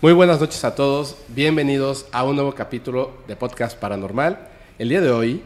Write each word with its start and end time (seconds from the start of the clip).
Muy 0.00 0.12
buenas 0.12 0.40
noches 0.40 0.64
a 0.64 0.74
todos, 0.74 1.16
bienvenidos 1.28 2.06
a 2.12 2.24
un 2.24 2.36
nuevo 2.36 2.54
capítulo 2.54 3.12
de 3.26 3.34
Podcast 3.34 3.76
Paranormal. 3.78 4.48
El 4.78 4.90
día 4.90 5.00
de 5.00 5.10
hoy, 5.10 5.42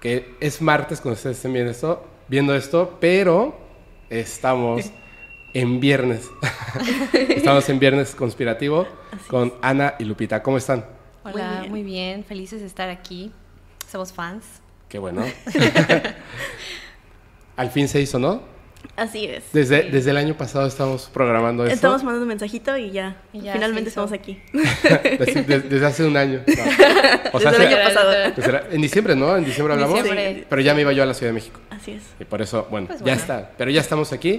que 0.00 0.34
es 0.40 0.60
martes 0.60 1.00
cuando 1.00 1.16
ustedes 1.16 1.36
estén 1.36 1.52
viendo 1.52 1.70
esto, 1.70 2.04
viendo 2.26 2.54
esto 2.54 2.96
pero 3.00 3.56
estamos 4.08 4.90
en 5.54 5.78
viernes. 5.78 6.28
estamos 7.12 7.68
en 7.68 7.78
viernes 7.78 8.14
conspirativo 8.14 8.86
con 9.28 9.54
Ana 9.62 9.94
y 10.00 10.04
Lupita. 10.04 10.42
¿Cómo 10.42 10.58
están? 10.58 10.84
Hola, 11.22 11.58
Muy 11.60 11.68
muy 11.68 11.82
bien. 11.84 12.16
bien. 12.16 12.24
felices 12.24 12.60
de 12.62 12.66
estar 12.66 12.88
aquí. 12.88 13.30
Somos 13.88 14.12
fans. 14.12 14.44
Qué 14.88 14.98
bueno. 14.98 15.24
Al 17.56 17.70
fin 17.70 17.86
se 17.86 18.00
hizo, 18.00 18.18
¿no? 18.18 18.42
Así 19.00 19.24
es. 19.24 19.44
Desde, 19.54 19.84
desde 19.90 20.10
el 20.10 20.18
año 20.18 20.34
pasado 20.34 20.66
estamos 20.66 21.08
programando 21.10 21.64
esto. 21.64 21.74
Estamos 21.74 22.02
mandando 22.04 22.24
un 22.24 22.28
mensajito 22.28 22.76
y 22.76 22.90
ya. 22.90 23.16
Y 23.32 23.40
ya 23.40 23.54
finalmente 23.54 23.88
estamos 23.88 24.12
aquí. 24.12 24.38
Desde, 24.52 25.86
hace 25.86 26.04
un 26.04 26.16
año. 26.18 26.42
No. 26.46 26.52
O 27.32 27.40
sea, 27.40 27.50
Desde 27.50 27.64
el 27.64 27.72
hace- 27.72 27.76
año 27.76 27.84
pasado. 27.88 28.10
desde 28.36 28.52
la- 28.52 28.64
en 28.70 28.80
diciembre, 28.82 29.16
¿no? 29.16 29.36
En 29.38 29.44
diciembre 29.46 29.72
hablamos. 29.72 29.96
Diciembre. 30.02 30.44
Pero 30.48 30.60
ya 30.60 30.74
me 30.74 30.82
iba 30.82 30.92
yo 30.92 31.02
a 31.02 31.06
la 31.06 31.14
Ciudad 31.14 31.30
de 31.30 31.34
México. 31.34 31.60
Así 31.70 31.92
es. 31.92 32.02
Y 32.20 32.24
por 32.24 32.42
eso, 32.42 32.68
bueno, 32.70 32.88
Pues 32.88 33.00
ya 33.02 33.14
está. 33.14 33.52
Pero 33.56 33.70
ya 33.70 33.80
estamos 33.80 34.12
aquí. 34.12 34.38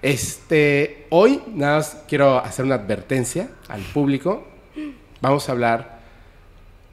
Este, 0.00 1.06
hoy 1.10 1.42
nada 1.54 1.78
más 1.78 2.04
quiero 2.08 2.38
hacer 2.38 2.64
una 2.64 2.76
advertencia 2.76 3.48
al 3.68 3.80
público. 3.82 4.46
Vamos 5.20 5.48
a 5.48 5.52
hablar. 5.52 5.97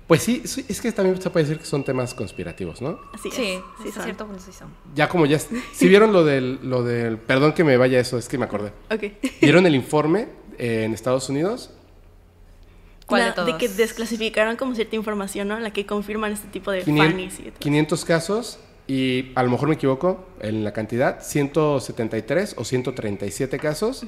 Pues 0.08 0.22
sí, 0.22 0.44
sí, 0.46 0.64
es 0.70 0.82
que 0.82 0.92
también 0.92 1.20
se 1.20 1.30
puede 1.32 1.46
decir 1.46 1.60
que 1.60 1.66
son 1.66 1.84
temas 1.84 2.14
conspirativos, 2.14 2.80
¿no? 2.82 3.00
Así 3.14 3.30
es. 3.30 3.34
Sí, 3.34 3.60
sí 3.84 3.92
son. 3.92 4.04
cierto 4.04 4.26
punto 4.28 4.40
sí 4.42 4.52
son. 4.52 4.68
Ya 4.94 5.10
como 5.10 5.26
ya. 5.26 5.40
Si 5.40 5.88
vieron 5.88 6.14
lo 6.14 6.24
del, 6.24 6.60
lo 6.62 6.84
del. 6.84 7.18
Perdón 7.18 7.54
que 7.54 7.64
me 7.64 7.76
vaya 7.78 8.00
eso, 8.00 8.18
es 8.20 8.28
que 8.30 8.38
me 8.38 8.46
acordé. 8.46 8.72
Ok. 8.92 9.04
¿Vieron 9.42 9.66
el 9.66 9.74
informe 9.74 10.28
eh, 10.60 10.84
en 10.84 10.94
Estados 10.94 11.28
Unidos? 11.30 11.72
¿Cuál 13.08 13.22
La- 13.22 13.28
de 13.30 13.34
todos? 13.34 13.56
que 13.56 13.68
desclasificaron 13.68 14.56
como 14.58 14.76
cierta 14.76 14.96
información, 14.96 15.48
¿no? 15.48 15.60
La 15.60 15.72
que 15.72 15.86
confirman 15.88 16.32
este 16.34 16.48
tipo 16.50 16.72
de 16.72 16.82
500, 16.84 17.08
fannies 17.08 17.40
y 17.40 17.44
todo. 17.44 17.60
500 17.60 18.06
casos 18.06 18.60
y 18.88 19.32
a 19.36 19.42
lo 19.44 19.50
mejor 19.50 19.70
me 19.70 19.76
equivoco 19.76 20.26
en 20.40 20.64
la 20.64 20.72
cantidad, 20.72 21.22
173 21.24 22.56
o 22.58 22.64
137 22.64 23.58
casos 23.60 24.06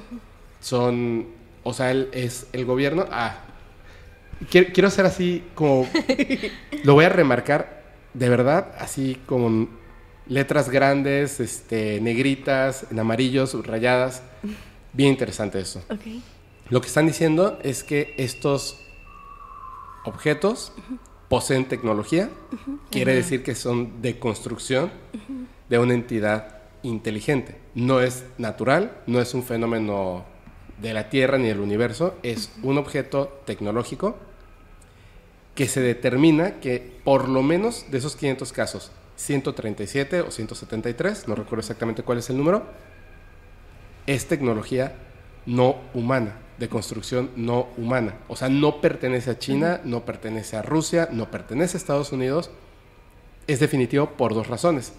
son, 0.60 1.26
o 1.64 1.72
sea, 1.74 1.90
el, 1.90 2.08
es 2.12 2.46
el 2.52 2.64
gobierno, 2.64 3.04
ah, 3.10 3.40
quiero, 4.50 4.72
quiero 4.72 4.88
hacer 4.88 5.06
así 5.06 5.44
como, 5.54 5.86
lo 6.84 6.94
voy 6.94 7.04
a 7.04 7.08
remarcar 7.08 7.78
de 8.14 8.28
verdad, 8.28 8.74
así 8.78 9.16
con 9.26 9.68
letras 10.26 10.68
grandes, 10.70 11.40
este, 11.40 12.00
negritas, 12.00 12.86
en 12.90 12.98
amarillos, 12.98 13.54
rayadas, 13.66 14.22
bien 14.92 15.10
interesante 15.10 15.60
eso. 15.60 15.82
Lo 16.68 16.80
que 16.80 16.86
están 16.86 17.06
diciendo 17.06 17.58
es 17.62 17.82
que 17.82 18.14
estos 18.18 18.78
objetos 20.04 20.72
poseen 21.28 21.66
tecnología, 21.66 22.30
quiere 22.90 23.14
decir 23.14 23.42
que 23.42 23.54
son 23.54 24.02
de 24.02 24.18
construcción 24.18 24.90
de 25.68 25.78
una 25.78 25.94
entidad 25.94 26.58
inteligente. 26.82 27.56
No 27.74 28.00
es 28.00 28.24
natural, 28.38 29.02
no 29.06 29.20
es 29.20 29.34
un 29.34 29.42
fenómeno 29.42 30.24
de 30.80 30.94
la 30.94 31.10
Tierra 31.10 31.38
ni 31.38 31.48
del 31.48 31.60
universo, 31.60 32.14
es 32.22 32.52
un 32.62 32.78
objeto 32.78 33.40
tecnológico 33.44 34.16
que 35.58 35.66
se 35.66 35.80
determina 35.80 36.60
que 36.60 37.00
por 37.02 37.28
lo 37.28 37.42
menos 37.42 37.86
de 37.90 37.98
esos 37.98 38.14
500 38.14 38.52
casos, 38.52 38.92
137 39.16 40.20
o 40.20 40.30
173, 40.30 41.26
no 41.26 41.34
recuerdo 41.34 41.58
exactamente 41.62 42.04
cuál 42.04 42.18
es 42.18 42.30
el 42.30 42.36
número, 42.36 42.62
es 44.06 44.28
tecnología 44.28 44.94
no 45.46 45.74
humana, 45.94 46.36
de 46.58 46.68
construcción 46.68 47.32
no 47.34 47.70
humana. 47.76 48.20
O 48.28 48.36
sea, 48.36 48.48
no 48.48 48.80
pertenece 48.80 49.32
a 49.32 49.38
China, 49.40 49.80
no 49.82 50.04
pertenece 50.04 50.56
a 50.56 50.62
Rusia, 50.62 51.08
no 51.10 51.28
pertenece 51.28 51.76
a 51.76 51.78
Estados 51.78 52.12
Unidos. 52.12 52.52
Es 53.48 53.58
definitivo 53.58 54.10
por 54.10 54.34
dos 54.34 54.46
razones. 54.46 54.92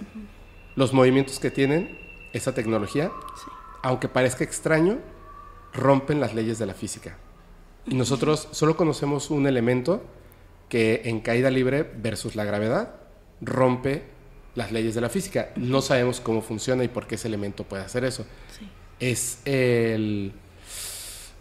Los 0.75 0.91
movimientos 0.91 1.39
que 1.39 1.51
tienen 1.51 1.97
esa 2.33 2.53
tecnología, 2.53 3.13
Sí. 3.37 3.49
aunque 3.81 4.09
parezca 4.09 4.43
extraño, 4.43 4.97
rompen 5.71 6.19
las 6.19 6.33
leyes 6.33 6.59
de 6.59 6.65
la 6.65 6.73
física. 6.73 7.15
Y 7.85 7.95
nosotros 7.95 8.49
solo 8.51 8.75
conocemos 8.75 9.31
un 9.31 9.47
elemento 9.47 10.03
que 10.69 11.01
en 11.05 11.19
caída 11.19 11.49
libre 11.49 11.83
versus 11.97 12.35
la 12.35 12.45
gravedad 12.45 12.95
rompe 13.41 14.03
las 14.55 14.71
leyes 14.71 14.95
de 14.95 15.01
la 15.01 15.09
física. 15.09 15.49
No 15.55 15.81
sabemos 15.81 16.19
cómo 16.21 16.41
funciona 16.41 16.83
y 16.83 16.87
por 16.87 17.07
qué 17.07 17.15
ese 17.15 17.27
elemento 17.27 17.63
puede 17.63 17.83
hacer 17.83 18.03
eso 18.05 18.25
Sí. 18.57 18.67
es 18.99 19.39
el... 19.45 20.31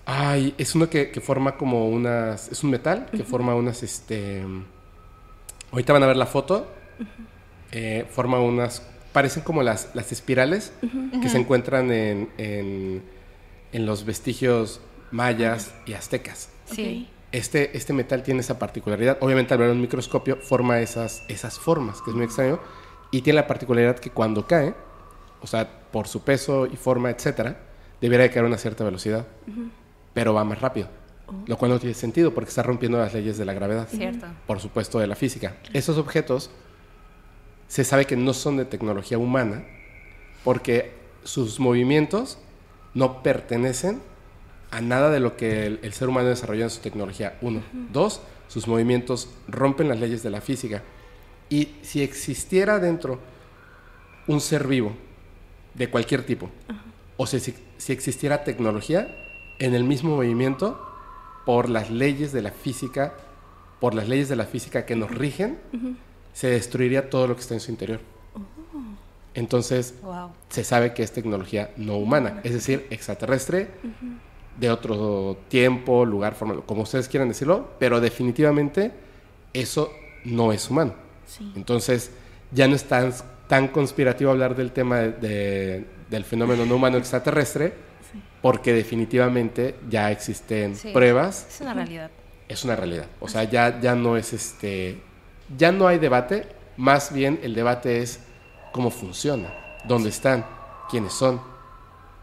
Ay, 0.06 0.54
es 0.56 0.74
uno 0.74 0.88
que, 0.88 1.10
que 1.10 1.20
forma 1.20 1.56
como 1.56 1.88
unas... 1.88 2.48
Es 2.50 2.64
un 2.64 2.70
metal 2.70 3.06
que 3.10 3.24
forma 3.24 3.54
unas, 3.54 3.82
este... 3.82 4.42
Ahorita 5.70 5.92
van 5.92 6.02
a 6.02 6.06
ver 6.06 6.16
la 6.16 6.26
foto. 6.26 6.66
Eh, 7.72 8.06
forma 8.10 8.40
unas... 8.40 8.82
Parecen 9.12 9.42
como 9.42 9.62
las, 9.62 9.90
las 9.94 10.12
espirales 10.12 10.72
que 11.20 11.28
se 11.28 11.38
encuentran 11.38 11.90
en, 11.90 12.28
en, 12.38 13.02
en 13.72 13.86
los 13.86 14.04
vestigios 14.04 14.80
mayas 15.10 15.74
y 15.86 15.94
aztecas. 15.94 16.50
Sí. 16.72 17.08
Este, 17.30 17.76
este 17.76 17.92
metal 17.92 18.22
tiene 18.22 18.40
esa 18.40 18.58
particularidad. 18.58 19.18
Obviamente 19.20 19.54
al 19.54 19.60
ver 19.60 19.70
un 19.70 19.80
microscopio 19.80 20.36
forma 20.36 20.80
esas, 20.80 21.24
esas 21.28 21.58
formas, 21.58 22.00
que 22.02 22.10
es 22.10 22.16
muy 22.16 22.24
extraño. 22.24 22.58
Y 23.10 23.22
tiene 23.22 23.36
la 23.36 23.46
particularidad 23.46 23.98
que 23.98 24.10
cuando 24.10 24.46
cae, 24.46 24.74
o 25.40 25.46
sea, 25.46 25.68
por 25.90 26.08
su 26.08 26.22
peso 26.22 26.66
y 26.66 26.76
forma, 26.76 27.10
etcétera, 27.10 27.60
debería 28.00 28.24
de 28.24 28.30
caer 28.30 28.44
a 28.44 28.48
una 28.48 28.58
cierta 28.58 28.84
velocidad. 28.84 29.26
Pero 30.14 30.34
va 30.34 30.44
más 30.44 30.60
rápido. 30.60 30.88
Lo 31.46 31.58
cual 31.58 31.70
no 31.70 31.78
tiene 31.78 31.94
sentido 31.94 32.32
porque 32.32 32.48
está 32.48 32.62
rompiendo 32.62 32.98
las 32.98 33.12
leyes 33.12 33.36
de 33.36 33.44
la 33.44 33.52
gravedad. 33.52 33.86
Cierto. 33.90 34.26
Por 34.46 34.60
supuesto, 34.60 34.98
de 34.98 35.06
la 35.06 35.14
física. 35.14 35.56
Esos 35.74 35.98
objetos 35.98 36.50
se 37.68 37.84
sabe 37.84 38.06
que 38.06 38.16
no 38.16 38.32
son 38.32 38.56
de 38.56 38.64
tecnología 38.64 39.18
humana 39.18 39.64
porque 40.42 40.94
sus 41.24 41.60
movimientos 41.60 42.38
no 42.94 43.22
pertenecen 43.22 44.00
a 44.70 44.80
nada 44.80 45.10
de 45.10 45.20
lo 45.20 45.36
que 45.36 45.66
el, 45.66 45.80
el 45.82 45.92
ser 45.92 46.08
humano 46.08 46.28
desarrolló 46.28 46.64
en 46.64 46.70
su 46.70 46.80
tecnología. 46.80 47.38
Uno. 47.40 47.62
Dos, 47.92 48.20
sus 48.48 48.66
movimientos 48.68 49.28
rompen 49.48 49.88
las 49.88 49.98
leyes 50.00 50.22
de 50.22 50.30
la 50.30 50.40
física. 50.40 50.82
Y 51.50 51.76
si 51.82 52.02
existiera 52.02 52.78
dentro 52.78 53.18
un 54.26 54.40
ser 54.40 54.66
vivo 54.66 54.92
de 55.74 55.88
cualquier 55.88 56.24
tipo, 56.26 56.50
o 57.16 57.26
si, 57.26 57.40
si- 57.40 57.92
existiera 57.92 58.44
tecnología 58.44 59.14
en 59.58 59.74
el 59.74 59.84
mismo 59.84 60.16
movimiento, 60.16 60.84
por 61.46 61.70
las 61.70 61.90
leyes 61.90 62.32
de 62.32 62.42
la 62.42 62.50
física, 62.50 63.14
por 63.80 63.94
las 63.94 64.06
leyes 64.08 64.28
de 64.28 64.36
la 64.36 64.44
física 64.44 64.84
que 64.84 64.94
nos 64.96 65.10
rigen, 65.10 65.58
se 66.34 66.48
destruiría 66.48 67.08
todo 67.08 67.26
lo 67.26 67.34
que 67.34 67.40
está 67.40 67.54
en 67.54 67.60
su 67.60 67.70
interior. 67.70 68.00
Entonces, 69.34 69.94
Wow. 70.02 70.30
se 70.48 70.64
sabe 70.64 70.94
que 70.94 71.02
es 71.02 71.12
tecnología 71.12 71.70
no 71.76 71.96
humana, 71.96 72.40
es 72.44 72.52
decir, 72.52 72.86
extraterrestre, 72.90 73.68
de 74.58 74.70
otro 74.70 75.36
tiempo, 75.48 76.04
lugar, 76.04 76.34
forma, 76.34 76.60
como 76.62 76.82
ustedes 76.82 77.08
quieran 77.08 77.28
decirlo, 77.28 77.68
pero 77.78 78.00
definitivamente 78.00 78.90
eso 79.52 79.92
no 80.24 80.52
es 80.52 80.68
humano. 80.70 80.94
Sí. 81.26 81.52
Entonces, 81.56 82.10
ya 82.50 82.66
no 82.66 82.74
es 82.74 82.84
tan, 82.84 83.12
tan 83.46 83.68
conspirativo 83.68 84.30
hablar 84.30 84.56
del 84.56 84.72
tema 84.72 84.98
de- 84.98 85.12
de- 85.12 85.84
del 86.10 86.24
fenómeno 86.24 86.64
no 86.66 86.76
humano 86.76 86.96
extraterrestre, 86.98 87.74
Sí. 88.10 88.20
porque 88.42 88.72
definitivamente 88.72 89.76
ya 89.88 90.10
existen 90.10 90.74
Sí. 90.74 90.90
pruebas, 90.92 91.46
Es 91.48 91.60
una 91.60 91.74
realidad. 91.74 92.10
es 92.48 92.64
una 92.64 92.74
realidad. 92.76 93.06
O 93.20 93.28
sea, 93.28 93.44
ya, 93.44 93.80
ya 93.80 93.94
no 93.94 94.16
es 94.16 94.32
este, 94.32 95.00
ya 95.56 95.70
no 95.70 95.86
hay 95.86 95.98
debate, 95.98 96.46
más 96.76 97.12
bien 97.12 97.38
el 97.42 97.54
debate 97.54 98.02
es 98.02 98.20
cómo 98.72 98.90
funciona, 98.90 99.52
dónde 99.86 100.08
están, 100.08 100.44
quiénes 100.90 101.12
son, 101.12 101.40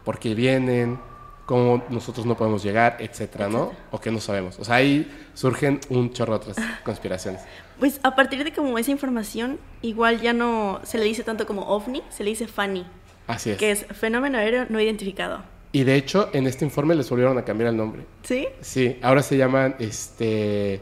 por 0.04 0.18
qué 0.18 0.34
vienen, 0.34 0.98
cómo 1.46 1.82
nosotros 1.90 2.26
no 2.26 2.36
podemos 2.36 2.62
llegar, 2.62 2.96
etcétera, 3.00 3.48
¿no? 3.48 3.72
O 3.92 4.00
qué 4.00 4.10
no 4.10 4.20
sabemos. 4.20 4.58
O 4.58 4.64
sea, 4.64 4.76
ahí 4.76 5.10
surgen 5.34 5.80
un 5.88 6.12
chorro 6.12 6.38
de 6.38 6.50
otras 6.50 6.66
conspiraciones. 6.84 7.40
Pues 7.78 8.00
a 8.02 8.14
partir 8.16 8.42
de 8.44 8.52
como 8.52 8.76
esa 8.78 8.90
información, 8.90 9.58
igual 9.80 10.20
ya 10.20 10.32
no 10.32 10.80
se 10.82 10.98
le 10.98 11.04
dice 11.04 11.22
tanto 11.22 11.46
como 11.46 11.62
ovni, 11.68 12.02
se 12.10 12.24
le 12.24 12.30
dice 12.30 12.46
FANI, 12.48 12.84
Así 13.28 13.50
es. 13.50 13.58
que 13.58 13.70
es 13.70 13.86
fenómeno 13.86 14.38
aéreo 14.38 14.66
no 14.68 14.80
identificado. 14.80 15.42
Y 15.72 15.84
de 15.84 15.94
hecho, 15.96 16.30
en 16.32 16.46
este 16.46 16.64
informe 16.64 16.94
les 16.94 17.08
volvieron 17.10 17.36
a 17.38 17.44
cambiar 17.44 17.70
el 17.70 17.76
nombre. 17.76 18.06
¿Sí? 18.22 18.48
Sí, 18.60 18.98
ahora 19.02 19.22
se 19.22 19.36
llaman 19.36 19.76
este 19.78 20.80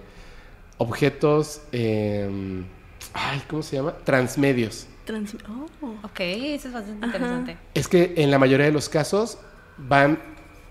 objetos 0.79 1.63
em, 1.73 2.65
ay, 3.13 3.43
¿cómo 3.49 3.63
se 3.63 3.77
llama? 3.77 3.95
Transmedios. 4.05 4.87
Trans- 5.05 5.37
oh. 5.49 5.95
Ok, 6.05 6.21
eso 6.21 6.69
es 6.69 6.75
bastante 6.75 7.07
Ajá. 7.07 7.17
interesante. 7.17 7.57
Es 7.75 7.89
que 7.89 8.15
en 8.17 8.31
la 8.31 8.39
mayoría 8.39 8.67
de 8.67 8.73
los 8.73 8.89
casos 8.89 9.39
van 9.77 10.19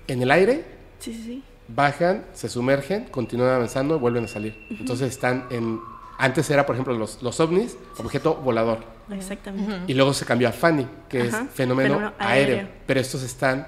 en 0.08 0.22
el 0.22 0.32
aire, 0.32 0.66
Sí, 1.00 1.14
sí, 1.14 1.24
sí. 1.24 1.44
bajan, 1.68 2.26
se 2.34 2.50
sumergen, 2.50 3.06
continúan 3.06 3.50
avanzando, 3.56 4.00
vuelven 4.00 4.26
a 4.26 4.28
salir. 4.28 4.66
Entonces 4.70 5.10
están 5.10 5.46
en 5.50 5.80
antes 6.18 6.50
era, 6.52 6.66
por 6.66 6.76
ejemplo, 6.76 6.94
los, 6.94 7.22
los 7.24 7.40
ovnis, 7.40 7.76
objeto 7.98 8.36
volador. 8.36 8.80
Exactamente. 9.12 9.92
Y 9.92 9.96
luego 9.96 10.14
se 10.14 10.26
cambió 10.26 10.48
a 10.48 10.52
FANI, 10.52 10.88
que 11.10 11.24
Ajá, 11.24 11.44
es 11.44 11.50
fenómeno, 11.52 11.96
fenómeno 11.96 12.14
aéreo. 12.20 12.56
aéreo. 12.58 12.70
Pero 12.86 13.00
estos 13.00 13.24
están 13.24 13.68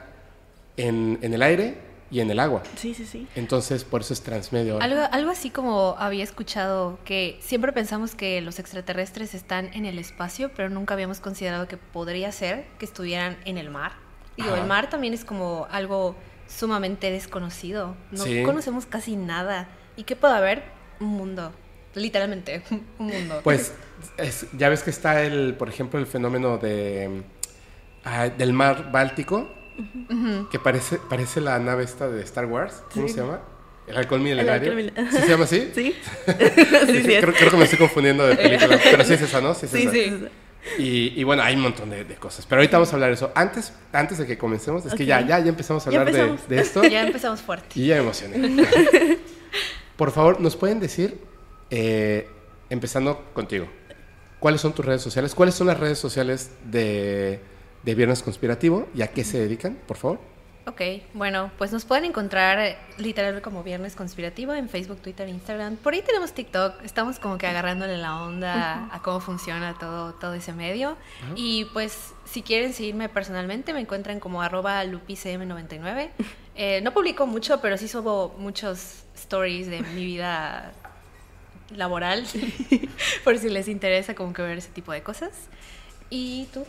en, 0.77 1.17
en 1.21 1.33
el 1.33 1.41
aire 1.41 1.77
y 2.11 2.19
en 2.19 2.29
el 2.29 2.39
agua. 2.39 2.61
Sí, 2.75 2.93
sí, 2.93 3.05
sí. 3.05 3.27
Entonces, 3.35 3.83
por 3.83 4.01
eso 4.01 4.13
es 4.13 4.21
transmedia 4.21 4.73
ahora. 4.73 4.85
Algo, 4.85 5.01
algo 5.11 5.31
así 5.31 5.49
como 5.49 5.95
había 5.97 6.23
escuchado 6.23 6.99
que 7.03 7.37
siempre 7.41 7.73
pensamos 7.73 8.13
que 8.15 8.39
los 8.41 8.59
extraterrestres 8.59 9.33
están 9.33 9.71
en 9.73 9.85
el 9.85 9.97
espacio, 9.97 10.51
pero 10.55 10.69
nunca 10.69 10.93
habíamos 10.93 11.19
considerado 11.19 11.67
que 11.67 11.77
podría 11.77 12.31
ser 12.31 12.65
que 12.77 12.85
estuvieran 12.85 13.37
en 13.45 13.57
el 13.57 13.69
mar. 13.71 13.93
Digo, 14.37 14.49
Ajá. 14.51 14.61
el 14.61 14.67
mar 14.67 14.89
también 14.89 15.13
es 15.13 15.23
como 15.25 15.67
algo 15.71 16.15
sumamente 16.47 17.09
desconocido. 17.11 17.95
No 18.11 18.23
Sí. 18.23 18.43
conocemos 18.43 18.85
casi 18.85 19.15
nada. 19.15 19.67
¿Y 19.97 20.03
qué 20.03 20.15
puede 20.15 20.35
haber? 20.35 20.63
Un 20.99 21.07
mundo. 21.07 21.53
Literalmente, 21.93 22.61
un 22.99 23.07
mundo. 23.07 23.41
Pues 23.43 23.73
es- 24.17 24.47
ya 24.57 24.69
ves 24.69 24.83
que 24.83 24.89
está 24.89 25.23
el, 25.23 25.55
por 25.55 25.69
ejemplo, 25.69 25.99
el 25.99 26.05
fenómeno 26.07 26.57
de 26.57 27.23
ah, 28.03 28.27
del 28.29 28.53
mar 28.53 28.91
Báltico, 28.91 29.49
que 30.51 30.59
parece 30.59 30.99
parece 31.09 31.41
la 31.41 31.57
nave 31.59 31.83
esta 31.83 32.07
de 32.07 32.21
Star 32.23 32.45
Wars. 32.45 32.83
¿Cómo 32.93 33.07
Sí. 33.07 33.13
se 33.13 33.21
llama? 33.21 33.41
El 33.87 33.97
halcón 33.97 34.23
milenario. 34.23 34.73
mil- 34.73 34.93
¿Sí 35.11 35.17
se 35.17 35.27
llama 35.27 35.43
así? 35.45 35.71
Sí. 35.75 35.95
creo, 36.25 37.33
creo 37.33 37.51
que 37.51 37.57
me 37.57 37.63
estoy 37.65 37.79
confundiendo 37.79 38.25
de 38.25 38.35
película, 38.35 38.79
pero 38.83 39.03
sí 39.03 39.13
es 39.13 39.21
esa, 39.21 39.41
¿no? 39.41 39.53
Sí, 39.53 39.65
es 39.65 39.71
Sí, 39.71 39.81
esa. 39.83 39.91
sí. 39.91 40.27
Y, 40.79 41.19
y 41.19 41.23
bueno, 41.23 41.43
hay 41.43 41.55
un 41.55 41.61
montón 41.61 41.89
de, 41.89 42.03
de 42.03 42.15
cosas. 42.15 42.45
Pero 42.45 42.61
ahorita 42.61 42.77
vamos 42.77 42.91
a 42.91 42.95
hablar 42.95 43.09
de 43.09 43.15
eso. 43.15 43.31
Antes, 43.35 43.73
antes 43.93 44.17
de 44.17 44.25
que 44.25 44.37
comencemos, 44.37 44.85
es 44.85 44.93
que 44.93 45.05
ya, 45.05 45.21
ya, 45.21 45.39
ya 45.39 45.49
empezamos 45.49 45.85
a 45.85 45.89
hablar 45.89 46.11
de, 46.11 46.19
empezamos. 46.19 46.49
de 46.49 46.59
esto. 46.59 46.83
Ya 46.89 47.03
empezamos 47.05 47.41
fuerte. 47.41 47.79
Y 47.79 47.87
ya 47.87 47.97
emocioné. 47.97 48.67
Por 49.95 50.11
favor, 50.11 50.41
¿nos 50.41 50.55
pueden 50.55 50.79
decir, 50.79 51.19
eh, 51.69 52.27
empezando 52.69 53.23
contigo, 53.33 53.67
cuáles 54.39 54.59
son 54.61 54.73
tus 54.73 54.85
redes 54.85 55.01
sociales? 55.01 55.33
¿Cuáles 55.33 55.55
son 55.55 55.67
las 55.67 55.79
redes 55.79 55.97
sociales 55.99 56.51
de, 56.65 57.39
de 57.83 57.95
Viernes 57.95 58.21
Conspirativo 58.21 58.87
y 58.93 59.03
a 59.03 59.07
qué 59.07 59.23
se 59.23 59.39
dedican, 59.39 59.77
por 59.87 59.97
favor? 59.97 60.19
Ok, 60.67 60.81
bueno, 61.13 61.51
pues 61.59 61.71
nos 61.71 61.85
pueden 61.85 62.05
encontrar 62.05 62.59
eh, 62.59 62.77
literal 62.97 63.39
como 63.43 63.61
Viernes 63.61 63.95
Conspirativo 63.95 64.51
en 64.55 64.67
Facebook, 64.67 64.99
Twitter, 64.99 65.29
Instagram. 65.29 65.75
Por 65.75 65.93
ahí 65.93 66.01
tenemos 66.01 66.33
TikTok, 66.33 66.83
estamos 66.83 67.19
como 67.19 67.37
que 67.37 67.45
agarrándole 67.45 67.97
la 67.97 68.23
onda 68.23 68.89
a 68.91 69.01
cómo 69.03 69.19
funciona 69.19 69.77
todo, 69.77 70.13
todo 70.13 70.33
ese 70.33 70.53
medio. 70.53 70.97
Y 71.35 71.65
pues 71.65 72.15
si 72.25 72.41
quieren 72.41 72.73
seguirme 72.73 73.09
personalmente, 73.09 73.73
me 73.73 73.81
encuentran 73.81 74.19
como 74.19 74.41
arroba 74.41 74.83
lupicm99. 74.85 76.09
Eh, 76.57 76.79
no 76.79 76.93
publico 76.93 77.27
mucho, 77.27 77.59
pero 77.59 77.77
sí 77.77 77.89
subo 77.89 78.33
muchos 78.37 79.03
stories 79.13 79.67
de 79.67 79.81
mi 79.81 80.05
vida 80.05 80.71
laboral, 81.75 82.25
por 83.25 83.37
si 83.37 83.49
les 83.49 83.67
interesa 83.67 84.15
como 84.15 84.31
que 84.31 84.41
ver 84.41 84.59
ese 84.59 84.69
tipo 84.69 84.93
de 84.93 85.03
cosas. 85.03 85.31
¿Y 86.09 86.47
tú? 86.53 86.65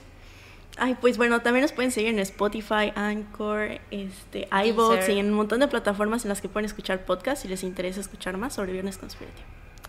Ay, 0.78 0.96
pues 1.00 1.17
bueno, 1.17 1.40
también 1.40 1.62
nos 1.62 1.73
pueden 1.73 1.90
seguir 1.90 2.11
en 2.11 2.19
Spotify, 2.19 2.93
Anchor, 2.94 3.81
este, 3.90 4.49
iVoox 4.50 5.08
y 5.08 5.19
en 5.19 5.26
un 5.26 5.32
montón 5.32 5.61
de 5.61 5.69
plataformas 5.69 6.25
en 6.25 6.28
las 6.28 6.43
que 6.43 6.49
pueden 6.49 6.67
escuchar 6.67 7.05
podcasts 7.06 7.43
si 7.43 7.49
les 7.49 7.62
interesa 7.62 8.00
escuchar 8.00 8.37
más 8.37 8.55
sobre 8.55 8.73
Viernes 8.73 8.99
Conspirativo. 8.99 9.46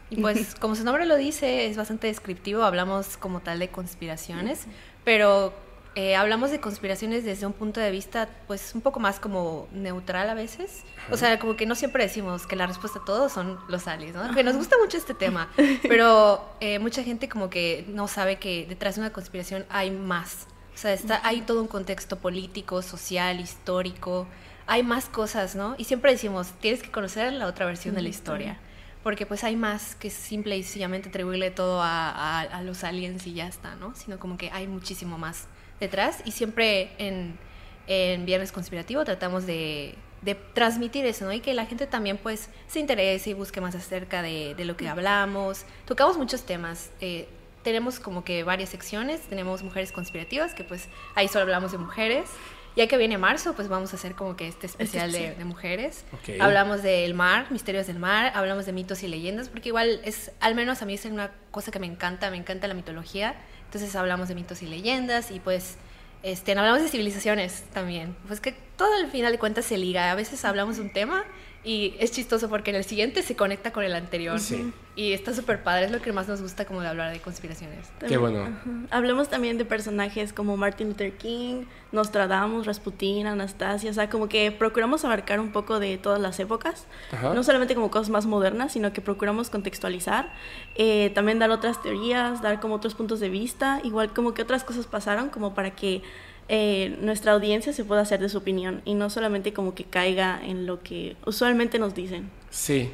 Y 0.10 0.22
pues, 0.22 0.56
como 0.60 0.76
su 0.76 0.84
nombre 0.86 1.06
lo 1.06 1.18
dice, 1.18 1.68
es 1.68 1.76
bastante 1.76 2.08
descriptivo. 2.08 2.64
Hablamos 2.64 3.18
como 3.18 3.42
tal 3.42 3.60
de 3.60 3.68
conspiraciones, 3.68 4.66
pero 5.04 5.54
eh, 5.96 6.16
hablamos 6.16 6.52
de 6.52 6.62
conspiraciones 6.62 7.26
desde 7.26 7.46
un 7.46 7.54
punto 7.54 7.82
de 7.82 7.92
vista, 7.92 8.30
pues, 8.48 8.74
un 8.74 8.80
poco 8.80 9.02
más 9.02 9.20
como 9.20 9.68
neutral 9.74 10.30
a 10.30 10.36
veces. 10.36 10.84
O 11.12 11.18
sea, 11.18 11.38
como 11.40 11.58
que 11.58 11.66
no 11.66 11.76
siempre 11.76 12.04
decimos 12.04 12.48
que 12.48 12.56
la 12.56 12.66
respuesta 12.66 13.00
a 13.00 13.06
todo 13.06 13.28
son 13.28 13.60
los 13.68 13.88
aliens, 13.88 14.16
¿no? 14.16 14.34
Que 14.34 14.44
nos 14.44 14.56
gusta 14.56 14.78
mucho 14.82 14.98
este 14.98 15.14
tema, 15.14 15.50
pero 15.82 16.48
eh, 16.62 16.80
mucha 16.80 17.04
gente 17.04 17.28
como 17.28 17.50
que 17.50 17.84
no 17.90 18.08
sabe 18.08 18.38
que 18.38 18.66
detrás 18.70 18.96
de 18.96 19.02
una 19.02 19.12
conspiración 19.12 19.66
hay 19.70 19.92
más. 19.92 20.48
O 20.78 20.80
sea, 20.80 20.94
está, 20.94 21.20
hay 21.24 21.42
todo 21.42 21.60
un 21.62 21.68
contexto 21.68 22.18
político, 22.20 22.84
social, 22.84 23.40
histórico. 23.40 24.28
Hay 24.68 24.84
más 24.84 25.06
cosas, 25.10 25.56
¿no? 25.56 25.74
Y 25.80 25.86
siempre 25.86 26.12
decimos, 26.12 26.52
tienes 26.62 26.84
que 26.84 26.92
conocer 26.92 27.34
la 27.34 27.48
otra 27.48 27.66
versión 27.66 27.96
de 27.96 28.04
la 28.04 28.10
historia. 28.10 28.60
Porque 29.02 29.26
pues 29.26 29.44
hay 29.44 29.56
más 29.56 29.96
que 29.96 30.12
simple 30.12 30.56
y 30.56 30.62
sencillamente 30.64 31.10
atribuirle 31.10 31.50
todo 31.50 31.82
a, 31.82 32.10
a- 32.12 32.42
a 32.42 32.62
los 32.62 32.84
aliens 32.84 33.26
y 33.26 33.34
ya 33.34 33.48
está, 33.48 33.76
¿no? 33.76 33.96
Sino 33.96 34.20
como 34.20 34.38
que 34.38 34.52
hay 34.52 34.68
muchísimo 34.68 35.18
más 35.18 35.48
detrás. 35.80 36.22
Y 36.26 36.32
siempre 36.32 36.92
en, 37.00 37.40
en 37.88 38.26
Viernes 38.28 38.52
Conspirativo 38.52 39.04
tratamos 39.06 39.48
de, 39.48 39.96
de 40.22 40.36
transmitir 40.36 41.06
eso, 41.08 41.26
¿no? 41.26 41.34
Y 41.34 41.40
que 41.40 41.56
la 41.56 41.66
gente 41.66 41.88
también 41.88 42.20
pues 42.20 42.50
se 42.68 42.80
interese 42.82 43.32
y 43.32 43.34
busque 43.34 43.62
más 43.62 43.74
acerca 43.76 44.22
de, 44.22 44.54
de 44.56 44.66
lo 44.66 44.78
que 44.78 44.90
hablamos. 44.90 45.66
Tocamos 45.86 46.18
muchos 46.20 46.44
temas. 46.44 46.92
eh, 47.02 47.28
tenemos 47.68 48.00
como 48.00 48.24
que 48.24 48.46
varias 48.46 48.70
secciones. 48.70 49.20
Tenemos 49.24 49.62
Mujeres 49.62 49.92
Conspirativas, 49.92 50.54
que 50.54 50.64
pues 50.64 50.88
ahí 51.16 51.28
solo 51.28 51.42
hablamos 51.42 51.74
de 51.74 51.78
mujeres. 51.78 52.30
Ya 52.78 52.88
que 52.88 52.96
viene 52.96 53.18
marzo, 53.18 53.56
pues 53.56 53.68
vamos 53.68 53.92
a 53.92 53.98
hacer 53.98 54.14
como 54.14 54.38
que 54.38 54.48
este 54.48 54.68
especial 54.68 55.12
de, 55.12 55.36
de 55.36 55.44
mujeres. 55.44 56.06
Ok. 56.14 56.40
Hablamos 56.40 56.82
del 56.82 57.14
mar, 57.14 57.52
misterios 57.52 57.88
del 57.88 58.00
mar, 58.00 58.32
hablamos 58.36 58.66
de 58.66 58.72
mitos 58.72 59.04
y 59.04 59.10
leyendas, 59.10 59.50
porque 59.50 59.68
igual 59.68 60.00
es, 60.06 60.32
al 60.40 60.56
menos 60.56 60.82
a 60.82 60.86
mí 60.86 60.94
es 60.94 61.04
una 61.04 61.32
cosa 61.52 61.70
que 61.70 61.80
me 61.80 61.88
encanta, 61.88 62.32
me 62.32 62.38
encanta 62.38 62.70
la 62.70 62.74
mitología. 62.74 63.36
Entonces 63.66 63.94
hablamos 63.98 64.30
de 64.30 64.36
mitos 64.36 64.62
y 64.62 64.68
leyendas 64.68 65.32
y 65.32 65.42
pues 65.42 65.76
este, 66.24 66.54
hablamos 66.54 66.82
de 66.82 66.88
civilizaciones 66.88 67.66
también. 67.74 68.16
Pues 68.28 68.40
que 68.40 68.54
todo 68.78 68.94
al 68.96 69.12
final 69.12 69.34
de 69.34 69.40
cuentas 69.40 69.66
se 69.66 69.78
liga. 69.78 70.10
A 70.10 70.16
veces 70.16 70.46
hablamos 70.46 70.78
de 70.78 70.84
un 70.84 70.94
tema 70.94 71.26
y 71.68 71.96
es 72.00 72.12
chistoso 72.14 72.48
porque 72.48 72.70
en 72.70 72.78
el 72.78 72.86
siguiente 72.86 73.22
se 73.22 73.36
conecta 73.36 73.74
con 73.74 73.84
el 73.84 73.94
anterior. 73.94 74.40
Sí. 74.40 74.72
Y 74.96 75.12
está 75.12 75.34
súper 75.34 75.64
padre, 75.64 75.84
es 75.84 75.92
lo 75.92 76.02
que 76.02 76.14
más 76.14 76.26
nos 76.26 76.42
gusta 76.42 76.64
como 76.64 76.80
de 76.80 76.88
hablar 76.88 77.12
de 77.12 77.20
conspiraciones. 77.20 77.92
Qué 78.08 78.16
bueno. 78.16 78.44
Ajá. 78.44 78.62
Hablamos 78.90 79.28
también 79.28 79.58
de 79.58 79.66
personajes 79.66 80.32
como 80.32 80.56
Martin 80.56 80.88
Luther 80.88 81.18
King, 81.18 81.66
Nostradamus, 81.92 82.66
Rasputin, 82.66 83.28
Anastasia, 83.28 83.92
o 83.92 83.94
sea, 83.94 84.10
como 84.10 84.30
que 84.30 84.50
procuramos 84.54 85.04
abarcar 85.04 85.42
un 85.42 85.52
poco 85.52 85.82
de 85.82 85.98
todas 85.98 86.22
las 86.22 86.40
épocas, 86.40 86.88
Ajá. 87.12 87.34
no 87.34 87.44
solamente 87.44 87.76
como 87.76 87.92
cosas 87.92 88.10
más 88.12 88.26
modernas, 88.26 88.72
sino 88.72 88.94
que 88.94 89.02
procuramos 89.02 89.50
contextualizar, 89.50 90.32
eh, 90.76 91.12
también 91.16 91.38
dar 91.38 91.52
otras 91.52 91.82
teorías, 91.84 92.42
dar 92.42 92.62
como 92.62 92.76
otros 92.76 92.96
puntos 92.96 93.20
de 93.20 93.28
vista, 93.28 93.82
igual 93.84 94.14
como 94.14 94.34
que 94.34 94.42
otras 94.42 94.64
cosas 94.64 94.88
pasaron, 94.88 95.28
como 95.28 95.54
para 95.54 95.72
que 95.72 96.02
eh, 96.50 96.98
nuestra 97.02 97.34
audiencia 97.34 97.74
se 97.74 97.84
pueda 97.84 98.02
hacer 98.02 98.20
de 98.20 98.30
su 98.30 98.38
opinión 98.38 98.82
y 98.86 98.94
no 98.94 99.10
solamente 99.10 99.54
como 99.54 99.76
que 99.76 99.84
caiga 99.84 100.40
en 100.44 100.66
lo 100.66 100.82
que 100.82 101.16
usualmente 101.26 101.80
nos 101.80 101.94
dicen. 101.94 102.30
Sí, 102.50 102.90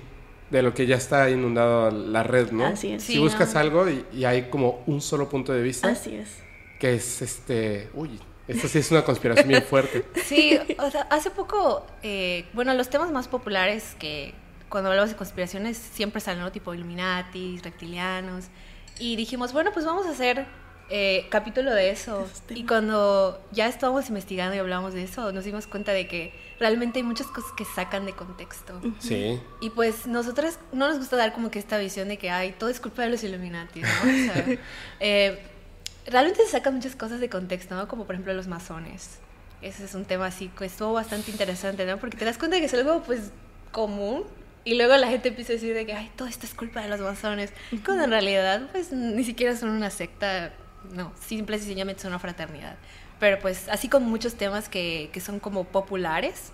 de 0.50 0.62
lo 0.62 0.74
que 0.74 0.86
ya 0.88 0.96
está 0.98 1.30
inundado 1.30 1.92
la 1.92 2.24
red, 2.24 2.52
¿no? 2.52 2.66
Así 2.66 2.92
es. 2.92 3.04
Si 3.04 3.14
Sí, 3.14 3.20
buscas 3.20 3.54
no. 3.54 3.60
algo 3.60 3.90
y, 3.90 4.06
y 4.14 4.26
hay 4.26 4.44
como 4.50 4.84
un 4.88 5.02
solo 5.02 5.30
punto 5.30 5.54
de 5.54 5.62
vista, 5.62 5.90
Así 5.90 6.16
es. 6.16 6.30
que 6.80 6.96
es 6.96 7.22
este... 7.22 7.90
Uy, 7.94 8.20
esto 8.48 8.68
sí 8.68 8.80
es 8.80 8.92
una 8.92 9.04
conspiración 9.06 9.48
bien 9.48 9.64
fuerte. 9.64 10.04
Sí, 10.26 10.60
o 10.80 10.92
sea, 10.92 11.04
hace 11.04 11.30
poco, 11.30 11.86
eh, 12.04 12.46
bueno, 12.54 12.74
los 12.74 12.90
temas 12.90 13.12
más 13.12 13.28
populares 13.28 13.96
que 14.00 14.34
cuando 14.70 14.90
hablamos 14.90 15.12
de 15.12 15.16
conspiraciones 15.16 15.78
siempre 15.78 16.20
salen, 16.20 16.42
¿no? 16.42 16.52
Tipo 16.52 16.74
Illuminati, 16.74 17.60
reptilianos. 17.64 18.46
Y 19.00 19.16
dijimos, 19.16 19.54
bueno, 19.54 19.72
pues 19.74 19.86
vamos 19.86 20.06
a 20.08 20.12
hacer 20.12 20.46
eh, 20.96 21.26
capítulo 21.30 21.74
de 21.74 21.90
eso. 21.90 22.30
Y 22.50 22.68
cuando 22.68 23.44
ya 23.52 23.68
estábamos 23.68 24.10
investigando 24.10 24.56
y 24.56 24.60
hablamos 24.60 24.94
de 24.94 25.02
eso, 25.02 25.32
nos 25.32 25.44
dimos 25.44 25.66
cuenta 25.66 25.92
de 25.92 26.08
que 26.08 26.32
realmente 26.60 27.00
hay 27.00 27.04
muchas 27.04 27.26
cosas 27.26 27.52
que 27.58 27.66
sacan 27.66 28.06
de 28.06 28.14
contexto. 28.14 28.80
Sí. 29.00 29.42
Y 29.60 29.72
pues 29.72 30.06
nosotros 30.06 30.60
no 30.72 30.88
nos 30.88 31.00
gusta 31.00 31.18
dar 31.18 31.34
como 31.34 31.50
que 31.50 31.58
esta 31.58 31.80
visión 31.80 32.10
de 32.10 32.18
que 32.18 32.30
ay, 32.30 32.54
todo 32.60 32.70
es 32.70 32.80
culpa 32.80 33.02
de 33.02 33.10
los 33.10 33.24
Illuminati, 33.24 33.82
¿no? 33.82 33.88
O 33.88 34.34
sea, 34.34 34.46
eh, 35.00 35.40
realmente 36.06 36.46
se 36.46 36.52
sacan 36.52 36.76
muchas 36.76 36.96
cosas 36.96 37.20
de 37.20 37.28
contexto, 37.28 37.74
¿no? 37.74 37.88
Como 37.88 38.06
por 38.06 38.14
ejemplo 38.14 38.36
los 38.36 38.46
masones. 38.46 39.18
Ese 39.64 39.86
es 39.86 39.96
un 39.96 40.06
tema 40.06 40.28
así 40.28 40.50
que 40.50 40.66
estuvo 40.66 40.94
bastante 40.94 41.32
interesante, 41.32 41.88
¿no? 41.88 41.98
Porque 41.98 42.18
te 42.18 42.26
das 42.26 42.38
cuenta 42.38 42.58
de 42.58 42.62
que 42.62 42.68
es 42.68 42.74
algo 42.76 43.02
pues 43.02 43.32
común 43.72 44.26
y 44.64 44.76
luego 44.76 44.96
la 44.98 45.08
gente 45.08 45.30
empieza 45.30 45.54
a 45.54 45.56
decir 45.56 45.74
de 45.74 45.88
que 45.88 45.94
ay, 45.94 46.12
todo 46.16 46.28
esto 46.28 46.46
es 46.46 46.54
culpa 46.54 46.82
de 46.82 46.90
los 46.90 47.00
masones, 47.00 47.52
cuando 47.84 48.04
en 48.04 48.12
realidad 48.12 48.70
pues 48.72 48.92
ni 48.92 49.24
siquiera 49.24 49.58
son 49.58 49.70
una 49.70 49.90
secta, 49.90 50.54
no, 50.92 51.12
simple 51.20 51.56
y 51.56 51.60
sencillamente 51.60 52.02
son 52.02 52.10
una 52.12 52.20
fraternidad. 52.20 52.76
Pero 53.20 53.40
pues 53.40 53.70
así 53.70 53.88
como 53.88 54.08
muchos 54.10 54.34
temas 54.36 54.68
que, 54.68 55.10
que 55.14 55.22
son 55.22 55.40
como 55.40 55.64
populares, 55.66 56.52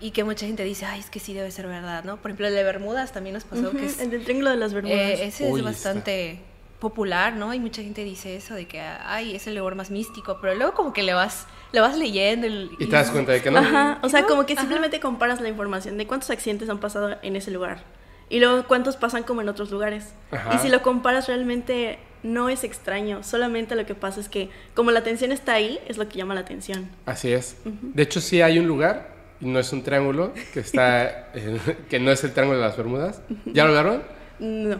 y 0.00 0.10
que 0.10 0.24
mucha 0.24 0.44
gente 0.46 0.62
dice, 0.64 0.84
ay, 0.84 1.00
es 1.00 1.08
que 1.08 1.20
sí 1.20 1.32
debe 1.32 1.50
ser 1.50 1.66
verdad, 1.66 2.04
¿no? 2.04 2.16
Por 2.18 2.30
ejemplo, 2.30 2.48
el 2.48 2.54
de 2.54 2.62
Bermudas 2.64 3.12
también 3.12 3.34
nos 3.34 3.44
pasó, 3.44 3.70
que 3.70 3.86
es, 3.86 3.98
El 4.00 4.10
del 4.10 4.24
Triángulo 4.24 4.50
de 4.50 4.56
las 4.56 4.74
Bermudas. 4.74 4.98
eh, 4.98 5.24
ese 5.24 5.44
Uy, 5.50 5.60
es 5.60 5.64
bastante 5.64 6.40
popular, 6.80 7.34
¿no? 7.34 7.54
Y 7.54 7.60
mucha 7.60 7.80
gente 7.80 8.02
dice 8.04 8.36
eso, 8.36 8.54
de 8.54 8.66
que, 8.66 8.80
ay, 8.80 9.34
es 9.36 9.46
el 9.46 9.54
lugar 9.54 9.74
más 9.76 9.90
místico, 9.90 10.38
pero 10.42 10.54
luego 10.54 10.74
como 10.74 10.92
que 10.92 11.02
le 11.04 11.14
vas, 11.14 11.46
le 11.70 11.80
vas 11.80 11.96
leyendo. 11.96 12.46
el- 12.46 12.70
Y 12.78 12.86
te 12.86 12.96
das 12.96 13.10
cuenta 13.10 13.32
de 13.32 13.40
que 13.40 13.50
no. 13.50 13.58
Ajá, 13.60 13.98
o 14.02 14.08
sea, 14.08 14.22
¿No? 14.22 14.26
como 14.26 14.44
que 14.44 14.54
Ajá. 14.54 14.62
simplemente 14.62 14.98
comparas 15.00 15.40
la 15.40 15.48
información 15.48 15.96
de 15.96 16.06
cuántos 16.06 16.28
accidentes 16.30 16.68
han 16.68 16.80
pasado 16.80 17.16
en 17.22 17.36
ese 17.36 17.52
lugar 17.52 17.84
y 18.28 18.40
luego 18.40 18.64
cuántos 18.66 18.96
pasan 18.96 19.22
como 19.22 19.40
en 19.42 19.48
otros 19.48 19.70
lugares. 19.70 20.12
Ajá. 20.32 20.56
Y 20.56 20.58
si 20.58 20.68
lo 20.68 20.82
comparas 20.82 21.28
realmente 21.28 22.00
no 22.22 22.48
es 22.48 22.64
extraño, 22.64 23.22
solamente 23.22 23.74
lo 23.74 23.84
que 23.86 23.94
pasa 23.94 24.20
es 24.20 24.28
que 24.28 24.50
como 24.74 24.90
la 24.90 25.00
atención 25.00 25.32
está 25.32 25.54
ahí, 25.54 25.78
es 25.88 25.96
lo 25.98 26.08
que 26.08 26.18
llama 26.18 26.34
la 26.34 26.40
atención. 26.40 26.88
Así 27.06 27.32
es. 27.32 27.56
De 27.64 28.02
hecho, 28.02 28.20
sí 28.20 28.40
hay 28.42 28.58
un 28.58 28.66
lugar, 28.66 29.12
y 29.40 29.46
no 29.46 29.58
es 29.58 29.72
un 29.72 29.82
triángulo, 29.82 30.32
que 30.54 30.60
está, 30.60 31.30
eh, 31.34 31.58
que 31.90 31.98
no 31.98 32.10
es 32.12 32.22
el 32.24 32.32
triángulo 32.32 32.60
de 32.60 32.64
las 32.66 32.76
Bermudas. 32.76 33.22
¿Ya 33.46 33.64
lo 33.64 33.72
vieron? 33.72 34.02
No. 34.38 34.78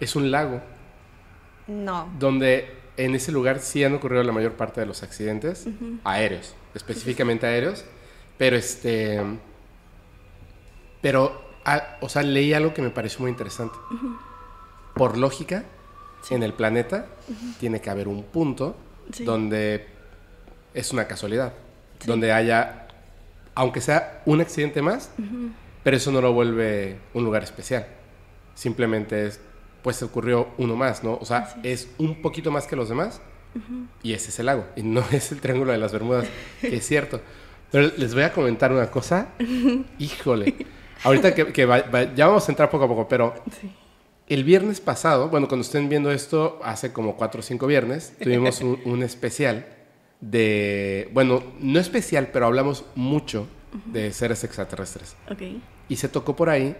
Es 0.00 0.14
un 0.16 0.30
lago, 0.30 0.60
No. 1.66 2.08
donde 2.18 2.74
en 2.96 3.14
ese 3.14 3.32
lugar 3.32 3.58
sí 3.60 3.82
han 3.84 3.94
ocurrido 3.94 4.22
la 4.22 4.32
mayor 4.32 4.52
parte 4.52 4.80
de 4.80 4.86
los 4.86 5.02
accidentes 5.02 5.66
aéreos, 6.04 6.54
específicamente 6.74 7.46
aéreos, 7.46 7.84
pero 8.38 8.56
este, 8.56 9.20
Pero, 11.02 11.40
ah, 11.64 11.96
o 12.00 12.08
sea, 12.08 12.22
leí 12.22 12.52
algo 12.52 12.74
que 12.74 12.82
me 12.82 12.90
pareció 12.90 13.20
muy 13.20 13.30
interesante. 13.30 13.76
Por 14.94 15.16
lógica, 15.18 15.64
en 16.34 16.42
el 16.42 16.52
planeta 16.52 17.06
tiene 17.60 17.80
que 17.80 17.90
haber 17.90 18.08
un 18.08 18.22
punto 18.24 18.76
Sí. 19.12 19.24
donde 19.24 19.86
es 20.74 20.92
una 20.92 21.06
casualidad, 21.06 21.52
donde 22.04 22.32
haya, 22.32 22.88
aunque 23.54 23.80
sea 23.80 24.22
un 24.26 24.40
accidente 24.40 24.82
más, 24.82 25.10
pero 25.84 25.96
eso 25.96 26.10
no 26.10 26.20
lo 26.20 26.32
vuelve 26.32 26.98
un 27.14 27.22
lugar 27.24 27.44
especial. 27.44 27.86
Simplemente 28.54 29.26
es, 29.26 29.40
pues 29.82 30.02
ocurrió 30.02 30.48
uno 30.58 30.74
más, 30.76 31.04
¿no? 31.04 31.18
O 31.20 31.24
sea, 31.24 31.54
es 31.62 31.88
un 31.98 32.20
poquito 32.22 32.50
más 32.50 32.66
que 32.66 32.74
los 32.76 32.88
demás 32.88 33.20
y 34.02 34.12
ese 34.12 34.30
es 34.30 34.38
el 34.40 34.46
lago, 34.46 34.66
y 34.76 34.82
no 34.82 35.02
es 35.12 35.30
el 35.32 35.40
Triángulo 35.40 35.72
de 35.72 35.78
las 35.78 35.92
Bermudas, 35.92 36.26
que 36.60 36.76
es 36.76 36.86
cierto. 36.86 37.20
Pero 37.70 37.90
les 37.96 38.14
voy 38.14 38.22
a 38.24 38.32
comentar 38.32 38.72
una 38.72 38.90
cosa, 38.90 39.28
híjole. 39.98 40.54
Ahorita 41.04 41.34
que, 41.34 41.52
que 41.52 41.64
va- 41.66 41.82
va- 41.82 42.14
ya 42.14 42.26
vamos 42.26 42.48
a 42.48 42.52
entrar 42.52 42.70
poco 42.70 42.84
a 42.84 42.88
poco, 42.88 43.06
pero 43.08 43.34
Sí. 43.60 43.70
El 44.28 44.44
viernes 44.44 44.80
pasado, 44.80 45.28
bueno, 45.28 45.48
cuando 45.48 45.62
estén 45.64 45.88
viendo 45.88 46.10
esto, 46.10 46.58
hace 46.62 46.92
como 46.92 47.16
cuatro 47.16 47.40
o 47.40 47.42
cinco 47.42 47.66
viernes, 47.66 48.12
tuvimos 48.22 48.60
un, 48.60 48.80
un 48.84 49.02
especial 49.02 49.66
de, 50.20 51.08
bueno, 51.12 51.42
no 51.60 51.78
especial, 51.78 52.28
pero 52.32 52.46
hablamos 52.46 52.84
mucho 52.94 53.46
de 53.86 54.12
seres 54.12 54.42
extraterrestres. 54.44 55.14
Ok, 55.30 55.42
Y 55.88 55.96
se 55.96 56.08
tocó 56.08 56.34
por 56.34 56.48
ahí 56.48 56.74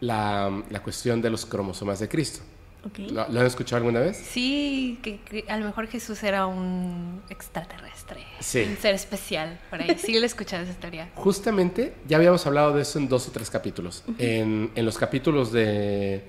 la, 0.00 0.62
la 0.70 0.80
cuestión 0.82 1.22
de 1.22 1.30
los 1.30 1.46
cromosomas 1.46 1.98
de 2.00 2.08
Cristo. 2.08 2.40
ok. 2.84 2.98
¿Lo, 3.10 3.26
lo 3.28 3.40
han 3.40 3.46
escuchado 3.46 3.78
alguna 3.78 4.00
vez? 4.00 4.16
Sí, 4.18 4.98
que, 5.02 5.20
que 5.22 5.44
a 5.48 5.56
lo 5.56 5.64
mejor 5.64 5.88
Jesús 5.88 6.22
era 6.22 6.46
un 6.46 7.22
extraterrestre. 7.30 8.20
Sí. 8.40 8.64
Un 8.68 8.76
ser 8.76 8.94
especial, 8.94 9.58
por 9.70 9.80
ahí. 9.80 9.96
Sí, 9.98 10.12
le 10.12 10.20
he 10.20 10.26
escuchado 10.26 10.62
esa 10.64 10.72
historia. 10.72 11.08
Justamente, 11.16 11.94
ya 12.06 12.18
habíamos 12.18 12.46
hablado 12.46 12.74
de 12.74 12.82
eso 12.82 12.98
en 12.98 13.08
dos 13.08 13.26
o 13.26 13.32
tres 13.32 13.48
capítulos. 13.50 14.04
en, 14.18 14.70
en 14.74 14.84
los 14.84 14.98
capítulos 14.98 15.50
de, 15.50 16.22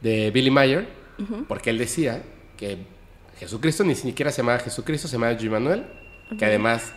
de 0.00 0.30
Billy 0.30 0.50
Mayer, 0.50 0.88
porque 1.48 1.70
él 1.70 1.78
decía 1.78 2.22
que 2.56 2.78
Jesucristo 3.38 3.84
ni 3.84 3.94
siquiera 3.94 4.30
se 4.30 4.38
llamaba 4.42 4.58
Jesucristo, 4.60 5.06
se 5.08 5.14
llamaba 5.16 5.32
Emmanuel, 5.32 5.86
que 6.38 6.44
además 6.44 6.92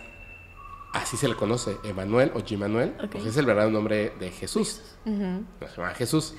así 0.92 1.16
se 1.16 1.26
le 1.28 1.34
conoce, 1.34 1.76
Emanuel 1.84 2.30
o 2.34 2.42
Emmanuel, 2.48 2.94
Ok. 3.02 3.10
pues 3.12 3.26
es 3.26 3.36
el 3.36 3.46
verdadero 3.46 3.72
nombre 3.72 4.12
de 4.20 4.30
Jesús. 4.30 4.80
No 5.04 5.44
se 5.68 5.76
llama 5.76 5.92
Jesús. 5.94 6.34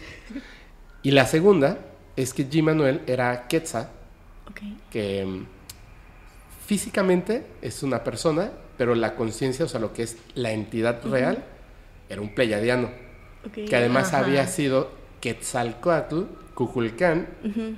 Y 1.04 1.12
la 1.12 1.26
segunda 1.26 1.78
es 2.16 2.34
que 2.34 2.48
Emmanuel 2.52 3.02
era 3.06 3.48
Quetzal, 3.48 3.90
que 4.90 5.26
mm, 5.26 5.46
físicamente 6.66 7.46
es 7.62 7.84
una 7.84 8.04
persona, 8.04 8.52
pero 8.78 8.96
la 8.96 9.16
conciencia, 9.16 9.66
o 9.66 9.68
sea, 9.68 9.80
lo 9.80 9.94
que 9.94 10.04
es 10.04 10.18
la 10.34 10.52
entidad 10.52 11.02
real, 11.06 11.44
era 12.10 12.22
un 12.22 12.34
pleyadiano, 12.34 12.90
ok. 13.46 13.66
que 13.68 13.76
además 13.76 14.10
Ajá. 14.14 14.20
había 14.20 14.48
sido 14.48 14.92
Quetzalcoatl, 15.22 16.24
Cuculcán 16.56 17.28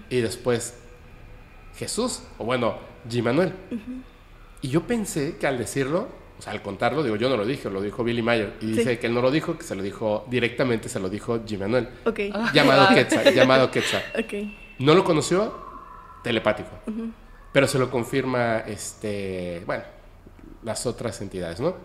y 0.10 0.22
después 0.22 0.75
Jesús, 1.75 2.24
o 2.38 2.46
bueno, 2.46 2.77
Manuel. 3.22 3.51
Y 4.62 4.69
yo 4.69 4.84
pensé 4.88 5.36
que 5.38 5.46
al 5.48 5.57
decirlo, 5.57 6.07
o 6.39 6.41
sea, 6.41 6.53
al 6.53 6.62
contarlo, 6.62 7.03
digo, 7.03 7.15
yo 7.15 7.29
no 7.29 7.36
lo 7.38 7.46
dije, 7.46 7.69
lo 7.69 7.81
dijo 7.81 8.03
Billy 8.03 8.22
Mayer, 8.22 8.53
y 8.62 8.67
dice 8.67 8.91
Sí. 8.93 8.98
que 8.98 9.07
él 9.07 9.13
no 9.13 9.22
lo 9.22 9.31
dijo, 9.31 9.57
que 9.57 9.63
se 9.63 9.75
lo 9.75 9.81
dijo 9.84 10.25
directamente, 10.29 10.88
se 10.89 11.00
lo 11.00 11.10
dijo 11.10 11.39
Manuel, 11.60 11.89
Ok, 12.05 12.19
llamado 12.53 12.86
Wow. 12.88 12.96
Quetzal, 12.96 13.34
llamado 13.34 13.72
Quetzal. 13.72 14.03
ok. 14.17 14.34
No 14.79 14.93
lo 14.93 15.03
conoció, 15.03 15.53
telepático. 16.24 16.69
Pero 17.51 17.67
se 17.67 17.79
lo 17.79 17.89
confirma, 17.89 18.60
este, 18.60 19.63
bueno, 19.65 19.84
las 20.63 20.86
otras 20.86 21.19
entidades, 21.22 21.60
¿no? 21.60 21.75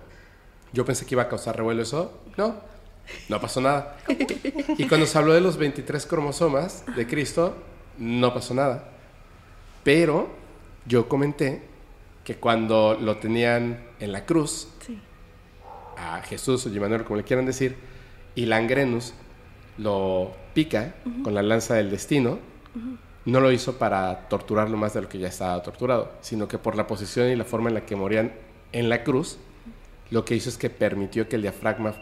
Yo 0.75 0.85
pensé 0.85 1.07
que 1.07 1.15
iba 1.15 1.23
a 1.23 1.29
causar 1.29 1.57
revuelo 1.57 1.83
eso. 1.83 2.23
No, 2.37 2.57
no 3.29 3.41
pasó 3.41 3.61
nada. 3.61 3.97
Y 4.79 4.87
cuando 4.87 5.07
se 5.07 5.19
habló 5.19 5.33
de 5.35 5.41
los 5.41 5.57
23 5.57 6.07
cromosomas 6.07 6.85
de 6.97 7.07
Cristo, 7.07 7.55
no 7.99 8.33
pasó 8.33 8.55
nada. 8.55 8.85
Pero 9.85 10.29
yo 10.87 11.09
comenté 11.09 11.63
que 12.25 12.37
cuando 12.37 12.97
lo 13.01 13.17
tenían 13.17 13.81
en 14.01 14.13
la 14.13 14.25
cruz, 14.25 14.69
Sí. 14.87 14.99
a 15.97 16.21
Jesús 16.23 16.65
o 16.67 16.69
Emmanuel, 16.69 17.05
como 17.05 17.17
le 17.17 17.25
quieran 17.25 17.47
decir, 17.47 17.77
y 18.35 18.47
Langrenus 18.47 19.13
lo 19.79 20.33
pica 20.55 20.95
con 21.23 21.35
la 21.35 21.43
lanza 21.43 21.75
del 21.75 21.91
destino, 21.91 22.39
no 23.25 23.41
lo 23.41 23.53
hizo 23.53 23.79
para 23.79 24.29
torturarlo 24.29 24.77
más 24.77 24.95
de 24.95 25.03
lo 25.03 25.09
que 25.09 25.19
ya 25.19 25.29
estaba 25.29 25.63
torturado, 25.63 26.13
sino 26.23 26.49
que 26.49 26.59
por 26.59 26.77
la 26.77 26.87
posición 26.87 27.29
y 27.29 27.37
la 27.37 27.45
forma 27.45 27.69
en 27.69 27.75
la 27.75 27.87
que 27.87 27.95
morían 27.95 28.33
en 28.73 28.89
la 28.89 29.05
cruz, 29.05 29.39
lo 30.11 30.25
que 30.25 30.35
hizo 30.35 30.49
es 30.49 30.57
que 30.59 30.71
permitió 30.71 31.29
que 31.29 31.37
el 31.37 31.43
diafragma 31.43 31.95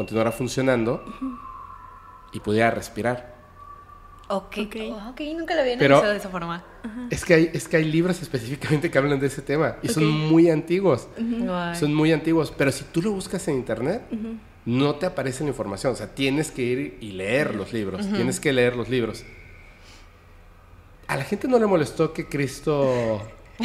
continuara 0.00 0.32
funcionando 0.32 1.04
y 2.32 2.40
pudiera 2.40 2.70
respirar. 2.70 3.38
Ok, 4.28 4.56
Ok. 5.10 5.20
nunca 5.36 5.54
lo 5.54 5.60
había 5.60 5.76
Pero- 5.76 5.96
analizado 5.96 6.12
de 6.12 6.16
esa 6.18 6.28
forma. 6.30 6.64
Es 7.10 7.24
que, 7.24 7.34
hay, 7.34 7.50
es 7.52 7.68
que 7.68 7.76
hay 7.76 7.84
libros 7.84 8.22
específicamente 8.22 8.90
que 8.90 8.96
hablan 8.96 9.20
de 9.20 9.26
ese 9.26 9.42
tema 9.42 9.76
y 9.82 9.88
son 9.88 10.06
muy 10.08 10.48
antiguos. 10.50 11.08
Son 11.78 11.92
muy 11.94 12.12
antiguos, 12.12 12.50
pero 12.56 12.72
si 12.72 12.84
tú 12.84 13.02
lo 13.02 13.10
buscas 13.12 13.46
en 13.48 13.56
internet, 13.56 14.02
no 14.64 14.94
te 14.94 15.04
aparece 15.06 15.42
la 15.44 15.50
información. 15.50 15.92
O 15.92 15.96
sea, 15.96 16.14
tienes 16.14 16.50
que 16.50 16.62
ir 16.62 16.98
y 17.00 17.12
leer 17.12 17.54
los 17.54 17.72
libros. 17.74 18.06
Tienes 18.08 18.40
que 18.40 18.52
leer 18.54 18.76
los 18.76 18.88
libros. 18.88 19.24
A 21.08 21.16
la 21.16 21.24
gente 21.24 21.46
no 21.48 21.58
le 21.58 21.66
molestó 21.66 22.12
que 22.12 22.26
Cristo 22.26 23.20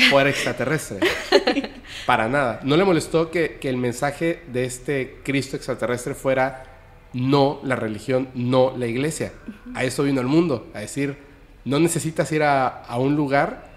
fuera 0.10 0.30
extraterrestre. 0.30 1.00
Para 2.06 2.28
nada. 2.28 2.60
No 2.64 2.78
le 2.78 2.84
molestó 2.84 3.32
que, 3.32 3.58
que 3.60 3.70
el 3.70 3.78
mensaje 3.78 4.44
de 4.52 4.66
este 4.66 5.20
Cristo 5.24 5.56
extraterrestre 5.56 6.14
fuera 6.14 6.76
no 7.14 7.60
la 7.64 7.76
religión, 7.76 8.30
no 8.34 8.76
la 8.78 8.88
iglesia. 8.88 9.32
A 9.74 9.84
eso 9.84 10.04
vino 10.04 10.22
el 10.22 10.28
mundo, 10.28 10.68
a 10.74 10.80
decir, 10.80 11.18
no 11.64 11.80
necesitas 11.80 12.32
ir 12.32 12.44
a, 12.44 12.68
a 12.68 13.00
un 13.00 13.16
lugar, 13.16 13.72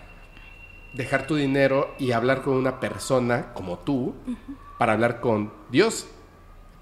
dejar 0.94 1.26
tu 1.26 1.36
dinero 1.36 1.94
y 1.98 2.12
hablar 2.12 2.42
con 2.42 2.54
una 2.54 2.80
persona 2.80 3.52
como 3.54 3.78
tú 3.78 4.14
para 4.78 4.92
hablar 4.92 5.20
con 5.20 5.52
Dios. 5.70 6.08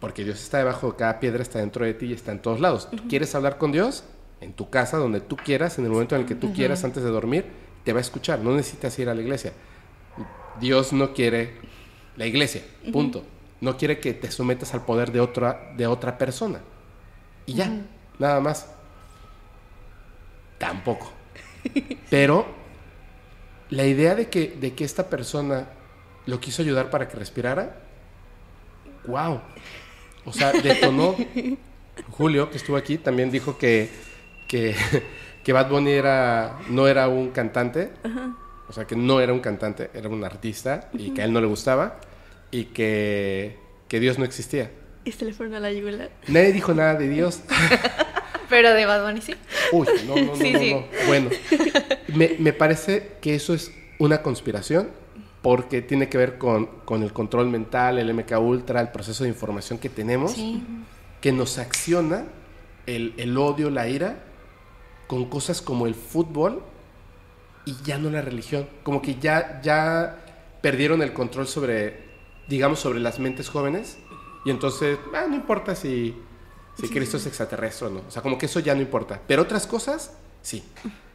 Porque 0.00 0.24
Dios 0.24 0.42
está 0.42 0.58
debajo 0.58 0.90
de 0.90 0.96
cada 0.96 1.20
piedra, 1.20 1.42
está 1.42 1.58
dentro 1.58 1.84
de 1.84 1.94
ti 1.94 2.06
y 2.06 2.12
está 2.12 2.32
en 2.32 2.40
todos 2.40 2.60
lados. 2.60 2.88
¿Tú 2.90 3.08
quieres 3.08 3.34
hablar 3.34 3.58
con 3.58 3.72
Dios? 3.72 4.04
En 4.40 4.52
tu 4.52 4.68
casa, 4.68 4.98
donde 4.98 5.20
tú 5.20 5.36
quieras, 5.36 5.78
en 5.78 5.86
el 5.86 5.90
momento 5.90 6.14
en 6.14 6.22
el 6.22 6.26
que 6.26 6.34
tú 6.34 6.52
quieras, 6.52 6.84
antes 6.84 7.02
de 7.02 7.08
dormir, 7.10 7.46
te 7.86 7.92
va 7.92 8.00
a 8.00 8.02
escuchar. 8.02 8.40
No 8.40 8.54
necesitas 8.54 8.98
ir 8.98 9.08
a 9.08 9.14
la 9.14 9.22
iglesia. 9.22 9.52
Dios 10.60 10.92
no 10.92 11.14
quiere 11.14 11.54
la 12.16 12.26
iglesia, 12.26 12.62
punto. 12.92 13.24
No 13.60 13.76
quiere 13.76 14.00
que 14.00 14.12
te 14.12 14.30
sometas 14.30 14.74
al 14.74 14.84
poder 14.84 15.12
de 15.12 15.20
otra, 15.20 15.72
de 15.76 15.86
otra 15.86 16.18
persona. 16.18 16.60
Y 17.46 17.54
ya, 17.54 17.70
nada 18.18 18.40
más. 18.40 18.68
Tampoco. 20.58 21.12
Pero 22.10 22.46
la 23.70 23.86
idea 23.86 24.16
de 24.16 24.28
que, 24.28 24.48
de 24.48 24.74
que 24.74 24.84
esta 24.84 25.08
persona 25.08 25.68
lo 26.26 26.40
quiso 26.40 26.62
ayudar 26.62 26.90
para 26.90 27.08
que 27.08 27.16
respirara, 27.16 27.78
wow. 29.06 29.40
O 30.24 30.32
sea, 30.32 30.52
detonó. 30.52 31.14
Julio, 32.10 32.50
que 32.50 32.56
estuvo 32.56 32.76
aquí, 32.76 32.98
también 32.98 33.30
dijo 33.30 33.56
que, 33.56 33.90
que, 34.48 34.74
que 35.46 35.52
Bad 35.52 35.68
Bunny 35.70 35.92
era, 35.92 36.58
no 36.70 36.88
era 36.88 37.06
un 37.06 37.30
cantante. 37.30 37.92
O 38.68 38.72
sea, 38.72 38.84
que 38.84 38.96
no 38.96 39.20
era 39.20 39.32
un 39.32 39.38
cantante, 39.38 39.90
era 39.94 40.08
un 40.08 40.24
artista 40.24 40.88
y 40.92 41.10
que 41.10 41.22
a 41.22 41.24
él 41.24 41.32
no 41.32 41.40
le 41.40 41.46
gustaba 41.46 42.00
y 42.50 42.64
que, 42.64 43.56
que 43.86 44.00
Dios 44.00 44.18
no 44.18 44.24
existía. 44.24 44.72
Y 45.04 45.12
se 45.12 45.24
le 45.24 45.32
fueron 45.32 45.54
a 45.54 45.60
la 45.60 45.70
yugular. 45.72 46.10
Nadie 46.26 46.52
dijo 46.52 46.74
nada 46.74 46.96
de 46.96 47.08
Dios. 47.08 47.42
Pero 48.48 48.74
de 48.74 48.86
Bad 48.86 49.04
Bunny 49.06 49.20
sí. 49.20 49.34
Uy, 49.70 49.86
no, 50.08 50.16
no, 50.16 50.22
no, 50.24 50.36
Sí, 50.36 50.52
no, 50.52 50.58
sí. 50.58 50.74
no. 50.74 50.84
Bueno, 51.06 51.30
me, 52.14 52.34
me 52.40 52.52
parece 52.52 53.12
que 53.20 53.36
eso 53.36 53.54
es 53.54 53.70
una 54.00 54.22
conspiración 54.22 54.88
porque 55.42 55.80
tiene 55.80 56.08
que 56.08 56.18
ver 56.18 56.38
con, 56.38 56.66
con 56.84 57.04
el 57.04 57.12
control 57.12 57.48
mental, 57.50 58.00
el 58.00 58.12
MK 58.12 58.32
Ultra, 58.40 58.80
el 58.80 58.88
proceso 58.88 59.22
de 59.22 59.30
información 59.30 59.78
que 59.78 59.88
tenemos, 59.90 60.32
Sí. 60.32 60.60
que 61.20 61.30
nos 61.30 61.58
acciona 61.58 62.24
el, 62.86 63.14
el 63.16 63.36
odio, 63.38 63.70
la 63.70 63.88
ira, 63.88 64.24
con 65.06 65.26
cosas 65.26 65.62
como 65.62 65.86
el 65.86 65.94
fútbol 65.94 66.62
y 67.64 67.76
ya 67.84 67.98
no 67.98 68.10
la 68.10 68.22
religión. 68.22 68.68
Como 68.82 69.02
que 69.02 69.16
ya, 69.16 69.60
ya 69.62 70.24
perdieron 70.62 71.02
el 71.02 71.12
control 71.12 71.46
sobre, 71.46 72.04
digamos, 72.48 72.80
sobre 72.80 73.00
las 73.00 73.18
mentes 73.18 73.48
jóvenes 73.48 73.98
y 74.44 74.50
entonces, 74.50 74.98
ah, 75.14 75.26
no 75.28 75.34
importa 75.34 75.74
si, 75.74 76.16
si 76.80 76.88
Cristo 76.88 77.16
es 77.16 77.26
extraterrestre 77.26 77.88
o 77.88 77.90
no. 77.90 78.02
O 78.06 78.10
sea, 78.10 78.22
como 78.22 78.38
que 78.38 78.46
eso 78.46 78.60
ya 78.60 78.74
no 78.74 78.80
importa. 78.80 79.20
Pero 79.26 79.42
otras 79.42 79.66
cosas, 79.66 80.16
sí. 80.42 80.62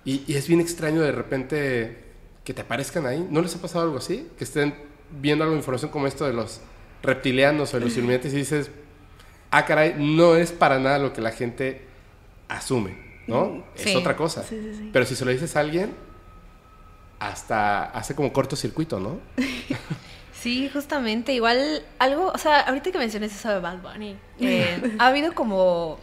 Y, 0.03 0.23
y 0.27 0.35
es 0.35 0.47
bien 0.47 0.59
extraño 0.59 1.01
de 1.01 1.11
repente 1.11 2.11
que 2.43 2.53
te 2.53 2.61
aparezcan 2.61 3.05
ahí. 3.05 3.25
¿No 3.29 3.41
les 3.41 3.55
ha 3.55 3.61
pasado 3.61 3.85
algo 3.85 3.97
así? 3.97 4.29
Que 4.37 4.43
estén 4.43 4.75
viendo 5.11 5.43
algo 5.43 5.53
de 5.53 5.59
información 5.59 5.91
como 5.91 6.07
esto 6.07 6.25
de 6.25 6.33
los 6.33 6.61
reptilianos 7.03 7.73
o 7.73 7.79
de 7.79 7.85
los 7.85 7.93
Illuminati 7.97 8.27
y 8.27 8.31
dices, 8.31 8.71
ah, 9.51 9.65
caray, 9.65 9.95
no 9.97 10.35
es 10.35 10.51
para 10.51 10.79
nada 10.79 10.99
lo 10.99 11.13
que 11.13 11.21
la 11.21 11.31
gente 11.31 11.85
asume, 12.47 12.97
¿no? 13.27 13.63
Es 13.75 13.83
Sí. 13.83 13.95
otra 13.95 14.15
cosa. 14.15 14.43
Sí, 14.43 14.59
sí, 14.61 14.75
sí. 14.77 14.89
Pero 14.93 15.05
si 15.05 15.15
se 15.15 15.25
lo 15.25 15.31
dices 15.31 15.55
a 15.55 15.59
alguien, 15.61 15.95
hasta 17.19 17.83
hace 17.85 18.15
como 18.15 18.31
cortocircuito, 18.33 18.99
¿no? 18.99 19.19
Sí, 20.33 20.71
justamente. 20.73 21.33
Igual 21.33 21.83
algo, 21.99 22.31
o 22.33 22.37
sea, 22.39 22.61
ahorita 22.61 22.91
que 22.91 22.97
mencionas 22.97 23.31
eso 23.31 23.49
de 23.49 23.59
Bad 23.59 23.77
Bunny, 23.83 24.17
eh, 24.39 24.95
ha 24.97 25.07
habido 25.09 25.35
como 25.35 25.99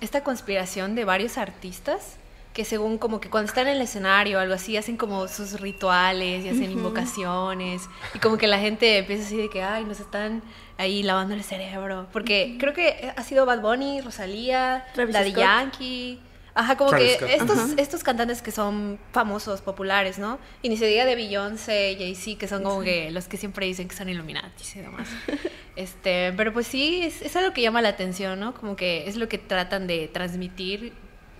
esta 0.00 0.24
conspiración 0.24 0.94
de 0.94 1.04
varios 1.04 1.36
artistas 1.36 2.16
que 2.54 2.64
según 2.64 2.96
como 2.96 3.20
que 3.20 3.28
cuando 3.28 3.48
están 3.50 3.66
en 3.68 3.76
el 3.76 3.82
escenario 3.82 4.38
o 4.38 4.40
algo 4.40 4.54
así, 4.54 4.78
hacen 4.78 4.96
como 4.96 5.28
sus 5.28 5.60
rituales 5.60 6.42
y 6.42 6.48
hacen 6.48 6.70
invocaciones 6.70 7.82
y 8.14 8.18
como 8.18 8.38
que 8.38 8.46
la 8.46 8.58
gente 8.58 8.96
empieza 8.98 9.24
así 9.26 9.36
de 9.36 9.50
que, 9.50 9.62
ay, 9.62 9.84
nos 9.84 10.00
están 10.00 10.42
ahí 10.78 11.02
lavando 11.02 11.34
el 11.34 11.42
cerebro. 11.44 12.06
Porque 12.14 12.56
creo 12.58 12.72
que 12.72 13.12
ha 13.14 13.22
sido 13.24 13.44
Bad 13.44 13.60
Bunny, 13.60 14.00
Rosalía, 14.00 14.86
Travis 14.94 15.14
Daddy 15.14 15.30
Scott. 15.32 15.42
Yankee. 15.42 16.20
Ajá, 16.54 16.76
como 16.76 16.90
Travis 16.90 17.12
que 17.12 17.16
Scott. 17.16 17.30
estos, 17.30 17.58
Ajá. 17.58 17.74
estos 17.78 18.02
cantantes 18.04 18.42
que 18.42 18.50
son 18.50 18.98
famosos, 19.12 19.62
populares, 19.62 20.18
¿no? 20.18 20.38
Y 20.60 20.68
ni 20.68 20.76
se 20.76 20.86
diga 20.86 21.04
de 21.06 21.14
Beyoncé, 21.14 21.96
Jay-Z, 21.98 22.38
que 22.38 22.46
son 22.48 22.62
como 22.62 22.82
que 22.82 23.10
los 23.10 23.26
que 23.26 23.36
siempre 23.38 23.66
dicen 23.66 23.88
que 23.88 23.96
son 23.96 24.08
Illuminati 24.08 24.64
y 24.74 24.78
demás. 24.80 25.08
Este, 25.74 26.34
pero 26.36 26.52
pues 26.52 26.66
sí, 26.66 27.00
es, 27.02 27.22
es 27.22 27.34
algo 27.34 27.54
que 27.54 27.62
llama 27.62 27.80
la 27.80 27.88
atención, 27.88 28.38
¿no? 28.38 28.52
Como 28.52 28.76
que 28.76 29.08
es 29.08 29.16
lo 29.16 29.26
que 29.26 29.38
tratan 29.38 29.86
de 29.86 30.06
transmitir, 30.06 30.92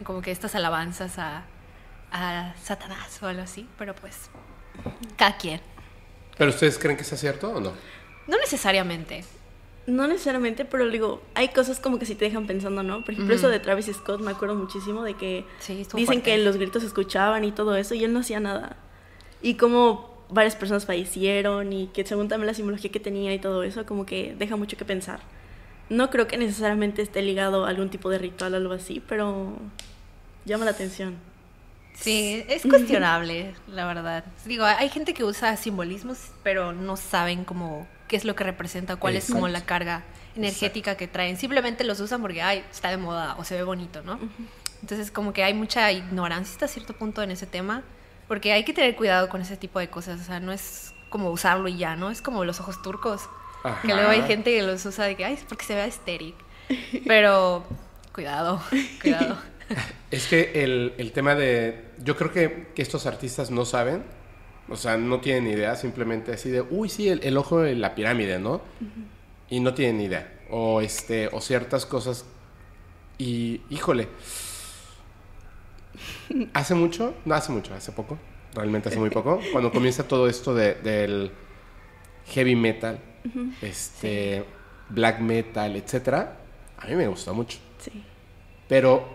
como 0.04 0.22
que 0.22 0.30
estas 0.30 0.54
alabanzas 0.54 1.18
a, 1.18 1.44
a 2.10 2.54
Satanás 2.62 3.22
o 3.22 3.26
algo 3.26 3.42
así, 3.42 3.68
pero 3.76 3.94
pues 3.94 4.30
cada 5.18 5.36
quien. 5.36 5.60
¿Pero 6.38 6.48
ustedes 6.50 6.78
creen 6.78 6.96
que 6.96 7.04
sea 7.04 7.18
cierto 7.18 7.50
o 7.50 7.60
no? 7.60 7.74
No 8.26 8.38
necesariamente. 8.38 9.22
No 9.86 10.06
necesariamente, 10.06 10.64
pero 10.64 10.88
digo, 10.88 11.20
hay 11.34 11.48
cosas 11.48 11.80
como 11.80 11.98
que 11.98 12.06
sí 12.06 12.14
te 12.14 12.24
dejan 12.26 12.46
pensando, 12.46 12.82
¿no? 12.84 13.04
Por 13.04 13.14
ejemplo, 13.14 13.34
eso 13.34 13.48
de 13.48 13.58
Travis 13.58 13.86
Scott, 13.92 14.20
me 14.20 14.30
acuerdo 14.30 14.54
muchísimo 14.54 15.02
de 15.02 15.14
que 15.14 15.44
Sí, 15.58 15.74
dicen 15.74 16.04
fuerte. 16.06 16.22
que 16.22 16.38
los 16.38 16.56
gritos 16.56 16.82
se 16.82 16.88
escuchaban 16.88 17.44
y 17.44 17.50
todo 17.52 17.74
eso, 17.74 17.94
y 17.94 18.04
él 18.04 18.12
no 18.12 18.20
hacía 18.20 18.38
nada. 18.38 18.76
Y 19.42 19.54
como 19.54 20.12
varias 20.30 20.54
personas 20.54 20.86
fallecieron 20.86 21.72
y 21.72 21.88
que 21.88 22.06
según 22.06 22.28
también 22.28 22.46
la 22.46 22.54
simbología 22.54 22.92
que 22.92 23.00
tenía 23.00 23.34
y 23.34 23.38
todo 23.40 23.64
eso, 23.64 23.84
como 23.84 24.06
que 24.06 24.34
deja 24.38 24.54
mucho 24.56 24.76
que 24.76 24.84
pensar. 24.84 25.20
No 25.88 26.10
creo 26.10 26.28
que 26.28 26.38
necesariamente 26.38 27.02
esté 27.02 27.20
ligado 27.20 27.66
a 27.66 27.68
algún 27.68 27.90
tipo 27.90 28.08
de 28.08 28.18
ritual 28.18 28.54
o 28.54 28.56
algo 28.58 28.72
así, 28.74 29.02
pero 29.08 29.52
llama 30.44 30.64
la 30.64 30.70
atención. 30.70 31.16
Sí, 31.94 32.44
es 32.48 32.62
cuestionable, 32.62 33.52
la 33.66 33.84
verdad. 33.86 34.24
Digo, 34.46 34.64
hay 34.64 34.88
gente 34.90 35.12
que 35.12 35.24
usa 35.24 35.56
simbolismos, 35.56 36.30
pero 36.44 36.72
no 36.72 36.96
saben 36.96 37.44
cómo 37.44 37.86
qué 38.12 38.18
es 38.18 38.26
lo 38.26 38.36
que 38.36 38.44
representa, 38.44 38.96
cuál 38.96 39.16
es 39.16 39.30
como 39.30 39.48
la 39.48 39.64
carga 39.64 40.04
energética 40.36 40.98
que 40.98 41.08
traen. 41.08 41.38
Simplemente 41.38 41.82
los 41.82 41.98
usan 41.98 42.20
porque, 42.20 42.42
ay, 42.42 42.62
está 42.70 42.90
de 42.90 42.98
moda 42.98 43.36
o 43.38 43.44
se 43.44 43.56
ve 43.56 43.62
bonito, 43.62 44.02
¿no? 44.02 44.18
Entonces, 44.82 45.10
como 45.10 45.32
que 45.32 45.42
hay 45.42 45.54
mucha 45.54 45.90
ignorancia 45.90 46.52
hasta 46.52 46.68
cierto 46.68 46.92
punto 46.92 47.22
en 47.22 47.30
ese 47.30 47.46
tema, 47.46 47.82
porque 48.28 48.52
hay 48.52 48.64
que 48.64 48.74
tener 48.74 48.96
cuidado 48.96 49.30
con 49.30 49.40
ese 49.40 49.56
tipo 49.56 49.78
de 49.78 49.88
cosas. 49.88 50.20
O 50.20 50.24
sea, 50.24 50.40
no 50.40 50.52
es 50.52 50.92
como 51.08 51.30
usarlo 51.30 51.68
y 51.68 51.78
ya, 51.78 51.96
¿no? 51.96 52.10
Es 52.10 52.20
como 52.20 52.44
los 52.44 52.60
ojos 52.60 52.82
turcos, 52.82 53.22
Ajá. 53.64 53.80
que 53.80 53.94
luego 53.94 54.10
hay 54.10 54.20
gente 54.24 54.54
que 54.54 54.62
los 54.62 54.84
usa 54.84 55.06
de 55.06 55.16
que, 55.16 55.24
ay, 55.24 55.32
es 55.32 55.44
porque 55.48 55.64
se 55.64 55.74
ve 55.74 55.86
estéril. 55.86 56.34
Pero, 57.06 57.64
cuidado, 58.12 58.62
cuidado. 59.00 59.38
Es 60.10 60.26
que 60.26 60.62
el, 60.62 60.92
el 60.98 61.12
tema 61.12 61.34
de... 61.34 61.92
Yo 62.04 62.14
creo 62.14 62.30
que, 62.30 62.68
que 62.74 62.82
estos 62.82 63.06
artistas 63.06 63.50
no 63.50 63.64
saben, 63.64 64.04
o 64.72 64.76
sea, 64.76 64.96
no 64.96 65.20
tienen 65.20 65.46
idea, 65.46 65.76
simplemente 65.76 66.32
así 66.32 66.50
de, 66.50 66.62
uy, 66.62 66.88
sí, 66.88 67.08
el, 67.08 67.22
el 67.22 67.36
ojo 67.36 67.60
de 67.60 67.74
la 67.76 67.94
pirámide, 67.94 68.38
¿no? 68.38 68.60
Y 69.48 69.60
no 69.60 69.74
tienen 69.74 70.00
idea. 70.00 70.40
O, 70.50 70.80
este, 70.80 71.28
o 71.32 71.40
ciertas 71.40 71.86
cosas. 71.86 72.24
Y, 73.18 73.60
híjole, 73.70 74.08
hace 76.54 76.74
mucho, 76.74 77.14
no 77.24 77.34
hace 77.34 77.52
mucho, 77.52 77.74
hace 77.74 77.92
poco, 77.92 78.18
realmente 78.54 78.88
hace 78.88 78.98
muy 78.98 79.10
poco, 79.10 79.40
cuando 79.52 79.70
comienza 79.70 80.06
todo 80.08 80.28
esto 80.28 80.54
de- 80.54 80.74
del 80.74 81.30
heavy 82.28 82.56
metal, 82.56 82.98
este, 83.60 84.44
black 84.88 85.20
metal, 85.20 85.76
etcétera, 85.76 86.38
a 86.78 86.86
mí 86.86 86.94
me 86.96 87.06
gustó 87.06 87.34
mucho. 87.34 87.58
Sí. 87.78 88.02
Pero 88.68 89.06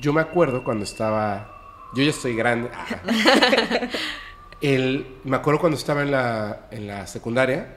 yo 0.00 0.12
me 0.12 0.20
acuerdo 0.20 0.62
cuando 0.64 0.84
estaba. 0.84 1.56
Yo 1.94 2.02
ya 2.04 2.10
estoy 2.10 2.36
grande. 2.36 2.70
Ah. 2.72 2.86
El, 4.60 5.06
me 5.24 5.36
acuerdo 5.36 5.60
cuando 5.60 5.78
estaba 5.78 6.02
en 6.02 6.10
la, 6.10 6.66
en 6.70 6.86
la 6.86 7.06
secundaria. 7.06 7.76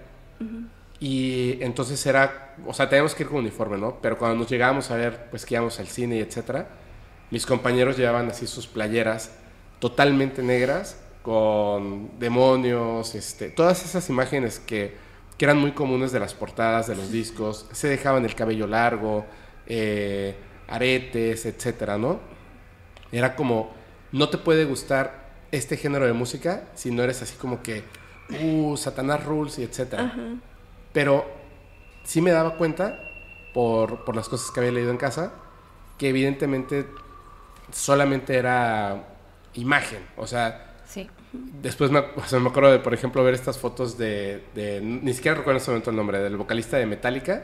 Y 0.99 1.61
entonces 1.61 2.05
era. 2.05 2.55
O 2.65 2.73
sea, 2.73 2.87
teníamos 2.87 3.13
que 3.15 3.23
ir 3.23 3.29
con 3.29 3.39
uniforme, 3.39 3.77
¿no? 3.77 3.97
Pero 4.01 4.17
cuando 4.17 4.37
nos 4.37 4.49
llegábamos 4.49 4.89
a 4.91 4.95
ver, 4.95 5.27
pues 5.29 5.45
que 5.45 5.55
íbamos 5.55 5.79
al 5.79 5.87
cine 5.87 6.17
y 6.17 6.19
etcétera, 6.19 6.67
mis 7.31 7.45
compañeros 7.45 7.97
llevaban 7.97 8.29
así 8.29 8.47
sus 8.47 8.67
playeras 8.67 9.31
totalmente 9.79 10.41
negras, 10.43 10.97
con 11.21 12.19
demonios, 12.19 13.15
este, 13.15 13.49
todas 13.49 13.83
esas 13.83 14.09
imágenes 14.09 14.59
que, 14.59 14.95
que 15.37 15.45
eran 15.45 15.57
muy 15.57 15.71
comunes 15.71 16.11
de 16.11 16.19
las 16.19 16.33
portadas 16.33 16.87
de 16.87 16.95
los 16.95 17.11
discos. 17.11 17.65
Se 17.71 17.87
dejaban 17.87 18.23
el 18.23 18.35
cabello 18.35 18.67
largo, 18.67 19.25
eh, 19.65 20.35
aretes, 20.67 21.45
etcétera, 21.45 21.97
¿no? 21.97 22.19
Era 23.11 23.35
como, 23.35 23.73
no 24.11 24.29
te 24.29 24.37
puede 24.37 24.65
gustar 24.65 25.22
este 25.53 25.77
género 25.77 26.05
de 26.05 26.13
música 26.13 26.63
si 26.75 26.91
no 26.91 27.03
eres 27.03 27.21
así 27.21 27.35
como 27.37 27.61
que, 27.63 27.83
uh, 28.41 28.75
Satanás 28.77 29.23
rules 29.23 29.59
y 29.59 29.63
etcétera. 29.63 30.13
Pero 30.91 31.25
sí 32.03 32.21
me 32.21 32.31
daba 32.31 32.55
cuenta, 32.57 32.99
por, 33.53 34.03
por 34.03 34.15
las 34.15 34.27
cosas 34.29 34.49
que 34.51 34.59
había 34.59 34.71
leído 34.71 34.91
en 34.91 34.97
casa, 34.97 35.31
que 35.97 36.09
evidentemente 36.09 36.85
solamente 37.71 38.35
era 38.35 39.03
imagen. 39.53 39.99
O 40.17 40.25
sea, 40.27 40.73
Sí. 40.87 41.07
después 41.61 41.89
me, 41.91 41.99
o 41.99 42.23
sea, 42.25 42.39
me 42.39 42.49
acuerdo 42.49 42.71
de, 42.71 42.79
por 42.79 42.93
ejemplo, 42.93 43.23
ver 43.23 43.33
estas 43.35 43.57
fotos 43.57 43.97
de, 43.97 44.43
de- 44.55 44.81
Ni 44.81 45.13
siquiera 45.13 45.37
recuerdo 45.37 45.57
en 45.57 45.61
este 45.61 45.71
momento 45.71 45.89
el 45.91 45.95
nombre, 45.95 46.19
del 46.19 46.35
vocalista 46.37 46.77
de 46.77 46.85
Metallica. 46.87 47.43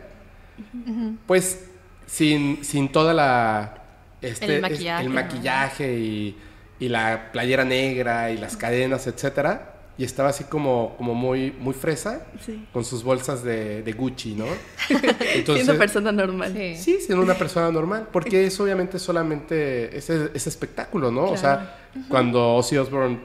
Pues 1.27 1.65
sin, 2.05 2.63
sin 2.65 2.91
toda 2.91 3.13
la... 3.13 3.75
Este, 4.21 4.45
El 4.45 4.51
es- 4.51 4.61
maquillaje, 4.61 5.03
el 5.03 5.09
¿no? 5.09 5.15
maquillaje 5.15 5.93
y, 5.97 6.37
y 6.79 6.89
la 6.89 7.31
playera 7.31 7.65
negra 7.65 8.31
y 8.31 8.37
las 8.37 8.55
cadenas, 8.57 9.07
etcétera. 9.07 9.75
Y 9.97 10.05
estaba 10.05 10.29
así 10.29 10.45
como, 10.45 10.95
como 10.97 11.13
muy, 11.13 11.51
muy 11.51 11.73
fresa 11.73 12.25
Sí. 12.45 12.65
con 12.71 12.85
sus 12.85 13.03
bolsas 13.03 13.43
de, 13.43 13.83
de 13.83 13.91
Gucci, 13.91 14.33
¿no? 14.33 14.45
Siendo 15.45 15.77
persona 15.77 16.11
normal. 16.13 16.53
Sí. 16.55 16.75
Sí, 16.77 16.97
siendo 17.01 17.21
una 17.23 17.33
persona 17.33 17.69
normal, 17.69 18.07
porque 18.11 18.45
es 18.45 18.57
obviamente 18.61 18.97
solamente 18.97 19.97
ese, 19.97 20.31
ese 20.33 20.47
espectáculo, 20.49 21.11
¿no? 21.11 21.25
O 21.25 21.35
sea, 21.37 21.77
cuando 22.07 22.55
Ozzy 22.55 22.77
Osbourne 22.77 23.19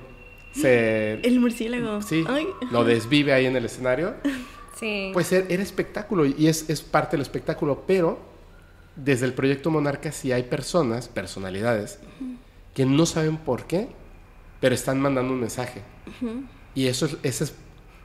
se... 0.52 1.14
El 1.22 1.38
murciélago. 1.38 2.02
Sí, 2.02 2.24
Ay. 2.28 2.48
lo 2.72 2.82
desvive 2.84 3.32
ahí 3.32 3.46
en 3.46 3.54
el 3.56 3.64
escenario, 3.66 4.14
Sí. 4.80 5.10
pues 5.12 5.30
era 5.32 5.46
era 5.48 5.62
espectáculo 5.62 6.26
y 6.26 6.48
es, 6.48 6.68
es 6.68 6.82
parte 6.82 7.12
del 7.12 7.22
espectáculo, 7.22 7.84
pero 7.86 8.18
desde 8.96 9.26
el 9.26 9.32
proyecto 9.32 9.70
Monarca 9.70 10.10
sí 10.10 10.32
hay 10.32 10.42
personas, 10.42 11.06
personalidades, 11.06 12.00
que 12.74 12.84
no 12.86 13.06
saben 13.06 13.36
por 13.36 13.64
qué, 13.66 13.88
pero 14.60 14.74
están 14.74 15.00
mandando 15.00 15.32
un 15.32 15.40
mensaje. 15.40 15.82
Y 16.74 16.86
eso 16.88 17.06
es, 17.06 17.16
ese 17.22 17.44
es- 17.44 17.54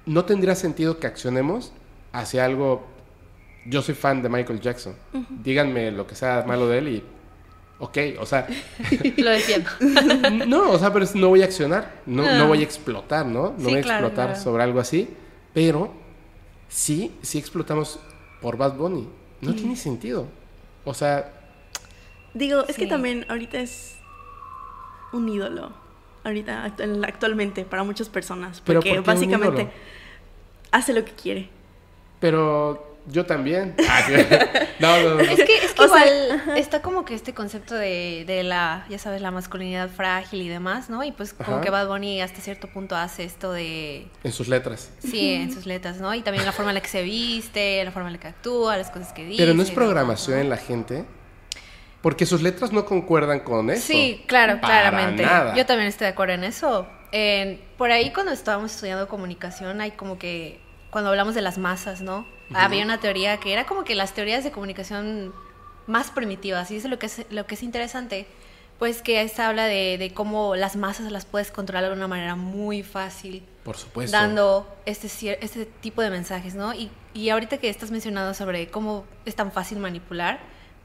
no 0.06 0.26
tendría 0.26 0.56
sentido 0.56 1.00
que 1.00 1.08
accionemos 1.08 1.74
hacia 2.14 2.46
algo. 2.46 2.86
Yo 3.66 3.82
soy 3.82 3.96
fan 3.96 4.22
de 4.22 4.30
Michael 4.30 4.60
Jackson. 4.62 4.96
Díganme 5.44 5.92
lo 5.92 6.08
que 6.08 6.16
sea 6.16 6.44
malo 6.48 6.68
de 6.68 6.78
él 6.80 6.88
y. 6.88 7.04
Ok, 7.82 7.98
o 8.20 8.26
sea, 8.26 8.46
Lo 9.18 9.30
defiendo. 9.30 9.70
no, 10.48 10.72
o 10.72 10.78
sea, 10.80 10.92
pero 10.92 11.06
es- 11.06 11.16
no 11.16 11.30
voy 11.30 11.42
a 11.42 11.46
accionar, 11.46 12.02
no, 12.06 12.24
no 12.24 12.44
Ah. 12.44 12.48
voy 12.48 12.60
a 12.60 12.64
explotar, 12.64 13.26
¿no? 13.26 13.52
No 13.52 13.58
Sí, 13.58 13.64
voy 13.64 13.76
a 13.76 13.82
claro, 13.82 14.08
explotar 14.08 14.28
claro. 14.32 14.44
sobre 14.44 14.64
algo 14.64 14.80
así, 14.82 15.08
pero 15.54 15.94
sí, 16.68 17.14
sí 17.22 17.38
explotamos 17.38 18.00
por 18.42 18.58
Bad 18.58 18.76
Bunny. 18.76 19.08
No 19.42 19.56
tiene 19.56 19.76
sentido. 19.78 20.28
O 20.84 20.94
sea, 20.94 21.32
Digo, 22.34 22.66
es 22.68 22.76
que 22.76 22.86
también 22.88 23.26
ahorita 23.30 23.60
es 23.60 23.96
un 25.14 25.30
ídolo. 25.30 25.72
Ahorita, 26.24 26.66
actu- 26.66 27.06
actualmente, 27.08 27.64
para 27.64 27.84
muchas 27.84 28.10
personas. 28.10 28.62
Pero 28.66 28.80
Porque 28.82 28.90
¿por 28.96 29.04
qué 29.04 29.10
un 29.12 29.16
básicamente 29.16 29.70
hace 30.72 30.94
lo 30.94 31.04
que 31.06 31.14
quiere. 31.14 31.50
pero 32.20 32.86
yo 33.08 33.26
también. 33.26 33.76
Ah, 33.90 34.02
sí. 34.06 34.14
no, 34.80 35.02
no, 35.02 35.16
no. 35.16 35.20
Es 35.22 35.30
que, 35.44 35.58
es 35.58 35.74
que 35.74 35.78
sea, 35.78 35.86
igual 35.86 36.58
está 36.58 36.82
como 36.82 37.06
que 37.06 37.16
este 37.16 37.34
concepto 37.34 37.74
de, 37.76 38.24
de 38.28 38.44
la, 38.44 38.86
ya 38.90 39.00
sabes, 39.00 39.22
la 39.22 39.32
masculinidad 39.32 39.90
frágil 39.90 40.42
y 40.42 40.48
demás, 40.50 40.90
¿no? 40.90 41.04
Y 41.04 41.12
pues 41.12 41.34
como 41.34 41.54
Ajá. 41.56 41.62
que 41.62 41.70
Bad 41.70 41.88
Bunny 41.88 42.22
hasta 42.22 42.40
cierto 42.42 42.68
punto 42.68 42.96
hace 42.96 43.24
esto 43.24 43.52
de, 43.52 44.08
En 44.24 44.32
sus 44.32 44.48
letras. 44.48 44.92
sí, 45.00 45.34
en 45.34 45.52
sus 45.54 45.66
letras, 45.66 46.00
¿no? 46.00 46.14
Y 46.14 46.22
también 46.22 46.46
la 46.46 46.52
forma 46.52 46.72
en 46.72 46.76
la 46.76 46.82
que 46.82 46.88
se 46.90 47.02
viste, 47.02 47.84
la 47.84 47.92
forma 47.92 48.10
en 48.10 48.14
la 48.16 48.20
que 48.20 48.28
actúa, 48.28 48.78
las 48.78 48.92
cosas 48.92 49.12
que 49.14 49.26
dice. 49.26 49.42
Pero 49.42 49.54
no 49.56 49.64
es 49.64 49.72
programación 49.72 50.38
¿no? 50.38 50.44
en 50.44 50.50
la 50.50 50.58
gente. 50.58 51.06
Porque 52.02 52.26
sus 52.26 52.42
letras 52.42 52.72
no 52.72 52.86
concuerdan 52.86 53.42
con 53.42 53.70
eso. 53.70 53.86
Sí, 53.86 54.24
claro, 54.28 54.62
Para 54.62 54.90
claramente. 54.90 55.24
nada. 55.24 55.56
Yo 55.56 55.66
también 55.66 55.88
estoy 55.88 56.06
de 56.06 56.12
acuerdo 56.12 56.34
en 56.36 56.44
eso. 56.46 56.88
Por 57.78 57.92
ahí 57.92 58.12
cuando 58.14 58.32
estábamos 58.32 58.74
estudiando 58.74 59.08
comunicación 59.08 59.82
hay 59.82 59.92
como 59.92 60.18
que, 60.18 60.60
cuando 60.92 61.10
hablamos 61.10 61.36
de 61.36 61.42
las 61.42 61.58
masas, 61.58 62.02
¿no? 62.02 62.26
Había 62.54 62.84
una 62.84 63.00
teoría 63.00 63.38
que 63.38 63.54
era 63.54 63.66
como 63.66 63.84
que 63.84 63.96
las 63.96 64.14
teorías 64.14 64.44
de 64.44 64.52
comunicación 64.52 65.34
más 65.88 66.12
primitivas, 66.12 66.72
y 66.72 66.78
eso 66.78 66.88
es 66.88 66.92
lo 66.92 67.00
que 67.00 67.08
es, 67.08 67.26
lo 67.30 67.46
que 67.46 67.56
es 67.56 67.64
interesante, 67.64 68.28
pues 68.78 69.02
que 69.02 69.22
esta 69.22 69.50
habla 69.50 69.66
de, 69.66 69.98
de 69.98 70.14
cómo 70.14 70.56
las 70.56 70.76
masas 70.76 71.12
las 71.12 71.26
puedes 71.26 71.52
controlar 71.52 71.90
de 71.90 71.94
una 71.96 72.08
manera 72.08 72.36
muy 72.36 72.82
fácil. 72.82 73.44
Por 73.64 73.76
supuesto. 73.76 74.16
dando 74.16 74.68
este, 74.86 75.08
este 75.44 75.66
tipo 75.66 76.02
de 76.02 76.10
mensajes, 76.10 76.56
¿no? 76.56 76.74
Y, 76.74 76.90
y 77.14 77.30
ahorita 77.30 77.58
que 77.58 77.70
estás 77.70 77.92
mencionando 77.92 78.34
sobre 78.34 78.70
cómo 78.70 79.04
es 79.26 79.36
tan 79.36 79.52
fácil 79.52 79.80
manipular, 79.80 80.40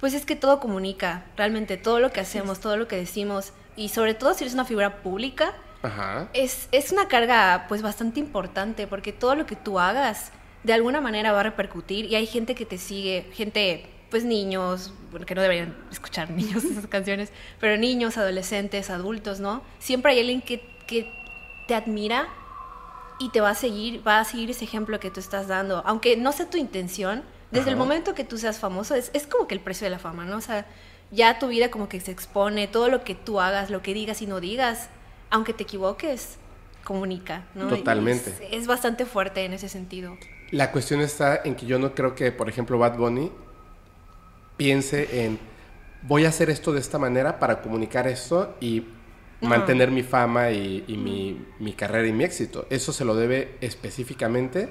pues 0.04 0.12
es 0.12 0.26
que 0.26 0.36
todo 0.36 0.60
comunica, 0.60 1.24
realmente 1.34 1.78
todo 1.78 1.98
lo 1.98 2.12
que 2.12 2.20
hacemos, 2.20 2.60
todo 2.60 2.76
lo 2.76 2.86
que 2.86 2.96
decimos, 2.96 3.54
y 3.74 3.88
sobre 3.88 4.12
todo 4.12 4.34
si 4.34 4.44
eres 4.44 4.52
una 4.52 4.66
figura 4.66 5.02
pública, 5.02 5.54
Ajá. 5.82 6.28
es, 6.34 6.68
es 6.72 6.92
una 6.92 7.08
carga 7.08 7.64
pues 7.70 7.80
bastante 7.80 8.20
importante, 8.20 8.86
porque 8.86 9.14
todo 9.14 9.34
lo 9.34 9.46
que 9.46 9.56
tú 9.56 9.80
hagas 9.80 10.30
de 10.62 10.74
alguna 10.74 11.00
manera 11.00 11.32
va 11.32 11.40
a 11.40 11.44
repercutir 11.44 12.04
y 12.04 12.16
hay 12.16 12.26
gente 12.26 12.54
que 12.54 12.66
te 12.66 12.76
sigue, 12.76 13.30
gente, 13.32 13.86
pues 14.10 14.26
niños, 14.26 14.92
bueno, 15.10 15.24
que 15.24 15.34
no 15.34 15.40
deberían 15.40 15.74
escuchar 15.90 16.28
niños 16.32 16.64
esas 16.64 16.86
canciones, 16.86 17.32
pero 17.58 17.78
niños, 17.78 18.18
adolescentes, 18.18 18.90
adultos, 18.90 19.40
¿no? 19.40 19.62
Siempre 19.78 20.12
hay 20.12 20.20
alguien 20.20 20.42
que, 20.42 20.60
que 20.86 21.10
te 21.66 21.74
admira 21.74 22.28
y 23.18 23.30
te 23.30 23.40
va 23.40 23.48
a 23.48 23.54
seguir, 23.54 24.06
va 24.06 24.20
a 24.20 24.24
seguir 24.26 24.50
ese 24.50 24.66
ejemplo 24.66 25.00
que 25.00 25.10
tú 25.10 25.20
estás 25.20 25.48
dando, 25.48 25.82
aunque 25.86 26.18
no 26.18 26.32
sea 26.32 26.50
tu 26.50 26.58
intención, 26.58 27.22
desde 27.50 27.70
el 27.70 27.76
Ajá. 27.76 27.76
momento 27.76 28.14
que 28.14 28.24
tú 28.24 28.38
seas 28.38 28.58
famoso, 28.58 28.94
es, 28.94 29.10
es 29.14 29.26
como 29.26 29.46
que 29.46 29.54
el 29.54 29.60
precio 29.60 29.84
de 29.86 29.90
la 29.90 29.98
fama, 29.98 30.24
¿no? 30.24 30.36
O 30.38 30.40
sea, 30.40 30.66
ya 31.10 31.38
tu 31.38 31.48
vida 31.48 31.70
como 31.70 31.88
que 31.88 32.00
se 32.00 32.10
expone, 32.12 32.68
todo 32.68 32.88
lo 32.88 33.04
que 33.04 33.14
tú 33.14 33.40
hagas, 33.40 33.70
lo 33.70 33.82
que 33.82 33.94
digas 33.94 34.22
y 34.22 34.26
no 34.26 34.40
digas, 34.40 34.90
aunque 35.30 35.54
te 35.54 35.62
equivoques, 35.64 36.38
comunica, 36.84 37.44
¿no? 37.54 37.72
Totalmente. 37.72 38.30
Es, 38.30 38.40
es 38.50 38.66
bastante 38.66 39.06
fuerte 39.06 39.44
en 39.44 39.52
ese 39.54 39.68
sentido. 39.68 40.18
La 40.50 40.72
cuestión 40.72 41.02
está 41.02 41.42
en 41.44 41.54
que 41.54 41.66
yo 41.66 41.78
no 41.78 41.94
creo 41.94 42.14
que, 42.14 42.32
por 42.32 42.48
ejemplo, 42.48 42.78
Bad 42.78 42.96
Bunny 42.96 43.30
piense 44.56 45.24
en 45.24 45.38
voy 46.02 46.24
a 46.26 46.28
hacer 46.28 46.50
esto 46.50 46.72
de 46.72 46.80
esta 46.80 46.98
manera 46.98 47.38
para 47.38 47.62
comunicar 47.62 48.06
esto 48.06 48.56
y 48.60 48.84
No. 49.40 49.50
mantener 49.50 49.90
mi 49.90 50.02
fama 50.02 50.50
y, 50.50 50.84
y 50.86 50.96
mi, 50.96 51.46
mi 51.58 51.72
carrera 51.74 52.06
y 52.08 52.12
mi 52.12 52.24
éxito. 52.24 52.66
Eso 52.70 52.92
se 52.92 53.04
lo 53.04 53.14
debe 53.16 53.56
específicamente 53.60 54.68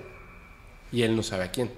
y 0.91 1.03
él 1.03 1.15
no 1.15 1.23
sabe 1.23 1.45
a 1.45 1.51
quién. 1.51 1.71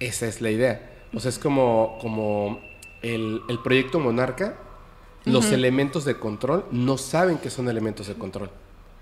Esa 0.00 0.26
es 0.26 0.40
la 0.40 0.50
idea. 0.50 0.90
O 1.14 1.20
sea, 1.20 1.28
es 1.28 1.38
como, 1.38 1.98
como 2.00 2.60
el, 3.02 3.42
el 3.48 3.58
proyecto 3.60 4.00
Monarca, 4.00 4.56
los 5.24 5.52
elementos 5.52 6.04
de 6.04 6.18
control 6.18 6.64
no 6.70 6.96
saben 6.96 7.38
que 7.38 7.50
son 7.50 7.68
elementos 7.68 8.06
de 8.06 8.14
control. 8.14 8.50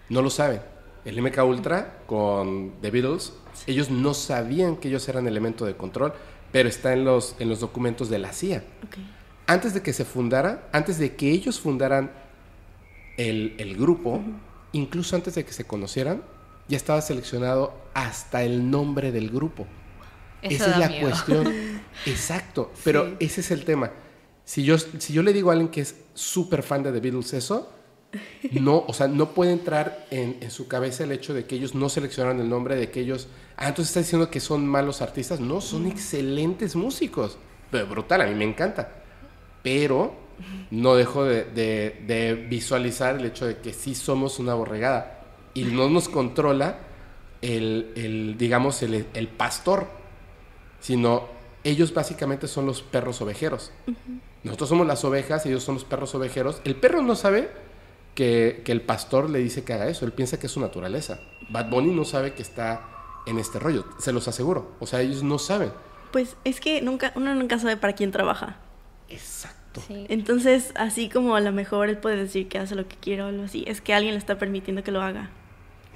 No 0.08 0.22
lo 0.22 0.30
saben. 0.30 0.60
El 1.04 1.22
MK 1.22 1.38
Ultra 1.44 2.02
con 2.06 2.72
The 2.82 2.90
Beatles, 2.90 3.32
ellos 3.66 3.90
no 3.90 4.14
sabían 4.14 4.76
que 4.76 4.88
ellos 4.88 5.08
eran 5.08 5.26
elemento 5.28 5.64
de 5.64 5.76
control, 5.76 6.12
pero 6.50 6.68
está 6.68 6.92
en 6.92 7.04
los, 7.04 7.36
en 7.38 7.48
los 7.48 7.60
documentos 7.60 8.08
de 8.08 8.18
la 8.18 8.32
CIA. 8.32 8.64
Antes 9.46 9.74
de 9.74 9.82
que 9.82 9.92
se 9.92 10.04
fundara, 10.04 10.68
antes 10.72 10.98
de 10.98 11.14
que 11.14 11.30
ellos 11.30 11.60
fundaran 11.60 12.10
el, 13.16 13.54
el 13.58 13.76
grupo, 13.76 14.20
incluso 14.72 15.16
antes 15.16 15.34
de 15.34 15.44
que 15.44 15.52
se 15.52 15.64
conocieran, 15.64 16.22
ya 16.68 16.76
estaba 16.76 17.00
seleccionado 17.00 17.72
hasta 17.94 18.42
el 18.42 18.70
nombre 18.70 19.12
del 19.12 19.30
grupo. 19.30 19.66
Eso 20.42 20.64
Esa 20.64 20.72
es 20.72 20.78
la 20.78 20.88
miedo. 20.88 21.08
cuestión. 21.08 21.52
Exacto. 22.06 22.72
Pero 22.84 23.06
Sí. 23.10 23.16
ese 23.20 23.40
es 23.40 23.50
el 23.50 23.64
tema. 23.64 23.90
Si 24.44 24.62
yo, 24.64 24.78
si 24.78 25.12
yo 25.12 25.22
le 25.22 25.32
digo 25.32 25.50
a 25.50 25.52
alguien 25.52 25.68
que 25.70 25.80
es 25.82 25.94
súper 26.14 26.62
fan 26.62 26.82
de 26.82 26.92
The 26.92 27.00
Beatles 27.00 27.34
eso, 27.34 27.72
no, 28.52 28.84
o 28.86 28.92
sea, 28.94 29.06
no 29.08 29.34
puede 29.34 29.52
entrar 29.52 30.06
en, 30.10 30.38
en 30.40 30.50
su 30.50 30.66
cabeza 30.68 31.04
el 31.04 31.12
hecho 31.12 31.34
de 31.34 31.44
que 31.44 31.56
ellos 31.56 31.74
no 31.74 31.88
seleccionaron 31.90 32.40
el 32.40 32.48
nombre, 32.48 32.76
de 32.76 32.90
que 32.90 33.00
ellos... 33.00 33.28
Ah, 33.56 33.68
entonces 33.68 33.90
está 33.90 34.00
diciendo 34.00 34.30
que 34.30 34.40
son 34.40 34.66
malos 34.66 35.02
artistas. 35.02 35.40
No, 35.40 35.60
son 35.60 35.86
excelentes 35.86 36.76
músicos. 36.76 37.36
Pero 37.70 37.86
brutal, 37.88 38.22
a 38.22 38.26
mí 38.26 38.34
me 38.34 38.44
encanta. 38.44 39.02
Pero 39.62 40.14
no 40.70 40.94
dejo 40.94 41.24
de, 41.24 41.44
de- 41.44 42.02
de 42.06 42.34
visualizar 42.48 43.16
el 43.16 43.26
hecho 43.26 43.44
de 43.46 43.58
que 43.58 43.74
sí 43.74 43.94
somos 43.94 44.38
una 44.38 44.54
borregada. 44.54 45.24
Y 45.52 45.64
no 45.64 45.90
nos 45.90 46.08
controla 46.08 46.78
el, 47.42 47.92
el, 47.96 48.36
digamos, 48.38 48.82
el, 48.82 49.06
el 49.12 49.28
pastor, 49.28 49.88
sino 50.80 51.28
ellos 51.64 51.92
básicamente 51.92 52.48
son 52.48 52.66
los 52.66 52.82
perros 52.82 53.20
ovejeros. 53.20 53.72
Nosotros 54.42 54.68
somos 54.68 54.86
las 54.86 55.04
ovejas 55.04 55.44
y 55.46 55.50
ellos 55.50 55.62
son 55.62 55.74
los 55.74 55.84
perros 55.84 56.14
ovejeros. 56.14 56.60
El 56.64 56.76
perro 56.76 57.02
no 57.02 57.16
sabe 57.16 57.50
que, 58.14 58.62
que 58.64 58.72
el 58.72 58.82
pastor 58.82 59.28
le 59.30 59.38
dice 59.38 59.64
que 59.64 59.72
haga 59.72 59.88
eso, 59.88 60.04
él 60.04 60.12
piensa 60.12 60.38
que 60.38 60.46
es 60.46 60.52
su 60.52 60.60
naturaleza. 60.60 61.20
Bad 61.50 61.70
Bunny 61.70 61.92
no 61.92 62.04
sabe 62.04 62.34
que 62.34 62.42
está 62.42 62.88
en 63.26 63.38
este 63.38 63.58
rollo, 63.58 63.84
se 63.98 64.12
los 64.12 64.26
aseguro. 64.28 64.72
O 64.80 64.86
sea, 64.86 65.00
ellos 65.00 65.22
no 65.22 65.38
saben. 65.38 65.72
Pues 66.12 66.36
es 66.44 66.60
que 66.60 66.80
nunca, 66.80 67.12
uno 67.14 67.34
nunca 67.34 67.58
sabe 67.58 67.76
para 67.76 67.92
quién 67.92 68.10
trabaja. 68.10 68.56
Exacto. 69.08 69.82
Sí. 69.86 70.06
Entonces, 70.08 70.72
así 70.74 71.08
como 71.08 71.36
a 71.36 71.40
lo 71.40 71.52
mejor 71.52 71.88
él 71.88 71.98
puede 71.98 72.16
decir 72.16 72.48
que 72.48 72.58
hace 72.58 72.74
lo 72.74 72.88
que 72.88 72.96
quiere 72.96 73.22
o 73.22 73.26
algo 73.26 73.44
así, 73.44 73.64
es 73.66 73.80
que 73.80 73.92
alguien 73.92 74.14
le 74.14 74.18
está 74.18 74.38
permitiendo 74.38 74.82
que 74.82 74.92
lo 74.92 75.02
haga. 75.02 75.30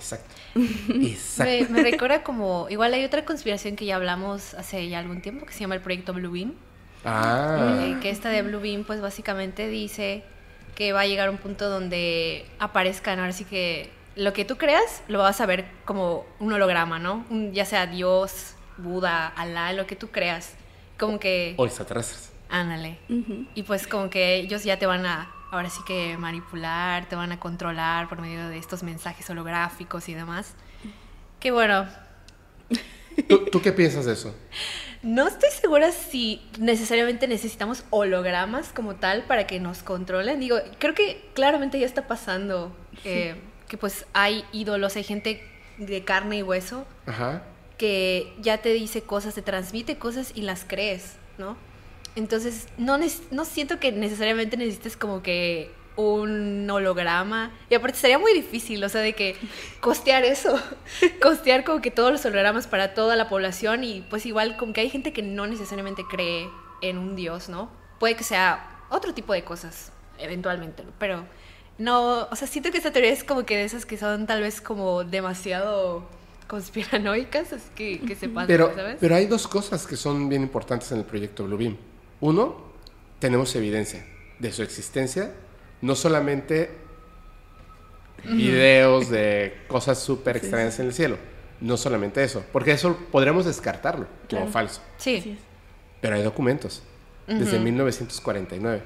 Exacto. 0.03 0.35
Exacto. 0.93 1.45
Me, 1.45 1.69
me 1.69 1.83
recuerda 1.91 2.23
como, 2.23 2.67
igual 2.71 2.93
hay 2.95 3.05
otra 3.05 3.25
conspiración 3.25 3.77
que 3.77 3.85
ya 3.87 3.97
hablamos 3.97 4.55
hace 4.55 4.89
ya 4.89 4.99
algún 4.99 5.23
tiempo 5.23 5.47
que 5.47 5.53
se 5.53 5.61
llama 5.61 5.75
el 5.77 5.81
proyecto 5.81 6.13
Blue 6.13 6.33
Beam. 6.33 6.55
Ah, 7.05 7.81
Eh, 7.83 7.97
que 8.01 8.11
esta 8.11 8.29
de 8.29 8.43
Blue 8.43 8.61
Beam 8.61 8.85
pues 8.85 9.01
básicamente 9.01 9.69
dice 9.69 10.23
que 10.75 10.93
va 10.93 11.01
a 11.01 11.07
llegar 11.07 11.31
un 11.31 11.39
punto 11.39 11.69
donde 11.69 12.47
aparezcan, 12.59 13.19
ahora 13.19 13.33
sí 13.33 13.45
que 13.45 13.91
lo 14.17 14.33
que 14.33 14.45
tú 14.45 14.57
creas 14.57 15.03
lo 15.09 15.19
vas 15.21 15.41
a 15.41 15.47
ver 15.47 15.65
como 15.85 16.25
un 16.39 16.53
holograma, 16.53 16.99
¿no? 16.99 17.25
Un- 17.31 17.53
ya 17.53 17.65
sea 17.65 17.87
Dios, 17.87 18.55
Buda, 18.79 19.27
Alá, 19.29 19.73
lo 19.73 19.87
que 19.87 19.97
tú 19.97 20.09
creas. 20.11 20.55
Como 20.99 21.19
que, 21.19 21.55
o 21.57 21.67
extraterrestres. 21.67 22.31
ándale. 22.49 22.99
Y 23.55 23.63
pues 23.65 23.87
como 23.87 24.09
que 24.11 24.37
ellos 24.37 24.63
ya 24.65 24.79
te 24.79 24.87
van 24.87 25.05
a, 25.07 25.33
ahora 25.53 25.71
sí 25.71 25.81
que 25.87 26.17
manipular, 26.19 27.07
te 27.09 27.15
van 27.15 27.31
a 27.31 27.39
controlar 27.39 28.09
por 28.09 28.21
medio 28.21 28.49
de 28.49 28.59
estos 28.59 28.83
mensajes 28.83 29.29
holográficos 29.31 30.09
y 30.09 30.15
demás. 30.15 30.55
Que 31.39 31.53
bueno, 31.53 31.87
¿Tú, 33.29 33.45
tú 33.51 33.61
qué 33.63 33.73
piensas 33.73 34.07
de 34.07 34.15
eso? 34.15 34.35
no 35.03 35.27
estoy 35.27 35.51
segura 35.51 35.91
si 35.93 36.41
necesariamente 36.59 37.27
necesitamos 37.29 37.85
hologramas 37.91 38.71
como 38.73 38.95
tal 38.95 39.25
para 39.25 39.47
que 39.47 39.61
nos 39.61 39.83
controlen. 39.83 40.41
Digo, 40.41 40.59
creo 40.79 40.95
que 40.95 41.29
claramente 41.35 41.79
ya 41.79 41.87
está 41.87 42.07
pasando 42.07 42.75
eh, 43.05 43.37
que 43.69 43.77
pues 43.77 44.07
hay 44.13 44.45
ídolos, 44.53 44.97
hay 44.97 45.03
gente 45.05 45.43
de 45.79 46.05
carne 46.05 46.39
y 46.39 46.43
hueso 46.43 46.87
Ajá. 47.07 47.43
que 47.79 48.33
ya 48.41 48.59
te 48.59 48.73
dice 48.73 49.03
cosas, 49.03 49.35
te 49.35 49.43
transmite 49.43 49.99
cosas 49.99 50.33
y 50.35 50.43
las 50.43 50.65
crees, 50.65 51.17
¿no? 51.37 51.57
Entonces, 52.17 52.67
no, 52.79 52.99
neces- 52.99 53.23
no 53.31 53.45
siento 53.45 53.79
que 53.81 53.91
necesariamente 53.93 54.57
necesites 54.57 54.97
como 54.97 55.23
que 55.23 55.71
un 55.97 56.69
holograma. 56.71 57.51
Y 57.71 57.75
aparte 57.75 57.99
sería 57.99 58.19
muy 58.19 58.33
difícil, 58.33 58.83
o 58.85 58.89
sea, 58.89 59.01
de 59.03 59.15
que 59.15 59.37
costear 59.81 60.25
eso, 60.25 60.59
costear 61.23 61.65
como 61.65 61.81
que 61.83 61.91
todos 61.91 62.11
los 62.13 62.25
hologramas 62.25 62.67
para 62.67 62.95
toda 62.95 63.17
la 63.17 63.29
población 63.29 63.85
y 63.85 64.03
pues 64.09 64.25
igual 64.27 64.57
como 64.57 64.73
que 64.73 64.81
hay 64.83 64.91
gente 64.91 65.13
que 65.13 65.23
no 65.23 65.47
necesariamente 65.47 66.05
cree 66.11 66.49
en 66.81 66.99
un 66.99 67.15
dios, 67.17 67.49
¿no? 67.49 67.71
Puede 67.99 68.17
que 68.17 68.25
sea 68.25 68.69
otro 68.89 69.15
tipo 69.15 69.33
de 69.33 69.45
cosas, 69.45 69.93
eventualmente, 70.19 70.83
¿no? 70.85 70.91
pero 70.99 71.25
no, 71.79 72.29
o 72.31 72.37
sea, 72.37 72.47
siento 72.49 72.71
que 72.71 72.77
esta 72.79 72.91
teoría 72.93 73.11
es 73.13 73.25
como 73.25 73.45
que 73.47 73.57
de 73.57 73.65
esas 73.65 73.87
que 73.87 73.97
son 73.97 74.27
tal 74.27 74.41
vez 74.43 74.61
como 74.61 75.05
demasiado 75.05 76.07
conspiranoicas, 76.47 77.53
así 77.53 77.69
que, 77.75 78.01
que 78.01 78.15
se 78.15 78.29
pasan, 78.29 78.47
Pero, 78.47 78.73
¿sabes? 78.75 78.97
pero 79.01 79.15
hay 79.15 79.27
dos 79.27 79.49
cosas 79.49 79.87
que 79.87 79.97
son 79.97 80.29
bien 80.29 80.43
importantes 80.43 80.91
en 80.93 80.99
el 80.99 81.05
proyecto 81.05 81.45
Bluebeam. 81.45 81.77
Uno, 82.23 82.57
tenemos 83.19 83.55
evidencia 83.57 84.07
de 84.39 84.53
su 84.53 84.63
existencia, 84.63 85.33
no 85.81 85.97
solamente 85.97 86.71
videos 88.25 89.11
de 89.11 89.63
cosas 89.67 89.99
súper 89.99 90.37
extrañas 90.37 90.79
en 90.79 90.87
el 90.87 90.93
cielo, 90.95 91.17
no 91.61 91.77
solamente 91.77 92.23
eso, 92.23 92.45
porque 92.53 92.71
eso 92.71 92.97
podríamos 93.11 93.45
descartarlo 93.45 94.07
como 94.31 94.47
falso, 94.47 94.81
Sí, 94.99 95.37
pero 96.01 96.15
hay 96.15 96.23
documentos 96.23 96.83
desde 97.27 97.57
Ujú. 97.57 97.65
1949. 97.65 98.83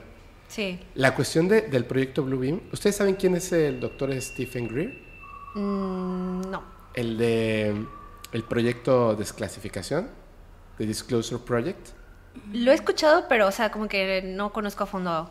sí. 0.49 0.81
La 0.94 1.14
cuestión 1.14 1.46
de- 1.49 1.62
del 1.62 1.85
proyecto 1.85 2.22
Bluebeam, 2.25 2.62
¿ustedes 2.72 2.96
saben 2.96 3.16
quién 3.16 3.35
es 3.37 3.53
el 3.53 3.81
doctor 3.81 4.11
Stephen 4.20 4.66
Greer? 4.68 4.94
Mm, 5.55 6.51
no. 6.51 6.62
El 6.94 7.18
de 7.18 7.75
el 8.33 8.42
proyecto 8.44 9.14
Desclasificación, 9.14 10.09
de 10.79 10.87
Disclosure 10.87 11.42
Project. 11.44 11.88
Lo 12.53 12.72
he 12.72 12.75
escuchado, 12.75 13.27
pero, 13.29 13.46
o 13.46 13.53
sea, 13.53 13.70
como 13.70 13.88
que 13.88 14.22
no 14.22 14.53
conozco 14.53 14.85
a 14.85 14.87
fondo 14.87 15.31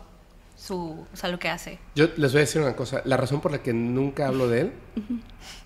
su, 0.56 1.06
o 1.12 1.16
sea, 1.16 1.30
lo 1.30 1.38
que 1.38 1.48
hace. 1.48 1.78
Yo 1.94 2.06
les 2.16 2.32
voy 2.32 2.40
a 2.40 2.44
decir 2.44 2.62
una 2.62 2.74
cosa, 2.74 3.02
la 3.04 3.16
razón 3.16 3.40
por 3.40 3.52
la 3.52 3.62
que 3.62 3.72
nunca 3.72 4.26
hablo 4.26 4.48
de 4.48 4.62
él 4.62 4.72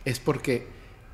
es 0.05 0.18
porque 0.18 0.66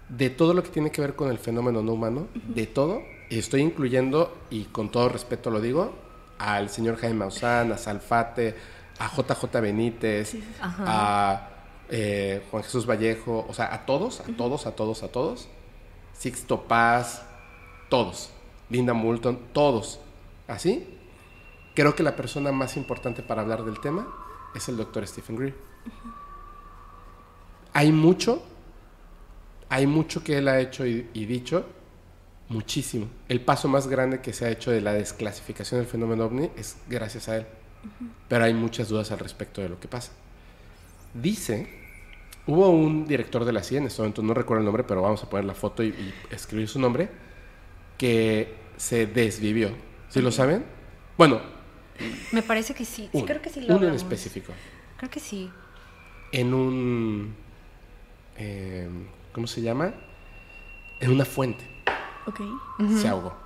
de 0.08 0.30
todo 0.30 0.54
lo 0.54 0.62
que 0.62 0.70
tiene 0.70 0.90
que 0.90 1.00
ver 1.00 1.14
con 1.14 1.30
el 1.30 1.38
fenómeno 1.38 1.82
no 1.82 1.92
humano, 1.92 2.28
de 2.34 2.66
todo, 2.66 3.02
estoy 3.30 3.60
incluyendo, 3.60 4.36
y 4.50 4.64
con 4.64 4.90
todo 4.90 5.08
respeto 5.08 5.50
lo 5.50 5.60
digo, 5.60 5.94
al 6.38 6.70
señor 6.70 6.96
Jaime 6.96 7.16
Maussan, 7.16 7.72
a 7.72 7.78
Salfate, 7.78 8.54
a 8.98 9.08
JJ 9.08 9.60
Benítez, 9.60 10.36
a 10.60 11.48
eh, 11.88 12.42
Juan 12.50 12.62
Jesús 12.62 12.86
Vallejo, 12.86 13.46
o 13.48 13.54
sea, 13.54 13.72
a 13.74 13.84
todos, 13.84 14.20
a 14.20 14.24
todos, 14.36 14.66
a 14.66 14.72
todos, 14.72 15.02
a 15.02 15.08
todos, 15.08 15.48
Sixto 16.12 16.62
Paz, 16.62 17.22
todos, 17.88 18.30
Linda 18.70 18.94
Moulton, 18.94 19.38
todos, 19.52 20.00
así, 20.48 20.86
creo 21.74 21.94
que 21.94 22.02
la 22.02 22.16
persona 22.16 22.52
más 22.52 22.76
importante 22.76 23.22
para 23.22 23.42
hablar 23.42 23.64
del 23.64 23.80
tema 23.80 24.06
es 24.54 24.68
el 24.68 24.76
doctor 24.76 25.06
Stephen 25.06 25.36
Greer. 25.36 25.54
Hay 27.72 27.92
mucho 27.92 28.42
hay 29.68 29.86
mucho 29.86 30.22
que 30.22 30.38
él 30.38 30.48
ha 30.48 30.60
hecho 30.60 30.86
y, 30.86 31.08
y 31.12 31.26
dicho, 31.26 31.66
muchísimo. 32.48 33.08
El 33.28 33.40
paso 33.40 33.68
más 33.68 33.88
grande 33.88 34.20
que 34.20 34.32
se 34.32 34.46
ha 34.46 34.50
hecho 34.50 34.70
de 34.70 34.80
la 34.80 34.92
desclasificación 34.92 35.80
del 35.80 35.88
fenómeno 35.88 36.24
ovni 36.24 36.50
es 36.56 36.76
gracias 36.88 37.28
a 37.28 37.38
él. 37.38 37.46
Pero 38.28 38.44
hay 38.44 38.54
muchas 38.54 38.88
dudas 38.88 39.10
al 39.10 39.18
respecto 39.18 39.60
de 39.60 39.68
lo 39.68 39.80
que 39.80 39.88
pasa. 39.88 40.12
Dice, 41.14 41.68
hubo 42.46 42.70
un 42.70 43.06
director 43.06 43.44
de 43.44 43.52
la 43.52 43.62
CIA 43.62 43.78
en 43.78 43.86
este 43.86 44.02
momento, 44.02 44.22
no 44.22 44.34
recuerdo 44.34 44.60
el 44.60 44.66
nombre, 44.66 44.84
pero 44.84 45.02
vamos 45.02 45.22
a 45.22 45.30
poner 45.30 45.44
la 45.44 45.54
foto 45.54 45.82
y, 45.82 45.88
y 45.88 46.14
escribir 46.30 46.68
su 46.68 46.78
nombre, 46.78 47.08
que 47.98 48.54
se 48.76 49.06
desvivió. 49.06 49.70
¿Sí 50.16 50.22
lo 50.22 50.32
saben? 50.32 50.64
Bueno, 51.18 51.42
Me 52.32 52.40
parece 52.42 52.72
que 52.74 52.86
sí. 52.86 53.10
Sí, 53.12 53.22
creo 53.24 53.42
que 53.42 53.50
sí 53.50 53.60
lo 53.60 53.76
uno 53.76 53.86
en 53.88 53.94
específico. 53.94 54.52
Creo 54.96 55.10
que 55.10 55.20
sí. 55.20 55.50
En 56.32 56.54
un... 56.54 57.34
eh, 58.38 58.88
¿Cómo 59.32 59.46
se 59.46 59.60
llama? 59.60 59.92
En 61.00 61.10
una 61.10 61.26
fuente. 61.26 61.64
Ok. 62.26 62.40
Se 62.98 63.08
ahogó. 63.08 63.36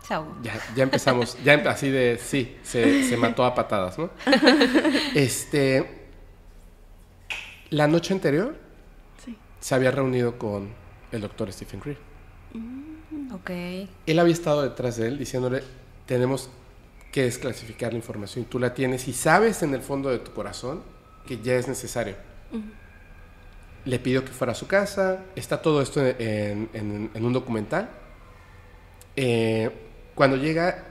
Se 0.00 0.14
ahogó. 0.14 0.34
Ya, 0.42 0.58
ya 0.74 0.84
empezamos, 0.84 1.36
ya 1.44 1.52
empe- 1.54 1.66
así 1.68 1.90
de, 1.90 2.18
sí, 2.18 2.56
se, 2.62 3.06
se 3.06 3.16
mató 3.18 3.44
a 3.44 3.54
patadas, 3.54 3.98
¿no? 3.98 4.08
Este, 5.14 6.08
la 7.68 7.86
noche 7.88 8.14
anterior 8.14 8.56
Sí. 9.22 9.36
se 9.60 9.74
había 9.74 9.90
reunido 9.90 10.38
con 10.38 10.70
el 11.12 11.20
doctor 11.20 11.52
Stephen 11.52 11.80
Greer. 11.80 11.98
Ok. 13.32 13.50
Él 14.06 14.18
había 14.18 14.32
estado 14.32 14.62
detrás 14.62 14.96
de 14.96 15.08
él 15.08 15.18
diciéndole, 15.18 15.62
tenemos 16.06 16.48
que 17.10 17.24
desclasificar 17.24 17.92
la 17.92 17.98
información, 17.98 18.44
tú 18.46 18.58
la 18.58 18.72
tienes 18.74 19.06
y 19.08 19.12
sabes 19.12 19.62
en 19.62 19.74
el 19.74 19.82
fondo 19.82 20.08
de 20.08 20.18
tu 20.18 20.32
corazón 20.32 20.82
que 21.26 21.40
ya 21.42 21.54
es 21.54 21.68
necesario. 21.68 22.16
Le 23.84 23.98
pidió 23.98 24.24
que 24.24 24.30
fuera 24.32 24.52
a 24.52 24.54
su 24.54 24.66
casa, 24.66 25.24
está 25.36 25.60
todo 25.60 25.82
esto 25.82 26.00
en, 26.04 26.68
en- 26.72 27.10
en 27.12 27.24
un 27.24 27.32
documental. 27.32 27.90
Eh, 29.16 29.70
cuando 30.14 30.36
llega, 30.36 30.84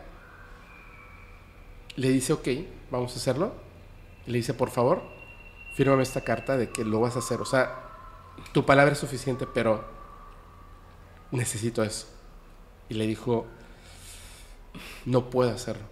le 1.96 2.10
dice, 2.10 2.34
ok, 2.34 2.48
vamos 2.92 3.14
a 3.14 3.16
hacerlo. 3.18 3.54
Le 4.26 4.38
dice, 4.38 4.54
por 4.54 4.70
favor, 4.70 5.02
fírmame 5.76 6.04
esta 6.04 6.22
carta 6.22 6.58
de 6.58 6.70
que 6.70 6.84
lo 6.84 7.00
vas 7.00 7.16
a 7.16 7.20
hacer. 7.20 7.42
O 7.42 7.46
sea, 7.46 7.76
tu 8.52 8.66
palabra 8.66 8.94
es 8.94 9.00
suficiente, 9.00 9.48
pero 9.52 9.84
necesito 11.32 11.84
eso. 11.84 12.08
Y 12.90 12.96
le 12.96 13.08
dijo, 13.08 13.48
no 15.06 15.30
puedo 15.30 15.52
hacerlo, 15.52 15.84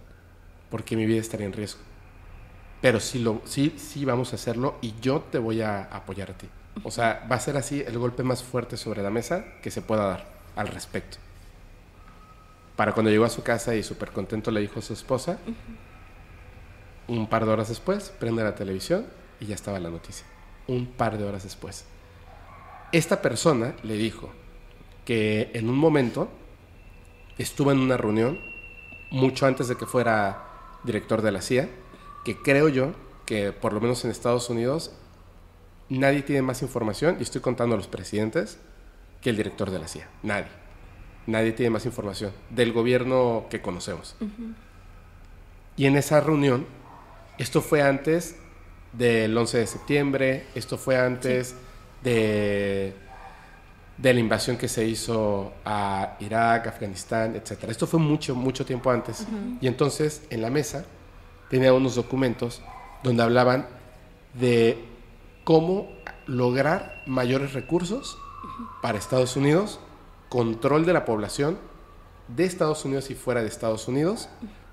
porque 0.70 0.96
mi 0.96 1.06
vida 1.06 1.20
estaría 1.20 1.46
en 1.46 1.52
riesgo. 1.52 1.80
Pero 2.80 3.00
sí, 3.00 3.18
lo, 3.18 3.42
sí, 3.44 3.74
sí 3.76 4.04
vamos 4.04 4.32
a 4.32 4.36
hacerlo 4.36 4.76
y 4.80 4.94
yo 5.00 5.20
te 5.30 5.38
voy 5.38 5.60
a 5.60 5.82
apoyar 5.84 6.30
a 6.30 6.38
ti. 6.38 6.48
O 6.82 6.90
sea, 6.90 7.26
va 7.30 7.36
a 7.36 7.40
ser 7.40 7.56
así 7.56 7.82
el 7.86 7.98
golpe 7.98 8.22
más 8.22 8.42
fuerte 8.42 8.76
sobre 8.76 9.02
la 9.02 9.10
mesa 9.10 9.44
que 9.62 9.70
se 9.70 9.82
pueda 9.82 10.06
dar 10.06 10.32
al 10.56 10.68
respecto. 10.68 11.18
Para 12.76 12.92
cuando 12.92 13.10
llegó 13.10 13.26
a 13.26 13.30
su 13.30 13.42
casa 13.42 13.74
y 13.74 13.82
súper 13.82 14.12
contento 14.12 14.50
le 14.50 14.60
dijo 14.60 14.78
a 14.78 14.82
su 14.82 14.94
esposa, 14.94 15.38
un 17.08 17.28
par 17.28 17.44
de 17.44 17.52
horas 17.52 17.68
después, 17.68 18.10
prende 18.18 18.42
la 18.42 18.54
televisión 18.54 19.06
y 19.40 19.46
ya 19.46 19.54
estaba 19.54 19.78
la 19.80 19.90
noticia. 19.90 20.24
Un 20.66 20.86
par 20.86 21.18
de 21.18 21.24
horas 21.24 21.42
después. 21.42 21.84
Esta 22.92 23.20
persona 23.20 23.74
le 23.82 23.94
dijo 23.94 24.32
que 25.10 25.50
en 25.54 25.68
un 25.68 25.76
momento 25.76 26.28
estuvo 27.36 27.72
en 27.72 27.80
una 27.80 27.96
reunión 27.96 28.38
mucho 29.10 29.44
antes 29.44 29.66
de 29.66 29.74
que 29.76 29.84
fuera 29.84 30.44
director 30.84 31.20
de 31.20 31.32
la 31.32 31.42
CIA, 31.42 31.68
que 32.24 32.36
creo 32.36 32.68
yo 32.68 32.92
que 33.26 33.50
por 33.50 33.72
lo 33.72 33.80
menos 33.80 34.04
en 34.04 34.12
Estados 34.12 34.48
Unidos 34.50 34.92
nadie 35.88 36.22
tiene 36.22 36.42
más 36.42 36.62
información, 36.62 37.16
y 37.18 37.24
estoy 37.24 37.40
contando 37.40 37.74
a 37.74 37.76
los 37.76 37.88
presidentes, 37.88 38.60
que 39.20 39.30
el 39.30 39.36
director 39.36 39.72
de 39.72 39.80
la 39.80 39.88
CIA. 39.88 40.08
Nadie. 40.22 40.46
Nadie 41.26 41.50
tiene 41.54 41.70
más 41.70 41.86
información 41.86 42.30
del 42.48 42.72
gobierno 42.72 43.46
que 43.50 43.60
conocemos. 43.60 44.14
Y 45.76 45.86
en 45.86 45.96
esa 45.96 46.20
reunión, 46.20 46.66
esto 47.36 47.62
fue 47.62 47.82
antes 47.82 48.36
del 48.92 49.36
11 49.36 49.58
de 49.58 49.66
septiembre, 49.66 50.46
esto 50.54 50.78
fue 50.78 50.96
antes 50.96 51.56
de, 52.04 52.94
de 54.00 54.14
la 54.14 54.20
invasión 54.20 54.56
que 54.56 54.68
se 54.68 54.86
hizo 54.86 55.52
a 55.64 56.16
Irak, 56.20 56.68
Afganistán, 56.68 57.36
etc. 57.36 57.64
Esto 57.68 57.86
fue 57.86 58.00
mucho, 58.00 58.34
mucho 58.34 58.64
tiempo 58.64 58.90
antes. 58.90 59.26
Y 59.60 59.66
entonces, 59.66 60.22
en 60.30 60.40
la 60.40 60.50
mesa, 60.50 60.86
tenía 61.50 61.74
unos 61.74 61.96
documentos 61.96 62.62
donde 63.02 63.22
hablaban 63.22 63.66
de 64.34 64.82
cómo 65.44 65.88
lograr 66.26 67.02
mayores 67.06 67.52
recursos 67.52 68.16
para 68.80 68.96
Estados 68.96 69.36
Unidos, 69.36 69.80
control 70.30 70.86
de 70.86 70.92
la 70.94 71.04
población 71.04 71.58
de 72.28 72.44
Estados 72.44 72.84
Unidos 72.84 73.10
y 73.10 73.14
fuera 73.14 73.42
de 73.42 73.48
Estados 73.48 73.86
Unidos, 73.86 74.28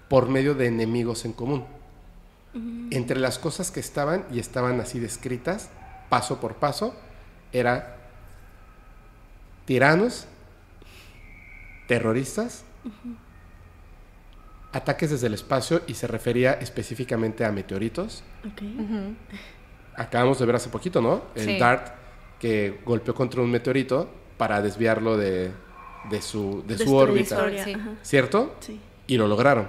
por 0.08 0.30
medio 0.30 0.56
de 0.56 0.68
enemigos 0.68 1.26
en 1.26 1.34
común. 1.34 1.66
Entre 2.92 3.20
las 3.20 3.40
cosas 3.40 3.72
que 3.72 3.82
estaban 3.82 4.26
y 4.32 4.40
estaban 4.40 4.80
así 4.80 5.00
descritas, 5.00 5.70
paso 6.10 6.40
por 6.40 6.56
paso, 6.56 6.96
era 7.52 7.97
tiranos, 9.68 10.26
terroristas, 11.88 12.64
ataques 14.72 15.12
desde 15.12 15.28
el 15.28 15.34
espacio 15.34 15.82
y 15.88 15.94
se 15.94 16.08
refería 16.08 16.54
específicamente 16.54 17.46
a 17.46 17.52
meteoritos. 17.52 18.24
Acabamos 19.96 20.40
de 20.40 20.46
ver 20.46 20.56
hace 20.56 20.70
poquito, 20.70 21.02
¿no? 21.02 21.24
El 21.36 21.46
Sí. 21.46 21.60
DART 21.60 21.90
que 22.40 22.80
golpeó 22.86 23.14
contra 23.14 23.42
un 23.42 23.52
meteorito 23.52 24.10
para 24.38 24.62
desviarlo 24.62 25.18
de, 25.18 25.52
de 26.10 26.22
su, 26.22 26.64
de 26.68 26.78
su 26.78 26.96
órbita. 26.96 27.50
Sí. 27.64 27.76
¿Cierto? 28.04 28.56
Sí. 28.62 28.80
Y 29.08 29.18
lo 29.18 29.28
lograron. 29.28 29.68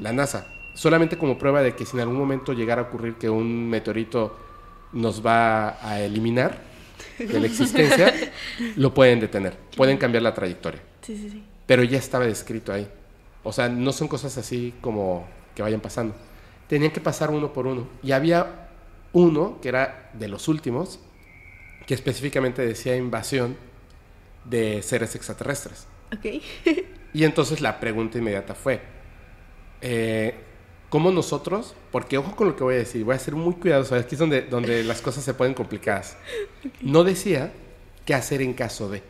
La 0.00 0.12
NASA. 0.12 0.46
Solamente 0.74 1.18
como 1.18 1.36
prueba 1.36 1.62
de 1.62 1.74
que 1.74 1.84
si 1.84 1.96
en 1.96 2.02
algún 2.02 2.16
momento 2.16 2.52
llegara 2.52 2.82
a 2.82 2.84
ocurrir 2.84 3.14
que 3.16 3.28
un 3.28 3.68
meteorito 3.68 4.36
nos 4.92 5.24
va 5.24 5.78
a 5.86 6.00
eliminar 6.00 6.70
de 7.18 7.40
la 7.40 7.46
existencia, 7.46 8.12
lo 8.76 8.92
pueden 8.94 9.20
detener. 9.20 9.56
Pueden 9.76 9.98
cambiar 9.98 10.22
la 10.22 10.34
trayectoria. 10.34 10.80
Sí, 11.02 11.16
sí, 11.16 11.30
sí. 11.30 11.44
Pero 11.66 11.82
ya 11.84 11.98
estaba 11.98 12.26
descrito 12.26 12.72
ahí. 12.72 12.88
O 13.42 13.52
sea, 13.52 13.68
no 13.68 13.92
son 13.92 14.08
cosas 14.08 14.36
así 14.38 14.74
como 14.80 15.26
que 15.54 15.62
vayan 15.62 15.80
pasando. 15.80 16.14
Tenían 16.68 16.92
que 16.92 17.00
pasar 17.00 17.30
uno 17.30 17.52
por 17.52 17.66
uno. 17.66 17.88
Y 18.02 18.12
había 18.12 18.68
uno 19.12 19.58
que 19.60 19.68
era 19.68 20.10
de 20.14 20.28
los 20.28 20.48
últimos, 20.48 21.00
que 21.86 21.94
específicamente 21.94 22.64
decía 22.64 22.96
invasión 22.96 23.56
de 24.44 24.82
seres 24.82 25.14
extraterrestres. 25.14 25.86
Ok. 26.14 26.42
Y 27.14 27.24
entonces 27.24 27.60
la 27.60 27.78
pregunta 27.78 28.18
inmediata 28.18 28.54
fue, 28.54 28.80
eh, 29.80 30.34
¿cómo 30.92 31.10
nosotros, 31.10 31.74
porque 31.90 32.18
ojo 32.18 32.36
con 32.36 32.48
lo 32.48 32.54
que 32.54 32.62
voy 32.64 32.74
a 32.74 32.78
decir, 32.78 33.02
voy 33.02 33.16
a 33.16 33.18
ser 33.18 33.34
muy 33.34 33.54
cuidadoso, 33.54 33.94
aquí 33.94 34.14
es 34.14 34.18
donde, 34.18 34.42
donde 34.42 34.84
las 34.84 35.00
cosas 35.00 35.24
se 35.24 35.32
ponen 35.32 35.54
complicadas. 35.54 36.18
No 36.82 37.02
decía 37.02 37.50
qué 38.04 38.12
hacer 38.14 38.42
en 38.42 38.52
caso 38.52 38.90
de, 38.90 39.02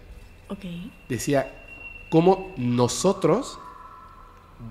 Ok. 0.49 0.65
decía 1.09 1.53
cómo 2.09 2.55
nosotros 2.57 3.59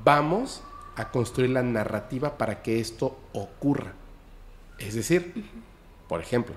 vamos 0.06 0.64
a 0.96 1.10
construir 1.12 1.50
la 1.50 1.64
narrativa 1.64 2.38
para 2.38 2.62
que 2.64 2.80
esto 2.80 3.20
ocurra. 3.34 3.92
Es 4.80 4.96
decir, 4.96 5.34
por 6.08 6.22
ejemplo, 6.22 6.56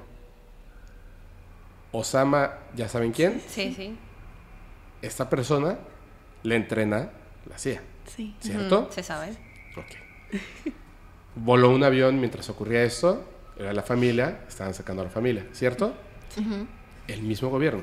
Osama, 1.91 2.59
ya 2.77 2.89
saben 2.89 3.11
quién, 3.11 3.43
Sí, 3.49 3.75
sí. 3.75 3.97
esta 5.03 5.29
persona 5.29 5.79
le 6.45 6.55
entrena 6.55 7.11
la 7.51 7.59
CIA, 7.59 7.83
Sí. 8.07 8.37
¿cierto? 8.41 8.89
Se 8.93 9.03
sabe. 9.03 9.31
Ok. 9.77 10.04
Voló 11.37 11.71
un 11.71 11.83
avión 11.83 12.19
mientras 12.19 12.49
ocurría 12.49 12.83
esto, 12.85 13.25
era 13.59 13.73
la 13.73 13.83
familia, 13.83 14.45
estaban 14.49 14.75
sacando 14.75 15.03
a 15.03 15.07
la 15.07 15.11
familia, 15.11 15.47
¿cierto? 15.53 15.95
El 17.07 17.23
mismo 17.23 17.51
gobierno. 17.51 17.83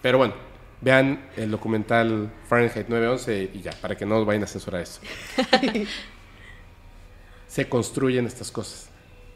Pero 0.00 0.18
bueno, 0.18 0.34
vean 0.80 1.28
el 1.36 1.50
documental 1.50 2.32
Fahrenheit 2.48 2.88
911 2.88 3.50
y 3.54 3.60
ya, 3.62 3.72
para 3.72 3.96
que 3.96 4.04
no 4.04 4.24
vayan 4.24 4.44
a 4.44 4.46
censurar 4.46 4.82
esto. 4.82 5.00
se 7.46 7.68
construyen 7.68 8.26
estas 8.26 8.50
cosas, 8.50 8.88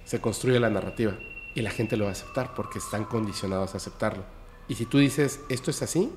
se 0.05 0.21
construye 0.21 0.59
la 0.61 0.71
narrativa 0.71 1.17
y 1.55 1.63
la 1.63 1.71
gente 1.71 1.97
lo 1.97 2.05
va 2.05 2.11
a 2.11 2.13
aceptar 2.13 2.55
porque 2.55 2.79
están 2.79 3.05
condicionados 3.05 3.75
a 3.75 3.77
aceptarlo. 3.79 4.25
Y 4.69 4.75
si 4.75 4.85
tú 4.85 4.99
dices, 4.99 5.41
esto 5.49 5.71
es 5.71 5.83
así, 5.83 6.13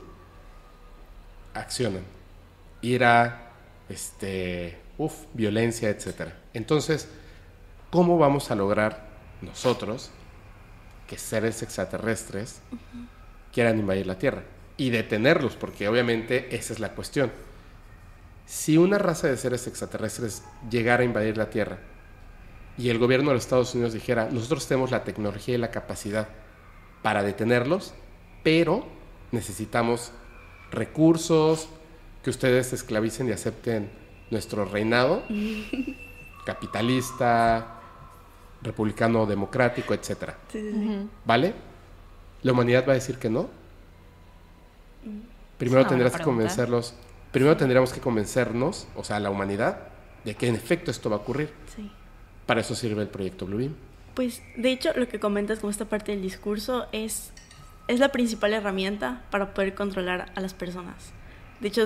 accionan. 1.53 2.03
Ira, 2.81 3.51
este, 3.87 4.77
uf, 4.99 5.25
violencia, 5.33 5.89
etc. 5.89 6.33
Entonces, 6.53 7.07
¿cómo 7.89 8.19
vamos 8.19 8.51
a 8.51 8.55
lograr 8.55 9.07
nosotros 9.41 10.11
que 11.07 11.17
seres 11.17 11.63
extraterrestres 11.63 12.61
quieran 13.51 13.79
invadir 13.79 14.05
la 14.05 14.19
Tierra? 14.19 14.43
Y 14.77 14.91
detenerlos, 14.91 15.55
porque 15.55 15.87
obviamente 15.87 16.55
esa 16.55 16.73
es 16.73 16.79
la 16.79 16.93
cuestión. 16.93 17.31
Si 18.45 18.77
una 18.77 18.97
raza 18.97 19.27
de 19.27 19.37
seres 19.37 19.67
extraterrestres 19.67 20.43
llegara 20.69 21.01
a 21.01 21.05
invadir 21.05 21.37
la 21.37 21.49
Tierra 21.49 21.79
y 22.77 22.89
el 22.89 22.99
gobierno 22.99 23.29
de 23.29 23.35
los 23.35 23.43
Estados 23.43 23.73
Unidos 23.73 23.93
dijera, 23.93 24.29
nosotros 24.31 24.67
tenemos 24.67 24.91
la 24.91 25.03
tecnología 25.03 25.55
y 25.55 25.59
la 25.59 25.71
capacidad 25.71 26.27
para 27.01 27.23
detenerlos, 27.23 27.93
pero 28.43 28.85
necesitamos 29.31 30.11
recursos, 30.71 31.69
que 32.23 32.29
ustedes 32.29 32.73
esclavicen 32.73 33.29
y 33.29 33.31
acepten 33.31 33.89
nuestro 34.31 34.65
reinado 34.65 35.23
capitalista, 36.45 37.79
republicano, 38.61 39.25
democrático, 39.25 39.93
etc. 39.93 40.31
¿Vale? 41.25 41.53
¿La 42.43 42.51
humanidad 42.51 42.85
va 42.87 42.93
a 42.93 42.95
decir 42.95 43.17
que 43.17 43.29
no? 43.29 43.49
Primero 45.57 45.85
tendrás 45.85 46.15
que 46.15 46.23
convencerlos, 46.23 46.93
primero 47.31 47.57
tendríamos 47.57 47.91
que 47.91 47.99
convencernos, 47.99 48.87
o 48.95 49.03
sea, 49.03 49.19
la 49.19 49.29
humanidad, 49.29 49.89
de 50.23 50.35
que 50.35 50.47
en 50.47 50.55
efecto 50.55 50.91
esto 50.91 51.09
va 51.09 51.17
a 51.17 51.19
ocurrir. 51.19 51.51
Sí. 51.75 51.91
Para 52.45 52.61
eso 52.61 52.75
sirve 52.75 53.01
el 53.01 53.09
proyecto 53.09 53.45
Bluebeam. 53.45 53.75
Pues 54.15 54.41
de 54.55 54.71
hecho 54.71 54.91
lo 54.95 55.07
que 55.07 55.19
comentas 55.19 55.59
como 55.59 55.71
esta 55.71 55.85
parte 55.85 56.11
del 56.11 56.21
discurso 56.21 56.87
es, 56.91 57.31
es 57.87 57.99
la 57.99 58.11
principal 58.11 58.53
herramienta 58.53 59.23
para 59.31 59.53
poder 59.53 59.75
controlar 59.75 60.31
a 60.35 60.41
las 60.41 60.53
personas. 60.53 61.11
De 61.59 61.67
hecho, 61.67 61.85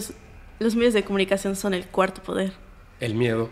los 0.60 0.76
medios 0.76 0.94
de 0.94 1.04
comunicación 1.04 1.56
son 1.56 1.74
el 1.74 1.88
cuarto 1.88 2.22
poder. 2.22 2.54
El 3.00 3.16
miedo. 3.16 3.50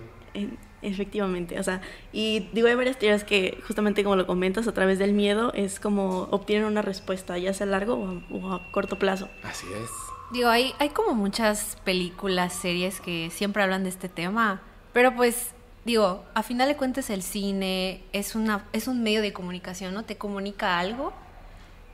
efectivamente, 0.82 1.60
o 1.60 1.64
sea, 1.64 1.82
y 2.12 2.50
digo, 2.54 2.68
hay 2.68 2.76
varias 2.76 2.98
teorías 2.98 3.24
que 3.24 3.62
justamente 3.68 4.04
como 4.04 4.16
lo 4.16 4.26
comentas, 4.26 4.68
a 4.68 4.74
través 4.74 4.98
del 4.98 5.14
miedo 5.14 5.52
es 5.54 5.80
como 5.80 6.24
obtienen 6.32 6.66
una 6.66 6.82
respuesta, 6.82 7.38
ya 7.38 7.54
sea 7.54 7.68
a 7.68 7.70
largo 7.70 8.22
o 8.32 8.52
a, 8.52 8.72
corto 8.72 8.98
plazo. 8.98 9.30
Así 9.44 9.68
es. 9.74 9.90
Digo, 10.32 10.50
hay, 10.50 10.74
hay 10.80 10.90
como 10.90 11.14
muchas 11.14 11.78
películas, 11.84 12.54
series 12.54 13.02
que 13.02 13.30
siempre 13.32 13.62
hablan 13.62 13.84
de 13.84 13.90
este 13.90 14.10
tema, 14.10 14.62
pero 14.94 15.16
pues 15.16 15.54
digo, 15.86 16.24
a 16.34 16.44
final 16.44 16.68
de 16.68 16.78
cuentas 16.78 17.10
el 17.10 17.24
cine 17.24 18.04
es 18.14 18.36
una 18.36 18.66
es 18.74 18.88
un 18.88 19.04
medio 19.04 19.22
de 19.22 19.34
comunicación, 19.34 19.94
¿no? 19.94 20.04
Te 20.04 20.18
comunica 20.18 20.80
algo. 20.80 21.14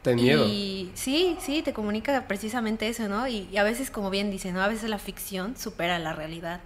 Te 0.01 0.15
miedo. 0.15 0.45
Y 0.47 0.91
sí, 0.93 1.37
sí, 1.39 1.61
te 1.61 1.73
comunica 1.73 2.27
precisamente 2.27 2.87
eso, 2.87 3.07
¿no? 3.07 3.27
Y, 3.27 3.55
a 3.57 3.63
veces, 3.63 3.91
como 3.91 4.09
bien 4.09 4.31
dicen, 4.31 4.53
¿no? 4.53 4.61
A 4.61 4.67
veces 4.67 4.89
la 4.89 4.99
ficción 4.99 5.57
supera 5.57 5.99
la 5.99 6.13
realidad. 6.13 6.61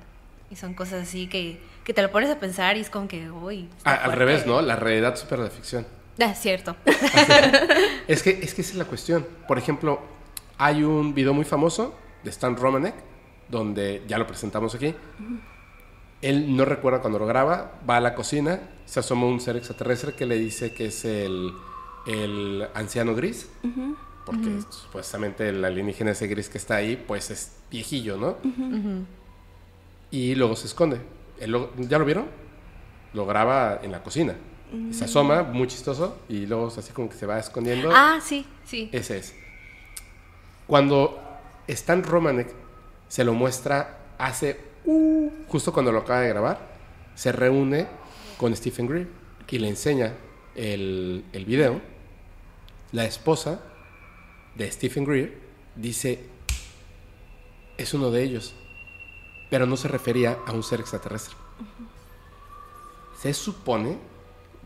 Y 0.49 0.55
son 0.55 0.73
cosas 0.73 1.07
así 1.07 1.27
que, 1.27 1.59
que 1.83 1.93
te 1.93 2.01
lo 2.01 2.11
pones 2.11 2.29
a 2.29 2.39
pensar 2.39 2.77
y 2.77 2.81
es 2.81 2.89
como 2.89 3.07
que, 3.07 3.31
uy. 3.31 3.69
Ah, 3.85 3.95
al 3.95 4.13
revés, 4.13 4.45
¿no? 4.45 4.61
La 4.61 4.75
realidad 4.75 5.15
supera 5.15 5.43
la 5.43 5.49
ficción. 5.49 5.85
Ah, 6.19 6.33
cierto. 6.33 6.75
es, 8.07 8.21
que, 8.21 8.31
es 8.31 8.53
que 8.53 8.61
esa 8.61 8.71
es 8.71 8.75
la 8.75 8.85
cuestión. 8.85 9.25
Por 9.47 9.57
ejemplo, 9.57 10.01
hay 10.57 10.83
un 10.83 11.13
video 11.13 11.33
muy 11.33 11.45
famoso 11.45 11.95
de 12.23 12.29
Stan 12.29 12.55
Romanek, 12.55 12.95
donde 13.47 14.03
ya 14.07 14.17
lo 14.17 14.27
presentamos 14.27 14.75
aquí, 14.75 14.93
él 16.21 16.55
no 16.55 16.65
recuerda 16.65 17.01
cuando 17.01 17.19
lo 17.19 17.25
graba, 17.25 17.79
va 17.89 17.97
a 17.97 18.01
la 18.01 18.13
cocina, 18.13 18.59
se 18.85 18.99
asoma 18.99 19.25
un 19.25 19.39
ser 19.39 19.57
extraterrestre 19.57 20.13
que 20.13 20.25
le 20.25 20.37
dice 20.37 20.73
que 20.73 20.87
es 20.87 21.03
el, 21.05 21.51
el 22.05 22.67
anciano 22.73 23.15
gris, 23.15 23.49
porque 24.25 24.59
supuestamente 24.69 25.49
el 25.49 25.63
alienígena 25.63 26.11
ese 26.11 26.27
gris 26.27 26.49
que 26.49 26.57
está 26.57 26.75
ahí, 26.75 26.95
pues 26.95 27.31
es 27.31 27.57
viejillo, 27.69 28.17
¿no? 28.17 28.37
Y 30.11 30.35
luego 30.35 30.55
se 30.55 30.67
esconde. 30.67 30.99
¿Ya 31.39 31.97
lo 31.97 32.05
vieron? 32.05 32.25
Lo 33.13 33.25
graba 33.25 33.79
en 33.81 33.91
la 33.91 34.03
cocina. 34.03 34.35
Se 34.91 35.05
asoma, 35.05 35.43
muy 35.43 35.67
chistoso, 35.67 36.17
y 36.29 36.45
luego 36.45 36.67
así 36.67 36.93
como 36.93 37.09
que 37.09 37.15
se 37.15 37.25
va 37.25 37.39
escondiendo. 37.39 37.91
Ah, 37.93 38.19
sí, 38.23 38.45
sí. 38.65 38.89
Ese 38.91 39.17
es. 39.17 39.35
Cuando 40.67 41.19
Stan 41.67 42.03
Romanek 42.03 42.53
se 43.07 43.23
lo 43.23 43.33
muestra 43.33 43.97
hace 44.17 44.71
Uh, 44.83 45.29
justo 45.47 45.71
cuando 45.71 45.91
lo 45.91 45.99
acaba 45.99 46.21
de 46.21 46.29
grabar, 46.29 46.59
se 47.15 47.31
reúne 47.31 47.87
con 48.37 48.55
Stephen 48.55 48.87
Greer 48.87 49.07
y 49.47 49.59
le 49.59 49.67
enseña 49.69 50.13
el, 50.55 51.25
el 51.33 51.45
video. 51.45 51.81
La 52.91 53.05
esposa 53.05 53.61
de 54.55 54.71
Stephen 54.71 55.05
Greer 55.05 55.37
dice, 55.75 56.19
es 57.77 57.93
uno 57.93 58.11
de 58.11 58.23
ellos, 58.23 58.53
pero 59.49 59.65
no 59.65 59.77
se 59.77 59.87
refería 59.87 60.37
a 60.45 60.51
un 60.51 60.63
ser 60.63 60.79
extraterrestre. 60.79 61.35
Se 63.19 63.33
supone, 63.33 63.97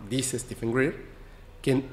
dice 0.10 0.40
Stephen 0.40 0.74
Greer, 0.74 1.06
que 1.62 1.84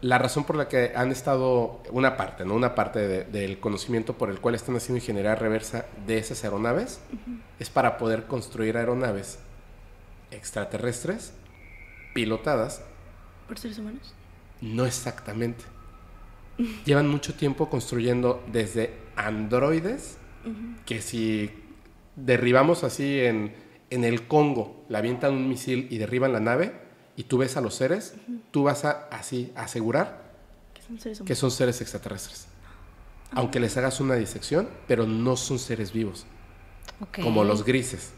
la 0.00 0.18
razón 0.18 0.44
por 0.44 0.56
la 0.56 0.68
que 0.68 0.92
han 0.94 1.10
estado, 1.10 1.82
una 1.90 2.16
parte, 2.16 2.44
¿no? 2.44 2.54
Una 2.54 2.74
parte 2.74 3.24
del 3.24 3.58
conocimiento 3.60 4.12
por 4.14 4.30
el 4.30 4.40
cual 4.40 4.54
están 4.54 4.76
haciendo 4.76 4.98
ingeniería 4.98 5.34
reversa 5.34 5.86
de 6.06 6.18
esas 6.18 6.44
aeronaves 6.44 7.00
es 7.58 7.70
para 7.70 7.96
poder 7.98 8.26
construir 8.26 8.76
aeronaves 8.76 9.38
extraterrestres 10.30 11.32
pilotadas. 12.14 12.82
¿Por 13.46 13.58
seres 13.58 13.78
humanos? 13.78 14.14
No 14.60 14.86
exactamente. 14.86 15.64
Llevan 16.84 17.08
mucho 17.08 17.34
tiempo 17.34 17.68
construyendo 17.68 18.42
desde 18.50 18.94
androides, 19.14 20.16
que 20.86 21.02
si 21.02 21.50
derribamos 22.14 22.84
así 22.84 23.20
en, 23.20 23.54
en 23.90 24.04
el 24.04 24.26
Congo, 24.26 24.84
le 24.88 24.96
avientan 24.96 25.34
un 25.34 25.48
misil 25.48 25.88
y 25.90 25.98
derriban 25.98 26.32
la 26.32 26.40
nave, 26.40 26.72
y 27.16 27.24
tú 27.24 27.38
ves 27.38 27.56
a 27.56 27.60
los 27.60 27.74
seres, 27.74 28.14
tú 28.50 28.64
vas 28.64 28.84
a 28.84 29.08
así 29.10 29.52
asegurar 29.54 30.26
que 31.24 31.34
son 31.34 31.50
seres, 31.50 31.80
extraterrestres. 31.80 32.46
Ah. 33.30 33.36
Aunque 33.36 33.58
les 33.58 33.76
hagas 33.76 34.00
una 34.00 34.14
disección, 34.14 34.68
pero 34.86 35.06
no 35.06 35.36
son 35.36 35.58
seres 35.58 35.92
vivos. 35.92 36.26
Como 37.22 37.44
los 37.44 37.64
grises. 37.64 38.12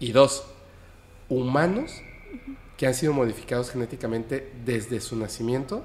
Y 0.00 0.12
dos, 0.12 0.44
humanos 1.28 1.92
que 2.78 2.86
han 2.86 2.94
sido 2.94 3.12
modificados 3.12 3.70
genéticamente 3.70 4.50
desde 4.64 5.00
su 5.00 5.16
nacimiento 5.16 5.84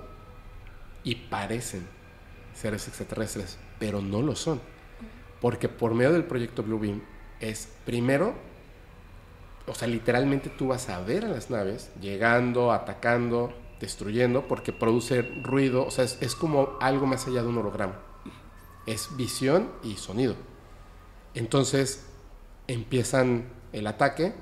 y 1.03 1.15
parecen 1.15 1.86
seres 2.53 2.88
extraterrestres, 2.88 3.58
pero 3.79 4.01
no 4.01 4.21
lo 4.21 4.38
son. 4.38 4.62
Porque 5.41 5.67
por 5.67 5.93
medio 5.93 6.13
del 6.13 6.23
proyecto 6.23 6.63
Bluebeam 6.63 7.01
es 7.41 7.67
primero 7.86 8.34
o 9.65 9.73
sea, 9.73 9.88
literalmente 9.88 10.49
tú 10.49 10.67
vas 10.67 10.89
a 10.89 10.99
ver 10.99 11.25
a 11.25 11.29
las 11.29 11.49
naves 11.49 11.89
llegando, 12.01 12.71
atacando, 12.71 13.53
destruyendo, 13.79 14.47
porque 14.47 14.73
produce 14.73 15.21
ruido, 15.21 15.86
o 15.86 15.91
sea, 15.91 16.03
es, 16.03 16.36
como 16.36 16.77
algo 16.82 17.06
más 17.06 17.27
allá 17.27 17.41
de 17.41 17.47
un 17.47 17.58
holograma. 17.58 17.99
Es 18.86 19.15
visión 19.15 19.71
y 19.82 19.95
sonido. 19.95 20.36
Entonces 21.34 22.06
empiezan 22.67 23.49
el 23.71 23.88
ataque, 23.88 24.34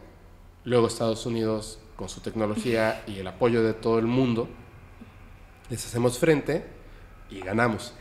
luego 0.63 0.87
Estados 0.87 1.25
Unidos 1.25 1.79
con 2.01 2.09
su 2.09 2.21
tecnología 2.21 3.03
y 3.05 3.19
el 3.19 3.27
apoyo 3.27 3.61
de 3.61 3.75
todo 3.75 3.99
el 3.99 4.07
mundo, 4.07 4.49
les 5.69 5.85
hacemos 5.85 6.17
frente 6.17 6.65
y 7.29 7.41
ganamos. 7.41 7.93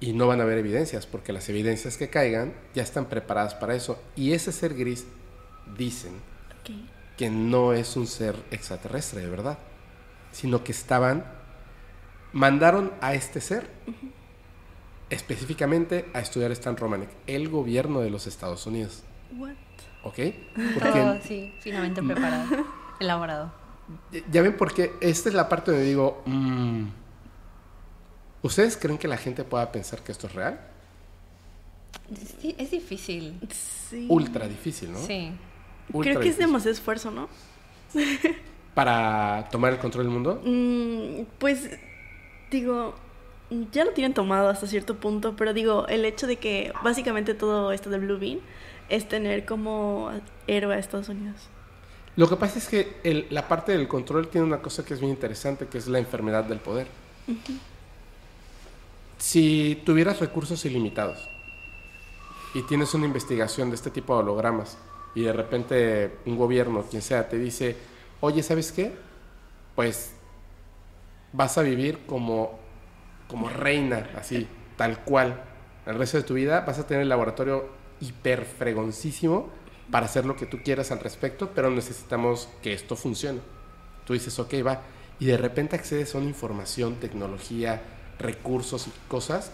Y 0.00 0.14
no 0.14 0.26
van 0.26 0.40
a 0.40 0.44
haber 0.44 0.56
evidencias, 0.56 1.04
porque 1.04 1.34
las 1.34 1.50
evidencias 1.50 1.98
que 1.98 2.08
caigan 2.08 2.54
ya 2.74 2.82
están 2.82 3.10
preparadas 3.10 3.54
para 3.54 3.74
eso. 3.74 4.02
Y 4.16 4.32
ese 4.32 4.52
ser 4.52 4.72
gris, 4.72 5.06
dicen, 5.76 6.14
que 7.18 7.28
no 7.28 7.74
es 7.74 7.94
un 7.94 8.06
ser 8.06 8.36
extraterrestre, 8.50 9.20
de 9.20 9.28
verdad, 9.28 9.58
sino 10.32 10.64
que 10.64 10.72
estaban, 10.72 11.22
mandaron 12.32 12.90
a 13.02 13.12
este 13.12 13.42
ser 13.42 13.68
específicamente 15.10 16.06
a 16.14 16.20
estudiar 16.20 16.52
Stan 16.52 16.74
Romanek, 16.74 17.10
el 17.26 17.50
gobierno 17.50 18.00
de 18.00 18.08
los 18.08 18.26
Estados 18.26 18.66
Unidos. 18.66 19.02
What? 19.36 19.56
¿Ok? 20.04 20.18
Porque, 20.74 21.20
sí, 21.28 21.52
finamente 21.60 22.02
preparado, 22.02 22.64
elaborado. 23.02 23.52
Ya 24.30 24.42
ven 24.42 24.56
porque 24.56 24.94
esta 25.00 25.28
es 25.28 25.34
la 25.34 25.48
parte 25.48 25.70
donde 25.70 25.86
digo, 25.86 26.22
mm, 26.26 26.84
¿ustedes 28.42 28.76
creen 28.76 28.98
que 28.98 29.08
la 29.08 29.16
gente 29.16 29.44
pueda 29.44 29.70
pensar 29.70 30.02
que 30.02 30.12
esto 30.12 30.26
es 30.26 30.34
real? 30.34 30.60
es 32.58 32.70
difícil. 32.70 33.38
Ultra 34.08 34.48
difícil, 34.48 34.92
¿no? 34.92 34.98
Sí. 34.98 35.32
Creo 36.00 36.20
que 36.20 36.28
es 36.28 36.38
demasiado 36.38 36.72
esfuerzo, 36.72 37.10
¿no? 37.10 37.28
¿Para 38.74 39.48
tomar 39.50 39.72
el 39.72 39.78
control 39.78 40.04
del 40.04 40.12
mundo? 40.12 40.42
Mm, 40.44 41.24
pues, 41.38 41.70
digo, 42.50 42.94
ya 43.72 43.84
lo 43.84 43.92
tienen 43.92 44.14
tomado 44.14 44.48
hasta 44.48 44.66
cierto 44.66 44.96
punto, 44.96 45.36
pero 45.36 45.52
digo, 45.52 45.86
el 45.88 46.04
hecho 46.04 46.26
de 46.26 46.36
que 46.36 46.72
básicamente 46.82 47.34
todo 47.34 47.72
esto 47.72 47.90
de 47.90 47.98
Blue 47.98 48.18
Bean 48.18 48.40
es 48.88 49.08
tener 49.08 49.44
como 49.44 50.10
héroe 50.46 50.74
a 50.74 50.78
Estados 50.78 51.08
Unidos. 51.08 51.48
Lo 52.16 52.28
que 52.28 52.36
pasa 52.36 52.58
es 52.58 52.68
que 52.68 53.26
la 53.30 53.48
parte 53.48 53.72
del 53.72 53.88
control 53.88 54.28
tiene 54.28 54.46
una 54.46 54.60
cosa 54.60 54.84
que 54.84 54.94
es 54.94 55.00
muy 55.00 55.10
interesante, 55.10 55.66
que 55.66 55.78
es 55.78 55.88
la 55.88 55.98
enfermedad 55.98 56.44
del 56.44 56.58
poder. 56.58 56.86
Si 59.18 59.80
tuvieras 59.86 60.20
recursos 60.20 60.64
ilimitados 60.64 61.26
y 62.54 62.62
tienes 62.62 62.92
una 62.92 63.06
investigación 63.06 63.70
de 63.70 63.76
este 63.76 63.90
tipo 63.90 64.14
de 64.14 64.20
hologramas, 64.20 64.76
y 65.14 65.22
de 65.22 65.32
repente 65.32 66.18
un 66.26 66.36
gobierno, 66.36 66.84
quien 66.88 67.02
sea, 67.02 67.28
te 67.28 67.38
dice, 67.38 67.76
oye, 68.20 68.42
¿sabes 68.42 68.72
qué? 68.72 68.92
Pues 69.74 70.14
vas 71.32 71.58
a 71.58 71.62
vivir 71.62 72.00
como, 72.06 72.58
como 73.28 73.48
reina, 73.48 74.10
así, 74.16 74.48
tal 74.76 75.00
cual, 75.04 75.44
el 75.86 75.96
resto 75.96 76.18
de 76.18 76.22
tu 76.24 76.34
vida, 76.34 76.60
vas 76.60 76.78
a 76.78 76.86
tener 76.86 77.02
el 77.02 77.08
laboratorio 77.08 77.68
hiper 78.00 78.44
fregoncísimo 78.44 79.50
para 79.92 80.06
hacer 80.06 80.24
lo 80.24 80.34
que 80.34 80.46
tú 80.46 80.58
quieras 80.64 80.90
al 80.90 80.98
respecto, 80.98 81.50
pero 81.54 81.70
necesitamos 81.70 82.48
que 82.62 82.72
esto 82.72 82.96
funcione. 82.96 83.40
Tú 84.06 84.14
dices, 84.14 84.36
ok, 84.40 84.54
va, 84.66 84.82
y 85.20 85.26
de 85.26 85.36
repente 85.36 85.76
accedes 85.76 86.14
a 86.14 86.18
una 86.18 86.26
información, 86.26 86.96
tecnología, 86.96 87.82
recursos 88.18 88.88
y 88.88 88.90
cosas 89.06 89.52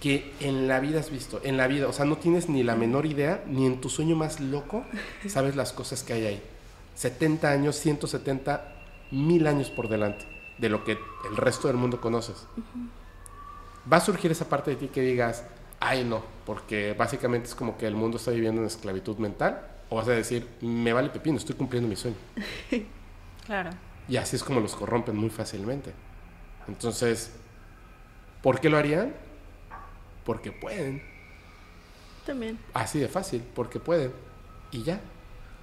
que 0.00 0.32
en 0.40 0.68
la 0.68 0.80
vida 0.80 1.00
has 1.00 1.10
visto, 1.10 1.40
en 1.42 1.56
la 1.56 1.66
vida, 1.66 1.88
o 1.88 1.92
sea, 1.92 2.06
no 2.06 2.16
tienes 2.16 2.48
ni 2.48 2.62
la 2.62 2.76
menor 2.76 3.04
idea, 3.04 3.42
ni 3.46 3.66
en 3.66 3.80
tu 3.80 3.90
sueño 3.90 4.16
más 4.16 4.40
loco 4.40 4.84
sabes 5.28 5.56
las 5.56 5.72
cosas 5.72 6.02
que 6.04 6.14
hay 6.14 6.24
ahí. 6.24 6.42
70 6.94 7.50
años, 7.50 7.76
170 7.76 8.76
mil 9.10 9.46
años 9.46 9.70
por 9.70 9.88
delante 9.88 10.24
de 10.58 10.68
lo 10.68 10.84
que 10.84 10.92
el 10.92 11.36
resto 11.36 11.66
del 11.68 11.76
mundo 11.76 12.00
conoces. 12.00 12.46
Va 13.92 13.96
a 13.96 14.00
surgir 14.00 14.30
esa 14.30 14.48
parte 14.48 14.70
de 14.70 14.76
ti 14.76 14.88
que 14.88 15.00
digas, 15.00 15.44
ay 15.80 16.04
no, 16.04 16.22
porque 16.46 16.94
básicamente 16.96 17.48
es 17.48 17.54
como 17.54 17.76
que 17.76 17.86
el 17.86 17.94
mundo 17.94 18.18
está 18.18 18.30
viviendo 18.30 18.60
en 18.60 18.66
esclavitud 18.68 19.16
mental, 19.16 19.69
o 19.90 19.96
vas 19.96 20.08
a 20.08 20.12
decir, 20.12 20.48
me 20.60 20.92
vale 20.92 21.10
pepino, 21.10 21.36
estoy 21.36 21.56
cumpliendo 21.56 21.88
mi 21.88 21.96
sueño. 21.96 22.16
Claro. 23.46 23.70
Y 24.08 24.16
así 24.16 24.36
es 24.36 24.44
como 24.44 24.60
los 24.60 24.76
corrompen 24.76 25.16
muy 25.16 25.30
fácilmente. 25.30 25.92
Entonces, 26.68 27.32
¿por 28.42 28.60
qué 28.60 28.70
lo 28.70 28.76
harían? 28.76 29.12
Porque 30.24 30.52
pueden. 30.52 31.02
También. 32.24 32.58
Así 32.72 33.00
de 33.00 33.08
fácil, 33.08 33.42
porque 33.54 33.80
pueden. 33.80 34.12
Y 34.70 34.84
ya. 34.84 35.00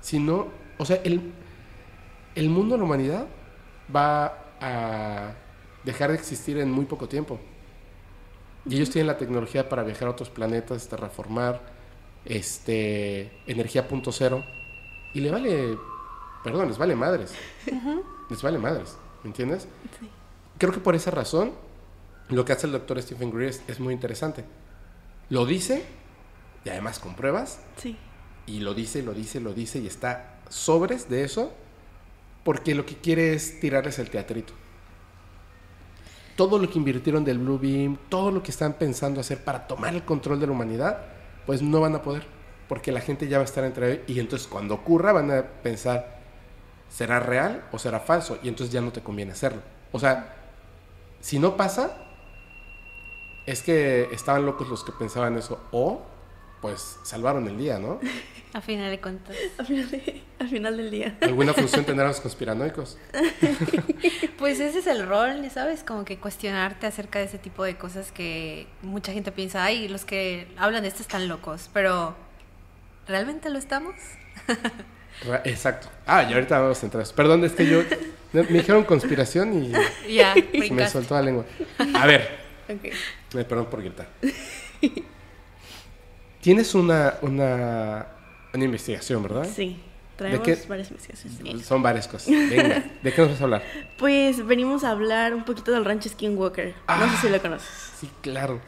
Si 0.02 0.20
no, 0.20 0.48
o 0.78 0.84
sea, 0.84 0.98
el, 1.06 1.32
el 2.36 2.50
mundo, 2.50 2.76
la 2.76 2.84
humanidad, 2.84 3.28
va 3.96 4.38
a 4.60 5.32
dejar 5.86 6.10
de 6.10 6.16
existir 6.16 6.58
en 6.58 6.70
muy 6.70 6.86
poco 6.86 7.08
tiempo. 7.08 7.40
Y 8.66 8.76
ellos 8.76 8.90
tienen 8.90 9.08
la 9.08 9.18
tecnología 9.18 9.70
para 9.70 9.84
viajar 9.84 10.10
a 10.10 10.12
otros 10.12 10.30
planetas, 10.30 10.90
terraformar, 10.90 11.62
este, 12.28 13.32
energía 13.48 13.88
punto 13.88 14.12
cero. 14.12 14.44
Y 15.14 15.22
le 15.22 15.32
vale, 15.32 15.78
perdón, 16.44 16.68
les 16.68 16.78
vale 16.78 16.96
madres. 16.96 17.34
Les 18.30 18.42
vale 18.42 18.60
madres, 18.60 18.98
¿me 19.24 19.30
entiendes? 19.30 19.68
Sí. 20.00 20.10
Creo 20.58 20.74
que 20.74 20.80
por 20.80 20.96
esa 20.96 21.12
razón, 21.12 21.54
lo 22.30 22.44
que 22.46 22.54
hace 22.54 22.68
el 22.68 22.74
doctor 22.74 23.02
Stephen 23.02 23.32
Greer 23.32 23.50
es, 23.52 23.64
es 23.68 23.80
muy 23.80 23.94
interesante. 23.94 24.44
Lo 25.30 25.46
dice, 25.46 25.86
y 26.66 26.70
además 26.70 27.00
con 27.00 27.16
pruebas, 27.16 27.60
Sí. 27.78 27.98
y 28.46 28.60
lo 28.60 28.74
dice, 28.74 29.02
lo 29.02 29.14
dice, 29.14 29.40
lo 29.40 29.54
dice, 29.54 29.80
y 29.80 29.88
está 29.88 30.40
sobres 30.50 31.10
de 31.10 31.24
eso, 31.24 31.54
porque 32.44 32.76
lo 32.76 32.86
que 32.86 32.96
quiere 32.98 33.34
es 33.34 33.60
tirarles 33.60 34.00
el 34.00 34.10
teatrito. 34.10 34.54
Todo 36.36 36.60
lo 36.60 36.70
que 36.70 36.78
invirtieron 36.78 37.26
del 37.26 37.40
Blue 37.40 37.58
Beam, 37.58 37.98
todo 38.10 38.32
lo 38.32 38.44
que 38.44 38.52
están 38.52 38.74
pensando 38.74 39.20
hacer 39.20 39.44
para 39.44 39.68
tomar 39.68 39.96
el 39.96 40.04
control 40.06 40.40
de 40.40 40.46
la 40.48 40.54
humanidad, 40.54 41.02
pues 41.48 41.64
no 41.64 41.82
van 41.82 41.96
a 41.96 42.04
poder, 42.04 42.28
porque 42.70 42.92
la 42.92 43.02
gente 43.02 43.28
ya 43.28 43.38
va 43.38 43.44
a 43.44 43.46
estar 43.46 43.64
entre 43.64 44.04
y 44.06 44.20
entonces 44.20 44.48
cuando 44.48 44.76
ocurra 44.76 45.14
van 45.14 45.32
a 45.32 45.42
pensar, 45.42 46.20
¿será 46.90 47.20
real 47.20 47.64
o 47.72 47.80
será 47.80 48.00
falso? 48.00 48.38
Y 48.44 48.50
entonces 48.50 48.72
ya 48.72 48.82
no 48.82 48.92
te 48.92 49.02
conviene 49.02 49.32
hacerlo. 49.32 49.62
O 49.92 50.00
sea, 50.00 50.36
si 51.22 51.40
no 51.40 51.58
pasa, 51.58 51.98
es 53.46 53.64
que 53.64 54.10
estaban 54.12 54.46
locos 54.46 54.68
los 54.68 54.84
que 54.84 54.92
pensaban 54.92 55.38
eso, 55.38 55.60
o 55.72 56.02
pues 56.62 56.98
salvaron 57.04 57.48
el 57.48 57.58
día, 57.58 57.80
¿no? 57.80 58.00
A 58.54 58.62
final 58.62 58.90
de 58.90 59.00
cuentas. 59.00 59.36
Al 59.58 59.66
final, 59.66 59.92
de- 59.92 60.22
final 60.50 60.78
del 60.78 60.90
día. 60.90 61.18
¿Alguna 61.22 61.54
función 61.54 61.84
tendrán 61.86 62.08
los 62.08 62.20
conspiranoicos? 62.22 62.98
Pues 64.38 64.60
ese 64.60 64.80
es 64.80 64.88
el 64.88 65.08
rol, 65.08 65.50
¿sabes? 65.52 65.84
Como 65.84 66.06
que 66.06 66.18
cuestionarte 66.20 66.86
acerca 66.86 67.18
de 67.20 67.26
ese 67.26 67.40
tipo 67.40 67.64
de 67.64 67.76
cosas 67.76 68.12
que 68.12 68.68
mucha 68.84 69.12
gente 69.12 69.32
piensa, 69.32 69.64
ay, 69.64 69.88
los 69.88 70.06
que 70.06 70.48
hablan 70.58 70.84
de 70.84 70.90
esto 70.90 71.02
están 71.02 71.28
locos, 71.28 71.70
pero 71.74 72.16
¿realmente 73.08 73.50
lo 73.50 73.58
estamos? 73.58 73.96
Exacto. 75.44 75.90
Ah, 76.06 76.24
y 76.30 76.34
ahorita 76.34 76.60
vamos 76.60 76.82
a 76.84 76.86
entrar. 76.86 77.06
Perdón, 77.16 77.44
es 77.46 77.54
que 77.54 77.66
yo 77.68 77.82
me 78.32 78.44
dijeron 78.44 78.84
conspiración 78.84 79.54
y 80.08 80.72
me 80.72 80.88
soltó 80.88 81.16
la 81.16 81.24
lengua. 81.24 81.46
A 81.96 82.06
ver, 82.06 82.38
Ok. 82.70 82.86
eh, 82.86 83.44
perdón 83.44 83.66
por 83.72 83.82
gritar. 83.82 84.08
Tienes 86.48 86.74
una, 86.76 87.16
una, 87.24 88.08
una 88.54 88.64
investigación, 88.64 89.22
¿verdad? 89.22 89.46
Sí. 89.54 89.78
Traemos 90.16 90.46
qué? 90.46 90.58
varias 90.70 90.90
investigaciones. 90.92 91.66
Son 91.66 91.84
varias 91.84 92.08
cosas. 92.08 92.30
Venga, 92.30 92.86
¿de 93.04 93.14
qué 93.14 93.22
nos 93.22 93.32
vas 93.32 93.42
a 93.42 93.44
hablar? 93.44 93.64
Pues 93.98 94.46
venimos 94.46 94.86
a 94.86 94.92
hablar 94.92 95.34
un 95.34 95.44
poquito 95.44 95.74
del 95.74 95.84
rancho 95.84 96.08
Skinwalker. 96.08 96.74
No 96.88 97.12
sé 97.12 97.18
si 97.18 97.28
lo 97.30 97.42
conoces. 97.42 97.68
Sí, 98.00 98.10
claro. 98.22 98.62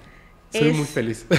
Soy 0.51 0.67
Es- 0.67 0.75
muy 0.75 0.85
feliz. 0.85 1.25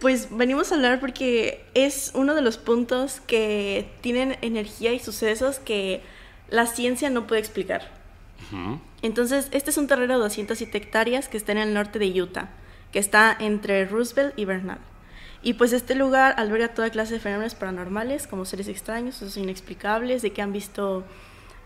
Pues 0.00 0.34
venimos 0.36 0.72
a 0.72 0.76
hablar 0.76 0.98
porque 0.98 1.64
es 1.74 2.10
uno 2.14 2.34
de 2.34 2.40
los 2.42 2.56
puntos 2.58 3.20
que 3.20 3.86
tienen 4.00 4.36
energía 4.42 4.92
y 4.94 4.98
sucesos 4.98 5.60
que 5.60 6.00
la 6.48 6.66
ciencia 6.66 7.08
no 7.10 7.26
puede 7.28 7.40
explicar. 7.40 7.92
Entonces, 9.02 9.46
este 9.52 9.70
es 9.70 9.76
un 9.76 9.86
terreno 9.86 10.14
de 10.14 10.20
207 10.20 10.76
hectáreas 10.76 11.28
que 11.28 11.36
está 11.36 11.52
en 11.52 11.58
el 11.58 11.72
norte 11.74 11.98
de 12.00 12.20
Utah, 12.20 12.48
que 12.92 12.98
está 12.98 13.36
entre 13.38 13.84
Roosevelt 13.86 14.38
y 14.38 14.44
Bernal. 14.44 14.78
Y 15.42 15.54
pues 15.54 15.72
este 15.72 15.94
lugar 15.94 16.34
alberga 16.36 16.68
toda 16.74 16.90
clase 16.90 17.14
de 17.14 17.20
fenómenos 17.20 17.54
paranormales, 17.54 18.26
como 18.26 18.44
seres 18.44 18.68
extraños, 18.68 19.14
sucesos 19.14 19.42
inexplicables, 19.42 20.20
de 20.22 20.32
que 20.32 20.42
han 20.42 20.52
visto 20.52 21.04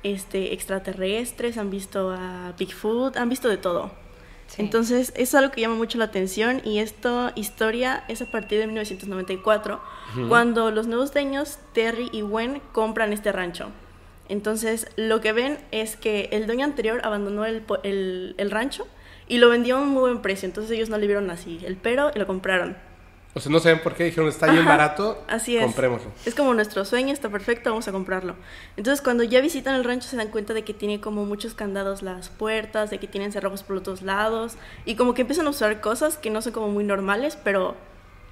este, 0.05 0.53
extraterrestres, 0.55 1.59
han 1.59 1.71
visto 1.71 2.11
a 2.11 2.53
Bigfoot, 2.59 3.17
han 3.17 3.29
visto 3.29 3.49
de 3.49 3.57
todo. 3.57 3.91
Sí. 4.47 4.61
Entonces, 4.61 5.13
es 5.17 5.35
algo 5.35 5.51
que 5.51 5.63
llama 5.63 5.75
mucho 5.77 5.97
la 5.99 6.05
atención 6.05 6.61
y 6.65 6.79
esta 6.79 7.33
historia 7.35 8.05
es 8.09 8.21
a 8.23 8.27
partir 8.27 8.59
de 8.61 8.67
1994, 8.67 9.81
cuando 10.29 10.71
los 10.71 10.87
nuevos 10.87 11.13
dueños, 11.13 11.59
Terry 11.73 12.11
y 12.13 12.21
Gwen, 12.21 12.61
compran 12.73 13.13
este 13.13 13.33
rancho. 13.33 13.71
Entonces, 14.29 14.87
lo 14.97 15.21
que 15.21 15.33
ven 15.33 15.59
es 15.73 15.97
que 15.97 16.29
el 16.33 16.47
dueño 16.47 16.65
anterior 16.65 17.01
abandonó 17.05 17.45
el- 17.47 18.35
el 18.39 18.51
rancho 18.51 18.87
y 19.29 19.39
lo 19.39 19.49
vendió 19.49 19.77
a 19.77 19.81
un 19.81 19.89
muy 19.89 20.01
buen 20.01 20.23
precio. 20.23 20.47
Entonces, 20.47 20.73
ellos 20.73 20.89
no 20.89 20.99
le 20.99 21.07
vieron 21.07 21.31
así 21.31 21.61
el 21.65 21.77
pero 21.77 22.11
y 22.15 22.19
lo 22.19 22.27
compraron. 22.27 22.77
O 23.37 23.41
sea, 23.41 23.51
no 23.51 23.59
saben 23.59 23.81
por 23.81 23.95
qué 23.95 24.05
dijeron, 24.05 24.29
está 24.29 24.47
bien 24.47 24.61
Ajá, 24.61 24.69
barato, 24.77 25.25
Así 25.27 25.57
es. 25.57 25.65
comprémoslo. 25.65 26.09
Es 26.25 26.37
como 26.37 26.55
nuestro 26.55 26.85
sueño, 26.85 27.13
está 27.13 27.29
perfecto, 27.31 27.71
vamos 27.71 27.89
a 27.89 27.93
comprarlo. 27.93 28.37
Entonces, 28.77 29.03
cuando 29.03 29.25
ya 29.25 29.41
visitan 29.41 29.75
el 29.75 29.83
rancho, 29.83 30.07
se 30.09 30.17
dan 30.17 30.29
cuenta 30.29 30.55
de 30.55 30.63
que 30.63 30.73
tiene 30.73 31.01
como 31.01 31.25
muchos 31.25 31.55
candados 31.55 32.03
las 32.03 32.29
puertas, 32.29 32.91
de 32.91 32.99
que 32.99 33.09
tienen 33.09 33.33
cerrojos 33.33 33.65
por 33.65 33.75
los 33.75 33.83
dos 33.85 34.03
lados, 34.03 34.55
y 34.85 34.95
como 34.95 35.15
que 35.15 35.23
empiezan 35.23 35.49
a 35.49 35.51
usar 35.51 35.81
cosas 35.81 36.17
que 36.17 36.31
no 36.31 36.43
son 36.43 36.53
como 36.53 36.69
muy 36.69 36.85
normales, 36.85 37.37
pero 37.43 37.75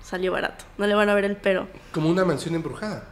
salió 0.00 0.30
barato. 0.30 0.64
No 0.78 0.86
le 0.86 0.94
van 0.94 1.08
a 1.08 1.14
ver 1.14 1.24
el 1.24 1.36
pero. 1.36 1.66
Como 1.90 2.08
una 2.08 2.24
mansión 2.24 2.54
embrujada. 2.54 3.08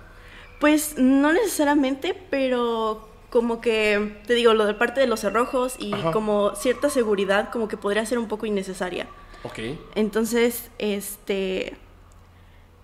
Pues 0.61 0.97
no 0.97 1.33
necesariamente, 1.33 2.15
pero 2.31 3.10
como 3.31 3.61
que, 3.61 4.21
te 4.27 4.35
digo, 4.35 4.55
lo 4.55 4.67
de 4.67 4.75
parte 4.75 5.01
de 5.01 5.07
los 5.07 5.21
cerrojos 5.21 5.77
y 5.79 5.93
Ajá. 5.93 6.13
como 6.13 6.55
cierta 6.57 6.91
seguridad, 6.91 7.51
como 7.51 7.69
que 7.69 7.77
podría 7.77 8.05
ser 8.05 8.19
un 8.19 8.29
poco 8.29 8.47
innecesaria. 8.47 9.07
Ok. 9.45 9.59
Entonces, 9.95 10.71
este. 10.79 11.77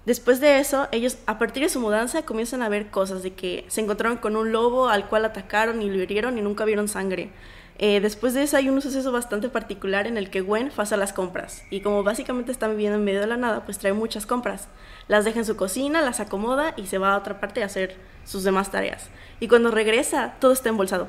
Después 0.07 0.39
de 0.39 0.61
eso, 0.61 0.87
ellos, 0.93 1.19
a 1.27 1.37
partir 1.37 1.65
de 1.65 1.69
su 1.69 1.81
mudanza, 1.81 2.23
comienzan 2.23 2.63
a 2.63 2.69
ver 2.69 2.91
cosas 2.91 3.25
de 3.25 3.35
que 3.35 3.65
se 3.67 3.81
encontraron 3.81 4.19
con 4.19 4.37
un 4.37 4.53
lobo 4.53 4.89
al 4.89 5.09
cual 5.09 5.25
atacaron 5.25 5.83
y 5.83 5.91
lo 5.91 6.01
hirieron 6.01 6.39
y 6.39 6.43
nunca 6.43 6.65
vieron 6.65 6.87
sangre. 6.87 7.31
Eh, 7.79 8.01
después 8.01 8.33
de 8.33 8.43
eso, 8.43 8.57
hay 8.57 8.71
un 8.71 8.81
suceso 8.81 9.13
bastante 9.13 9.49
particular 9.51 10.07
en 10.07 10.17
el 10.17 10.31
que 10.31 10.41
Gwen 10.41 10.71
pasa 10.75 10.97
las 10.97 11.13
compras. 11.13 11.63
Y 11.71 11.81
como 11.81 12.03
básicamente 12.03 12.51
está 12.51 12.69
viviendo 12.69 12.97
en 12.99 13.05
medio 13.05 13.21
de 13.21 13.27
la 13.27 13.37
nada, 13.37 13.65
pues 13.67 13.79
trae 13.79 13.93
muchas 13.93 14.25
compras. 14.25 14.69
Las 15.09 15.25
deja 15.27 15.41
en 15.41 15.45
su 15.45 15.57
cocina, 15.57 16.01
las 16.01 16.21
acomoda 16.21 16.73
y 16.77 16.87
se 16.87 16.97
va 16.99 17.13
a 17.13 17.19
otra 17.19 17.39
parte 17.39 17.63
a 17.63 17.67
hacer 17.67 17.97
sus 18.25 18.45
demás 18.45 18.71
tareas. 18.71 19.11
Y 19.41 19.49
cuando 19.49 19.71
regresa, 19.71 20.35
todo 20.41 20.53
está 20.53 20.71
embolsado. 20.71 21.09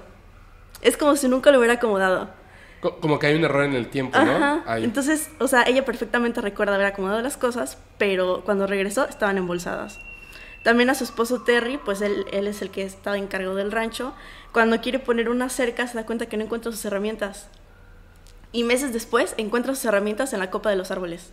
Es 0.81 0.97
como 0.97 1.15
si 1.15 1.27
nunca 1.29 1.51
lo 1.51 1.57
hubiera 1.59 1.75
acomodado. 1.75 2.29
Co- 2.81 2.99
Como 2.99 3.17
que 3.17 3.27
hay 3.27 3.35
un 3.35 3.43
error 3.45 3.63
en 3.63 3.73
el 3.73 3.87
tiempo, 3.87 4.19
¿no? 4.19 4.29
Ajá. 4.31 4.63
Ahí. 4.67 4.83
Entonces, 4.83 5.29
o 5.39 5.47
sea, 5.47 5.63
ella 5.63 5.85
perfectamente 5.85 6.41
recuerda 6.41 6.75
haber 6.75 6.87
acomodado 6.87 7.21
las 7.21 7.37
cosas, 7.37 7.77
pero 7.97 8.43
cuando 8.45 8.67
regresó 8.67 9.07
estaban 9.07 9.37
embolsadas. 9.37 9.99
También 10.67 10.89
a 10.89 10.95
su 10.95 11.05
esposo 11.05 11.43
Terry, 11.43 11.77
pues 11.77 12.01
él, 12.01 12.25
él 12.29 12.45
es 12.45 12.61
el 12.61 12.69
que 12.71 12.83
estaba 12.83 13.17
encargado 13.17 13.55
del 13.55 13.71
rancho. 13.71 14.13
Cuando 14.51 14.81
quiere 14.81 14.99
poner 14.99 15.29
una 15.29 15.47
cerca, 15.47 15.87
se 15.87 15.95
da 15.95 16.05
cuenta 16.05 16.25
que 16.25 16.35
no 16.35 16.43
encuentra 16.43 16.73
sus 16.73 16.83
herramientas. 16.83 17.47
Y 18.51 18.65
meses 18.65 18.91
después 18.91 19.33
encuentra 19.37 19.73
sus 19.75 19.85
herramientas 19.85 20.33
en 20.33 20.39
la 20.39 20.49
copa 20.51 20.69
de 20.69 20.75
los 20.75 20.91
árboles. 20.91 21.31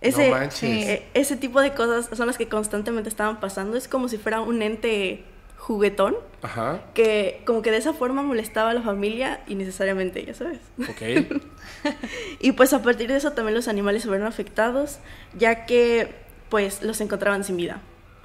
Ese, 0.00 0.26
no 0.28 0.34
manches. 0.34 0.62
eh, 0.88 1.06
ese 1.14 1.36
tipo 1.36 1.60
de 1.60 1.72
cosas 1.72 2.10
son 2.12 2.26
las 2.26 2.36
que 2.36 2.48
constantemente 2.48 3.08
estaban 3.08 3.38
pasando. 3.38 3.76
Es 3.76 3.86
como 3.86 4.08
si 4.08 4.18
fuera 4.18 4.40
un 4.40 4.60
ente 4.62 5.22
juguetón 5.56 6.16
Ajá. 6.42 6.80
que 6.94 7.44
como 7.46 7.62
que 7.62 7.70
de 7.70 7.76
esa 7.76 7.92
forma 7.92 8.22
molestaba 8.22 8.70
a 8.70 8.74
la 8.74 8.82
familia 8.82 9.44
innecesariamente, 9.46 10.24
ya 10.26 10.34
sabes. 10.34 10.58
Ok. 10.80 11.40
Y 12.40 12.50
pues 12.50 12.72
a 12.72 12.82
partir 12.82 13.06
de 13.06 13.18
eso 13.18 13.30
también 13.34 13.54
los 13.54 13.68
animales 13.68 14.02
se 14.02 14.08
vieron 14.08 14.26
afectados, 14.26 14.98
ya 15.38 15.64
que 15.64 16.12
pues 16.48 16.82
los 16.82 17.00
encontraban 17.00 17.44
sin 17.44 17.56
vida, 17.56 17.80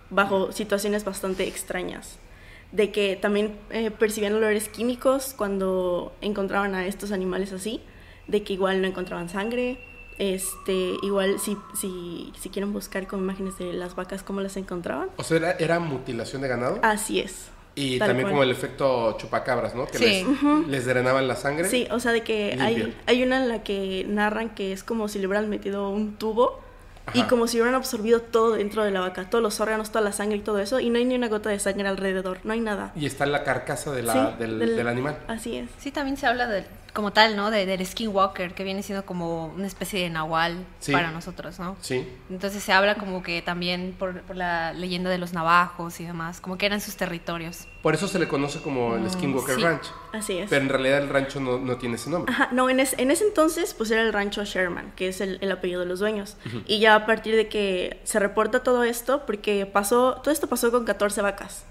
bajo 0.10 0.52
situaciones 0.52 1.04
bastante 1.04 1.48
extrañas. 1.48 2.18
De 2.72 2.92
que 2.92 3.16
también 3.16 3.56
eh, 3.70 3.92
percibían 3.92 4.34
olores 4.34 4.68
químicos 4.70 5.34
cuando 5.38 6.14
encontraban 6.22 6.76
a 6.76 6.86
estos 6.88 7.12
animales 7.12 7.54
así, 7.54 7.82
de 8.28 8.44
que 8.44 8.54
igual 8.54 8.82
no 8.82 8.88
encontraban 8.88 9.30
sangre, 9.30 9.78
este, 10.18 10.94
igual 11.04 11.40
si, 11.40 11.58
si, 11.80 12.32
si 12.40 12.50
quieren 12.50 12.74
buscar 12.74 13.06
con 13.08 13.20
imágenes 13.20 13.58
de 13.58 13.74
las 13.74 13.96
vacas 13.96 14.24
cómo 14.24 14.42
las 14.42 14.58
encontraban. 14.58 15.10
O 15.18 15.24
sea, 15.24 15.38
¿era, 15.38 15.52
era 15.54 15.80
mutilación 15.80 16.42
de 16.42 16.48
ganado? 16.48 16.80
Así 16.82 17.20
es. 17.20 17.50
Y 17.76 18.00
Tal 18.00 18.08
también 18.10 18.26
cual. 18.28 18.34
como 18.34 18.44
el 18.44 18.52
efecto 18.52 19.18
chupacabras, 19.18 19.76
¿no? 19.76 19.86
Que 19.86 19.98
Sí. 19.98 20.26
les, 20.26 20.68
les 20.68 20.86
drenaban 20.86 21.28
la 21.28 21.36
sangre. 21.36 21.68
Sí, 21.70 21.88
o 21.92 22.00
sea, 22.00 22.14
de 22.14 22.22
que 22.24 22.58
hay, 22.60 22.96
hay 23.06 23.24
una 23.24 23.42
en 23.44 23.50
la 23.50 23.64
que 23.64 24.06
narran 24.08 24.56
que 24.56 24.72
es 24.72 24.84
como 24.84 25.08
si 25.10 25.20
le 25.20 25.28
hubieran 25.28 25.50
metido 25.50 25.90
un 25.90 26.16
tubo 26.16 26.62
y 27.14 27.22
como 27.24 27.48
si 27.48 27.58
hubieran 27.58 27.76
absorbido 27.76 28.22
todo 28.22 28.54
dentro 28.56 28.84
de 28.84 28.92
la 28.92 29.00
vaca, 29.02 29.30
todos 29.30 29.42
los 29.44 29.60
órganos, 29.60 29.90
toda 29.92 30.02
la 30.04 30.12
sangre 30.12 30.38
y 30.38 30.42
todo 30.42 30.60
eso, 30.60 30.80
y 30.80 30.90
no 30.90 30.98
hay 30.98 31.06
ni 31.06 31.16
una 31.16 31.28
gota 31.30 31.50
de 31.50 31.60
sangre 31.60 31.88
alrededor, 31.88 32.40
no 32.44 32.54
hay 32.54 32.60
nada. 32.62 32.92
Y 32.96 33.06
está 33.06 33.26
la 33.26 33.44
carcasa 33.44 33.92
de 33.92 34.04
la, 34.04 34.14
Sí, 34.14 34.20
del, 34.40 34.60
del- 34.60 34.76
del 34.76 34.88
animal. 34.88 35.18
Así 35.28 35.58
es. 35.58 35.70
Sí, 35.78 35.92
también 35.92 36.18
se 36.18 36.26
habla 36.28 36.48
de, 36.48 36.66
como 36.96 37.14
tal, 37.14 37.36
¿no? 37.36 37.52
De, 37.52 37.68
del 37.68 37.86
skinwalker, 37.86 38.56
que 38.56 38.64
viene 38.64 38.82
siendo 38.82 39.06
como 39.06 39.46
una 39.48 39.68
especie 39.68 40.02
de 40.02 40.10
nahual 40.10 40.66
Sí. 40.80 40.92
para 40.92 41.12
nosotros, 41.12 41.60
¿no? 41.60 41.76
Sí. 41.82 42.08
Entonces 42.32 42.64
se 42.64 42.72
habla 42.74 42.96
como 42.96 43.22
que 43.22 43.44
también 43.44 43.96
por, 44.00 44.22
por 44.24 44.36
la 44.36 44.74
leyenda 44.74 45.12
de 45.12 45.20
los 45.20 45.34
navajos 45.34 46.00
y 46.00 46.06
demás, 46.06 46.42
como 46.42 46.58
que 46.58 46.66
eran 46.66 46.82
sus 46.82 46.96
territorios. 46.96 47.68
Por 47.84 47.94
eso 47.94 48.08
se 48.08 48.18
le 48.18 48.28
conoce 48.28 48.62
como 48.62 48.96
el 48.96 49.02
Mm, 49.04 49.10
Skinwalker 49.12 49.56
sí. 49.58 49.62
Ranch. 49.62 49.86
Así 50.14 50.38
es. 50.40 50.50
Pero 50.50 50.64
en 50.64 50.70
realidad 50.70 50.98
el 51.04 51.10
rancho 51.10 51.40
no, 51.40 51.60
no 51.60 51.78
tiene 51.78 51.96
ese 51.98 52.10
nombre. 52.10 52.34
Ajá, 52.34 52.50
no, 52.52 52.70
en, 52.70 52.80
es- 52.80 52.96
en 52.98 53.12
ese 53.12 53.26
entonces 53.28 53.74
pues 53.76 53.92
era 53.92 54.02
el 54.02 54.12
rancho 54.14 54.44
Sherman, 54.44 54.94
que 54.96 55.10
es 55.10 55.22
el, 55.22 55.38
el 55.42 55.52
apellido 55.52 55.82
de 55.82 55.86
los 55.86 56.00
dueños. 56.00 56.38
Y 56.66 56.80
ya 56.80 56.96
a 56.96 57.06
partir 57.06 57.36
de 57.36 57.48
que 57.50 58.00
se 58.06 58.20
reporta 58.20 58.64
todo 58.64 58.84
esto, 58.84 59.26
porque 59.28 59.66
pasó, 59.66 60.16
todo 60.24 60.32
esto 60.32 60.48
pasó 60.48 60.72
con 60.72 60.86
14 60.86 61.22
vacas. 61.22 61.66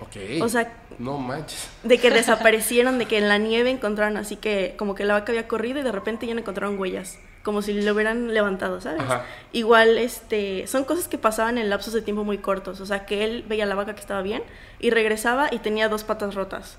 Ok. 0.00 0.42
O 0.42 0.48
sea, 0.48 0.72
No 0.98 1.18
manches. 1.18 1.68
de 1.82 1.98
que 1.98 2.10
desaparecieron, 2.10 2.98
de 2.98 3.06
que 3.06 3.18
en 3.18 3.28
la 3.28 3.38
nieve 3.38 3.70
encontraron 3.70 4.16
así 4.16 4.36
que 4.36 4.74
como 4.76 4.94
que 4.94 5.04
la 5.04 5.14
vaca 5.14 5.32
había 5.32 5.48
corrido 5.48 5.80
y 5.80 5.82
de 5.82 5.92
repente 5.92 6.26
ya 6.26 6.34
no 6.34 6.40
encontraron 6.40 6.78
huellas, 6.78 7.18
como 7.42 7.62
si 7.62 7.72
lo 7.80 7.92
hubieran 7.92 8.32
levantado, 8.32 8.80
¿sabes? 8.80 9.02
Ajá. 9.02 9.24
Igual 9.52 9.98
este 9.98 10.66
son 10.66 10.84
cosas 10.84 11.08
que 11.08 11.18
pasaban 11.18 11.58
en 11.58 11.70
lapsos 11.70 11.92
de 11.92 12.02
tiempo 12.02 12.24
muy 12.24 12.38
cortos, 12.38 12.80
o 12.80 12.86
sea, 12.86 13.06
que 13.06 13.24
él 13.24 13.44
veía 13.48 13.64
a 13.64 13.66
la 13.66 13.74
vaca 13.74 13.94
que 13.94 14.00
estaba 14.00 14.22
bien 14.22 14.42
y 14.78 14.90
regresaba 14.90 15.48
y 15.50 15.58
tenía 15.58 15.88
dos 15.88 16.04
patas 16.04 16.34
rotas. 16.34 16.78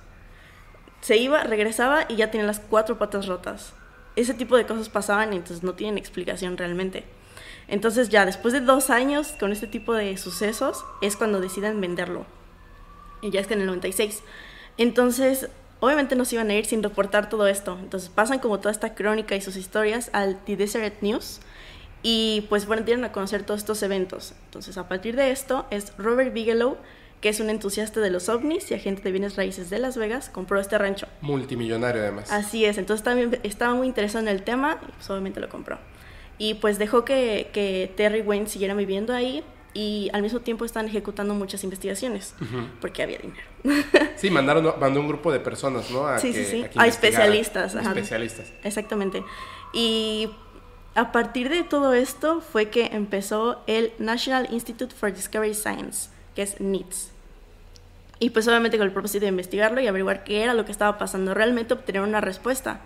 Se 1.01 1.17
iba, 1.17 1.43
regresaba 1.43 2.05
y 2.07 2.15
ya 2.15 2.29
tenía 2.29 2.45
las 2.45 2.59
cuatro 2.59 2.99
patas 2.99 3.25
rotas. 3.27 3.73
Ese 4.15 4.33
tipo 4.33 4.57
de 4.57 4.65
cosas 4.65 4.89
pasaban 4.89 5.33
y 5.33 5.37
entonces 5.37 5.63
no 5.63 5.73
tienen 5.73 5.97
explicación 5.97 6.57
realmente. 6.57 7.05
Entonces 7.67 8.09
ya 8.09 8.25
después 8.25 8.53
de 8.53 8.59
dos 8.61 8.89
años 8.89 9.33
con 9.39 9.51
este 9.51 9.65
tipo 9.65 9.93
de 9.93 10.17
sucesos 10.17 10.83
es 11.01 11.15
cuando 11.15 11.39
deciden 11.39 11.79
venderlo. 11.81 12.25
Y 13.21 13.31
ya 13.31 13.39
es 13.39 13.47
que 13.47 13.53
en 13.53 13.61
el 13.61 13.67
96. 13.67 14.23
Entonces, 14.77 15.49
obviamente 15.79 16.15
no 16.15 16.25
se 16.25 16.35
iban 16.35 16.49
a 16.49 16.53
ir 16.55 16.65
sin 16.65 16.81
reportar 16.81 17.29
todo 17.29 17.47
esto. 17.47 17.77
Entonces 17.81 18.09
pasan 18.09 18.39
como 18.39 18.59
toda 18.59 18.71
esta 18.71 18.93
crónica 18.93 19.35
y 19.35 19.41
sus 19.41 19.57
historias 19.57 20.09
al 20.13 20.37
The 20.45 20.55
Deseret 20.55 21.01
News. 21.01 21.41
Y 22.03 22.45
pues 22.49 22.65
bueno, 22.65 22.83
dieron 22.83 23.03
a 23.03 23.11
conocer 23.11 23.43
todos 23.43 23.59
estos 23.59 23.83
eventos. 23.83 24.33
Entonces, 24.45 24.77
a 24.77 24.87
partir 24.87 25.15
de 25.15 25.31
esto, 25.31 25.67
es 25.69 25.93
Robert 25.97 26.33
Bigelow, 26.33 26.77
que 27.19 27.29
es 27.29 27.39
un 27.39 27.49
entusiasta 27.51 27.99
de 27.99 28.09
los 28.09 28.27
ovnis 28.29 28.71
y 28.71 28.73
agente 28.73 29.03
de 29.03 29.11
bienes 29.11 29.35
raíces 29.35 29.69
de 29.69 29.77
Las 29.77 29.97
Vegas, 29.97 30.29
compró 30.29 30.59
este 30.59 30.77
rancho. 30.79 31.07
Multimillonario 31.21 32.01
además. 32.01 32.31
Así 32.31 32.65
es, 32.65 32.79
entonces 32.79 33.03
también 33.03 33.39
estaba 33.43 33.75
muy 33.75 33.85
interesado 33.85 34.23
en 34.23 34.29
el 34.29 34.41
tema 34.41 34.79
y 34.81 34.91
pues 34.91 35.09
obviamente 35.11 35.39
lo 35.39 35.47
compró. 35.47 35.77
Y 36.39 36.55
pues 36.55 36.79
dejó 36.79 37.05
que, 37.05 37.51
que 37.53 37.93
Terry 37.95 38.21
Wayne 38.21 38.47
siguiera 38.47 38.73
viviendo 38.73 39.13
ahí 39.13 39.43
y 39.73 40.09
al 40.13 40.21
mismo 40.21 40.39
tiempo 40.41 40.65
están 40.65 40.87
ejecutando 40.87 41.33
muchas 41.33 41.63
investigaciones 41.63 42.33
porque 42.81 43.03
había 43.03 43.19
dinero. 43.19 43.47
Sí, 44.17 44.29
mandaron, 44.29 44.73
mandó 44.79 44.99
un 44.99 45.07
grupo 45.07 45.31
de 45.31 45.39
personas, 45.39 45.89
¿no? 45.91 46.07
A 46.07 46.19
Sí, 46.19 46.33
que, 46.33 46.45
sí, 46.45 46.67
sí. 46.71 46.77
a 46.77 46.83
A 46.83 46.87
especialistas, 46.87 47.75
ajá. 47.75 47.89
Especialistas. 47.89 48.51
Exactamente. 48.63 49.23
Y 49.73 50.29
a 50.95 51.11
partir 51.11 51.49
de 51.49 51.63
todo 51.63 51.93
esto 51.93 52.41
fue 52.41 52.69
que 52.69 52.87
empezó 52.87 53.61
el 53.67 53.93
National 53.97 54.47
Institute 54.51 54.93
for 54.93 55.13
Discovery 55.13 55.53
Science, 55.53 56.09
que 56.35 56.41
es 56.41 56.59
NITS. 56.59 57.11
Y 58.19 58.29
pues 58.31 58.47
obviamente 58.47 58.77
con 58.77 58.85
el 58.85 58.93
propósito 58.93 59.21
de 59.21 59.29
investigarlo 59.29 59.81
y 59.81 59.87
averiguar 59.87 60.23
qué 60.23 60.43
era 60.43 60.53
lo 60.53 60.65
que 60.65 60.71
estaba 60.71 60.97
pasando, 60.97 61.33
realmente 61.33 61.73
obtener 61.73 62.01
una 62.01 62.21
respuesta. 62.21 62.81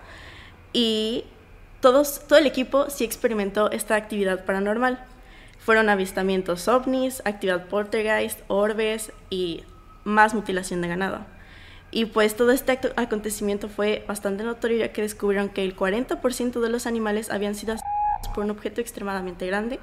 Y 0.72 1.26
todos, 1.82 2.22
todo 2.28 2.40
el 2.40 2.46
equipo 2.46 2.90
sí 2.90 3.04
experimentó 3.04 3.70
esta 3.72 3.96
actividad 3.96 4.46
paranormal. 4.46 5.04
Fueron 5.66 5.89
avistamientos 5.89 6.68
ovnis, 6.68 7.24
actividad 7.26 7.68
poltergeist, 7.70 8.41
orbes 8.47 9.11
y 9.32 9.63
más 10.03 10.36
mutilación 10.36 10.80
de 10.82 10.89
ganado. 10.89 11.26
Y 11.89 12.05
pues 12.05 12.36
todo 12.36 12.51
este 12.51 12.80
acontecimiento 12.97 13.68
fue 13.68 14.05
bastante 14.07 14.43
notorio 14.43 14.78
ya 14.78 14.93
que 14.93 15.01
descubrieron 15.01 15.49
que 15.49 15.63
el 15.63 15.76
40% 15.76 16.59
de 16.59 16.70
los 16.70 16.86
animales 16.86 17.32
habían 17.32 17.55
sido 17.55 17.74
asesinados 17.74 18.28
por 18.36 18.43
un 18.43 18.51
objeto 18.51 18.80
extremadamente 18.80 19.47
grande. 19.47 19.80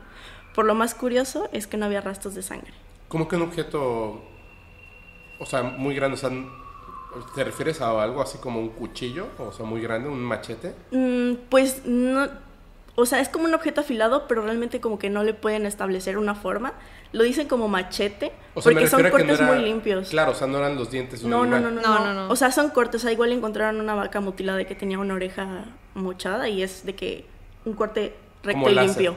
Por 0.54 0.66
lo 0.66 0.76
más 0.76 0.94
curioso 0.94 1.48
es 1.52 1.66
que 1.66 1.76
no 1.76 1.86
había 1.86 2.00
rastros 2.00 2.36
de 2.36 2.42
sangre. 2.42 2.72
¿Cómo 3.08 3.26
que 3.26 3.34
un 3.34 3.42
objeto, 3.42 4.22
o 5.40 5.46
sea, 5.46 5.64
muy 5.64 5.96
grande? 5.96 6.14
O 6.14 6.16
sea, 6.16 6.30
¿te 7.34 7.42
refieres 7.42 7.80
a 7.80 8.00
algo 8.00 8.22
así 8.22 8.38
como 8.38 8.60
un 8.60 8.68
cuchillo? 8.68 9.26
O 9.38 9.50
sea, 9.50 9.66
muy 9.66 9.80
grande, 9.80 10.08
un 10.08 10.20
machete. 10.20 10.76
Mm, 10.92 11.48
pues 11.48 11.84
no, 11.86 12.28
o 12.94 13.06
sea, 13.06 13.20
es 13.20 13.28
como 13.28 13.44
un 13.46 13.54
objeto 13.54 13.80
afilado, 13.80 14.26
pero 14.28 14.42
realmente 14.42 14.80
como 14.80 14.98
que 14.98 15.08
no 15.10 15.24
le 15.24 15.32
pueden 15.34 15.64
establecer 15.66 16.18
una 16.18 16.34
forma. 16.34 16.74
Lo 17.12 17.24
dicen 17.24 17.48
como 17.48 17.68
machete, 17.68 18.32
O 18.54 18.60
sea, 18.62 18.70
me 18.70 18.74
porque 18.74 18.88
son 18.88 19.02
no 19.02 19.10
cortes 19.10 19.38
era- 19.40 19.46
muy 19.52 19.62
limpios. 19.64 20.10
Claro, 20.10 20.32
o 20.32 20.34
sea, 20.34 20.46
no 20.46 20.58
eran 20.58 20.76
los 20.76 20.90
dientes 20.90 21.22
No, 21.24 21.44
no, 21.46 21.58
no, 21.60 21.70
no, 21.70 21.80
No, 21.80 22.14
no. 22.14 22.28
O 22.28 22.36
sea, 22.36 22.50
son 22.52 22.70
cortes. 22.70 23.00
O 23.00 23.02
sea, 23.02 23.12
igual 23.12 23.32
encontraron 23.32 23.80
una 23.80 23.94
vaca 23.94 24.20
mutilada 24.20 24.64
que 24.64 24.74
tenía 24.74 24.98
una 24.98 25.14
oreja 25.14 25.64
mochada 25.94 26.48
y 26.48 26.62
es 26.62 26.84
de 26.86 26.94
que 26.94 27.26
un 27.64 27.74
corte 27.74 28.14
recto 28.42 28.60
Como 28.62 28.70
y 28.70 28.74
limpio. 28.74 29.14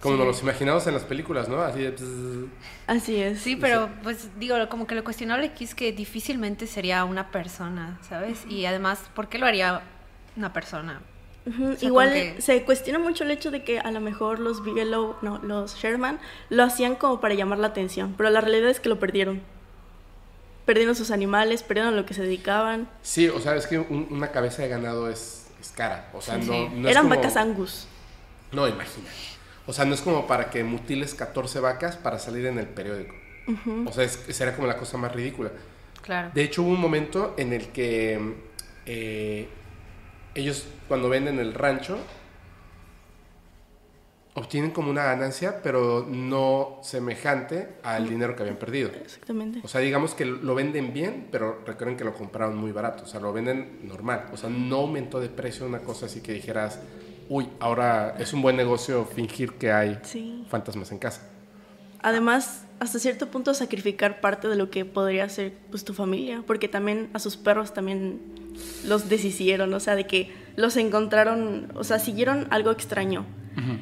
Como 0.00 0.14
Sí. 0.14 0.18
nos 0.18 0.26
los 0.28 0.42
imaginamos 0.42 0.86
en 0.86 0.94
las 0.94 1.02
películas, 1.04 1.48
¿no? 1.48 1.60
Así 1.60 1.80
de... 1.80 2.46
Así 2.86 3.16
es. 3.20 3.40
Sí, 3.40 3.56
pero 3.56 3.90
pues 4.02 4.30
digo, 4.38 4.56
como 4.70 4.86
que 4.86 4.94
lo 4.94 5.04
cuestionable 5.04 5.46
aquí 5.48 5.64
es 5.64 5.74
que 5.74 5.92
difícilmente 5.92 6.66
sería 6.66 7.04
una 7.04 7.30
persona, 7.30 7.98
¿sabes? 8.08 8.46
Y 8.48 8.64
además, 8.64 9.10
¿por 9.14 9.28
qué 9.28 9.38
lo 9.38 9.44
haría 9.44 9.82
una 10.36 10.54
persona? 10.54 11.02
Ujú, 11.46 11.70
O 11.72 11.76
sea, 11.76 11.88
Igual 11.88 12.12
que- 12.12 12.42
se 12.42 12.62
cuestiona 12.64 12.98
mucho 12.98 13.24
el 13.24 13.30
hecho 13.30 13.50
de 13.50 13.64
que 13.64 13.78
a 13.80 13.90
lo 13.90 14.00
mejor 14.00 14.38
los 14.40 14.62
Bigelow, 14.62 15.16
no, 15.22 15.38
los 15.38 15.74
Sherman, 15.76 16.18
lo 16.50 16.62
hacían 16.64 16.96
como 16.96 17.20
para 17.20 17.34
llamar 17.34 17.58
la 17.58 17.68
atención, 17.68 18.14
pero 18.16 18.28
la 18.30 18.40
realidad 18.42 18.68
es 18.70 18.78
que 18.80 18.88
lo 18.90 18.98
perdieron. 18.98 19.40
Perdieron 20.66 20.94
sus 20.94 21.10
animales, 21.10 21.62
perdieron 21.62 21.94
a 21.94 21.96
lo 21.96 22.06
que 22.06 22.14
se 22.14 22.22
dedicaban. 22.22 22.88
Sí, 23.02 23.28
o 23.28 23.40
sea, 23.40 23.56
es 23.56 23.66
que 23.66 23.78
un- 23.78 24.06
una 24.10 24.30
cabeza 24.30 24.62
de 24.62 24.68
ganado 24.68 25.08
es, 25.10 25.46
es 25.60 25.70
cara. 25.70 26.10
O 26.12 26.20
sea, 26.20 26.34
Sí, 26.40 26.46
no, 26.46 26.52
sí. 26.52 26.68
no 26.76 26.88
es 26.88 26.92
Eran 26.92 27.04
como- 27.08 27.16
vacas 27.16 27.36
angus. 27.36 27.86
No, 28.52 28.68
imagina. 28.68 29.08
O 29.66 29.72
sea, 29.72 29.84
no 29.84 29.94
es 29.94 30.00
como 30.02 30.26
para 30.26 30.50
que 30.50 30.62
mutiles 30.64 31.14
14 31.14 31.60
vacas 31.60 31.96
para 31.96 32.18
salir 32.18 32.46
en 32.46 32.58
el 32.58 32.66
periódico. 32.66 33.14
O 33.86 33.92
sea, 33.92 34.04
es, 34.04 34.18
será 34.28 34.54
como 34.54 34.68
la 34.68 34.76
cosa 34.76 34.96
más 34.96 35.12
ridícula. 35.12 35.50
Claro. 36.02 36.30
De 36.34 36.42
hecho, 36.42 36.62
hubo 36.62 36.70
un 36.70 36.80
momento 36.80 37.34
en 37.36 37.52
el 37.52 37.68
que 37.68 38.34
eh, 38.86 39.48
ellos, 40.34 40.66
cuando 40.88 41.08
venden 41.08 41.38
el 41.38 41.54
rancho, 41.54 41.98
obtienen 44.34 44.70
como 44.70 44.90
una 44.90 45.04
ganancia, 45.04 45.60
pero 45.62 46.06
no 46.08 46.78
semejante 46.82 47.68
al 47.82 48.08
dinero 48.08 48.36
que 48.36 48.42
habían 48.42 48.56
perdido. 48.58 48.90
Exactamente. 49.02 49.60
O 49.64 49.68
sea, 49.68 49.80
digamos 49.80 50.14
que 50.14 50.24
lo 50.24 50.54
venden 50.54 50.92
bien, 50.92 51.28
pero 51.32 51.60
recuerden 51.66 51.96
que 51.96 52.04
lo 52.04 52.14
compraron 52.14 52.56
muy 52.56 52.70
barato. 52.72 53.02
O 53.04 53.06
sea, 53.06 53.20
lo 53.20 53.32
venden 53.32 53.80
normal. 53.82 54.26
O 54.32 54.36
sea, 54.36 54.48
no 54.48 54.76
aumentó 54.76 55.20
de 55.20 55.28
precio 55.28 55.66
una 55.66 55.80
cosa 55.80 56.06
así 56.06 56.20
que 56.20 56.32
dijeras, 56.32 56.78
uy, 57.28 57.48
ahora 57.58 58.14
es 58.18 58.32
un 58.32 58.40
buen 58.40 58.56
negocio 58.56 59.04
fingir 59.04 59.54
que 59.54 59.72
hay 59.72 59.98
Sí. 60.04 60.44
fantasmas 60.48 60.92
en 60.92 60.98
casa. 60.98 61.22
Además, 62.02 62.64
hasta 62.78 62.98
cierto 62.98 63.26
punto 63.30 63.52
sacrificar 63.52 64.20
parte 64.22 64.48
de 64.48 64.56
lo 64.56 64.70
que 64.70 64.84
podría 64.86 65.28
ser 65.28 65.52
pues 65.70 65.84
tu 65.84 65.92
familia, 65.92 66.42
porque 66.46 66.66
también 66.68 67.10
a 67.12 67.18
sus 67.18 67.36
perros 67.36 67.74
también 67.74 68.20
los 68.86 69.08
deshicieron, 69.08 69.72
o 69.74 69.80
sea, 69.80 69.94
de 69.96 70.06
que 70.06 70.32
los 70.56 70.76
encontraron, 70.76 71.72
o 71.74 71.84
sea, 71.84 71.98
siguieron 71.98 72.46
algo 72.50 72.70
extraño, 72.70 73.24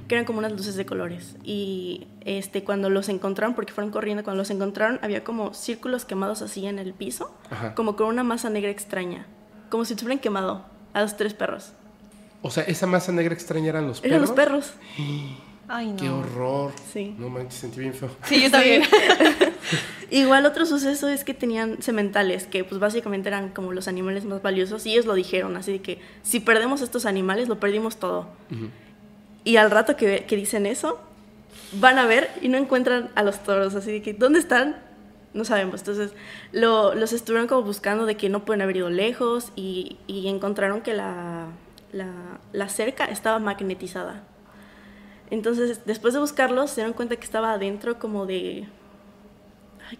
que 0.09 0.15
eran 0.15 0.25
como 0.25 0.39
unas 0.41 0.53
luces 0.53 0.75
de 0.75 0.87
colores. 0.87 1.37
Y 1.45 2.07
este 2.25 2.65
cuando 2.65 2.91
los 2.91 3.09
encontraron, 3.09 3.55
porque 3.55 3.73
fueron 3.73 3.93
corriendo, 3.93 4.25
cuando 4.25 4.43
los 4.43 4.51
encontraron 4.51 4.99
había 5.03 5.23
como 5.25 5.55
círculos 5.55 6.05
quemados 6.05 6.43
así 6.43 6.67
en 6.67 6.79
el 6.79 6.93
piso, 6.95 7.33
Ajá. 7.51 7.75
como 7.75 7.95
con 7.97 8.09
una 8.09 8.25
masa 8.25 8.51
negra 8.51 8.71
extraña, 8.71 9.27
como 9.71 9.85
si 9.85 9.95
hubieran 9.95 10.19
quemado 10.19 10.65
a 10.95 11.03
los 11.03 11.17
tres 11.17 11.35
perros. 11.35 11.73
O 12.43 12.51
sea, 12.51 12.65
esa 12.65 12.87
masa 12.87 13.13
negra 13.13 13.35
extraña 13.35 13.69
eran 13.69 13.87
los 13.87 14.01
perros. 14.01 14.11
Eran 14.13 14.21
los 14.23 14.31
perros. 14.33 14.73
Ay, 15.69 15.89
no. 15.89 15.97
Qué 15.97 16.09
horror. 16.09 16.73
Sí. 16.93 17.15
No 17.19 17.29
manches, 17.29 17.61
sentí 17.61 17.81
bien 17.81 17.93
feo. 17.93 18.09
Sí, 18.25 18.43
yo 18.43 18.51
también. 18.53 18.83
Igual 20.11 20.47
otro 20.47 20.65
suceso 20.65 21.09
es 21.09 21.25
que 21.25 21.35
tenían 21.35 21.83
sementales, 21.83 22.47
que 22.47 22.65
pues 22.65 22.81
básicamente 22.81 23.29
eran 23.29 23.51
como 23.51 23.73
los 23.73 23.89
animales 23.89 24.25
más 24.25 24.41
valiosos 24.43 24.87
y 24.87 24.93
ellos 24.93 25.05
lo 25.07 25.15
dijeron, 25.15 25.57
así 25.57 25.73
de 25.73 25.83
que 25.83 26.01
si 26.23 26.41
perdemos 26.41 26.81
estos 26.81 27.05
animales 27.07 27.49
lo 27.49 27.61
perdimos 27.61 27.97
todo. 27.99 28.29
Y 29.45 29.57
al 29.57 29.71
rato 29.71 29.97
que, 29.97 30.25
que 30.27 30.37
dicen 30.37 30.65
eso, 30.67 30.99
van 31.73 31.99
a 31.99 32.07
ver 32.07 32.31
y 32.41 32.49
no 32.49 32.57
encuentran 32.57 33.11
a 33.15 33.23
los 33.23 33.43
toros, 33.43 33.75
así 33.75 33.93
de 33.93 34.03
que 34.03 34.15
¿dónde 34.15 34.39
están? 34.39 34.77
No 35.35 35.45
sabemos. 35.45 35.81
Entonces 35.81 36.13
lo- 36.53 36.95
los 36.95 37.13
estuvieron 37.13 37.47
como 37.47 37.63
buscando 37.63 38.07
de 38.07 38.17
que 38.17 38.31
no 38.31 38.45
pueden 38.47 38.63
haber 38.63 38.79
ido 38.79 38.89
lejos 38.91 39.53
y, 39.57 39.99
y 40.07 40.27
encontraron 40.29 40.81
que 40.81 40.95
la, 40.95 41.49
la, 41.93 42.41
la 42.53 42.69
cerca 42.71 43.05
estaba 43.05 43.39
magnetizada. 43.39 44.23
Entonces, 45.31 45.83
después 45.85 46.15
de 46.15 46.21
buscarlos, 46.21 46.71
se 46.71 46.77
dieron 46.77 46.95
cuenta 46.95 47.17
que 47.17 47.25
estaba 47.25 47.53
adentro 47.53 47.99
como 47.99 48.25
de 48.25 48.67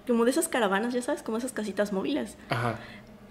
como 0.07 0.25
de 0.25 0.31
esas 0.31 0.49
caravanas, 0.49 0.93
ya 0.95 1.03
sabes, 1.03 1.23
como 1.23 1.39
esas 1.39 1.53
casitas 1.53 1.93
móviles. 1.93 2.37
Ajá. 2.51 2.77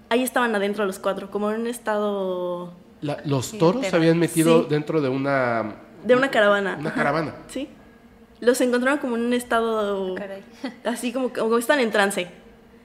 Ahí 0.09 0.23
estaban 0.23 0.55
adentro 0.55 0.85
los 0.85 0.99
cuatro, 0.99 1.29
como 1.31 1.51
en 1.51 1.61
un 1.61 1.67
estado 1.67 2.73
La- 3.01 3.21
los 3.25 3.57
toros 3.57 3.85
se 3.85 3.95
habían 3.95 4.17
metido 4.19 4.61
Sí. 4.63 4.67
dentro 4.69 5.01
de 5.01 5.09
una, 5.09 5.75
de 6.03 6.15
una 6.15 6.31
caravana. 6.31 6.77
una 6.79 6.89
Ajá. 6.89 6.97
caravana. 6.97 7.35
Sí. 7.49 7.67
Los 8.39 8.61
encontraron 8.61 8.99
como 8.99 9.15
en 9.17 9.23
un 9.25 9.33
estado 9.33 10.15
Caray. 10.15 10.43
así 10.85 11.11
como, 11.11 11.29
como 11.33 11.57
están 11.57 11.79
en 11.79 11.91
trance. 11.91 12.27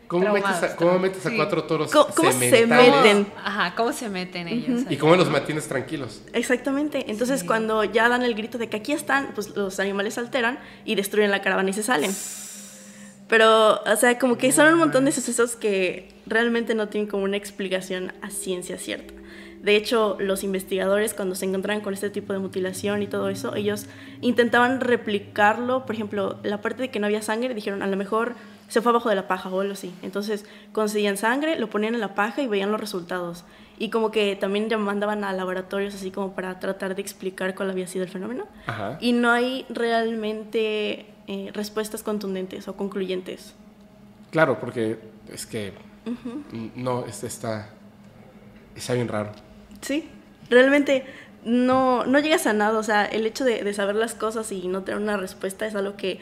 ¿Cómo 0.09 0.31
metes, 0.31 0.63
a, 0.63 0.77
cómo 0.77 0.99
metes 0.99 1.25
a 1.25 1.31
sí. 1.31 1.37
cuatro 1.37 1.65
toros 1.65 1.91
¿Cómo- 1.91 2.09
cómo 2.15 2.33
se 2.33 2.67
meten? 2.67 3.27
Ajá, 3.43 3.75
¿cómo 3.75 3.93
se 3.95 4.11
meten 4.11 4.47
ellos? 4.47 4.83
¿Y 4.91 4.97
cómo 4.99 5.17
los 5.17 5.31
mantienes 5.31 5.67
tranquilos? 5.69 6.21
Exactamente. 6.35 7.11
Entonces, 7.11 7.41
Sí. 7.41 7.47
cuando 7.47 7.83
ya 7.85 8.11
dan 8.11 8.23
el 8.23 8.35
grito 8.35 8.59
de 8.59 8.69
que 8.69 8.77
aquí 8.77 8.93
están, 8.93 9.31
pues 9.35 9.57
los 9.57 9.81
animales 9.81 10.15
se 10.15 10.21
alteran 10.21 10.59
y 10.85 10.97
destruyen 10.97 11.31
la 11.31 11.41
caravana 11.41 11.71
y 11.71 11.73
se 11.73 11.83
salen. 11.83 12.11
Pero, 13.33 13.81
o 13.81 13.97
sea, 13.97 14.19
como 14.19 14.37
que 14.37 14.53
son 14.53 14.75
un 14.75 14.79
montón 14.79 15.07
de 15.07 15.11
sucesos 15.11 15.57
que 15.57 16.11
realmente 16.27 16.75
no 16.75 16.89
tienen 16.89 17.09
como 17.09 17.25
una 17.25 17.39
explicación 17.39 18.13
a 18.21 18.29
ciencia 18.29 18.77
cierta. 18.77 19.15
De 19.63 19.75
hecho, 19.75 20.19
los 20.21 20.45
investigadores 20.45 21.15
cuando 21.15 21.35
se 21.35 21.47
encontraban 21.47 21.83
con 21.83 21.95
este 21.95 22.11
tipo 22.11 22.35
de 22.35 22.41
mutilación 22.41 23.01
y 23.03 23.07
todo 23.07 23.31
eso, 23.31 23.55
ellos 23.57 23.87
intentaban 24.21 24.83
replicarlo. 24.83 25.87
Por 25.87 25.95
ejemplo, 25.95 26.41
la 26.43 26.61
parte 26.61 26.83
de 26.83 26.91
que 26.91 27.01
no 27.01 27.07
había 27.07 27.23
sangre, 27.23 27.55
dijeron, 27.55 27.83
a 27.83 27.87
lo 27.87 27.97
mejor 27.97 28.35
se 28.69 28.83
fue 28.83 28.91
abajo 28.91 29.09
de 29.09 29.15
la 29.15 29.29
paja 29.29 29.49
o 29.49 29.63
algo 29.63 29.73
así. 29.73 29.95
Entonces, 30.03 30.45
conseguían 30.73 31.17
sangre, 31.17 31.59
lo 31.59 31.71
ponían 31.71 31.95
en 31.95 32.01
la 32.01 32.15
paja 32.15 32.43
y 32.43 32.49
veían 32.49 32.71
los 32.71 32.83
resultados. 32.83 33.47
Y 33.79 33.89
como 33.89 34.11
que 34.11 34.37
también 34.37 34.69
ya 34.69 34.77
mandaban 34.77 35.25
a 35.25 35.33
laboratorios 35.33 35.95
así 35.95 36.11
como 36.11 36.35
para 36.35 36.61
tratar 36.61 36.95
de 36.95 37.01
explicar 37.01 37.55
cuál 37.55 37.71
había 37.71 37.87
sido 37.87 38.05
el 38.05 38.11
fenómeno. 38.11 38.45
Ajá. 38.67 38.99
Y 39.01 39.13
no 39.13 39.31
hay 39.31 39.65
realmente 39.71 41.07
eh, 41.33 41.51
respuestas 41.53 42.03
contundentes 42.03 42.69
o 42.69 42.77
concluyentes. 42.77 43.55
Claro, 44.31 44.61
porque 44.61 44.99
es 45.33 45.47
que 45.47 45.73
no, 46.77 47.05
este 47.07 47.27
está, 47.27 47.71
está 48.75 48.95
bien 48.95 49.09
raro. 49.09 49.33
Sí, 49.81 50.09
realmente 50.51 51.05
no, 51.45 52.07
no 52.07 52.19
llegas 52.19 52.47
a 52.47 52.53
nada. 52.53 52.79
O 52.79 52.83
sea, 52.83 53.05
el 53.05 53.27
hecho 53.27 53.45
de, 53.45 53.65
de 53.65 53.75
saber 53.75 53.97
las 53.97 54.15
cosas 54.15 54.51
y 54.53 54.69
no 54.69 54.83
tener 54.83 55.01
una 55.01 55.17
respuesta 55.17 55.67
es 55.67 55.75
algo 55.75 55.97
que 55.97 56.21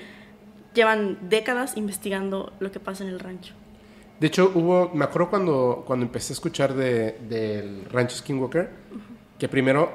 llevan 0.74 1.18
décadas 1.28 1.76
investigando 1.76 2.52
lo 2.60 2.70
que 2.70 2.80
pasa 2.80 3.04
en 3.04 3.10
el 3.10 3.20
rancho. 3.20 3.54
De 4.20 4.26
hecho, 4.26 4.52
hubo, 4.54 4.90
me 4.94 5.04
acuerdo 5.04 5.30
cuando, 5.30 5.82
cuando 5.86 6.04
empecé 6.04 6.32
a 6.32 6.34
escuchar 6.34 6.74
de, 6.74 7.12
del 7.28 7.86
rancho 7.86 8.16
Skinwalker, 8.16 8.68
que 9.38 9.48
primero 9.48 9.90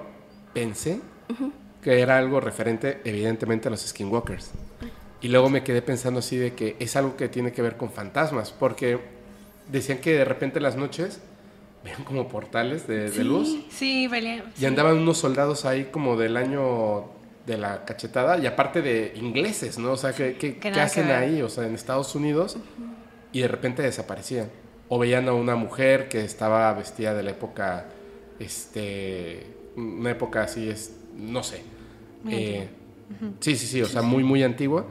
pensé 0.51 0.99
que 1.83 1.99
era 2.01 2.17
algo 2.17 2.39
referente 2.39 3.01
evidentemente 3.05 3.67
a 3.67 3.71
los 3.71 3.81
Skinwalkers. 3.81 4.51
Y 5.25 5.27
luego 5.27 5.49
me 5.49 5.63
quedé 5.63 5.81
pensando 5.81 6.19
así 6.19 6.37
de 6.37 6.53
que 6.53 6.75
es 6.77 6.95
algo 6.95 7.17
que 7.17 7.27
tiene 7.29 7.51
que 7.51 7.63
ver 7.63 7.77
con 7.77 7.89
fantasmas, 7.91 8.51
porque 8.51 8.99
decían 9.71 9.97
que 9.97 10.13
de 10.13 10.23
repente 10.23 10.59
en 10.59 10.63
las 10.63 10.75
noches 10.75 11.19
veían 11.83 12.03
como 12.03 12.27
portales 12.27 12.85
de, 12.87 13.09
luz 13.23 13.57
Sí, 13.71 14.07
Belén. 14.07 14.43
y 14.61 14.65
andaban 14.65 14.97
unos 14.97 15.17
soldados 15.17 15.65
ahí 15.65 15.85
como 15.85 16.15
del 16.15 16.37
año 16.37 17.05
de 17.47 17.57
la 17.57 17.85
cachetada 17.85 18.37
y 18.37 18.45
aparte 18.45 18.83
de 18.83 19.13
ingleses, 19.15 19.79
¿no? 19.79 19.93
O 19.93 19.97
sea, 19.97 20.13
¿qué, 20.13 20.35
qué- 20.37 20.59
que 20.59 20.69
hacen 20.69 21.09
ahí? 21.09 21.41
O 21.41 21.49
sea, 21.49 21.65
en 21.65 21.73
Estados 21.73 22.13
Unidos 22.13 22.57
y 23.31 23.41
de 23.41 23.47
repente 23.47 23.81
desaparecían. 23.81 24.51
O 24.89 24.99
veían 24.99 25.27
a 25.27 25.33
una 25.33 25.55
mujer 25.55 26.07
que 26.07 26.23
estaba 26.23 26.71
vestida 26.73 27.15
de 27.15 27.23
la 27.23 27.31
época, 27.31 27.87
este, 28.39 29.47
una 29.75 30.11
época 30.11 30.43
así, 30.43 30.69
es, 30.69 30.95
no 31.17 31.41
sé. 31.41 31.63
Eh, 32.29 32.69
Sí, 33.39 33.55
sí, 33.55 33.65
sí, 33.67 33.81
o 33.81 33.85
sea, 33.87 34.01
muy, 34.03 34.23
muy 34.23 34.41
antigua. 34.43 34.85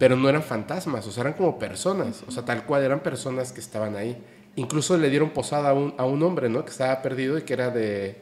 Pero 0.00 0.16
no 0.16 0.28
eran 0.28 0.42
fantasmas, 0.42 1.06
o 1.06 1.12
sea, 1.12 1.20
eran 1.20 1.34
como 1.34 1.60
personas. 1.60 2.24
O 2.26 2.32
sea, 2.32 2.44
tal 2.44 2.64
cual 2.64 2.82
eran 2.82 3.00
personas 3.00 3.52
que 3.52 3.60
estaban 3.60 3.94
ahí. 3.94 4.16
Incluso 4.56 4.98
le 4.98 5.10
dieron 5.10 5.30
posada 5.30 5.70
a 5.70 5.72
un, 5.74 5.94
a 5.98 6.04
un 6.06 6.20
hombre, 6.24 6.48
¿no? 6.48 6.64
Que 6.64 6.70
estaba 6.72 7.00
perdido 7.02 7.38
y 7.38 7.42
que 7.42 7.52
era 7.52 7.70
de, 7.70 8.16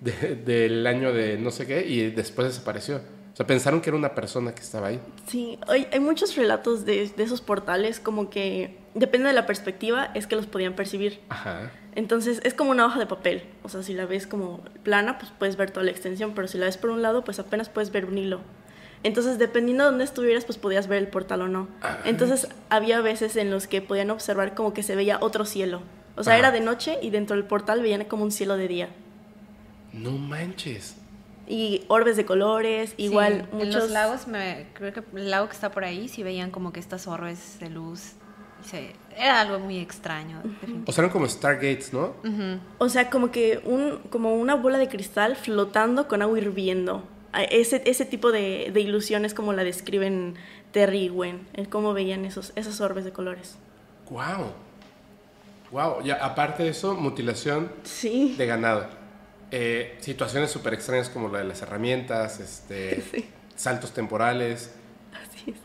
de- 0.00 0.34
del 0.36 0.84
año 0.86 1.12
de 1.12 1.38
no 1.38 1.50
sé 1.52 1.66
qué 1.66 1.86
y 1.86 2.10
después 2.10 2.48
desapareció. 2.48 2.96
O 3.32 3.36
sea, 3.36 3.46
pensaron 3.46 3.80
que 3.80 3.90
era 3.90 3.96
una 3.96 4.14
persona 4.14 4.52
que 4.54 4.60
estaba 4.62 4.88
ahí. 4.88 5.00
Sí, 5.28 5.58
hay, 5.68 5.86
hay 5.92 6.00
muchos 6.00 6.34
relatos 6.36 6.84
de, 6.84 7.08
de 7.16 7.22
esos 7.22 7.40
portales 7.40 8.00
como 8.00 8.28
que 8.30 8.78
depende 8.94 9.28
de 9.28 9.34
la 9.34 9.46
perspectiva 9.46 10.10
es 10.14 10.26
que 10.26 10.34
los 10.36 10.46
podían 10.46 10.74
percibir. 10.74 11.20
Ajá. 11.28 11.70
Entonces 11.94 12.40
es 12.44 12.54
como 12.54 12.70
una 12.70 12.86
hoja 12.86 12.98
de 12.98 13.06
papel. 13.06 13.44
O 13.62 13.68
sea, 13.68 13.82
si 13.82 13.94
la 13.94 14.06
ves 14.06 14.26
como 14.26 14.60
plana, 14.82 15.18
pues 15.18 15.32
puedes 15.38 15.56
ver 15.56 15.70
toda 15.70 15.84
la 15.84 15.90
extensión, 15.92 16.32
pero 16.34 16.48
si 16.48 16.58
la 16.58 16.66
ves 16.66 16.76
por 16.78 16.90
un 16.90 17.02
lado, 17.02 17.24
pues 17.24 17.38
apenas 17.38 17.68
puedes 17.68 17.92
ver 17.92 18.06
un 18.06 18.16
hilo. 18.18 18.40
Entonces, 19.02 19.38
dependiendo 19.38 19.84
de 19.84 19.90
dónde 19.90 20.04
estuvieras, 20.04 20.44
pues 20.44 20.58
podías 20.58 20.86
ver 20.86 20.98
el 20.98 21.08
portal 21.08 21.42
o 21.42 21.48
no. 21.48 21.68
Entonces, 22.04 22.48
había 22.68 23.00
veces 23.00 23.36
en 23.36 23.50
los 23.50 23.66
que 23.66 23.80
podían 23.80 24.10
observar 24.10 24.54
como 24.54 24.74
que 24.74 24.82
se 24.82 24.94
veía 24.94 25.18
otro 25.20 25.44
cielo. 25.46 25.82
O 26.16 26.22
sea, 26.24 26.34
Ajá. 26.34 26.38
era 26.40 26.50
de 26.50 26.60
noche 26.60 26.98
y 27.00 27.08
dentro 27.10 27.34
del 27.36 27.46
portal 27.46 27.80
veían 27.80 28.04
como 28.04 28.24
un 28.24 28.30
cielo 28.30 28.56
de 28.58 28.68
día. 28.68 28.88
No 29.92 30.10
manches. 30.12 30.96
Y 31.48 31.84
orbes 31.88 32.16
de 32.16 32.24
colores, 32.26 32.90
Sí, 32.96 33.04
igual 33.04 33.48
En 33.52 33.58
muchos... 33.58 33.74
los 33.74 33.90
lagos, 33.90 34.28
me, 34.28 34.66
creo 34.74 34.92
que 34.92 35.02
el 35.16 35.30
lago 35.30 35.48
que 35.48 35.54
está 35.54 35.70
por 35.70 35.82
ahí, 35.84 36.06
sí 36.08 36.22
veían 36.22 36.50
como 36.50 36.72
que 36.72 36.78
estas 36.78 37.08
orbes 37.08 37.58
de 37.58 37.70
luz. 37.70 38.12
Se- 38.64 38.92
era 39.16 39.40
algo 39.40 39.58
muy 39.58 39.78
extraño. 39.78 40.42
O 40.86 40.92
sea, 40.92 41.02
eran 41.02 41.12
como 41.12 41.26
Stargates, 41.26 41.92
¿no? 41.92 42.12
O 42.78 42.88
sea, 42.90 43.08
como 43.10 43.30
que 43.32 43.60
un, 43.64 43.98
como 44.10 44.34
una 44.36 44.54
bola 44.54 44.76
de 44.78 44.88
cristal 44.88 45.34
flotando 45.36 46.06
con 46.06 46.20
agua 46.22 46.38
hirviendo. 46.38 47.02
Ese, 47.50 47.82
ese 47.86 48.04
tipo 48.04 48.32
de, 48.32 48.70
de 48.72 48.80
ilusiones 48.80 49.34
como 49.34 49.52
la 49.52 49.62
describen 49.64 50.34
Terry 50.72 51.04
y 51.04 51.08
Gwen, 51.08 51.46
el 51.54 51.68
cómo 51.68 51.92
veían 51.94 52.24
esos, 52.24 52.52
esas 52.56 52.80
orbes 52.80 53.04
de 53.04 53.12
colores. 53.12 53.56
Wow. 54.10 54.52
Wow. 55.70 56.02
Ya, 56.02 56.16
aparte 56.16 56.64
de 56.64 56.70
eso, 56.70 56.94
mutilación 56.94 57.70
Sí. 57.84 58.34
de 58.36 58.46
ganado. 58.46 58.88
Eh, 59.52 59.96
situaciones 60.00 60.50
súper 60.50 60.74
extrañas 60.74 61.08
como 61.10 61.28
la 61.28 61.38
de 61.38 61.44
las 61.44 61.62
herramientas, 61.62 62.40
este, 62.40 63.02
Sí. 63.12 63.24
saltos 63.56 63.92
temporales. 63.92 64.72
Así 65.12 65.52
es. 65.52 65.56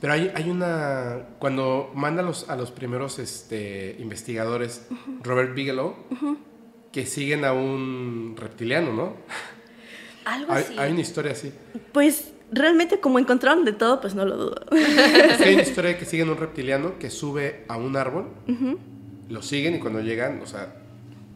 Pero 0.00 0.12
hay, 0.12 0.30
hay 0.36 0.48
una. 0.50 1.26
Cuando 1.40 1.90
manda 1.94 2.22
a 2.22 2.24
los, 2.24 2.48
a 2.48 2.54
los 2.54 2.70
primeros 2.70 3.18
este, 3.18 3.96
investigadores, 3.98 4.86
Robert 5.24 5.54
Bigelow, 5.54 5.96
que 6.92 7.04
siguen 7.04 7.44
a 7.44 7.52
un 7.52 8.36
reptiliano, 8.38 8.92
¿no? 8.92 9.14
Algo 10.28 10.52
Hay, 10.52 10.62
así. 10.64 10.78
hay 10.78 10.92
una 10.92 11.00
historia 11.00 11.32
así. 11.32 11.52
Pues 11.92 12.32
realmente 12.52 13.00
como 13.00 13.18
encontraron 13.18 13.64
de 13.64 13.72
todo, 13.72 14.00
pues 14.00 14.14
no 14.14 14.24
lo 14.24 14.36
dudo. 14.36 14.60
Es 14.72 15.36
que 15.38 15.44
hay 15.44 15.54
una 15.54 15.62
historia 15.62 15.90
de 15.92 15.98
que 15.98 16.04
siguen 16.04 16.28
a 16.28 16.32
un 16.32 16.38
reptiliano 16.38 16.98
que 16.98 17.10
sube 17.10 17.64
a 17.68 17.76
un 17.76 17.96
árbol, 17.96 18.28
lo 19.28 19.42
siguen 19.42 19.74
y 19.76 19.78
cuando 19.78 20.00
llegan, 20.00 20.40
o 20.42 20.46
sea, 20.46 20.74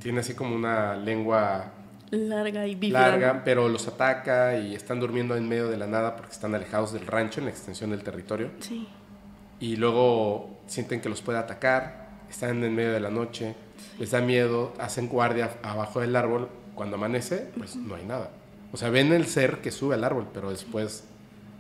tiene 0.01 0.21
así 0.21 0.35
como 0.35 0.55
una 0.55 0.97
lengua 0.97 1.73
Larga 2.11 2.67
y 2.67 2.75
bífida. 2.75 3.09
larga, 3.09 3.43
pero 3.45 3.69
los 3.71 3.89
ataca 3.89 4.59
y 4.59 4.75
están 4.75 5.01
durmiendo 5.01 5.35
en 5.37 5.49
medio 5.49 5.69
de 5.69 5.79
la 5.79 5.87
nada 5.87 6.15
porque 6.17 6.33
están 6.33 6.55
alejados 6.55 6.93
del 6.93 7.07
rancho 7.07 7.41
en 7.41 7.47
la 7.47 7.53
extensión 7.53 7.91
del 7.91 8.03
territorio. 8.03 8.51
Sí. 8.61 8.87
y 9.61 9.77
luego 9.77 10.59
sienten 10.67 11.01
que 11.01 11.09
los 11.09 11.23
puede 11.23 11.39
atacar, 11.39 12.09
están 12.29 12.63
en 12.65 12.75
medio 12.75 12.93
de 12.93 13.01
la 13.01 13.11
noche, 13.11 13.55
les 13.99 14.11
da 14.11 14.21
miedo, 14.21 14.75
hacen 14.79 15.09
guardia 15.09 15.51
abajo 15.63 16.01
del 16.01 16.15
árbol, 16.17 16.49
cuando 16.75 16.97
amanece, 16.97 17.49
pues 17.57 17.77
no 17.77 17.95
hay 17.95 18.05
nada. 18.05 18.31
O 18.73 18.77
sea, 18.77 18.91
ven 18.91 19.13
el 19.13 19.27
ser 19.27 19.61
que 19.61 19.71
sube 19.71 19.95
al 19.95 20.05
árbol, 20.05 20.27
pero 20.33 20.51
después 20.51 21.05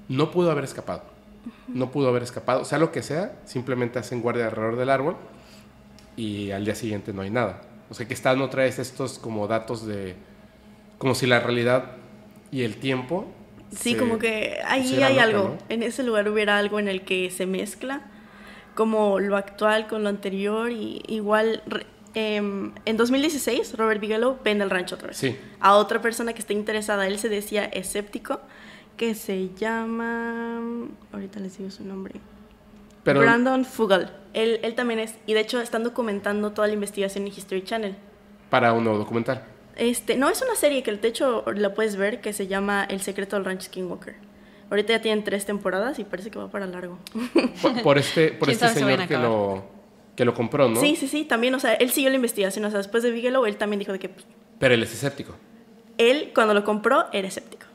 no 0.08 0.30
pudo 0.30 0.50
haber 0.50 0.64
escapado. 0.64 1.02
No 1.68 1.90
pudo 1.90 2.08
haber 2.08 2.22
escapado, 2.22 2.64
sea 2.64 2.78
lo 2.78 2.92
que 2.92 3.02
sea, 3.02 3.32
simplemente 3.44 3.98
hacen 3.98 4.22
guardia 4.22 4.46
alrededor 4.46 4.76
del 4.76 4.90
árbol 4.90 5.16
y 6.16 6.50
al 6.52 6.64
día 6.64 6.74
siguiente 6.74 7.12
no 7.12 7.22
hay 7.22 7.30
nada. 7.30 7.62
O 7.90 7.94
sea, 7.94 8.06
que 8.06 8.14
están 8.14 8.40
otra 8.40 8.62
vez 8.64 8.78
estos 8.78 9.18
como 9.18 9.46
datos 9.48 9.86
de 9.86 10.14
como 10.98 11.14
si 11.14 11.26
la 11.26 11.40
realidad 11.40 11.92
y 12.50 12.62
el 12.62 12.76
tiempo 12.76 13.26
Sí, 13.76 13.92
se- 13.92 13.98
como 13.98 14.18
que 14.18 14.58
ahí 14.66 15.02
hay 15.02 15.14
loca, 15.14 15.22
algo. 15.24 15.42
¿no? 15.48 15.58
En 15.68 15.82
ese 15.82 16.02
lugar 16.02 16.28
hubiera 16.28 16.58
algo 16.58 16.78
en 16.78 16.88
el 16.88 17.02
que 17.02 17.30
se 17.30 17.46
mezcla 17.46 18.02
como 18.74 19.18
lo 19.18 19.36
actual 19.36 19.86
con 19.88 20.02
lo 20.02 20.08
anterior 20.10 20.70
y 20.70 21.02
igual 21.08 21.62
em, 22.14 22.72
en 22.84 22.96
2016 22.96 23.76
Robert 23.76 24.00
Bigelow 24.00 24.38
vende 24.44 24.64
el 24.64 24.70
rancho 24.70 24.94
otra 24.96 25.08
vez 25.08 25.16
Sí. 25.16 25.36
a 25.60 25.74
otra 25.76 26.00
persona 26.02 26.32
que 26.32 26.40
está 26.40 26.52
interesada. 26.52 27.06
Él 27.06 27.18
se 27.18 27.28
decía 27.28 27.64
escéptico 27.64 28.40
que 28.96 29.14
se 29.14 29.50
llama 29.56 30.60
ahorita 31.12 31.40
les 31.40 31.56
digo 31.58 31.70
su 31.70 31.84
nombre. 31.84 32.14
Pero 33.04 33.20
Brandon 33.20 33.64
Fugel. 33.64 34.10
Él, 34.32 34.60
él 34.62 34.74
también 34.74 35.00
es 35.00 35.14
y 35.26 35.34
de 35.34 35.40
hecho 35.40 35.60
están 35.60 35.82
documentando 35.84 36.52
toda 36.52 36.68
la 36.68 36.74
investigación 36.74 37.26
en 37.26 37.32
History 37.32 37.62
Channel. 37.64 37.96
para 38.50 38.72
un 38.72 38.84
nuevo 38.84 38.98
documental. 38.98 39.44
Este, 39.76 40.16
no, 40.16 40.28
es 40.28 40.42
una 40.42 40.54
serie 40.54 40.82
que 40.82 40.92
de 40.92 41.08
hecho 41.08 41.44
la 41.54 41.72
puedes 41.74 41.96
ver 41.96 42.20
que 42.20 42.32
se 42.34 42.46
llama 42.46 42.84
El 42.88 43.00
secreto 43.00 43.36
del 43.36 43.44
rancho 43.46 43.66
Skinwalker. 43.66 44.14
Ahorita 44.70 44.92
ya 44.94 45.00
tienen 45.02 45.24
tres 45.24 45.44
temporadas 45.46 45.98
y 45.98 46.04
parece 46.04 46.30
que 46.30 46.38
va 46.38 46.48
para 46.48 46.66
largo. 46.66 46.98
Por, 47.62 47.82
por 47.82 47.98
este, 47.98 48.28
por 48.32 48.48
¿Quién 48.48 48.62
este 48.62 48.80
señor 48.80 49.06
que 49.08 49.16
lo, 49.18 49.64
que 50.16 50.24
lo 50.24 50.34
compró, 50.34 50.68
¿no? 50.68 50.80
Sí, 50.80 50.96
sí, 50.96 51.08
sí, 51.08 51.24
también, 51.24 51.54
o 51.54 51.60
sea, 51.60 51.74
él 51.74 51.90
siguió 51.90 52.10
la 52.10 52.16
investigación, 52.16 52.64
o 52.64 52.70
sea, 52.70 52.78
después 52.78 53.02
de 53.02 53.10
Bigelow, 53.10 53.46
él 53.46 53.56
también 53.56 53.78
dijo 53.78 53.92
de 53.92 53.98
que 53.98 54.08
pues, 54.08 54.26
Pero 54.58 54.74
él 54.74 54.82
es 54.82 54.92
escéptico. 54.92 55.34
él 55.98 56.32
cuando 56.34 56.54
lo 56.54 56.64
compró 56.64 57.06
era 57.12 57.28
escéptico. 57.28 57.66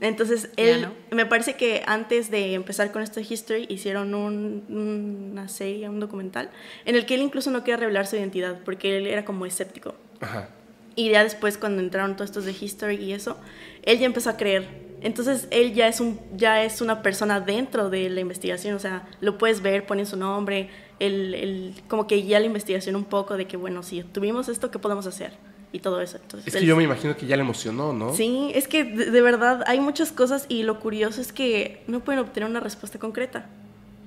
Entonces, 0.00 0.50
él, 0.56 0.88
me 1.10 1.24
parece 1.24 1.54
que 1.54 1.82
antes 1.86 2.30
de 2.30 2.52
empezar 2.52 2.92
con 2.92 3.02
esta 3.02 3.20
history, 3.20 3.66
hicieron 3.70 4.14
un, 4.14 5.32
una 5.32 5.48
serie, 5.48 5.88
un 5.88 6.00
documental, 6.00 6.50
en 6.84 6.96
el 6.96 7.06
que 7.06 7.14
él 7.14 7.22
incluso 7.22 7.50
no 7.50 7.60
quería 7.64 7.78
revelar 7.78 8.06
su 8.06 8.16
identidad, 8.16 8.60
porque 8.64 8.98
él 8.98 9.06
era 9.06 9.24
como 9.24 9.46
escéptico. 9.46 9.94
Ajá. 10.20 10.50
Y 10.96 11.10
ya 11.10 11.22
después, 11.22 11.56
cuando 11.56 11.80
entraron 11.80 12.14
todos 12.14 12.30
estos 12.30 12.44
de 12.44 12.52
history 12.58 12.96
y 12.96 13.12
eso, 13.12 13.38
él 13.82 13.98
ya 13.98 14.06
empezó 14.06 14.30
a 14.30 14.36
creer. 14.36 14.66
Entonces, 15.00 15.48
él 15.50 15.72
ya 15.72 15.88
es, 15.88 16.00
un, 16.00 16.20
ya 16.34 16.62
es 16.62 16.80
una 16.80 17.02
persona 17.02 17.40
dentro 17.40 17.88
de 17.88 18.10
la 18.10 18.20
investigación, 18.20 18.74
o 18.74 18.78
sea, 18.78 19.06
lo 19.20 19.38
puedes 19.38 19.62
ver, 19.62 19.86
pone 19.86 20.04
su 20.04 20.16
nombre, 20.16 20.68
el, 20.98 21.34
el, 21.34 21.74
como 21.88 22.06
que 22.06 22.16
guía 22.16 22.40
la 22.40 22.46
investigación 22.46 22.96
un 22.96 23.04
poco 23.04 23.36
de 23.36 23.46
que, 23.46 23.56
bueno, 23.56 23.82
si 23.82 24.02
tuvimos 24.02 24.48
esto, 24.48 24.70
¿qué 24.70 24.78
podemos 24.78 25.06
hacer? 25.06 25.32
y 25.72 25.80
todo 25.80 26.00
eso. 26.00 26.18
Entonces, 26.20 26.54
es 26.54 26.60
que 26.60 26.66
yo 26.66 26.76
me 26.76 26.84
imagino 26.84 27.16
que 27.16 27.26
ya 27.26 27.36
le 27.36 27.42
emocionó, 27.42 27.92
¿no? 27.92 28.14
Sí, 28.14 28.50
es 28.54 28.68
que 28.68 28.84
de, 28.84 29.22
verdad 29.22 29.62
hay 29.66 29.80
muchas 29.80 30.12
cosas 30.12 30.46
y 30.48 30.62
lo 30.62 30.80
curioso 30.80 31.20
es 31.20 31.32
que 31.32 31.82
no 31.86 32.00
pueden 32.00 32.20
obtener 32.20 32.48
una 32.48 32.60
respuesta 32.60 32.98
concreta. 32.98 33.46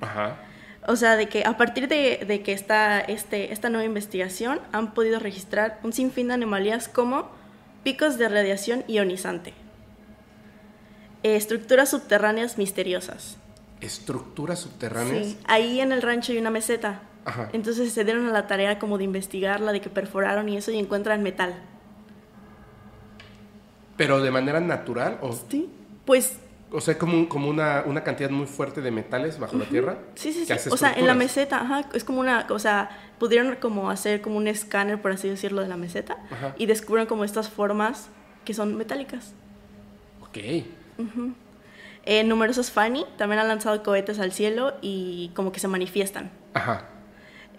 Ajá. 0.01 0.37
O 0.87 0.95
sea, 0.95 1.15
de 1.17 1.27
que 1.27 1.43
a 1.45 1.57
partir 1.57 1.87
de, 1.87 2.23
de, 2.25 2.41
que 2.41 2.53
está 2.53 2.99
este, 3.01 3.53
esta 3.53 3.69
nueva 3.69 3.85
investigación 3.85 4.59
han 4.71 4.93
podido 4.93 5.19
registrar 5.19 5.79
un 5.83 5.93
sinfín 5.93 6.29
de 6.29 6.35
anomalías 6.35 6.87
como 6.87 7.29
picos 7.83 8.17
de 8.17 8.29
radiación 8.29 8.83
ionizante, 8.87 9.53
estructuras 11.23 11.89
subterráneas 11.89 12.57
misteriosas. 12.57 13.37
¿Estructuras 13.81 14.59
subterráneas? 14.59 15.27
Sí, 15.27 15.37
ahí 15.45 15.79
en 15.79 15.91
el 15.91 16.01
rancho 16.01 16.31
hay 16.31 16.37
una 16.37 16.51
meseta 16.51 17.01
entonces 17.53 17.91
se 17.91 18.03
dieron 18.03 18.27
a 18.27 18.31
la 18.31 18.47
tarea 18.47 18.79
como 18.79 18.97
de 18.97 19.03
investigarla, 19.03 19.71
de 19.71 19.81
que 19.81 19.89
perforaron 19.89 20.49
y 20.49 20.57
eso 20.57 20.71
y 20.71 20.77
encuentran 20.77 21.23
metal. 21.23 21.55
¿Pero 23.97 24.21
de 24.21 24.31
manera 24.31 24.59
natural? 24.59 25.17
O... 25.21 25.33
Sí, 25.33 25.69
pues... 26.05 26.39
O 26.71 26.81
sea, 26.81 26.99
como, 26.99 27.27
como 27.27 27.49
una, 27.49 27.83
una 27.87 28.03
cantidad 28.03 28.29
muy 28.29 28.45
fuerte 28.45 28.81
de 28.81 28.91
metales 28.91 29.39
bajo 29.39 29.57
la 29.57 29.65
tierra. 29.65 29.97
Sí, 30.13 30.31
sí, 30.31 30.45
sí. 30.45 30.69
O 30.69 30.77
sea, 30.77 30.93
en 30.93 31.07
la 31.07 31.15
meseta, 31.15 31.61
ajá, 31.61 31.89
es 31.93 32.03
como 32.03 32.19
una, 32.19 32.45
o 32.47 32.59
sea, 32.59 32.91
pudieron 33.17 33.55
como 33.55 33.89
hacer 33.89 34.21
como 34.21 34.37
un 34.37 34.47
escáner, 34.47 35.01
por 35.01 35.11
así 35.11 35.27
decirlo, 35.27 35.63
de 35.63 35.67
la 35.67 35.77
meseta 35.77 36.17
y 36.57 36.67
descubrieron 36.67 37.07
como 37.07 37.23
estas 37.23 37.49
formas 37.49 38.09
que 38.45 38.53
son 38.53 38.77
metálicas. 38.77 39.33
Ok. 40.21 40.37
Eh, 42.11 42.23
numerosos 42.23 42.71
Fanny 42.71 43.05
también 43.19 43.39
han 43.39 43.47
lanzado 43.47 43.83
cohetes 43.83 44.17
al 44.17 44.31
cielo 44.31 44.73
y 44.81 45.29
como 45.35 45.51
que 45.51 45.59
se 45.59 45.67
manifiestan. 45.67 46.31
Ajá. 46.55 46.87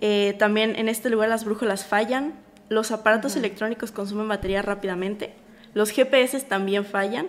Eh, 0.01 0.35
también 0.41 0.75
en 0.75 0.89
este 0.89 1.09
lugar 1.09 1.29
las 1.29 1.45
brújulas 1.45 1.87
fallan, 1.87 2.35
los 2.69 2.91
aparatos 2.91 3.37
electrónicos 3.37 3.93
consumen 3.93 4.27
batería 4.27 4.61
rápidamente, 4.61 5.37
los 5.73 5.93
GPS 5.93 6.41
también 6.41 6.85
fallan, 6.85 7.29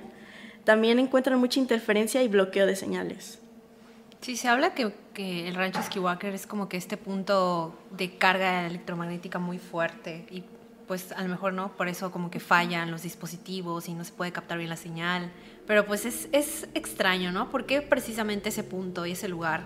también 0.64 0.98
encuentran 0.98 1.38
mucha 1.38 1.60
interferencia 1.60 2.24
y 2.24 2.28
bloqueo 2.28 2.66
de 2.66 2.76
señales. 2.76 3.40
Sí, 4.22 4.36
se 4.36 4.48
habla 4.48 4.74
que, 4.74 4.92
que 5.14 5.48
el 5.48 5.54
rancho 5.54 5.84
Skiwalker 5.84 6.34
es 6.34 6.48
como 6.48 6.70
que 6.70 6.78
este 6.78 6.98
punto 6.98 7.78
de 7.92 8.18
carga 8.18 8.66
electromagnética 8.66 9.38
muy 9.38 9.60
fuerte 9.60 10.26
y 10.32 10.44
pues 10.88 11.12
a 11.12 11.22
lo 11.22 11.30
mejor 11.30 11.54
no, 11.54 11.72
por 11.78 11.88
eso 11.88 12.12
como 12.12 12.32
que 12.32 12.40
fallan 12.40 12.90
los 12.90 13.04
dispositivos 13.04 13.88
y 13.90 13.94
no 13.94 14.04
se 14.04 14.12
puede 14.12 14.32
captar 14.32 14.58
bien 14.58 14.72
la 14.72 14.76
señal, 14.76 15.32
pero 15.68 15.86
pues 15.86 16.06
es, 16.06 16.28
es 16.32 16.68
extraño, 16.74 17.32
¿no? 17.32 17.50
¿Por 17.50 17.66
qué 17.66 17.82
precisamente 17.82 18.50
ese 18.50 18.64
punto 18.64 19.06
y 19.06 19.12
ese 19.12 19.28
lugar? 19.28 19.64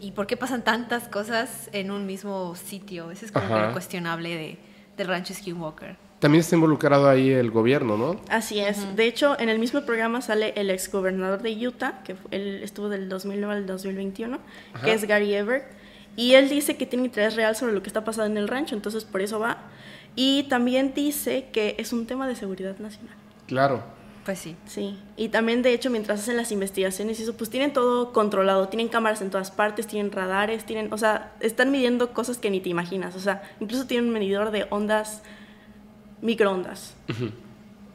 ¿Y 0.00 0.12
por 0.12 0.26
qué 0.26 0.36
pasan 0.36 0.62
tantas 0.62 1.08
cosas 1.08 1.70
en 1.72 1.90
un 1.90 2.06
mismo 2.06 2.54
sitio? 2.54 3.10
Ese 3.10 3.26
es 3.26 3.32
como 3.32 3.48
lo 3.58 3.72
cuestionable 3.72 4.28
de, 4.36 4.58
del 4.96 5.08
rancho 5.08 5.34
Skinwalker. 5.34 5.96
También 6.20 6.40
está 6.40 6.56
involucrado 6.56 7.08
ahí 7.08 7.30
el 7.30 7.50
gobierno, 7.50 7.96
¿no? 7.96 8.20
Así 8.28 8.58
es. 8.58 8.96
De 8.96 9.06
hecho, 9.06 9.38
en 9.38 9.48
el 9.48 9.60
mismo 9.60 9.82
programa 9.82 10.20
sale 10.20 10.52
el 10.56 10.70
exgobernador 10.70 11.42
de 11.42 11.66
Utah, 11.66 12.02
que 12.02 12.16
él 12.32 12.60
estuvo 12.62 12.88
del 12.88 13.08
2009 13.08 13.54
al 13.54 13.66
2021, 13.66 14.38
que 14.82 14.92
es 14.92 15.04
Gary 15.04 15.34
Everett. 15.34 15.64
Y 16.16 16.34
él 16.34 16.48
dice 16.48 16.76
que 16.76 16.86
tiene 16.86 17.04
interés 17.04 17.36
real 17.36 17.54
sobre 17.54 17.72
lo 17.72 17.82
que 17.82 17.88
está 17.88 18.02
pasando 18.02 18.32
en 18.32 18.36
el 18.36 18.48
rancho, 18.48 18.74
entonces 18.74 19.04
por 19.04 19.20
eso 19.20 19.38
va. 19.38 19.58
Y 20.16 20.44
también 20.44 20.92
dice 20.92 21.46
que 21.52 21.76
es 21.78 21.92
un 21.92 22.06
tema 22.06 22.26
de 22.26 22.34
seguridad 22.34 22.76
nacional. 22.78 23.14
Claro. 23.46 23.97
Pues 24.28 24.40
sí. 24.40 24.56
Sí. 24.66 24.98
Y 25.16 25.30
también, 25.30 25.62
de 25.62 25.72
hecho, 25.72 25.88
mientras 25.88 26.20
hacen 26.20 26.36
las 26.36 26.52
investigaciones 26.52 27.18
y 27.18 27.22
eso, 27.22 27.34
pues 27.34 27.48
tienen 27.48 27.72
todo 27.72 28.12
controlado. 28.12 28.68
Tienen 28.68 28.88
cámaras 28.88 29.22
en 29.22 29.30
todas 29.30 29.50
partes, 29.50 29.86
tienen 29.86 30.12
radares, 30.12 30.66
tienen, 30.66 30.92
o 30.92 30.98
sea, 30.98 31.32
están 31.40 31.70
midiendo 31.70 32.12
cosas 32.12 32.36
que 32.36 32.50
ni 32.50 32.60
te 32.60 32.68
imaginas. 32.68 33.16
O 33.16 33.20
sea, 33.20 33.42
incluso 33.58 33.86
tienen 33.86 34.08
un 34.08 34.12
medidor 34.12 34.50
de 34.50 34.66
ondas, 34.68 35.22
microondas. 36.20 36.94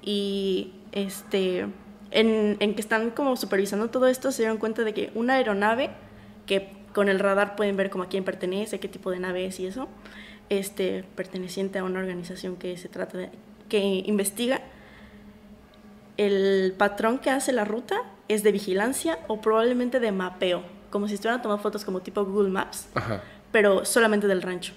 Y 0.02 0.74
este, 0.92 1.68
en, 2.10 2.58
en, 2.60 2.74
que 2.74 2.82
están 2.82 3.12
como 3.12 3.36
supervisando 3.36 3.92
todo 3.92 4.08
esto, 4.08 4.32
se 4.32 4.42
dieron 4.42 4.58
cuenta 4.58 4.84
de 4.84 4.96
que 4.96 5.12
una 5.14 5.36
aeronave, 5.36 5.92
que 6.48 6.72
con 6.96 7.10
el 7.10 7.20
radar 7.20 7.56
pueden 7.56 7.78
ver 7.78 7.92
como 7.92 8.06
a 8.06 8.10
quién 8.10 8.24
pertenece, 8.24 8.80
qué 8.80 8.88
tipo 8.88 9.12
de 9.12 9.20
nave 9.20 9.46
es 9.46 9.60
y 9.60 9.68
eso, 9.68 9.88
este, 10.50 11.06
perteneciente 11.16 11.78
a 11.78 11.84
una 11.84 12.00
organización 12.00 12.56
que 12.56 12.76
se 12.76 12.90
trata 12.90 13.20
de, 13.20 13.30
que 13.70 14.02
investiga 14.08 14.62
el 16.18 16.74
patrón 16.78 17.20
que 17.20 17.30
hace 17.30 17.52
la 17.52 17.66
ruta 17.66 18.02
es 18.28 18.44
de 18.44 18.52
vigilancia 18.52 19.20
o 19.28 19.42
probablemente 19.42 20.00
de 20.00 20.12
mapeo, 20.12 20.64
como 20.90 21.08
si 21.08 21.16
estuvieran 21.16 21.42
tomando 21.42 21.62
fotos 21.62 21.84
como 21.84 22.02
tipo 22.02 22.24
Google 22.26 22.50
Maps, 22.50 22.88
pero 23.52 23.86
solamente 23.86 24.28
del 24.28 24.42
rancho. 24.42 24.74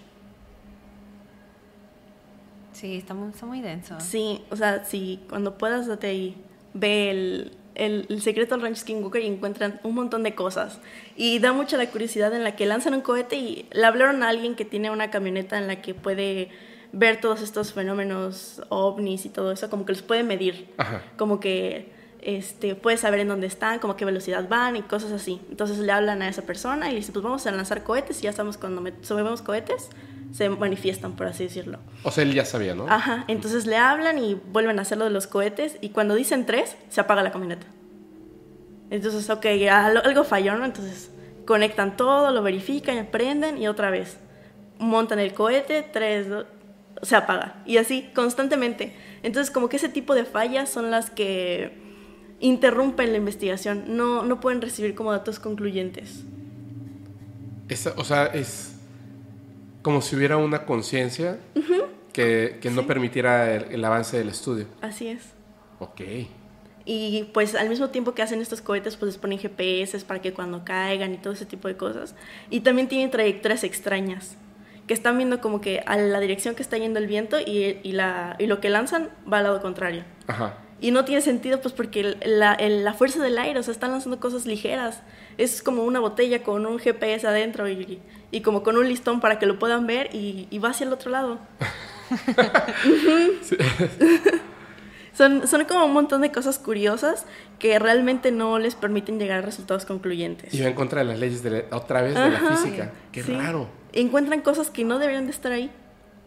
Sí, 2.72 2.96
está 2.96 3.14
muy, 3.14 3.30
está 3.30 3.46
muy 3.46 3.60
denso. 3.62 3.98
Sí, 4.00 4.44
o 4.50 4.56
sea, 4.56 4.84
si 4.84 5.20
cuando 5.30 5.56
puedas 5.56 5.86
date 5.86 6.08
ahí, 6.08 6.36
ve 6.74 7.10
el, 7.10 7.52
el, 7.74 8.20
secreto 8.20 8.54
del 8.54 8.62
rancho 8.62 8.82
Skinwalker 8.82 9.22
y 9.22 9.26
encuentran 9.26 9.80
un 9.82 9.94
montón 9.94 10.22
de 10.22 10.34
cosas. 10.34 10.78
Y 11.16 11.38
da 11.38 11.52
mucha 11.52 11.78
la 11.78 11.86
curiosidad 11.86 12.34
en 12.34 12.44
la 12.44 12.54
que 12.54 12.66
lanzan 12.66 12.92
un 12.92 13.00
cohete 13.00 13.36
y 13.36 13.66
le 13.72 13.86
hablaron 13.86 14.22
a 14.22 14.28
alguien 14.28 14.56
que 14.56 14.66
tiene 14.66 14.90
una 14.90 15.10
camioneta 15.10 15.56
en 15.56 15.68
la 15.68 15.80
que 15.80 15.94
puede 15.94 16.50
ver 16.96 17.20
todos 17.20 17.42
estos 17.42 17.72
fenómenos 17.72 18.62
ovnis 18.70 19.26
y 19.26 19.28
todo 19.28 19.52
eso, 19.52 19.68
como 19.68 19.84
que 19.84 19.92
los 19.92 20.02
puede 20.02 20.22
medir, 20.22 20.68
como 21.16 21.40
que 21.40 21.92
este, 22.22 22.74
puede 22.74 22.96
saber 22.96 23.20
en 23.20 23.28
dónde 23.28 23.46
están, 23.46 23.78
como 23.78 23.96
qué 23.96 24.04
velocidad 24.04 24.48
van 24.48 24.76
y 24.76 24.82
cosas 24.82 25.12
así. 25.12 25.40
Entonces 25.50 25.78
le 25.78 25.92
hablan 25.92 26.22
a 26.22 26.28
esa 26.28 26.42
persona 26.42 26.88
y 26.88 26.92
le 26.92 26.96
dicen, 26.96 27.12
pues 27.12 27.22
vamos 27.22 27.46
a 27.46 27.52
lanzar 27.52 27.82
cohetes 27.82 28.20
y 28.20 28.22
ya 28.22 28.30
estamos 28.30 28.56
cuando 28.56 28.82
subimos 29.02 29.42
cohetes, 29.42 29.90
se 30.32 30.48
manifiestan, 30.48 31.12
por 31.16 31.26
así 31.26 31.44
decirlo. 31.44 31.78
O 32.02 32.10
sea, 32.10 32.24
él 32.24 32.32
ya 32.32 32.44
sabía, 32.44 32.74
¿no? 32.74 32.86
Ajá, 32.88 33.24
entonces 33.28 33.66
le 33.66 33.76
hablan 33.76 34.18
y 34.18 34.34
vuelven 34.34 34.78
a 34.78 34.82
hacer 34.82 34.98
lo 34.98 35.04
de 35.04 35.10
los 35.10 35.26
cohetes 35.26 35.76
y 35.82 35.90
cuando 35.90 36.14
dicen 36.14 36.46
tres, 36.46 36.76
se 36.88 37.00
apaga 37.00 37.22
la 37.22 37.30
camioneta. 37.30 37.66
Entonces, 38.88 39.28
ok, 39.28 39.46
algo 39.70 40.24
falló, 40.24 40.56
¿no? 40.56 40.64
Entonces 40.64 41.10
conectan 41.44 41.96
todo, 41.96 42.30
lo 42.30 42.42
verifican, 42.42 43.06
prenden 43.06 43.58
y 43.58 43.68
otra 43.68 43.90
vez 43.90 44.18
montan 44.78 45.18
el 45.18 45.32
cohete, 45.32 45.82
tres, 45.82 46.28
dos, 46.28 46.46
se 47.02 47.16
apaga. 47.16 47.62
Y 47.66 47.76
así, 47.78 48.10
constantemente. 48.14 48.94
Entonces, 49.22 49.52
como 49.52 49.68
que 49.68 49.76
ese 49.76 49.88
tipo 49.88 50.14
de 50.14 50.24
fallas 50.24 50.68
son 50.70 50.90
las 50.90 51.10
que 51.10 51.72
interrumpen 52.40 53.12
la 53.12 53.18
investigación. 53.18 53.96
No, 53.96 54.22
no 54.22 54.40
pueden 54.40 54.60
recibir 54.60 54.94
como 54.94 55.12
datos 55.12 55.38
concluyentes. 55.38 56.24
o 57.96 58.04
sea, 58.04 58.26
es 58.26 58.76
como 59.82 60.02
si 60.02 60.16
hubiera 60.16 60.36
una 60.36 60.64
conciencia 60.64 61.38
que, 62.12 62.58
no 62.72 62.86
permitiera 62.86 63.54
el, 63.54 63.84
avance 63.84 64.18
del 64.18 64.28
estudio. 64.28 64.66
Así 64.80 65.08
es. 65.08 65.22
Ok. 65.78 66.00
Y 66.84 67.24
pues 67.34 67.54
al 67.54 67.68
mismo 67.68 67.88
tiempo 67.90 68.14
que 68.14 68.22
hacen 68.22 68.40
estos 68.40 68.60
cohetes, 68.60 68.96
pues 68.96 69.12
les 69.12 69.18
ponen 69.18 69.38
GPS 69.38 69.98
para 70.04 70.20
que 70.20 70.32
cuando 70.32 70.64
caigan 70.64 71.14
y 71.14 71.18
todo 71.18 71.32
ese 71.32 71.46
tipo 71.46 71.68
de 71.68 71.76
cosas. 71.76 72.14
Y 72.48 72.60
también 72.60 72.88
tienen 72.88 73.10
trayectorias 73.10 73.64
extrañas 73.64 74.36
que 74.86 74.94
están 74.94 75.16
viendo 75.16 75.40
como 75.40 75.60
que 75.60 75.82
a 75.86 75.96
la 75.96 76.20
dirección 76.20 76.54
que 76.54 76.62
está 76.62 76.78
yendo 76.78 76.98
el 76.98 77.06
viento 77.06 77.38
y, 77.40 77.78
y, 77.82 77.92
la, 77.92 78.36
y 78.38 78.46
lo 78.46 78.60
que 78.60 78.70
lanzan 78.70 79.10
va 79.30 79.38
al 79.38 79.44
lado 79.44 79.60
contrario. 79.60 80.04
Ajá. 80.26 80.58
Y 80.78 80.90
no 80.90 81.04
tiene 81.06 81.22
sentido 81.22 81.60
pues 81.60 81.72
porque 81.72 82.16
la, 82.24 82.56
la, 82.60 82.92
fuerza 82.92 83.22
del 83.22 83.38
aire, 83.38 83.58
o 83.58 83.62
sea, 83.62 83.72
están 83.72 83.92
lanzando 83.92 84.20
cosas 84.20 84.44
ligeras. 84.44 85.00
Es 85.38 85.62
como 85.62 85.84
una 85.84 86.00
botella 86.00 86.42
con 86.42 86.66
un 86.66 86.78
GPS 86.78 87.26
adentro 87.26 87.68
y, 87.68 88.00
y 88.30 88.42
como 88.42 88.62
con 88.62 88.76
un 88.76 88.86
listón 88.86 89.20
para 89.20 89.38
que 89.38 89.46
lo 89.46 89.58
puedan 89.58 89.86
ver 89.86 90.14
y, 90.14 90.48
y 90.50 90.58
va 90.58 90.70
hacia 90.70 90.86
el 90.86 90.92
otro 90.92 91.10
lado. 91.10 91.38
son, 95.14 95.48
son 95.48 95.64
como 95.64 95.86
un 95.86 95.94
montón 95.94 96.20
de 96.20 96.30
cosas 96.30 96.58
curiosas 96.58 97.24
que 97.58 97.78
realmente 97.78 98.30
no 98.30 98.58
les 98.58 98.74
permiten 98.74 99.18
llegar 99.18 99.38
a 99.38 99.42
resultados 99.42 99.86
concluyentes. 99.86 100.52
Y 100.52 100.60
va 100.60 100.68
en 100.68 100.74
contra 100.74 101.00
de 101.00 101.06
las 101.06 101.18
leyes 101.18 101.42
de 101.42 101.64
otra 101.72 102.02
vez 102.02 102.14
de 102.14 102.30
la 102.30 102.38
física. 102.38 102.92
Qué 103.12 103.22
raro 103.22 103.85
encuentran 104.00 104.40
cosas 104.42 104.70
que 104.70 104.84
no 104.84 104.98
deberían 104.98 105.24
de 105.26 105.32
estar 105.32 105.52
ahí. 105.52 105.70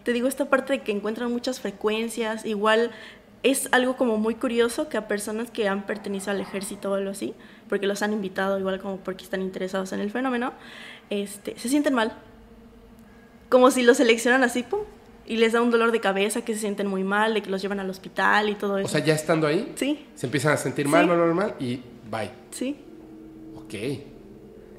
Te 0.03 0.13
digo, 0.13 0.27
esta 0.27 0.45
parte 0.49 0.73
de 0.73 0.81
que 0.81 0.91
encuentran 0.91 1.31
muchas 1.31 1.59
frecuencias, 1.59 2.45
igual 2.45 2.91
es 3.43 3.69
algo 3.71 3.95
como 3.95 4.17
muy 4.17 4.35
curioso 4.35 4.89
que 4.89 4.97
a 4.97 5.07
personas 5.07 5.49
que 5.51 5.67
han 5.67 5.85
pertenecido 5.85 6.31
al 6.31 6.41
ejército 6.41 6.91
o 6.91 6.95
algo 6.95 7.11
así, 7.11 7.33
porque 7.69 7.87
los 7.87 8.01
han 8.01 8.11
invitado 8.13 8.59
igual 8.59 8.79
como 8.81 8.97
porque 8.97 9.23
están 9.23 9.41
interesados 9.41 9.93
en 9.93 9.99
el 10.01 10.11
fenómeno, 10.11 10.53
este, 11.09 11.57
se 11.57 11.69
sienten 11.69 11.93
mal. 11.93 12.13
Como 13.49 13.71
si 13.71 13.83
los 13.83 13.97
seleccionan 13.97 14.43
así, 14.43 14.63
pum, 14.63 14.81
Y 15.25 15.37
les 15.37 15.53
da 15.53 15.61
un 15.61 15.69
dolor 15.69 15.91
de 15.91 15.99
cabeza, 15.99 16.43
que 16.43 16.55
se 16.55 16.61
sienten 16.61 16.87
muy 16.87 17.03
mal, 17.03 17.35
de 17.35 17.43
que 17.43 17.51
los 17.51 17.61
llevan 17.61 17.79
al 17.79 17.89
hospital 17.89 18.49
y 18.49 18.55
todo 18.55 18.79
eso. 18.79 18.87
O 18.87 18.89
sea, 18.89 19.05
ya 19.05 19.13
estando 19.13 19.45
ahí, 19.45 19.71
sí, 19.75 20.07
se 20.15 20.25
empiezan 20.25 20.53
a 20.53 20.57
sentir 20.57 20.87
mal, 20.87 21.03
Sí. 21.03 21.07
mal, 21.09 21.17
mal, 21.19 21.33
mal 21.35 21.55
y 21.59 21.81
bye. 22.09 22.31
sí. 22.51 22.75
Ok. 23.55 23.73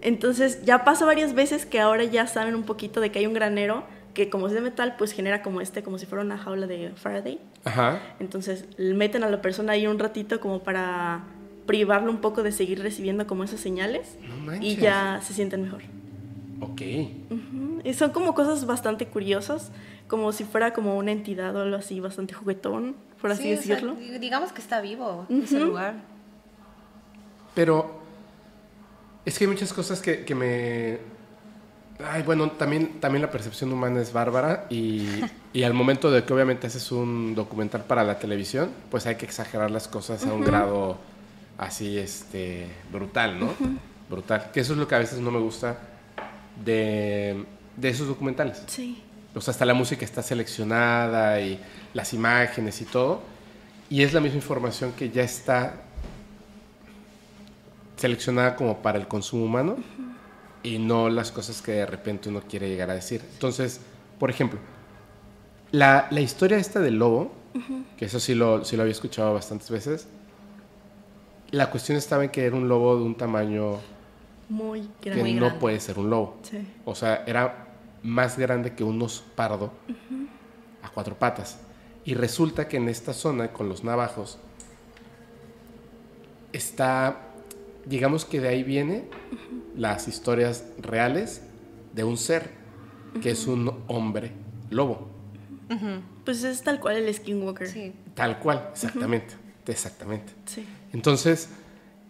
Entonces 0.02 0.62
ya 0.64 0.84
pasa 0.84 1.04
varias 1.04 1.34
veces 1.34 1.66
que 1.66 1.80
ahora 1.80 2.04
ya 2.04 2.26
saben 2.26 2.54
un 2.54 2.62
poquito 2.64 3.00
de 3.00 3.10
que 3.12 3.18
hay 3.20 3.26
un 3.26 3.34
granero 3.34 3.84
que 4.14 4.28
como 4.28 4.48
es 4.48 4.52
de 4.52 4.60
metal, 4.60 4.96
pues 4.98 5.12
genera 5.12 5.40
como 5.42 5.60
este, 5.60 5.82
como 5.82 5.98
si 5.98 6.06
fuera 6.06 6.24
una 6.24 6.36
jaula 6.36 6.66
de 6.66 6.90
Faraday. 6.96 7.38
Ajá. 7.64 8.00
Entonces 8.18 8.64
meten 8.78 9.22
a 9.24 9.28
la 9.30 9.40
persona 9.40 9.72
ahí 9.74 9.86
un 9.86 9.98
ratito 9.98 10.40
como 10.40 10.60
para 10.60 11.20
privarlo 11.66 12.10
un 12.10 12.18
poco 12.18 12.42
de 12.42 12.50
seguir 12.50 12.82
recibiendo 12.82 13.26
como 13.28 13.44
esas 13.44 13.60
señales 13.60 14.16
No 14.44 14.56
y 14.56 14.76
ya 14.76 15.20
se 15.22 15.34
sienten 15.34 15.62
mejor. 15.62 15.82
Ok. 16.60 16.80
Ujú. 17.30 17.80
Y 17.84 17.94
son 17.94 18.10
como 18.10 18.34
cosas 18.34 18.66
bastante 18.66 19.06
curiosas, 19.06 19.70
como 20.08 20.32
si 20.32 20.44
fuera 20.44 20.72
como 20.72 20.96
una 20.98 21.12
entidad 21.12 21.54
o 21.56 21.60
algo 21.60 21.76
así, 21.76 22.00
bastante 22.00 22.34
juguetón, 22.34 22.96
por 23.20 23.30
así 23.30 23.44
Sí, 23.44 23.52
o 23.54 23.62
sea, 23.62 23.76
decirlo. 23.76 23.94
digamos 24.18 24.52
que 24.52 24.60
está 24.60 24.80
vivo 24.80 25.26
ese 25.30 25.56
Ujú. 25.58 25.66
lugar. 25.66 25.94
Pero 27.54 27.99
es 29.24 29.38
que 29.38 29.44
hay 29.44 29.50
muchas 29.50 29.72
cosas 29.72 30.00
que, 30.00 30.24
que 30.24 30.34
me... 30.34 30.98
Ay, 32.02 32.22
bueno, 32.22 32.50
también, 32.52 32.98
también 33.00 33.20
la 33.20 33.30
percepción 33.30 33.70
humana 33.72 34.00
es 34.00 34.12
bárbara 34.12 34.66
y, 34.70 35.06
y 35.52 35.64
al 35.64 35.74
momento 35.74 36.10
de 36.10 36.24
que 36.24 36.32
obviamente 36.32 36.66
haces 36.66 36.90
un 36.92 37.34
documental 37.34 37.84
para 37.84 38.02
la 38.04 38.18
televisión, 38.18 38.70
pues 38.90 39.06
hay 39.06 39.16
que 39.16 39.26
exagerar 39.26 39.70
las 39.70 39.86
cosas 39.86 40.24
a 40.24 40.32
un 40.32 40.40
grado 40.40 40.96
así, 41.58 41.98
este, 41.98 42.68
brutal, 42.90 43.38
¿no? 43.38 43.52
Brutal. 44.08 44.50
Que 44.50 44.60
eso 44.60 44.72
es 44.72 44.78
lo 44.78 44.88
que 44.88 44.94
a 44.94 44.98
veces 44.98 45.20
no 45.20 45.30
me 45.30 45.38
gusta 45.38 45.78
de, 46.64 47.44
de 47.76 47.88
esos 47.90 48.08
documentales. 48.08 48.62
Sí. 48.66 49.02
O 49.34 49.40
sea, 49.42 49.52
hasta 49.52 49.66
la 49.66 49.74
música 49.74 50.04
está 50.04 50.22
seleccionada 50.22 51.38
y 51.40 51.60
las 51.92 52.14
imágenes 52.14 52.80
y 52.80 52.86
todo. 52.86 53.20
Y 53.90 54.02
es 54.02 54.14
la 54.14 54.20
misma 54.20 54.36
información 54.36 54.92
que 54.92 55.10
ya 55.10 55.22
está 55.22 55.74
seleccionada 58.00 58.56
como 58.56 58.78
para 58.78 58.98
el 58.98 59.06
consumo 59.06 59.44
humano 59.44 59.76
y 60.62 60.78
no 60.78 61.10
las 61.10 61.30
cosas 61.30 61.60
que 61.60 61.72
de 61.72 61.86
repente 61.86 62.30
uno 62.30 62.40
quiere 62.48 62.68
llegar 62.68 62.90
a 62.90 62.94
decir. 62.94 63.20
Entonces, 63.34 63.80
por 64.18 64.30
ejemplo, 64.30 64.58
la, 65.70 66.08
la 66.10 66.20
historia 66.20 66.56
esta 66.56 66.80
del 66.80 66.98
lobo, 66.98 67.30
que 67.98 68.06
eso 68.06 68.18
sí 68.18 68.34
lo, 68.34 68.64
sí 68.64 68.76
lo 68.76 68.82
había 68.82 68.92
escuchado 68.92 69.34
bastantes 69.34 69.70
veces, 69.70 70.08
la 71.50 71.70
cuestión 71.70 71.98
estaba 71.98 72.24
en 72.24 72.30
que 72.30 72.46
era 72.46 72.56
un 72.56 72.68
lobo 72.68 72.96
de 72.96 73.02
un 73.02 73.14
tamaño 73.16 73.78
Muy 74.48 74.88
que 75.00 75.10
grande. 75.10 75.22
Muy 75.22 75.34
no 75.34 75.46
grande. 75.46 75.60
puede 75.60 75.80
ser 75.80 75.98
un 75.98 76.08
lobo. 76.08 76.38
Sí. 76.42 76.66
O 76.86 76.94
sea, 76.94 77.22
era 77.26 77.66
más 78.02 78.38
grande 78.38 78.74
que 78.74 78.82
un 78.82 79.00
oso 79.02 79.24
pardo 79.34 79.72
a 80.82 80.88
cuatro 80.88 81.18
patas. 81.18 81.58
Y 82.04 82.14
resulta 82.14 82.66
que 82.66 82.78
en 82.78 82.88
esta 82.88 83.12
zona, 83.12 83.52
con 83.52 83.68
los 83.68 83.84
navajos, 83.84 84.38
está, 86.52 87.29
digamos 87.90 88.24
que 88.24 88.40
de 88.40 88.48
ahí 88.48 88.62
viene 88.62 89.04
las 89.76 90.06
historias 90.06 90.64
reales 90.78 91.42
de 91.92 92.04
un 92.04 92.16
ser 92.16 92.50
que 93.20 93.32
es 93.32 93.48
un 93.48 93.82
hombre 93.88 94.30
lobo. 94.70 95.08
Pues 96.24 96.44
es 96.44 96.62
tal 96.62 96.80
cual 96.80 96.96
el 96.96 97.12
Skinwalker. 97.12 97.68
Sí. 97.68 97.92
Tal 98.14 98.38
cual, 98.38 98.68
exactamente. 98.72 99.34
Exactamente. 99.66 100.32
Sí. 100.46 100.64
Entonces, 100.92 101.48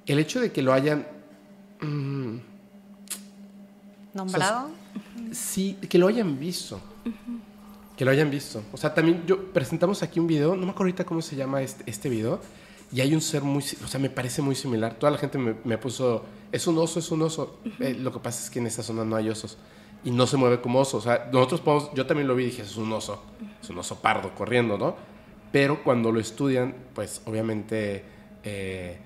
el 0.07 0.18
hecho 0.18 0.41
de 0.41 0.53
que 0.53 0.62
lo 0.62 0.72
hayan... 0.72 1.07
mm, 1.81 2.37
¿Nombrado? 4.14 4.70
Sí, 5.33 5.78
que 5.89 5.99
lo 5.99 6.09
hayan 6.09 6.39
visto. 6.39 6.81
Que 7.97 8.05
lo 8.05 8.11
hayan 8.11 8.31
visto. 8.31 8.62
O 8.72 8.76
sea, 8.76 8.93
también 8.93 9.24
yo 9.26 9.53
presentamos 9.53 10.03
aquí 10.03 10.20
un 10.20 10.26
video, 10.26 10.57
no 10.57 10.66
me 10.66 10.72
acuerdo 10.72 10.85
ahorita 10.85 11.05
cómo 11.05 11.22
se 11.22 11.37
llama 11.37 11.62
este, 11.62 11.89
este 11.89 12.09
video, 12.09 12.41
y 12.93 13.01
hay 13.01 13.14
un 13.14 13.20
ser 13.20 13.43
muy, 13.43 13.62
o 13.84 13.86
sea, 13.86 14.01
me 14.01 14.11
parece 14.11 14.43
muy 14.43 14.55
similar. 14.55 14.95
Toda 14.95 15.12
la 15.12 15.18
gente 15.18 15.38
me, 15.38 15.55
me 15.64 15.78
puso, 15.78 16.24
es 16.51 16.66
un 16.66 16.76
oso, 16.78 16.99
es 16.99 17.11
un 17.11 17.22
oso. 17.22 17.59
Eh, 17.78 17.95
lo 17.99 18.12
que 18.12 18.18
pasa 18.18 18.43
es 18.45 18.51
que 18.51 18.59
en 18.59 18.66
esta 18.66 18.82
zona 18.82 19.05
no 19.05 19.16
hay 19.16 19.28
osos. 19.28 19.57
Y 20.05 20.11
no 20.11 20.26
se 20.26 20.36
mueve 20.36 20.61
como 20.61 20.80
oso. 20.80 20.97
O 20.97 21.01
sea, 21.01 21.28
nosotros 21.32 21.61
podemos, 21.61 21.91
yo 21.95 22.07
también 22.07 22.26
lo 22.26 22.34
vi 22.34 22.45
y 22.45 22.47
dije, 22.47 22.62
es 22.62 22.76
un 22.76 22.93
oso. 22.93 23.22
Es 23.62 23.70
un 23.70 23.78
oso 23.78 23.97
pardo 24.01 24.34
corriendo, 24.34 24.76
¿no? 24.78 24.97
Pero 25.53 25.82
cuando 25.84 26.11
lo 26.11 26.20
estudian, 26.20 26.74
pues 26.95 27.22
obviamente 27.26 28.05
eh, 28.45 28.99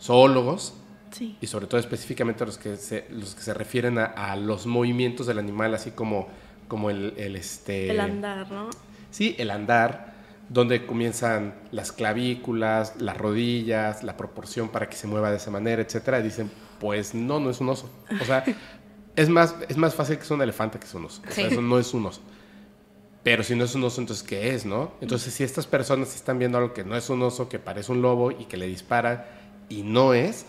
zoólogos, 0.00 0.74
Sí. 1.10 1.38
y 1.40 1.46
sobre 1.46 1.66
todo 1.66 1.80
específicamente 1.80 2.44
los 2.44 2.58
que 2.58 2.76
se, 2.76 3.06
los 3.10 3.34
que 3.34 3.40
se 3.40 3.54
refieren 3.54 3.98
a, 3.98 4.04
a 4.04 4.36
los 4.36 4.66
movimientos 4.66 5.26
del 5.26 5.38
animal, 5.38 5.74
así 5.74 5.92
como, 5.92 6.28
como 6.68 6.90
el, 6.90 7.14
el, 7.16 7.34
este... 7.34 7.90
El 7.90 8.00
andar, 8.00 8.50
¿no? 8.50 8.68
Sí, 9.10 9.34
el 9.38 9.50
andar, 9.50 10.07
donde 10.48 10.86
comienzan 10.86 11.54
las 11.72 11.92
clavículas, 11.92 12.94
las 12.98 13.16
rodillas, 13.16 14.02
la 14.02 14.16
proporción 14.16 14.68
para 14.70 14.88
que 14.88 14.96
se 14.96 15.06
mueva 15.06 15.30
de 15.30 15.36
esa 15.36 15.50
manera, 15.50 15.82
etcétera. 15.82 16.22
Dicen, 16.22 16.50
pues 16.80 17.14
no, 17.14 17.38
no 17.40 17.50
es 17.50 17.60
un 17.60 17.68
oso. 17.68 17.90
O 18.20 18.24
sea, 18.24 18.44
es 19.16 19.28
más, 19.28 19.54
es 19.68 19.76
más 19.76 19.94
fácil 19.94 20.18
que 20.18 20.24
sea 20.24 20.36
un 20.36 20.42
elefante 20.42 20.78
que 20.78 20.86
sea 20.86 21.00
un 21.00 21.06
oso. 21.06 21.20
O 21.28 21.30
sea, 21.30 21.46
Sí. 21.48 21.52
eso 21.52 21.60
no 21.62 21.78
es 21.78 21.92
un 21.92 22.06
oso. 22.06 22.22
Pero 23.22 23.42
si 23.42 23.54
no 23.56 23.64
es 23.64 23.74
un 23.74 23.84
oso, 23.84 24.00
entonces 24.00 24.26
¿qué 24.26 24.54
es, 24.54 24.64
no? 24.64 24.92
Entonces, 25.02 25.34
si 25.34 25.44
estas 25.44 25.66
personas 25.66 26.14
están 26.14 26.38
viendo 26.38 26.56
algo 26.56 26.72
que 26.72 26.84
no 26.84 26.96
es 26.96 27.10
un 27.10 27.20
oso, 27.22 27.48
que 27.48 27.58
parece 27.58 27.92
un 27.92 28.00
lobo 28.00 28.30
y 28.30 28.46
que 28.46 28.56
le 28.56 28.66
dispara 28.66 29.26
y 29.68 29.82
no 29.82 30.14
es, 30.14 30.46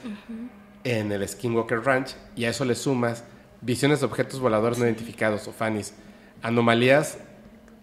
en 0.85 1.11
el 1.11 1.27
Skinwalker 1.27 1.81
Ranch, 1.83 2.15
y 2.37 2.45
a 2.45 2.51
eso 2.51 2.63
le 2.63 2.75
sumas 2.75 3.25
visiones 3.59 3.99
de 3.99 4.05
objetos 4.05 4.39
voladores 4.39 4.77
no 4.77 4.85
identificados 4.85 5.45
o 5.47 5.51
FANIs, 5.51 5.93
anomalías 6.41 7.17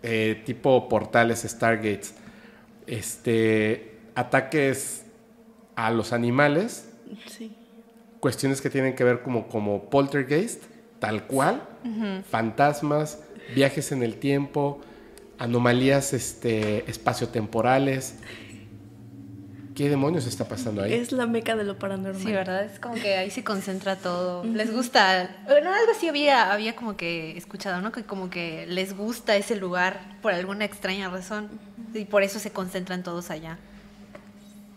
eh, 0.09 0.42
tipo 0.46 0.88
portales, 0.88 1.40
Stargates, 1.42 2.14
este, 2.86 3.98
ataques 4.14 5.04
a 5.74 5.90
los 5.90 6.12
animales, 6.12 6.88
Sí. 7.28 7.57
cuestiones 8.20 8.61
que 8.61 8.70
tienen 8.70 8.94
que 8.94 9.04
ver 9.04 9.22
como, 9.22 9.48
como 9.48 9.90
poltergeist, 9.90 10.62
tal 10.98 11.26
cual, 11.26 11.62
fantasmas, 12.30 13.18
viajes 13.54 13.92
en 13.92 14.02
el 14.02 14.16
tiempo, 14.16 14.80
anomalías 15.38 16.12
este, 16.12 16.88
espaciotemporales. 16.90 18.14
¿Qué 19.77 19.91
demonios 19.91 20.27
está 20.27 20.49
pasando 20.49 20.83
ahí? 20.83 20.95
Es 20.95 21.12
la 21.12 21.27
meca 21.27 21.55
de 21.55 21.62
lo 21.64 21.79
paranormal. 21.79 22.20
Sí, 22.22 22.33
¿verdad? 22.33 22.64
Es 22.64 22.81
como 22.81 22.95
que 22.95 23.16
ahí 23.16 23.31
se 23.31 23.45
concentra 23.45 23.97
todo. 23.97 24.43
Les 24.45 24.72
gusta. 24.72 25.37
Bueno, 25.47 25.70
algo 25.70 25.93
así 25.93 26.09
había, 26.09 26.51
había 26.53 26.74
como 26.74 26.97
que 26.97 27.37
escuchado, 27.37 27.83
¿no? 27.83 27.93
Que 27.93 28.03
como 28.05 28.31
que 28.31 28.66
les 28.66 28.97
gusta 28.97 29.37
ese 29.37 29.55
lugar 29.55 30.01
por 30.22 30.33
alguna 30.33 30.64
extraña 30.64 31.11
razón. 31.11 31.51
Y 31.93 32.07
por 32.07 32.22
eso 32.22 32.39
se 32.39 32.51
concentran 32.53 33.03
todos 33.03 33.31
allá. 33.31 33.59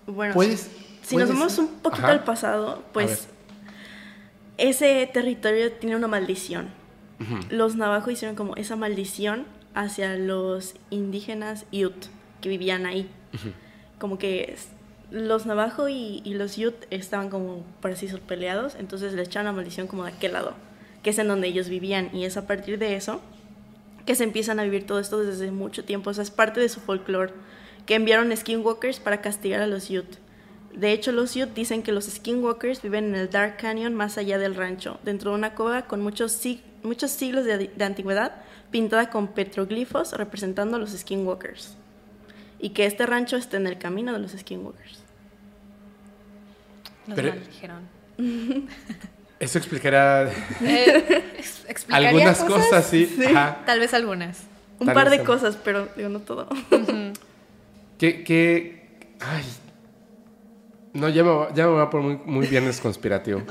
Bueno, 0.05 0.33
¿Puedes- 0.33 0.69
si 1.01 1.15
nos 1.15 1.29
vamos 1.29 1.57
un 1.57 1.67
poquito 1.79 2.03
Ajá. 2.03 2.11
al 2.11 2.23
pasado, 2.25 2.83
pues 2.91 3.29
ese 4.57 5.09
territorio 5.13 5.71
tiene 5.71 5.95
una 5.95 6.07
maldición. 6.07 6.67
Los 7.49 7.75
navajos 7.75 8.13
hicieron 8.13 8.35
como 8.35 8.55
esa 8.57 8.75
maldición 8.75 9.45
hacia 9.73 10.15
los 10.15 10.75
indígenas 10.89 11.65
Ute 11.71 12.07
que 12.41 12.49
vivían 12.49 12.85
ahí. 12.85 13.09
Como 13.97 14.17
que 14.17 14.53
es- 14.53 14.67
los 15.11 15.45
navajo 15.45 15.89
y, 15.89 16.21
los 16.25 16.57
Ute 16.57 16.87
estaban 16.91 17.29
como, 17.29 17.63
así 17.83 18.05
decirlo, 18.05 18.25
peleados, 18.25 18.75
entonces 18.75 19.13
les 19.13 19.27
echaron 19.27 19.47
la 19.47 19.53
maldición 19.53 19.87
como 19.87 20.05
de 20.05 20.11
aquel 20.11 20.33
lado, 20.33 20.53
que 21.03 21.09
es 21.09 21.19
en 21.19 21.27
donde 21.27 21.47
ellos 21.47 21.69
vivían. 21.69 22.09
Y 22.13 22.25
es 22.25 22.37
a 22.37 22.47
partir 22.47 22.77
de 22.77 22.95
eso 22.95 23.21
que 24.05 24.15
se 24.15 24.23
empiezan 24.23 24.59
a 24.59 24.63
vivir 24.63 24.85
todo 24.85 24.99
esto 24.99 25.19
desde 25.23 25.51
mucho 25.51 25.83
tiempo. 25.83 26.09
O 26.09 26.13
sea, 26.13 26.23
es 26.23 26.31
parte 26.31 26.59
de 26.59 26.69
su 26.69 26.79
folclore. 26.79 27.33
Que 27.85 27.95
enviaron 27.95 28.35
skinwalkers 28.35 28.99
para 28.99 29.21
castigar 29.21 29.61
a 29.61 29.67
los 29.67 29.89
Ute. 29.89 30.19
De 30.75 30.91
hecho, 30.91 31.11
los 31.11 31.35
Ute 31.35 31.53
dicen 31.55 31.81
que 31.81 31.91
los 31.91 32.05
skinwalkers 32.05 32.83
viven 32.83 33.05
en 33.05 33.15
el 33.15 33.29
Dark 33.31 33.57
Canyon 33.57 33.95
más 33.95 34.17
allá 34.19 34.37
del 34.37 34.53
rancho, 34.53 34.99
dentro 35.03 35.31
de 35.31 35.37
una 35.37 35.55
cueva 35.55 35.87
con 35.87 36.01
muchos 36.01 36.31
siglos 36.31 37.45
de, 37.45 37.71
de 37.75 37.83
antigüedad, 37.83 38.43
pintada 38.69 39.09
con 39.09 39.29
petroglifos 39.29 40.13
representando 40.13 40.77
a 40.77 40.79
los 40.79 40.91
skinwalkers. 40.91 41.78
Y 42.59 42.69
que 42.71 42.85
este 42.85 43.05
rancho 43.05 43.37
está 43.37 43.57
en 43.57 43.67
el 43.67 43.77
camino 43.77 44.11
de 44.13 44.19
los 44.19 44.31
skinwalkers. 44.31 44.99
Los 47.07 47.15
Pero- 47.15 47.29
maldijeron. 47.35 47.87
Eso 49.39 49.57
explicará 49.57 50.29
Eh, 50.61 51.23
¿explicaría 51.69 52.09
algunas 52.09 52.39
cosas, 52.43 52.85
sí. 52.85 53.05
Sí. 53.05 53.23
Ajá. 53.25 53.63
Tal 53.65 53.79
vez 53.79 53.93
algunas. 53.93 54.41
Un 54.79 54.87
Tal 54.87 54.93
par 54.95 55.09
de 55.09 55.15
algo. 55.19 55.27
cosas, 55.33 55.55
pero 55.63 55.87
digo, 55.95 56.09
no 56.09 56.19
todo. 56.19 56.49
Que, 57.97 58.23
que, 58.25 58.97
ay, 59.21 59.43
no, 60.93 61.07
ya 61.09 61.23
me, 61.23 61.29
va- 61.29 61.53
ya 61.53 61.67
me 61.67 61.73
va 61.73 61.89
por 61.89 62.01
muy, 62.01 62.17
muy 62.25 62.47
viernes 62.47 62.81
conspirativo. 62.81 63.41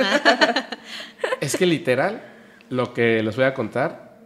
es 1.40 1.56
que 1.56 1.64
literal, 1.66 2.22
lo 2.68 2.92
que 2.92 3.22
les 3.22 3.36
voy 3.36 3.46
a 3.46 3.54
contar, 3.54 4.18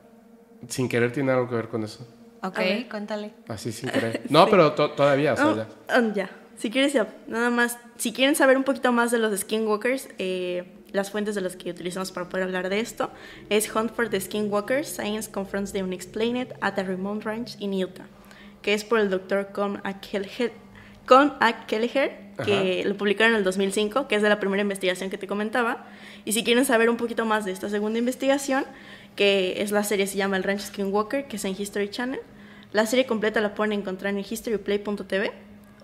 sin 0.68 0.88
querer 0.88 1.12
tiene 1.12 1.30
algo 1.30 1.48
que 1.48 1.54
ver 1.54 1.68
con 1.68 1.84
eso. 1.84 2.06
Ok, 2.42 2.58
A 2.58 2.62
ver. 2.62 2.88
cuéntale. 2.88 3.32
Así 3.48 3.72
sin 3.72 3.88
querer. 3.90 4.22
No, 4.30 4.48
pero 4.48 4.72
to- 4.72 4.90
todavía, 4.92 5.34
o 5.34 5.36
sea, 5.36 5.46
Oh, 5.46 5.56
ya. 5.56 6.12
ya. 6.14 6.30
Si 6.58 6.70
quieres, 6.70 6.92
ya. 6.92 7.08
Nada 7.26 7.50
más. 7.50 7.78
Si 7.96 8.12
quieren 8.12 8.34
saber 8.36 8.56
un 8.56 8.64
poquito 8.64 8.92
más 8.92 9.10
de 9.10 9.18
los 9.18 9.38
skinwalkers, 9.40 10.08
eh, 10.18 10.64
las 10.92 11.10
fuentes 11.10 11.34
de 11.34 11.40
las 11.40 11.56
que 11.56 11.70
utilizamos 11.70 12.12
para 12.12 12.28
poder 12.28 12.44
hablar 12.44 12.68
de 12.68 12.78
esto 12.80 13.10
es 13.48 13.74
Hunt 13.74 13.92
for 13.94 14.08
the 14.10 14.20
Skinwalker, 14.20 14.84
Science 14.84 15.30
Confronts 15.30 15.72
the 15.72 15.82
Unexplained 15.82 16.52
at 16.60 16.74
the 16.74 16.82
Remote 16.82 17.24
Ranch 17.24 17.56
in 17.60 17.72
Utah, 17.72 18.04
que 18.60 18.74
es 18.74 18.84
por 18.84 18.98
el 19.00 19.08
doctor 19.08 19.48
Con 19.52 19.80
A. 19.84 20.00
Kelleher, 20.00 20.52
que 22.44 22.82
lo 22.84 22.96
publicaron 22.96 23.32
en 23.32 23.38
el 23.38 23.44
2005, 23.44 24.06
que 24.08 24.16
es 24.16 24.22
de 24.22 24.28
la 24.28 24.38
primera 24.40 24.62
investigación 24.62 25.10
que 25.10 25.18
te 25.18 25.26
comentaba. 25.26 25.86
Y 26.24 26.32
si 26.32 26.44
quieren 26.44 26.64
saber 26.64 26.90
un 26.90 26.96
poquito 26.96 27.24
más 27.24 27.44
de 27.44 27.52
esta 27.52 27.68
segunda 27.68 27.98
investigación, 27.98 28.64
que 29.16 29.62
es 29.62 29.70
la 29.72 29.84
serie, 29.84 30.06
se 30.06 30.16
llama 30.16 30.36
El 30.36 30.42
Ranch 30.42 30.60
Skinwalker, 30.60 31.26
que 31.26 31.36
es 31.36 31.44
en 31.44 31.54
History 31.58 31.88
Channel. 31.90 32.20
La 32.72 32.86
serie 32.86 33.06
completa 33.06 33.40
la 33.40 33.54
pueden 33.54 33.72
encontrar 33.72 34.14
en 34.14 34.20
historyplay.tv 34.20 35.32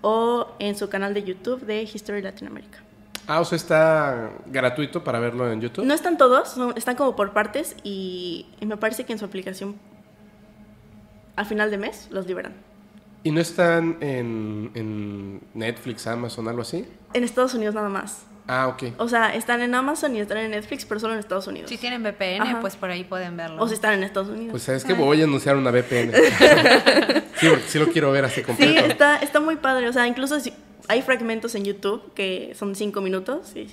o 0.01 0.49
en 0.59 0.76
su 0.76 0.89
canal 0.89 1.12
de 1.12 1.22
YouTube 1.22 1.61
de 1.66 1.82
History 1.82 2.22
Latinoamérica. 2.22 2.78
Ah, 3.26 3.41
o 3.41 3.45
sea, 3.45 3.57
está 3.57 4.30
gratuito 4.47 5.05
para 5.05 5.18
verlo 5.18 5.53
en 5.53 5.61
YouTube. 5.61 5.84
No 5.84 5.93
están 5.93 6.16
todos, 6.16 6.57
están 6.76 6.97
como 6.97 7.14
por 7.14 7.34
partes 7.34 7.76
y, 7.82 8.47
me 8.64 8.78
parece 8.78 9.05
que 9.05 9.12
en 9.12 9.18
su 9.18 9.26
aplicación 9.26 9.76
al 11.36 11.45
final 11.45 11.70
de 11.70 11.76
mes 11.76 12.09
los 12.11 12.26
liberan. 12.26 12.55
¿Y 13.22 13.32
no 13.32 13.41
están 13.41 13.99
en, 14.01 14.70
en 14.74 15.43
Netflix, 15.53 16.07
Amazon, 16.07 16.49
algo 16.49 16.62
así? 16.62 16.86
En 17.12 17.22
Estados 17.22 17.53
Unidos 17.53 17.74
nada 17.74 17.91
más. 17.91 18.22
Ah, 18.51 18.66
ok. 18.68 18.94
O 18.96 19.11
sea, 19.11 19.34
están 19.34 19.61
en 19.61 19.74
Amazon 19.74 20.16
y 20.16 20.20
están 20.20 20.38
en 20.38 20.53
Netflix, 20.53 20.86
pero 20.86 20.99
solo 20.99 21.12
en 21.12 21.20
Estados 21.20 21.46
Unidos. 21.46 21.68
Si 21.68 21.76
tienen 21.76 22.03
VPN, 22.03 22.62
pues 22.62 22.76
por 22.76 22.88
ahí 22.88 23.05
pueden 23.05 23.36
verlo. 23.36 23.62
O 23.62 23.68
si 23.68 23.74
están 23.74 23.92
en 23.92 24.05
Estados 24.05 24.30
Unidos. 24.30 24.53
Pues 24.53 24.62
sabes 24.62 24.84
que 24.86 24.94
voy 24.94 25.20
a 25.20 25.24
anunciar 25.24 25.55
una 25.55 25.70
VPN. 25.70 26.12
sí, 27.36 27.46
porque 27.46 27.64
sí 27.68 27.78
lo 27.78 27.88
quiero 27.88 28.11
ver 28.11 28.24
así 28.24 28.40
completo. 28.40 28.72
Sí, 28.72 28.90
está, 28.90 29.18
está 29.18 29.40
muy 29.40 29.57
padre. 29.57 29.86
O 29.86 29.92
sea, 29.92 30.07
incluso 30.07 30.40
si 30.40 30.55
hay 30.88 31.03
fragmentos 31.03 31.55
en 31.57 31.66
YouTube 31.66 32.14
que 32.14 32.55
son 32.59 32.74
cinco 32.74 33.03
minutos. 33.03 33.51
Sí. 33.53 33.68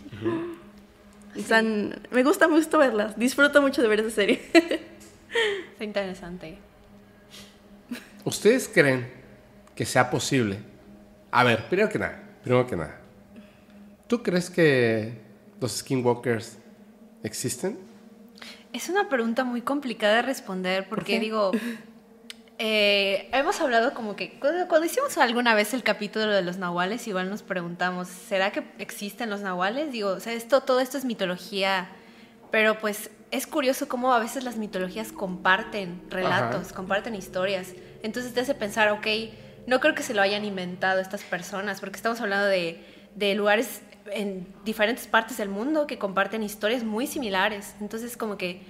Están, 1.36 2.02
me 2.12 2.24
gusta 2.24 2.50
mucho 2.50 2.78
verlas. 2.78 3.18
Disfruto 3.18 3.62
mucho 3.62 3.82
de 3.82 3.88
ver 3.88 4.02
esa 4.02 4.10
serie. 4.10 4.42
Está 4.54 5.84
interesante. 5.86 6.58
¿Ustedes 8.26 8.70
creen 8.74 9.10
que 9.74 9.86
sea 9.86 10.10
posible? 10.10 10.60
A 11.32 11.46
ver, 11.46 11.66
primero 11.70 11.90
que 11.90 12.00
nada, 12.00 12.24
primero 12.44 12.68
que 12.68 12.76
nada 12.76 13.05
¿Tú 14.08 14.22
crees 14.22 14.50
que 14.50 15.22
los 15.60 15.78
skinwalkers 15.78 16.58
existen? 17.24 17.80
Es 18.72 18.90
una 18.90 19.10
pregunta 19.10 19.44
muy 19.44 19.62
complicada 19.62 20.18
de 20.18 20.22
responder 20.22 20.88
porque 20.88 21.20
digo, 21.20 21.52
eh, 22.60 23.30
hemos 23.34 23.60
hablado 23.62 23.94
como 23.94 24.16
que 24.16 24.38
cuando, 24.40 24.86
hicimos 24.86 25.18
alguna 25.18 25.56
vez 25.56 25.74
el 25.74 25.82
capítulo 25.82 26.28
de 26.28 26.42
los 26.44 26.58
nahuales, 26.58 27.08
igual 27.08 27.30
nos 27.30 27.42
preguntamos, 27.42 28.08
¿será 28.08 28.52
que 28.52 28.64
existen 28.78 29.30
los 29.30 29.42
nahuales? 29.42 29.92
Digo, 29.92 30.10
o 30.10 30.20
sea, 30.20 30.34
esto, 30.34 30.62
todo 30.62 30.82
esto 30.82 30.98
es 30.98 31.06
mitología, 31.06 31.90
pero 32.52 32.78
pues 32.80 33.10
es 33.32 33.48
curioso 33.48 33.88
cómo 33.88 34.14
a 34.14 34.20
veces 34.20 34.44
las 34.44 34.58
mitologías 34.58 35.12
comparten 35.12 36.02
relatos, 36.10 36.74
comparten 36.74 37.16
historias. 37.16 37.74
Entonces 38.04 38.34
te 38.34 38.42
hace 38.42 38.54
pensar, 38.54 38.92
ok, 38.92 39.08
no 39.66 39.80
creo 39.80 39.96
que 39.96 40.04
se 40.04 40.14
lo 40.14 40.22
hayan 40.22 40.46
inventado 40.46 41.00
estas 41.02 41.24
personas, 41.24 41.80
porque 41.80 41.96
estamos 41.96 42.22
hablando 42.22 42.46
de, 42.46 42.86
de 43.16 43.34
lugares 43.34 43.82
en 44.12 44.48
diferentes 44.64 45.08
partes 45.08 45.38
del 45.38 45.50
mundo 45.50 45.88
que 45.88 45.98
comparten 45.98 46.44
historias 46.44 46.84
muy 46.84 47.08
similares. 47.08 47.76
Entonces, 47.82 48.18
como 48.18 48.38
que 48.38 48.62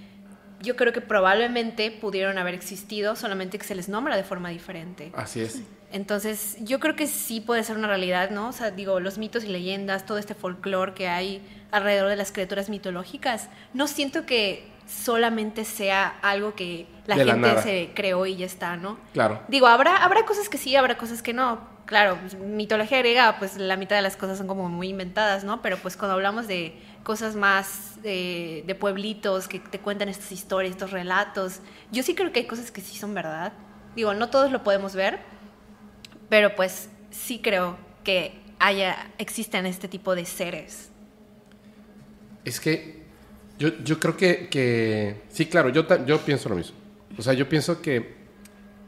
yo 0.62 0.76
creo 0.76 0.94
que 0.94 1.02
probablemente 1.02 1.92
pudieron 1.92 2.38
haber 2.38 2.54
existido, 2.54 3.16
solamente 3.16 3.58
que 3.58 3.66
se 3.66 3.76
les 3.76 3.90
nombra 3.90 4.16
de 4.16 4.24
forma 4.24 4.50
diferente. 4.50 5.12
Así 5.16 5.42
es. 5.42 5.62
Entonces, 5.92 6.58
yo 6.62 6.80
creo 6.80 6.96
que 6.96 7.08
sí 7.08 7.40
puede 7.40 7.64
ser 7.64 7.78
una 7.78 7.88
realidad, 7.88 8.32
¿no? 8.32 8.50
O 8.50 8.52
sea, 8.52 8.72
digo, 8.72 9.00
los 9.00 9.18
mitos 9.18 9.44
y 9.44 9.48
leyendas, 9.48 10.06
todo 10.06 10.18
este 10.18 10.34
folclore 10.34 10.94
que 10.94 11.08
hay 11.08 11.42
alrededor 11.72 12.10
de 12.10 12.16
las 12.16 12.32
criaturas 12.32 12.70
mitológicas, 12.70 13.50
no 13.74 13.88
siento 13.88 14.26
que 14.26 14.68
solamente 14.88 15.66
sea 15.66 16.20
algo 16.22 16.56
que 16.56 16.88
la 17.06 17.16
gente 17.16 17.62
se 17.62 17.92
creó 17.96 18.26
y 18.26 18.36
ya 18.36 18.46
está, 18.46 18.78
¿no? 18.78 18.98
Claro. 19.14 19.42
Digo, 19.48 19.68
habrá, 19.68 20.04
habrá 20.04 20.26
cosas 20.26 20.50
que 20.50 20.58
sí, 20.58 20.76
habrá 20.76 20.98
cosas 20.98 21.22
que 21.22 21.34
no 21.34 21.75
claro, 21.86 22.18
pues, 22.20 22.36
mitología 22.36 23.00
griega, 23.00 23.38
pues 23.40 23.58
la 23.58 23.78
mitad 23.78 23.96
de 23.96 24.02
las 24.02 24.18
cosas 24.18 24.38
son 24.38 24.48
como 24.48 24.70
muy 24.70 24.90
inventadas, 24.90 25.44
¿no? 25.44 25.62
Pero 25.62 25.78
pues 25.78 25.98
cuando 25.98 26.16
hablamos 26.16 26.48
de 26.48 26.74
cosas 27.04 27.36
más 27.36 28.02
de 28.02 28.78
pueblitos 28.80 29.48
que 29.48 29.60
te 29.60 29.80
cuentan 29.80 30.10
estas 30.10 30.32
historias, 30.32 30.72
estos 30.72 30.92
relatos, 30.92 31.60
yo 31.92 32.04
sí 32.04 32.16
creo 32.16 32.32
que 32.32 32.42
hay 32.42 32.48
cosas 32.48 32.72
que 32.72 32.82
sí 32.82 32.98
son 32.98 33.14
verdad. 33.14 33.54
Digo, 33.96 34.14
no 34.14 34.30
todos 34.30 34.52
lo 34.52 34.64
podemos 34.64 34.96
ver, 34.96 35.20
pero 36.30 36.56
pues 36.56 36.90
sí 37.12 37.40
creo 37.40 37.78
que 38.04 38.40
haya, 38.60 39.12
existen 39.18 39.66
este 39.66 39.88
tipo 39.88 40.16
de 40.16 40.26
seres. 40.26 40.90
Es 42.44 42.60
que 42.60 43.04
yo, 43.58 43.70
yo 43.84 44.00
creo 44.00 44.18
que, 44.18 44.50
que, 44.50 45.22
sí, 45.30 45.46
claro, 45.46 45.70
yo, 45.70 45.86
yo 46.06 46.20
pienso 46.20 46.50
lo 46.50 46.56
mismo. 46.56 46.78
O 47.18 47.22
sea, 47.22 47.34
yo 47.34 47.48
pienso 47.48 47.82
que 47.82 48.25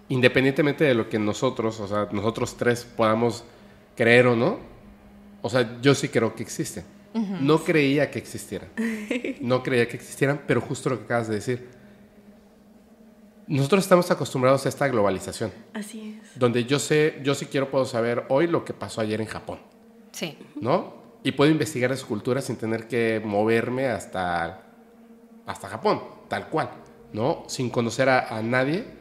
independientemente 0.09 0.83
de 0.83 0.93
lo 0.93 1.09
que 1.09 1.19
nosotros, 1.19 1.79
o 1.79 1.87
sea, 1.87 2.07
nosotros 2.11 2.55
tres 2.55 2.85
podamos 2.85 3.43
creer 3.95 4.27
o 4.27 4.35
no, 4.35 4.59
o 5.41 5.49
sea, 5.49 5.79
yo 5.81 5.95
sí 5.95 6.09
creo 6.09 6.35
que 6.35 6.43
existe. 6.43 6.83
No 7.13 7.63
creía 7.63 8.11
que 8.11 8.19
existieran. 8.19 8.69
No 9.41 9.63
creía 9.63 9.87
que 9.87 9.95
existieran, 9.95 10.41
pero 10.45 10.61
justo 10.61 10.89
lo 10.89 10.99
que 10.99 11.05
acabas 11.05 11.27
de 11.27 11.35
decir. 11.35 11.67
Nosotros 13.47 13.83
estamos 13.85 14.11
acostumbrados 14.11 14.65
a 14.65 14.69
esta 14.69 14.87
globalización. 14.87 15.51
Así 15.73 16.19
es. 16.21 16.37
Donde 16.37 16.65
yo 16.65 16.77
sé, 16.77 17.19
yo 17.23 17.33
sí 17.33 17.47
quiero 17.47 17.71
puedo 17.71 17.85
saber 17.85 18.25
hoy 18.29 18.45
lo 18.45 18.63
que 18.63 18.73
pasó 18.73 19.01
ayer 19.01 19.19
en 19.19 19.27
Japón. 19.27 19.59
Sí. 20.11 20.37
¿No? 20.61 20.93
Y 21.23 21.31
puedo 21.31 21.49
investigar 21.49 21.91
esa 21.91 22.05
cultura 22.05 22.41
sin 22.41 22.57
tener 22.57 22.87
que 22.87 23.19
moverme 23.23 23.87
hasta, 23.87 24.61
hasta 25.47 25.67
Japón, 25.69 26.01
tal 26.27 26.49
cual. 26.49 26.69
¿No? 27.13 27.45
Sin 27.47 27.71
conocer 27.71 28.09
a 28.09 28.41
nadie 28.43 28.96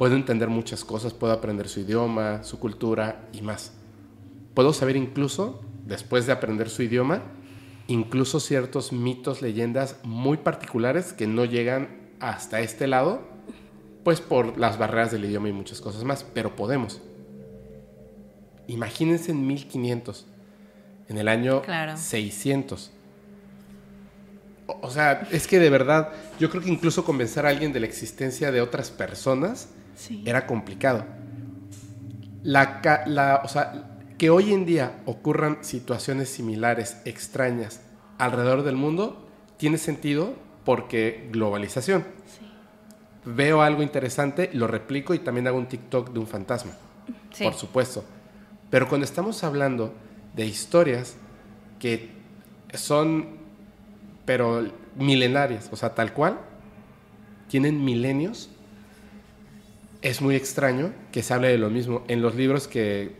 Puedo 0.00 0.16
entender 0.16 0.48
muchas 0.48 0.82
cosas, 0.82 1.12
puedo 1.12 1.34
aprender 1.34 1.68
su 1.68 1.80
idioma, 1.80 2.42
su 2.42 2.58
cultura 2.58 3.28
y 3.34 3.42
más. 3.42 3.74
Puedo 4.54 4.72
saber 4.72 4.96
incluso, 4.96 5.60
después 5.84 6.24
de 6.24 6.32
aprender 6.32 6.70
su 6.70 6.82
idioma, 6.82 7.20
incluso 7.86 8.40
ciertos 8.40 8.94
mitos, 8.94 9.42
leyendas 9.42 9.98
muy 10.02 10.38
particulares 10.38 11.12
que 11.12 11.26
no 11.26 11.44
llegan 11.44 11.98
hasta 12.18 12.60
este 12.60 12.86
lado, 12.86 13.20
pues 14.02 14.22
por 14.22 14.56
las 14.56 14.78
barreras 14.78 15.10
del 15.12 15.26
idioma 15.26 15.50
y 15.50 15.52
muchas 15.52 15.82
cosas 15.82 16.02
más, 16.02 16.24
pero 16.24 16.56
podemos. 16.56 17.02
Imagínense 18.68 19.32
en 19.32 19.46
1500, 19.46 20.24
en 21.10 21.18
el 21.18 21.28
año 21.28 21.60
600. 21.94 22.90
O 24.80 24.90
sea, 24.90 25.26
es 25.30 25.46
que 25.46 25.58
de 25.58 25.70
verdad, 25.70 26.10
yo 26.38 26.50
creo 26.50 26.62
que 26.62 26.70
incluso 26.70 27.04
convencer 27.04 27.46
a 27.46 27.48
alguien 27.48 27.72
de 27.72 27.80
la 27.80 27.86
existencia 27.86 28.52
de 28.52 28.60
otras 28.60 28.90
personas 28.90 29.68
era 30.24 30.46
complicado. 30.46 31.04
La, 32.42 33.40
o 33.44 33.48
sea, 33.48 33.98
que 34.18 34.30
hoy 34.30 34.52
en 34.52 34.66
día 34.66 35.00
ocurran 35.06 35.58
situaciones 35.62 36.28
similares, 36.28 36.96
extrañas, 37.04 37.80
alrededor 38.18 38.62
del 38.62 38.76
mundo, 38.76 39.28
tiene 39.56 39.78
sentido 39.78 40.34
porque 40.64 41.28
globalización. 41.32 42.04
Veo 43.24 43.62
algo 43.62 43.82
interesante, 43.82 44.50
lo 44.52 44.66
replico 44.66 45.14
y 45.14 45.18
también 45.18 45.46
hago 45.46 45.58
un 45.58 45.68
TikTok 45.68 46.12
de 46.12 46.18
un 46.18 46.26
fantasma. 46.26 46.72
Por 47.42 47.54
supuesto. 47.54 48.04
Pero 48.70 48.88
cuando 48.88 49.04
estamos 49.04 49.42
hablando 49.44 49.92
de 50.34 50.46
historias 50.46 51.16
que 51.78 52.10
son, 52.74 53.39
pero 54.30 54.64
milenarias, 54.94 55.68
o 55.72 55.76
sea, 55.76 55.96
tal 55.96 56.12
cual, 56.12 56.38
tienen 57.48 57.84
milenios, 57.84 58.48
es 60.02 60.22
muy 60.22 60.36
extraño 60.36 60.92
que 61.10 61.24
se 61.24 61.34
hable 61.34 61.48
de 61.48 61.58
lo 61.58 61.68
mismo. 61.68 62.04
En 62.06 62.22
los 62.22 62.36
libros 62.36 62.68
que, 62.68 63.16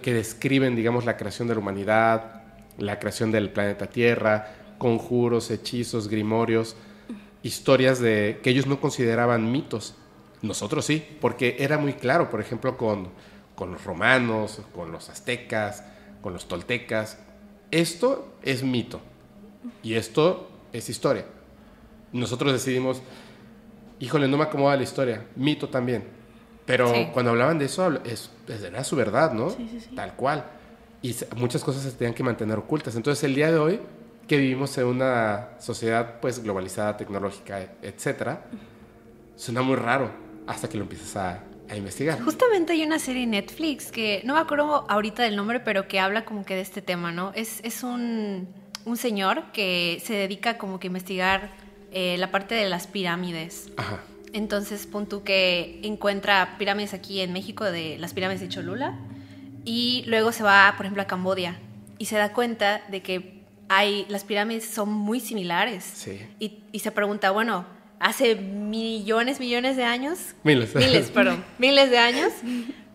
que 0.00 0.14
describen, 0.14 0.76
digamos, 0.76 1.04
la 1.04 1.16
creación 1.16 1.48
de 1.48 1.54
la 1.54 1.60
humanidad, 1.60 2.44
la 2.78 3.00
creación 3.00 3.32
del 3.32 3.50
planeta 3.50 3.88
Tierra, 3.88 4.54
conjuros, 4.78 5.50
hechizos, 5.50 6.06
grimorios, 6.06 6.76
historias 7.42 7.98
de 7.98 8.38
que 8.40 8.50
ellos 8.50 8.68
no 8.68 8.80
consideraban 8.80 9.50
mitos. 9.50 9.96
Nosotros 10.42 10.84
sí, 10.84 11.04
porque 11.20 11.56
era 11.58 11.76
muy 11.76 11.94
claro, 11.94 12.30
por 12.30 12.40
ejemplo, 12.40 12.76
con, 12.76 13.08
con 13.56 13.72
los 13.72 13.82
romanos, 13.82 14.62
con 14.72 14.92
los 14.92 15.08
aztecas, 15.08 15.82
con 16.20 16.32
los 16.32 16.46
toltecas. 16.46 17.18
Esto 17.72 18.32
es 18.44 18.62
mito 18.62 19.00
y 19.82 19.94
esto 19.94 20.50
es 20.72 20.88
historia. 20.88 21.26
Nosotros 22.12 22.52
decidimos, 22.52 23.02
híjole, 23.98 24.28
no 24.28 24.36
me 24.36 24.44
acomoda 24.44 24.76
la 24.76 24.82
historia, 24.82 25.26
mito 25.36 25.68
también 25.68 26.22
pero 26.64 26.92
cuando 27.12 27.32
hablaban 27.32 27.58
de 27.58 27.64
eso, 27.64 28.00
es, 28.04 28.30
era 28.48 28.84
su 28.84 28.96
verdad, 28.96 29.32
¿no? 29.32 29.50
Sí, 29.50 29.68
sí, 29.80 29.94
Tal 29.94 30.14
cual. 30.14 30.44
Y 31.02 31.14
muchas 31.36 31.64
cosas 31.64 31.82
se 31.82 31.92
tenían 31.92 32.14
que 32.14 32.22
mantener 32.22 32.58
ocultas. 32.58 32.94
Entonces, 32.94 33.24
el 33.24 33.34
día 33.34 33.50
de 33.50 33.58
hoy, 33.58 33.80
que 34.28 34.36
vivimos 34.36 34.76
en 34.78 34.86
una 34.86 35.50
sociedad 35.58 36.20
pues 36.20 36.42
globalizada, 36.42 36.96
tecnológica, 36.96 37.74
etcétera, 37.82 38.44
suena 39.34 39.62
muy 39.62 39.74
raro 39.74 40.10
hasta 40.46 40.68
que 40.68 40.76
lo 40.76 40.84
empiezas 40.84 41.16
a, 41.16 41.44
a, 41.68 41.76
investigar. 41.76 42.20
Justamente 42.22 42.74
hay 42.74 42.84
una 42.84 43.00
serie 43.00 43.24
en 43.24 43.30
Netflix 43.30 43.90
que 43.90 44.22
no 44.24 44.34
me 44.34 44.40
acuerdo 44.40 44.88
ahorita 44.88 45.24
del 45.24 45.34
nombre, 45.34 45.58
pero 45.58 45.88
que 45.88 45.98
habla 45.98 46.24
como 46.24 46.44
que 46.44 46.54
de 46.54 46.60
este 46.60 46.82
tema, 46.82 47.10
¿no? 47.10 47.32
Es, 47.34 47.60
es 47.64 47.82
un 47.82 48.46
un 48.84 48.96
señor 48.96 49.44
que 49.52 50.02
se 50.04 50.14
dedica 50.14 50.58
como 50.58 50.78
que 50.80 50.86
a 50.86 50.90
investigar 50.90 51.50
eh, 51.92 52.16
la 52.18 52.30
parte 52.30 52.54
de 52.54 52.68
las 52.68 52.86
pirámides. 52.86 53.70
Ajá. 53.76 54.00
Entonces, 54.32 54.86
pon 54.86 55.06
tú 55.06 55.22
que 55.24 55.80
encuentra 55.82 56.56
pirámides 56.58 56.94
aquí 56.94 57.20
en 57.20 57.32
México, 57.32 57.64
de 57.64 57.98
las 57.98 58.14
pirámides 58.14 58.40
de 58.40 58.48
Cholula, 58.48 58.98
y 59.64 60.04
luego 60.06 60.32
se 60.32 60.42
va, 60.42 60.72
por 60.76 60.86
ejemplo, 60.86 61.02
a 61.02 61.06
Cambodia 61.06 61.58
y 61.98 62.06
se 62.06 62.16
da 62.16 62.32
cuenta 62.32 62.82
de 62.90 63.02
que 63.02 63.42
hay, 63.68 64.06
las 64.08 64.24
pirámides 64.24 64.64
son 64.66 64.90
muy 64.90 65.20
similares. 65.20 65.84
Sí. 65.84 66.18
Y, 66.40 66.58
y 66.72 66.78
se 66.80 66.90
pregunta, 66.90 67.30
bueno, 67.30 67.66
hace 68.00 68.34
millones, 68.34 69.38
millones 69.38 69.76
de 69.76 69.84
años, 69.84 70.18
Miles. 70.42 70.74
miles, 70.74 71.10
perdón, 71.10 71.44
miles 71.58 71.90
de 71.90 71.98
años, 71.98 72.32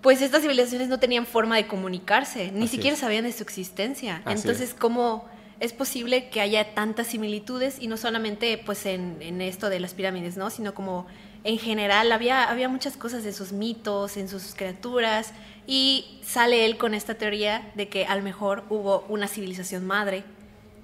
pues 0.02 0.22
estas 0.22 0.42
civilizaciones 0.42 0.90
no 0.90 1.00
tenían 1.00 1.26
forma 1.26 1.56
de 1.56 1.68
comunicarse, 1.68 2.52
ni 2.52 2.66
Así 2.66 2.76
siquiera 2.76 2.96
es. 2.96 3.00
sabían 3.00 3.24
de 3.24 3.32
su 3.32 3.44
existencia. 3.44 4.22
Así 4.26 4.40
Entonces, 4.42 4.70
es. 4.70 4.74
¿cómo 4.76 5.30
es 5.60 5.74
posible 5.74 6.30
que 6.30 6.42
haya 6.42 6.74
tantas 6.74 7.08
similitudes 7.08 7.78
y 7.80 7.88
no 7.88 7.98
solamente 7.98 8.62
pues 8.64 8.86
en, 8.86 9.18
en 9.22 9.42
esto 9.42 9.70
de 9.70 9.80
las 9.80 9.94
pirámides, 9.94 10.38
¿no? 10.38 10.50
Sino 10.50 10.74
como 10.74 11.08
en 11.44 11.58
general 11.60 12.12
había, 12.12 12.50
había 12.50 12.70
muchas 12.70 12.98
cosas 12.98 13.24
de 13.24 13.34
sus 13.34 13.54
mitos, 13.54 14.18
en 14.18 14.28
sus 14.28 14.54
criaturas, 14.54 15.34
y 15.66 16.20
sale 16.22 16.66
él 16.66 16.78
con 16.78 16.94
esta 16.94 17.16
teoría 17.16 17.72
de 17.76 17.90
que 17.90 18.06
a 18.06 18.16
lo 18.16 18.24
mejor 18.24 18.64
hubo 18.70 19.06
una 19.10 19.28
civilización 19.28 19.86
madre 19.86 20.24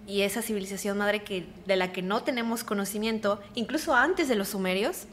y 0.07 0.21
esa 0.21 0.41
civilización 0.41 0.97
madre 0.97 1.24
que, 1.24 1.45
de 1.65 1.76
la 1.76 1.91
que 1.91 2.01
no 2.01 2.24
tenemos 2.24 2.63
conocimiento, 2.63 3.41
incluso 3.55 3.95
antes 3.95 4.28
de 4.28 4.36
los 4.36 4.49
sumerios, 4.49 5.05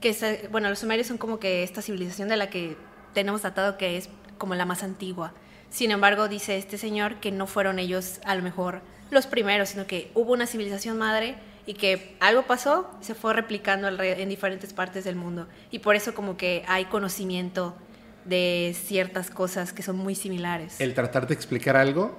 que 0.00 0.10
es, 0.10 0.50
bueno, 0.50 0.68
los 0.68 0.78
sumerios 0.78 1.06
son 1.06 1.18
como 1.18 1.38
que 1.38 1.62
esta 1.62 1.82
civilización 1.82 2.28
de 2.28 2.36
la 2.36 2.50
que 2.50 2.76
tenemos 3.14 3.40
tratado 3.40 3.78
que 3.78 3.96
es 3.96 4.08
como 4.38 4.54
la 4.54 4.66
más 4.66 4.82
antigua. 4.82 5.32
Sin 5.70 5.90
embargo, 5.90 6.28
dice 6.28 6.58
este 6.58 6.78
señor 6.78 7.16
que 7.16 7.32
no 7.32 7.46
fueron 7.46 7.78
ellos 7.78 8.20
a 8.24 8.34
lo 8.34 8.42
mejor 8.42 8.82
los 9.10 9.26
primeros, 9.26 9.70
sino 9.70 9.86
que 9.86 10.10
hubo 10.14 10.32
una 10.32 10.46
civilización 10.46 10.98
madre 10.98 11.36
y 11.66 11.74
que 11.74 12.16
algo 12.20 12.42
pasó, 12.42 12.90
se 13.00 13.14
fue 13.14 13.32
replicando 13.34 13.88
en 13.88 14.28
diferentes 14.28 14.72
partes 14.72 15.04
del 15.04 15.16
mundo. 15.16 15.48
Y 15.70 15.80
por 15.80 15.96
eso 15.96 16.14
como 16.14 16.36
que 16.36 16.64
hay 16.68 16.86
conocimiento 16.86 17.76
de 18.24 18.74
ciertas 18.78 19.30
cosas 19.30 19.72
que 19.72 19.82
son 19.82 19.96
muy 19.96 20.14
similares. 20.14 20.80
El 20.80 20.94
tratar 20.94 21.26
de 21.26 21.34
explicar 21.34 21.76
algo 21.76 22.18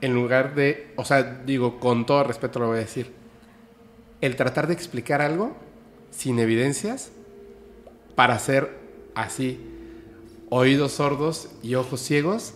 en 0.00 0.14
lugar 0.14 0.54
de, 0.54 0.92
o 0.96 1.04
sea, 1.04 1.22
digo, 1.44 1.80
con 1.80 2.06
todo 2.06 2.24
respeto 2.24 2.58
lo 2.58 2.68
voy 2.68 2.78
a 2.78 2.80
decir, 2.80 3.12
el 4.20 4.36
tratar 4.36 4.66
de 4.66 4.74
explicar 4.74 5.22
algo 5.22 5.56
sin 6.10 6.38
evidencias 6.38 7.10
para 8.14 8.34
hacer 8.34 8.70
así 9.14 9.60
oídos 10.50 10.92
sordos 10.92 11.50
y 11.62 11.74
ojos 11.74 12.00
ciegos 12.00 12.54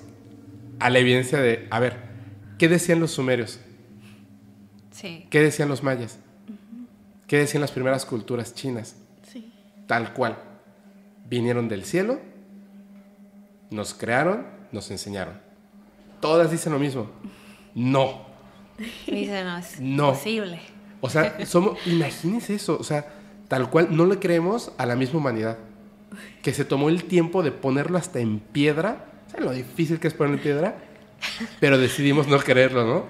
a 0.78 0.90
la 0.90 1.00
evidencia 1.00 1.40
de, 1.40 1.66
a 1.70 1.80
ver, 1.80 1.96
¿qué 2.58 2.68
decían 2.68 3.00
los 3.00 3.12
sumerios? 3.12 3.60
Sí. 5.00 5.26
¿Qué 5.30 5.40
decían 5.42 5.68
los 5.68 5.82
mayas? 5.82 6.18
¿Qué 7.26 7.36
decían 7.38 7.60
las 7.60 7.70
primeras 7.72 8.04
culturas 8.06 8.54
chinas? 8.54 8.96
Sí. 9.30 9.52
Tal 9.86 10.12
cual. 10.12 10.36
Vinieron 11.28 11.68
del 11.68 11.84
cielo, 11.84 12.18
nos 13.70 13.92
crearon, 13.94 14.46
nos 14.72 14.90
enseñaron. 14.90 15.34
Todas 16.20 16.50
dicen 16.50 16.72
lo 16.72 16.78
mismo. 16.78 17.10
No. 17.74 18.22
Y 19.06 19.12
dice, 19.12 19.44
no, 19.44 19.58
es 19.58 19.80
No. 19.80 20.10
posible. 20.12 20.60
O 21.00 21.10
sea, 21.10 21.44
somos, 21.46 21.78
imagínense 21.86 22.54
eso. 22.54 22.76
O 22.80 22.82
sea, 22.84 23.06
tal 23.46 23.70
cual, 23.70 23.88
no 23.90 24.06
le 24.06 24.18
creemos 24.18 24.72
a 24.78 24.86
la 24.86 24.96
misma 24.96 25.18
humanidad. 25.20 25.58
Que 26.42 26.52
se 26.54 26.64
tomó 26.64 26.88
el 26.88 27.04
tiempo 27.04 27.42
de 27.42 27.52
ponerlo 27.52 27.98
hasta 27.98 28.20
en 28.20 28.40
piedra. 28.40 29.04
¿Saben 29.30 29.44
lo 29.44 29.52
difícil 29.52 30.00
que 30.00 30.08
es 30.08 30.14
ponerlo 30.14 30.38
en 30.38 30.42
piedra? 30.42 30.78
Pero 31.60 31.76
decidimos 31.78 32.26
no 32.26 32.38
creerlo, 32.38 32.86
¿no? 32.86 33.04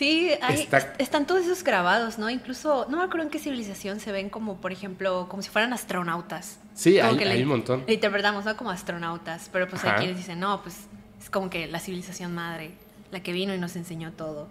Sí, 0.00 0.30
hay- 0.40 0.62
Está- 0.62 0.78
est- 0.78 0.88
están 0.98 1.26
todos 1.26 1.42
esos 1.44 1.62
grabados, 1.62 2.18
¿no? 2.18 2.30
Incluso, 2.30 2.86
no 2.88 2.96
me 2.96 3.04
acuerdo 3.04 3.24
en 3.24 3.28
qué 3.30 3.38
civilización 3.38 4.00
se 4.00 4.12
ven 4.12 4.30
como, 4.30 4.58
por 4.58 4.72
ejemplo, 4.72 5.26
como 5.28 5.42
si 5.42 5.50
fueran 5.50 5.74
astronautas. 5.74 6.58
Sí, 6.74 6.96
Como 6.98 7.12
hay- 7.12 7.18
que 7.18 7.24
hay 7.28 7.36
le- 7.36 7.42
un 7.42 7.48
montón. 7.50 7.84
Le 7.86 7.92
interpretamos, 7.92 8.46
¿no? 8.46 8.56
Como 8.56 8.70
astronautas, 8.70 9.50
pero 9.52 9.68
pues 9.68 9.84
hay 9.84 9.98
quienes 9.98 10.16
dicen, 10.16 10.40
no, 10.40 10.62
pues 10.62 10.74
es 11.20 11.28
como 11.28 11.50
que 11.50 11.66
la 11.66 11.80
civilización 11.80 12.34
madre, 12.34 12.70
la 13.12 13.22
que 13.22 13.32
vino 13.34 13.54
y 13.54 13.58
nos 13.58 13.76
enseñó 13.76 14.12
todo. 14.12 14.48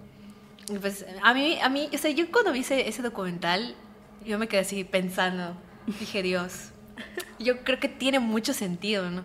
Y 0.72 0.78
pues 0.78 1.04
a 1.24 1.34
mí, 1.34 1.58
a 1.60 1.68
mí, 1.68 1.90
o 1.92 1.98
sea, 1.98 2.12
yo 2.12 2.30
cuando 2.32 2.52
vi 2.52 2.60
ese, 2.60 2.88
ese 2.88 3.02
documental, 3.02 3.74
yo 4.24 4.38
me 4.38 4.48
quedé 4.48 4.62
así 4.62 4.84
pensando, 4.84 5.56
dije, 6.00 6.22
Dios, 6.22 6.70
yo 7.40 7.64
creo 7.64 7.80
que 7.80 7.88
tiene 7.90 8.20
mucho 8.20 8.54
sentido, 8.54 9.10
¿no? 9.10 9.24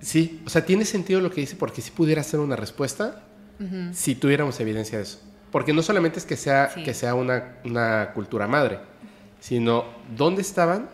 Sí, 0.00 0.42
o 0.44 0.50
sea, 0.50 0.66
tiene 0.66 0.84
sentido 0.84 1.22
lo 1.22 1.30
que 1.30 1.40
dice 1.40 1.56
porque 1.56 1.80
si 1.80 1.90
pudiera 1.90 2.22
ser 2.22 2.40
una 2.40 2.54
respuesta 2.56 3.22
si 3.94 4.14
tuviéramos 4.14 4.60
evidencia 4.60 4.98
de 4.98 5.04
eso. 5.04 5.20
Porque 5.54 5.72
no 5.72 5.82
solamente 5.82 6.18
es 6.18 6.26
que 6.26 6.36
sea, 6.36 6.68
Sí. 6.74 6.82
que 6.82 6.94
sea 6.94 7.14
una, 7.14 7.58
una 7.64 8.10
cultura 8.12 8.48
madre, 8.48 8.80
sino 9.38 9.84
dónde 10.16 10.42
estaban, 10.42 10.90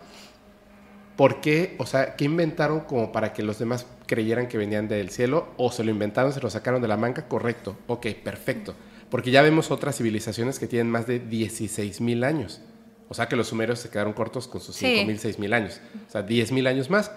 por 1.17 1.41
qué, 1.41 1.75
o 1.79 1.87
sea, 1.87 2.15
qué 2.15 2.25
inventaron 2.25 2.81
como 2.81 3.11
para 3.11 3.33
que 3.33 3.41
los 3.41 3.57
demás 3.57 3.87
creyeran 4.05 4.47
que 4.47 4.59
venían 4.59 4.87
del 4.87 5.09
cielo 5.09 5.47
o 5.57 5.71
se 5.71 5.83
lo 5.83 5.89
inventaron, 5.89 6.31
se 6.31 6.41
lo 6.41 6.49
sacaron 6.51 6.79
de 6.79 6.87
la 6.87 6.95
manga, 6.95 7.27
correcto, 7.27 7.75
ok, 7.87 8.05
perfecto. 8.23 8.75
Porque 9.09 9.31
ya 9.31 9.41
vemos 9.41 9.71
otras 9.71 9.97
civilizaciones 9.97 10.59
que 10.59 10.67
tienen 10.67 10.91
más 10.91 11.07
de 11.07 11.17
16 11.19 11.99
mil 11.99 12.23
años. 12.23 12.61
O 13.09 13.15
sea 13.15 13.27
que 13.27 13.35
los 13.35 13.47
sumerios 13.47 13.79
se 13.79 13.89
quedaron 13.89 14.13
cortos 14.13 14.47
con 14.47 14.61
sus 14.61 14.75
Sí. 14.75 14.85
5 14.97 15.07
mil, 15.07 15.17
6 15.17 15.39
mil 15.39 15.53
años. 15.53 15.81
O 16.07 16.11
sea, 16.11 16.21
10 16.21 16.51
mil 16.51 16.67
años 16.67 16.91
más. 16.91 17.11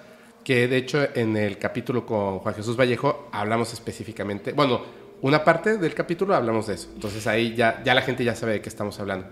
Que 0.45 0.67
de 0.67 0.79
hecho 0.79 1.07
en 1.15 1.37
el 1.37 1.59
capítulo 1.59 2.07
con 2.07 2.39
Juan 2.41 2.55
Jesús 2.55 2.77
Vallejo 2.79 3.29
hablamos 3.33 3.73
específicamente, 3.75 4.53
bueno, 4.53 5.04
una 5.25 5.43
parte 5.43 5.79
del 5.79 5.95
capítulo 5.95 6.35
hablamos 6.35 6.67
de 6.67 6.75
eso. 6.75 6.91
Entonces 6.93 7.27
ahí 7.27 7.55
ya, 7.55 7.83
ya 7.83 7.95
la 7.95 8.03
gente 8.03 8.25
ya 8.25 8.37
sabe 8.37 8.53
de 8.53 8.61
qué 8.61 8.69
estamos 8.69 9.01
hablando. 9.01 9.27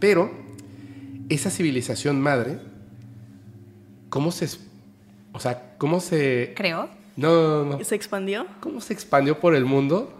Pero 0.00 0.32
esa 1.28 1.48
civilización 1.48 2.20
madre, 2.20 2.58
¿cómo 4.08 4.32
se... 4.32 4.48
O 5.32 5.38
sea, 5.38 5.76
¿cómo 5.78 6.00
se... 6.00 6.54
Creo. 6.56 6.88
No, 7.14 7.64
no, 7.64 7.76
no. 7.78 7.84
¿Se 7.84 7.94
expandió? 7.94 8.48
¿Cómo 8.58 8.80
se 8.80 8.92
expandió 8.92 9.38
por 9.38 9.54
el 9.54 9.64
mundo? 9.64 10.12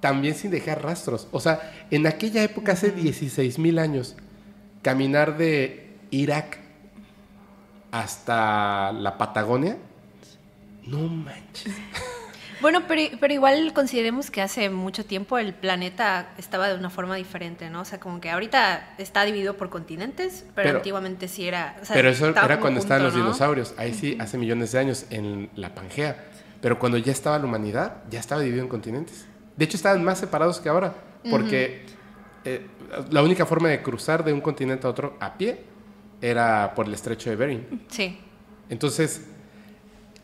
También 0.00 0.34
sin 0.34 0.50
dejar 0.50 0.82
rastros. 0.82 1.28
O 1.30 1.38
sea, 1.38 1.86
en 1.92 2.04
aquella 2.08 2.42
época, 2.42 2.72
hace 2.72 2.90
16 2.90 3.60
mil 3.60 3.78
años, 3.78 4.16
caminar 4.82 5.38
de 5.38 5.94
Irak 6.10 6.58
hasta 7.92 8.90
la 8.90 9.16
Patagonia, 9.16 9.76
no 10.84 11.06
manches. 11.06 11.72
Bueno, 12.60 12.82
pero, 12.88 13.02
pero 13.20 13.34
igual 13.34 13.72
consideremos 13.74 14.30
que 14.30 14.40
hace 14.42 14.70
mucho 14.70 15.04
tiempo 15.04 15.38
el 15.38 15.52
planeta 15.54 16.30
estaba 16.38 16.68
de 16.68 16.74
una 16.74 16.90
forma 16.90 17.16
diferente, 17.16 17.68
¿no? 17.70 17.82
O 17.82 17.84
sea, 17.84 18.00
como 18.00 18.20
que 18.20 18.30
ahorita 18.30 18.94
está 18.98 19.24
dividido 19.24 19.56
por 19.56 19.68
continentes, 19.70 20.44
pero, 20.54 20.66
Pero- 20.68 20.76
antiguamente 20.78 21.28
sí 21.28 21.46
era... 21.46 21.76
o 21.82 21.84
sea, 21.84 21.94
Pero 21.94 22.08
eso 22.08 22.28
era 22.28 22.58
cuando 22.60 22.80
estaban 22.80 23.02
los 23.02 23.14
¿no? 23.14 23.20
dinosaurios. 23.22 23.74
Ahí 23.76 23.92
sí, 23.94 24.16
hace 24.20 24.38
millones 24.38 24.72
de 24.72 24.78
años, 24.78 25.06
en 25.10 25.50
la 25.54 25.74
Pangea. 25.74 26.24
Pero 26.60 26.78
cuando 26.78 26.96
ya 26.98 27.12
estaba 27.12 27.38
la 27.38 27.44
humanidad, 27.44 28.02
ya 28.10 28.18
estaba 28.20 28.40
dividido 28.40 28.64
en 28.64 28.68
continentes. 28.70 29.26
De 29.56 29.64
hecho, 29.64 29.76
estaban 29.76 30.02
más 30.02 30.18
separados 30.18 30.58
que 30.60 30.68
ahora. 30.68 30.94
Porque 31.28 31.84
eh, 32.44 32.66
la 33.10 33.22
única 33.22 33.44
forma 33.46 33.68
de 33.68 33.82
cruzar 33.82 34.24
de 34.24 34.32
un 34.32 34.40
continente 34.40 34.86
a 34.86 34.90
otro 34.90 35.16
a 35.20 35.36
pie 35.36 35.64
era 36.22 36.72
por 36.74 36.86
el 36.86 36.94
estrecho 36.94 37.28
de 37.30 37.36
Bering. 37.36 37.84
Sí. 37.88 38.18
Entonces, 38.70 39.26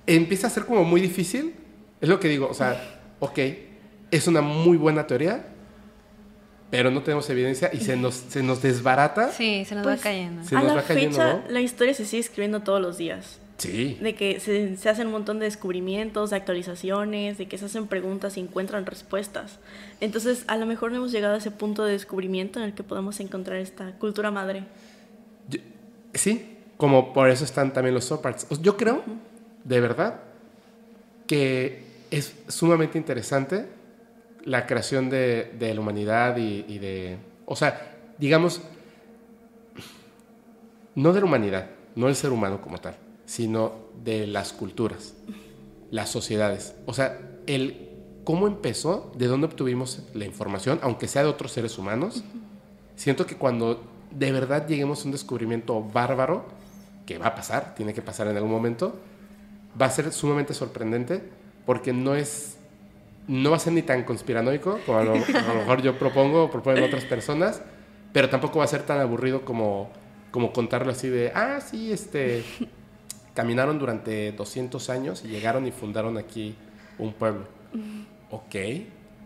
empieza 0.07 0.47
a 0.47 0.51
ser 0.51 0.65
como 0.65 0.85
muy 0.85 1.01
difícil. 1.01 1.55
Es 2.03 2.09
lo 2.11 2.21
que 2.21 2.29
digo, 2.29 2.49
o 2.51 2.55
sea, 2.55 3.01
ok, 3.21 3.39
es 4.11 4.27
una 4.29 4.43
muy 4.43 4.77
buena 4.77 5.07
teoría, 5.07 5.47
pero 6.71 6.91
no 6.91 7.03
tenemos 7.03 7.29
evidencia 7.31 7.71
y 7.73 7.79
se 7.79 7.97
nos, 7.97 8.15
se 8.15 8.43
nos 8.43 8.61
desbarata. 8.61 9.31
Sí, 9.31 9.65
se 9.65 9.75
nos 9.75 9.85
Pues, 9.85 10.01
va 10.01 10.03
cayendo. 10.03 10.45
Se 10.45 10.55
a 10.57 10.59
nos 10.59 10.69
la 10.69 10.75
va 10.75 10.83
cayendo, 10.83 11.17
fecha, 11.17 11.33
¿no? 11.35 11.43
la 11.49 11.61
historia 11.61 11.95
se 11.95 12.05
sigue 12.05 12.21
escribiendo 12.21 12.61
todos 12.61 12.81
los 12.83 12.99
días. 12.99 13.39
Sí. 13.59 13.97
De 14.03 14.15
que 14.17 14.41
se, 14.41 14.77
se 14.77 14.89
hacen 14.89 15.07
un 15.07 15.13
montón 15.13 15.39
de 15.39 15.45
descubrimientos, 15.45 16.31
de 16.31 16.37
actualizaciones, 16.37 17.39
de 17.39 17.47
que 17.47 17.59
se 17.59 17.67
hacen 17.67 17.87
preguntas 17.87 18.37
y 18.37 18.41
encuentran 18.41 18.85
respuestas. 18.87 19.61
Entonces, 20.01 20.45
a 20.49 20.57
lo 20.57 20.67
mejor 20.67 20.91
no 20.91 20.97
hemos 20.97 21.13
llegado 21.13 21.35
a 21.35 21.39
ese 21.39 21.53
punto 21.53 21.85
de 21.85 21.93
descubrimiento 21.93 22.59
en 22.59 22.65
el 22.65 22.73
que 22.75 22.83
podemos 22.83 23.21
encontrar 23.21 23.59
esta 23.59 23.93
cultura 23.99 24.33
madre. 24.33 24.65
Yo- 25.49 25.61
sí, 26.15 26.57
como 26.77 27.13
por 27.13 27.29
eso 27.31 27.45
están 27.45 27.73
también 27.73 27.95
los 27.95 28.07
soparts. 28.07 28.49
Yo 28.63 28.77
creo, 28.77 29.05
de 29.63 29.81
verdad, 29.81 30.21
que 31.29 31.85
es 32.13 32.35
sumamente 32.47 32.99
interesante 32.99 33.67
la 34.45 34.67
creación 34.67 35.09
de, 35.09 35.51
la 35.59 35.81
humanidad 35.81 36.37
y, 36.37 36.79
de... 36.79 37.17
O 37.47 37.57
sea, 37.57 37.97
digamos, 38.19 38.61
no 40.95 41.13
de 41.13 41.21
la 41.21 41.27
humanidad, 41.27 41.71
no 41.97 42.07
del 42.07 42.15
ser 42.15 42.31
humano 42.31 42.61
como 42.61 42.79
tal, 42.79 42.97
sino 43.25 43.73
de 44.05 44.27
las 44.27 44.53
culturas, 44.53 45.15
las 45.91 46.11
sociedades. 46.11 46.75
O 46.85 46.93
sea, 46.93 47.19
el 47.47 47.89
cómo 48.25 48.47
empezó, 48.47 49.11
de 49.17 49.27
dónde 49.27 49.47
obtuvimos 49.47 50.03
la 50.13 50.27
información, 50.27 50.81
aunque 50.83 51.09
sea 51.09 51.23
de 51.23 51.29
otros 51.29 51.53
seres 51.53 51.79
humanos. 51.79 52.25
Siento 52.95 53.27
que 53.27 53.37
cuando 53.37 53.83
de 54.11 54.33
verdad 54.33 54.69
lleguemos 54.69 55.03
a 55.03 55.07
un 55.07 55.13
descubrimiento 55.13 55.83
bárbaro, 55.83 56.45
que 57.07 57.17
va 57.17 57.29
a 57.29 57.35
pasar, 57.35 57.75
tiene 57.75 57.95
que 57.95 58.03
pasar 58.03 58.27
en 58.27 58.37
algún 58.37 58.51
momento, 58.51 58.95
va 59.81 59.87
a 59.87 59.91
ser 59.91 60.13
sumamente 60.13 60.53
sorprendente 60.53 61.42
porque 61.67 61.93
no 61.93 62.15
es 62.15 62.59
no 63.29 63.51
va 63.51 63.57
a 63.57 63.61
ser 63.61 63.73
ni 63.73 63.83
tan 63.83 64.03
conspiranoico 64.03 64.81
como 64.85 64.99
a 64.99 65.05
lo, 65.05 65.13
a 65.15 65.17
lo 65.49 65.55
mejor 65.61 65.81
yo 65.81 65.97
propongo 65.97 66.45
o 66.45 66.51
proponen 66.51 66.83
otras 66.83 67.05
personas, 67.05 67.63
pero 68.13 68.29
tampoco 68.29 68.59
va 68.59 68.65
a 68.65 68.69
ser 68.69 68.83
tan 68.83 68.99
aburrido 68.99 69.45
como, 69.45 69.91
como 70.33 70.53
contarlo 70.53 70.91
así 70.91 71.09
de, 71.09 71.31
ah, 71.35 71.61
sí, 71.61 71.93
este, 71.93 72.43
caminaron 73.33 73.79
durante 73.79 74.33
200 74.33 74.91
años 74.91 75.23
y 75.25 75.29
llegaron 75.29 75.67
y 75.67 75.71
fundaron 75.71 76.19
aquí 76.19 76.57
un 76.99 77.13
pueblo. 77.13 77.45
Ok. 78.31 78.57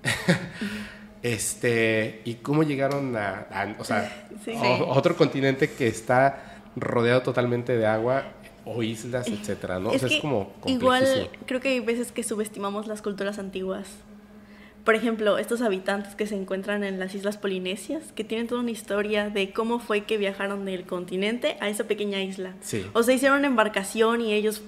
este, 1.23 2.21
¿y 2.25 2.35
cómo 2.35 2.63
llegaron 2.63 3.17
a, 3.17 3.47
a- 3.51 3.75
o 3.79 3.85
sea, 3.85 4.29
Sí. 4.45 4.53
o- 4.55 4.87
otro 4.91 5.17
continente 5.17 5.71
que 5.71 5.87
está 5.89 6.59
rodeado 6.77 7.23
totalmente 7.23 7.77
de 7.77 7.87
agua 7.87 8.25
o 8.67 8.83
islas, 8.83 9.29
etcétera, 9.29 9.79
¿no? 9.79 9.91
o 9.91 9.99
sea, 9.99 10.09
es 10.09 10.21
como 10.21 10.53
igual 10.67 11.31
creo 11.47 11.61
que 11.61 11.69
hay 11.69 11.81
veces 11.81 12.11
que 12.11 12.23
subestimamos 12.23 12.89
las 12.89 13.01
culturas 13.01 13.39
antiguas. 13.39 13.87
Por 14.85 14.95
ejemplo, 14.95 15.39
estos 15.39 15.63
habitantes 15.63 16.15
que 16.15 16.27
se 16.27 16.37
encuentran 16.37 16.85
en 16.85 17.01
las 17.01 17.15
islas 17.15 17.37
polinesias, 17.39 18.13
que 18.13 18.23
tienen 18.23 18.47
toda 18.47 18.61
una 18.61 18.71
historia 18.71 19.31
de 19.31 19.53
cómo 19.53 19.81
fue 19.81 20.05
que 20.05 20.17
viajaron 20.17 20.65
del 20.65 20.85
continente 20.85 21.57
a 21.61 21.69
esa 21.69 21.85
pequeña 21.85 22.23
isla. 22.23 22.55
Sí. 22.61 22.87
O 22.93 23.03
sea, 23.03 23.15
hicieron 23.15 23.39
una 23.39 23.49
embarcación 23.49 24.21
y 24.21 24.33
ellos 24.33 24.63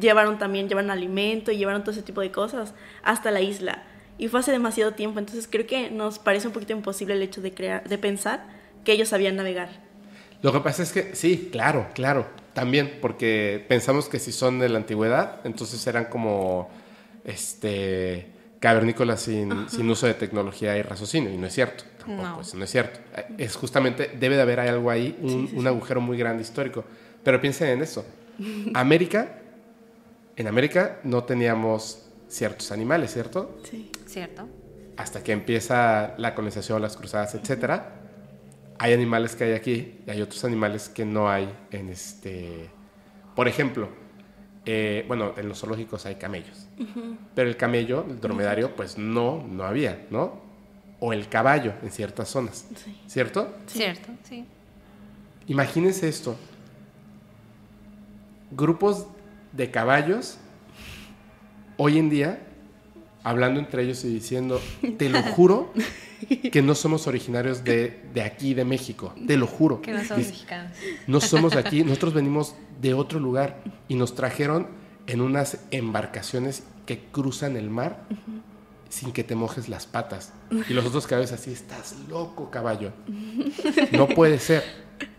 llevaron 0.00 0.38
también, 0.38 0.68
llevaron 0.68 0.90
alimento 0.90 1.50
y 1.50 1.56
llevaron 1.56 1.82
todo 1.82 1.92
ese 1.92 2.02
tipo 2.02 2.20
de 2.20 2.30
cosas 2.30 2.74
hasta 3.02 3.30
la 3.30 3.40
isla. 3.40 3.82
Y 4.18 4.28
fue 4.28 4.40
hace 4.40 4.52
demasiado 4.52 4.92
tiempo, 4.92 5.18
entonces 5.18 5.48
creo 5.50 5.66
que 5.66 5.90
nos 5.90 6.18
parece 6.18 6.46
un 6.46 6.52
poquito 6.52 6.72
imposible 6.72 7.14
el 7.14 7.22
hecho 7.22 7.40
de 7.40 7.52
crear, 7.52 7.88
de 7.88 7.98
pensar 7.98 8.46
que 8.84 8.92
ellos 8.92 9.08
sabían 9.08 9.36
navegar. 9.36 9.68
Lo 10.42 10.52
que 10.52 10.60
pasa 10.60 10.82
es 10.82 10.92
que 10.92 11.14
sí, 11.14 11.48
claro, 11.50 11.88
claro, 11.92 12.26
también, 12.56 12.98
porque 13.02 13.62
pensamos 13.68 14.08
que 14.08 14.18
si 14.18 14.32
son 14.32 14.58
de 14.58 14.70
la 14.70 14.78
antigüedad, 14.78 15.40
entonces 15.44 15.86
eran 15.86 16.06
como 16.06 16.70
este 17.24 18.28
cavernícolas 18.60 19.20
sin, 19.20 19.68
sin 19.68 19.88
uso 19.90 20.06
de 20.06 20.14
tecnología 20.14 20.76
y 20.78 20.80
raciocinio, 20.82 21.30
y 21.30 21.36
no 21.36 21.46
es 21.46 21.52
cierto, 21.52 21.84
tampoco, 21.98 22.22
No. 22.28 22.40
eso 22.40 22.56
no 22.56 22.64
es 22.64 22.70
cierto. 22.70 22.98
Es 23.36 23.54
justamente, 23.56 24.10
debe 24.18 24.36
de 24.36 24.42
haber 24.42 24.58
algo 24.60 24.90
ahí, 24.90 25.16
un, 25.20 25.50
un 25.54 25.66
agujero 25.66 26.00
muy 26.00 26.16
grande 26.16 26.42
histórico. 26.42 26.82
Pero 27.22 27.38
piensen 27.40 27.68
en 27.68 27.82
eso. 27.82 28.06
América, 28.74 29.38
en 30.36 30.46
América 30.46 30.98
no 31.04 31.24
teníamos 31.24 32.06
ciertos 32.28 32.72
animales, 32.72 33.12
¿cierto? 33.12 33.58
Sí. 33.70 33.90
¿Cierto? 34.06 34.48
hasta 34.96 35.22
que 35.22 35.32
empieza 35.32 36.14
la 36.16 36.34
colonización, 36.34 36.80
las 36.80 36.96
cruzadas, 36.96 37.34
etcétera, 37.34 37.95
hay 38.78 38.92
animales 38.92 39.34
que 39.36 39.44
hay 39.44 39.52
aquí 39.52 39.94
y 40.06 40.10
hay 40.10 40.20
otros 40.22 40.44
animales 40.44 40.88
que 40.88 41.04
no 41.04 41.28
hay 41.30 41.48
en 41.70 41.88
este. 41.88 42.68
Por 43.34 43.48
ejemplo, 43.48 43.88
eh, 44.64 45.04
bueno, 45.08 45.32
en 45.36 45.48
los 45.48 45.60
zoológicos 45.60 46.06
hay 46.06 46.16
camellos, 46.16 46.68
pero 47.34 47.48
el 47.48 47.56
camello, 47.56 48.04
el 48.08 48.20
dromedario, 48.20 48.74
pues 48.74 48.98
no, 48.98 49.44
no 49.48 49.64
había, 49.64 50.06
¿no? 50.10 50.40
O 51.00 51.12
el 51.12 51.28
caballo 51.28 51.74
en 51.82 51.90
ciertas 51.90 52.28
zonas, 52.28 52.66
Sí. 52.74 52.96
¿cierto? 53.06 53.54
¿Cierto? 53.66 54.08
Sí. 54.24 54.44
Imagínense 55.46 56.08
esto: 56.08 56.36
grupos 58.50 59.06
de 59.52 59.70
caballos 59.70 60.38
hoy 61.76 61.98
en 61.98 62.10
día 62.10 62.40
hablando 63.22 63.58
entre 63.60 63.82
ellos 63.82 64.04
y 64.04 64.08
diciendo, 64.08 64.60
te 64.98 65.08
lo 65.08 65.20
juro 65.22 65.72
que 66.52 66.62
no 66.62 66.74
somos 66.74 67.06
originarios 67.06 67.64
de, 67.64 68.02
de 68.14 68.22
aquí, 68.22 68.54
de 68.54 68.64
México, 68.64 69.14
te 69.26 69.36
lo 69.36 69.46
juro. 69.46 69.80
Que 69.82 69.92
no 69.92 70.04
somos 70.04 70.26
mexicanos. 70.26 70.72
no 71.06 71.20
somos 71.20 71.52
de 71.52 71.60
aquí, 71.60 71.82
nosotros 71.84 72.14
venimos 72.14 72.54
de 72.80 72.94
otro 72.94 73.20
lugar 73.20 73.62
y 73.88 73.94
nos 73.94 74.14
trajeron 74.14 74.68
en 75.06 75.20
unas 75.20 75.58
embarcaciones 75.70 76.64
que 76.84 77.00
cruzan 77.12 77.56
el 77.56 77.70
mar 77.70 78.04
sin 78.88 79.12
que 79.12 79.24
te 79.24 79.34
mojes 79.34 79.68
las 79.68 79.86
patas. 79.86 80.32
Y 80.68 80.72
los 80.72 80.84
otros 80.86 81.06
caballos 81.06 81.32
así, 81.32 81.50
estás 81.52 81.94
loco, 82.08 82.50
caballo. 82.50 82.92
No 83.92 84.06
puede 84.08 84.38
ser. 84.38 84.62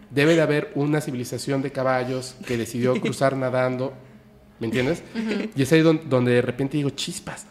Debe 0.09 0.35
de 0.35 0.41
haber 0.41 0.71
una 0.75 1.01
civilización 1.01 1.61
de 1.61 1.71
caballos 1.71 2.35
que 2.45 2.57
decidió 2.57 2.99
cruzar 3.01 3.35
nadando, 3.35 3.93
¿me 4.59 4.67
entiendes? 4.67 5.03
Y 5.55 5.61
es 5.61 5.71
ahí 5.73 5.81
don- 5.81 6.09
donde, 6.09 6.31
de 6.31 6.41
repente 6.41 6.77
digo, 6.77 6.89
chispas. 6.91 7.45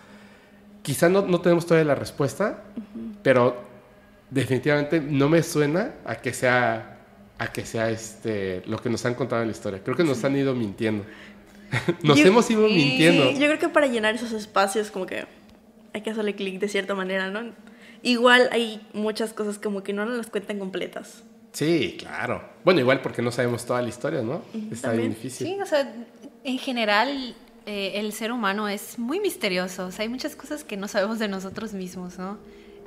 Quizá 0.83 1.09
no, 1.11 1.23
no 1.23 1.41
tenemos 1.41 1.67
todavía 1.67 1.89
la 1.89 1.95
respuesta, 1.95 2.65
pero 3.27 3.57
definitivamente 4.31 5.01
no 5.01 5.29
me 5.29 5.43
suena 5.43 5.95
a 6.05 6.15
que 6.15 6.33
sea 6.33 6.99
a 7.39 7.53
que 7.53 7.67
sea 7.67 7.91
este 7.91 8.63
lo 8.67 8.79
que 8.79 8.89
nos 8.89 9.05
han 9.05 9.15
contado 9.15 9.43
en 9.43 9.49
la 9.49 9.53
historia. 9.53 9.81
Creo 9.83 9.97
que 9.97 10.05
nos 10.05 10.23
han 10.23 10.37
ido 10.37 10.55
mintiendo. 10.55 11.05
nos 12.05 12.19
Yo- 12.19 12.27
hemos 12.29 12.49
ido 12.49 12.69
sí, 12.69 12.75
mintiendo. 12.75 13.31
Sí, 13.33 13.41
yo 13.41 13.47
creo 13.49 13.59
que 13.59 13.69
para 13.69 13.89
llenar 13.89 14.15
esos 14.15 14.31
espacios 14.31 14.93
como 14.93 15.07
que 15.07 15.27
hay 15.93 16.03
que 16.03 16.11
hacerle 16.11 16.37
clic 16.37 16.61
de 16.61 16.69
cierta 16.69 16.95
manera, 16.95 17.29
¿no? 17.29 17.53
Igual 18.05 18.49
hay 18.53 18.81
muchas 18.93 19.33
cosas 19.33 19.59
como 19.59 19.83
que 19.83 19.93
no 19.93 20.07
nos 20.07 20.17
las 20.17 20.29
cuentan 20.29 20.61
completas. 20.61 21.25
Sí, 21.51 21.97
claro. 21.99 22.49
Bueno, 22.65 22.79
igual 22.79 23.01
porque 23.01 23.23
no 23.23 23.33
sabemos 23.33 23.67
toda 23.67 23.83
la 23.83 23.89
historia, 23.89 24.23
¿no? 24.23 24.43
Está 24.71 24.93
bien 24.93 25.09
difícil. 25.09 25.49
Sí, 25.49 25.59
o 25.61 25.67
sea, 25.67 25.93
en 26.45 26.59
general 26.59 27.35
eh, 27.67 27.95
el 27.97 28.13
ser 28.13 28.31
humano 28.31 28.69
es 28.69 29.01
muy 29.01 29.19
misterioso. 29.19 29.87
O 29.87 29.91
sea, 29.91 30.05
hay 30.05 30.09
muchas 30.09 30.37
cosas 30.37 30.63
que 30.63 30.77
no 30.77 30.87
sabemos 30.87 31.19
de 31.19 31.27
nosotros 31.27 31.73
mismos, 31.73 32.21
¿no? 32.21 32.39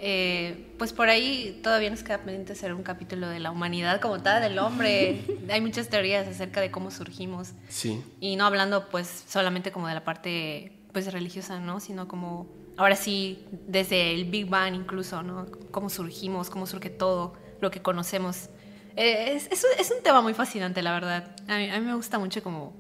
Eh, 0.02 0.74
pues 0.78 0.94
por 0.94 1.10
ahí 1.10 1.60
todavía 1.64 1.90
nos 1.90 2.04
queda 2.04 2.20
pendiente 2.20 2.54
hacer 2.54 2.74
un 2.74 2.84
capítulo 2.84 3.28
de 3.28 3.40
la 3.40 3.52
humanidad 3.52 4.00
como 4.00 4.22
tal, 4.22 4.42
del 4.42 4.58
hombre. 4.60 5.22
hay 5.50 5.62
muchas 5.62 5.90
teorías 5.90 6.28
acerca 6.28 6.62
de 6.62 6.72
cómo 6.72 6.92
surgimos. 6.92 7.52
Sí. 7.68 8.02
Y 8.20 8.36
no 8.36 8.46
hablando 8.46 8.90
pues 8.90 9.26
solamente 9.28 9.72
como 9.72 9.88
de 9.88 9.94
la 9.96 10.04
parte 10.04 10.72
pues 10.94 11.12
religiosa, 11.12 11.60
¿no? 11.60 11.80
Sino 11.80 12.08
como, 12.08 12.48
ahora 12.78 12.96
sí, 12.96 13.46
desde 13.68 14.14
el 14.14 14.26
Big 14.26 14.48
Bang 14.48 14.74
incluso, 14.76 15.22
¿no? 15.22 15.46
Cómo 15.72 15.90
surgimos, 15.90 16.50
cómo 16.50 16.66
surge 16.66 16.90
todo 16.90 17.34
lo 17.62 17.70
que 17.72 17.82
conocemos. 17.82 18.50
Eh, 18.96 19.34
es, 19.36 19.48
es, 19.52 19.64
un- 19.64 19.80
es 19.80 19.92
un 19.96 20.02
tema 20.04 20.22
muy 20.22 20.34
fascinante, 20.34 20.82
la 20.82 20.92
verdad. 20.94 21.36
A 21.48 21.58
mí, 21.58 21.70
a 21.70 21.80
mí 21.80 21.86
me 21.86 21.94
gusta 21.96 22.18
mucho 22.20 22.42
como... 22.42 22.74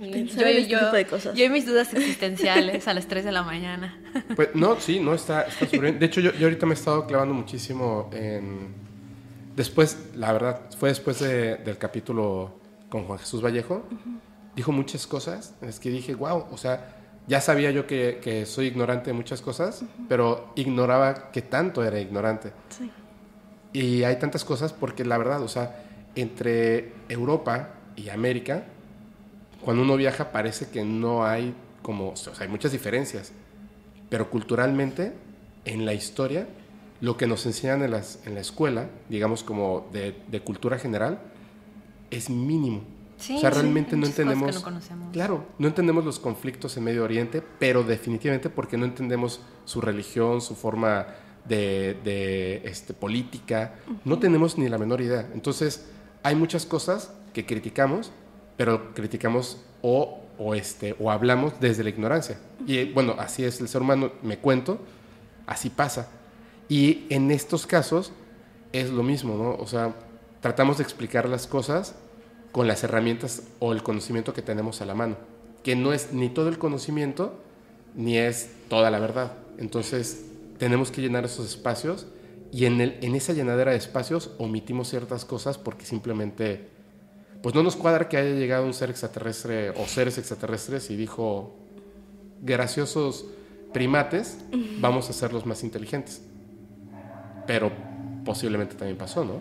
En 0.00 0.26
este 0.28 0.64
tipo 0.64 0.90
de 0.92 1.06
cosas. 1.06 1.34
yo 1.36 1.44
y 1.44 1.48
mis 1.48 1.66
dudas 1.66 1.92
existenciales 1.94 2.86
a 2.88 2.94
las 2.94 3.06
3 3.06 3.24
de 3.24 3.32
la 3.32 3.42
mañana. 3.42 3.98
Pues 4.34 4.50
no, 4.54 4.78
sí, 4.80 5.00
no, 5.00 5.14
está, 5.14 5.42
está 5.42 5.64
súper 5.66 5.80
bien. 5.80 5.98
De 5.98 6.06
hecho, 6.06 6.20
yo, 6.20 6.32
yo 6.32 6.46
ahorita 6.46 6.66
me 6.66 6.72
he 6.72 6.78
estado 6.78 7.06
clavando 7.06 7.34
muchísimo 7.34 8.10
en... 8.12 8.74
Después, 9.56 10.10
la 10.14 10.32
verdad, 10.32 10.60
fue 10.78 10.90
después 10.90 11.18
de- 11.20 11.56
del 11.56 11.78
capítulo 11.78 12.58
con 12.90 13.04
Juan 13.04 13.18
Jesús 13.18 13.42
Vallejo. 13.42 13.86
Dijo 14.54 14.70
muchas 14.72 15.06
cosas. 15.06 15.54
Es 15.62 15.80
que 15.80 15.88
dije, 15.90 16.14
wow, 16.14 16.44
o 16.50 16.56
sea, 16.58 16.94
ya 17.26 17.40
sabía 17.40 17.70
yo 17.70 17.86
que, 17.86 18.18
que 18.22 18.44
soy 18.46 18.66
ignorante 18.66 19.06
de 19.10 19.14
muchas 19.14 19.40
cosas, 19.40 19.82
pero 20.08 20.52
ignoraba 20.56 21.30
que 21.32 21.40
tanto 21.42 21.82
era 21.84 21.98
ignorante. 21.98 22.52
Sí. 22.68 22.90
Y 23.72 24.04
hay 24.04 24.18
tantas 24.18 24.44
cosas 24.44 24.72
porque 24.72 25.04
la 25.04 25.16
verdad, 25.18 25.42
o 25.42 25.48
sea, 25.48 25.82
entre 26.14 26.92
Europa 27.08 27.70
y 27.96 28.08
América, 28.10 28.64
cuando 29.66 29.82
uno 29.82 29.96
viaja 29.96 30.30
parece 30.30 30.68
que 30.68 30.84
no 30.84 31.26
hay 31.26 31.52
como, 31.82 32.10
o 32.10 32.16
sea, 32.16 32.32
hay 32.38 32.46
muchas 32.46 32.70
diferencias, 32.70 33.32
pero 34.08 34.30
culturalmente, 34.30 35.12
en 35.64 35.84
la 35.84 35.92
historia, 35.92 36.46
lo 37.00 37.16
que 37.16 37.26
nos 37.26 37.46
enseñan 37.46 37.82
en, 37.82 37.90
las, 37.90 38.20
en 38.26 38.36
la 38.36 38.42
escuela, 38.42 38.88
digamos 39.08 39.42
como 39.42 39.88
de, 39.92 40.22
de 40.28 40.40
cultura 40.40 40.78
general, 40.78 41.18
es 42.12 42.30
mínimo. 42.30 42.84
Sí, 43.16 43.38
o 43.38 43.40
sea, 43.40 43.50
sí, 43.50 43.56
realmente 43.56 43.96
hay 43.96 44.00
no 44.02 44.06
entendemos, 44.06 44.54
no 44.54 44.62
conocemos. 44.62 45.12
claro, 45.12 45.44
no 45.58 45.66
entendemos 45.66 46.04
los 46.04 46.20
conflictos 46.20 46.76
en 46.76 46.84
Medio 46.84 47.02
Oriente, 47.02 47.42
pero 47.58 47.82
definitivamente 47.82 48.48
porque 48.48 48.76
no 48.76 48.84
entendemos 48.84 49.40
su 49.64 49.80
religión, 49.80 50.42
su 50.42 50.54
forma 50.54 51.08
de, 51.44 51.98
de, 52.04 52.62
este, 52.68 52.94
política, 52.94 53.74
no 54.04 54.20
tenemos 54.20 54.58
ni 54.58 54.68
la 54.68 54.78
menor 54.78 55.00
idea. 55.00 55.28
Entonces, 55.34 55.86
hay 56.22 56.36
muchas 56.36 56.66
cosas 56.66 57.12
que 57.34 57.44
criticamos, 57.44 58.12
pero 58.56 58.94
criticamos 58.94 59.62
o, 59.82 60.20
o, 60.38 60.54
este, 60.54 60.96
o 60.98 61.10
hablamos 61.10 61.60
desde 61.60 61.84
la 61.84 61.90
ignorancia. 61.90 62.38
Y 62.66 62.78
eh, 62.78 62.90
bueno, 62.92 63.14
así 63.18 63.44
es 63.44 63.60
el 63.60 63.68
ser 63.68 63.82
humano, 63.82 64.12
me 64.22 64.38
cuento, 64.38 64.78
así 65.46 65.70
pasa. 65.70 66.08
Y 66.68 67.04
en 67.10 67.30
estos 67.30 67.66
casos 67.66 68.12
es 68.72 68.90
lo 68.90 69.02
mismo, 69.02 69.36
¿no? 69.36 69.54
O 69.62 69.66
sea, 69.66 69.94
tratamos 70.40 70.78
de 70.78 70.84
explicar 70.84 71.28
las 71.28 71.46
cosas 71.46 71.94
con 72.52 72.66
las 72.66 72.82
herramientas 72.84 73.42
o 73.58 73.72
el 73.72 73.82
conocimiento 73.82 74.32
que 74.32 74.42
tenemos 74.42 74.80
a 74.80 74.86
la 74.86 74.94
mano, 74.94 75.16
que 75.62 75.76
no 75.76 75.92
es 75.92 76.12
ni 76.12 76.28
todo 76.28 76.48
el 76.48 76.58
conocimiento 76.58 77.38
ni 77.94 78.18
es 78.18 78.50
toda 78.68 78.90
la 78.90 78.98
verdad. 78.98 79.32
Entonces, 79.58 80.26
tenemos 80.58 80.90
que 80.90 81.00
llenar 81.00 81.24
esos 81.24 81.46
espacios 81.46 82.06
y 82.52 82.66
en, 82.66 82.80
el, 82.80 82.98
en 83.02 83.14
esa 83.14 83.32
llenadera 83.32 83.72
de 83.72 83.78
espacios 83.78 84.30
omitimos 84.38 84.88
ciertas 84.88 85.24
cosas 85.24 85.58
porque 85.58 85.84
simplemente, 85.84 86.68
pues 87.46 87.54
no 87.54 87.62
nos 87.62 87.76
cuadra 87.76 88.08
que 88.08 88.16
haya 88.16 88.30
llegado 88.30 88.66
un 88.66 88.74
ser 88.74 88.90
extraterrestre 88.90 89.70
o 89.70 89.86
seres 89.86 90.18
extraterrestres 90.18 90.90
y 90.90 90.96
dijo, 90.96 91.54
graciosos 92.42 93.24
primates, 93.72 94.38
vamos 94.80 95.08
a 95.10 95.12
ser 95.12 95.32
los 95.32 95.46
más 95.46 95.62
inteligentes. 95.62 96.22
Pero 97.46 97.70
posiblemente 98.24 98.74
también 98.74 98.98
pasó, 98.98 99.24
¿no? 99.24 99.40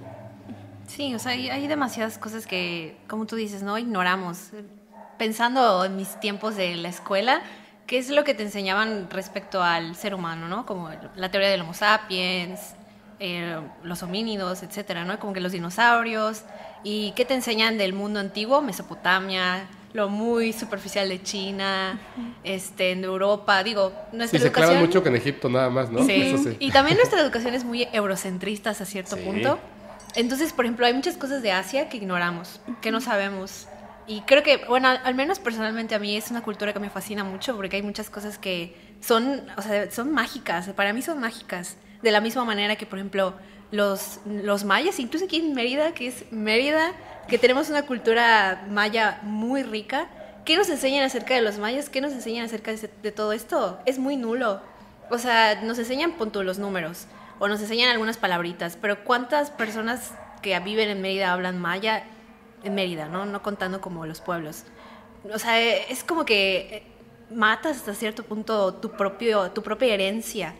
Sí, 0.85 1.15
o 1.15 1.17
sea, 1.17 1.31
hay, 1.31 1.49
hay 1.49 1.65
demasiadas 1.65 2.19
cosas 2.19 2.45
que, 2.45 2.95
como 3.07 3.25
tú 3.25 3.37
dices, 3.37 3.63
no 3.63 3.75
ignoramos. 3.75 4.51
Pensando 5.17 5.83
en 5.83 5.95
mis 5.95 6.19
tiempos 6.19 6.55
de 6.55 6.75
la 6.75 6.89
escuela, 6.89 7.41
¿qué 7.87 7.97
es 7.97 8.11
lo 8.11 8.23
que 8.23 8.35
te 8.35 8.43
enseñaban 8.43 9.09
respecto 9.09 9.63
al 9.63 9.95
ser 9.95 10.13
humano, 10.13 10.47
¿no? 10.47 10.67
Como 10.67 10.91
la 11.15 11.31
teoría 11.31 11.49
del 11.49 11.61
Homo 11.61 11.73
sapiens, 11.73 12.75
eh, 13.19 13.59
los 13.81 14.03
homínidos, 14.03 14.61
etcétera, 14.61 15.05
¿no? 15.05 15.17
Como 15.19 15.33
que 15.33 15.39
los 15.41 15.53
dinosaurios. 15.53 16.43
¿Y 16.87 17.13
qué 17.13 17.25
te 17.25 17.33
enseñan 17.33 17.79
del 17.79 17.93
mundo 17.93 18.19
antiguo? 18.19 18.61
Mesopotamia, 18.61 19.65
lo 19.93 20.07
muy 20.07 20.53
superficial 20.53 21.09
de 21.09 21.23
China, 21.23 21.99
este, 22.43 22.91
en 22.91 23.03
Europa. 23.03 23.63
Digo, 23.63 23.91
nuestra 24.11 24.37
y 24.37 24.41
se 24.41 24.47
educación... 24.49 24.81
mucho 24.81 25.01
que 25.01 25.09
en 25.09 25.15
Egipto 25.15 25.49
nada 25.49 25.71
más, 25.71 25.89
¿no? 25.89 26.05
Sí. 26.05 26.35
Y 26.59 26.69
también 26.69 26.97
nuestra 26.97 27.19
educación 27.19 27.55
es 27.55 27.63
muy 27.63 27.87
eurocentrista 27.91 28.69
hasta 28.69 28.85
cierto 28.85 29.17
punto. 29.17 29.57
Entonces, 30.13 30.53
por 30.53 30.65
ejemplo, 30.65 30.85
hay 30.85 30.93
muchas 30.93 31.17
cosas 31.17 31.41
de 31.41 31.51
Asia 31.51 31.89
que 31.89 31.97
ignoramos, 31.97 32.61
que 32.81 32.91
no 32.91 33.01
sabemos. 33.01 33.67
Y 34.05 34.21
creo 34.21 34.43
que, 34.43 34.57
bueno, 34.67 34.87
al 34.87 35.15
menos 35.15 35.39
personalmente 35.39 35.95
a 35.95 35.99
mí 35.99 36.15
es 36.15 36.29
una 36.29 36.43
cultura 36.43 36.71
que 36.71 36.79
me 36.79 36.91
fascina 36.91 37.23
mucho 37.23 37.55
porque 37.55 37.77
hay 37.77 37.81
muchas 37.81 38.11
cosas 38.11 38.37
que 38.37 38.77
son, 39.01 39.41
o 39.57 39.61
sea, 39.63 39.89
son 39.89 40.11
mágicas, 40.11 40.69
para 40.75 40.93
mí 40.93 41.01
son 41.01 41.19
mágicas. 41.19 41.77
De 42.03 42.11
la 42.11 42.21
misma 42.21 42.45
manera 42.45 42.75
que, 42.75 42.85
por 42.85 42.99
ejemplo, 42.99 43.33
los, 43.71 44.19
los 44.25 44.63
mayas, 44.63 44.99
incluso 44.99 45.25
aquí 45.25 45.37
en 45.37 45.53
Mérida, 45.53 45.93
que 45.93 46.07
es 46.07 46.31
Mérida, 46.31 46.93
que 47.27 47.37
tenemos 47.37 47.69
una 47.69 47.85
cultura 47.85 48.65
maya 48.69 49.19
muy 49.23 49.63
rica. 49.63 50.07
¿Qué 50.45 50.55
nos 50.55 50.69
enseñan 50.69 51.03
acerca 51.03 51.33
de 51.33 51.41
los 51.41 51.57
mayas? 51.57 51.89
¿Qué 51.89 52.01
nos 52.01 52.13
enseñan 52.13 52.45
acerca 52.45 52.71
de, 52.73 53.11
todo 53.11 53.33
esto? 53.33 53.79
Es 53.85 53.97
muy 53.97 54.15
nulo. 54.15 54.61
O 55.09 55.17
sea, 55.17 55.61
nos 55.61 55.79
enseñan 55.79 56.13
punto 56.13 56.43
los 56.43 56.59
números 56.59 57.07
o 57.39 57.47
nos 57.47 57.61
enseñan 57.61 57.89
algunas 57.89 58.17
palabritas, 58.17 58.77
pero 58.79 59.03
¿cuántas 59.03 59.49
personas 59.51 60.13
que 60.41 60.57
viven 60.59 60.89
en 60.89 61.01
Mérida 61.01 61.33
hablan 61.33 61.59
maya 61.59 62.03
en 62.63 62.75
Mérida, 62.75 63.07
¿no? 63.07 63.25
No 63.25 63.41
contando 63.41 63.81
como 63.81 64.05
los 64.05 64.21
pueblos. 64.21 64.63
O 65.33 65.39
sea, 65.39 65.59
es 65.59 66.03
como 66.03 66.25
que 66.25 66.83
matas 67.31 67.77
hasta 67.77 67.93
cierto 67.93 68.23
punto 68.23 68.75
tu, 68.75 68.91
propio, 68.91 69.51
tu 69.51 69.63
propia 69.63 69.93
herencia. 69.93 70.53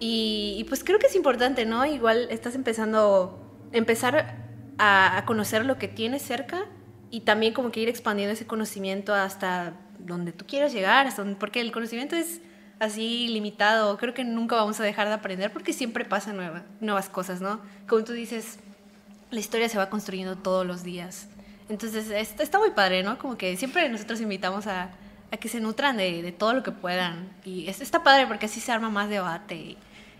Y, 0.00 0.64
pues 0.68 0.84
creo 0.84 0.98
que 0.98 1.06
es 1.06 1.16
importante, 1.16 1.66
¿no? 1.66 1.84
Igual 1.86 2.28
estás 2.30 2.54
empezando, 2.54 3.38
empezar 3.72 4.36
a, 4.78 5.22
conocer 5.26 5.64
lo 5.64 5.78
que 5.78 5.88
tienes 5.88 6.22
cerca 6.22 6.66
y 7.10 7.20
también 7.20 7.54
como 7.54 7.70
que 7.70 7.80
ir 7.80 7.88
expandiendo 7.88 8.32
ese 8.32 8.46
conocimiento 8.46 9.14
hasta 9.14 9.74
donde 9.98 10.32
tú 10.32 10.44
quieras 10.46 10.72
llegar, 10.72 11.06
hasta 11.06 11.24
porque 11.38 11.60
el 11.60 11.72
conocimiento 11.72 12.16
es 12.16 12.40
así 12.78 13.28
limitado. 13.28 13.96
Creo 13.98 14.14
que 14.14 14.24
nunca 14.24 14.56
vamos 14.56 14.80
a 14.80 14.82
dejar 14.82 15.08
de 15.08 15.14
aprender 15.14 15.52
porque 15.52 15.72
siempre 15.72 16.04
pasan 16.04 16.38
nuevas 16.80 17.08
cosas, 17.08 17.40
¿no? 17.40 17.60
Como 17.88 18.04
tú 18.04 18.12
dices, 18.12 18.58
la 19.30 19.40
historia 19.40 19.68
se 19.68 19.78
va 19.78 19.90
construyendo 19.90 20.36
todos 20.36 20.66
los 20.66 20.82
días. 20.82 21.28
Entonces, 21.68 22.10
está 22.10 22.58
muy 22.58 22.70
padre, 22.70 23.02
¿no? 23.02 23.18
Como 23.18 23.38
que 23.38 23.56
siempre 23.56 23.88
nosotros 23.88 24.20
invitamos 24.20 24.66
a, 24.66 24.90
a 25.34 25.36
que 25.36 25.48
se 25.48 25.60
nutran 25.60 25.96
de, 25.96 26.22
de, 26.22 26.32
todo 26.32 26.54
lo 26.54 26.62
que 26.62 26.70
puedan. 26.70 27.28
Y 27.44 27.66
está 27.68 28.02
padre 28.02 28.26
porque 28.26 28.46
así 28.46 28.60
se 28.60 28.72
arma 28.72 28.88
más 28.88 29.08
debate. 29.08 29.56
Y, 29.56 29.76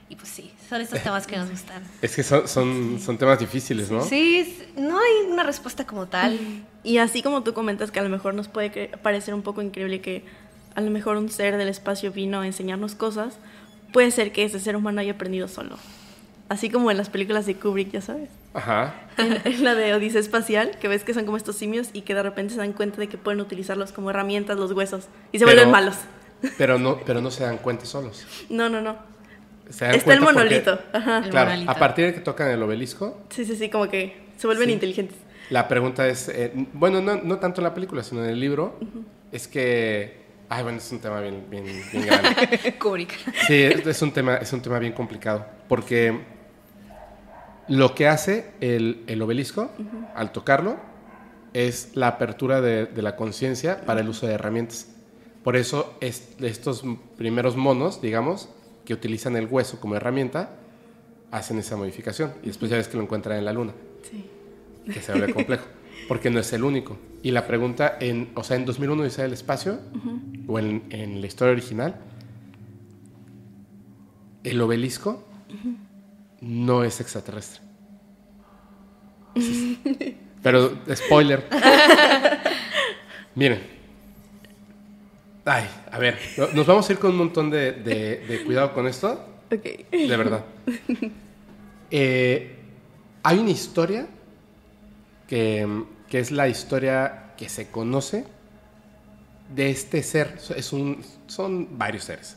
y 0.08 0.16
pues 0.16 0.28
sí, 0.28 0.50
son 0.68 0.80
estos 0.80 1.02
temas 1.02 1.26
que 1.26 1.36
nos 1.36 1.50
gustan. 1.50 1.82
Es 2.02 2.14
que 2.16 2.22
son, 2.22 2.46
son, 2.48 3.00
son 3.00 3.16
temas 3.16 3.38
difíciles, 3.38 3.90
¿no? 3.90 4.04
Sí, 4.04 4.66
no 4.76 4.98
hay 4.98 5.30
una 5.30 5.44
respuesta 5.44 5.86
como 5.86 6.06
tal. 6.06 6.38
Y 6.82 6.98
así 6.98 7.22
como 7.22 7.42
tú 7.42 7.54
comentas 7.54 7.90
que 7.90 8.00
a 8.00 8.02
lo 8.02 8.10
mejor 8.10 8.34
nos 8.34 8.48
puede 8.48 8.88
parecer 9.02 9.34
un 9.34 9.42
poco 9.42 9.62
increíble 9.62 10.00
que 10.00 10.24
a 10.74 10.80
lo 10.80 10.90
mejor 10.90 11.16
un 11.16 11.30
ser 11.30 11.56
del 11.56 11.68
espacio 11.68 12.10
vino 12.10 12.40
a 12.40 12.46
enseñarnos 12.46 12.96
cosas, 12.96 13.38
puede 13.92 14.10
ser 14.10 14.32
que 14.32 14.44
ese 14.44 14.58
ser 14.58 14.74
humano 14.74 15.00
haya 15.00 15.12
aprendido 15.12 15.46
solo. 15.46 15.78
Así 16.48 16.68
como 16.68 16.90
en 16.90 16.96
las 16.96 17.08
películas 17.08 17.46
de 17.46 17.54
Kubrick, 17.54 17.92
ya 17.92 18.00
sabes. 18.00 18.28
Ajá. 18.54 18.94
En, 19.16 19.62
la 19.62 19.74
de 19.74 19.94
Odisea 19.94 20.20
Espacial, 20.20 20.72
que 20.80 20.88
ves 20.88 21.04
que 21.04 21.14
son 21.14 21.24
como 21.24 21.36
estos 21.36 21.56
simios 21.56 21.90
y 21.92 22.02
que 22.02 22.14
de 22.14 22.22
repente 22.22 22.54
se 22.54 22.58
dan 22.58 22.72
cuenta 22.72 22.98
de 22.98 23.08
que 23.08 23.18
pueden 23.18 23.40
utilizarlos 23.40 23.92
como 23.92 24.10
herramientas 24.10 24.56
los 24.56 24.72
huesos 24.72 25.06
y 25.30 25.38
se 25.38 25.44
vuelven 25.44 25.70
malos. 25.70 25.96
Pero 26.58 26.78
no, 26.78 26.98
pero 27.00 27.20
no 27.20 27.30
se 27.30 27.44
dan 27.44 27.58
cuenta 27.58 27.86
solos. 27.86 28.26
No, 28.48 28.68
no, 28.68 28.80
no. 28.80 28.96
Está 29.68 29.92
el 29.92 30.20
monolito. 30.20 30.78
Ajá. 30.92 31.22
claro, 31.30 31.52
a 31.66 31.74
partir 31.76 32.06
de 32.06 32.14
que 32.14 32.20
tocan 32.20 32.50
el 32.50 32.62
obelisco. 32.62 33.20
Sí, 33.30 33.44
sí, 33.44 33.56
sí, 33.56 33.68
como 33.70 33.88
que 33.88 34.24
se 34.36 34.46
vuelven 34.46 34.70
inteligentes. 34.70 35.16
La 35.50 35.68
pregunta 35.68 36.08
es, 36.08 36.28
eh, 36.28 36.52
bueno, 36.72 37.00
no, 37.00 37.16
no, 37.16 37.38
tanto 37.38 37.60
en 37.60 37.64
la 37.64 37.74
película, 37.74 38.02
sino 38.02 38.24
en 38.24 38.30
el 38.30 38.40
libro, 38.40 38.78
es 39.30 39.46
que 39.46 40.24
Ay, 40.48 40.62
bueno, 40.62 40.78
es 40.78 40.92
un 40.92 41.00
tema 41.00 41.20
bien, 41.20 41.44
bien, 41.48 41.64
bien 41.64 42.06
grande. 42.06 42.74
Kubrick. 42.78 43.12
Sí, 43.46 43.62
es, 43.62 44.02
un 44.02 44.12
tema, 44.12 44.36
es 44.36 44.52
un 44.52 44.60
tema 44.60 44.78
bien 44.78 44.92
complicado. 44.92 45.46
Porque 45.68 46.20
lo 47.68 47.94
que 47.94 48.08
hace 48.08 48.52
el, 48.60 49.04
el 49.06 49.22
obelisco 49.22 49.70
al 50.14 50.32
tocarlo 50.32 50.76
es 51.52 51.90
la 51.94 52.08
apertura 52.08 52.60
de, 52.60 52.86
de 52.86 53.02
la 53.02 53.16
conciencia 53.16 53.80
para 53.86 54.00
el 54.00 54.08
uso 54.08 54.26
de 54.26 54.34
herramientas. 54.34 54.88
Por 55.44 55.56
eso 55.56 55.94
es, 56.00 56.34
estos 56.40 56.82
primeros 57.16 57.56
monos, 57.56 58.00
digamos, 58.00 58.48
que 58.84 58.94
utilizan 58.94 59.36
el 59.36 59.46
hueso 59.46 59.78
como 59.78 59.94
herramienta, 59.94 60.56
hacen 61.30 61.58
esa 61.58 61.76
modificación. 61.76 62.32
Y 62.42 62.46
después 62.46 62.70
ya 62.70 62.76
ves 62.76 62.88
que 62.88 62.96
lo 62.96 63.02
encuentran 63.02 63.38
en 63.38 63.44
la 63.44 63.52
luna. 63.52 63.72
Sí. 64.10 64.24
Que 64.92 65.00
se 65.00 65.12
vuelve 65.12 65.34
complejo. 65.34 65.66
Porque 66.08 66.30
no 66.30 66.40
es 66.40 66.52
el 66.52 66.64
único. 66.64 66.96
Y 67.22 67.30
la 67.30 67.46
pregunta, 67.46 67.96
en, 68.00 68.30
o 68.34 68.44
sea, 68.44 68.56
en 68.56 68.64
2001 68.64 69.04
dice 69.04 69.24
el 69.24 69.32
espacio, 69.32 69.78
o 70.46 70.58
en, 70.58 70.84
en, 70.90 71.20
la 71.20 71.26
historia 71.26 71.52
original, 71.52 71.96
el 74.44 74.60
obelisco 74.60 75.26
no 76.44 76.84
es 76.84 77.00
extraterrestre. 77.00 77.60
Pero, 80.42 80.78
spoiler. 80.94 81.44
Miren. 83.34 83.74
Ay, 85.46 85.68
a 85.90 85.98
ver, 85.98 86.18
nos 86.54 86.66
vamos 86.66 86.88
a 86.88 86.92
ir 86.92 86.98
con 86.98 87.10
un 87.10 87.18
montón 87.18 87.50
de, 87.50 87.72
de, 87.72 88.42
cuidado 88.44 88.72
con 88.72 88.86
esto. 88.86 89.26
Ok. 89.46 89.90
De 89.90 90.16
verdad. 90.16 90.44
Eh, 91.90 92.56
hay 93.22 93.38
una 93.38 93.50
historia 93.50 94.08
que, 95.28 95.84
que, 96.08 96.18
es 96.18 96.32
la 96.32 96.48
historia 96.48 97.34
que 97.36 97.48
se 97.48 97.70
conoce 97.70 98.24
de 99.54 99.70
este 99.70 100.02
ser. 100.02 100.38
Es 100.56 100.72
un, 100.72 101.04
son 101.28 101.78
varios 101.78 102.04
seres. 102.04 102.36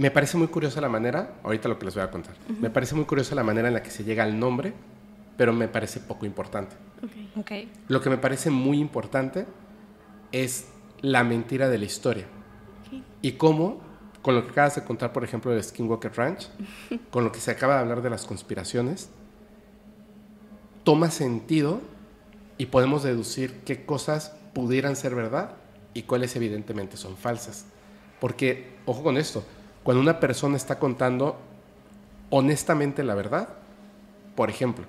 Me 0.00 0.10
parece 0.10 0.38
muy 0.38 0.48
curiosa 0.48 0.80
la 0.80 0.88
manera, 0.88 1.34
ahorita 1.42 1.68
lo 1.68 1.78
que 1.78 1.84
les 1.84 1.94
voy 1.94 2.02
a 2.02 2.10
contar, 2.10 2.34
me 2.58 2.70
parece 2.70 2.94
muy 2.94 3.04
curiosa 3.04 3.34
la 3.34 3.42
manera 3.42 3.68
en 3.68 3.74
la 3.74 3.82
que 3.82 3.90
se 3.90 4.02
llega 4.02 4.24
al 4.24 4.40
nombre, 4.40 4.72
pero 5.36 5.52
me 5.52 5.68
parece 5.68 6.00
poco 6.00 6.24
importante. 6.24 6.74
Okay. 7.36 7.70
Lo 7.86 8.00
que 8.00 8.08
me 8.08 8.16
parece 8.16 8.48
muy 8.48 8.78
importante 8.78 9.44
es 10.32 10.68
la 11.02 11.22
mentira 11.22 11.68
de 11.68 11.76
la 11.76 11.84
historia. 11.84 12.24
Y 13.20 13.32
cómo, 13.32 13.82
con 14.22 14.34
lo 14.34 14.46
que 14.46 14.52
acabas 14.52 14.76
de 14.76 14.84
contar, 14.84 15.12
por 15.12 15.22
ejemplo, 15.22 15.50
de 15.50 15.62
Skinwalker 15.62 16.16
Ranch, 16.16 16.48
con 17.10 17.24
lo 17.24 17.30
que 17.30 17.40
se 17.40 17.50
acaba 17.50 17.74
de 17.74 17.80
hablar 17.80 18.00
de 18.00 18.08
las 18.08 18.24
conspiraciones, 18.24 19.10
toma 20.82 21.10
sentido 21.10 21.82
y 22.56 22.66
podemos 22.66 23.02
deducir 23.02 23.60
qué 23.66 23.84
cosas 23.84 24.34
pudieran 24.54 24.96
ser 24.96 25.14
verdad 25.14 25.56
y 25.92 26.04
cuáles 26.04 26.34
evidentemente 26.36 26.96
son 26.96 27.18
falsas. 27.18 27.66
Porque, 28.18 28.78
ojo 28.86 29.02
con 29.02 29.18
esto, 29.18 29.44
cuando 29.82 30.00
una 30.02 30.20
persona 30.20 30.56
está 30.56 30.78
contando 30.78 31.36
honestamente 32.30 33.02
la 33.02 33.14
verdad, 33.14 33.48
por 34.34 34.50
ejemplo, 34.50 34.84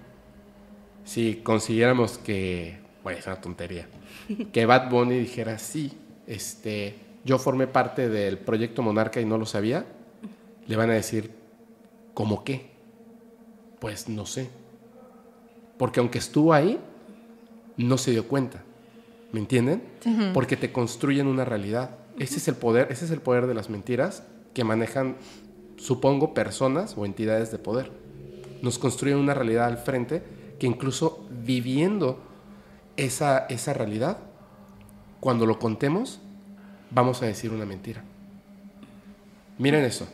si 1.03 1.38
consiguiéramos 1.38 2.18
que, 2.18 2.80
bueno, 3.03 3.19
es 3.19 3.27
una 3.27 3.41
tontería, 3.41 3.88
que 4.53 4.65
Bad 4.65 4.89
Bunny 4.89 5.18
dijera, 5.18 5.57
sí, 5.59 5.97
este, 6.27 6.95
yo 7.23 7.39
formé 7.39 7.68
parte 7.68 8.09
del 8.09 8.38
proyecto 8.38 8.81
Monarca 8.81 9.19
y 9.19 9.26
no 9.26 9.38
lo 9.38 9.45
sabía, 9.45 9.85
le 10.68 10.76
van 10.76 10.89
a 10.89 10.93
decir, 10.93 11.31
¿cómo 12.13 12.43
qué? 12.43 12.72
Pues 13.80 14.07
no 14.07 14.26
sé. 14.26 14.49
Porque 15.77 15.99
aunque 15.99 16.19
estuvo 16.19 16.53
ahí, 16.53 16.80
no 17.77 17.97
se 17.97 18.11
dio 18.11 18.27
cuenta. 18.27 18.63
¿Me 19.31 19.39
entienden? 19.39 19.81
Porque 20.34 20.55
te 20.55 20.72
construyen 20.72 21.26
una 21.26 21.45
realidad. 21.45 21.97
Ese 22.19 22.38
es 22.38 22.47
el 22.47 22.55
poder, 22.55 22.91
ese 22.91 23.05
es 23.05 23.11
el 23.11 23.22
poder 23.22 23.47
de 23.47 23.55
las 23.55 23.69
mentiras 23.69 24.23
que 24.53 24.63
manejan, 24.63 25.17
supongo, 25.77 26.33
personas 26.33 26.95
o 26.97 27.05
entidades 27.05 27.51
de 27.51 27.59
poder. 27.59 27.91
Nos 28.61 28.77
construyen 28.77 29.17
una 29.17 29.33
realidad 29.33 29.65
al 29.65 29.77
frente 29.77 30.23
que 30.59 30.67
incluso 30.67 31.25
viviendo 31.29 32.19
esa, 32.97 33.39
esa 33.47 33.73
realidad, 33.73 34.17
cuando 35.19 35.45
lo 35.45 35.59
contemos, 35.59 36.19
vamos 36.91 37.21
a 37.21 37.25
decir 37.25 37.51
una 37.51 37.65
mentira. 37.65 38.03
Miren 39.57 39.83
eso. 39.83 40.07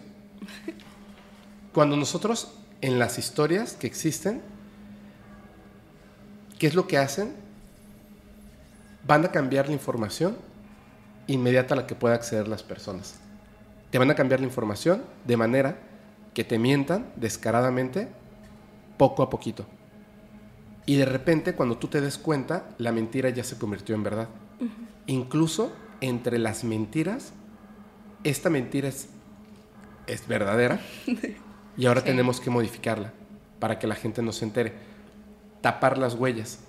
Cuando 1.74 1.96
nosotros 1.98 2.54
en 2.82 3.00
las 3.00 3.18
historias 3.18 3.74
que 3.74 3.88
existen, 3.88 4.42
¿qué 6.60 6.68
es 6.68 6.76
lo 6.76 6.88
que 6.88 6.98
hacen? 6.98 7.34
Van 9.06 9.26
a 9.26 9.32
cambiar 9.32 9.68
la 9.68 9.74
información 9.74 10.38
inmediata 11.28 11.74
a 11.74 11.78
la 11.78 11.88
que 11.88 11.96
pueda 11.96 12.16
acceder 12.16 12.48
las 12.48 12.64
personas 12.64 13.20
te 13.90 13.98
van 13.98 14.12
a 14.12 14.16
cambiar 14.16 14.40
la 14.40 14.46
información 14.46 15.04
de 15.26 15.38
manera 15.38 15.80
que 16.34 16.44
te 16.44 16.60
mientan 16.60 17.08
descaradamente 17.16 18.10
poco 18.98 19.24
a 19.24 19.30
poquito. 19.30 19.66
Y 20.86 20.96
de 20.96 21.06
repente, 21.06 21.54
cuando 21.54 21.78
tú 21.78 21.88
te 21.88 22.00
des 22.02 22.18
cuenta, 22.18 22.70
la 22.78 22.92
mentira 22.92 23.30
ya 23.30 23.44
se 23.44 23.58
convirtió 23.58 23.96
en 23.96 24.04
verdad. 24.04 24.30
Incluso 25.06 25.72
entre 26.02 26.38
las 26.40 26.64
mentiras, 26.64 27.34
esta 28.24 28.50
mentira 28.50 28.88
es, 28.88 29.10
es 30.06 30.28
verdadera 30.28 30.80
y 31.78 31.86
ahora 31.86 32.02
Sí. 32.02 32.08
tenemos 32.08 32.40
que 32.40 32.50
modificarla 32.50 33.14
para 33.60 33.80
que 33.80 33.88
la 33.88 33.96
gente 33.96 34.22
no 34.22 34.32
se 34.32 34.46
entere. 34.46 34.74
Tapar 35.62 35.98
las 35.98 36.14
huellas. 36.14 36.60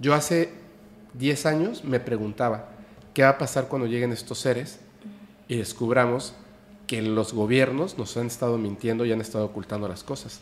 Yo 0.00 0.14
hace 0.14 0.50
10 1.14 1.46
años 1.46 1.84
me 1.84 2.00
preguntaba, 2.00 2.68
¿qué 3.14 3.22
va 3.22 3.30
a 3.30 3.38
pasar 3.38 3.68
cuando 3.68 3.86
lleguen 3.86 4.12
estos 4.12 4.38
seres 4.38 4.80
y 5.48 5.56
descubramos 5.56 6.34
que 6.86 7.02
los 7.02 7.32
gobiernos 7.32 7.98
nos 7.98 8.16
han 8.16 8.26
estado 8.26 8.58
mintiendo 8.58 9.04
y 9.04 9.12
han 9.12 9.20
estado 9.20 9.44
ocultando 9.44 9.88
las 9.88 10.04
cosas? 10.04 10.40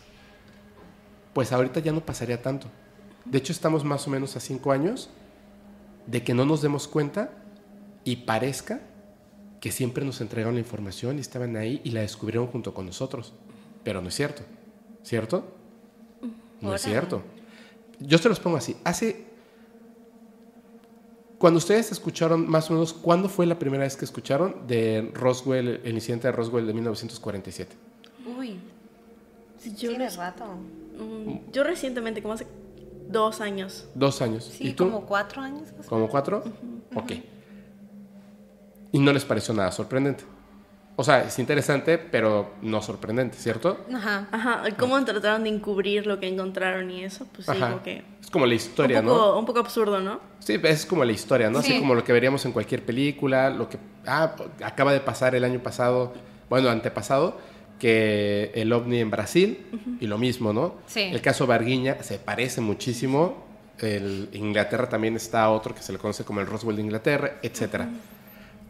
Pues 1.32 1.52
ahorita 1.52 1.80
ya 1.80 1.92
no 1.92 2.00
pasaría 2.00 2.42
tanto. 2.42 2.68
De 3.24 3.38
hecho, 3.38 3.52
estamos 3.52 3.84
más 3.84 4.06
o 4.06 4.10
menos 4.10 4.36
a 4.36 4.40
5 4.40 4.72
años 4.72 5.10
de 6.06 6.22
que 6.22 6.34
no 6.34 6.44
nos 6.44 6.62
demos 6.62 6.86
cuenta 6.86 7.30
y 8.04 8.16
parezca 8.16 8.82
que 9.60 9.72
siempre 9.72 10.04
nos 10.04 10.20
entregaron 10.20 10.54
la 10.54 10.60
información 10.60 11.16
y 11.16 11.22
estaban 11.22 11.56
ahí 11.56 11.80
y 11.84 11.90
la 11.90 12.02
descubrieron 12.02 12.48
junto 12.48 12.74
con 12.74 12.86
nosotros. 12.86 13.32
Pero 13.82 14.02
no 14.02 14.08
es 14.08 14.14
cierto. 14.14 14.42
¿Cierto? 15.02 15.54
No 16.60 16.74
es 16.74 16.82
cierto. 16.82 17.22
Yo 17.98 18.18
se 18.18 18.28
los 18.28 18.40
pongo 18.40 18.56
así. 18.56 18.76
Hace... 18.84 19.33
Cuando 21.38 21.58
ustedes 21.58 21.90
escucharon, 21.92 22.48
más 22.48 22.70
o 22.70 22.74
menos, 22.74 22.92
¿cuándo 22.92 23.28
fue 23.28 23.44
la 23.46 23.58
primera 23.58 23.84
vez 23.84 23.96
que 23.96 24.04
escucharon 24.04 24.66
de 24.66 25.10
Roswell, 25.14 25.80
el 25.84 25.94
incidente 25.94 26.28
de 26.28 26.32
Roswell 26.32 26.66
de 26.66 26.72
1947? 26.72 27.76
Uy, 28.38 28.58
Yo, 29.76 29.90
tiene 29.90 30.08
rato. 30.10 30.44
mm, 30.46 31.52
yo 31.52 31.64
recientemente, 31.64 32.22
como 32.22 32.34
hace 32.34 32.46
dos 33.08 33.40
años. 33.40 33.86
Dos 33.94 34.22
años. 34.22 34.44
Sí, 34.44 34.68
¿Y 34.68 34.72
tú? 34.74 34.84
como 34.84 35.06
cuatro 35.06 35.42
años. 35.42 35.68
¿Como 35.88 36.08
cuatro? 36.08 36.44
Ok. 36.94 37.12
Y 38.92 38.98
no 39.00 39.12
les 39.12 39.24
pareció 39.24 39.52
nada 39.54 39.72
sorprendente. 39.72 40.24
O 40.96 41.02
sea, 41.02 41.24
es 41.24 41.38
interesante, 41.40 41.98
pero 41.98 42.52
no 42.62 42.80
sorprendente, 42.80 43.36
¿cierto? 43.36 43.84
Ajá. 43.92 44.28
Ajá, 44.30 44.62
cómo 44.78 45.02
trataron 45.04 45.42
de 45.42 45.50
encubrir 45.50 46.06
lo 46.06 46.20
que 46.20 46.28
encontraron 46.28 46.88
y 46.90 47.02
eso, 47.02 47.26
pues 47.32 47.46
sí, 47.46 47.52
Ajá. 47.52 47.70
como 47.70 47.82
que... 47.82 48.04
Es 48.22 48.30
como 48.30 48.46
la 48.46 48.54
historia, 48.54 49.00
un, 49.00 49.06
poco, 49.06 49.16
¿no? 49.16 49.38
un 49.40 49.46
poco 49.46 49.58
absurdo, 49.58 50.00
¿no? 50.00 50.20
Sí, 50.38 50.60
es 50.62 50.86
como 50.86 51.04
la 51.04 51.10
historia, 51.12 51.50
¿no? 51.50 51.58
Así 51.58 51.72
Sí. 51.72 51.78
como 51.80 51.96
lo 51.96 52.04
que 52.04 52.12
veríamos 52.12 52.44
en 52.44 52.52
cualquier 52.52 52.84
película, 52.84 53.50
lo 53.50 53.68
que 53.68 53.78
ah, 54.06 54.36
acaba 54.62 54.92
de 54.92 55.00
pasar 55.00 55.34
el 55.34 55.42
año 55.42 55.58
pasado, 55.60 56.12
bueno, 56.48 56.68
antepasado, 56.70 57.38
que 57.80 58.52
el 58.54 58.72
ovni 58.72 59.00
en 59.00 59.10
Brasil, 59.10 59.66
y 60.00 60.06
lo 60.06 60.16
mismo, 60.16 60.52
¿no? 60.52 60.76
Sí. 60.86 61.00
El 61.00 61.20
caso 61.20 61.46
Varguiña 61.46 62.02
se 62.02 62.18
parece 62.18 62.60
muchísimo. 62.60 63.44
El 63.80 64.28
Inglaterra 64.32 64.88
también 64.88 65.16
está 65.16 65.50
otro 65.50 65.74
que 65.74 65.82
se 65.82 65.92
le 65.92 65.98
conoce 65.98 66.24
como 66.24 66.40
el 66.40 66.46
Roswell 66.46 66.76
de 66.76 66.82
Inglaterra, 66.82 67.38
etcétera. 67.42 67.88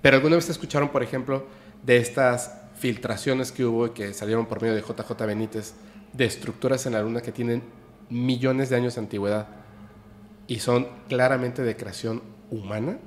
Pero 0.01 0.17
alguna 0.17 0.37
vez 0.37 0.49
escucharon, 0.49 0.89
por 0.89 1.03
ejemplo, 1.03 1.47
de 1.85 1.98
estas 1.98 2.52
filtraciones 2.78 3.52
que 3.52 3.65
hubo 3.65 3.86
y 3.86 3.90
que 3.90 4.12
salieron 4.15 4.47
por 4.47 4.61
medio 4.61 4.74
de 4.74 4.81
JJ 4.82 5.12
Benítez 5.27 5.74
de 6.12 6.24
estructuras 6.24 6.86
en 6.86 6.93
la 6.93 7.02
Luna 7.02 7.20
que 7.20 7.32
tienen 7.32 7.62
millones 8.11 8.69
de 8.70 8.77
años 8.77 8.94
de 8.94 9.01
antigüedad 9.01 9.47
y 10.47 10.59
son 10.61 10.86
claramente 11.09 11.62
de 11.62 11.77
creación 11.77 12.23
humana, 12.51 12.98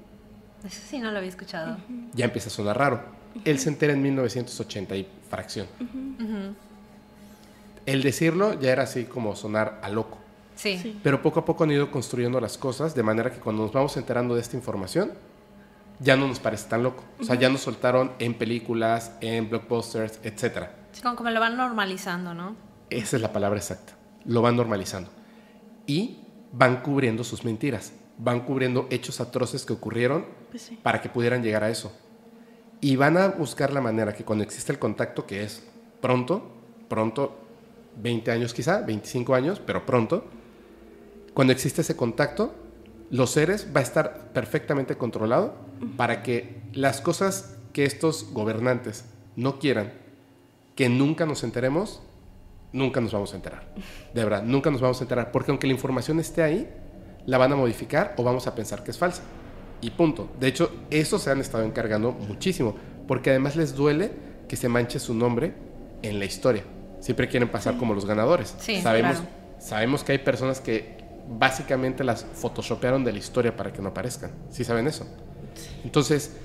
Eso 0.65 0.81
sí 0.89 0.99
no 0.99 1.11
lo 1.11 1.17
había 1.19 1.29
escuchado. 1.29 1.77
ya 2.13 2.25
empieza 2.25 2.49
a 2.49 2.51
sonar 2.51 2.77
raro. 2.77 3.01
Él 3.45 3.59
se 3.59 3.69
entera 3.69 3.93
en 3.93 4.01
1980 4.01 4.95
y 4.95 5.07
fracción. 5.29 5.67
El 7.85 8.03
decirlo 8.03 8.59
ya 8.59 8.71
era 8.71 8.83
así 8.83 9.05
como 9.05 9.35
sonar 9.35 9.79
a 9.83 9.89
loco. 9.89 10.17
Sí. 10.55 10.77
Sí. 10.81 10.99
Pero 11.03 11.21
poco 11.21 11.39
a 11.41 11.45
poco 11.45 11.63
han 11.63 11.71
ido 11.71 11.91
construyendo 11.91 12.41
las 12.41 12.57
cosas 12.57 12.95
de 12.95 13.03
manera 13.03 13.31
que 13.31 13.39
cuando 13.39 13.61
nos 13.63 13.71
vamos 13.71 13.95
enterando 13.95 14.33
de 14.35 14.41
esta 14.41 14.57
información, 14.57 15.11
ya 15.99 16.15
no 16.15 16.27
nos 16.27 16.39
parece 16.39 16.67
tan 16.69 16.83
loco. 16.83 17.03
O 17.19 17.23
sea, 17.23 17.35
ya 17.35 17.49
nos 17.49 17.61
soltaron 17.61 18.11
en 18.19 18.33
películas, 18.35 19.11
en 19.21 19.49
blockbusters, 19.49 20.19
etc. 20.23 20.67
Sí, 20.91 21.01
como 21.01 21.15
que 21.15 21.23
me 21.23 21.31
lo 21.31 21.39
van 21.39 21.57
normalizando, 21.57 22.33
¿no? 22.33 22.55
Esa 22.89 23.15
es 23.15 23.21
la 23.21 23.33
palabra 23.33 23.57
exacta. 23.59 23.93
Lo 24.25 24.41
van 24.41 24.55
normalizando. 24.55 25.09
Y 25.85 26.19
van 26.51 26.81
cubriendo 26.81 27.23
sus 27.23 27.43
mentiras. 27.45 27.93
Van 28.17 28.41
cubriendo 28.41 28.87
hechos 28.89 29.19
atroces 29.21 29.65
que 29.65 29.73
ocurrieron 29.73 30.25
Pues 30.49 30.63
sí. 30.63 30.79
para 30.81 31.01
que 31.01 31.09
pudieran 31.09 31.43
llegar 31.43 31.63
a 31.63 31.69
eso. 31.69 31.91
Y 32.81 32.95
van 32.95 33.17
a 33.17 33.27
buscar 33.29 33.73
la 33.73 33.81
manera 33.81 34.13
que 34.13 34.23
cuando 34.23 34.43
existe 34.43 34.71
el 34.71 34.79
contacto, 34.79 35.25
que 35.25 35.43
es 35.43 35.63
pronto, 36.01 36.51
pronto, 36.87 37.39
20 37.97 38.31
años 38.31 38.53
quizá, 38.53 38.81
25 38.81 39.33
años, 39.33 39.59
pero 39.65 39.85
pronto, 39.85 40.25
cuando 41.33 41.53
existe 41.53 41.81
ese 41.81 41.95
contacto, 41.95 42.53
los 43.09 43.31
seres 43.31 43.67
va 43.75 43.79
a 43.79 43.83
estar 43.83 44.31
perfectamente 44.33 44.97
controlado 44.97 45.55
para 45.95 46.23
que 46.23 46.61
las 46.73 47.01
cosas 47.01 47.57
que 47.73 47.85
estos 47.85 48.31
gobernantes 48.33 49.05
no 49.35 49.59
quieran 49.59 49.91
que 50.77 50.89
nunca 50.89 51.25
nos 51.25 51.43
enteremos, 51.43 52.01
nunca 52.71 53.01
nos 53.01 53.11
vamos 53.11 53.33
a 53.33 53.35
enterar. 53.35 53.63
De 54.13 54.23
verdad, 54.23 54.43
nunca 54.43 54.69
nos 54.69 54.79
vamos 54.79 55.01
a 55.01 55.03
enterar. 55.03 55.31
Porque 55.31 55.49
aunque 55.49 55.65
la 55.65 55.73
información 55.73 56.19
esté 56.19 56.43
ahí, 56.43 56.69
la 57.25 57.39
van 57.39 57.51
a 57.51 57.55
modificar 57.55 58.13
o 58.15 58.23
vamos 58.23 58.45
a 58.45 58.53
pensar 58.53 58.83
que 58.83 58.91
es 58.91 58.97
falsa. 58.97 59.23
Y 59.81 59.89
punto. 59.89 60.29
De 60.39 60.47
hecho, 60.47 60.71
eso 60.91 61.17
se 61.17 61.31
han 61.31 61.39
estado 61.39 61.63
encargando 61.63 62.11
muchísimo. 62.11 62.75
Porque 63.07 63.31
además 63.31 63.55
les 63.55 63.75
duele 63.75 64.11
que 64.47 64.55
se 64.55 64.69
manche 64.69 64.99
su 64.99 65.15
nombre 65.15 65.55
en 66.03 66.19
la 66.19 66.25
historia. 66.25 66.63
Siempre 66.99 67.27
quieren 67.27 67.49
pasar 67.49 67.77
como 67.77 67.95
los 67.95 68.05
ganadores. 68.05 68.55
Sí, 68.59 68.79
sabemos, 68.79 69.17
claro. 69.17 69.29
sabemos 69.57 70.03
que 70.03 70.11
hay 70.11 70.17
personas 70.19 70.61
que 70.61 70.95
básicamente 71.27 72.03
las 72.03 72.25
photoshopearon 72.25 73.03
de 73.03 73.11
la 73.11 73.17
historia 73.19 73.55
para 73.55 73.71
que 73.73 73.81
no 73.81 73.89
aparezcan. 73.89 74.31
¿Sí 74.49 74.63
saben 74.63 74.87
eso? 74.87 75.05
Entonces, 75.83 76.35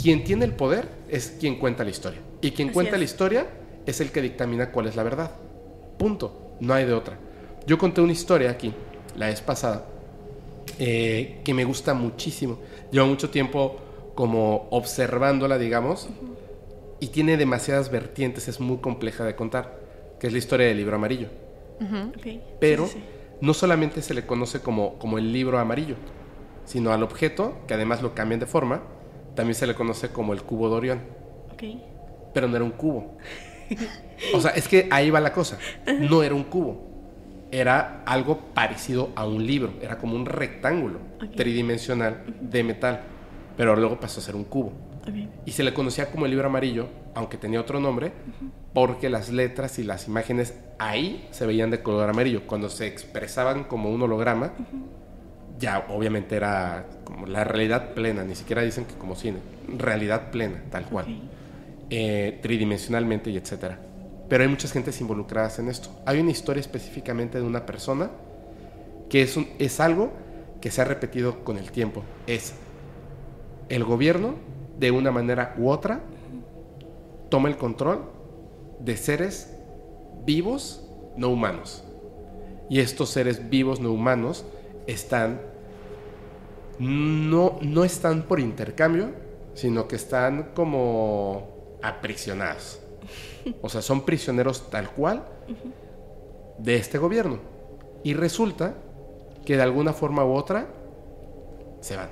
quien 0.00 0.24
tiene 0.24 0.44
el 0.44 0.52
poder 0.54 0.88
es 1.08 1.36
quien 1.40 1.58
cuenta 1.58 1.84
la 1.84 1.90
historia. 1.90 2.20
Y 2.40 2.52
quien 2.52 2.68
Así 2.68 2.74
cuenta 2.74 2.92
es. 2.96 2.98
la 2.98 3.04
historia 3.04 3.46
es 3.86 4.00
el 4.00 4.10
que 4.10 4.22
dictamina 4.22 4.70
cuál 4.70 4.86
es 4.86 4.96
la 4.96 5.02
verdad. 5.02 5.30
Punto. 5.98 6.56
No 6.60 6.74
hay 6.74 6.84
de 6.86 6.92
otra. 6.94 7.18
Yo 7.66 7.78
conté 7.78 8.00
una 8.00 8.12
historia 8.12 8.50
aquí, 8.50 8.72
la 9.16 9.26
vez 9.26 9.40
pasada, 9.40 9.86
eh, 10.78 11.40
que 11.44 11.54
me 11.54 11.64
gusta 11.64 11.94
muchísimo. 11.94 12.58
Llevo 12.90 13.06
mucho 13.06 13.30
tiempo 13.30 13.76
como 14.14 14.68
observándola, 14.70 15.58
digamos, 15.58 16.08
y 17.00 17.08
tiene 17.08 17.36
demasiadas 17.36 17.90
vertientes, 17.90 18.48
es 18.48 18.58
muy 18.58 18.78
compleja 18.78 19.24
de 19.24 19.36
contar, 19.36 19.78
que 20.18 20.26
es 20.26 20.32
la 20.32 20.38
historia 20.38 20.66
del 20.66 20.76
libro 20.78 20.96
amarillo. 20.96 21.28
Pero 22.58 22.86
Sí, 22.86 22.92
sí, 22.94 22.98
sí. 22.98 23.04
No 23.40 23.54
solamente 23.54 24.02
se 24.02 24.14
le 24.14 24.26
conoce 24.26 24.60
como, 24.60 24.98
como 24.98 25.18
el 25.18 25.32
libro 25.32 25.58
amarillo, 25.58 25.96
sino 26.64 26.92
al 26.92 27.02
objeto, 27.02 27.56
que 27.66 27.74
además 27.74 28.02
lo 28.02 28.14
cambian 28.14 28.40
de 28.40 28.46
forma, 28.46 28.82
también 29.34 29.54
se 29.54 29.66
le 29.66 29.74
conoce 29.74 30.10
como 30.10 30.32
el 30.32 30.42
cubo 30.42 30.68
de 30.68 30.74
Orión. 30.74 31.00
Ok. 31.52 31.62
Pero 32.34 32.48
no 32.48 32.56
era 32.56 32.64
un 32.64 32.72
cubo. 32.72 33.16
O 34.34 34.40
sea, 34.40 34.50
es 34.52 34.66
que 34.68 34.88
ahí 34.90 35.10
va 35.10 35.20
la 35.20 35.32
cosa. 35.32 35.58
No 36.00 36.22
era 36.22 36.34
un 36.34 36.44
cubo. 36.44 36.86
Era 37.50 38.02
algo 38.04 38.38
parecido 38.54 39.10
a 39.14 39.26
un 39.26 39.46
libro. 39.46 39.74
Era 39.80 39.98
como 39.98 40.16
un 40.16 40.26
rectángulo 40.26 40.98
tridimensional 41.36 42.24
de 42.40 42.64
metal. 42.64 43.00
Pero 43.56 43.76
luego 43.76 44.00
pasó 44.00 44.20
a 44.20 44.22
ser 44.22 44.36
un 44.36 44.44
cubo. 44.44 44.72
Y 45.46 45.52
se 45.52 45.62
le 45.62 45.72
conocía 45.74 46.10
como 46.10 46.24
el 46.26 46.30
libro 46.32 46.46
amarillo, 46.48 46.88
aunque 47.14 47.36
tenía 47.36 47.60
otro 47.60 47.80
nombre, 47.80 48.12
porque 48.74 49.08
las 49.08 49.30
letras 49.30 49.78
y 49.78 49.82
las 49.84 50.08
imágenes 50.08 50.54
ahí 50.78 51.26
se 51.30 51.46
veían 51.46 51.70
de 51.70 51.82
color 51.82 52.08
amarillo. 52.10 52.46
Cuando 52.46 52.68
se 52.68 52.86
expresaban 52.86 53.64
como 53.64 53.90
un 53.90 54.02
holograma, 54.02 54.52
ya 55.58 55.86
obviamente 55.90 56.36
era 56.36 56.86
como 57.04 57.26
la 57.26 57.44
realidad 57.44 57.94
plena, 57.94 58.22
ni 58.24 58.34
siquiera 58.34 58.62
dicen 58.62 58.84
que 58.84 58.94
como 58.94 59.16
cine, 59.16 59.38
realidad 59.76 60.30
plena, 60.30 60.62
tal 60.70 60.84
cual, 60.84 61.06
Ok. 61.06 61.10
eh, 61.90 62.38
tridimensionalmente 62.42 63.30
y 63.30 63.36
etcétera. 63.36 63.80
Pero 64.28 64.42
hay 64.44 64.48
muchas 64.50 64.72
gentes 64.72 65.00
involucradas 65.00 65.58
en 65.58 65.68
esto. 65.68 65.88
Hay 66.04 66.20
una 66.20 66.30
historia 66.30 66.60
específicamente 66.60 67.38
de 67.38 67.44
una 67.44 67.64
persona 67.66 68.10
que 69.08 69.22
es, 69.22 69.36
un- 69.38 69.48
es 69.58 69.80
algo 69.80 70.12
que 70.60 70.70
se 70.70 70.82
ha 70.82 70.84
repetido 70.84 71.42
con 71.44 71.56
el 71.56 71.70
tiempo. 71.72 72.02
Es 72.26 72.52
el 73.70 73.84
gobierno, 73.84 74.34
de 74.78 74.90
una 74.90 75.10
manera 75.10 75.54
u 75.58 75.68
otra, 75.68 76.00
toma 77.28 77.48
el 77.48 77.56
control 77.56 78.04
de 78.78 78.96
seres 78.96 79.56
vivos 80.24 80.84
no 81.16 81.28
humanos. 81.30 81.84
Y 82.70 82.80
estos 82.80 83.10
seres 83.10 83.48
vivos 83.50 83.80
no 83.80 83.92
humanos 83.92 84.44
están 84.86 85.40
no, 86.78 87.58
no 87.60 87.84
están 87.84 88.22
por 88.22 88.38
intercambio, 88.40 89.10
sino 89.54 89.88
que 89.88 89.96
están 89.96 90.50
como 90.54 91.78
aprisionados. 91.82 92.80
O 93.62 93.68
sea, 93.68 93.82
son 93.82 94.02
prisioneros 94.02 94.70
tal 94.70 94.90
cual 94.90 95.24
de 96.58 96.76
este 96.76 96.98
gobierno. 96.98 97.38
Y 98.04 98.14
resulta 98.14 98.74
que 99.44 99.56
de 99.56 99.62
alguna 99.62 99.92
forma 99.92 100.24
u 100.24 100.34
otra 100.34 100.68
se 101.80 101.96
van, 101.96 102.10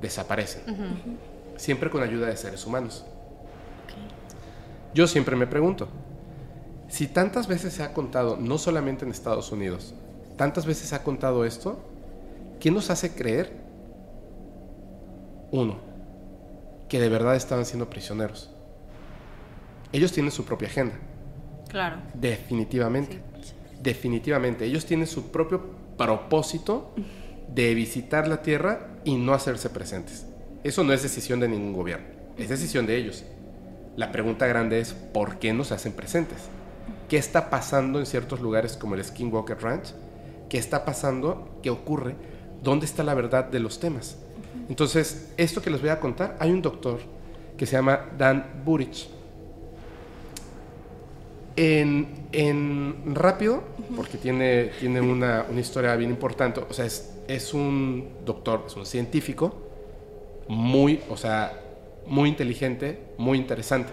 desaparecen. 0.00 0.62
Siempre 1.58 1.90
con 1.90 2.02
ayuda 2.02 2.28
de 2.28 2.36
seres 2.36 2.64
humanos. 2.64 3.04
Yo 4.94 5.06
siempre 5.06 5.36
me 5.36 5.46
pregunto, 5.46 5.88
si 6.88 7.06
tantas 7.06 7.46
veces 7.46 7.74
se 7.74 7.82
ha 7.82 7.92
contado, 7.92 8.38
no 8.38 8.56
solamente 8.56 9.04
en 9.04 9.10
Estados 9.10 9.52
Unidos, 9.52 9.94
tantas 10.36 10.64
veces 10.64 10.88
se 10.88 10.94
ha 10.94 11.02
contado 11.02 11.44
esto, 11.44 11.84
¿qué 12.60 12.70
nos 12.70 12.88
hace 12.88 13.14
creer? 13.14 13.52
Uno, 15.50 15.76
que 16.88 17.00
de 17.00 17.08
verdad 17.08 17.36
estaban 17.36 17.66
siendo 17.66 17.90
prisioneros. 17.90 18.50
Ellos 19.92 20.12
tienen 20.12 20.32
su 20.32 20.44
propia 20.44 20.68
agenda. 20.68 20.94
Claro. 21.68 21.96
Definitivamente. 22.14 23.20
Definitivamente. 23.82 24.64
Ellos 24.64 24.86
tienen 24.86 25.06
su 25.06 25.30
propio 25.30 25.74
propósito 25.96 26.94
de 27.48 27.74
visitar 27.74 28.28
la 28.28 28.42
Tierra 28.42 28.88
y 29.04 29.16
no 29.16 29.34
hacerse 29.34 29.70
presentes. 29.70 30.26
Eso 30.64 30.82
no 30.82 30.92
es 30.92 31.02
decisión 31.02 31.40
de 31.40 31.48
ningún 31.48 31.72
gobierno, 31.72 32.06
es 32.36 32.48
decisión 32.48 32.86
de 32.86 32.96
ellos. 32.96 33.24
La 33.96 34.12
pregunta 34.12 34.46
grande 34.46 34.80
es, 34.80 34.92
¿por 34.92 35.38
qué 35.38 35.52
no 35.52 35.64
se 35.64 35.74
hacen 35.74 35.92
presentes? 35.92 36.38
¿Qué 37.08 37.16
está 37.16 37.50
pasando 37.50 37.98
en 37.98 38.06
ciertos 38.06 38.40
lugares 38.40 38.76
como 38.76 38.94
el 38.94 39.04
Skinwalker 39.04 39.60
Ranch? 39.60 39.94
¿Qué 40.48 40.58
está 40.58 40.84
pasando? 40.84 41.58
¿Qué 41.62 41.70
ocurre? 41.70 42.14
¿Dónde 42.62 42.86
está 42.86 43.02
la 43.02 43.14
verdad 43.14 43.44
de 43.46 43.60
los 43.60 43.80
temas? 43.80 44.16
Entonces, 44.68 45.32
esto 45.36 45.62
que 45.62 45.70
les 45.70 45.80
voy 45.80 45.90
a 45.90 46.00
contar, 46.00 46.36
hay 46.38 46.50
un 46.50 46.62
doctor 46.62 47.00
que 47.56 47.66
se 47.66 47.72
llama 47.72 48.06
Dan 48.16 48.62
Burich. 48.64 49.08
En, 51.56 53.14
rápido, 53.14 53.64
porque 53.96 54.16
tiene, 54.16 54.70
tiene 54.78 55.00
una, 55.00 55.44
historia 55.58 55.96
bien 55.96 56.10
importante, 56.10 56.60
o 56.60 56.72
sea, 56.72 56.84
es, 56.84 57.14
es 57.26 57.52
un 57.52 58.10
doctor, 58.24 58.64
es 58.68 58.76
un 58.76 58.86
científico, 58.86 59.67
muy, 60.48 61.00
o 61.08 61.16
sea, 61.16 61.60
muy 62.06 62.28
inteligente, 62.28 62.98
muy 63.18 63.38
interesante. 63.38 63.92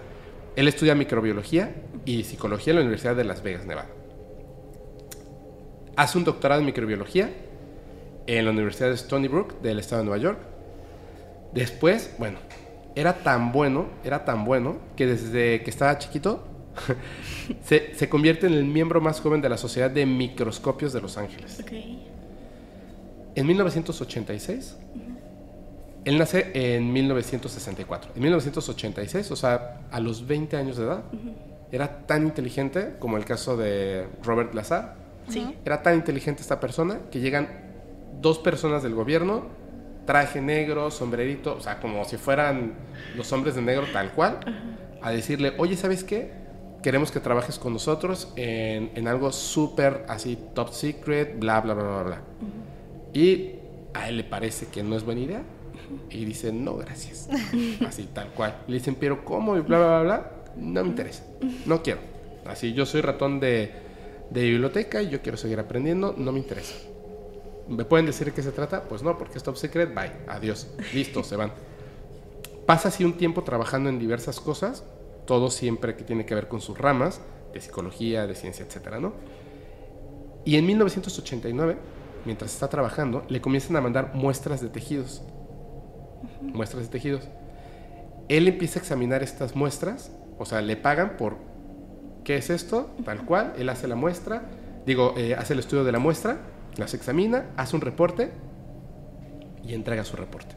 Él 0.56 0.68
estudia 0.68 0.96
microbiología 0.96 1.76
y 2.06 2.24
psicología 2.24 2.72
en 2.72 2.76
la 2.78 2.82
Universidad 2.82 3.16
de 3.16 3.26
Las 3.26 3.44
Vegas, 3.44 3.66
Nevada. 3.66 3.90
Hace 5.98 6.18
un 6.18 6.24
doctorado 6.24 6.62
en 6.62 6.66
microbiología 6.66 7.30
en 8.28 8.46
la 8.46 8.52
Universidad 8.52 8.90
de 8.90 8.96
Stony 8.96 9.28
Brook 9.28 9.62
del 9.62 9.80
estado 9.80 10.02
de 10.02 10.06
Nueva 10.06 10.22
York. 10.22 10.40
Después, 11.54 12.14
bueno, 12.18 12.38
era 12.96 13.14
tan 13.14 13.52
bueno, 13.52 13.88
era 14.04 14.26
tan 14.26 14.46
bueno 14.46 14.78
que 14.96 15.06
desde 15.06 15.62
que 15.64 15.70
estaba 15.70 15.98
chiquito 15.98 16.48
se, 17.64 18.10
convierte 18.10 18.48
en 18.48 18.54
el 18.54 18.66
miembro 18.66 19.02
más 19.02 19.20
joven 19.22 19.42
de 19.42 19.50
la 19.50 19.58
Sociedad 19.58 19.90
de 19.92 20.06
Microscopios 20.06 20.94
de 20.94 21.02
Los 21.02 21.18
Ángeles. 21.18 21.64
En 23.36 23.48
1986, 23.48 24.78
él 26.06 26.18
nace 26.18 26.52
en 26.54 26.94
1964. 26.94 28.12
En 28.16 28.22
1986, 28.22 29.32
o 29.32 29.36
sea, 29.36 29.82
a 29.92 30.00
los 30.00 30.26
20 30.26 30.56
años 30.56 30.78
de 30.78 30.86
edad, 30.86 31.04
era 31.72 32.06
tan 32.06 32.24
inteligente 32.24 32.96
como 33.00 33.18
el 33.18 33.26
caso 33.26 33.58
de 33.58 34.08
Robert 34.24 34.54
Lazar. 34.54 34.96
Sí. 35.28 35.56
Era 35.66 35.82
tan 35.82 35.96
inteligente 35.96 36.42
esta 36.42 36.60
persona 36.60 37.00
que 37.12 37.20
llegan 37.20 37.50
dos 38.22 38.38
personas 38.38 38.84
del 38.84 38.94
gobierno, 38.94 39.48
traje 40.06 40.40
negro, 40.40 40.92
sombrerito, 40.92 41.56
o 41.56 41.60
sea, 41.60 41.80
como 41.80 42.06
si 42.06 42.18
fueran 42.18 42.74
los 43.16 43.32
hombres 43.34 43.56
de 43.56 43.64
negro 43.64 43.86
tal 43.92 44.12
cual, 44.12 44.40
a 45.02 45.12
decirle, 45.12 45.54
oye, 45.58 45.76
¿sabes 45.76 46.04
qué? 46.04 46.46
queremos 46.86 47.12
que 47.12 47.20
trabajes 47.20 47.58
con 47.58 47.74
nosotros 47.74 48.32
en, 48.36 49.08
algo 49.08 49.32
súper 49.32 50.06
así, 50.08 50.38
top 50.54 50.70
secret, 50.72 51.40
bla, 51.40 51.60
bla, 51.60 51.74
bla, 51.74 51.84
bla, 51.84 52.04
bla. 52.04 52.22
Y 53.12 53.56
a 53.96 54.08
él 54.08 54.18
le 54.18 54.24
parece 54.24 54.68
que 54.68 54.84
no 54.84 54.96
es 54.96 55.04
buena 55.04 55.22
idea. 55.22 55.42
Y 56.10 56.26
dice, 56.26 56.52
no, 56.52 56.76
gracias. 56.78 57.30
Así, 57.88 58.10
tal 58.14 58.30
cual. 58.30 58.64
Le 58.68 58.76
dicen, 58.76 58.96
pero 58.96 59.24
¿cómo? 59.24 59.58
Y 59.58 59.62
bla, 59.62 59.78
bla, 59.78 59.88
bla, 59.88 60.04
bla. 60.04 60.32
No 60.58 60.84
me 60.84 60.90
interesa. 60.90 61.24
No 61.66 61.82
quiero. 61.82 62.00
Así, 62.46 62.74
yo 62.74 62.86
soy 62.86 63.02
ratón 63.02 63.40
de, 63.40 63.72
de 64.30 64.42
biblioteca 64.42 65.02
y 65.02 65.10
yo 65.10 65.22
quiero 65.22 65.38
seguir 65.38 65.60
aprendiendo. 65.60 66.14
No 66.18 66.32
me 66.32 66.40
interesa. 66.40 66.76
¿Me 67.68 67.86
pueden 67.86 68.06
decir 68.06 68.28
de 68.28 68.34
qué 68.34 68.44
se 68.44 68.52
trata? 68.52 68.84
Pues 68.84 69.04
no, 69.04 69.18
porque 69.18 69.38
es 69.38 69.44
top 69.44 69.58
secret. 69.58 69.94
Bye. 69.94 70.12
Adiós. 70.28 70.68
Listo, 70.94 71.24
se 71.24 71.36
van. 71.36 71.52
Pasa 72.66 72.88
así 72.88 73.04
un 73.04 73.14
tiempo 73.14 73.44
trabajando 73.44 73.90
en 73.90 74.00
diversas 74.00 74.40
cosas 74.40 74.84
todo 75.26 75.50
siempre 75.50 75.96
que 75.96 76.04
tiene 76.04 76.26
que 76.26 76.36
ver 76.36 76.48
con 76.48 76.62
sus 76.62 76.78
ramas 76.78 77.22
de 77.54 77.62
psicología, 77.62 78.28
de 78.28 78.36
ciencia, 78.36 78.66
etcétera, 78.66 79.00
¿no? 79.00 79.14
Y 80.46 80.58
en 80.58 80.66
1989, 80.66 81.78
mientras 82.26 82.54
está 82.54 82.68
trabajando, 82.68 83.26
le 83.30 83.42
comienzan 83.42 83.76
a 83.76 83.82
mandar 83.82 84.14
muestras 84.14 84.62
de 84.62 84.70
tejidos. 84.70 85.24
Muestras 86.42 86.84
de 86.84 86.90
tejidos. 86.90 87.28
Él 88.28 88.48
empieza 88.48 88.80
a 88.80 88.82
examinar 88.82 89.24
estas 89.24 89.56
muestras, 89.56 90.12
o 90.38 90.46
sea, 90.46 90.62
le 90.62 90.78
pagan 90.78 91.18
por 91.18 91.38
qué 92.24 92.38
es 92.38 92.50
esto, 92.50 92.90
tal 93.04 93.26
cual, 93.26 93.54
él 93.58 93.70
hace 93.70 93.88
la 93.88 93.96
muestra, 93.96 94.50
digo, 94.86 95.14
eh, 95.18 95.36
hace 95.36 95.54
el 95.54 95.60
estudio 95.60 95.84
de 95.84 95.92
la 95.92 96.00
muestra, 96.00 96.40
las 96.78 96.94
examina, 96.94 97.52
hace 97.56 97.76
un 97.76 97.82
reporte 97.82 98.32
y 99.64 99.74
entrega 99.74 100.04
su 100.04 100.18
reporte. 100.18 100.56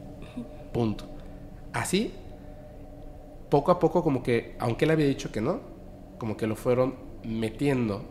Punto. 0.73 1.05
Así 1.73 2.13
poco 3.49 3.71
a 3.71 3.79
poco 3.79 4.03
como 4.03 4.23
que, 4.23 4.55
aunque 4.59 4.85
él 4.85 4.91
había 4.91 5.07
dicho 5.07 5.31
que 5.31 5.41
no, 5.41 5.61
como 6.17 6.37
que 6.37 6.47
lo 6.47 6.55
fueron 6.55 6.95
metiendo 7.23 8.03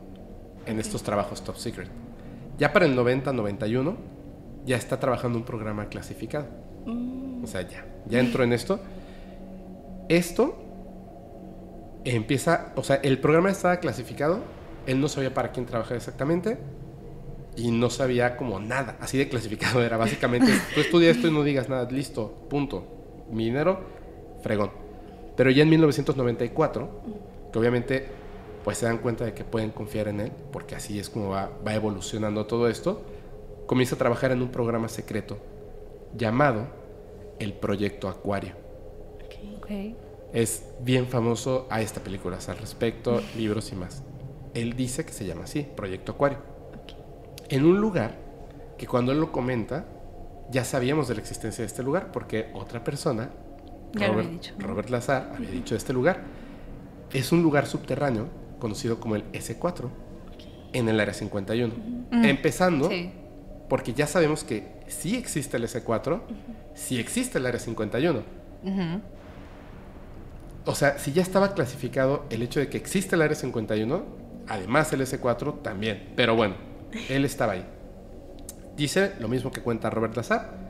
en 0.66 0.81
estos 0.81 1.03
trabajos 1.03 1.43
top 1.43 1.57
secret. 1.57 1.89
Ya 2.59 2.73
para 2.73 2.87
el 2.87 2.95
90, 2.95 3.33
91, 3.33 3.97
ya 4.66 4.77
está 4.77 4.99
trabajando 4.99 5.39
un 5.39 5.45
programa 5.45 5.89
clasificado. 5.89 6.47
Mm. 6.89 7.44
O 7.44 7.47
sea, 7.47 7.62
ya, 7.62 7.85
ya 8.06 8.20
entró 8.20 8.44
en 8.44 8.52
esto. 8.52 8.81
Esto 10.09 10.56
empieza, 12.05 12.73
o 12.77 12.82
sea, 12.82 12.97
el 12.97 13.19
programa 13.19 13.51
estaba 13.51 13.78
clasificado, 13.78 14.40
él 14.86 15.01
no 15.01 15.09
sabía 15.09 15.35
para 15.35 15.52
quién 15.52 15.66
trabajar 15.66 15.97
exactamente 15.97 16.59
y 17.56 17.70
no 17.70 17.90
sabía 17.90 18.36
como 18.36 18.60
nada, 18.60 18.97
así 19.01 19.19
de 19.19 19.28
clasificado 19.28 19.82
era 19.82 19.97
básicamente, 19.97 20.52
tú 20.74 20.81
estudia 20.81 21.10
esto 21.10 21.27
y 21.27 21.32
no 21.32 21.43
digas 21.43 21.69
nada, 21.69 21.90
listo, 21.90 22.47
punto. 22.48 22.86
Mi 23.31 23.44
dinero, 23.44 23.81
fregón. 24.43 24.70
Pero 25.36 25.51
ya 25.51 25.62
en 25.62 25.69
1994, 25.69 26.89
que 27.52 27.59
obviamente 27.59 28.06
pues 28.65 28.78
se 28.78 28.86
dan 28.86 28.98
cuenta 28.98 29.24
de 29.24 29.35
que 29.35 29.44
pueden 29.44 29.70
confiar 29.70 30.09
en 30.09 30.20
él, 30.20 30.32
porque 30.52 30.74
así 30.74 30.98
es 30.98 31.10
como 31.10 31.31
va, 31.31 31.51
evolucionando 31.66 32.47
todo 32.47 32.69
esto, 32.69 33.02
comienza 33.66 33.94
a 33.94 33.98
trabajar 33.98 34.32
en 34.32 34.43
un 34.43 34.48
programa 34.48 34.89
secreto 34.89 35.39
llamado 36.16 36.66
el 37.39 37.52
Proyecto 37.52 38.09
Acuario. 38.09 38.55
Es 40.32 40.65
bien 40.81 41.06
famoso, 41.06 41.66
a 41.70 41.81
esta 41.81 42.01
película 42.01 42.39
al 42.47 42.59
respecto, 42.59 43.23
libros 43.36 43.73
y 43.73 43.77
más. 43.77 44.02
Él 44.55 44.74
dice 44.74 45.05
que 45.05 45.12
se 45.12 45.27
llama 45.27 45.44
así, 45.44 45.66
Proyecto 45.77 46.12
Acuario. 46.12 46.39
En 47.48 47.65
un 47.65 47.81
lugar 47.81 48.16
que 48.77 48.86
cuando 48.86 49.12
él 49.12 49.20
lo 49.20 49.32
comenta, 49.32 49.86
ya 50.51 50.65
sabíamos 50.65 51.09
de 51.09 51.15
la 51.15 51.20
existencia 51.20 51.62
de 51.62 51.66
este 51.66 51.82
lugar, 51.82 52.12
porque 52.12 52.51
otra 52.55 52.85
persona 52.85 53.31
Robert, 54.59 54.90
Lazar 54.90 55.32
había 55.35 55.51
dicho 55.51 55.74
de 55.74 55.78
este 55.78 55.93
lugar. 55.93 56.23
Es 57.12 57.32
un 57.32 57.43
lugar 57.43 57.66
subterráneo 57.66 58.28
conocido 58.59 59.01
como 59.01 59.16
el 59.16 59.24
S4 59.32 59.89
en 60.73 60.89
el 60.89 61.01
área 61.01 61.15
51. 61.15 61.74
Mm. 62.10 62.24
Empezando 62.24 62.90
porque 63.69 63.93
ya 63.93 64.06
sabemos 64.06 64.44
que 64.44 64.77
sí 64.89 65.16
existe 65.16 65.56
el 65.56 65.65
S4, 65.65 66.20
sí 66.74 66.98
existe 66.98 67.39
el 67.39 67.47
área 67.47 67.60
51. 67.60 68.23
O 70.65 70.74
sea, 70.74 70.98
si 70.98 71.12
ya 71.12 71.23
estaba 71.23 71.55
clasificado 71.55 72.24
el 72.31 72.43
hecho 72.43 72.60
de 72.60 72.69
que 72.69 72.77
existe 72.77 73.16
el 73.16 73.23
área 73.23 73.36
51, 73.36 74.05
además 74.48 74.93
el 74.93 75.01
S4 75.01 75.62
también. 75.62 76.12
Pero 76.16 76.36
bueno, 76.36 76.56
él 77.09 77.24
estaba 77.24 77.55
ahí. 77.55 77.65
Dice 78.77 79.12
lo 79.19 79.28
mismo 79.28 79.51
que 79.51 79.60
cuenta 79.60 79.90
Robert 79.90 80.16
Lazar 80.16 80.69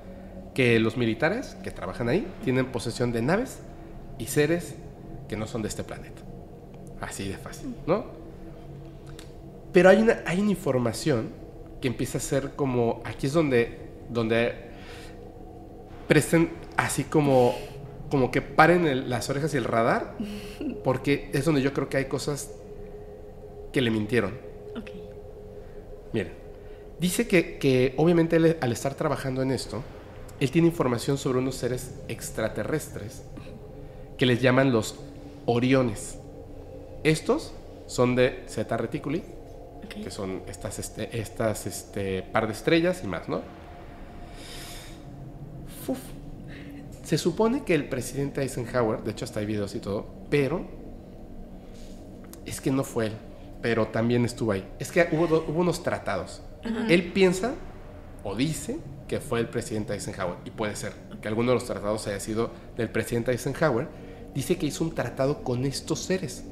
que 0.54 0.80
los 0.80 0.96
militares 0.96 1.56
que 1.62 1.70
trabajan 1.70 2.08
ahí 2.08 2.26
tienen 2.42 2.66
posesión 2.66 3.12
de 3.12 3.22
naves 3.22 3.60
y 4.18 4.26
seres 4.26 4.74
que 5.28 5.36
no 5.36 5.46
son 5.46 5.62
de 5.62 5.68
este 5.68 5.84
planeta. 5.84 6.20
Así 7.00 7.28
de 7.28 7.36
fácil, 7.36 7.76
¿no? 7.86 8.06
Pero 9.72 9.90
hay 9.90 10.02
una, 10.02 10.22
hay 10.26 10.40
una 10.40 10.50
información 10.50 11.30
que 11.80 11.86
empieza 11.86 12.18
a 12.18 12.20
ser 12.20 12.56
como, 12.56 13.02
aquí 13.04 13.28
es 13.28 13.32
donde, 13.32 13.87
donde 14.08 14.54
presten 16.06 16.50
así 16.76 17.04
como, 17.04 17.54
como 18.10 18.30
que 18.30 18.42
paren 18.42 19.10
las 19.10 19.28
orejas 19.30 19.52
y 19.54 19.56
el 19.56 19.64
radar, 19.64 20.16
porque 20.84 21.30
es 21.32 21.44
donde 21.44 21.62
yo 21.62 21.72
creo 21.72 21.88
que 21.88 21.98
hay 21.98 22.04
cosas 22.06 22.50
que 23.72 23.80
le 23.80 23.90
mintieron. 23.90 24.38
Ok. 24.76 24.90
Miren, 26.12 26.32
dice 26.98 27.28
que, 27.28 27.58
que 27.58 27.94
obviamente 27.96 28.36
al 28.60 28.72
estar 28.72 28.94
trabajando 28.94 29.42
en 29.42 29.50
esto, 29.50 29.82
él 30.40 30.50
tiene 30.50 30.68
información 30.68 31.18
sobre 31.18 31.38
unos 31.38 31.56
seres 31.56 31.94
extraterrestres 32.08 33.22
que 34.16 34.26
les 34.26 34.40
llaman 34.40 34.72
los 34.72 34.96
Oriones. 35.46 36.18
Estos 37.04 37.54
son 37.86 38.14
de 38.14 38.44
Zeta 38.48 38.76
Reticuli, 38.76 39.22
que 39.88 40.10
son 40.10 40.42
estas, 40.46 40.78
este, 40.78 41.18
estas 41.18 41.66
este, 41.66 42.22
par 42.22 42.46
de 42.46 42.52
estrellas 42.52 43.00
y 43.02 43.06
más, 43.06 43.28
¿no? 43.28 43.40
Se 47.04 47.16
supone 47.16 47.64
que 47.64 47.74
el 47.74 47.88
presidente 47.88 48.42
Eisenhower, 48.42 49.02
de 49.02 49.12
hecho 49.12 49.24
hasta 49.24 49.40
hay 49.40 49.46
videos 49.46 49.74
y 49.74 49.80
todo, 49.80 50.06
pero 50.28 50.66
es 52.44 52.60
que 52.60 52.70
no 52.70 52.84
fue 52.84 53.06
él, 53.06 53.12
pero 53.62 53.88
también 53.88 54.24
estuvo 54.24 54.52
ahí. 54.52 54.66
Es 54.78 54.92
que 54.92 55.08
hubo, 55.12 55.44
unos 55.48 55.82
tratados. 55.82 56.42
Él 56.88 57.12
piensa 57.12 57.54
o 58.24 58.34
dice 58.34 58.78
que 59.06 59.20
fue 59.20 59.40
el 59.40 59.48
presidente 59.48 59.94
Eisenhower, 59.94 60.36
y 60.44 60.50
puede 60.50 60.76
ser. 60.76 60.92
que 61.22 61.28
alguno 61.28 61.52
de 61.52 61.54
los 61.54 61.64
tratados 61.64 62.06
haya 62.06 62.20
sido 62.20 62.50
del 62.76 62.90
presidente 62.90 63.32
Eisenhower, 63.32 63.88
dice 64.34 64.56
que 64.56 64.66
hizo 64.66 64.84
un 64.84 64.94
tratado 64.94 65.42
con 65.42 65.64
estos 65.64 66.00
seres, 66.00 66.44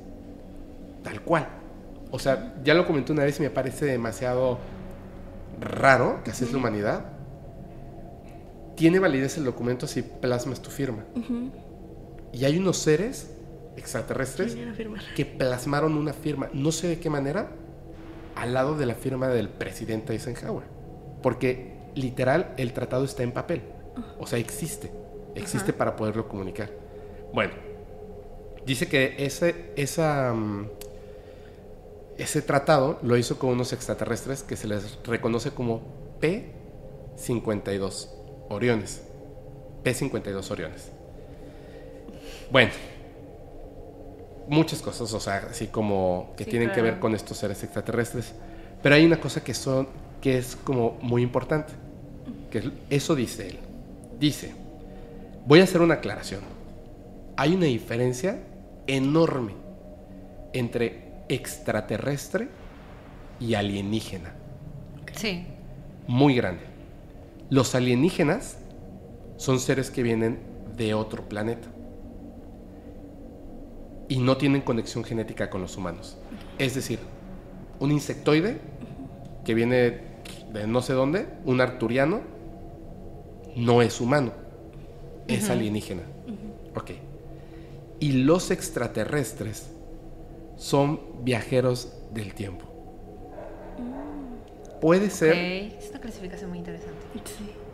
tal 1.03 1.21
cual. 1.21 1.49
O 2.11 2.19
sea, 2.19 2.55
ya 2.65 2.75
lo 2.75 2.87
comenté 2.87 3.13
una 3.13 3.25
vez 3.25 3.39
y 3.39 3.43
me 3.43 3.51
parece 3.51 3.85
demasiado 3.85 4.59
raro 5.61 6.23
que 6.25 6.31
así 6.31 6.45
es 6.45 6.53
la 6.53 6.59
humanidad. 6.59 7.16
Tiene 8.77 8.99
validez 8.99 9.39
el 9.39 9.45
documento 9.45 9.87
si 9.87 10.03
plasmas 10.03 10.61
tu 10.61 10.71
firma. 10.71 11.05
Y 12.33 12.45
hay 12.45 12.59
unos 12.59 12.77
seres 12.77 13.31
extraterrestres 13.77 14.57
que 15.17 15.25
plasmaron 15.25 15.97
una 15.97 16.13
firma, 16.13 16.51
no 16.53 16.73
sé 16.73 16.89
de 16.89 17.01
qué 17.01 17.11
manera, 17.11 17.51
al 18.35 18.53
lado 18.53 18.77
de 18.77 18.85
la 18.85 18.95
firma 18.95 19.29
del 19.29 19.49
presidente 19.49 20.13
Eisenhower. 20.13 20.65
Porque 21.23 21.73
literal 21.95 22.55
el 22.59 22.75
tratado 22.75 23.05
está 23.05 23.23
en 23.23 23.33
papel. 23.33 23.63
O 24.19 24.27
sea, 24.27 24.39
existe. 24.39 24.93
Existe 25.35 25.73
para 25.73 25.97
poderlo 25.97 26.29
comunicar. 26.29 26.71
Bueno, 27.33 27.55
dice 28.67 28.89
que 28.89 29.17
ese, 29.19 29.73
esa, 29.77 30.35
mm, 30.35 30.69
ese 32.19 32.43
tratado 32.43 32.99
lo 33.03 33.17
hizo 33.17 33.39
con 33.39 33.51
unos 33.51 33.73
extraterrestres 33.73 34.43
que 34.43 34.57
se 34.57 34.69
les 34.69 34.99
reconoce 35.05 35.51
como 35.51 35.81
P52 36.21 38.16
Oriones. 38.49 39.03
P52 39.85 40.51
Oriones. 40.51 40.91
Bueno, 42.51 42.73
muchas 44.49 44.81
cosas, 44.81 45.13
o 45.13 45.21
sea, 45.21 45.49
así 45.51 45.69
como 45.69 46.33
que 46.37 46.45
tienen 46.45 46.73
que 46.73 46.83
ver 46.83 46.99
con 46.99 47.15
estos 47.15 47.37
seres 47.37 47.63
extraterrestres. 47.63 48.33
Pero 48.83 48.95
hay 48.95 49.05
una 49.05 49.21
cosa 49.21 49.43
que 49.43 49.55
son 49.55 49.89
que 50.21 50.39
es 50.39 50.57
como 50.57 50.99
muy 51.03 51.23
importante, 51.23 51.73
que 52.51 52.71
eso 52.91 53.15
dice 53.15 53.49
él. 53.49 53.59
Dice, 54.19 54.55
voy 55.47 55.61
a 55.61 55.65
hacer 55.65 55.81
una 55.81 55.95
aclaración. 55.95 56.41
Hay 57.37 57.55
una 57.55 57.67
diferencia 57.67 58.41
enorme 58.87 59.53
entre 60.53 61.07
extraterrestre 61.29 62.49
y 63.41 63.55
alienígena. 63.55 64.33
Sí. 65.15 65.47
Muy 66.07 66.35
grande. 66.35 66.76
Los 67.49 67.75
alienígenas 67.75 68.59
son 69.37 69.61
seres 69.61 69.91
que 69.91 70.03
vienen 70.03 70.39
de 70.77 70.95
otro 70.95 71.29
planeta 71.29 71.69
y 74.09 74.19
no 74.19 74.37
tienen 74.37 74.63
conexión 74.63 75.05
genética 75.05 75.51
con 75.51 75.61
los 75.61 75.77
humanos. 75.77 76.17
Es 76.59 76.75
decir, 76.75 76.99
un 77.81 77.93
insectoide 77.93 78.59
que 79.45 79.55
viene 79.55 80.01
de 80.53 80.67
no 80.67 80.83
sé 80.83 80.93
dónde, 80.93 81.29
un 81.45 81.61
arturiano, 81.61 82.21
no 83.55 83.83
es 83.83 84.01
humano, 84.01 84.33
es 85.29 85.49
alienígena. 85.51 86.03
Ok. 86.75 86.91
Y 88.01 88.13
los 88.25 88.51
extraterrestres 88.51 89.71
son 90.57 91.01
viajeros 91.25 91.93
del 92.13 92.35
tiempo. 92.35 92.65
Puede 94.81 95.11
ser. 95.11 95.35
Es 95.35 95.91
una 95.91 96.01
clasificación 96.01 96.51
muy 96.51 96.59
interesante. 96.59 96.93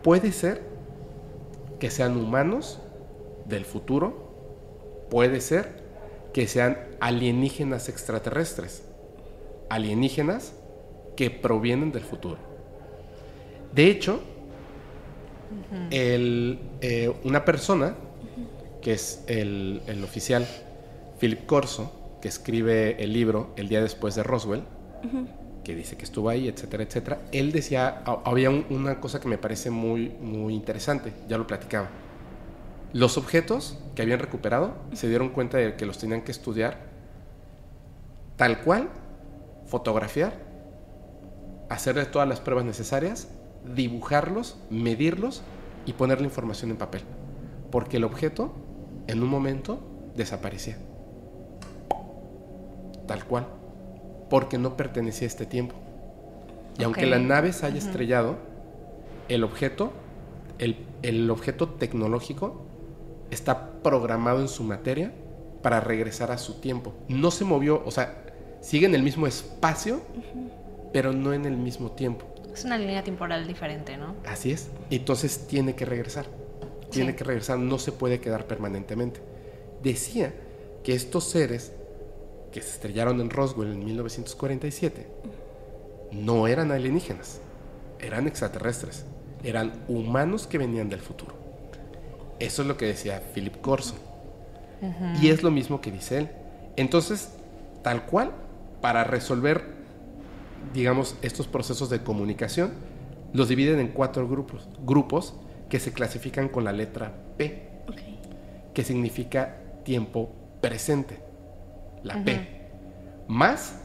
Puede 0.01 0.31
ser 0.31 0.61
que 1.79 1.89
sean 1.89 2.17
humanos 2.17 2.79
del 3.45 3.65
futuro. 3.65 5.07
Puede 5.09 5.41
ser 5.41 5.83
que 6.33 6.47
sean 6.47 6.77
alienígenas 6.99 7.89
extraterrestres, 7.89 8.83
alienígenas 9.69 10.53
que 11.15 11.29
provienen 11.29 11.91
del 11.91 12.03
futuro. 12.03 12.37
De 13.73 13.87
hecho, 13.89 14.19
eh, 15.91 17.13
una 17.23 17.45
persona, 17.45 17.95
que 18.81 18.93
es 18.93 19.23
el, 19.27 19.81
oficial 20.03 20.47
Philip 21.19 21.45
Corso, 21.45 22.17
que 22.21 22.27
escribe 22.27 23.03
el 23.03 23.13
libro 23.13 23.53
El 23.55 23.67
día 23.67 23.81
después 23.81 24.15
de 24.15 24.23
Roswell, 24.23 24.63
que 25.63 25.75
dice 25.75 25.95
que 25.95 26.03
estuvo 26.03 26.29
ahí, 26.29 26.47
etcétera, 26.47 26.83
etcétera, 26.83 27.21
él 27.31 27.51
decía, 27.51 28.03
había 28.25 28.49
una 28.49 28.99
cosa 28.99 29.19
que 29.19 29.27
me 29.27 29.37
parece 29.37 29.69
muy, 29.69 30.09
muy 30.09 30.53
interesante, 30.53 31.13
ya 31.27 31.37
lo 31.37 31.47
platicaba 31.47 31.89
los 32.93 33.17
objetos 33.17 33.77
que 33.95 34.03
habían 34.03 34.19
recuperado 34.19 34.75
se 34.93 35.09
dieron 35.09 35.29
cuenta 35.29 35.57
de 35.57 35.75
que 35.75 35.85
los 35.85 35.97
tenían 35.97 36.21
que 36.21 36.31
estudiar 36.31 36.77
tal 38.37 38.61
cual, 38.61 38.89
fotografiar, 39.65 40.33
hacerle 41.69 42.05
todas 42.05 42.27
las 42.27 42.39
pruebas 42.39 42.65
necesarias, 42.65 43.29
dibujarlos, 43.75 44.57
medirlos 44.69 45.41
y 45.85 45.93
poner 45.93 46.21
la 46.21 46.27
información 46.27 46.69
en 46.71 46.77
papel. 46.77 47.01
Porque 47.71 47.97
el 47.97 48.03
objeto 48.03 48.53
en 49.07 49.23
un 49.23 49.29
momento 49.29 49.79
desaparecía. 50.15 50.77
Tal 53.07 53.25
cual. 53.25 53.47
Porque 54.33 54.57
no 54.57 54.75
pertenecía 54.75 55.27
a 55.27 55.29
este 55.29 55.45
tiempo. 55.45 55.75
Y 56.79 56.83
aunque 56.85 57.05
la 57.05 57.19
nave 57.19 57.53
se 57.53 57.67
haya 57.67 57.77
estrellado, 57.77 58.37
el 59.29 59.43
objeto, 59.43 59.93
el, 60.57 60.87
el 61.03 61.29
objeto 61.29 61.69
tecnológico 61.69 62.65
está 63.29 63.73
programado 63.83 64.41
en 64.41 64.47
su 64.47 64.63
materia 64.63 65.13
para 65.61 65.81
regresar 65.81 66.31
a 66.31 66.39
su 66.39 66.55
tiempo. 66.55 66.95
No 67.07 67.29
se 67.29 67.45
movió, 67.45 67.83
o 67.85 67.91
sea, 67.91 68.25
sigue 68.59 68.87
en 68.87 68.95
el 68.95 69.03
mismo 69.03 69.27
espacio, 69.27 70.01
pero 70.91 71.13
no 71.13 71.31
en 71.31 71.45
el 71.45 71.55
mismo 71.55 71.91
tiempo. 71.91 72.25
Es 72.51 72.65
una 72.65 72.79
línea 72.79 73.03
temporal 73.03 73.45
diferente, 73.45 73.97
¿no? 73.97 74.15
Así 74.25 74.49
es. 74.49 74.71
Entonces 74.89 75.45
tiene 75.45 75.75
que 75.75 75.85
regresar. 75.85 76.25
Tiene 76.89 77.15
que 77.15 77.23
regresar, 77.23 77.59
no 77.59 77.77
se 77.77 77.91
puede 77.91 78.19
quedar 78.19 78.47
permanentemente. 78.47 79.21
Decía 79.83 80.33
que 80.83 80.95
estos 80.95 81.25
seres 81.25 81.73
que 82.53 82.61
se 82.61 82.69
estrellaron 82.69 83.19
en 83.19 83.29
Roswell 83.29 83.71
en 83.71 83.83
1947 83.83 85.07
no 86.11 86.47
eran 86.47 86.71
alienígenas, 86.71 87.41
eran 87.99 88.27
extraterrestres, 88.27 89.05
eran 89.43 89.73
humanos 89.87 90.45
que 90.45 90.59
venían 90.59 90.87
del 90.87 91.01
futuro. 91.01 91.33
Eso 92.39 92.61
es 92.61 92.67
lo 92.67 92.77
que 92.77 92.85
decía 92.85 93.21
Philip 93.33 93.59
Corso. 93.59 93.95
Y 95.21 95.29
es 95.29 95.43
lo 95.43 95.49
mismo 95.49 95.79
que 95.79 95.91
dice 95.91 96.17
él. 96.17 96.29
Entonces, 96.75 97.29
tal 97.83 98.05
cual, 98.05 98.31
para 98.81 99.05
resolver, 99.05 99.63
digamos, 100.73 101.15
estos 101.21 101.47
procesos 101.47 101.89
de 101.89 102.03
comunicación, 102.03 102.71
los 103.31 103.47
dividen 103.47 103.79
en 103.79 103.87
cuatro 103.87 104.27
grupos. 104.27 104.67
Grupos 104.85 105.35
que 105.69 105.79
se 105.79 105.93
clasifican 105.93 106.49
con 106.49 106.65
la 106.65 106.73
letra 106.73 107.13
P, 107.37 107.69
que 108.73 108.83
significa 108.83 109.57
tiempo 109.85 110.29
presente. 110.59 111.22
La 112.03 112.23
P. 112.23 112.47
Más 113.27 113.81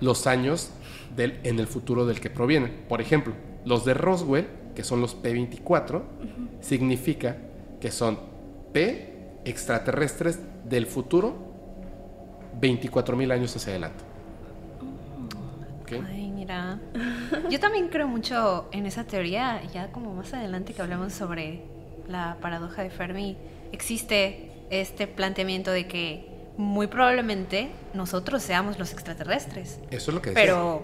los 0.00 0.26
años 0.26 0.70
del, 1.14 1.40
en 1.42 1.58
el 1.58 1.66
futuro 1.66 2.06
del 2.06 2.20
que 2.20 2.30
provienen. 2.30 2.84
Por 2.88 3.00
ejemplo, 3.00 3.34
los 3.64 3.84
de 3.84 3.94
Roswell, 3.94 4.46
que 4.74 4.84
son 4.84 5.00
los 5.00 5.20
P24, 5.20 6.02
significa 6.60 7.36
que 7.80 7.90
son 7.90 8.18
P 8.72 9.40
extraterrestres 9.44 10.40
del 10.68 10.86
futuro 10.86 11.36
24.000 12.60 13.32
años 13.32 13.56
hacia 13.56 13.72
adelante. 13.72 14.04
Ay, 16.06 16.30
mira. 16.30 16.78
Yo 17.50 17.58
también 17.58 17.88
creo 17.88 18.08
mucho 18.08 18.68
en 18.72 18.84
esa 18.86 19.04
teoría, 19.04 19.62
ya 19.72 19.90
como 19.90 20.14
más 20.14 20.34
adelante 20.34 20.74
que 20.74 20.82
hablamos 20.82 21.12
sobre 21.12 21.62
la 22.06 22.36
paradoja 22.40 22.82
de 22.82 22.90
Fermi, 22.90 23.36
existe 23.72 24.52
este 24.70 25.06
planteamiento 25.06 25.70
de 25.70 25.86
que 25.86 26.37
muy 26.58 26.88
probablemente 26.88 27.70
nosotros 27.94 28.42
seamos 28.42 28.78
los 28.78 28.92
extraterrestres. 28.92 29.78
Eso 29.90 30.10
es 30.10 30.14
lo 30.14 30.20
que. 30.20 30.32
Pero 30.32 30.82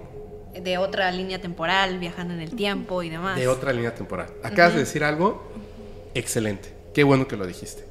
de 0.54 0.78
otra 0.78 1.10
línea 1.10 1.40
temporal, 1.40 1.98
viajando 1.98 2.32
en 2.32 2.40
el 2.40 2.54
tiempo 2.54 3.02
y 3.02 3.10
demás. 3.10 3.36
De 3.36 3.48
otra 3.48 3.72
línea 3.72 3.92
temporal. 3.92 4.28
Acabas 4.44 4.74
de 4.74 4.80
decir 4.80 5.02
algo 5.02 5.42
excelente. 6.14 6.72
Qué 6.94 7.02
bueno 7.02 7.26
que 7.26 7.36
lo 7.36 7.44
dijiste. 7.44 7.84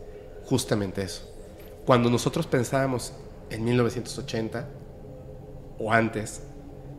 Justamente 0.46 1.04
eso. 1.04 1.30
Cuando 1.86 2.10
nosotros 2.10 2.48
pensábamos 2.48 3.14
en 3.50 3.66
1980 3.66 4.66
o 5.78 5.92
antes, 5.92 6.42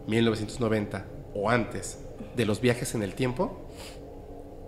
1990 0.06 1.06
o 1.34 1.48
antes 1.48 1.98
de 2.36 2.44
los 2.44 2.60
viajes 2.60 2.94
en 2.94 3.02
el 3.02 3.14
tiempo, 3.14 3.70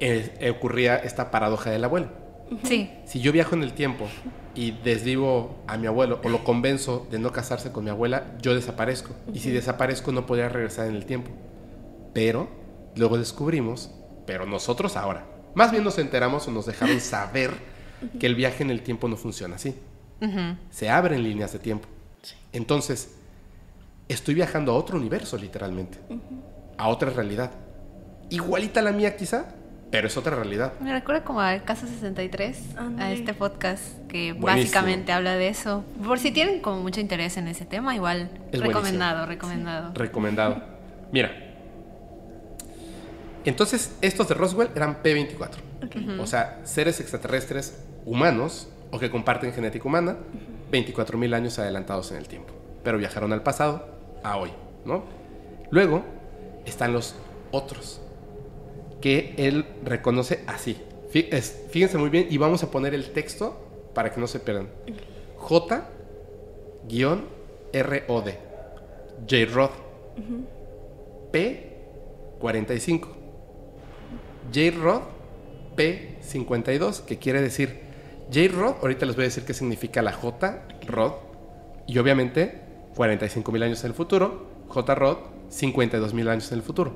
eh, 0.01 0.51
ocurría 0.57 0.97
esta 0.97 1.31
paradoja 1.31 1.71
del 1.71 1.85
abuelo. 1.85 2.26
Sí. 2.63 2.91
Si 3.05 3.21
yo 3.21 3.33
viajo 3.33 3.55
en 3.55 3.63
el 3.63 3.73
tiempo 3.73 4.07
y 4.55 4.71
desvivo 4.71 5.57
a 5.67 5.77
mi 5.77 5.87
abuelo 5.87 6.21
o 6.25 6.29
lo 6.29 6.45
convenzo 6.45 7.07
de 7.11 7.19
no 7.19 7.33
casarse 7.33 7.73
con 7.73 7.85
mi 7.85 7.91
abuela, 7.91 8.37
yo 8.41 8.55
desaparezco. 8.55 9.15
Y 9.33 9.41
si 9.41 9.51
desaparezco 9.51 10.13
no 10.13 10.27
podría 10.27 10.49
regresar 10.49 10.87
en 10.89 10.95
el 10.95 11.07
tiempo. 11.07 11.31
Pero 12.15 12.49
luego 12.95 13.19
descubrimos, 13.19 13.91
pero 14.27 14.47
nosotros 14.47 14.97
ahora, 14.97 15.27
más 15.55 15.71
bien 15.71 15.85
nos 15.85 15.99
enteramos 15.99 16.49
o 16.49 16.51
nos 16.51 16.67
dejaron 16.67 17.01
saber 17.01 17.51
que 18.19 18.27
el 18.27 18.35
viaje 18.35 18.63
en 18.63 18.71
el 18.71 18.83
tiempo 18.83 19.09
no 19.09 19.17
funciona 19.17 19.57
así. 19.57 19.75
Se 20.71 20.89
abren 20.89 21.23
líneas 21.23 21.53
de 21.53 21.59
tiempo. 21.59 21.89
Entonces, 22.53 23.17
estoy 24.09 24.35
viajando 24.35 24.73
a 24.73 24.75
otro 24.77 24.97
universo, 24.97 25.37
literalmente. 25.37 25.99
A 26.79 26.89
otra 26.89 27.11
realidad. 27.11 27.51
Igualita 28.31 28.81
a 28.81 28.83
la 28.83 28.93
mía, 28.93 29.17
quizá, 29.17 29.55
pero 29.97 30.09
es 30.09 30.17
otra 30.19 30.37
realidad. 30.37 30.75
Me 30.79 30.93
recuerda 30.93 31.25
como 31.25 31.41
al 31.41 31.65
caso 31.65 31.87
63, 31.87 32.77
a 32.99 33.13
este 33.13 33.33
podcast 33.33 33.83
que 34.09 34.35
Buenísimo. 34.35 34.45
básicamente 34.45 35.11
habla 35.11 35.37
de 35.37 35.49
eso. 35.49 35.85
Por 36.05 36.19
si 36.19 36.33
tienen 36.33 36.61
como 36.61 36.83
mucho 36.83 37.01
interés 37.01 37.39
en 37.39 37.49
ese 37.49 37.65
tema, 37.65 37.95
igual 37.95 38.29
Es 38.53 38.61
recomendado, 38.61 39.25
recomendado. 39.25 39.95
Recomendado. 39.95 40.63
Mira. 41.13 41.31
Entonces, 43.47 43.97
estos 44.03 44.29
de 44.29 44.35
Roswell 44.35 44.69
eran 44.77 45.03
P24. 45.03 45.49
Ok. 45.87 46.21
O 46.21 46.27
sea, 46.27 46.61
seres 46.65 47.01
extraterrestres 47.01 47.83
humanos 48.05 48.69
o 48.91 48.99
que 48.99 49.11
comparten 49.11 49.55
genética 49.55 49.89
humana, 49.89 50.19
24.000 50.73 51.35
años 51.35 51.59
adelantados 51.59 52.11
en 52.11 52.19
el 52.19 52.29
tiempo. 52.29 52.53
Pero 52.85 52.99
viajaron 52.99 53.33
al 53.33 53.43
pasado 53.43 53.89
a 54.23 54.37
hoy, 54.37 54.51
¿no? 54.85 55.05
Luego 55.71 56.05
están 56.67 56.93
los 56.93 57.15
otros, 57.51 58.03
que 59.01 59.35
él 59.37 59.65
reconoce 59.85 60.41
así. 60.47 60.77
Fíjense 61.11 61.99
muy 61.99 62.11
bien 62.11 62.27
y 62.31 62.39
vamos 62.39 62.63
a 62.63 62.71
poner 62.71 62.95
el 62.95 63.13
texto 63.13 63.57
para 63.95 64.13
que 64.13 64.21
no 64.21 64.27
se 64.27 64.41
pierdan. 64.41 64.69
J-ROD. 65.37 65.85
J-Rod. 69.29 69.71
P45. 71.33 73.09
J-Rod 74.53 75.03
P52, 75.77 77.03
que 77.03 77.19
quiere 77.19 77.43
decir 77.43 77.81
J-Rod, 78.33 78.77
ahorita 78.81 79.07
les 79.07 79.15
voy 79.15 79.25
a 79.25 79.29
decir 79.29 79.45
qué 79.45 79.55
significa 79.55 80.03
la 80.03 80.13
J-Rod, 80.13 81.13
y 81.87 81.99
obviamente 81.99 82.63
45 82.95 83.53
mil 83.53 83.63
años 83.63 83.85
en 83.85 83.91
el 83.91 83.95
futuro, 83.95 84.47
J-Rod 84.69 85.19
52 85.51 86.15
mil 86.15 86.29
años 86.29 86.51
en 86.51 86.59
el 86.59 86.65
futuro. 86.65 86.93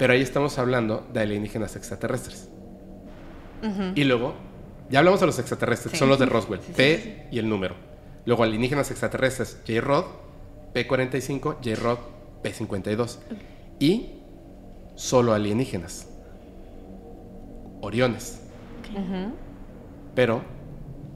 Pero 0.00 0.14
ahí 0.14 0.22
estamos 0.22 0.58
hablando 0.58 1.06
de 1.12 1.20
alienígenas 1.20 1.76
extraterrestres. 1.76 2.48
Y 3.94 4.04
luego, 4.04 4.32
ya 4.88 5.00
hablamos 5.00 5.20
de 5.20 5.26
los 5.26 5.38
extraterrestres, 5.38 5.92
Sí. 5.92 5.98
son 5.98 6.08
los 6.08 6.18
de 6.18 6.24
Roswell, 6.26 6.60
Sí, 6.62 6.72
P 6.74 6.96
sí, 6.96 7.02
sí. 7.04 7.14
y 7.32 7.38
el 7.38 7.48
número. 7.48 7.74
Luego 8.24 8.42
alienígenas 8.42 8.90
extraterrestres, 8.90 9.58
J-Rod, 9.66 10.06
P45, 10.74 11.56
J-Rod, 11.62 11.98
P52. 12.42 13.18
Y 13.78 14.12
solo 14.96 15.34
alienígenas, 15.34 16.06
Oriones. 17.82 18.40
Pero 20.14 20.42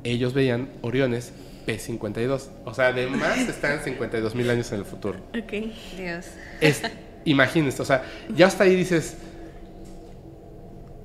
ellos 0.03 0.35
veían 0.35 0.69
Oriones 0.83 1.33
P52. 1.67 2.49
O 2.67 2.75
sea, 2.75 2.89
además 2.89 3.39
están 3.39 3.81
52 3.83 4.35
mil 4.35 4.49
años 4.51 4.71
en 4.73 4.81
el 4.81 4.85
futuro. 4.85 5.19
Ok. 5.31 5.53
Dios. 5.97 6.27
Es, 6.61 6.83
imagínense, 7.25 7.81
o 7.83 7.85
sea, 7.85 8.05
ya 8.35 8.47
hasta 8.47 8.65
ahí 8.65 8.75
dices, 8.77 9.17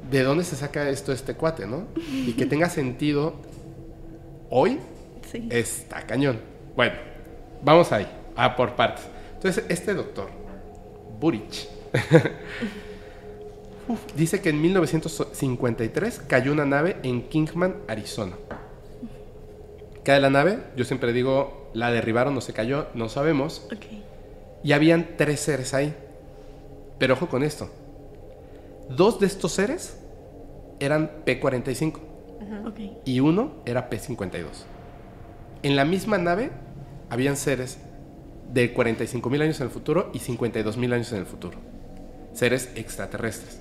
¿de 0.10 0.24
dónde 0.24 0.44
se 0.44 0.56
saca 0.56 0.90
esto 0.90 1.12
este 1.12 1.34
cuate, 1.36 1.68
no? 1.68 1.86
Y 1.96 2.34
que 2.34 2.46
tenga 2.46 2.70
sentido 2.70 3.36
hoy 4.50 4.80
Sí. 5.32 5.48
está 5.52 6.02
cañón. 6.08 6.40
Bueno, 6.76 6.96
vamos 7.64 7.92
ahí, 7.92 8.08
a 8.36 8.56
por 8.56 8.76
partes. 8.76 9.06
Entonces, 9.36 9.64
este 9.70 9.94
doctor, 9.94 10.30
Burich, 11.20 11.68
uf, 13.88 14.00
dice 14.16 14.42
que 14.42 14.50
en 14.50 14.62
1953 14.62 16.22
cayó 16.28 16.52
una 16.52 16.66
nave 16.66 16.98
en 17.04 17.30
Kingman, 17.30 17.76
Arizona. 17.88 18.36
Cae 20.04 20.20
la 20.20 20.30
nave, 20.30 20.60
yo 20.76 20.86
siempre 20.86 21.14
digo, 21.14 21.70
la 21.74 21.92
derribaron, 21.92 22.34
no 22.34 22.42
se 22.42 22.54
cayó, 22.54 22.88
no 22.96 23.10
sabemos. 23.10 23.68
Ok. 23.68 23.86
Y 24.64 24.72
habían 24.72 25.16
tres 25.18 25.40
seres 25.42 25.74
ahí. 25.74 25.94
Pero 27.00 27.14
ojo 27.16 27.28
con 27.28 27.44
esto. 27.44 27.70
Dos 28.90 29.20
de 29.20 29.26
estos 29.28 29.52
seres 29.54 29.98
eran 30.80 31.10
P45 31.26 31.94
Ok. 32.68 32.80
y 33.06 33.20
uno 33.20 33.54
era 33.66 33.90
P52. 33.90 34.46
En 35.64 35.76
la 35.76 35.86
misma 35.86 36.18
nave 36.18 36.52
habían 37.10 37.36
seres 37.38 37.78
de 38.52 38.74
45 38.74 39.30
mil 39.30 39.42
años 39.42 39.60
en 39.60 39.68
el 39.68 39.72
futuro 39.72 40.10
y 40.14 40.20
52 40.20 40.78
mil 40.78 40.94
años 40.94 41.12
en 41.12 41.20
el 41.20 41.26
futuro. 41.26 41.58
Seres 42.34 42.72
extraterrestres. 42.76 43.60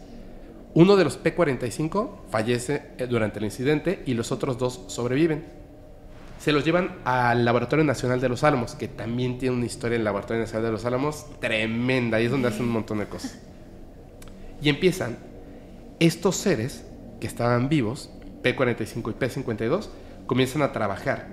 Uno 0.75 0.97
de 0.97 1.05
los 1.05 1.23
P45 1.23 2.11
fallece 2.31 2.83
eh, 2.99 3.07
durante 3.07 3.39
el 3.39 3.47
incidente 3.47 4.03
y 4.07 4.15
los 4.15 4.33
otros 4.33 4.59
dos 4.59 4.85
sobreviven. 4.89 5.45
Se 6.39 6.53
los 6.53 6.65
llevan 6.65 6.99
al 7.05 7.45
Laboratorio 7.45 7.85
Nacional 7.85 8.21
de 8.21 8.29
los 8.29 8.45
Álamos, 8.45 8.77
que 8.77 8.87
también 8.87 9.39
tiene 9.39 9.57
una 9.57 9.67
historia 9.67 9.97
en 9.97 10.03
el 10.03 10.05
Laboratorio 10.05 10.43
Nacional 10.43 10.67
de 10.67 10.73
los 10.73 10.85
Álamos 10.85 11.27
tremenda, 11.41 12.21
y 12.21 12.27
es 12.27 12.31
donde 12.31 12.49
hacen 12.49 12.67
un 12.67 12.73
montón 12.73 12.99
de 12.99 13.07
cosas. 13.07 13.41
Y 14.63 14.69
empiezan 14.69 15.19
estos 15.99 16.37
seres 16.37 16.87
que 17.21 17.27
estaban 17.27 17.69
vivos, 17.69 18.11
P45 18.45 19.11
y 19.11 19.15
P52, 19.15 19.89
comienzan 20.27 20.63
a 20.63 20.73
trabajar 20.73 21.27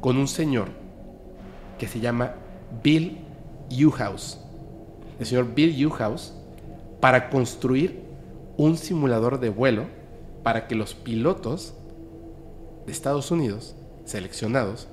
con 0.00 0.16
un 0.16 0.26
señor 0.26 0.68
que 1.78 1.86
se 1.86 2.00
llama 2.00 2.34
Bill 2.82 3.18
Uhouse. 3.70 4.40
El 5.20 5.26
señor 5.26 5.54
Bill 5.54 5.86
Uhouse 5.86 6.34
para 7.00 7.30
construir 7.30 8.02
un 8.56 8.76
simulador 8.76 9.38
de 9.38 9.48
vuelo 9.48 9.86
para 10.42 10.66
que 10.66 10.74
los 10.74 10.94
pilotos 10.94 11.74
de 12.86 12.92
Estados 12.92 13.30
Unidos 13.30 13.76
seleccionados 14.10 14.88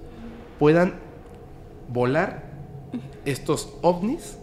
puedan 0.60 0.96
volar 1.90 2.44
estos 3.26 3.74
ovnis 3.82 4.38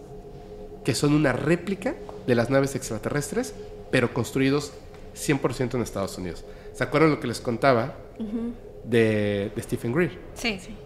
que 0.85 0.95
son 0.95 1.15
una 1.15 1.33
réplica 1.33 1.95
de 2.27 2.35
las 2.35 2.51
naves 2.51 2.75
extraterrestres, 2.75 3.55
pero 3.91 4.13
construidos 4.13 4.73
100% 5.15 5.75
en 5.75 5.83
Estados 5.83 6.19
Unidos. 6.19 6.45
¿Se 6.75 6.85
acuerdan 6.85 7.11
lo 7.11 7.21
que 7.21 7.27
les 7.27 7.41
contaba 7.41 7.95
de, 8.85 9.51
de 9.55 9.63
Stephen 9.63 9.93
Greer? 9.93 10.19
Sí, 10.35 10.59
sí. 10.61 10.77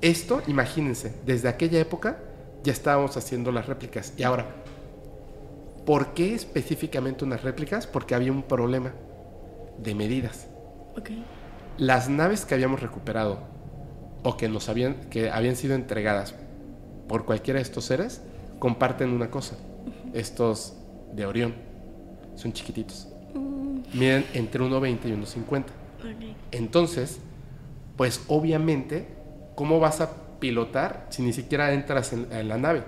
Esto, 0.00 0.42
imagínense, 0.46 1.14
desde 1.24 1.48
aquella 1.48 1.78
época 1.78 2.18
ya 2.62 2.72
estábamos 2.72 3.16
haciendo 3.16 3.52
las 3.52 3.66
réplicas. 3.66 4.12
Y 4.18 4.22
ahora, 4.22 4.46
¿por 5.86 6.12
qué 6.12 6.34
específicamente 6.34 7.24
unas 7.24 7.42
réplicas? 7.42 7.86
Porque 7.86 8.14
había 8.14 8.32
un 8.32 8.42
problema 8.42 8.92
de 9.78 9.94
medidas. 9.94 10.48
Ok. 10.96 11.10
Las 11.78 12.08
naves 12.08 12.44
que 12.44 12.54
habíamos 12.54 12.80
recuperado 12.80 13.38
o 14.22 14.36
que 14.36 14.48
nos 14.48 14.68
habían 14.68 14.94
que 15.10 15.30
habían 15.30 15.56
sido 15.56 15.74
entregadas 15.74 16.34
por 17.08 17.24
cualquiera 17.24 17.58
de 17.58 17.62
estos 17.62 17.84
seres 17.84 18.22
comparten 18.58 19.10
una 19.10 19.30
cosa. 19.30 19.56
Estos 20.12 20.76
de 21.12 21.26
Orión 21.26 21.54
son 22.36 22.52
chiquititos. 22.52 23.08
Miden 23.92 24.24
entre 24.34 24.62
1.20 24.62 24.98
y 25.04 25.10
1.50. 25.10 25.60
Ok. 25.60 25.66
Entonces, 26.50 27.20
pues 27.96 28.22
obviamente, 28.28 29.06
¿cómo 29.54 29.78
vas 29.78 30.00
a 30.00 30.10
pilotar 30.40 31.06
si 31.10 31.22
ni 31.22 31.32
siquiera 31.32 31.72
entras 31.72 32.12
en, 32.12 32.26
en 32.32 32.48
la 32.48 32.58
nave? 32.58 32.82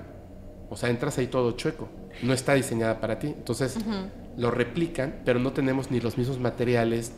O 0.71 0.77
sea, 0.77 0.91
entras 0.91 1.19
ahí 1.19 1.27
todo 1.27 1.53
chueco. 1.53 1.89
No 2.23 2.33
está 2.33 2.55
diseñada 2.55 3.01
para 3.01 3.19
ti. 3.19 3.29
Entonces, 3.29 3.77
lo 4.37 4.51
replican, 4.51 5.21
pero 5.25 5.39
no 5.39 5.53
tenemos 5.53 5.91
ni 5.91 6.01
los 6.01 6.19
mismos 6.19 6.39
materiales, 6.39 7.13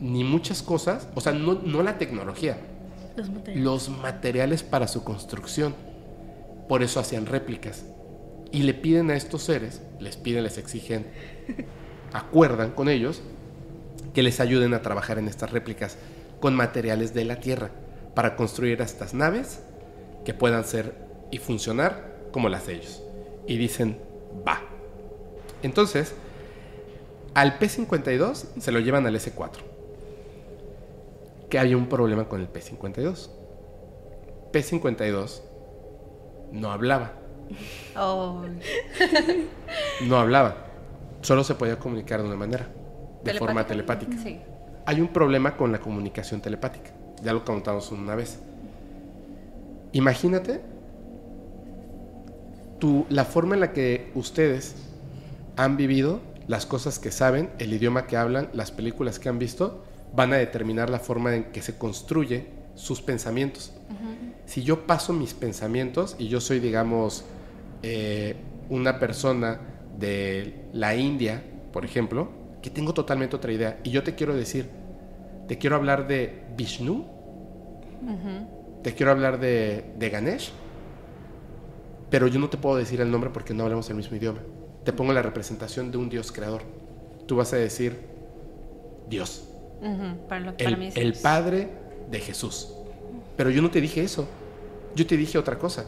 ni 0.00 0.24
muchas 0.24 0.62
cosas. 0.62 1.08
O 1.14 1.20
sea, 1.20 1.32
no, 1.32 1.54
no 1.54 1.82
la 1.82 1.98
tecnología, 1.98 2.58
Los 3.16 3.28
materiales. 3.30 3.64
los 3.64 3.88
materiales 3.88 4.62
para 4.62 4.88
su 4.88 5.04
construcción. 5.04 5.74
Por 6.68 6.82
eso 6.82 7.00
hacían 7.00 7.26
réplicas. 7.26 7.84
Y 8.52 8.62
le 8.62 8.74
piden 8.74 9.10
a 9.10 9.16
estos 9.16 9.42
seres, 9.42 9.82
les 10.00 10.16
piden, 10.16 10.42
les 10.44 10.58
exigen, 10.58 11.06
acuerdan 12.12 12.72
con 12.72 12.88
ellos 12.88 13.22
que 14.14 14.22
les 14.22 14.40
ayuden 14.40 14.74
a 14.74 14.82
trabajar 14.82 15.18
en 15.18 15.28
estas 15.28 15.52
réplicas 15.52 15.96
con 16.40 16.54
materiales 16.54 17.14
de 17.14 17.24
la 17.24 17.36
Tierra 17.38 17.70
para 18.14 18.34
construir 18.34 18.80
estas 18.80 19.14
naves 19.14 19.60
que 20.24 20.34
puedan 20.34 20.64
ser 20.64 20.94
y 21.30 21.38
funcionar 21.38 22.16
como 22.32 22.48
las 22.48 22.66
de 22.66 22.74
ellos. 22.74 23.02
Y 23.46 23.56
dicen, 23.56 23.98
va. 24.46 24.60
Entonces, 25.62 26.14
al 27.34 27.58
P52 27.58 28.46
se 28.58 28.72
lo 28.72 28.80
llevan 28.80 29.06
al 29.06 29.14
S4. 29.14 29.50
Que 31.50 31.58
había 31.58 31.76
un 31.76 31.88
problema 31.88 32.28
con 32.28 32.40
el 32.40 32.50
P52. 32.50 33.28
P52 34.52 35.42
no 36.52 36.72
hablaba. 36.72 37.12
Oh, 37.96 38.42
No 40.06 40.16
hablaba. 40.16 40.56
Solo 41.22 41.44
se 41.44 41.54
podía 41.54 41.78
comunicar 41.78 42.22
de 42.22 42.28
una 42.28 42.36
manera. 42.36 42.68
De 43.22 43.34
forma 43.34 43.66
telepática. 43.66 44.16
Sí. 44.16 44.40
Hay 44.86 45.00
un 45.00 45.08
problema 45.08 45.56
con 45.56 45.72
la 45.72 45.80
comunicación 45.80 46.40
telepática. 46.40 46.90
Ya 47.22 47.32
lo 47.32 47.44
contamos 47.44 47.92
una 47.92 48.14
vez. 48.14 48.38
Imagínate 49.92 50.60
tu, 52.78 53.06
la 53.10 53.24
forma 53.24 53.54
en 53.54 53.60
la 53.60 53.72
que 53.72 54.10
ustedes 54.14 54.74
han 55.56 55.76
vivido, 55.76 56.20
las 56.46 56.64
cosas 56.64 56.98
que 56.98 57.10
saben, 57.10 57.50
el 57.58 57.72
idioma 57.72 58.06
que 58.06 58.16
hablan, 58.16 58.48
las 58.54 58.72
películas 58.72 59.18
que 59.18 59.28
han 59.28 59.38
visto, 59.38 59.84
van 60.14 60.32
a 60.32 60.36
determinar 60.36 60.90
la 60.90 60.98
forma 60.98 61.34
en 61.34 61.44
que 61.44 61.62
se 61.62 61.78
construye 61.78 62.46
sus 62.74 63.00
pensamientos. 63.00 63.72
Si 64.46 64.62
yo 64.62 64.86
paso 64.86 65.12
mis 65.12 65.34
pensamientos 65.34 66.16
y 66.18 66.28
yo 66.28 66.40
soy, 66.40 66.58
digamos, 66.58 67.24
eh, 67.82 68.36
una 68.68 68.98
persona 68.98 69.60
de 69.98 70.66
la 70.72 70.96
India 70.96 71.44
por 71.72 71.84
ejemplo, 71.84 72.28
que 72.62 72.70
tengo 72.70 72.92
totalmente 72.94 73.36
otra 73.36 73.52
idea 73.52 73.80
y 73.84 73.90
yo 73.90 74.02
te 74.02 74.14
quiero 74.14 74.34
decir, 74.34 74.68
te 75.48 75.58
quiero 75.58 75.76
hablar 75.76 76.06
de 76.06 76.44
Vishnu, 76.56 77.06
te 78.82 78.94
quiero 78.94 79.12
hablar 79.12 79.38
de, 79.40 79.92
de 79.98 80.10
Ganesh, 80.10 80.52
pero 82.10 82.26
yo 82.26 82.40
no 82.40 82.50
te 82.50 82.56
puedo 82.56 82.76
decir 82.76 83.00
el 83.00 83.10
nombre 83.10 83.30
porque 83.30 83.54
no 83.54 83.64
hablamos 83.64 83.88
el 83.90 83.96
mismo 83.96 84.16
idioma. 84.16 84.40
Te 84.84 84.92
pongo 84.92 85.12
la 85.12 85.22
representación 85.22 85.90
de 85.90 85.98
un 85.98 86.08
Dios 86.08 86.32
creador. 86.32 86.62
Tú 87.26 87.36
vas 87.36 87.52
a 87.52 87.56
decir 87.56 87.98
Dios. 89.08 89.49
Para 90.28 90.40
lo- 90.40 90.54
el, 90.58 90.76
mí. 90.76 90.90
Padre 91.22 91.68
de 92.10 92.20
Jesús. 92.20 92.72
Pero 93.36 93.50
yo 93.50 93.62
no 93.62 93.70
te 93.70 93.80
dije 93.80 94.02
eso. 94.02 94.28
Yo 94.94 95.06
te 95.06 95.16
dije 95.16 95.38
otra 95.38 95.58
cosa. 95.58 95.86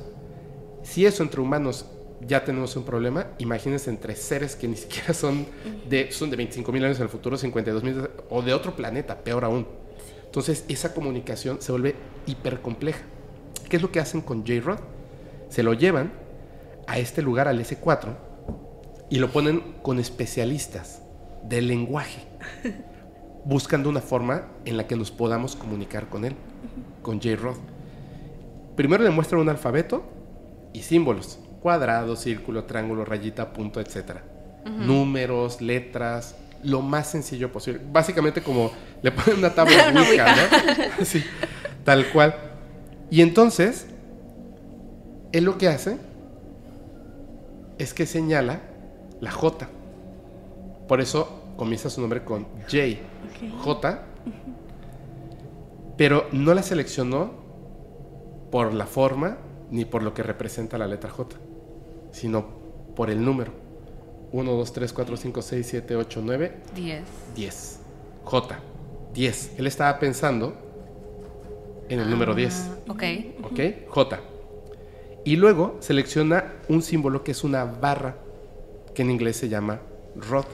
Si 0.83 1.05
eso 1.07 1.23
entre 1.23 1.41
humanos 1.41 1.87
ya 2.27 2.45
tenemos 2.45 2.77
un 2.77 2.85
problema, 2.85 3.27
imagínense 3.39 3.91
entre 3.91 4.15
seres 4.15 4.55
que 4.57 4.69
ni 4.69 4.77
siquiera 4.77 5.13
son 5.13 5.47
de, 5.89 6.11
son 6.13 6.31
de 6.31 6.37
25 6.37 6.71
mil 6.73 6.85
años 6.85 6.97
en 6.99 7.05
el 7.05 7.09
futuro, 7.09 7.37
52 7.37 7.83
mil, 7.83 8.09
o 8.31 8.43
de 8.43 8.55
otro 8.55 8.75
planeta, 8.77 9.19
peor 9.19 9.45
aún. 9.45 9.67
Entonces 10.25 10.65
esa 10.69 10.95
comunicación 10.95 11.61
se 11.61 11.73
vuelve 11.73 11.95
hiper 12.27 12.61
compleja. 12.63 13.03
¿Qué 13.69 13.77
es 13.77 13.83
lo 13.83 13.91
que 13.93 14.01
hacen 14.01 14.21
con 14.23 14.47
J-Rod? 14.47 14.79
Se 15.49 15.63
lo 15.63 15.75
llevan 15.75 16.13
a 16.87 16.99
este 16.99 17.23
lugar, 17.23 17.49
al 17.49 17.61
S4, 17.61 18.17
y 19.11 19.19
lo 19.19 19.31
ponen 19.31 19.75
con 19.83 19.99
especialistas 19.99 21.03
del 21.45 21.69
lenguaje 21.69 22.21
buscando 23.45 23.89
una 23.89 24.01
forma 24.01 24.49
en 24.65 24.77
la 24.77 24.87
que 24.87 24.97
nos 24.97 25.11
podamos 25.11 25.57
comunicar 25.57 26.09
con 26.09 26.25
él, 26.25 26.35
con 27.03 27.21
J-Rod. 27.21 27.57
Primero 28.77 29.03
le 29.05 29.11
muestran 29.11 29.41
un 29.41 29.49
alfabeto 29.49 30.05
y 30.73 30.83
símbolos, 30.83 31.39
cuadrado, 31.61 32.17
círculo, 32.17 32.65
triángulo, 32.65 33.05
rayita, 33.05 33.53
punto, 33.53 33.81
etc. 33.81 34.19
Números, 34.65 35.61
letras, 35.61 36.37
lo 36.63 36.81
más 36.81 37.11
sencillo 37.11 37.51
posible. 37.51 37.81
Básicamente 37.93 38.43
como 38.43 38.71
le 39.03 39.11
ponen 39.11 39.39
una 39.39 39.55
tabla 39.55 39.89
Ouija, 39.97 40.37
¿no? 40.37 41.05
Sí, 41.05 41.23
tal 41.85 42.09
cual. 42.11 42.35
Y 43.11 43.21
entonces, 43.21 43.87
él 45.33 45.45
lo 45.45 45.59
que 45.59 45.69
hace 45.69 45.99
es 47.79 47.93
que 47.93 48.07
señala 48.07 48.61
la 49.21 49.31
J. 49.31 49.69
Por 50.89 51.01
eso 51.01 51.42
comienza 51.63 51.89
su 51.89 52.01
nombre 52.01 52.25
con 52.25 52.45
J. 52.63 52.99
J. 53.63 54.03
Pero 55.97 56.27
no 56.33 56.55
la 56.55 56.63
seleccionó 56.65 57.31
por 58.51 58.75
la 58.75 58.85
forma 58.85 59.39
ni 59.71 59.85
por 59.85 60.03
lo 60.03 60.13
que 60.13 60.25
representa 60.25 60.77
la 60.77 60.89
letra 60.89 61.09
J, 61.09 61.37
sino 62.11 62.47
por 62.97 63.11
el 63.11 63.25
número. 63.25 63.53
1, 64.33 64.51
2, 64.51 64.73
3, 64.73 64.93
4, 64.93 65.17
5, 65.17 65.41
6, 65.43 65.67
7, 65.71 65.97
8, 65.97 66.21
9, 66.25 66.57
10. 66.75 67.03
10. 67.37 67.81
J. 68.25 68.59
10. 69.15 69.53
Él 69.57 69.67
estaba 69.69 70.01
pensando 70.01 70.55
en 71.89 72.01
el 72.01 72.11
número 72.11 72.35
10. 72.35 72.55
Ah, 72.55 72.75
Ok. 72.89 73.03
¿Ok? 73.45 73.61
J. 73.87 74.21
Y 75.25 75.37
luego 75.37 75.77
selecciona 75.79 76.55
un 76.69 76.83
símbolo 76.83 77.23
que 77.23 77.31
es 77.31 77.45
una 77.45 77.65
barra, 77.65 78.17
que 78.97 79.03
en 79.03 79.13
inglés 79.13 79.37
se 79.37 79.49
llama 79.49 79.79
rod. 80.17 80.47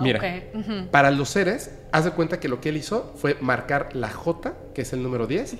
Mira, 0.00 0.20
para 0.90 1.10
los 1.10 1.30
seres, 1.30 1.70
haz 1.90 2.04
de 2.04 2.10
cuenta 2.10 2.38
que 2.38 2.48
lo 2.48 2.60
que 2.60 2.68
él 2.68 2.76
hizo 2.76 3.14
fue 3.16 3.36
marcar 3.40 3.90
la 3.94 4.10
J, 4.10 4.52
que 4.74 4.82
es 4.82 4.92
el 4.92 5.02
número 5.02 5.26
10, 5.26 5.56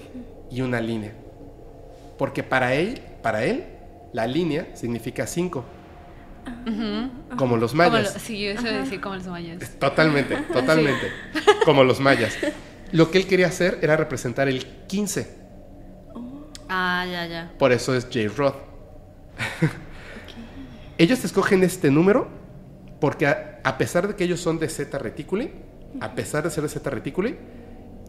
y 0.50 0.60
una 0.60 0.80
línea. 0.80 1.14
Porque 2.18 2.42
para 2.42 2.74
él, 2.74 3.00
para 3.22 3.44
él, 3.44 3.64
la 4.12 4.26
línea 4.26 4.68
significa 4.74 5.26
5. 5.26 5.64
Como 7.36 7.56
los 7.56 7.72
Como 7.72 7.90
mayas. 7.90 8.14
lo- 8.14 8.20
sí, 8.20 8.40
yo 8.40 8.50
eso 8.50 8.62
decir 8.64 9.00
como 9.00 9.16
los 9.16 9.26
mayas. 9.26 9.58
Totalmente, 9.78 10.36
totalmente. 10.52 11.06
Como 11.64 11.82
los 11.82 11.98
mayas. 11.98 12.36
Lo 12.92 13.10
que 13.10 13.18
él 13.18 13.26
quería 13.26 13.46
hacer 13.48 13.78
era 13.82 13.96
representar 13.96 14.48
el 14.48 14.64
15. 14.86 15.34
Ah, 16.68 17.04
ya, 17.10 17.26
ya. 17.26 17.52
Por 17.58 17.72
eso 17.72 17.94
es 17.94 18.04
J-Rod. 18.04 18.54
ellos 20.98 21.24
escogen 21.24 21.62
este 21.62 21.90
número 21.90 22.28
porque 23.00 23.26
a, 23.26 23.60
a 23.64 23.78
pesar 23.78 24.08
de 24.08 24.14
que 24.16 24.24
ellos 24.24 24.40
son 24.40 24.58
de 24.58 24.68
Zeta 24.68 24.98
Reticuli, 24.98 25.50
a 26.00 26.14
pesar 26.14 26.44
de 26.44 26.50
ser 26.50 26.62
de 26.62 26.68
Zeta 26.68 26.90
Reticuli, 26.90 27.36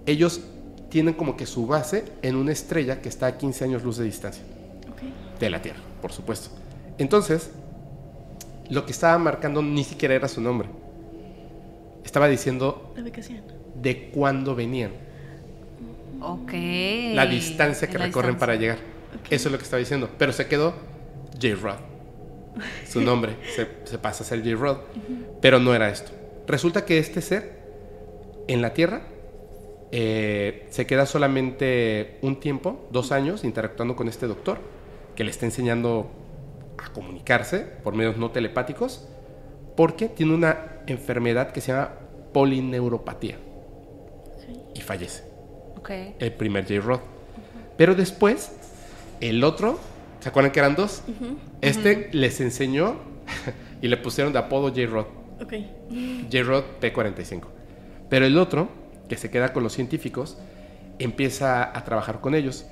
ellos 0.05 0.41
tienen 0.89 1.13
como 1.13 1.35
que 1.35 1.45
su 1.45 1.67
base 1.67 2.05
en 2.21 2.35
una 2.35 2.51
estrella 2.53 3.01
que 3.01 3.09
está 3.09 3.27
a 3.27 3.37
15 3.37 3.65
años 3.65 3.83
luz 3.83 3.97
de 3.97 4.05
distancia 4.05 4.43
Ok. 4.91 5.39
de 5.39 5.49
la 5.49 5.61
Tierra, 5.61 5.79
por 6.01 6.11
supuesto. 6.13 6.49
Entonces, 6.97 7.51
lo 8.69 8.85
que 8.85 8.91
estaba 8.91 9.17
marcando 9.17 9.61
ni 9.61 9.83
siquiera 9.83 10.15
era 10.15 10.27
su 10.27 10.39
nombre. 10.41 10.69
Estaba 12.05 12.27
diciendo 12.29 12.93
La 12.95 13.01
ubicación. 13.03 13.41
de 13.75 14.09
cuándo 14.11 14.55
venían, 14.55 14.91
Ok. 16.21 16.51
la 17.13 17.25
distancia 17.25 17.87
que 17.89 17.97
La 17.97 18.05
recorren 18.05 18.37
para 18.37 18.55
llegar. 18.55 18.77
Eso 19.29 19.49
es 19.49 19.51
lo 19.51 19.57
que 19.57 19.63
estaba 19.65 19.79
diciendo. 19.79 20.09
Pero 20.17 20.31
se 20.31 20.47
quedó 20.47 20.73
J-Rod. 21.33 21.75
Su 22.87 23.01
nombre 23.01 23.35
se, 23.55 23.67
se 23.85 23.97
pasa 23.97 24.23
a 24.23 24.27
ser 24.27 24.43
J-Rod. 24.43 24.77
Pero 25.41 25.59
no 25.59 25.73
era 25.73 25.89
esto. 25.89 26.11
Resulta 26.47 26.85
que 26.85 26.97
este 26.99 27.21
ser 27.21 27.57
en 28.47 28.61
la 28.61 28.73
Tierra 28.73 29.01
eh, 29.91 30.67
se 30.69 30.85
queda 30.85 31.05
solamente 31.05 32.17
un 32.21 32.39
tiempo, 32.39 32.87
dos 32.91 33.11
años, 33.11 33.43
interactuando 33.43 33.95
con 33.95 34.07
este 34.07 34.27
doctor 34.27 34.59
que 35.15 35.23
le 35.23 35.31
está 35.31 35.45
enseñando 35.45 36.09
a 36.77 36.91
comunicarse 36.93 37.59
por 37.83 37.95
medios 37.95 38.17
no 38.17 38.31
telepáticos 38.31 39.07
porque 39.75 40.09
tiene 40.09 40.33
una 40.33 40.81
enfermedad 40.87 41.51
que 41.51 41.61
se 41.61 41.71
llama 41.71 41.91
polineuropatía 42.33 43.37
y 44.75 44.81
fallece 44.81 45.23
Ok. 45.77 45.89
el 46.19 46.33
primer 46.33 46.65
J-Rod. 46.65 46.99
Pero 47.77 47.95
después, 47.95 48.51
el 49.21 49.43
otro, 49.43 49.79
¿se 50.27 50.29
acuerdan 50.29 50.51
que 50.51 50.59
eran 50.59 50.75
dos? 50.75 51.03
Este 51.61 52.09
les 52.11 52.41
enseñó 52.41 52.97
y 53.81 53.87
le 53.87 53.95
pusieron 53.95 54.33
de 54.33 54.39
apodo 54.39 54.67
J-Rod. 54.67 55.05
Ok. 55.41 55.53
J-Rod 56.29 56.65
P45. 56.81 57.43
Pero 58.09 58.25
el 58.25 58.37
otro, 58.37 58.67
que 59.07 59.15
se 59.15 59.31
queda 59.31 59.53
con 59.53 59.63
los 59.63 59.71
científicos, 59.71 60.37
empieza 60.99 61.63
a 61.63 61.81
trabajar 61.85 62.19
con 62.19 62.35
ellos. 62.35 62.65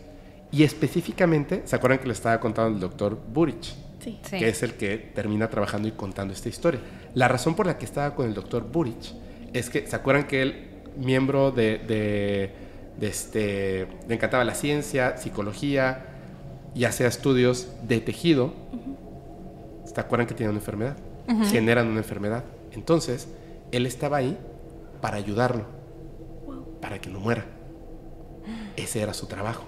Y 0.51 0.63
específicamente, 0.63 1.61
¿se 1.63 1.77
acuerdan 1.77 1.99
que 1.99 2.09
les 2.09 2.17
estaba 2.17 2.41
contando 2.41 2.75
el 2.75 2.81
doctor 2.81 3.17
Burich? 3.25 3.73
Sí. 4.03 4.19
Sí. 4.21 4.37
que 4.37 4.49
es 4.49 4.61
el 4.61 4.73
que 4.73 4.97
termina 4.97 5.49
trabajando 5.49 5.87
y 5.87 5.91
contando 5.91 6.33
esta 6.33 6.49
historia. 6.49 6.81
La 7.13 7.29
razón 7.29 7.55
por 7.55 7.67
la 7.67 7.77
que 7.77 7.85
estaba 7.85 8.15
con 8.15 8.27
el 8.27 8.33
doctor 8.33 8.69
Burich 8.69 9.13
es 9.53 9.69
que, 9.69 9.87
¿se 9.87 9.95
acuerdan 9.95 10.27
que 10.27 10.41
él, 10.41 10.67
miembro 10.97 11.51
de, 11.51 11.77
de, 11.77 12.51
de 12.99 13.07
este, 13.07 13.87
le 14.09 14.13
encantaba 14.13 14.43
la 14.43 14.55
ciencia, 14.55 15.15
psicología 15.15 16.11
y 16.75 16.83
hacía 16.83 17.07
estudios 17.07 17.69
de 17.87 18.01
tejido? 18.01 18.53
¿Se 19.85 19.99
acuerdan 19.99 20.27
que 20.27 20.35
tenía 20.35 20.49
una 20.49 20.59
enfermedad? 20.59 20.97
Generan 21.45 21.87
una 21.87 21.99
enfermedad. 21.99 22.43
Entonces, 22.73 23.27
él 23.71 23.85
estaba 23.85 24.17
ahí 24.17 24.37
para 25.01 25.17
ayudarlo, 25.17 25.63
para 26.81 26.99
que 26.99 27.09
no 27.09 27.19
muera. 27.19 27.45
Ese 28.75 29.01
era 29.01 29.13
su 29.13 29.25
trabajo. 29.25 29.63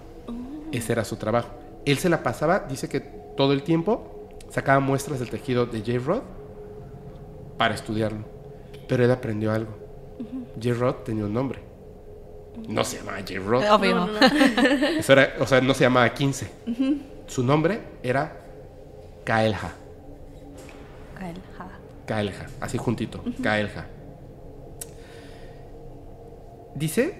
Ese 0.71 0.91
era 0.91 1.05
su 1.05 1.15
trabajo. 1.15 1.49
Él 1.85 1.97
se 1.97 2.09
la 2.09 2.21
pasaba, 2.21 2.65
dice 2.69 2.89
que 2.89 2.99
todo 2.99 3.53
el 3.53 3.63
tiempo 3.63 4.27
sacaba 4.49 4.79
muestras 4.81 5.19
del 5.19 5.29
tejido 5.29 5.65
de 5.65 5.79
J-Rod 5.79 6.21
para 7.57 7.73
estudiarlo. 7.73 8.25
Pero 8.87 9.05
él 9.05 9.11
aprendió 9.11 9.51
algo. 9.53 9.71
J-Rod 10.61 10.95
tenía 11.05 11.25
un 11.25 11.33
nombre. 11.33 11.66
No 12.67 12.83
se 12.83 12.97
llamaba 12.97 13.19
J-Rod. 13.19 13.63
Obvio. 13.71 13.95
No, 13.95 14.07
no, 14.07 14.13
no. 14.19 14.19
Eso 14.99 15.13
era- 15.13 15.33
o 15.39 15.45
sea, 15.47 15.61
no 15.61 15.73
se 15.73 15.83
llamaba 15.83 16.13
15. 16.13 16.49
Su 17.27 17.43
nombre 17.43 17.81
era 18.03 18.35
Kaelha. 19.23 19.73
Kael, 21.17 21.35
ja. 21.57 21.67
Kaelha, 22.05 22.45
así 22.61 22.77
juntito, 22.77 23.23
Kaelha. 23.43 23.85
Dice 26.75 27.15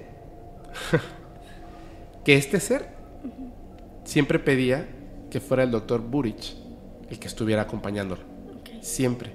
que 2.24 2.36
este 2.38 2.60
ser 2.60 2.88
siempre 4.04 4.40
pedía 4.40 4.88
que 5.30 5.40
fuera 5.40 5.64
el 5.64 5.72
doctor 5.72 6.02
Burich 6.02 6.56
el 7.10 7.20
que 7.20 7.28
estuviera 7.28 7.64
acompañándolo. 7.64 8.22
Siempre. 8.82 9.32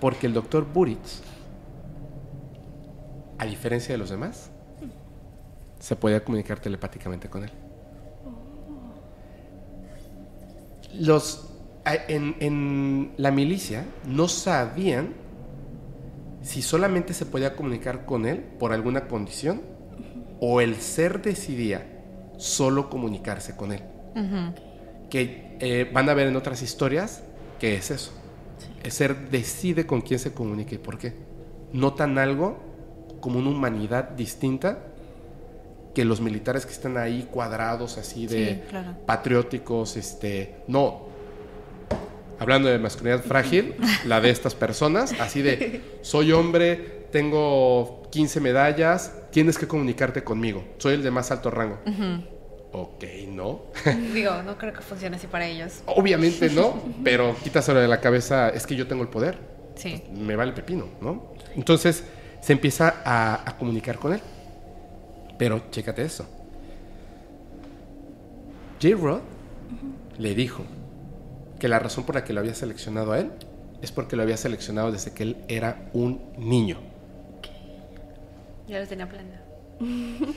Porque 0.00 0.26
el 0.26 0.32
doctor 0.34 0.64
Burich, 0.64 1.20
a 3.38 3.44
diferencia 3.46 3.92
de 3.94 3.98
los 3.98 4.10
demás, 4.10 4.50
se 5.82 5.96
podía 5.96 6.22
comunicar 6.22 6.60
telepáticamente 6.60 7.28
con 7.28 7.42
él. 7.42 7.50
Los 10.94 11.48
en, 11.84 12.36
en 12.38 13.12
la 13.16 13.32
milicia 13.32 13.84
no 14.06 14.28
sabían 14.28 15.14
si 16.42 16.62
solamente 16.62 17.14
se 17.14 17.26
podía 17.26 17.56
comunicar 17.56 18.06
con 18.06 18.26
él 18.26 18.38
por 18.60 18.72
alguna 18.72 19.08
condición 19.08 19.60
o 20.38 20.60
el 20.60 20.76
ser 20.76 21.20
decidía 21.20 21.84
solo 22.36 22.88
comunicarse 22.88 23.56
con 23.56 23.72
él. 23.72 23.82
Que 25.10 25.56
eh, 25.58 25.90
van 25.92 26.08
a 26.08 26.14
ver 26.14 26.28
en 26.28 26.36
otras 26.36 26.62
historias 26.62 27.24
que 27.58 27.74
es 27.74 27.90
eso. 27.90 28.12
El 28.84 28.92
ser 28.92 29.30
decide 29.30 29.84
con 29.84 30.00
quién 30.00 30.20
se 30.20 30.32
comunica 30.32 30.76
y 30.76 30.78
por 30.78 30.96
qué. 30.96 31.12
Notan 31.72 32.18
algo 32.18 32.60
como 33.20 33.40
una 33.40 33.50
humanidad 33.50 34.10
distinta 34.10 34.91
que 35.94 36.04
los 36.04 36.20
militares 36.20 36.64
que 36.66 36.72
están 36.72 36.96
ahí 36.96 37.28
cuadrados 37.30 37.98
así 37.98 38.26
de 38.26 38.54
Sí, 38.54 38.60
claro. 38.70 38.94
patrióticos, 39.06 39.96
este, 39.96 40.56
no. 40.68 41.10
Hablando 42.38 42.68
de 42.68 42.78
masculinidad 42.78 43.22
frágil, 43.22 43.74
la 44.06 44.20
de 44.20 44.30
estas 44.30 44.54
personas, 44.54 45.14
así 45.20 45.42
de, 45.42 45.80
soy 46.02 46.32
hombre, 46.32 47.06
tengo 47.12 48.02
15 48.10 48.40
medallas, 48.40 49.12
tienes 49.30 49.58
que 49.58 49.68
comunicarte 49.68 50.24
conmigo, 50.24 50.64
soy 50.78 50.94
el 50.94 51.02
de 51.02 51.10
más 51.10 51.30
alto 51.30 51.50
rango. 51.50 51.78
Ok, 52.72 53.04
no. 53.28 53.64
Digo, 54.14 54.42
no 54.42 54.56
creo 54.58 54.72
que 54.72 54.80
funcione 54.80 55.16
así 55.16 55.26
para 55.26 55.46
ellos. 55.46 55.82
Obviamente 55.86 56.48
no, 56.50 56.82
pero 57.04 57.36
quítaselo 57.44 57.78
de 57.80 57.86
la 57.86 58.00
cabeza, 58.00 58.48
es 58.48 58.66
que 58.66 58.74
yo 58.74 58.86
tengo 58.88 59.02
el 59.02 59.08
poder, 59.08 59.38
Sí. 59.76 60.02
me 60.12 60.34
vale 60.36 60.52
pepino, 60.52 60.86
¿no? 61.00 61.32
Entonces 61.54 62.02
se 62.40 62.52
empieza 62.54 63.02
a, 63.04 63.48
a 63.48 63.56
comunicar 63.58 63.98
con 63.98 64.14
él. 64.14 64.20
Pero 65.42 65.60
chécate 65.72 66.02
eso. 66.04 66.24
J. 68.80 68.94
Rod 68.94 69.22
le 70.16 70.36
dijo 70.36 70.62
que 71.58 71.66
la 71.66 71.80
razón 71.80 72.04
por 72.04 72.14
la 72.14 72.22
que 72.22 72.32
lo 72.32 72.38
había 72.38 72.54
seleccionado 72.54 73.10
a 73.10 73.18
él 73.18 73.32
es 73.82 73.90
porque 73.90 74.14
lo 74.14 74.22
había 74.22 74.36
seleccionado 74.36 74.92
desde 74.92 75.10
que 75.10 75.24
él 75.24 75.36
era 75.48 75.90
un 75.94 76.20
niño. 76.38 76.78
Ya 78.68 78.78
los 78.78 78.88
tenía 78.88 79.08
planeado. 79.08 79.42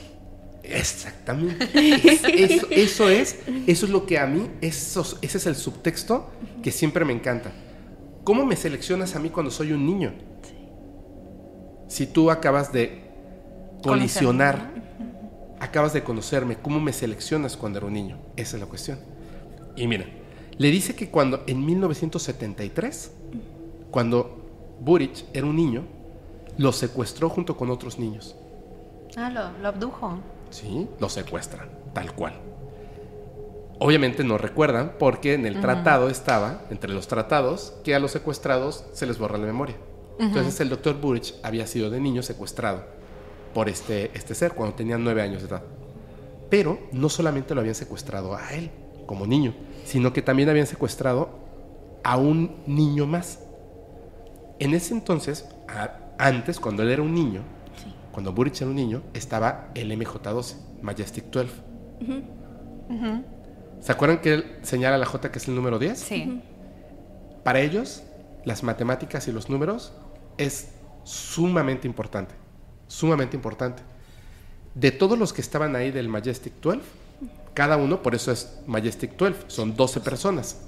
Exactamente. 0.64 1.68
Es- 2.04 2.24
eso, 2.24 2.66
eso 2.68 3.08
es, 3.08 3.38
eso 3.68 3.86
es 3.86 3.92
lo 3.92 4.06
que 4.06 4.18
a 4.18 4.26
mí, 4.26 4.50
eso, 4.60 5.02
ese 5.22 5.38
es 5.38 5.46
el 5.46 5.54
subtexto 5.54 6.30
que 6.64 6.72
siempre 6.72 7.04
me 7.04 7.12
encanta. 7.12 7.52
¿Cómo 8.24 8.44
me 8.44 8.56
seleccionas 8.56 9.14
a 9.14 9.20
mí 9.20 9.30
cuando 9.30 9.52
soy 9.52 9.70
un 9.70 9.86
niño? 9.86 10.14
Si 11.86 12.08
tú 12.08 12.28
acabas 12.32 12.72
de 12.72 13.02
colisionar, 13.84 14.74
acabas 15.60 15.92
de 15.92 16.02
conocerme, 16.04 16.56
¿cómo 16.56 16.80
me 16.80 16.92
seleccionas 16.92 17.56
cuando 17.56 17.78
era 17.78 17.86
un 17.86 17.94
niño? 17.94 18.18
Esa 18.36 18.56
es 18.56 18.60
la 18.60 18.68
cuestión. 18.68 18.98
Y 19.76 19.86
mira, 19.86 20.06
le 20.58 20.70
dice 20.70 20.94
que 20.94 21.10
cuando 21.10 21.42
en 21.46 21.64
1973, 21.64 23.12
cuando 23.90 24.76
Burich 24.80 25.24
era 25.32 25.46
un 25.46 25.56
niño, 25.56 25.84
lo 26.58 26.72
secuestró 26.72 27.28
junto 27.28 27.56
con 27.56 27.70
otros 27.70 27.98
niños. 27.98 28.34
Ah, 29.16 29.30
lo, 29.30 29.58
lo 29.62 29.68
abdujo. 29.68 30.18
Sí, 30.50 30.88
lo 31.00 31.08
secuestran, 31.08 31.68
tal 31.92 32.12
cual. 32.14 32.34
Obviamente 33.78 34.24
no 34.24 34.38
recuerdan 34.38 34.92
porque 34.98 35.34
en 35.34 35.44
el 35.44 35.60
tratado 35.60 36.08
estaba, 36.08 36.62
entre 36.70 36.92
los 36.92 37.08
tratados, 37.08 37.74
que 37.84 37.94
a 37.94 37.98
los 37.98 38.12
secuestrados 38.12 38.84
se 38.92 39.06
les 39.06 39.18
borra 39.18 39.36
la 39.36 39.46
memoria. 39.46 39.76
Entonces 40.18 40.58
el 40.60 40.70
doctor 40.70 40.98
Burich 40.98 41.34
había 41.42 41.66
sido 41.66 41.90
de 41.90 42.00
niño 42.00 42.22
secuestrado 42.22 42.95
por 43.56 43.70
este, 43.70 44.10
este 44.12 44.34
ser 44.34 44.52
cuando 44.52 44.76
tenía 44.76 44.98
nueve 44.98 45.22
años 45.22 45.40
de 45.40 45.48
edad. 45.48 45.62
Pero 46.50 46.78
no 46.92 47.08
solamente 47.08 47.54
lo 47.54 47.60
habían 47.62 47.74
secuestrado 47.74 48.36
a 48.36 48.52
él 48.52 48.70
como 49.06 49.26
niño, 49.26 49.54
sino 49.86 50.12
que 50.12 50.20
también 50.20 50.50
habían 50.50 50.66
secuestrado 50.66 51.30
a 52.04 52.18
un 52.18 52.56
niño 52.66 53.06
más. 53.06 53.38
En 54.58 54.74
ese 54.74 54.92
entonces, 54.92 55.48
a- 55.68 56.00
antes, 56.18 56.60
cuando 56.60 56.82
él 56.82 56.90
era 56.90 57.00
un 57.00 57.14
niño, 57.14 57.40
Sí. 57.82 57.94
cuando 58.12 58.30
Burich 58.34 58.60
era 58.60 58.68
un 58.68 58.76
niño, 58.76 59.02
estaba 59.14 59.70
el 59.74 59.90
MJ12, 59.90 60.56
Majestic 60.82 61.24
12. 61.30 61.48
¿Se 63.80 63.90
acuerdan 63.92 64.20
que 64.20 64.34
él 64.34 64.58
señala 64.60 64.98
la 64.98 65.06
J 65.06 65.30
que 65.32 65.38
es 65.38 65.48
el 65.48 65.54
número 65.54 65.78
10? 65.78 65.98
Sí. 65.98 66.42
Para 67.42 67.60
ellos, 67.60 68.02
las 68.44 68.62
matemáticas 68.62 69.26
y 69.28 69.32
los 69.32 69.48
números 69.48 69.94
es 70.36 70.72
sumamente 71.04 71.86
importante. 71.88 72.34
Sumamente 72.88 73.36
importante. 73.36 73.82
De 74.74 74.92
todos 74.92 75.18
los 75.18 75.32
que 75.32 75.40
estaban 75.40 75.74
ahí 75.74 75.90
del 75.90 76.08
Majestic 76.08 76.52
12, 76.60 76.80
cada 77.54 77.76
uno, 77.76 78.02
por 78.02 78.14
eso 78.14 78.30
es 78.30 78.58
Majestic 78.66 79.16
12, 79.16 79.44
son 79.46 79.74
12 79.74 80.00
personas. 80.00 80.60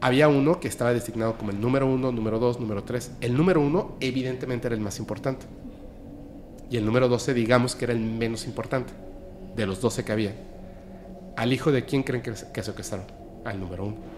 Había 0.00 0.28
uno 0.28 0.60
que 0.60 0.68
estaba 0.68 0.92
designado 0.92 1.36
como 1.36 1.50
el 1.50 1.60
número 1.60 1.86
1, 1.86 2.12
número 2.12 2.38
2, 2.38 2.60
número 2.60 2.84
3. 2.84 3.12
El 3.20 3.36
número 3.36 3.60
1 3.60 3.96
evidentemente 4.00 4.66
era 4.68 4.74
el 4.74 4.80
más 4.80 4.98
importante. 4.98 5.46
Y 6.70 6.76
el 6.76 6.84
número 6.84 7.08
12 7.08 7.34
digamos 7.34 7.74
que 7.74 7.84
era 7.84 7.92
el 7.92 8.00
menos 8.00 8.46
importante 8.46 8.92
de 9.54 9.66
los 9.66 9.80
12 9.80 10.04
que 10.04 10.12
había. 10.12 10.34
¿Al 11.36 11.52
hijo 11.52 11.72
de 11.72 11.84
quién 11.84 12.02
creen 12.02 12.22
que, 12.22 12.32
que 12.52 12.62
secuestraron? 12.62 13.06
Al 13.44 13.60
número 13.60 13.84
1 13.84 14.14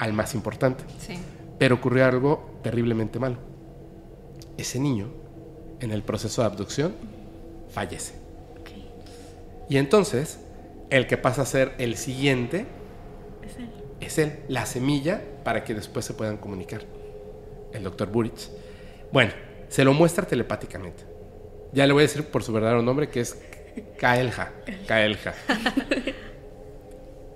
al 0.00 0.14
más 0.14 0.34
importante. 0.34 0.82
Sí. 0.98 1.14
Pero 1.58 1.76
ocurrió 1.76 2.06
algo 2.06 2.58
terriblemente 2.62 3.18
malo. 3.18 3.36
Ese 4.56 4.80
niño, 4.80 5.08
en 5.80 5.90
el 5.92 6.02
proceso 6.02 6.42
de 6.42 6.46
abducción, 6.46 6.94
fallece. 7.72 8.14
Y 9.68 9.76
entonces, 9.76 10.40
el 10.90 11.06
que 11.06 11.16
pasa 11.16 11.42
a 11.42 11.46
ser 11.46 11.74
el 11.78 11.96
siguiente 11.96 12.66
Es 13.42 13.56
él. 13.56 13.70
es 14.00 14.18
él, 14.18 14.38
la 14.48 14.66
semilla 14.66 15.22
para 15.44 15.62
que 15.64 15.74
después 15.74 16.04
se 16.04 16.14
puedan 16.14 16.36
comunicar. 16.36 16.82
El 17.72 17.84
doctor 17.84 18.08
Burich. 18.10 18.48
Bueno, 19.12 19.32
se 19.68 19.84
lo 19.84 19.94
muestra 19.94 20.26
telepáticamente. 20.26 21.04
Ya 21.72 21.86
le 21.86 21.92
voy 21.92 22.00
a 22.00 22.06
decir 22.06 22.24
por 22.24 22.42
su 22.42 22.52
verdadero 22.52 22.82
nombre 22.82 23.08
que 23.08 23.20
es 23.20 23.38
Kaelja. 23.98 24.52
Kaelja. 24.86 25.34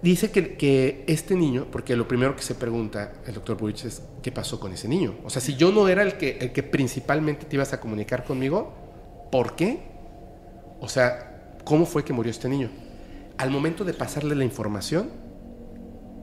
Dice 0.05 0.31
que, 0.31 0.59
que 0.59 1.03
este 1.07 1.35
niño, 1.35 1.67
porque 1.73 1.97
lo 1.97 2.07
primero 2.07 2.37
que 2.37 2.43
se 2.43 2.55
pregunta 2.55 3.15
el 3.27 3.33
doctor 3.33 3.57
Burich 3.57 3.87
es, 3.87 4.03
¿qué 4.23 4.31
pasó 4.31 4.61
con 4.61 4.71
ese 4.71 4.87
niño? 4.87 5.15
O 5.25 5.31
sea, 5.31 5.41
si 5.41 5.57
yo 5.57 5.73
no 5.73 5.89
era 5.89 6.03
el 6.03 6.19
que, 6.19 6.37
el 6.43 6.53
que 6.53 6.63
principalmente 6.63 7.47
te 7.47 7.57
ibas 7.57 7.73
a 7.73 7.81
comunicar 7.81 8.23
conmigo, 8.23 8.75
¿por 9.33 9.57
qué? 9.57 9.81
O 10.79 10.91
sea, 10.91 11.57
¿cómo 11.65 11.87
fue 11.87 12.05
que 12.05 12.13
murió 12.13 12.31
este 12.31 12.51
niño? 12.51 12.69
Al 13.39 13.51
momento 13.51 13.83
de 13.83 13.95
pasarle 13.95 14.35
la 14.35 14.45
información, 14.45 15.09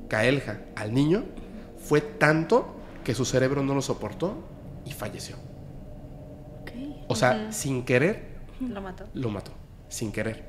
Kaelja 0.10 0.60
al 0.76 0.94
niño 0.94 1.24
fue 1.84 2.02
tanto 2.02 2.76
que 3.04 3.16
su 3.16 3.26
cerebro 3.26 3.64
no 3.64 3.74
lo 3.74 3.82
soportó 3.82 4.36
y 4.86 4.92
falleció. 4.92 5.38
O 7.08 7.16
sea, 7.16 7.52
sin 7.52 7.84
querer 7.84 8.38
Lo 8.60 8.80
mató. 8.80 9.06
lo 9.16 9.32
mató, 9.32 9.54
sin 9.90 10.12
querer. 10.12 10.44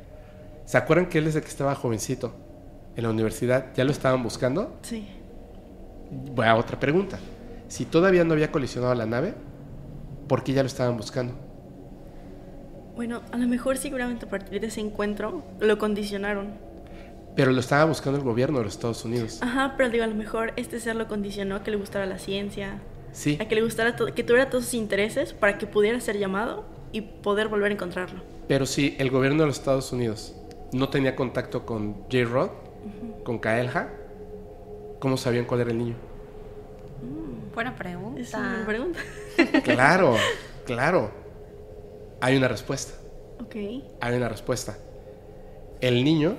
¿Se 0.67 0.77
acuerdan 0.77 1.09
que 1.09 1.17
él 1.17 1.25
desde 1.25 1.41
que 1.41 1.49
estaba 1.49 1.75
jovencito 1.75 2.52
en 2.97 3.03
la 3.05 3.11
universidad 3.11 3.67
ya 3.75 3.85
lo 3.85 3.91
estaban 3.91 4.23
buscando? 4.23 4.77
Sí. 4.83 5.09
Voy 6.35 6.47
a 6.47 6.57
otra 6.57 6.79
pregunta. 6.79 7.19
Si 7.69 7.85
todavía 7.87 8.23
no 8.25 8.35
había 8.35 8.53
colisionado 8.53 8.95
la 8.95 9.07
nave, 9.07 9.35
¿por 10.29 10.45
qué 10.45 10.53
ya 10.53 10.63
lo 10.63 10.67
estaban 10.67 10.97
buscando? 10.97 11.35
Bueno, 12.95 13.23
a 13.33 13.39
lo 13.39 13.49
mejor 13.49 13.79
seguramente 13.79 14.27
a 14.27 14.29
partir 14.29 14.61
de 14.61 14.67
ese 14.67 14.81
encuentro 14.81 15.43
lo 15.61 15.79
condicionaron. 15.79 16.51
Pero 17.35 17.51
lo 17.53 17.61
estaba 17.61 17.87
buscando 17.87 18.19
el 18.19 18.25
gobierno 18.25 18.59
de 18.59 18.65
los 18.67 18.75
Estados 18.75 19.03
Unidos. 19.07 19.39
Ajá, 19.43 19.75
pero 19.79 19.89
digo, 19.89 20.05
a 20.05 20.07
lo 20.07 20.15
mejor 20.15 20.53
este 20.57 20.79
ser 20.79 20.97
lo 20.97 21.09
condicionó 21.09 21.57
a 21.57 21.63
que 21.63 21.71
le 21.71 21.79
gustara 21.79 22.05
la 22.05 22.19
ciencia, 22.19 22.81
Sí, 23.13 23.39
a 23.41 23.47
que 23.49 23.55
le 23.55 23.63
gustara 23.63 23.95
que 23.97 24.23
tuviera 24.25 24.51
todos 24.51 24.65
sus 24.65 24.75
intereses 24.75 25.33
para 25.33 25.57
que 25.59 25.67
pudiera 25.67 25.99
ser 26.01 26.19
llamado 26.19 26.65
y 26.93 27.01
poder 27.03 27.49
volver 27.49 27.71
a 27.71 27.75
encontrarlo. 27.75 28.23
pero 28.49 28.67
si 28.67 28.97
el 28.99 29.11
gobierno 29.11 29.43
de 29.43 29.47
los 29.49 29.59
Estados 29.59 29.93
Unidos 29.93 30.35
no 30.73 30.89
tenía 30.91 31.15
contacto 31.17 31.65
con 31.65 32.07
Con 33.25 33.39
Kaelja, 33.39 33.89
¿cómo 34.99 35.17
sabían 35.17 35.45
cuál 35.45 35.61
era 35.61 35.71
el 35.71 35.79
niño? 35.79 35.95
Buena 37.55 37.75
pregunta. 37.75 38.21
Es 38.21 38.35
una 38.35 38.65
pregunta. 38.67 38.99
Claro, 39.65 40.17
claro. 40.65 41.11
Hay 42.21 42.37
una 42.37 42.49
respuesta. 42.49 42.95
ok. 43.41 43.57
Hay 44.01 44.17
una 44.17 44.29
respuesta. 44.29 44.77
El 45.81 46.05
niño 46.05 46.37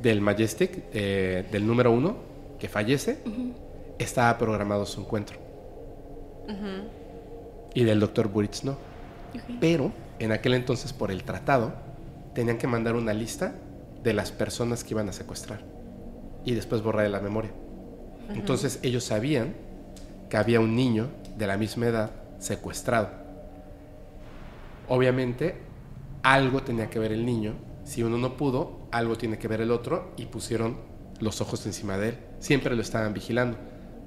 del 0.00 0.20
Majestic, 0.20 0.84
eh, 0.92 1.46
del 1.50 1.66
número 1.66 1.90
uno, 1.90 2.16
que 2.58 2.68
fallece, 2.68 3.18
estaba 3.98 4.36
programado 4.38 4.86
su 4.86 5.00
encuentro. 5.00 5.38
Y 7.74 7.84
del 7.84 8.00
doctor 8.00 8.28
Burich 8.28 8.62
no. 8.62 8.76
Pero 9.60 9.92
en 10.18 10.32
aquel 10.32 10.54
entonces, 10.54 10.92
por 10.92 11.10
el 11.10 11.24
tratado, 11.24 11.72
tenían 12.34 12.56
que 12.58 12.66
mandar 12.66 12.94
una 12.94 13.12
lista 13.12 13.54
de 14.02 14.14
las 14.14 14.30
personas 14.32 14.84
que 14.84 14.94
iban 14.94 15.08
a 15.08 15.12
secuestrar 15.12 15.77
y 16.48 16.54
después 16.54 16.82
borrar 16.82 17.02
de 17.02 17.10
la 17.10 17.20
memoria. 17.20 17.50
Entonces 18.30 18.78
ellos 18.82 19.04
sabían 19.04 19.54
que 20.30 20.38
había 20.38 20.60
un 20.60 20.74
niño 20.74 21.08
de 21.36 21.46
la 21.46 21.58
misma 21.58 21.88
edad 21.88 22.10
secuestrado. 22.38 23.10
Obviamente, 24.88 25.56
algo 26.22 26.62
tenía 26.62 26.88
que 26.88 26.98
ver 26.98 27.12
el 27.12 27.26
niño. 27.26 27.54
Si 27.84 28.02
uno 28.02 28.16
no 28.16 28.38
pudo, 28.38 28.88
algo 28.90 29.18
tiene 29.18 29.38
que 29.38 29.46
ver 29.46 29.60
el 29.60 29.70
otro 29.70 30.14
y 30.16 30.24
pusieron 30.24 30.78
los 31.20 31.42
ojos 31.42 31.66
encima 31.66 31.98
de 31.98 32.10
él. 32.10 32.18
Siempre 32.38 32.74
lo 32.74 32.80
estaban 32.80 33.12
vigilando. 33.12 33.58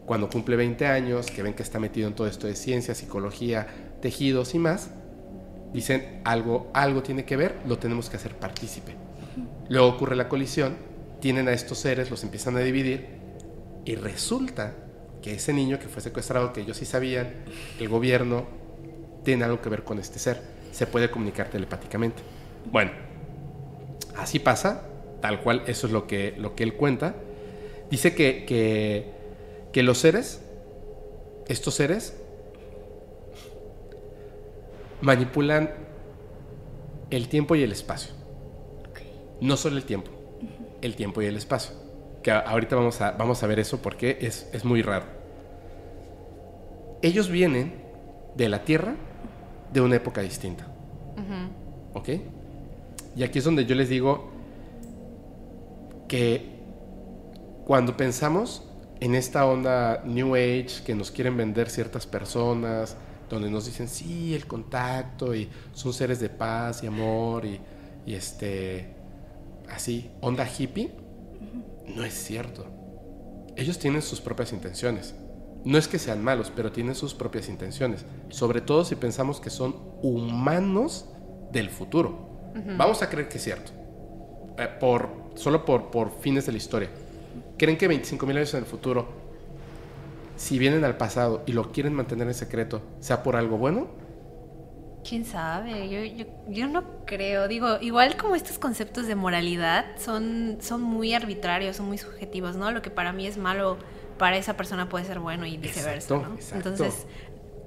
Cuando 0.08 0.28
cumple 0.28 0.56
20 0.56 0.88
años, 0.88 1.28
que 1.28 1.44
ven 1.44 1.54
que 1.54 1.62
está 1.62 1.80
metido 1.80 2.08
en 2.08 2.16
todo 2.16 2.26
esto 2.26 2.48
de 2.48 2.56
ciencia, 2.56 2.96
psicología, 2.96 3.68
tejidos 4.02 4.56
y 4.56 4.60
más, 4.60 4.90
dicen 5.74 6.22
algo, 6.26 6.72
algo 6.74 7.04
tiene 7.04 7.24
que 7.24 7.38
ver, 7.38 7.60
lo 7.68 7.78
tenemos 7.78 8.10
que 8.10 8.18
hacer 8.18 8.36
partícipe. 8.36 8.96
Luego 9.70 9.90
ocurre 9.90 10.16
la 10.16 10.28
colisión, 10.28 10.76
tienen 11.22 11.48
a 11.48 11.54
estos 11.54 11.78
seres, 11.78 12.10
los 12.12 12.24
empiezan 12.24 12.58
a 12.58 12.60
dividir 12.60 13.06
y 13.86 13.96
resulta 13.96 14.74
que 15.22 15.36
ese 15.36 15.54
niño 15.54 15.80
que 15.80 15.88
fue 15.88 16.02
secuestrado, 16.02 16.52
que 16.52 16.62
ellos 16.62 16.78
sí 16.78 16.86
sabían, 16.86 17.32
el 17.80 17.88
gobierno 17.88 18.48
tiene 19.24 19.46
algo 19.46 19.62
que 19.62 19.70
ver 19.70 19.84
con 19.84 20.00
este 20.00 20.20
ser. 20.20 20.42
Se 20.72 20.88
puede 20.88 21.12
comunicar 21.12 21.50
telepáticamente. 21.50 22.22
Bueno, 22.72 22.92
así 24.18 24.40
pasa, 24.40 24.84
tal 25.22 25.42
cual, 25.42 25.64
eso 25.68 25.88
es 25.88 25.94
lo 25.94 26.08
que, 26.08 26.34
lo 26.38 26.56
que 26.56 26.64
él 26.64 26.74
cuenta. 26.74 27.16
Dice 27.90 28.16
que, 28.16 28.46
que, 28.46 29.12
que 29.72 29.84
los 29.84 30.00
seres, 30.00 30.42
estos 31.48 31.76
seres, 31.76 32.18
manipulan 35.02 35.72
el 37.10 37.28
tiempo 37.28 37.56
y 37.56 37.64
el 37.64 37.72
espacio. 37.72 38.14
No 39.40 39.58
solo 39.58 39.78
el 39.78 39.86
tiempo, 39.86 40.12
el 40.82 40.96
tiempo 40.96 41.22
y 41.22 41.26
el 41.26 41.38
espacio. 41.38 41.76
Que 42.24 42.32
ahorita 42.32 42.76
vamos 42.76 43.02
a, 43.02 43.12
vamos 43.12 43.42
a 43.44 43.48
ver 43.48 43.60
eso 43.60 43.82
porque 43.82 44.18
es, 44.22 44.50
es 44.54 44.64
muy 44.66 44.82
raro. 44.82 45.06
Ellos 47.02 47.30
vienen 47.30 47.82
de 48.36 48.50
la 48.50 48.64
Tierra 48.64 48.96
de 49.74 49.82
una 49.82 49.96
época 49.96 50.22
distinta. 50.22 50.68
¿Ok? 51.94 52.10
Y 53.16 53.24
aquí 53.24 53.40
es 53.40 53.46
donde 53.46 53.66
yo 53.66 53.76
les 53.76 53.90
digo 53.90 54.30
que 56.08 56.60
cuando 57.66 57.98
pensamos 57.98 58.68
en 59.00 59.16
esta 59.16 59.46
onda 59.46 60.04
New 60.06 60.36
Age 60.36 60.84
que 60.86 60.96
nos 60.96 61.12
quieren 61.12 61.36
vender 61.36 61.70
ciertas 61.70 62.06
personas, 62.06 62.96
donde 63.30 63.50
nos 63.50 63.66
dicen, 63.66 63.88
sí, 63.88 64.36
el 64.36 64.46
contacto 64.46 65.34
y 65.34 65.50
son 65.74 65.94
seres 65.94 66.20
de 66.20 66.30
paz 66.30 66.84
y 66.84 66.88
amor 66.88 67.46
y, 67.46 67.60
y 68.06 68.14
este, 68.14 68.94
así, 69.72 70.12
onda 70.22 70.48
hippie, 70.48 70.92
no 71.96 72.04
es 72.04 72.14
cierto. 72.14 72.66
Ellos 73.56 73.80
tienen 73.80 74.02
sus 74.02 74.22
propias 74.22 74.54
intenciones. 74.54 75.16
No 75.64 75.78
es 75.78 75.88
que 75.88 76.00
sean 76.00 76.24
malos, 76.24 76.52
pero 76.56 76.72
tienen 76.72 76.96
sus 76.96 77.14
propias 77.14 77.50
intenciones. 77.50 78.06
Sobre 78.30 78.62
todo 78.62 78.84
si 78.86 78.96
pensamos 78.96 79.40
que 79.40 79.50
son 79.50 79.76
humanos 80.02 81.06
del 81.52 81.70
futuro. 81.70 82.30
Vamos 82.78 83.02
a 83.02 83.10
creer 83.10 83.30
que 83.30 83.38
es 83.38 83.44
cierto. 83.44 83.72
Eh, 84.58 84.68
por, 84.80 85.10
solo 85.36 85.64
por, 85.66 85.92
por 85.92 86.20
fines 86.20 86.46
de 86.46 86.52
la 86.52 86.58
historia. 86.58 86.90
¿Creen 87.58 87.78
que 87.78 87.90
25.000 87.90 88.30
años 88.30 88.54
en 88.54 88.62
el 88.62 88.66
futuro, 88.66 89.08
si 90.36 90.58
vienen 90.58 90.84
al 90.84 90.98
pasado 90.98 91.44
y 91.46 91.54
lo 91.54 91.72
quieren 91.72 91.94
mantener 91.94 92.28
en 92.28 92.34
secreto, 92.34 92.82
sea 93.00 93.24
por 93.24 93.36
algo 93.36 93.58
bueno? 93.58 93.88
¿Quién 95.08 95.26
sabe? 95.26 95.90
Yo, 95.90 96.04
yo, 96.04 96.26
yo, 96.48 96.68
no 96.68 97.06
creo. 97.06 97.48
Digo, 97.48 97.78
igual 97.82 98.18
como 98.18 98.36
estos 98.36 98.60
conceptos 98.60 99.08
de 99.08 99.16
moralidad 99.16 99.86
son, 99.98 100.58
son 100.62 100.82
muy 100.82 101.14
arbitrarios, 101.14 101.78
son 101.78 101.88
muy 101.88 101.98
subjetivos, 101.98 102.56
¿no? 102.56 102.72
Lo 102.72 102.82
que 102.82 102.92
para 102.92 103.12
mí 103.12 103.26
es 103.26 103.38
malo, 103.38 103.78
para 104.18 104.38
esa 104.38 104.56
persona 104.56 104.90
puede 104.90 105.06
ser 105.06 105.20
bueno 105.20 105.46
y 105.46 105.58
viceversa, 105.58 106.16
Exacto, 106.16 106.30
¿no? 106.30 106.36
exacto. 106.36 106.70
Entonces, 106.70 107.08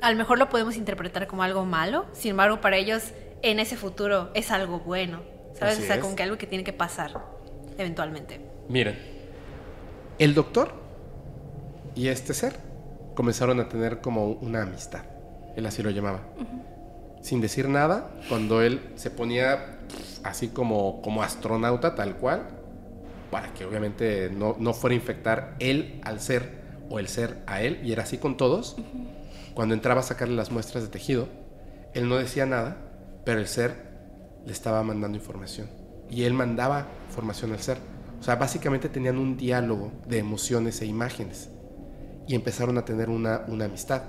a 0.01 0.11
lo 0.11 0.17
mejor 0.17 0.39
lo 0.39 0.49
podemos 0.49 0.77
interpretar 0.77 1.27
como 1.27 1.43
algo 1.43 1.65
malo, 1.65 2.07
sin 2.13 2.33
embargo, 2.33 2.61
para 2.61 2.77
ellos 2.77 3.13
en 3.43 3.59
ese 3.59 3.77
futuro 3.77 4.31
es 4.35 4.51
algo 4.51 4.81
bueno, 4.81 5.23
¿sabes? 5.55 5.75
Así 5.75 5.83
o 5.83 5.87
sea, 5.87 5.97
es. 5.97 6.03
como 6.03 6.15
que 6.15 6.23
algo 6.23 6.39
que 6.39 6.47
tiene 6.47 6.63
que 6.63 6.73
pasar 6.73 7.21
eventualmente. 7.79 8.41
Miren, 8.69 8.97
el 10.19 10.35
doctor 10.35 10.73
y 11.95 12.09
este 12.09 12.35
ser 12.35 12.57
comenzaron 13.15 13.61
a 13.61 13.69
tener 13.69 14.01
como 14.01 14.27
una 14.27 14.63
amistad. 14.63 15.05
Él 15.57 15.67
así 15.67 15.83
lo 15.83 15.91
llamaba. 15.91 16.21
Sin 17.25 17.41
decir 17.41 17.71
nada, 17.71 18.11
cuando 18.29 18.61
él 18.61 18.83
se 18.97 19.11
ponía 19.11 19.79
así 20.25 20.49
como, 20.49 21.01
como 21.01 21.23
astronauta 21.23 21.95
tal 21.95 22.17
cual, 22.19 22.49
para 23.31 23.55
que 23.55 23.65
obviamente 23.65 24.29
no, 24.29 24.57
no 24.59 24.75
fuera 24.75 24.93
a 24.93 24.97
infectar 24.97 25.57
él 25.59 26.03
al 26.05 26.21
ser 26.21 26.61
o 26.91 26.99
el 26.99 27.09
ser 27.09 27.43
a 27.47 27.63
él, 27.63 27.81
y 27.83 27.93
era 27.93 28.03
así 28.03 28.19
con 28.19 28.37
todos, 28.37 28.77
cuando 29.55 29.73
entraba 29.73 30.01
a 30.01 30.05
sacarle 30.05 30.37
las 30.37 30.51
muestras 30.51 30.85
de 30.85 30.91
tejido, 30.91 31.29
él 31.95 32.11
no 32.11 32.17
decía 32.17 32.45
nada, 32.45 32.77
pero 33.25 33.41
el 33.41 33.47
ser 33.47 33.75
le 34.45 34.53
estaba 34.53 34.83
mandando 34.83 35.17
información. 35.17 35.69
Y 36.11 36.25
él 36.25 36.35
mandaba 36.35 36.89
información 37.09 37.53
al 37.53 37.61
ser. 37.61 37.79
O 38.21 38.23
sea, 38.23 38.37
básicamente 38.37 38.91
tenían 38.91 39.17
un 39.17 39.39
diálogo 39.39 39.93
de 40.07 40.19
emociones 40.19 40.83
e 40.83 40.85
imágenes. 40.85 41.49
Y 42.29 42.35
empezaron 42.35 42.77
a 42.77 42.85
tener 42.85 43.09
una, 43.09 43.45
una 43.49 43.65
amistad. 43.65 44.03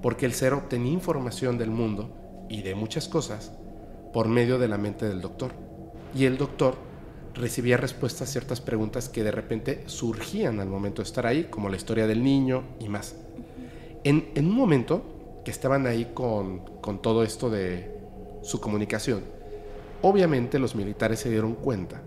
Porque 0.00 0.24
el 0.24 0.32
ser 0.32 0.54
obtenía 0.54 0.94
información 0.94 1.58
del 1.58 1.70
mundo 1.70 2.21
y 2.52 2.60
de 2.60 2.74
muchas 2.74 3.08
cosas 3.08 3.50
por 4.12 4.28
medio 4.28 4.58
de 4.58 4.68
la 4.68 4.76
mente 4.76 5.08
del 5.08 5.22
doctor. 5.22 5.52
Y 6.14 6.26
el 6.26 6.36
doctor 6.36 6.76
recibía 7.34 7.78
respuestas 7.78 8.28
a 8.28 8.30
ciertas 8.30 8.60
preguntas 8.60 9.08
que 9.08 9.24
de 9.24 9.30
repente 9.30 9.84
surgían 9.86 10.60
al 10.60 10.68
momento 10.68 11.00
de 11.00 11.06
estar 11.06 11.26
ahí, 11.26 11.44
como 11.44 11.70
la 11.70 11.76
historia 11.76 12.06
del 12.06 12.22
niño 12.22 12.64
y 12.78 12.90
más. 12.90 13.16
En, 14.04 14.30
en 14.34 14.46
un 14.46 14.54
momento 14.54 15.40
que 15.46 15.50
estaban 15.50 15.86
ahí 15.86 16.10
con, 16.12 16.58
con 16.82 17.00
todo 17.00 17.22
esto 17.22 17.48
de 17.48 17.90
su 18.42 18.60
comunicación, 18.60 19.22
obviamente 20.02 20.58
los 20.58 20.74
militares 20.74 21.20
se 21.20 21.30
dieron 21.30 21.54
cuenta 21.54 22.02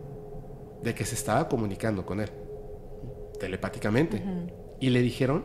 de 0.83 0.93
que 0.93 1.05
se 1.05 1.15
estaba 1.15 1.49
comunicando 1.49 2.05
con 2.05 2.21
él, 2.21 2.29
telepáticamente, 3.39 4.21
y 4.79 4.91
le 4.91 5.01
dijeron 5.01 5.43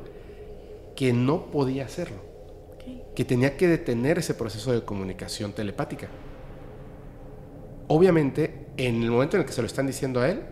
que 0.95 1.15
no 1.15 1.47
podía 1.47 1.87
hacerlo. 1.87 2.30
Que 3.15 3.25
tenía 3.25 3.57
que 3.57 3.69
detener 3.69 4.19
ese 4.19 4.35
proceso 4.35 4.73
de 4.73 4.85
comunicación 4.85 5.53
telepática. 5.53 6.09
Obviamente, 7.89 8.69
en 8.77 9.03
el 9.03 9.11
momento 9.11 9.37
en 9.37 9.43
el 9.43 9.47
que 9.47 9.53
se 9.53 9.63
lo 9.63 9.67
están 9.67 9.87
diciendo 9.87 10.21
a 10.21 10.29
él, 10.29 10.43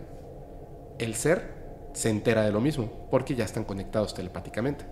el 0.99 1.15
ser 1.15 1.59
se 1.93 2.09
entera 2.09 2.43
de 2.43 2.51
lo 2.51 2.59
mismo, 2.59 3.07
porque 3.09 3.35
ya 3.35 3.45
están 3.45 3.63
conectados 3.63 4.13
telepáticamente. 4.13 4.85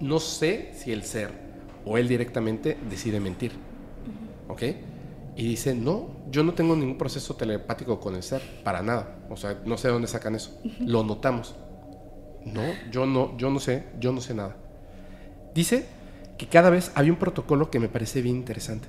No 0.00 0.18
sé 0.18 0.72
si 0.74 0.92
el 0.92 1.04
ser 1.04 1.30
o 1.84 1.96
él 1.96 2.08
directamente 2.08 2.76
decide 2.90 3.20
mentir. 3.20 3.52
¿Ok? 4.48 4.62
Y 5.36 5.48
dice, 5.48 5.74
no, 5.74 6.08
yo 6.30 6.42
no 6.42 6.54
tengo 6.54 6.74
ningún 6.74 6.98
proceso 6.98 7.36
telepático 7.36 8.00
con 8.00 8.14
el 8.14 8.22
ser, 8.22 8.42
para 8.64 8.82
nada. 8.82 9.18
O 9.30 9.36
sea, 9.36 9.60
no 9.64 9.76
sé 9.76 9.88
de 9.88 9.92
dónde 9.92 10.08
sacan 10.08 10.34
eso. 10.34 10.58
Lo 10.80 11.04
notamos. 11.04 11.54
No, 12.44 12.62
yo 12.90 13.06
no, 13.06 13.36
yo 13.36 13.50
no 13.50 13.60
sé, 13.60 13.84
yo 13.98 14.12
no 14.12 14.20
sé 14.20 14.34
nada. 14.34 14.56
Dice 15.54 15.86
que 16.36 16.46
cada 16.46 16.70
vez 16.70 16.92
había 16.94 17.12
un 17.12 17.18
protocolo 17.18 17.70
que 17.70 17.80
me 17.80 17.88
parece 17.88 18.22
bien 18.22 18.36
interesante. 18.36 18.88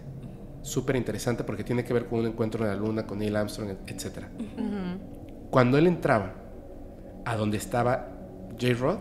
Súper 0.61 0.95
interesante 0.95 1.43
porque 1.43 1.63
tiene 1.63 1.85
que 1.85 1.93
ver 1.93 2.07
con 2.07 2.19
un 2.19 2.27
encuentro 2.27 2.63
en 2.63 2.69
la 2.69 2.75
luna, 2.75 3.07
con 3.07 3.19
Neil 3.19 3.35
Armstrong, 3.35 3.77
etc. 3.87 4.25
Cuando 5.49 5.77
él 5.77 5.87
entraba 5.87 6.33
a 7.25 7.35
donde 7.35 7.57
estaba 7.57 8.09
J. 8.59 8.73
Rod, 8.77 8.97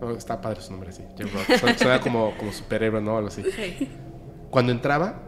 no, 0.00 0.10
está 0.10 0.40
padre 0.40 0.60
su 0.60 0.72
nombre 0.72 0.90
así, 0.90 1.02
J. 1.16 1.24
Rod, 1.24 1.58
suena, 1.58 1.78
suena 1.78 2.00
como, 2.02 2.36
como 2.36 2.52
superhéroe, 2.52 3.00
¿no? 3.00 3.16
Algo 3.16 3.28
así. 3.28 3.44
Cuando 4.50 4.72
entraba 4.72 5.22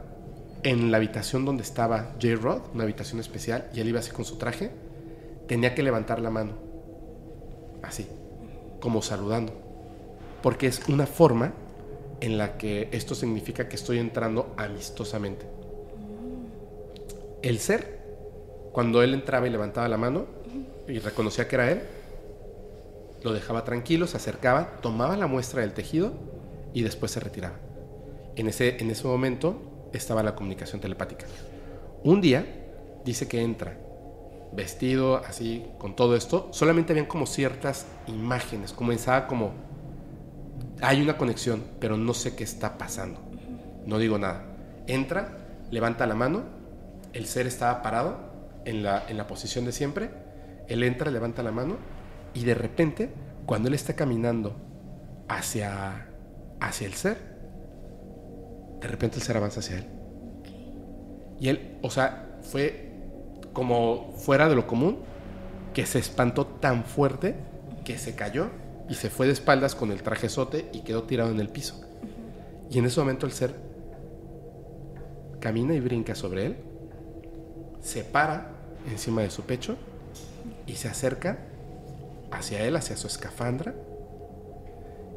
en 0.62 0.90
la 0.90 0.96
habitación 0.96 1.44
donde 1.44 1.62
estaba 1.62 2.14
J. 2.20 2.34
Rod, 2.40 2.62
una 2.74 2.82
habitación 2.82 3.20
especial, 3.20 3.70
y 3.72 3.80
él 3.80 3.88
iba 3.88 4.00
así 4.00 4.10
con 4.10 4.24
su 4.24 4.38
traje, 4.38 4.72
tenía 5.46 5.74
que 5.74 5.82
levantar 5.84 6.20
la 6.20 6.30
mano. 6.30 6.54
Así, 7.82 8.08
como 8.80 9.02
saludando. 9.02 9.52
Porque 10.42 10.66
es 10.66 10.88
una 10.88 11.06
forma 11.06 11.52
en 12.20 12.38
la 12.38 12.56
que 12.56 12.88
esto 12.92 13.14
significa 13.14 13.68
que 13.68 13.76
estoy 13.76 13.98
entrando 13.98 14.54
amistosamente. 14.56 15.46
El 17.42 17.58
ser, 17.58 18.00
cuando 18.72 19.02
él 19.02 19.14
entraba 19.14 19.46
y 19.46 19.50
levantaba 19.50 19.88
la 19.88 19.96
mano 19.96 20.26
y 20.88 20.98
reconocía 20.98 21.48
que 21.48 21.54
era 21.54 21.70
él, 21.70 21.82
lo 23.22 23.32
dejaba 23.32 23.64
tranquilo, 23.64 24.06
se 24.06 24.16
acercaba, 24.16 24.78
tomaba 24.80 25.16
la 25.16 25.26
muestra 25.26 25.60
del 25.60 25.72
tejido 25.72 26.12
y 26.72 26.82
después 26.82 27.12
se 27.12 27.20
retiraba. 27.20 27.56
En 28.36 28.48
ese, 28.48 28.76
en 28.80 28.90
ese 28.90 29.06
momento 29.06 29.88
estaba 29.92 30.22
la 30.22 30.34
comunicación 30.34 30.80
telepática. 30.80 31.26
Un 32.04 32.20
día 32.20 32.44
dice 33.04 33.28
que 33.28 33.42
entra 33.42 33.76
vestido 34.52 35.16
así 35.18 35.66
con 35.78 35.96
todo 35.96 36.16
esto, 36.16 36.48
solamente 36.52 36.92
habían 36.92 37.06
como 37.06 37.26
ciertas 37.26 37.86
imágenes, 38.06 38.72
comenzaba 38.72 39.26
como 39.26 39.52
hay 40.80 41.02
una 41.02 41.16
conexión, 41.16 41.62
pero 41.80 41.96
no 41.96 42.14
sé 42.14 42.36
qué 42.36 42.44
está 42.44 42.78
pasando. 42.78 43.20
No 43.86 43.98
digo 43.98 44.18
nada. 44.18 44.44
Entra, 44.86 45.38
levanta 45.70 46.06
la 46.06 46.14
mano, 46.14 46.44
el 47.12 47.26
ser 47.26 47.46
estaba 47.46 47.82
parado 47.82 48.18
en 48.64 48.82
la, 48.82 49.04
en 49.08 49.16
la 49.16 49.26
posición 49.26 49.64
de 49.64 49.72
siempre, 49.72 50.10
él 50.68 50.82
entra, 50.82 51.10
levanta 51.10 51.42
la 51.42 51.52
mano 51.52 51.76
y 52.34 52.44
de 52.44 52.54
repente, 52.54 53.10
cuando 53.46 53.68
él 53.68 53.74
está 53.74 53.94
caminando 53.94 54.56
hacia, 55.28 56.08
hacia 56.60 56.86
el 56.86 56.94
ser, 56.94 57.18
de 58.80 58.88
repente 58.88 59.16
el 59.16 59.22
ser 59.22 59.36
avanza 59.36 59.60
hacia 59.60 59.78
él. 59.78 59.86
Y 61.40 61.48
él, 61.48 61.78
o 61.82 61.90
sea, 61.90 62.38
fue 62.42 62.92
como 63.52 64.12
fuera 64.16 64.48
de 64.48 64.54
lo 64.54 64.66
común, 64.66 64.98
que 65.72 65.86
se 65.86 65.98
espantó 65.98 66.46
tan 66.46 66.84
fuerte 66.84 67.34
que 67.84 67.98
se 67.98 68.14
cayó 68.14 68.50
y 68.88 68.94
se 68.94 69.10
fue 69.10 69.26
de 69.26 69.32
espaldas 69.32 69.74
con 69.74 69.90
el 69.90 70.02
trajezote 70.02 70.68
y 70.72 70.80
quedó 70.80 71.04
tirado 71.04 71.30
en 71.30 71.40
el 71.40 71.48
piso. 71.48 71.80
Y 72.70 72.78
en 72.78 72.86
ese 72.86 73.00
momento 73.00 73.26
el 73.26 73.32
ser 73.32 73.54
camina 75.40 75.74
y 75.74 75.80
brinca 75.80 76.14
sobre 76.14 76.46
él, 76.46 76.56
se 77.80 78.02
para 78.02 78.50
encima 78.90 79.22
de 79.22 79.30
su 79.30 79.42
pecho 79.42 79.76
y 80.66 80.74
se 80.74 80.88
acerca 80.88 81.38
hacia 82.30 82.64
él, 82.64 82.76
hacia 82.76 82.96
su 82.96 83.06
escafandra, 83.06 83.74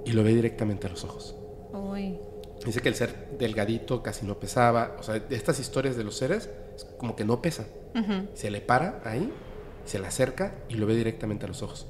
y 0.06 0.12
lo 0.12 0.24
ve 0.24 0.34
directamente 0.34 0.88
a 0.88 0.90
los 0.90 1.04
ojos. 1.04 1.36
Uy. 1.74 2.20
Dice 2.66 2.82
que 2.82 2.90
el 2.90 2.96
ser 2.96 3.38
delgadito 3.38 4.04
casi 4.04 4.26
no 4.26 4.40
pesaba. 4.40 4.96
O 5.00 5.04
sea, 5.04 5.20
de 5.20 5.36
estas 5.36 5.60
historias 5.60 5.96
de 5.96 6.04
los 6.04 6.18
seres, 6.18 6.50
es 6.76 6.86
como 6.98 7.16
que 7.16 7.26
no 7.26 7.41
pesa. 7.41 7.66
Ujú. 7.96 8.28
Se 8.34 8.52
le 8.52 8.62
para 8.62 9.02
ahí, 9.06 9.32
se 9.86 10.00
le 10.00 10.08
acerca 10.08 10.54
y 10.68 10.76
lo 10.76 10.86
ve 10.86 10.96
directamente 10.96 11.46
a 11.46 11.48
los 11.48 11.64
ojos. 11.64 11.88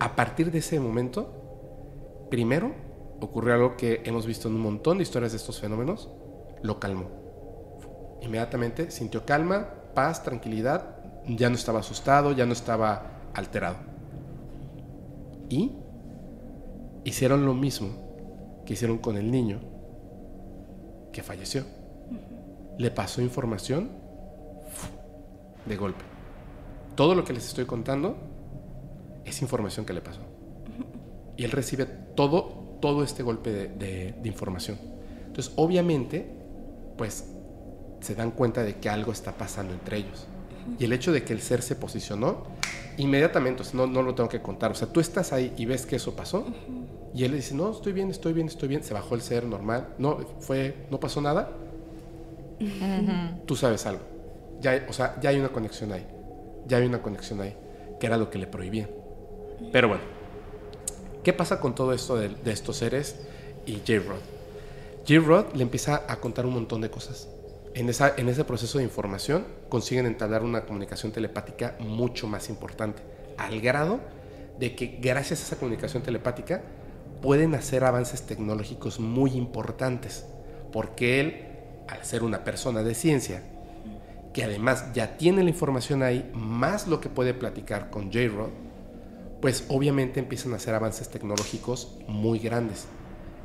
A 0.00 0.16
partir 0.16 0.50
de 0.50 0.58
ese 0.58 0.80
momento, 0.80 2.26
primero 2.30 2.74
ocurrió 3.20 3.52
algo 3.52 3.76
que 3.76 4.00
hemos 4.06 4.26
visto 4.26 4.48
en 4.48 4.54
un 4.54 4.62
montón 4.62 4.96
de 4.96 5.02
historias 5.02 5.32
de 5.32 5.36
estos 5.36 5.60
fenómenos, 5.60 6.08
lo 6.62 6.80
calmó. 6.80 7.10
Inmediatamente 8.22 8.90
sintió 8.90 9.26
calma, 9.26 9.68
paz, 9.94 10.22
tranquilidad, 10.22 10.96
ya 11.26 11.50
no 11.50 11.56
estaba 11.56 11.80
asustado, 11.80 12.32
ya 12.32 12.46
no 12.46 12.54
estaba 12.54 13.30
alterado. 13.34 13.76
Y 15.50 15.72
hicieron 17.04 17.44
lo 17.44 17.52
mismo 17.52 17.90
que 18.64 18.72
hicieron 18.72 18.98
con 18.98 19.18
el 19.18 19.30
niño 19.30 19.60
que 21.12 21.22
falleció. 21.22 21.64
Le 22.78 22.90
pasó 22.90 23.20
información 23.20 23.90
de 25.66 25.76
golpe. 25.76 26.04
Todo 26.94 27.14
lo 27.14 27.22
que 27.22 27.34
les 27.34 27.46
estoy 27.46 27.66
contando 27.66 28.29
es 29.24 29.42
información 29.42 29.84
que 29.86 29.92
le 29.92 30.00
pasó. 30.00 30.20
Y 31.36 31.44
él 31.44 31.50
recibe 31.52 31.86
todo, 31.86 32.78
todo 32.80 33.02
este 33.02 33.22
golpe 33.22 33.50
de, 33.50 34.14
información. 34.24 34.78
Entonces, 35.26 35.52
obviamente, 35.56 36.26
pues 36.98 37.24
se 38.00 38.14
dan 38.14 38.30
cuenta 38.30 38.62
de 38.62 38.76
que 38.76 38.88
algo 38.88 39.12
está 39.12 39.32
pasando 39.32 39.72
entre 39.72 39.98
ellos. 39.98 40.26
Y 40.78 40.84
el 40.84 40.92
hecho 40.92 41.12
de 41.12 41.24
que 41.24 41.32
el 41.32 41.40
ser 41.40 41.62
se 41.62 41.76
posicionó, 41.76 42.44
inmediatamente, 42.98 43.62
o 43.62 43.64
sea, 43.64 43.74
no, 43.74 43.86
no 43.86 44.02
lo 44.02 44.14
tengo 44.14 44.28
que 44.28 44.42
contar. 44.42 44.70
O 44.70 44.74
sea, 44.74 44.88
tú 44.92 45.00
estás 45.00 45.32
ahí 45.32 45.54
y 45.56 45.64
ves 45.64 45.86
que 45.86 45.96
eso 45.96 46.14
pasó. 46.14 46.44
Y 47.14 47.24
él 47.24 47.30
le 47.30 47.38
dice, 47.38 47.54
no, 47.54 47.70
estoy 47.70 47.92
bien, 47.92 48.10
estoy 48.10 48.32
bien, 48.32 48.46
estoy 48.46 48.68
bien. 48.68 48.84
Se 48.84 48.94
bajó 48.94 49.14
el 49.14 49.22
ser 49.22 49.44
normal. 49.44 49.94
No, 49.98 50.18
fue, 50.40 50.86
no 50.90 51.00
pasó 51.00 51.20
nada. 51.20 51.50
Tú 53.46 53.56
sabes 53.56 53.86
algo. 53.86 54.02
Ya, 54.60 54.84
o 54.88 54.92
sea, 54.92 55.18
ya 55.20 55.30
hay 55.30 55.38
una 55.38 55.48
conexión 55.48 55.92
ahí. 55.92 56.06
Ya 56.66 56.76
hay 56.76 56.86
una 56.86 57.00
conexión 57.00 57.40
ahí. 57.40 57.56
Que 57.98 58.06
era 58.06 58.16
lo 58.16 58.30
que 58.30 58.38
le 58.38 58.46
prohibían. 58.46 58.99
Pero 59.72 59.88
bueno, 59.88 60.02
¿qué 61.22 61.32
pasa 61.32 61.60
con 61.60 61.74
todo 61.74 61.92
esto 61.92 62.16
de, 62.16 62.34
estos 62.46 62.76
seres 62.76 63.16
y 63.66 63.74
J-Rod? 63.86 64.20
J-Rod 65.06 65.54
le 65.54 65.62
empieza 65.62 66.04
a 66.08 66.16
contar 66.16 66.46
un 66.46 66.54
montón 66.54 66.80
de 66.80 66.90
cosas. 66.90 67.28
En, 67.74 67.88
esa, 67.88 68.14
en 68.16 68.28
ese 68.28 68.44
proceso 68.44 68.78
de 68.78 68.84
información 68.84 69.46
consiguen 69.68 70.06
entablar 70.06 70.42
una 70.42 70.62
comunicación 70.64 71.12
telepática 71.12 71.76
mucho 71.78 72.26
más 72.26 72.48
importante, 72.48 73.02
al 73.36 73.60
grado 73.60 74.00
de 74.58 74.74
que 74.74 74.98
gracias 75.00 75.40
a 75.40 75.42
esa 75.44 75.56
comunicación 75.56 76.02
telepática 76.02 76.62
pueden 77.22 77.54
hacer 77.54 77.84
avances 77.84 78.22
tecnológicos 78.22 78.98
muy 78.98 79.32
importantes, 79.32 80.26
porque 80.72 81.20
él, 81.20 81.46
al 81.88 82.04
ser 82.04 82.22
una 82.22 82.44
persona 82.44 82.82
de 82.82 82.94
ciencia, 82.94 83.42
que 84.32 84.44
además 84.44 84.92
ya 84.94 85.16
tiene 85.16 85.42
la 85.42 85.50
información 85.50 86.02
ahí, 86.02 86.30
más 86.34 86.86
lo 86.86 87.00
que 87.00 87.08
puede 87.08 87.34
platicar 87.34 87.90
con 87.90 88.12
J-Rod, 88.12 88.50
pues 89.40 89.64
obviamente 89.68 90.20
empiezan 90.20 90.52
a 90.52 90.56
hacer 90.56 90.74
avances 90.74 91.08
tecnológicos 91.08 91.96
muy 92.06 92.38
grandes 92.38 92.86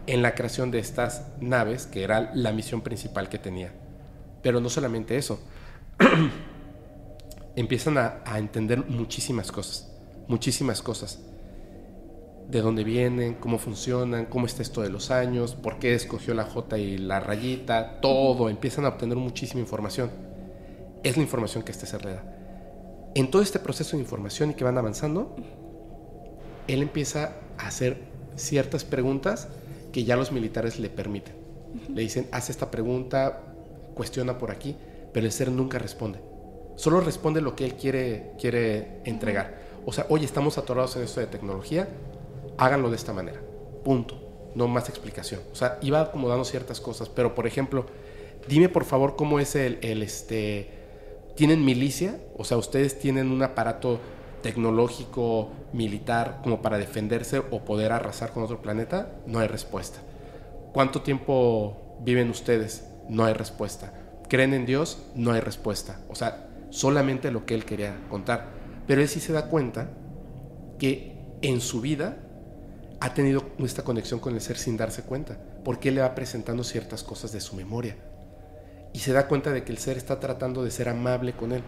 en 0.08 0.22
la 0.22 0.36
creación 0.36 0.72
de 0.72 0.80
estas 0.80 1.24
naves, 1.40 1.88
que 1.88 2.04
era 2.04 2.32
la 2.34 2.52
misión 2.52 2.82
principal 2.82 3.30
que 3.30 3.40
tenía. 3.40 3.74
Pero 4.42 4.60
no 4.60 4.70
solamente 4.70 5.18
eso, 5.18 5.40
empiezan 7.56 7.98
a, 7.98 8.22
entender 8.38 8.86
muchísimas 8.88 9.52
cosas, 9.52 9.92
muchísimas 10.28 10.82
cosas. 10.82 11.20
De 12.50 12.62
dónde 12.62 12.84
vienen, 12.84 13.36
cómo 13.36 13.58
funcionan, 13.58 14.28
cómo 14.28 14.46
está 14.46 14.62
esto 14.62 14.84
de 14.84 14.90
los 14.90 15.10
años, 15.10 15.56
por 15.56 15.80
qué 15.80 15.96
escogió 15.96 16.36
la 16.36 16.44
J 16.44 16.78
y 16.78 16.98
la 17.00 17.20
rayita, 17.20 18.00
todo, 18.02 18.50
empiezan 18.50 18.86
a 18.86 18.90
obtener 18.90 19.18
muchísima 19.18 19.62
información. 19.62 20.12
Es 21.04 21.18
la 21.18 21.24
información 21.24 21.64
que 21.64 21.72
este 21.72 21.88
ser 21.88 22.06
le 22.06 22.14
da. 22.14 22.24
En 23.16 23.32
todo 23.32 23.42
este 23.42 23.58
proceso 23.58 23.98
de 23.98 24.04
información 24.04 24.52
y 24.52 24.54
que 24.54 24.64
van 24.64 24.78
avanzando, 24.78 25.36
él 26.68 26.82
empieza 26.82 27.34
a 27.58 27.68
hacer 27.68 27.98
ciertas 28.36 28.84
preguntas 28.84 29.48
que 29.92 30.04
ya 30.04 30.16
los 30.16 30.32
militares 30.32 30.80
le 30.80 30.90
permiten. 30.90 31.36
Le 31.94 32.02
dicen, 32.02 32.28
haz 32.32 32.50
esta 32.50 32.72
pregunta, 32.72 33.42
cuestiona 33.94 34.38
por 34.38 34.52
aquí, 34.52 34.76
pero 35.14 35.26
el 35.26 35.32
ser 35.32 35.52
nunca 35.52 35.80
responde. 35.80 36.20
Solo 36.76 37.00
responde 37.00 37.42
lo 37.42 37.56
que 37.56 37.66
él 37.66 37.76
quiere, 37.76 38.34
quiere 38.40 39.00
entregar. 39.06 39.60
O 39.86 39.94
sea, 39.94 40.06
oye, 40.10 40.26
estamos 40.26 40.58
atorados 40.58 40.96
en 40.96 41.04
esto 41.04 41.20
de 41.20 41.28
tecnología, 41.28 41.88
háganlo 42.58 42.90
de 42.90 42.96
esta 42.96 43.14
manera. 43.14 43.40
Punto. 43.84 44.22
No 44.56 44.68
más 44.68 44.88
explicación. 44.88 45.42
O 45.52 45.56
sea, 45.56 45.78
iba 45.82 46.00
acomodando 46.02 46.46
ciertas 46.46 46.80
cosas, 46.80 47.10
pero 47.10 47.36
por 47.36 47.46
ejemplo, 47.46 47.86
dime 48.48 48.70
por 48.70 48.86
favor 48.86 49.16
cómo 49.16 49.40
es 49.40 49.56
el, 49.56 49.80
el 49.82 50.02
este... 50.02 50.70
¿Tienen 51.36 51.66
milicia? 51.66 52.18
O 52.38 52.46
sea, 52.46 52.56
ustedes 52.56 52.98
tienen 52.98 53.30
un 53.30 53.44
aparato 53.44 54.00
tecnológico, 54.46 55.50
militar, 55.74 56.42
como 56.44 56.62
para 56.62 56.78
defenderse 56.78 57.40
o 57.40 57.66
poder 57.66 57.92
arrasar 57.92 58.32
con 58.32 58.44
otro 58.44 58.62
planeta? 58.62 59.10
No 59.26 59.40
hay 59.40 59.48
respuesta. 59.48 59.98
¿Cuánto 60.72 61.02
tiempo 61.02 61.98
viven 62.02 62.30
ustedes? 62.30 62.88
No 63.10 63.26
hay 63.26 63.34
respuesta. 63.34 63.92
¿Creen 64.30 64.54
en 64.54 64.68
Dios? 64.68 65.02
No 65.16 65.32
hay 65.32 65.40
respuesta. 65.40 66.00
O 66.10 66.16
sea, 66.16 66.48
solamente 66.70 67.32
lo 67.32 67.44
que 67.48 67.56
él 67.56 67.66
quería 67.66 67.98
contar. 68.08 68.50
Pero 68.86 69.02
él 69.02 69.08
sí 69.08 69.20
se 69.20 69.34
da 69.34 69.50
cuenta 69.50 69.90
que 70.78 71.18
en 71.42 71.60
su 71.60 71.82
vida 71.82 72.20
ha 73.00 73.16
tenido 73.16 73.46
esta 73.58 73.84
conexión 73.84 74.20
con 74.20 74.36
el 74.36 74.42
ser 74.42 74.58
sin 74.58 74.78
darse 74.78 75.02
cuenta, 75.02 75.40
porque 75.64 75.90
él 75.90 75.96
le 75.96 76.02
va 76.02 76.14
presentando 76.14 76.64
ciertas 76.64 77.02
cosas 77.02 77.32
de 77.32 77.42
su 77.42 77.56
memoria. 77.56 77.96
Y 78.94 79.00
se 79.00 79.12
da 79.12 79.28
cuenta 79.28 79.52
de 79.52 79.64
que 79.64 79.72
el 79.72 79.80
ser 79.80 79.98
está 79.98 80.20
tratando 80.20 80.64
de 80.64 80.70
ser 80.70 80.88
amable 80.88 81.34
con 81.34 81.52
él, 81.52 81.64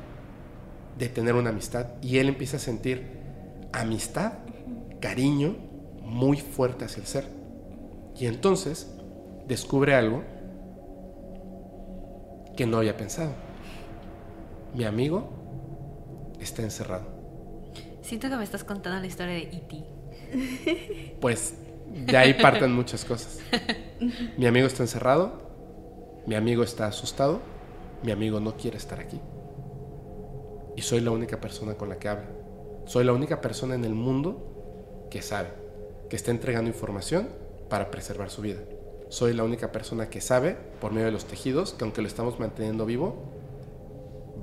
de 0.98 1.10
tener 1.10 1.36
una 1.36 1.50
amistad. 1.50 1.88
Y 2.02 2.18
él 2.18 2.30
empieza 2.30 2.58
a 2.58 2.60
sentir 2.60 3.18
amistad, 3.72 4.34
cariño 5.00 5.56
muy 6.02 6.38
fuerte 6.38 6.86
hacia 6.86 7.02
el 7.02 7.08
ser. 7.08 7.26
Y 8.16 8.26
entonces 8.26 8.92
descubre 9.48 9.94
algo 9.96 10.24
que 12.56 12.66
no 12.66 12.78
había 12.78 12.98
pensado. 12.98 13.34
Mi 14.74 14.86
amigo 14.86 15.30
está 16.40 16.64
encerrado. 16.64 17.06
Siento 18.02 18.30
que 18.30 18.38
me 18.38 18.44
estás 18.44 18.64
contando 18.64 19.00
la 19.00 19.08
historia 19.08 19.34
de 19.34 19.42
E.T. 19.42 19.84
Pues 21.22 21.56
de 21.90 22.18
ahí 22.18 22.34
parten 22.34 22.74
muchas 22.74 23.06
cosas. 23.06 23.40
Mi 24.38 24.46
amigo 24.46 24.68
está 24.68 24.84
encerrado, 24.84 25.42
mi 26.26 26.36
amigo 26.36 26.64
está 26.64 26.88
asustado, 26.88 27.42
mi 28.04 28.12
amigo 28.12 28.40
no 28.40 28.56
quiere 28.56 28.78
estar 28.78 29.00
aquí. 29.00 29.20
Y 30.78 30.84
soy 30.84 31.02
la 31.02 31.10
única 31.10 31.42
persona 31.42 31.74
con 31.74 31.90
la 31.90 31.98
que 31.98 32.08
habla. 32.08 32.28
Soy 32.86 33.04
la 33.04 33.12
única 33.12 33.42
persona 33.42 33.74
en 33.74 33.84
el 33.84 33.96
mundo 33.96 35.08
que 35.10 35.24
sabe, 35.24 35.50
que 36.08 36.16
está 36.16 36.30
entregando 36.30 36.70
información 36.70 37.30
para 37.68 37.90
preservar 37.90 38.30
su 38.30 38.44
vida. 38.44 38.60
Soy 39.10 39.34
la 39.34 39.44
única 39.44 39.72
persona 39.72 40.10
que 40.10 40.22
sabe, 40.22 40.56
por 40.80 40.92
medio 40.92 41.08
de 41.08 41.12
los 41.12 41.26
tejidos, 41.26 41.74
que 41.74 41.84
aunque 41.84 42.04
lo 42.04 42.08
estamos 42.08 42.40
manteniendo 42.40 42.86
vivo, 42.86 43.16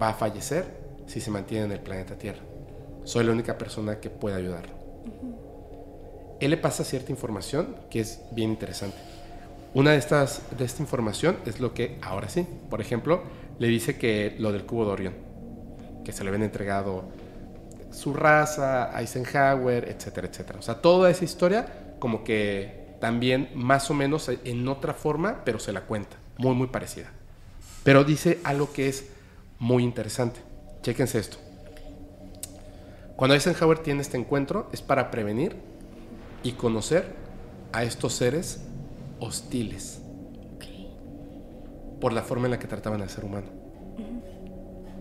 va 0.00 0.08
a 0.08 0.14
fallecer 0.14 0.64
si 1.06 1.20
se 1.20 1.30
mantiene 1.30 1.66
en 1.66 1.72
el 1.72 1.80
planeta 1.80 2.18
Tierra. 2.18 2.42
Soy 3.04 3.24
la 3.24 3.30
única 3.30 3.56
persona 3.56 4.00
que 4.00 4.10
puede 4.10 4.34
ayudarlo. 4.34 4.74
Él 6.40 6.50
le 6.50 6.56
pasa 6.56 6.82
cierta 6.82 7.12
información 7.12 7.76
que 7.90 8.00
es 8.00 8.22
bien 8.32 8.50
interesante. 8.50 8.98
Una 9.72 9.92
de 9.92 9.98
estas 9.98 10.42
de 10.58 10.64
esta 10.64 10.82
información 10.82 11.36
es 11.46 11.60
lo 11.60 11.74
que 11.74 11.96
ahora 12.02 12.28
sí, 12.28 12.44
por 12.70 12.80
ejemplo, 12.80 13.22
le 13.60 13.68
dice 13.68 13.98
que 13.98 14.34
lo 14.38 14.50
del 14.50 14.64
cubo 14.66 14.86
de 14.86 14.90
Orión, 14.90 15.23
que 16.04 16.12
se 16.12 16.22
le 16.22 16.28
habían 16.28 16.44
entregado 16.44 17.04
su 17.90 18.12
raza, 18.12 18.90
Eisenhower, 19.00 19.88
etcétera, 19.88 20.28
etcétera. 20.28 20.58
O 20.58 20.62
sea, 20.62 20.80
toda 20.80 21.10
esa 21.10 21.24
historia 21.24 21.66
como 21.98 22.22
que 22.24 22.96
también 23.00 23.50
más 23.54 23.90
o 23.90 23.94
menos 23.94 24.28
en 24.28 24.68
otra 24.68 24.94
forma, 24.94 25.42
pero 25.44 25.58
se 25.58 25.72
la 25.72 25.82
cuenta, 25.82 26.16
muy 26.36 26.54
muy 26.54 26.68
parecida. 26.68 27.10
Pero 27.82 28.04
dice 28.04 28.40
algo 28.44 28.72
que 28.72 28.88
es 28.88 29.10
muy 29.58 29.82
interesante. 29.82 30.40
Chéquense 30.82 31.18
esto. 31.18 31.38
Cuando 33.16 33.34
Eisenhower 33.34 33.78
tiene 33.78 34.02
este 34.02 34.16
encuentro 34.16 34.68
es 34.72 34.82
para 34.82 35.10
prevenir 35.10 35.56
y 36.42 36.52
conocer 36.52 37.06
a 37.72 37.84
estos 37.84 38.14
seres 38.14 38.62
hostiles 39.20 40.00
por 42.00 42.12
la 42.12 42.22
forma 42.22 42.46
en 42.46 42.50
la 42.50 42.58
que 42.58 42.66
trataban 42.66 43.00
al 43.00 43.08
ser 43.08 43.24
humano 43.24 43.46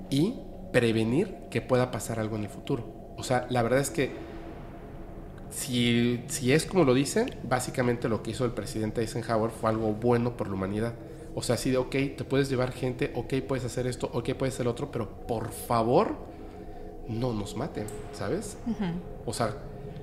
y 0.10 0.36
prevenir 0.74 1.34
que 1.50 1.62
pueda 1.62 1.92
pasar 1.92 2.20
algo 2.20 2.36
en 2.36 2.44
el 2.44 2.50
futuro. 2.50 3.14
O 3.18 3.24
sea, 3.24 3.48
la 3.50 3.64
verdad 3.64 3.80
es 3.80 3.90
que 3.90 4.12
si, 5.50 6.24
si 6.28 6.52
es 6.52 6.66
como 6.66 6.84
lo 6.84 6.94
dicen, 6.94 7.34
básicamente 7.44 8.10
lo 8.10 8.22
que 8.24 8.32
hizo 8.32 8.44
el 8.44 8.52
presidente 8.52 9.02
Eisenhower 9.02 9.52
fue 9.52 9.70
algo 9.70 9.94
bueno 9.94 10.36
por 10.36 10.48
la 10.48 10.56
humanidad. 10.56 10.96
O 11.36 11.42
sea, 11.42 11.56
así 11.56 11.72
de, 11.72 11.78
ok, 11.78 11.92
te 12.18 12.24
puedes 12.24 12.50
llevar 12.50 12.74
gente, 12.74 13.12
ok, 13.16 13.36
puedes 13.48 13.64
hacer 13.64 13.88
esto, 13.88 14.10
ok, 14.14 14.34
puedes 14.34 14.56
hacer 14.56 14.68
otro, 14.68 14.92
pero 14.92 15.26
por 15.26 15.52
favor, 15.52 16.16
no 17.08 17.34
nos 17.34 17.56
maten, 17.56 17.86
¿sabes? 18.14 18.58
O 19.26 19.34
sea, 19.34 19.56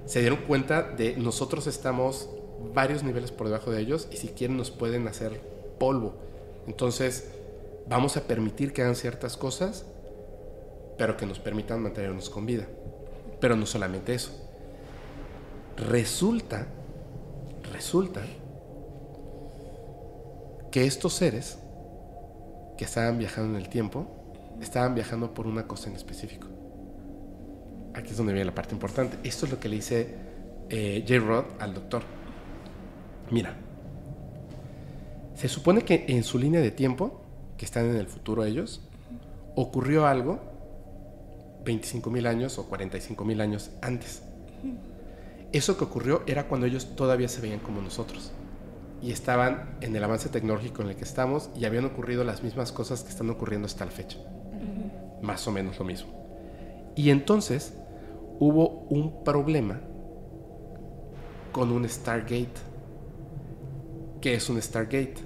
se 0.07 0.21
dieron 0.21 0.41
cuenta 0.47 0.83
de 0.83 1.17
nosotros 1.17 1.67
estamos 1.67 2.29
varios 2.75 3.03
niveles 3.03 3.31
por 3.31 3.47
debajo 3.47 3.71
de 3.71 3.81
ellos 3.81 4.09
y 4.11 4.17
si 4.17 4.29
quieren 4.29 4.57
nos 4.57 4.71
pueden 4.71 5.07
hacer 5.09 5.41
polvo. 5.79 6.15
Entonces, 6.67 7.31
vamos 7.89 8.17
a 8.17 8.25
permitir 8.25 8.73
que 8.73 8.83
hagan 8.83 8.97
ciertas 8.97 9.37
cosas, 9.37 9.87
pero 11.01 11.17
que 11.17 11.25
nos 11.25 11.39
permitan 11.39 11.83
mantenernos 11.83 12.29
con 12.29 12.45
vida. 12.45 12.67
Pero 13.41 13.57
no 13.57 13.65
solamente 13.65 14.13
eso. 14.13 14.33
Resulta, 15.79 16.67
resulta 17.73 18.21
que 20.71 20.85
estos 20.85 21.15
seres 21.15 21.59
que 22.77 22.85
estaban 22.85 23.17
viajando 23.17 23.57
en 23.57 23.65
el 23.65 23.71
tiempo, 23.71 24.09
estaban 24.61 24.95
viajando 24.95 25.33
por 25.33 25.47
una 25.47 25.67
cosa 25.67 25.89
en 25.89 25.97
específico. 25.97 26.49
Aquí 27.95 28.11
es 28.11 28.19
donde 28.19 28.35
viene 28.35 28.45
la 28.45 28.55
parte 28.55 28.75
importante. 28.75 29.17
Esto 29.27 29.47
es 29.47 29.53
lo 29.53 29.59
que 29.59 29.71
le 29.71 29.77
dice 29.77 30.15
eh, 30.69 31.03
J. 31.09 31.19
Rod 31.19 31.45
al 31.61 31.73
doctor. 31.73 32.03
Mira, 33.31 33.55
se 35.35 35.49
supone 35.49 35.81
que 35.81 36.05
en 36.09 36.25
su 36.25 36.39
línea 36.39 36.61
de 36.61 36.73
tiempo, 36.73 37.23
que 37.57 37.65
están 37.65 37.87
en 37.87 37.97
el 37.97 38.07
futuro 38.07 38.45
ellos, 38.45 38.83
ocurrió 39.55 40.07
algo 40.07 40.50
25 41.65 42.11
mil 42.11 42.27
años 42.27 42.59
o 42.59 42.67
45 42.67 43.25
mil 43.25 43.41
años 43.41 43.71
antes. 43.83 44.23
Eso 45.53 45.77
que 45.77 45.85
ocurrió 45.85 46.23
era 46.27 46.47
cuando 46.47 46.67
ellos 46.67 46.95
todavía 46.95 47.29
se 47.29 47.41
veían 47.41 47.61
como 47.61 47.83
nosotros 47.83 48.33
y 49.03 49.13
estaban 49.13 49.77
en 49.81 49.97
el 49.97 50.05
avance 50.05 50.29
tecnológico 50.29 50.83
en 50.83 50.91
el 50.91 50.97
que 50.97 51.05
estamos 51.05 51.51
y 51.57 51.65
habían 51.65 51.87
ocurrido 51.87 52.23
las 52.23 52.43
mismas 52.43 52.71
cosas 52.71 53.03
que 53.03 53.11
están 53.11 53.31
ocurriendo 53.31 53.67
hasta 53.67 53.85
la 53.85 53.91
fecha. 53.91 54.19
Más 55.23 55.47
o 55.49 55.53
menos 55.53 55.79
lo 55.79 55.85
mismo. 55.85 56.11
Y 56.97 57.11
entonces 57.11 57.75
hubo 58.39 58.87
un 58.91 59.25
problema 59.25 59.81
con 61.53 61.73
un 61.73 61.89
Stargate. 61.89 62.49
¿Qué 64.21 64.35
es 64.35 64.49
un 64.49 64.61
Stargate? 64.61 65.17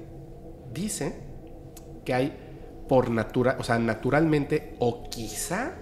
Dice 0.72 1.14
que 2.04 2.14
hay 2.14 2.38
por 2.88 3.10
natura, 3.10 3.56
o 3.58 3.64
sea, 3.64 3.78
naturalmente 3.78 4.76
o 4.78 5.08
quizá 5.08 5.74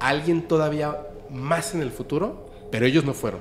alguien 0.00 0.48
todavía 0.48 1.06
más 1.30 1.74
en 1.74 1.82
el 1.82 1.90
futuro, 1.90 2.50
pero 2.70 2.86
ellos 2.86 3.04
no 3.04 3.14
fueron. 3.14 3.40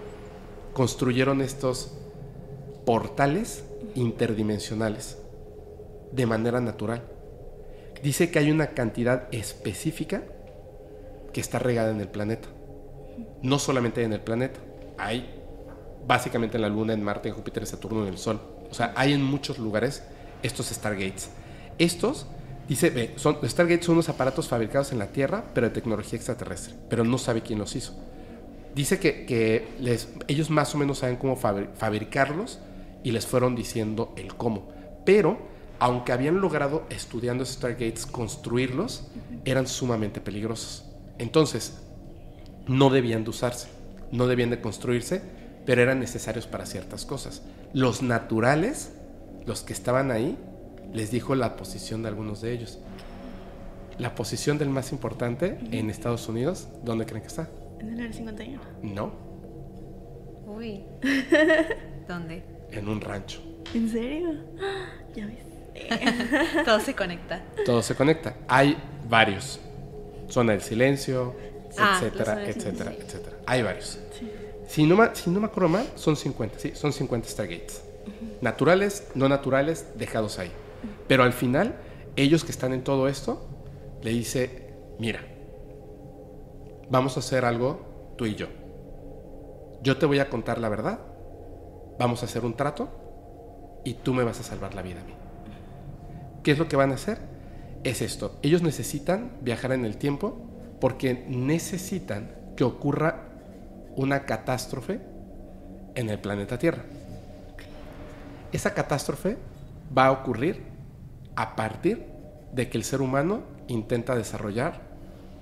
Construyeron 0.73 1.41
estos 1.41 1.93
portales 2.85 3.63
interdimensionales 3.95 5.17
de 6.11 6.25
manera 6.25 6.61
natural. 6.61 7.03
Dice 8.03 8.29
que 8.29 8.39
hay 8.39 8.51
una 8.51 8.67
cantidad 8.67 9.27
específica 9.31 10.23
que 11.33 11.41
está 11.41 11.59
regada 11.59 11.91
en 11.91 12.01
el 12.01 12.07
planeta. 12.07 12.47
No 13.41 13.59
solamente 13.59 14.03
en 14.03 14.13
el 14.13 14.21
planeta, 14.21 14.59
hay 14.97 15.41
básicamente 16.07 16.57
en 16.57 16.61
la 16.61 16.69
Luna, 16.69 16.93
en 16.93 17.03
Marte, 17.03 17.29
en 17.29 17.35
Júpiter, 17.35 17.63
en 17.63 17.67
Saturno, 17.67 18.03
en 18.03 18.09
el 18.09 18.17
Sol. 18.17 18.39
O 18.69 18.73
sea, 18.73 18.93
hay 18.95 19.13
en 19.13 19.23
muchos 19.23 19.57
lugares 19.57 20.03
estos 20.43 20.67
Stargates. 20.67 21.29
Estos, 21.77 22.27
dice, 22.67 23.13
son, 23.15 23.37
los 23.41 23.51
Stargates 23.51 23.85
son 23.85 23.93
unos 23.93 24.09
aparatos 24.09 24.47
fabricados 24.47 24.91
en 24.91 24.99
la 24.99 25.07
Tierra, 25.07 25.45
pero 25.53 25.67
de 25.67 25.73
tecnología 25.73 26.17
extraterrestre, 26.17 26.75
pero 26.89 27.03
no 27.03 27.17
sabe 27.17 27.41
quién 27.41 27.59
los 27.59 27.75
hizo. 27.75 27.93
Dice 28.75 28.99
que, 28.99 29.67
les, 29.79 30.09
ellos 30.27 30.49
más 30.49 30.75
o 30.75 30.77
menos 30.77 30.99
saben 30.99 31.15
cómo 31.15 31.37
fabricarlos 31.37 32.59
y 33.03 33.11
les 33.11 33.25
fueron 33.25 33.55
diciendo 33.55 34.13
el 34.17 34.35
cómo. 34.35 34.69
Pero, 35.05 35.37
aunque 35.79 36.11
habían 36.11 36.41
logrado 36.41 36.83
estudiando 36.89 37.45
Stargates 37.45 38.05
construirlos, 38.05 39.07
eran 39.45 39.67
sumamente 39.67 40.19
peligrosos. 40.19 40.83
Entonces, 41.19 41.79
no 42.67 42.89
debían 42.89 43.23
de 43.23 43.29
usarse, 43.29 43.69
no 44.11 44.27
debían 44.27 44.49
de 44.49 44.59
construirse, 44.59 45.21
pero 45.65 45.81
eran 45.81 45.99
necesarios 45.99 46.47
para 46.47 46.65
ciertas 46.65 47.05
cosas. 47.05 47.43
Los 47.73 48.01
naturales, 48.01 48.91
los 49.45 49.61
que 49.61 49.73
estaban 49.73 50.11
ahí, 50.11 50.37
les 50.93 51.11
dijo 51.11 51.35
la 51.35 51.55
posición 51.55 52.01
de 52.03 52.09
algunos 52.09 52.41
de 52.41 52.53
ellos. 52.53 52.79
La 53.97 54.13
posición 54.15 54.57
del 54.57 54.69
más 54.69 54.91
importante 54.91 55.57
en 55.71 55.89
Estados 55.89 56.27
Unidos, 56.27 56.67
¿dónde 56.83 57.05
creen 57.05 57.21
que 57.21 57.27
está? 57.27 57.49
En 57.79 57.93
el 57.93 57.99
área 58.01 58.13
51. 58.13 58.61
No. 58.83 59.11
Uy. 60.47 60.83
¿Dónde? 62.07 62.55
en 62.71 62.89
un 62.89 63.01
rancho. 63.01 63.41
¿En 63.73 63.89
serio? 63.89 64.29
Ya 65.15 65.27
ves. 65.27 66.65
Todo 66.65 66.81
se 66.81 66.93
conecta. 66.93 67.41
Todo 67.65 67.81
se 67.81 67.95
conecta. 67.95 68.35
Hay 68.49 68.77
varios. 69.07 69.61
Zona 70.27 70.51
del 70.51 70.61
silencio, 70.61 71.33
ah, 71.77 72.01
etcétera, 72.01 72.45
etcétera, 72.45 72.91
etcétera. 72.91 73.37
Hay 73.45 73.63
varios. 73.63 73.97
Si, 74.67 74.85
no 74.85 74.97
me, 74.97 75.15
si 75.15 75.29
no 75.29 75.39
me 75.39 75.45
acuerdo 75.45 75.69
mal, 75.69 75.87
son 75.95 76.17
50, 76.17 76.59
sí, 76.59 76.71
son 76.75 76.91
50 76.91 77.29
Stargates. 77.29 77.81
Naturales, 78.41 79.07
no 79.15 79.29
naturales, 79.29 79.85
dejados 79.95 80.37
ahí. 80.37 80.51
Pero 81.07 81.23
al 81.23 81.33
final, 81.33 81.75
ellos 82.15 82.43
que 82.43 82.51
están 82.51 82.73
en 82.73 82.83
todo 82.83 83.07
esto, 83.07 83.47
le 84.01 84.11
dice, 84.11 84.73
mira, 84.99 85.21
vamos 86.89 87.17
a 87.17 87.19
hacer 87.19 87.45
algo 87.45 88.13
tú 88.17 88.25
y 88.25 88.35
yo. 88.35 88.47
Yo 89.81 89.97
te 89.97 90.05
voy 90.05 90.19
a 90.19 90.29
contar 90.29 90.57
la 90.57 90.69
verdad 90.69 90.99
vamos 91.97 92.21
a 92.21 92.25
hacer 92.25 92.45
un 92.45 92.55
trato 92.55 92.89
y 93.83 93.95
tú 93.95 94.13
me 94.13 94.23
vas 94.23 94.39
a 94.39 94.43
salvar 94.43 94.73
la 94.73 94.81
vida 94.81 95.01
a 95.01 95.03
mí. 95.03 95.13
¿Qué 96.43 96.51
es 96.51 96.59
lo 96.59 96.67
que 96.67 96.75
van 96.75 96.91
a 96.91 96.95
hacer? 96.95 97.19
Es 97.83 98.01
esto. 98.01 98.37
Ellos 98.41 98.61
necesitan 98.61 99.37
viajar 99.41 99.71
en 99.71 99.85
el 99.85 99.97
tiempo 99.97 100.37
porque 100.79 101.25
necesitan 101.27 102.31
que 102.55 102.63
ocurra 102.63 103.29
una 103.95 104.25
catástrofe 104.25 104.99
en 105.95 106.09
el 106.09 106.19
planeta 106.19 106.57
Tierra. 106.57 106.83
Esa 108.51 108.73
catástrofe 108.73 109.37
va 109.95 110.07
a 110.07 110.11
ocurrir 110.11 110.63
a 111.35 111.55
partir 111.55 112.05
de 112.53 112.69
que 112.69 112.77
el 112.77 112.83
ser 112.83 113.01
humano 113.01 113.41
intenta 113.67 114.15
desarrollar 114.15 114.81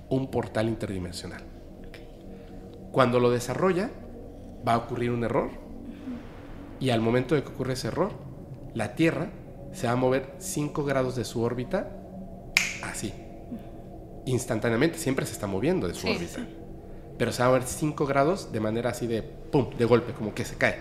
un 0.08 0.30
portal 0.30 0.68
interdimensional. 0.68 1.42
Cuando 2.92 3.20
lo 3.20 3.30
desarrolla, 3.30 3.90
va 4.66 4.74
a 4.74 4.78
ocurrir 4.78 5.10
un 5.10 5.24
error 5.24 5.50
y 6.80 6.90
al 6.90 7.00
momento 7.00 7.34
de 7.34 7.42
que 7.42 7.48
ocurre 7.48 7.74
ese 7.74 7.88
error, 7.88 8.12
la 8.74 8.94
Tierra 8.94 9.28
se 9.72 9.86
va 9.86 9.92
a 9.92 9.96
mover 9.96 10.34
5 10.38 10.84
grados 10.84 11.16
de 11.16 11.24
su 11.24 11.42
órbita 11.42 11.90
así. 12.82 13.12
Instantáneamente, 14.26 14.98
siempre 14.98 15.26
se 15.26 15.32
está 15.32 15.46
moviendo 15.46 15.88
de 15.88 15.94
su 15.94 16.06
órbita. 16.06 16.46
Pero 17.18 17.32
se 17.32 17.42
va 17.42 17.46
a 17.46 17.48
mover 17.50 17.64
5 17.64 18.06
grados 18.06 18.52
de 18.52 18.60
manera 18.60 18.90
así 18.90 19.06
de 19.06 19.22
pum, 19.22 19.70
de 19.76 19.84
golpe, 19.84 20.12
como 20.12 20.34
que 20.34 20.44
se 20.44 20.56
cae. 20.56 20.76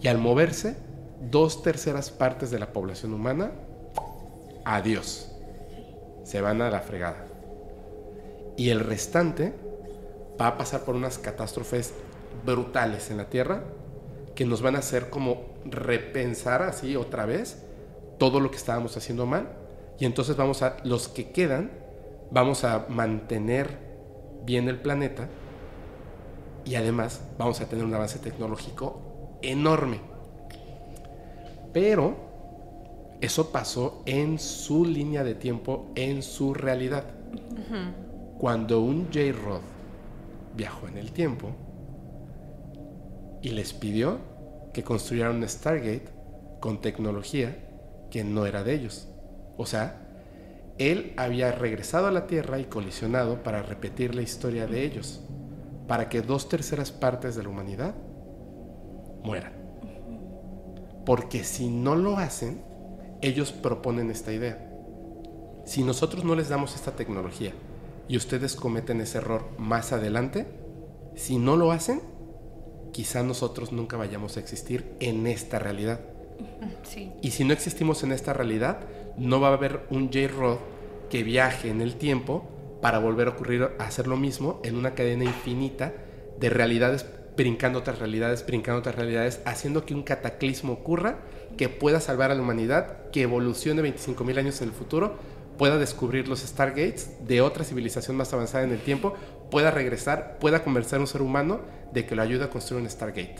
Y 0.00 0.08
al 0.08 0.18
moverse, 0.18 0.76
dos 1.30 1.62
terceras 1.62 2.10
partes 2.10 2.50
de 2.50 2.58
la 2.58 2.72
población 2.72 3.12
humana, 3.12 3.52
adiós. 4.68 5.30
Se 6.24 6.40
van 6.42 6.60
a 6.60 6.70
la 6.70 6.80
fregada. 6.80 7.26
Y 8.56 8.68
el 8.68 8.80
restante 8.80 9.54
va 10.40 10.48
a 10.48 10.58
pasar 10.58 10.82
por 10.82 10.94
unas 10.94 11.18
catástrofes 11.18 11.94
brutales 12.44 13.10
en 13.10 13.16
la 13.16 13.30
Tierra 13.30 13.62
que 14.34 14.44
nos 14.44 14.60
van 14.60 14.76
a 14.76 14.80
hacer 14.80 15.10
como 15.10 15.46
repensar 15.64 16.62
así 16.62 16.96
otra 16.96 17.24
vez 17.24 17.64
todo 18.18 18.40
lo 18.40 18.50
que 18.50 18.58
estábamos 18.58 18.96
haciendo 18.96 19.26
mal. 19.26 19.48
Y 19.98 20.04
entonces 20.04 20.36
vamos 20.36 20.62
a, 20.62 20.76
los 20.84 21.08
que 21.08 21.30
quedan, 21.30 21.70
vamos 22.30 22.64
a 22.64 22.86
mantener 22.88 23.78
bien 24.44 24.68
el 24.68 24.80
planeta 24.80 25.28
y 26.64 26.74
además 26.74 27.22
vamos 27.38 27.60
a 27.60 27.68
tener 27.68 27.84
un 27.84 27.94
avance 27.94 28.18
tecnológico 28.18 29.38
enorme. 29.40 30.00
Pero 31.72 32.27
eso 33.20 33.50
pasó 33.50 34.02
en 34.06 34.38
su 34.38 34.84
línea 34.84 35.24
de 35.24 35.34
tiempo, 35.34 35.90
en 35.94 36.22
su 36.22 36.54
realidad. 36.54 37.04
Cuando 38.38 38.80
un 38.80 39.06
J. 39.06 39.32
Roth 39.32 39.62
viajó 40.56 40.88
en 40.88 40.96
el 40.98 41.12
tiempo, 41.12 41.50
y 43.42 43.50
les 43.50 43.72
pidió 43.72 44.18
que 44.72 44.82
construyeran 44.82 45.36
un 45.36 45.48
Stargate 45.48 46.08
con 46.60 46.80
tecnología 46.80 47.56
que 48.10 48.24
no 48.24 48.46
era 48.46 48.62
de 48.64 48.74
ellos. 48.74 49.08
O 49.56 49.66
sea, 49.66 50.08
él 50.78 51.12
había 51.16 51.52
regresado 51.52 52.06
a 52.06 52.12
la 52.12 52.26
Tierra 52.26 52.58
y 52.58 52.64
colisionado 52.64 53.42
para 53.42 53.62
repetir 53.62 54.14
la 54.14 54.22
historia 54.22 54.66
de 54.66 54.84
ellos, 54.84 55.20
para 55.86 56.08
que 56.08 56.22
dos 56.22 56.48
terceras 56.48 56.92
partes 56.92 57.34
de 57.36 57.42
la 57.42 57.48
humanidad 57.48 57.94
mueran. 59.22 59.52
Porque 61.04 61.42
si 61.42 61.68
no 61.68 61.96
lo 61.96 62.18
hacen, 62.18 62.62
ellos 63.22 63.52
proponen 63.52 64.10
esta 64.10 64.32
idea. 64.32 64.64
Si 65.64 65.82
nosotros 65.82 66.24
no 66.24 66.34
les 66.34 66.48
damos 66.48 66.74
esta 66.74 66.92
tecnología 66.92 67.52
y 68.08 68.16
ustedes 68.16 68.56
cometen 68.56 69.00
ese 69.00 69.18
error 69.18 69.48
más 69.58 69.92
adelante, 69.92 70.46
si 71.14 71.38
no 71.38 71.56
lo 71.56 71.72
hacen, 71.72 72.00
quizá 72.92 73.22
nosotros 73.22 73.72
nunca 73.72 73.96
vayamos 73.96 74.36
a 74.36 74.40
existir 74.40 74.96
en 75.00 75.26
esta 75.26 75.58
realidad. 75.58 76.00
Y 77.20 77.32
si 77.32 77.44
no 77.44 77.52
existimos 77.52 78.02
en 78.02 78.12
esta 78.12 78.32
realidad, 78.32 78.80
no 79.16 79.40
va 79.40 79.48
a 79.48 79.54
haber 79.54 79.86
un 79.90 80.06
J-Rod 80.06 80.58
que 81.10 81.22
viaje 81.22 81.70
en 81.70 81.80
el 81.80 81.96
tiempo 81.96 82.48
para 82.80 82.98
volver 82.98 83.28
a 83.28 83.30
ocurrir 83.32 83.68
a 83.78 83.84
hacer 83.84 84.06
lo 84.06 84.16
mismo 84.16 84.60
en 84.62 84.76
una 84.76 84.94
cadena 84.94 85.24
infinita 85.24 85.92
de 86.38 86.50
realidades 86.50 87.06
brincando 87.36 87.78
otras 87.78 87.98
realidades, 88.00 88.44
brincando 88.44 88.80
otras 88.80 88.96
realidades, 88.96 89.40
haciendo 89.44 89.86
que 89.86 89.94
un 89.94 90.02
cataclismo 90.02 90.72
ocurra 90.72 91.20
que 91.58 91.68
pueda 91.68 92.00
salvar 92.00 92.30
a 92.30 92.34
la 92.34 92.40
humanidad, 92.40 93.10
que 93.10 93.22
evolucione 93.22 93.82
25.000 93.82 94.38
años 94.38 94.62
en 94.62 94.68
el 94.68 94.74
futuro, 94.74 95.16
pueda 95.58 95.76
descubrir 95.76 96.28
los 96.28 96.40
Stargates 96.40 97.26
de 97.26 97.42
otra 97.42 97.64
civilización 97.64 98.16
más 98.16 98.32
avanzada 98.32 98.64
en 98.64 98.70
el 98.70 98.80
tiempo, 98.80 99.14
pueda 99.50 99.70
regresar, 99.70 100.38
pueda 100.38 100.62
conversar 100.62 100.98
a 100.98 101.00
un 101.00 101.06
ser 101.08 101.20
humano 101.20 101.60
de 101.92 102.06
que 102.06 102.14
lo 102.14 102.22
ayude 102.22 102.44
a 102.44 102.50
construir 102.50 102.82
un 102.82 102.88
Stargate. 102.88 103.36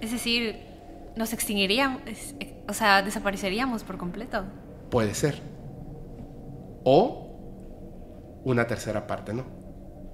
Es 0.00 0.12
decir, 0.12 0.60
nos 1.16 1.32
extinguiríamos, 1.32 2.02
o 2.68 2.74
sea, 2.74 3.02
desapareceríamos 3.02 3.82
por 3.82 3.96
completo. 3.96 4.44
Puede 4.90 5.14
ser. 5.14 5.40
O 6.84 8.40
una 8.44 8.66
tercera 8.66 9.06
parte, 9.06 9.32
¿no? 9.32 9.44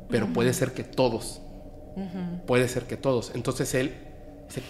Pero 0.09 0.29
puede 0.29 0.55
ser 0.55 0.73
que 0.73 0.85
todos. 0.85 1.43
Puede 2.47 2.69
ser 2.69 2.85
que 2.85 2.97
todos. 2.97 3.33
Entonces 3.35 3.75
él 3.75 4.12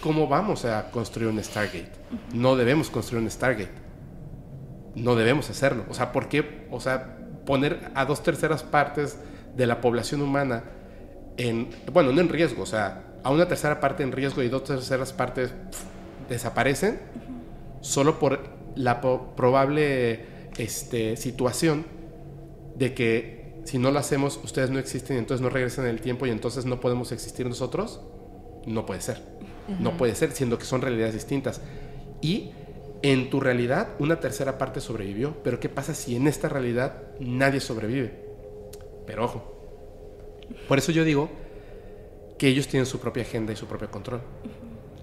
¿cómo 0.00 0.28
vamos 0.28 0.64
a 0.64 0.90
construir 0.90 1.28
un 1.28 1.42
Stargate? 1.42 1.90
No 2.32 2.56
debemos 2.56 2.90
construir 2.90 3.22
un 3.22 3.30
Stargate. 3.30 3.72
No 4.94 5.16
debemos 5.16 5.48
hacerlo. 5.50 5.84
O 5.88 5.94
sea, 5.94 6.12
¿por 6.12 6.28
qué? 6.28 6.66
O 6.70 6.80
sea, 6.80 7.18
poner 7.44 7.90
a 7.94 8.04
dos 8.04 8.22
terceras 8.22 8.62
partes 8.62 9.18
de 9.56 9.66
la 9.66 9.80
población 9.80 10.22
humana 10.22 10.64
en, 11.36 11.70
bueno, 11.92 12.12
no 12.12 12.20
en 12.20 12.28
riesgo, 12.28 12.62
o 12.62 12.66
sea, 12.66 13.04
a 13.22 13.30
una 13.30 13.48
tercera 13.48 13.80
parte 13.80 14.02
en 14.02 14.12
riesgo 14.12 14.42
y 14.42 14.48
dos 14.48 14.64
terceras 14.64 15.12
partes 15.12 15.52
desaparecen 16.28 17.00
solo 17.80 18.18
por 18.18 18.40
la 18.74 19.00
probable 19.00 20.24
este, 20.56 21.16
situación 21.16 21.86
de 22.76 22.94
que 22.94 23.62
si 23.64 23.78
no 23.78 23.90
lo 23.90 23.98
hacemos, 23.98 24.40
ustedes 24.42 24.70
no 24.70 24.78
existen 24.78 25.16
y 25.16 25.18
entonces 25.20 25.42
no 25.42 25.50
regresan 25.50 25.84
en 25.84 25.92
el 25.92 26.00
tiempo 26.00 26.26
y 26.26 26.30
entonces 26.30 26.64
no 26.64 26.80
podemos 26.80 27.12
existir 27.12 27.46
nosotros, 27.46 28.00
no 28.66 28.86
puede 28.86 29.00
ser. 29.00 29.22
No 29.68 29.96
puede 29.96 30.14
ser, 30.14 30.32
siendo 30.32 30.58
que 30.58 30.64
son 30.64 30.82
realidades 30.82 31.14
distintas. 31.14 31.60
Y 32.20 32.50
en 33.02 33.30
tu 33.30 33.40
realidad, 33.40 33.88
una 33.98 34.20
tercera 34.20 34.58
parte 34.58 34.80
sobrevivió. 34.80 35.36
Pero 35.42 35.60
¿qué 35.60 35.68
pasa 35.68 35.94
si 35.94 36.16
en 36.16 36.26
esta 36.26 36.48
realidad 36.48 37.02
nadie 37.20 37.60
sobrevive? 37.60 38.24
Pero 39.06 39.24
ojo. 39.24 39.52
Por 40.68 40.78
eso 40.78 40.92
yo 40.92 41.04
digo 41.04 41.30
que 42.38 42.48
ellos 42.48 42.68
tienen 42.68 42.86
su 42.86 43.00
propia 43.00 43.22
agenda 43.22 43.52
y 43.52 43.56
su 43.56 43.66
propio 43.66 43.90
control. 43.90 44.20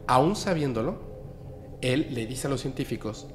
Aún 0.08 0.36
sabiéndolo, 0.36 1.00
él 1.82 2.08
le 2.12 2.26
dice 2.26 2.48
a 2.48 2.50
los 2.50 2.62
científicos 2.62 3.28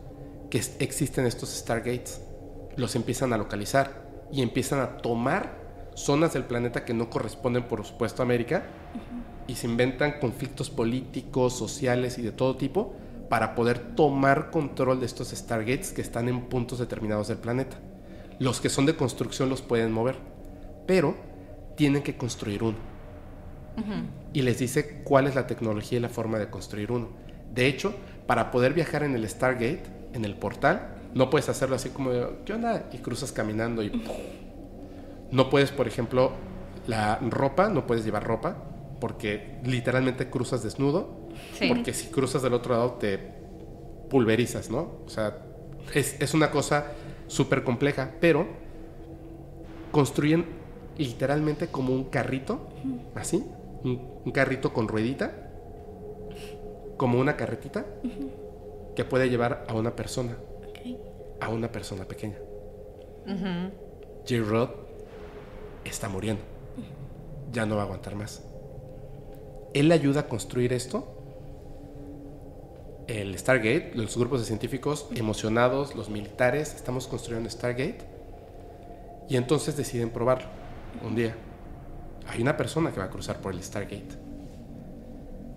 que 0.51 0.61
existen 0.79 1.27
estos 1.27 1.51
Stargates. 1.51 2.21
Los 2.77 2.97
empiezan 2.97 3.33
a 3.33 3.39
localizar 3.39 4.05
y 4.33 4.43
empiezan 4.43 4.81
a 4.81 4.99
tomar 4.99 5.65
zonas 5.95 6.33
del 6.33 6.45
planeta 6.45 6.85
que 6.85 6.95
no 6.95 7.09
corresponden, 7.09 7.65
por 7.65 7.85
supuesto, 7.85 8.23
a 8.23 8.25
América 8.25 8.67
y 9.47 9.57
se 9.57 9.67
inventan 9.67 10.21
conflictos 10.21 10.71
políticos, 10.71 11.57
sociales 11.57 12.19
y 12.19 12.23
de 12.23 12.33
todo 12.33 12.57
tipo 12.57 12.95
para 13.29 13.55
poder 13.55 13.79
tomar 13.95 14.51
control 14.51 15.01
de 15.01 15.07
estos 15.07 15.31
Stargates 15.31 15.93
que 15.93 16.03
están 16.03 16.29
en 16.29 16.43
puntos 16.43 16.79
determinados 16.79 17.29
del 17.29 17.39
planeta. 17.39 17.77
Los 18.39 18.61
que 18.61 18.69
son 18.69 18.87
de 18.87 18.97
construcción 18.97 19.49
los 19.49 19.63
pueden 19.63 19.93
mover, 19.93 20.17
pero 20.87 21.15
tienen 21.77 22.03
que 22.03 22.17
construir 22.17 22.63
uno. 22.63 22.77
Y 24.33 24.43
les 24.43 24.59
dice 24.59 25.03
cuál 25.05 25.27
es 25.27 25.35
la 25.35 25.47
tecnología 25.47 25.99
y 25.99 26.03
la 26.03 26.09
forma 26.09 26.39
de 26.39 26.49
construir 26.49 26.93
uno. 26.93 27.09
De 27.53 27.67
hecho, 27.67 27.95
para 28.27 28.51
poder 28.51 28.73
viajar 28.73 29.03
en 29.03 29.15
el 29.15 29.29
Stargate, 29.29 29.83
en 30.13 30.25
el 30.25 30.37
portal, 30.37 30.95
no 31.15 31.31
puedes 31.31 31.49
hacerlo 31.49 31.77
así 31.77 31.91
como, 31.91 32.11
¿qué 32.45 32.53
onda? 32.53 32.89
Y 32.93 32.99
cruzas 32.99 33.33
caminando 33.33 33.83
y... 33.83 33.91
No 35.31 35.51
puedes, 35.51 35.73
por 35.73 35.89
ejemplo, 35.89 36.33
la 36.87 37.17
ropa, 37.17 37.69
no 37.69 37.89
puedes 37.89 38.05
llevar 38.05 38.23
ropa, 38.23 38.57
porque 39.01 39.59
literalmente 39.65 40.31
cruzas 40.31 40.63
desnudo, 40.63 41.29
porque 41.69 41.93
si 41.93 42.09
cruzas 42.09 42.43
del 42.43 42.55
otro 42.55 42.75
lado 42.75 42.93
te 42.93 43.19
pulverizas, 44.09 44.71
¿no? 44.71 45.01
O 45.05 45.09
sea, 45.09 45.45
es, 45.93 46.35
una 46.35 46.51
cosa 46.51 46.93
súper 47.27 47.65
compleja, 47.65 48.13
pero 48.21 48.47
construyen 49.91 50.47
literalmente 50.97 51.69
como 51.69 51.93
un 51.93 52.05
carrito, 52.05 52.69
así, 53.15 53.45
un, 53.83 54.31
carrito 54.33 54.73
con 54.73 54.89
ruedita, 54.89 55.51
como 56.97 57.19
una 57.19 57.37
carretita, 57.37 57.87
que 58.95 59.05
puede 59.05 59.29
llevar 59.29 59.65
a 59.69 59.75
una 59.75 59.97
persona, 59.97 60.37
a 61.41 61.49
una 61.49 61.71
persona 61.73 62.05
pequeña. 62.05 62.39
J-Rod 64.29 64.71
está 65.85 66.09
muriendo, 66.09 66.43
ya 67.53 67.67
no 67.67 67.77
va 67.77 67.83
a 67.83 67.85
aguantar 67.85 68.15
más 68.15 68.54
él 69.75 69.91
ayuda 69.93 70.21
a 70.21 70.29
construir 70.29 70.73
esto. 70.73 71.21
El 73.07 73.37
Stargate, 73.37 73.91
los 73.95 74.17
grupos 74.17 74.41
de 74.41 74.47
científicos 74.47 75.07
emocionados, 75.15 75.95
los 75.95 76.09
militares, 76.09 76.75
estamos 76.75 77.07
construyendo 77.07 77.51
Stargate. 77.51 77.99
Y 79.29 79.37
entonces 79.37 79.77
deciden 79.77 80.11
probarlo 80.11 80.49
un 81.05 81.15
día. 81.15 81.35
Hay 82.29 82.41
una 82.41 82.57
persona 82.57 82.93
que 82.93 83.01
va 83.01 83.07
a 83.07 83.11
cruzar 83.11 83.41
por 83.41 83.53
el 83.53 83.63
Stargate. 83.63 84.09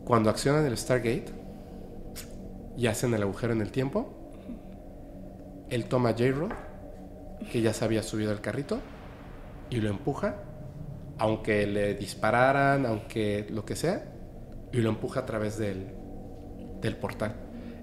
Cuando 0.03 0.29
accionan 0.29 0.65
el 0.65 0.77
Stargate 0.77 1.27
y 2.75 2.87
hacen 2.87 3.13
el 3.13 3.21
agujero 3.21 3.53
en 3.53 3.61
el 3.61 3.71
tiempo, 3.71 4.13
él 5.69 5.85
toma 5.85 6.11
J-Rod, 6.11 6.51
que 7.51 7.61
ya 7.61 7.73
se 7.73 7.85
había 7.85 8.03
subido 8.03 8.31
al 8.31 8.41
carrito, 8.41 8.79
y 9.69 9.77
lo 9.77 9.89
empuja 9.89 10.35
aunque 11.19 11.65
le 11.67 11.95
dispararan, 11.95 12.85
aunque 12.85 13.47
lo 13.49 13.65
que 13.65 13.75
sea, 13.75 14.05
y 14.71 14.77
lo 14.77 14.89
empuja 14.89 15.21
a 15.21 15.25
través 15.25 15.57
del, 15.57 15.87
del 16.81 16.95
portal. 16.97 17.35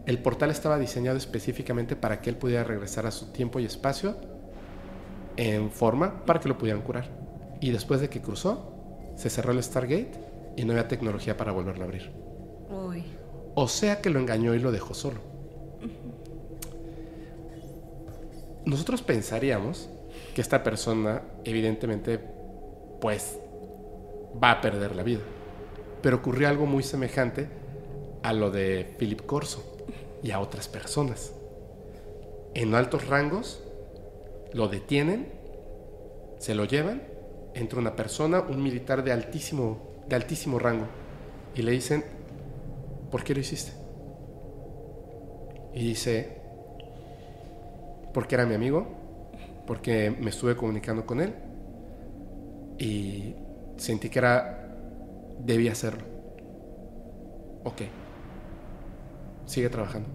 El 0.06 0.18
portal 0.18 0.50
estaba 0.50 0.78
diseñado 0.78 1.16
específicamente 1.16 1.96
para 1.96 2.20
que 2.20 2.30
él 2.30 2.36
pudiera 2.36 2.64
regresar 2.64 3.06
a 3.06 3.10
su 3.10 3.32
tiempo 3.32 3.58
y 3.58 3.64
espacio 3.64 4.16
en 5.36 5.70
forma 5.70 6.24
para 6.26 6.40
que 6.40 6.48
lo 6.48 6.58
pudieran 6.58 6.82
curar. 6.82 7.08
Y 7.60 7.70
después 7.70 8.00
de 8.00 8.10
que 8.10 8.20
cruzó, 8.20 8.74
se 9.16 9.30
cerró 9.30 9.52
el 9.52 9.62
Stargate 9.62 10.12
y 10.56 10.64
no 10.64 10.72
había 10.72 10.88
tecnología 10.88 11.36
para 11.36 11.52
volverlo 11.52 11.84
a 11.84 11.86
abrir. 11.86 12.12
O 13.56 13.68
sea 13.68 14.00
que 14.00 14.10
lo 14.10 14.18
engañó 14.18 14.54
y 14.54 14.58
lo 14.58 14.72
dejó 14.72 14.94
solo. 14.94 15.20
Nosotros 18.64 19.02
pensaríamos 19.02 19.88
que 20.34 20.40
esta 20.40 20.62
persona 20.62 21.22
evidentemente 21.44 22.20
pues 23.04 23.38
va 24.42 24.50
a 24.52 24.60
perder 24.62 24.96
la 24.96 25.02
vida. 25.02 25.20
Pero 26.00 26.16
ocurrió 26.16 26.48
algo 26.48 26.64
muy 26.64 26.82
semejante 26.82 27.48
a 28.22 28.32
lo 28.32 28.50
de 28.50 28.94
Philip 28.98 29.26
Corso 29.26 29.76
y 30.22 30.30
a 30.30 30.40
otras 30.40 30.68
personas. 30.68 31.34
En 32.54 32.74
altos 32.74 33.06
rangos 33.06 33.62
lo 34.54 34.68
detienen, 34.68 35.28
se 36.38 36.54
lo 36.54 36.64
llevan, 36.64 37.02
entra 37.52 37.78
una 37.78 37.94
persona, 37.94 38.40
un 38.40 38.62
militar 38.62 39.04
de 39.04 39.12
altísimo, 39.12 39.82
de 40.08 40.16
altísimo 40.16 40.58
rango, 40.58 40.86
y 41.54 41.60
le 41.60 41.72
dicen, 41.72 42.06
¿por 43.10 43.22
qué 43.22 43.34
lo 43.34 43.40
hiciste? 43.40 43.72
Y 45.74 45.88
dice, 45.88 46.38
porque 48.14 48.36
era 48.36 48.46
mi 48.46 48.54
amigo, 48.54 48.86
porque 49.66 50.10
me 50.10 50.30
estuve 50.30 50.56
comunicando 50.56 51.04
con 51.04 51.20
él 51.20 51.34
y 52.78 53.34
sentí 53.76 54.08
que 54.08 54.18
era, 54.18 54.76
debía 55.38 55.72
hacerlo. 55.72 56.04
Ok, 57.64 57.82
sigue 59.46 59.68
trabajando. 59.68 60.08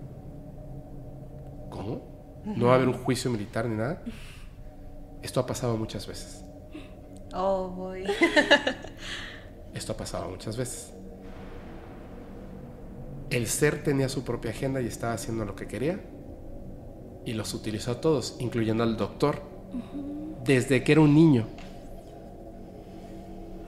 ¿Cómo? 1.69 2.41
¿No 2.45 2.67
va 2.67 2.73
a 2.73 2.75
haber 2.75 2.87
un 2.87 2.97
juicio 2.97 3.29
militar 3.31 3.67
ni 3.67 3.75
nada? 3.75 4.01
Esto 5.21 5.39
ha 5.39 5.45
pasado 5.45 5.77
muchas 5.77 6.07
veces. 6.07 6.43
Oh, 7.33 7.69
boy. 7.69 8.05
Esto 9.73 9.93
ha 9.93 9.97
pasado 9.97 10.29
muchas 10.29 10.57
veces. 10.57 10.93
El 13.29 13.47
ser 13.47 13.83
tenía 13.83 14.09
su 14.09 14.23
propia 14.23 14.51
agenda 14.51 14.81
y 14.81 14.87
estaba 14.87 15.13
haciendo 15.13 15.45
lo 15.45 15.55
que 15.55 15.67
quería. 15.67 15.99
Y 17.25 17.33
los 17.33 17.53
utilizó 17.53 17.91
a 17.91 18.01
todos, 18.01 18.37
incluyendo 18.39 18.83
al 18.83 18.97
doctor, 18.97 19.43
desde 20.43 20.83
que 20.83 20.93
era 20.93 21.01
un 21.01 21.13
niño 21.13 21.45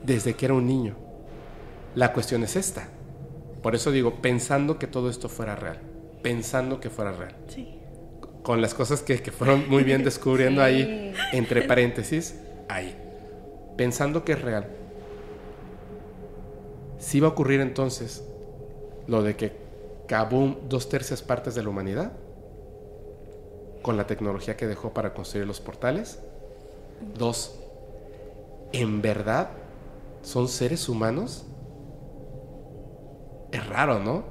desde 0.04 0.36
que 0.36 0.46
era 0.46 0.54
un 0.54 0.66
niño. 0.66 0.96
La 1.96 2.14
cuestión 2.14 2.44
es 2.44 2.56
esta. 2.56 2.88
Por 3.62 3.76
eso 3.76 3.92
digo, 3.92 4.22
pensando 4.22 4.80
que 4.80 4.88
todo 4.88 5.10
esto 5.10 5.30
fuera 5.30 5.56
real. 5.56 5.80
Pensando 6.22 6.80
que 6.80 6.90
fuera 6.90 7.12
real. 7.12 7.36
Sí. 7.48 7.78
Con 8.44 8.62
las 8.62 8.74
cosas 8.74 9.02
que, 9.02 9.18
fueron 9.32 9.70
muy 9.70 9.84
bien 9.84 10.04
descubriendo 10.06 10.64
ahí, 10.64 11.14
entre 11.32 11.64
paréntesis, 11.64 12.36
ahí. 12.70 12.96
Pensando 13.78 14.24
que 14.26 14.34
es 14.34 14.42
real. 14.42 14.68
Si 16.98 17.20
va 17.20 17.28
a 17.28 17.32
ocurrir 17.32 17.62
entonces 17.62 18.24
lo 19.08 19.24
de 19.24 19.36
que 19.36 19.52
Kaboom 20.08 20.70
dos 20.70 20.90
tercias 20.90 21.22
partes 21.22 21.56
de 21.56 21.64
la 21.64 21.70
humanidad 21.70 22.12
con 23.82 23.98
la 23.98 24.06
tecnología 24.06 24.56
que 24.56 24.68
dejó 24.68 24.94
para 24.94 25.14
construir 25.14 25.48
los 25.48 25.60
portales. 25.60 26.20
Dos, 27.18 27.56
en 28.72 29.02
verdad 29.02 29.50
son 30.22 30.48
seres 30.48 30.88
humanos 30.90 31.46
es 33.52 33.68
raro, 33.68 34.00
¿no? 34.00 34.24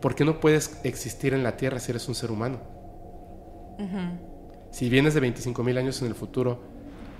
¿Por 0.00 0.14
qué 0.14 0.24
no 0.24 0.40
puedes 0.40 0.78
existir 0.84 1.34
en 1.34 1.42
la 1.42 1.56
Tierra 1.56 1.80
si 1.80 1.90
eres 1.90 2.08
un 2.08 2.14
ser 2.14 2.30
humano? 2.30 2.60
Si 4.70 4.88
vienes 4.88 5.14
de 5.14 5.20
25 5.20 5.62
mil 5.62 5.78
años 5.78 6.00
en 6.02 6.08
el 6.08 6.14
futuro 6.14 6.60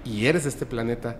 y 0.04 0.26
eres 0.26 0.44
de 0.44 0.50
este 0.50 0.66
planeta, 0.66 1.16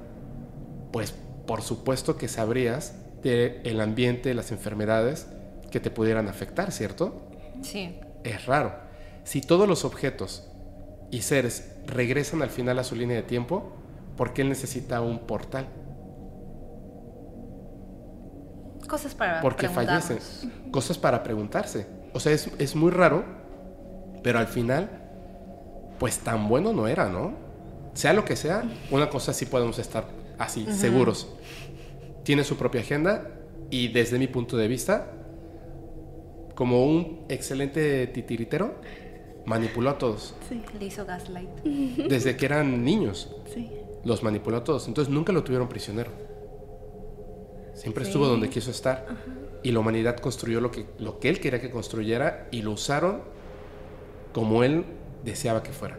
pues 0.93 1.15
por 1.47 1.63
supuesto 1.63 2.17
que 2.17 2.29
sabrías 2.29 2.95
del 3.23 3.61
el 3.65 3.81
ambiente, 3.81 4.35
las 4.35 4.53
enfermedades 4.53 5.27
que 5.71 5.81
te 5.81 5.91
pudieran 5.91 6.29
afectar, 6.29 6.73
¿cierto? 6.73 7.31
Sí. 7.63 7.99
Es 8.25 8.47
raro. 8.47 8.73
Si 9.25 9.41
todos 9.41 9.69
los 9.69 9.85
objetos 9.85 10.49
y 11.11 11.23
seres 11.23 11.77
regresan 11.87 12.43
al 12.43 12.51
final 12.51 12.79
a 12.79 12.85
su 12.85 12.95
línea 12.95 13.17
de 13.17 13.23
tiempo, 13.23 13.73
¿por 14.17 14.33
qué 14.33 14.43
él 14.43 14.49
necesita 14.49 15.01
un 15.01 15.21
portal? 15.21 15.67
Cosas 18.89 19.15
para 19.15 19.41
Porque 19.41 19.69
fallecen. 19.69 20.19
Cosas 20.71 20.99
para 20.99 21.23
preguntarse. 21.23 21.87
O 22.15 22.21
sea, 22.21 22.33
es, 22.33 22.51
es 22.59 22.75
muy 22.75 22.91
raro, 22.91 23.25
pero 24.23 24.39
al 24.39 24.49
final, 24.49 24.89
pues 25.99 26.19
tan 26.19 26.49
bueno 26.49 26.73
no 26.73 26.89
era, 26.89 27.09
¿no? 27.09 27.33
Sea 27.93 28.13
lo 28.13 28.25
que 28.25 28.35
sea, 28.37 28.65
una 28.91 29.11
cosa 29.11 29.33
sí 29.33 29.47
podemos 29.47 29.79
estar 29.79 30.07
así, 30.39 30.67
seguros. 30.73 31.29
Tiene 32.23 32.45
su 32.45 32.57
propia 32.57 32.81
agenda 32.81 33.29
y 33.71 33.89
desde 33.89 34.19
mi 34.19 34.27
punto 34.27 34.57
de 34.57 34.69
vista, 34.69 35.13
como 36.55 36.87
un 36.87 37.27
excelente 37.29 38.07
titiritero, 38.07 38.77
manipuló 39.45 39.91
a 39.91 39.99
todos. 39.99 40.35
Sí, 40.49 40.63
Le 40.79 40.87
hizo 40.87 41.05
gaslight. 41.05 41.49
Desde 42.09 42.37
que 42.37 42.47
eran 42.47 42.85
niños, 42.85 43.35
sí. 43.53 43.71
los 44.05 44.23
manipuló 44.23 44.59
a 44.59 44.65
todos. 44.65 44.89
Entonces 44.89 45.13
nunca 45.13 45.33
lo 45.33 45.43
tuvieron 45.45 45.69
prisionero. 45.69 46.28
Siempre 47.79 48.05
estuvo 48.05 48.27
donde 48.27 48.49
quiso 48.51 48.71
estar. 48.71 49.07
Y 49.63 49.73
la 49.73 49.81
humanidad 49.81 50.17
construyó 50.19 50.61
lo 50.61 50.71
que, 50.71 50.87
lo 50.99 51.19
que 51.19 51.29
él 51.29 51.41
quería 51.41 51.61
que 51.61 51.71
construyera 51.71 52.49
y 52.51 52.63
lo 52.63 52.73
usaron 52.73 53.23
como 54.33 54.63
él 54.65 54.85
deseaba 55.25 55.63
que 55.63 55.73
fuera. 55.73 55.99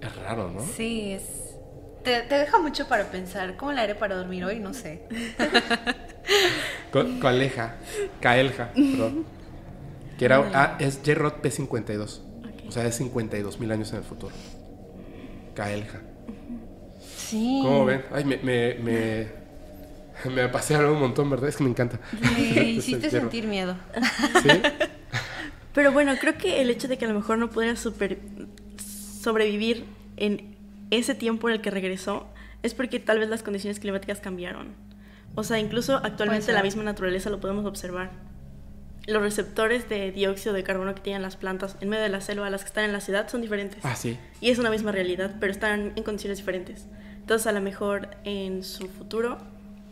Es 0.00 0.16
raro, 0.16 0.50
¿no? 0.50 0.60
Sí, 0.60 1.12
es... 1.12 1.22
Te, 2.04 2.22
te 2.22 2.36
deja 2.38 2.58
mucho 2.60 2.86
para 2.86 3.04
pensar. 3.10 3.56
¿Cómo 3.56 3.72
la 3.72 3.82
haré 3.82 3.94
para 3.96 4.14
dormir 4.16 4.44
hoy? 4.44 4.60
No 4.60 4.72
sé. 4.74 5.02
Co- 6.92 7.04
Coaleja, 7.20 7.76
Caelja, 8.20 8.70
perdón. 8.74 9.24
Que 10.16 10.24
era, 10.26 10.50
ah, 10.54 10.76
es 10.78 11.00
J-Rod 11.04 11.34
P52. 11.42 12.20
O 12.68 12.72
sea, 12.72 12.86
es 12.86 12.96
52 12.96 13.58
mil 13.58 13.72
años 13.72 13.90
en 13.92 13.98
el 13.98 14.04
futuro. 14.04 14.34
Caelja. 15.54 16.00
Sí. 17.26 17.60
¿Cómo 17.62 17.84
ven? 17.84 18.02
Ay, 18.12 18.24
me, 18.24 18.36
me, 18.38 18.74
me, 18.74 19.26
me 20.30 20.48
pasé 20.48 20.76
un 20.84 21.00
montón, 21.00 21.28
¿verdad? 21.30 21.48
Es 21.48 21.56
que 21.56 21.64
me 21.64 21.70
encanta. 21.70 21.98
Me 22.20 22.62
hiciste 22.70 23.10
sentir 23.10 23.46
miedo. 23.46 23.76
¿Sí? 24.42 24.48
Pero 25.74 25.92
bueno, 25.92 26.14
creo 26.20 26.38
que 26.38 26.62
el 26.62 26.70
hecho 26.70 26.88
de 26.88 26.96
que 26.96 27.04
a 27.04 27.08
lo 27.08 27.14
mejor 27.14 27.36
no 27.38 27.50
pudiera 27.50 27.76
super- 27.76 28.18
sobrevivir 29.20 29.84
en 30.16 30.56
ese 30.90 31.14
tiempo 31.14 31.48
en 31.48 31.56
el 31.56 31.60
que 31.60 31.70
regresó 31.70 32.28
es 32.62 32.74
porque 32.74 32.98
tal 33.00 33.18
vez 33.18 33.28
las 33.28 33.42
condiciones 33.42 33.78
climáticas 33.80 34.20
cambiaron. 34.20 34.68
O 35.34 35.44
sea, 35.44 35.58
incluso 35.58 35.96
actualmente 35.96 36.52
la 36.52 36.62
misma 36.62 36.82
naturaleza 36.82 37.28
lo 37.28 37.40
podemos 37.40 37.66
observar. 37.66 38.10
Los 39.06 39.22
receptores 39.22 39.88
de 39.88 40.10
dióxido 40.10 40.54
de 40.54 40.64
carbono 40.64 40.94
que 40.94 41.00
tienen 41.02 41.22
las 41.22 41.36
plantas 41.36 41.76
en 41.80 41.90
medio 41.90 42.02
de 42.02 42.08
la 42.08 42.20
selva, 42.20 42.48
las 42.50 42.62
que 42.62 42.68
están 42.68 42.84
en 42.84 42.92
la 42.92 43.00
ciudad, 43.00 43.28
son 43.28 43.42
diferentes. 43.42 43.84
Ah, 43.84 43.94
sí. 43.94 44.18
Y 44.40 44.50
es 44.50 44.58
una 44.58 44.70
misma 44.70 44.92
realidad, 44.92 45.34
pero 45.38 45.52
están 45.52 45.92
en 45.94 46.02
condiciones 46.02 46.38
diferentes. 46.38 46.86
Entonces, 47.26 47.48
a 47.48 47.52
lo 47.52 47.60
mejor 47.60 48.08
en 48.22 48.62
su 48.62 48.86
futuro, 48.86 49.38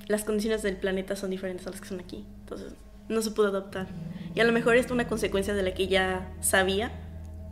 las 0.07 0.23
condiciones 0.23 0.63
del 0.63 0.77
planeta 0.77 1.17
son 1.17 1.31
diferentes 1.31 1.67
a 1.67 1.71
las 1.71 1.81
que 1.81 1.89
son 1.89 1.99
aquí. 1.99 2.25
Entonces, 2.43 2.75
no 3.09 3.21
se 3.23 3.33
pudo 3.33 3.49
adaptar. 3.49 3.89
Y 4.37 4.41
a 4.41 4.45
lo 4.45 4.53
mejor 4.53 4.77
es 4.77 4.89
una 4.93 5.09
consecuencia 5.09 5.53
de 5.53 5.65
la 5.65 5.75
que 5.75 5.89
ya 5.89 6.33
sabía 6.41 6.93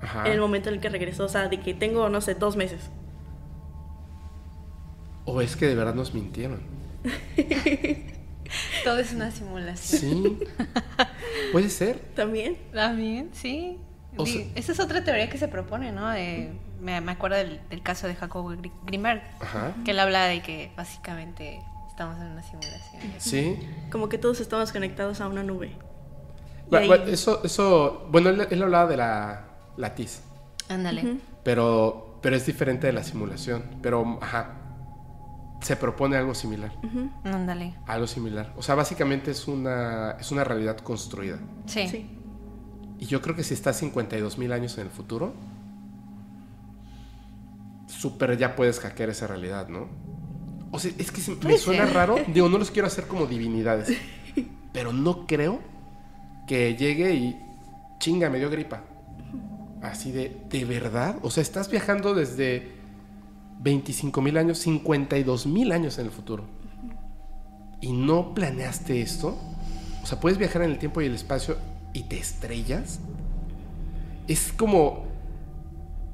Ajá. 0.01 0.25
en 0.27 0.35
el 0.35 0.41
momento 0.41 0.69
en 0.69 0.77
el 0.77 0.81
que 0.81 0.89
regresó. 0.89 1.25
O 1.25 1.29
sea, 1.29 1.49
de 1.49 1.59
que 1.59 1.75
tengo, 1.75 2.09
no 2.09 2.21
sé, 2.21 2.37
dos 2.37 2.55
meses. 2.55 2.91
O 5.25 5.41
es 5.41 5.57
que 5.57 5.67
de 5.67 5.75
verdad 5.75 5.95
nos 5.97 6.15
mintieron. 6.15 6.61
Todo 8.85 8.99
es 8.99 9.13
una 9.13 9.33
simulación. 9.33 10.39
Sí. 10.39 10.39
Puede 11.51 11.71
ser. 11.71 11.99
También. 12.15 12.57
También, 12.73 13.31
sí. 13.33 13.79
O 14.17 14.27
sea- 14.27 14.47
esa 14.55 14.71
es 14.71 14.79
otra 14.79 15.03
teoría 15.03 15.29
que 15.29 15.39
se 15.39 15.49
propone, 15.49 15.91
¿no? 15.91 16.13
Eh, 16.15 16.53
me, 16.83 17.01
me 17.01 17.13
acuerdo 17.13 17.37
del, 17.37 17.61
del 17.71 17.83
caso 17.83 18.07
de 18.07 18.15
Jacobo 18.15 18.51
Gri- 18.53 18.73
Grimberg, 18.85 19.23
Ajá. 19.41 19.73
que 19.85 19.93
él 19.93 20.01
habla 20.01 20.25
de 20.27 20.43
que 20.43 20.73
básicamente 20.77 21.63
estamos 21.89 22.21
en 22.21 22.27
una 22.29 22.43
simulación. 22.43 23.03
Sí. 23.19 23.59
Como 23.91 24.09
que 24.09 24.19
todos 24.19 24.41
estamos 24.41 24.73
conectados 24.73 25.21
a 25.21 25.29
una 25.29 25.43
nube. 25.43 25.77
Ahí- 26.73 26.91
Eso, 27.09 27.43
eso, 27.45 28.09
bueno, 28.11 28.31
él, 28.31 28.47
él 28.51 28.63
hablaba 28.63 28.89
de 28.91 28.97
la, 28.97 29.45
la 29.77 29.95
TIS, 29.95 30.23
Ándale. 30.69 31.19
Pero, 31.45 32.19
pero 32.23 32.35
es 32.37 32.47
diferente 32.47 32.87
de 32.87 32.93
la 32.95 33.03
simulación. 33.05 33.63
Pero, 33.83 34.19
ajá, 34.23 34.55
se 35.61 35.77
propone 35.77 36.17
algo 36.17 36.35
similar. 36.35 36.73
Ándale. 37.25 37.75
Algo 37.87 38.07
similar. 38.07 38.53
O 38.57 38.63
sea, 38.63 38.75
básicamente 38.75 39.31
es 39.33 39.47
una, 39.49 40.13
es 40.19 40.31
una 40.33 40.45
realidad 40.45 40.79
construida. 40.79 41.39
Sí. 41.67 41.89
Sí. 41.89 42.19
Y 42.99 43.07
yo 43.07 43.21
creo 43.21 43.37
que 43.37 43.43
si 43.45 43.53
estás 43.55 43.77
52 43.79 44.39
mil 44.39 44.53
años 44.53 44.79
en 44.79 44.85
el 44.85 44.91
futuro, 44.91 45.35
súper 47.93 48.37
ya 48.39 48.57
puedes 48.57 48.81
hackear 48.81 49.11
esa 49.11 49.27
realidad, 49.27 49.69
¿no? 49.69 49.89
O 50.71 50.79
sea, 50.79 50.91
es 50.99 51.13
que 51.13 51.21
se- 51.21 51.37
me 51.37 51.59
suena 51.59 51.87
raro. 51.87 52.17
Digo, 52.35 52.49
no 52.49 52.59
los 52.59 52.71
quiero 52.71 52.89
hacer 52.89 53.07
como 53.07 53.27
divinidades. 53.27 53.97
pero 54.73 54.93
no 54.93 55.27
creo 55.27 55.61
que 56.47 56.75
llegue 56.77 57.15
y 57.15 57.37
chinga, 57.99 58.31
me 58.31 58.39
dio 58.39 58.51
gripa. 58.51 58.83
Así 59.83 60.13
de, 60.13 60.41
¿de 60.49 60.65
verdad? 60.65 61.17
O 61.23 61.31
sea, 61.31 61.43
estás 61.43 61.71
viajando 61.71 62.15
desde 62.15 62.73
25 63.61 64.23
mil 64.23 64.37
años, 64.39 64.59
52 64.59 65.47
mil 65.47 65.73
años 65.73 65.99
en 65.99 66.07
el 66.07 66.11
futuro. 66.13 66.45
¿Y 67.81 67.93
no 67.93 68.33
planeaste 68.33 69.03
esto? 69.03 69.37
O 70.03 70.07
sea, 70.07 70.21
puedes 70.21 70.39
viajar 70.39 70.63
en 70.63 70.71
el 70.71 70.79
tiempo 70.79 71.01
y 71.03 71.07
el 71.07 71.15
espacio 71.15 71.57
y 71.93 72.05
te 72.05 72.19
estrellas. 72.19 73.01
Es 74.29 74.53
como... 74.53 75.12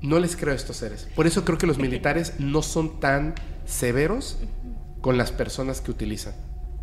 No 0.01 0.19
les 0.19 0.37
creo 0.37 0.53
a 0.53 0.57
estos 0.57 0.77
seres. 0.77 1.09
Por 1.15 1.27
eso 1.27 1.45
creo 1.45 1.59
que 1.59 1.67
los 1.67 1.79
militares 1.79 2.35
no 2.39 2.63
son 2.63 3.01
tan 3.01 3.35
severos 3.67 4.39
con 5.01 5.19
las 5.19 5.33
personas 5.33 5.81
que 5.81 5.91
utilizan. 5.91 6.35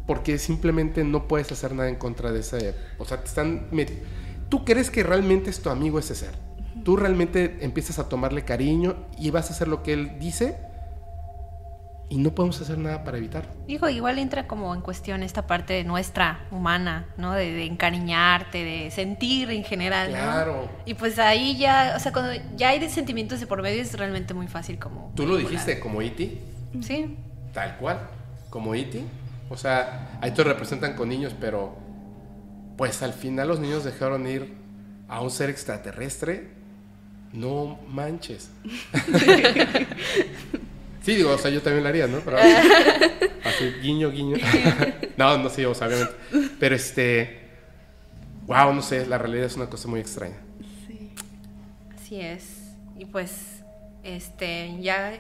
Porque 0.06 0.38
simplemente 0.38 1.04
no 1.04 1.28
puedes 1.28 1.52
hacer 1.52 1.74
nada 1.74 1.90
en 1.90 1.96
contra 1.96 2.32
de 2.32 2.42
ese... 2.42 2.76
O 2.98 3.06
sea, 3.06 3.22
te 3.22 3.28
están... 3.28 3.68
Tú 4.50 4.66
crees 4.66 4.92
que 4.92 5.04
realmente 5.04 5.50
es 5.50 5.62
tu 5.62 5.70
amigo 5.70 5.98
ese 5.98 6.16
ser. 6.16 6.36
Tú 6.84 6.98
realmente 6.98 7.58
empiezas 7.62 8.00
a 8.00 8.10
tomarle 8.10 8.44
cariño 8.44 8.96
y 9.18 9.32
vas 9.32 9.50
a 9.50 9.54
hacer 9.54 9.68
lo 9.68 9.82
que 9.82 9.94
él 9.94 10.20
dice 10.20 10.58
y 12.16 12.18
no 12.18 12.34
podemos 12.34 12.62
hacer 12.62 12.78
nada 12.78 13.04
para 13.04 13.18
evitarlo. 13.18 13.52
Digo, 13.68 13.90
igual 13.90 14.20
entra 14.20 14.48
como 14.48 14.74
en 14.74 14.80
cuestión 14.80 15.22
esta 15.22 15.48
parte 15.48 15.84
nuestra, 15.84 16.48
humana, 16.50 17.08
¿no? 17.18 17.34
De, 17.34 17.52
de 17.52 17.66
encariñarte, 17.66 18.64
de 18.64 18.90
sentir 18.90 19.52
en 19.52 19.66
general, 19.66 20.14
¿no? 20.14 20.18
Claro. 20.18 20.70
Y 20.86 20.94
pues 20.94 21.20
ahí 21.20 21.58
ya, 21.58 21.94
o 21.98 22.00
sea, 22.00 22.14
cuando 22.14 22.32
ya 22.56 22.70
hay 22.70 22.80
de 22.80 22.90
sentimientos 22.90 23.42
de 23.42 23.48
por 23.48 23.62
medio 23.62 23.82
es 23.82 23.98
realmente 24.00 24.34
muy 24.34 24.48
fácil 24.48 24.80
como... 24.80 25.12
Tú 25.14 25.28
lo 25.28 25.36
dijiste 25.36 25.78
como 25.82 26.02
Iti, 26.02 26.40
Sí. 26.80 27.18
tal 27.54 27.76
cual, 27.76 28.00
como 28.50 28.74
Iti. 28.76 29.04
O 29.50 29.58
sea, 29.58 30.18
ahí 30.22 30.32
te 30.32 30.42
representan 30.46 30.96
con 30.96 31.10
niños, 31.10 31.36
pero 31.38 31.76
pues 32.78 33.04
al 33.04 33.12
final 33.12 33.50
los 33.50 33.60
niños 33.60 33.84
dejaron 33.84 34.26
ir 34.26 34.54
a 35.10 35.20
un 35.20 35.32
ser 35.32 35.50
extraterrestre. 35.50 36.50
No 37.34 37.78
manches. 37.90 38.52
sí, 41.06 41.16
digo, 41.16 41.32
o 41.32 41.38
sea, 41.38 41.52
yo 41.52 41.62
también 41.62 41.84
lo 41.84 41.90
haría, 41.90 42.08
¿no? 42.08 42.20
Pero 42.20 42.38
así, 43.44 43.72
guiño, 43.82 44.10
guiño. 44.10 44.38
no, 45.18 45.38
no, 45.38 45.50
sí, 45.50 45.64
o 45.64 45.76
sea, 45.76 45.88
obviamente. 45.88 46.16
Pero 46.60 46.76
este, 46.76 47.40
wow, 48.48 48.74
no 48.74 48.82
sé, 48.82 49.06
la 49.06 49.20
realidad 49.20 49.46
es 49.46 49.56
una 49.56 49.70
cosa 49.70 49.88
muy 49.88 50.00
extraña. 50.00 50.38
Sí. 50.88 51.12
Así 51.94 52.20
es. 52.20 52.74
Y 52.98 53.06
pues, 53.06 53.62
este, 54.04 54.76
ya 54.82 55.14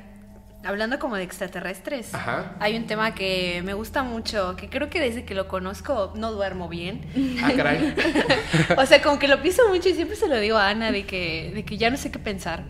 hablando 0.63 0.97
como 0.97 1.15
de 1.15 1.23
extraterrestres, 1.23 2.13
Ajá. 2.15 2.55
hay 2.59 2.75
un 2.75 2.87
tema 2.87 3.13
que 3.13 3.61
me 3.63 3.75
gusta 3.75 4.01
mucho, 4.01 4.55
que 4.55 4.69
creo 4.69 4.89
que 4.89 4.99
desde 4.99 5.23
que 5.23 5.35
lo 5.35 5.47
conozco 5.47 6.13
no 6.15 6.31
duermo 6.31 6.67
bien. 6.67 7.01
Ah, 7.43 7.51
caray. 7.55 7.93
o 8.77 8.85
sea, 8.87 9.01
como 9.03 9.19
que 9.19 9.27
lo 9.27 9.41
pienso 9.43 9.67
mucho 9.69 9.89
y 9.89 9.93
siempre 9.93 10.15
se 10.15 10.27
lo 10.27 10.39
digo 10.39 10.57
a 10.57 10.69
Ana 10.69 10.91
de 10.91 11.05
que, 11.05 11.51
de 11.53 11.63
que 11.63 11.77
ya 11.77 11.91
no 11.91 11.97
sé 11.97 12.11
qué 12.11 12.17
pensar. 12.17 12.63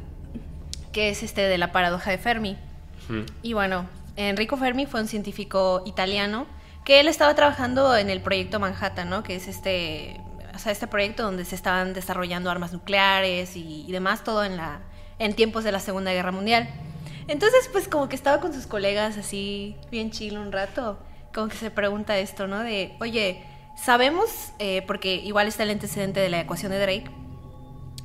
Que 0.91 1.09
es 1.09 1.23
este 1.23 1.41
de 1.41 1.57
la 1.57 1.71
paradoja 1.71 2.11
de 2.11 2.17
Fermi. 2.17 2.57
Y 3.41 3.53
bueno, 3.53 3.87
Enrico 4.15 4.57
Fermi 4.57 4.85
fue 4.85 5.01
un 5.01 5.07
científico 5.07 5.83
italiano 5.85 6.47
que 6.83 6.99
él 6.99 7.07
estaba 7.07 7.33
trabajando 7.35 7.95
en 7.95 8.09
el 8.09 8.21
proyecto 8.21 8.59
Manhattan, 8.59 9.09
¿no? 9.09 9.23
Que 9.23 9.35
es 9.35 9.47
este, 9.47 10.21
o 10.53 10.59
sea, 10.59 10.71
este 10.71 10.87
proyecto 10.87 11.23
donde 11.23 11.43
se 11.45 11.55
estaban 11.55 11.93
desarrollando 11.93 12.49
armas 12.49 12.73
nucleares 12.73 13.55
y, 13.55 13.85
y 13.87 13.91
demás, 13.91 14.23
todo 14.23 14.43
en 14.43 14.55
la, 14.55 14.81
en 15.19 15.33
tiempos 15.33 15.63
de 15.63 15.71
la 15.71 15.79
Segunda 15.79 16.13
Guerra 16.13 16.31
Mundial. 16.31 16.69
Entonces, 17.27 17.69
pues 17.71 17.87
como 17.87 18.07
que 18.07 18.15
estaba 18.15 18.39
con 18.39 18.53
sus 18.53 18.67
colegas 18.67 19.17
así, 19.17 19.75
bien 19.89 20.11
chill 20.11 20.37
un 20.37 20.51
rato, 20.51 20.99
como 21.33 21.47
que 21.47 21.57
se 21.57 21.71
pregunta 21.71 22.17
esto, 22.19 22.45
¿no? 22.47 22.59
De, 22.59 22.95
oye, 23.01 23.43
sabemos, 23.75 24.29
eh, 24.59 24.83
porque 24.85 25.15
igual 25.15 25.47
está 25.47 25.63
el 25.63 25.71
antecedente 25.71 26.19
de 26.19 26.29
la 26.29 26.39
ecuación 26.39 26.71
de 26.71 26.79
Drake, 26.79 27.09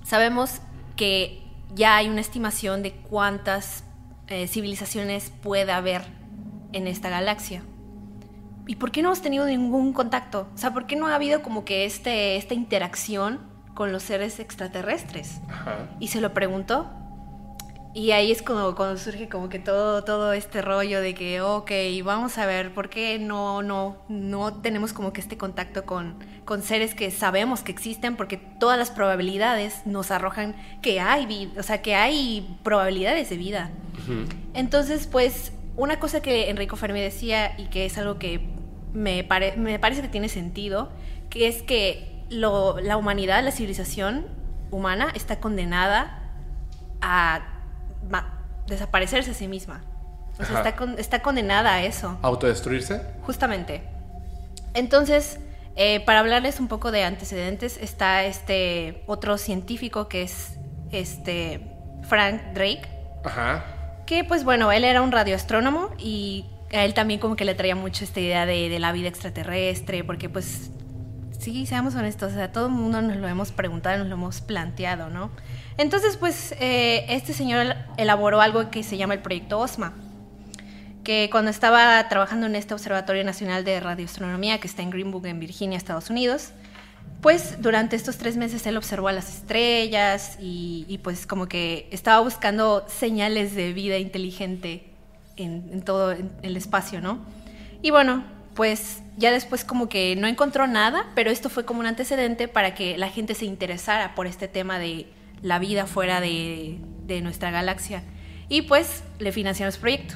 sabemos 0.04 0.60
que 0.96 1.42
ya 1.74 1.96
hay 1.96 2.08
una 2.08 2.22
estimación 2.22 2.82
de 2.82 2.92
cuántas 2.92 3.84
eh, 4.30 4.46
civilizaciones 4.46 5.32
puede 5.42 5.72
haber 5.72 6.02
en 6.72 6.86
esta 6.86 7.10
galaxia. 7.10 7.62
¿Y 8.66 8.76
por 8.76 8.92
qué 8.92 9.02
no 9.02 9.08
hemos 9.08 9.22
tenido 9.22 9.44
ningún 9.46 9.92
contacto? 9.92 10.48
O 10.54 10.58
sea, 10.58 10.72
¿por 10.72 10.86
qué 10.86 10.94
no 10.94 11.08
ha 11.08 11.16
habido 11.16 11.42
como 11.42 11.64
que 11.64 11.84
este, 11.84 12.36
esta 12.36 12.54
interacción 12.54 13.40
con 13.74 13.90
los 13.90 14.04
seres 14.04 14.38
extraterrestres? 14.38 15.40
Y 15.98 16.08
se 16.08 16.20
lo 16.20 16.32
preguntó. 16.32 16.88
Y 17.92 18.12
ahí 18.12 18.30
es 18.30 18.40
como 18.40 18.76
cuando 18.76 18.98
surge 18.98 19.28
como 19.28 19.48
que 19.48 19.58
todo, 19.58 20.04
todo 20.04 20.32
este 20.32 20.62
rollo 20.62 21.00
de 21.00 21.12
que, 21.12 21.40
ok, 21.40 21.72
vamos 22.04 22.38
a 22.38 22.46
ver, 22.46 22.72
¿por 22.72 22.88
qué 22.88 23.18
no, 23.18 23.62
no, 23.62 23.96
no 24.08 24.54
tenemos 24.54 24.92
como 24.92 25.12
que 25.12 25.20
este 25.20 25.36
contacto 25.36 25.84
con, 25.84 26.14
con 26.44 26.62
seres 26.62 26.94
que 26.94 27.10
sabemos 27.10 27.62
que 27.62 27.72
existen? 27.72 28.14
Porque 28.16 28.36
todas 28.36 28.78
las 28.78 28.92
probabilidades 28.92 29.86
nos 29.86 30.12
arrojan 30.12 30.54
que 30.82 31.00
hay 31.00 31.26
vida, 31.26 31.52
o 31.58 31.64
sea, 31.64 31.82
que 31.82 31.96
hay 31.96 32.56
probabilidades 32.62 33.28
de 33.28 33.36
vida. 33.36 33.70
Entonces, 34.54 35.08
pues, 35.08 35.52
una 35.76 35.98
cosa 35.98 36.20
que 36.22 36.48
Enrico 36.48 36.76
Fermi 36.76 37.00
decía 37.00 37.58
y 37.58 37.66
que 37.66 37.86
es 37.86 37.98
algo 37.98 38.18
que 38.18 38.40
me, 38.92 39.26
me 39.56 39.78
parece 39.80 40.02
que 40.02 40.08
tiene 40.08 40.28
sentido, 40.28 40.90
que 41.28 41.48
es 41.48 41.62
que 41.62 42.24
la 42.28 42.96
humanidad, 42.96 43.42
la 43.42 43.50
civilización 43.50 44.26
humana 44.70 45.08
está 45.14 45.40
condenada 45.40 46.32
a 47.00 47.59
desaparecerse 48.66 49.32
a 49.32 49.34
sí 49.34 49.48
misma. 49.48 49.82
O 50.38 50.44
sea, 50.44 50.62
está, 50.62 50.84
está, 50.96 51.22
condenada 51.22 51.74
a 51.74 51.82
eso. 51.82 52.18
¿Autodestruirse? 52.22 53.02
Justamente. 53.22 53.82
Entonces, 54.74 55.38
eh, 55.76 56.00
para 56.00 56.20
hablarles 56.20 56.60
un 56.60 56.68
poco 56.68 56.90
de 56.90 57.04
antecedentes, 57.04 57.76
está 57.76 58.24
este 58.24 59.02
otro 59.06 59.38
científico 59.38 60.08
que 60.08 60.22
es 60.22 60.56
este 60.92 61.60
Frank 62.02 62.40
Drake. 62.54 62.88
Ajá. 63.24 63.64
Que 64.06 64.24
pues 64.24 64.44
bueno, 64.44 64.72
él 64.72 64.84
era 64.84 65.02
un 65.02 65.12
radioastrónomo 65.12 65.90
y 65.98 66.46
a 66.72 66.84
él 66.84 66.94
también 66.94 67.20
como 67.20 67.36
que 67.36 67.44
le 67.44 67.54
traía 67.54 67.74
mucho 67.74 68.04
esta 68.04 68.20
idea 68.20 68.46
de, 68.46 68.68
de 68.68 68.78
la 68.78 68.92
vida 68.92 69.08
extraterrestre, 69.08 70.04
porque 70.04 70.28
pues 70.28 70.70
sí, 71.38 71.66
seamos 71.66 71.94
honestos, 71.94 72.32
o 72.32 72.34
sea, 72.34 72.52
todo 72.52 72.66
el 72.66 72.72
mundo 72.72 73.02
nos 73.02 73.16
lo 73.16 73.28
hemos 73.28 73.52
preguntado, 73.52 73.98
nos 73.98 74.08
lo 74.08 74.14
hemos 74.14 74.40
planteado, 74.40 75.08
¿no? 75.08 75.30
Entonces, 75.80 76.18
pues, 76.18 76.54
eh, 76.60 77.06
este 77.08 77.32
señor 77.32 77.74
elaboró 77.96 78.42
algo 78.42 78.70
que 78.70 78.82
se 78.82 78.98
llama 78.98 79.14
el 79.14 79.20
Proyecto 79.20 79.58
OSMA, 79.58 79.94
que 81.04 81.30
cuando 81.32 81.50
estaba 81.50 82.06
trabajando 82.10 82.44
en 82.44 82.54
este 82.54 82.74
Observatorio 82.74 83.24
Nacional 83.24 83.64
de 83.64 83.80
Radioastronomía, 83.80 84.60
que 84.60 84.66
está 84.66 84.82
en 84.82 84.90
Greenbook, 84.90 85.24
en 85.24 85.40
Virginia, 85.40 85.78
Estados 85.78 86.10
Unidos, 86.10 86.50
pues 87.22 87.62
durante 87.62 87.96
estos 87.96 88.18
tres 88.18 88.36
meses 88.36 88.66
él 88.66 88.76
observó 88.76 89.08
a 89.08 89.12
las 89.12 89.34
estrellas 89.38 90.36
y, 90.38 91.00
pues 91.02 91.26
como 91.26 91.46
que 91.46 91.88
estaba 91.90 92.20
buscando 92.20 92.84
señales 92.86 93.54
de 93.54 93.72
vida 93.72 93.96
inteligente 93.96 94.84
en, 95.36 95.80
todo 95.80 96.12
el 96.12 96.56
espacio, 96.58 97.00
¿no? 97.00 97.20
Y 97.80 97.88
bueno, 97.88 98.22
pues 98.54 99.00
ya 99.16 99.32
después 99.32 99.64
como 99.64 99.88
que 99.88 100.14
no 100.14 100.26
encontró 100.26 100.66
nada, 100.66 101.06
pero 101.14 101.30
esto 101.30 101.48
fue 101.48 101.64
como 101.64 101.80
un 101.80 101.86
antecedente 101.86 102.48
para 102.48 102.74
que 102.74 102.98
la 102.98 103.08
gente 103.08 103.34
se 103.34 103.46
interesara 103.46 104.14
por 104.14 104.26
este 104.26 104.46
tema 104.46 104.78
de 104.78 105.06
la 105.42 105.58
vida 105.58 105.86
fuera 105.86 106.20
de, 106.20 106.78
nuestra 107.22 107.50
galaxia. 107.50 108.04
Y 108.48 108.62
pues 108.62 109.02
le 109.18 109.32
financiaron 109.32 109.72
su 109.72 109.80
proyecto. 109.80 110.14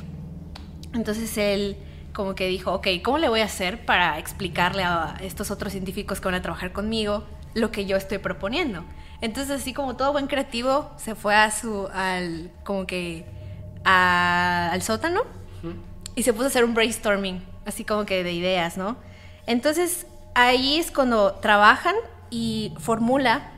Entonces 0.92 1.36
él 1.38 1.76
como 2.12 2.36
que 2.36 2.46
dijo, 2.46 2.72
ok, 2.72 2.86
¿cómo 3.02 3.18
le 3.18 3.28
voy 3.28 3.40
a 3.40 3.46
hacer 3.46 3.84
para 3.84 4.20
explicarle 4.20 4.84
a 4.84 5.16
estos 5.20 5.50
otros 5.50 5.72
científicos 5.72 6.20
que 6.20 6.26
van 6.26 6.36
a 6.36 6.42
trabajar 6.42 6.72
conmigo 6.72 7.24
lo 7.54 7.72
que 7.72 7.86
yo 7.86 7.96
estoy 7.96 8.18
proponiendo? 8.18 8.84
Entonces 9.20 9.60
así 9.60 9.72
como 9.72 9.96
todo 9.96 10.12
buen 10.12 10.28
creativo 10.28 10.92
se 10.96 11.16
fue 11.16 11.34
a 11.34 11.50
su, 11.50 11.88
al, 11.92 12.52
como 12.62 12.86
que 12.86 13.24
al 13.84 14.80
sótano 14.82 15.22
y 16.14 16.22
se 16.22 16.32
puso 16.32 16.44
a 16.44 16.48
hacer 16.48 16.64
un 16.64 16.74
brainstorming, 16.74 17.42
así 17.66 17.84
como 17.84 18.04
que 18.04 18.22
de 18.22 18.32
ideas, 18.32 18.76
¿no? 18.76 18.96
Entonces 19.46 20.06
ahí 20.34 20.78
es 20.78 20.92
cuando 20.92 21.34
trabajan 21.34 21.96
y 22.30 22.72
formula 22.78 23.50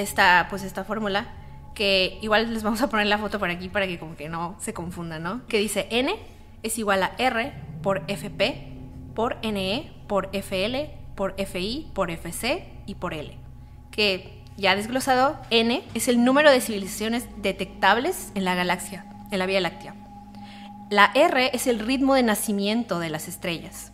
esta, 0.00 0.46
pues 0.50 0.62
esta 0.62 0.84
fórmula 0.84 1.26
que 1.74 2.18
igual 2.22 2.52
les 2.52 2.62
vamos 2.62 2.82
a 2.82 2.88
poner 2.88 3.06
la 3.06 3.18
foto 3.18 3.38
por 3.38 3.50
aquí 3.50 3.68
para 3.68 3.86
que 3.86 3.98
como 3.98 4.16
que 4.16 4.28
no 4.28 4.56
se 4.58 4.74
confundan, 4.74 5.22
¿no? 5.22 5.46
Que 5.46 5.58
dice 5.58 5.86
N 5.90 6.14
es 6.62 6.78
igual 6.78 7.02
a 7.02 7.12
R 7.18 7.52
por 7.82 8.02
FP 8.08 8.72
por 9.14 9.36
NE 9.42 9.92
por 10.06 10.28
FL 10.32 10.90
por 11.14 11.34
FI 11.36 11.90
por 11.94 12.10
FC 12.10 12.64
y 12.86 12.94
por 12.96 13.14
L. 13.14 13.36
Que 13.90 14.38
ya 14.56 14.74
desglosado, 14.74 15.36
N 15.50 15.84
es 15.94 16.08
el 16.08 16.24
número 16.24 16.50
de 16.50 16.60
civilizaciones 16.60 17.28
detectables 17.36 18.32
en 18.34 18.44
la 18.44 18.56
galaxia, 18.56 19.06
en 19.30 19.38
la 19.38 19.46
Vía 19.46 19.60
Láctea. 19.60 19.94
La 20.90 21.12
R 21.14 21.50
es 21.52 21.66
el 21.66 21.78
ritmo 21.78 22.14
de 22.14 22.22
nacimiento 22.22 22.98
de 22.98 23.10
las 23.10 23.28
estrellas. 23.28 23.92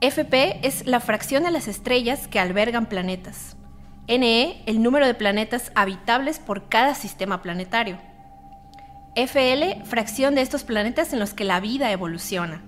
FP 0.00 0.66
es 0.66 0.86
la 0.86 1.00
fracción 1.00 1.44
de 1.44 1.50
las 1.50 1.68
estrellas 1.68 2.28
que 2.28 2.38
albergan 2.38 2.86
planetas. 2.86 3.57
NE, 4.08 4.62
el 4.64 4.82
número 4.82 5.06
de 5.06 5.12
planetas 5.12 5.70
habitables 5.74 6.38
por 6.38 6.68
cada 6.70 6.94
sistema 6.94 7.42
planetario. 7.42 7.98
FL, 9.14 9.84
fracción 9.84 10.34
de 10.34 10.40
estos 10.40 10.64
planetas 10.64 11.12
en 11.12 11.18
los 11.18 11.34
que 11.34 11.44
la 11.44 11.60
vida 11.60 11.92
evoluciona. 11.92 12.62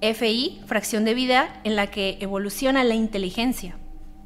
FI, 0.00 0.62
fracción 0.66 1.04
de 1.04 1.14
vida 1.14 1.48
en 1.64 1.74
la 1.74 1.88
que 1.88 2.18
evoluciona 2.20 2.84
la 2.84 2.94
inteligencia. 2.94 3.76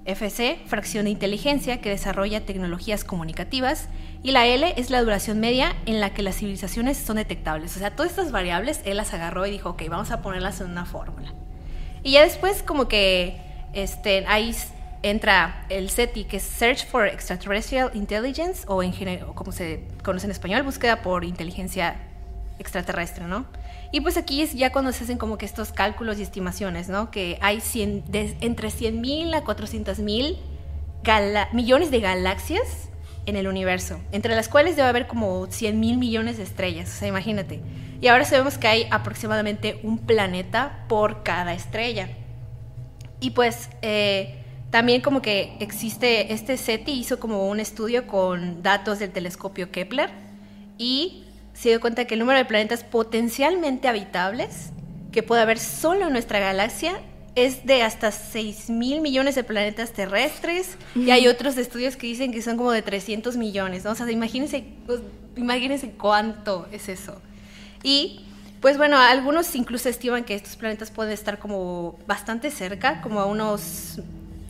FC, 0.04 0.58
fracción 0.66 1.04
de 1.04 1.10
inteligencia 1.12 1.80
que 1.80 1.90
desarrolla 1.90 2.44
tecnologías 2.44 3.04
comunicativas. 3.04 3.88
Y 4.22 4.32
la 4.32 4.46
L 4.46 4.74
es 4.76 4.90
la 4.90 5.00
duración 5.00 5.38
media 5.38 5.76
en 5.86 6.00
la 6.00 6.12
que 6.12 6.22
las 6.22 6.36
civilizaciones 6.36 6.98
son 6.98 7.16
detectables. 7.16 7.76
O 7.76 7.78
sea, 7.78 7.94
todas 7.94 8.10
estas 8.10 8.32
variables 8.32 8.80
él 8.84 8.96
las 8.96 9.14
agarró 9.14 9.46
y 9.46 9.50
dijo, 9.50 9.70
ok, 9.70 9.82
vamos 9.88 10.10
a 10.10 10.20
ponerlas 10.20 10.60
en 10.60 10.70
una 10.70 10.84
fórmula. 10.84 11.32
Y 12.02 12.12
ya 12.12 12.22
después 12.22 12.62
como 12.62 12.88
que 12.88 13.40
este, 13.72 14.24
hay 14.26 14.54
entra 15.02 15.64
el 15.68 15.90
SETI, 15.90 16.24
que 16.24 16.38
es 16.38 16.42
Search 16.42 16.86
for 16.86 17.06
Extraterrestrial 17.06 17.90
Intelligence, 17.94 18.64
o, 18.66 18.82
en 18.82 18.92
como 19.34 19.52
se 19.52 19.84
conoce 20.02 20.26
en 20.26 20.32
español, 20.32 20.62
búsqueda 20.62 21.02
por 21.02 21.24
inteligencia 21.24 21.96
extraterrestre, 22.58 23.24
¿no? 23.26 23.46
Y 23.92 24.00
pues 24.00 24.16
aquí 24.16 24.42
es 24.42 24.52
ya 24.54 24.72
cuando 24.72 24.92
se 24.92 25.04
hacen 25.04 25.16
como 25.16 25.38
que 25.38 25.46
estos 25.46 25.72
cálculos 25.72 26.18
y 26.18 26.22
estimaciones, 26.22 26.88
¿no? 26.88 27.10
Que 27.10 27.38
hay 27.40 27.60
100, 27.60 28.04
entre 28.12 28.68
100.000 28.68 29.34
a 29.34 29.44
400.000 29.44 30.36
millones 31.52 31.90
de 31.90 32.00
galaxias 32.00 32.88
en 33.24 33.36
el 33.36 33.46
universo, 33.46 34.00
entre 34.12 34.34
las 34.34 34.48
cuales 34.48 34.76
debe 34.76 34.88
haber 34.88 35.06
como 35.06 35.46
100.000 35.46 35.96
millones 35.96 36.36
de 36.36 36.42
estrellas, 36.42 36.88
o 36.88 36.98
sea, 36.98 37.08
imagínate. 37.08 37.60
Y 38.00 38.08
ahora 38.08 38.24
sabemos 38.24 38.58
que 38.58 38.68
hay 38.68 38.86
aproximadamente 38.90 39.80
un 39.82 39.98
planeta 39.98 40.84
por 40.88 41.22
cada 41.22 41.54
estrella. 41.54 42.08
Y 43.20 43.30
pues... 43.30 43.70
Eh, 43.82 44.37
también 44.70 45.00
como 45.00 45.22
que 45.22 45.56
existe, 45.60 46.32
este 46.32 46.56
SETI 46.56 46.92
hizo 46.92 47.18
como 47.18 47.48
un 47.48 47.58
estudio 47.58 48.06
con 48.06 48.62
datos 48.62 48.98
del 48.98 49.10
telescopio 49.10 49.70
Kepler 49.70 50.10
y 50.76 51.24
se 51.54 51.70
dio 51.70 51.80
cuenta 51.80 52.04
que 52.04 52.14
el 52.14 52.20
número 52.20 52.38
de 52.38 52.44
planetas 52.44 52.84
potencialmente 52.84 53.88
habitables 53.88 54.70
que 55.10 55.22
puede 55.22 55.42
haber 55.42 55.58
solo 55.58 56.06
en 56.06 56.12
nuestra 56.12 56.38
galaxia 56.38 57.00
es 57.34 57.64
de 57.64 57.82
hasta 57.82 58.10
6 58.10 58.68
mil 58.68 59.00
millones 59.00 59.36
de 59.36 59.44
planetas 59.44 59.92
terrestres 59.92 60.76
y 60.94 61.10
hay 61.10 61.28
otros 61.28 61.56
estudios 61.56 61.96
que 61.96 62.06
dicen 62.06 62.32
que 62.32 62.42
son 62.42 62.56
como 62.56 62.72
de 62.72 62.82
300 62.82 63.36
millones, 63.36 63.84
¿no? 63.84 63.92
O 63.92 63.94
sea, 63.94 64.10
imagínense, 64.10 64.64
pues, 64.86 65.00
imagínense 65.36 65.90
cuánto 65.92 66.66
es 66.72 66.88
eso. 66.88 67.20
Y 67.82 68.24
pues 68.60 68.76
bueno, 68.76 68.98
algunos 68.98 69.54
incluso 69.54 69.88
estiman 69.88 70.24
que 70.24 70.34
estos 70.34 70.56
planetas 70.56 70.90
pueden 70.90 71.12
estar 71.12 71.38
como 71.38 71.96
bastante 72.06 72.50
cerca, 72.50 73.00
como 73.00 73.20
a 73.20 73.26
unos 73.26 74.00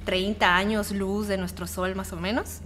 30 0.08 0.56
años 0.56 0.90
luz 0.90 1.28
de 1.28 1.36
nuestro 1.36 1.66
Sol 1.66 1.94
más 1.94 2.14
o 2.14 2.16
menos. 2.16 2.60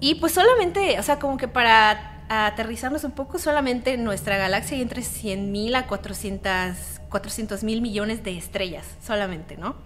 Y 0.00 0.14
pues 0.14 0.32
solamente, 0.32 0.98
o 0.98 1.02
sea, 1.02 1.18
como 1.18 1.36
que 1.36 1.46
para 1.46 2.24
aterrizarnos 2.30 3.04
un 3.04 3.10
poco, 3.10 3.38
solamente 3.38 3.92
en 3.92 4.02
nuestra 4.02 4.38
galaxia 4.38 4.78
hay 4.78 4.82
entre 4.82 5.02
100.000 5.02 5.76
a 5.76 5.86
400 5.86 7.64
mil 7.64 7.82
millones 7.82 8.24
de 8.24 8.38
estrellas, 8.38 8.86
solamente, 9.04 9.58
¿no? 9.58 9.76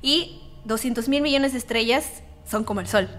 Y 0.00 0.40
200 0.64 1.06
mil 1.10 1.20
millones 1.20 1.52
de 1.52 1.58
estrellas 1.58 2.22
son 2.46 2.64
como 2.64 2.80
el 2.80 2.88
Sol. 2.88 3.10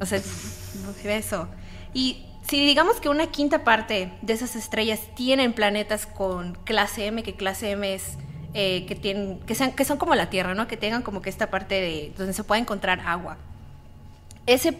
O 0.00 0.06
sea, 0.06 0.18
no 0.18 0.94
se 0.94 1.06
ve 1.06 1.18
eso. 1.18 1.48
Y 1.92 2.24
si 2.48 2.64
digamos 2.64 2.98
que 2.98 3.10
una 3.10 3.26
quinta 3.26 3.62
parte 3.62 4.10
de 4.22 4.32
esas 4.32 4.56
estrellas 4.56 5.00
tienen 5.14 5.52
planetas 5.52 6.06
con 6.06 6.54
clase 6.64 7.04
M, 7.08 7.22
que 7.22 7.34
clase 7.34 7.72
M 7.72 7.92
es 7.92 8.16
eh, 8.54 8.86
que, 8.86 8.94
tienen, 8.94 9.40
que, 9.40 9.54
sean, 9.54 9.72
que 9.72 9.84
son 9.84 9.98
como 9.98 10.14
la 10.14 10.30
Tierra, 10.30 10.54
¿no? 10.54 10.66
Que 10.66 10.76
tengan 10.76 11.02
como 11.02 11.22
que 11.22 11.30
esta 11.30 11.50
parte 11.50 11.76
de 11.76 12.12
donde 12.16 12.32
se 12.32 12.44
puede 12.44 12.60
encontrar 12.60 13.00
agua. 13.00 13.36
Ese 14.46 14.76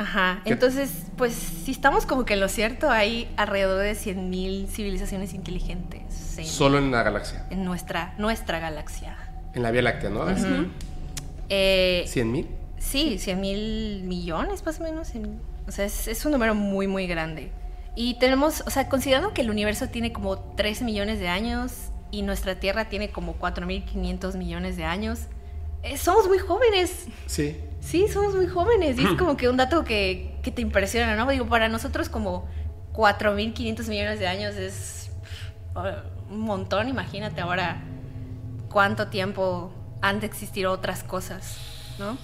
Ajá, 0.00 0.40
¿Qué- 0.44 0.52
entonces, 0.52 0.90
pues 1.16 1.34
si 1.34 1.72
estamos 1.72 2.06
como 2.06 2.24
que 2.24 2.34
en 2.34 2.40
lo 2.40 2.48
cierto, 2.48 2.88
hay 2.90 3.28
alrededor 3.36 3.82
de 3.82 3.94
100.000 3.94 4.66
civilizaciones 4.68 5.34
inteligentes 5.34 6.38
en, 6.38 6.46
Solo 6.46 6.78
en 6.78 6.90
la 6.90 7.02
galaxia. 7.02 7.46
en 7.50 7.64
nuestra, 7.64 8.14
nuestra 8.16 8.58
galaxia. 8.60 9.16
En 9.54 9.62
la 9.62 9.70
Vía 9.70 9.82
Láctea, 9.82 10.08
¿no? 10.10 10.24
Eh, 11.48 12.04
¿100 12.06 12.24
mil? 12.32 12.46
Sí, 12.78 13.18
100 13.18 13.40
mil 13.40 14.02
millones 14.04 14.64
más 14.64 14.80
o 14.80 14.84
menos. 14.84 15.12
o 15.68 15.72
sea, 15.72 15.84
es, 15.84 16.08
es 16.08 16.24
un 16.24 16.32
número 16.32 16.54
muy, 16.54 16.86
muy 16.86 17.06
grande. 17.06 17.50
Y 17.96 18.14
tenemos, 18.18 18.62
o 18.66 18.70
sea, 18.70 18.88
considerando 18.88 19.34
que 19.34 19.42
el 19.42 19.50
universo 19.50 19.88
tiene 19.88 20.12
como 20.12 20.38
13 20.38 20.84
millones 20.84 21.18
de 21.18 21.28
años 21.28 21.72
y 22.10 22.22
nuestra 22.22 22.54
Tierra 22.58 22.88
tiene 22.88 23.10
como 23.10 23.34
4.500 23.38 24.36
millones 24.36 24.76
de 24.76 24.84
años, 24.84 25.20
eh, 25.22 25.26
somos 25.96 26.28
muy 26.28 26.38
jóvenes. 26.38 27.06
Sí. 27.26 27.56
Sí, 27.80 28.08
somos 28.08 28.34
muy 28.34 28.46
jóvenes. 28.46 28.98
Y 28.98 29.04
es 29.04 29.14
como 29.14 29.36
que 29.36 29.48
un 29.48 29.56
dato 29.56 29.84
que, 29.84 30.36
que 30.42 30.50
te 30.50 30.60
impresiona, 30.62 31.16
¿no? 31.16 31.28
Digo, 31.30 31.46
para 31.46 31.68
nosotros 31.68 32.08
como 32.08 32.46
4.500 32.92 33.88
millones 33.88 34.20
de 34.20 34.26
años 34.26 34.54
es 34.56 35.10
uh, 35.74 36.32
un 36.32 36.40
montón. 36.40 36.88
Imagínate 36.88 37.40
ahora 37.40 37.82
cuánto 38.68 39.08
tiempo 39.08 39.72
han 40.02 40.20
de 40.20 40.26
existir 40.26 40.66
otras 40.66 41.02
cosas, 41.02 41.56
¿no? 41.98 42.18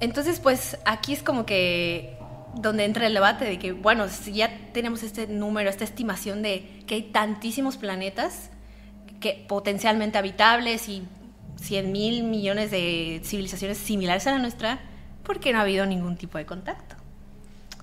Entonces, 0.00 0.40
pues 0.40 0.78
aquí 0.84 1.12
es 1.12 1.22
como 1.22 1.46
que 1.46 2.18
donde 2.54 2.84
entra 2.84 3.06
el 3.06 3.14
debate 3.14 3.44
de 3.44 3.58
que, 3.58 3.72
bueno, 3.72 4.08
si 4.08 4.32
ya 4.32 4.50
tenemos 4.72 5.02
este 5.02 5.26
número, 5.26 5.70
esta 5.70 5.84
estimación 5.84 6.42
de 6.42 6.82
que 6.86 6.96
hay 6.96 7.02
tantísimos 7.02 7.76
planetas 7.76 8.50
que 9.20 9.44
potencialmente 9.48 10.18
habitables 10.18 10.88
y 10.88 11.06
100 11.62 11.92
mil 11.92 12.24
millones 12.24 12.70
de 12.70 13.20
civilizaciones 13.24 13.78
similares 13.78 14.26
a 14.26 14.32
la 14.32 14.38
nuestra, 14.38 14.80
¿por 15.22 15.40
qué 15.40 15.52
no 15.52 15.58
ha 15.58 15.62
habido 15.62 15.86
ningún 15.86 16.16
tipo 16.16 16.38
de 16.38 16.46
contacto? 16.46 16.96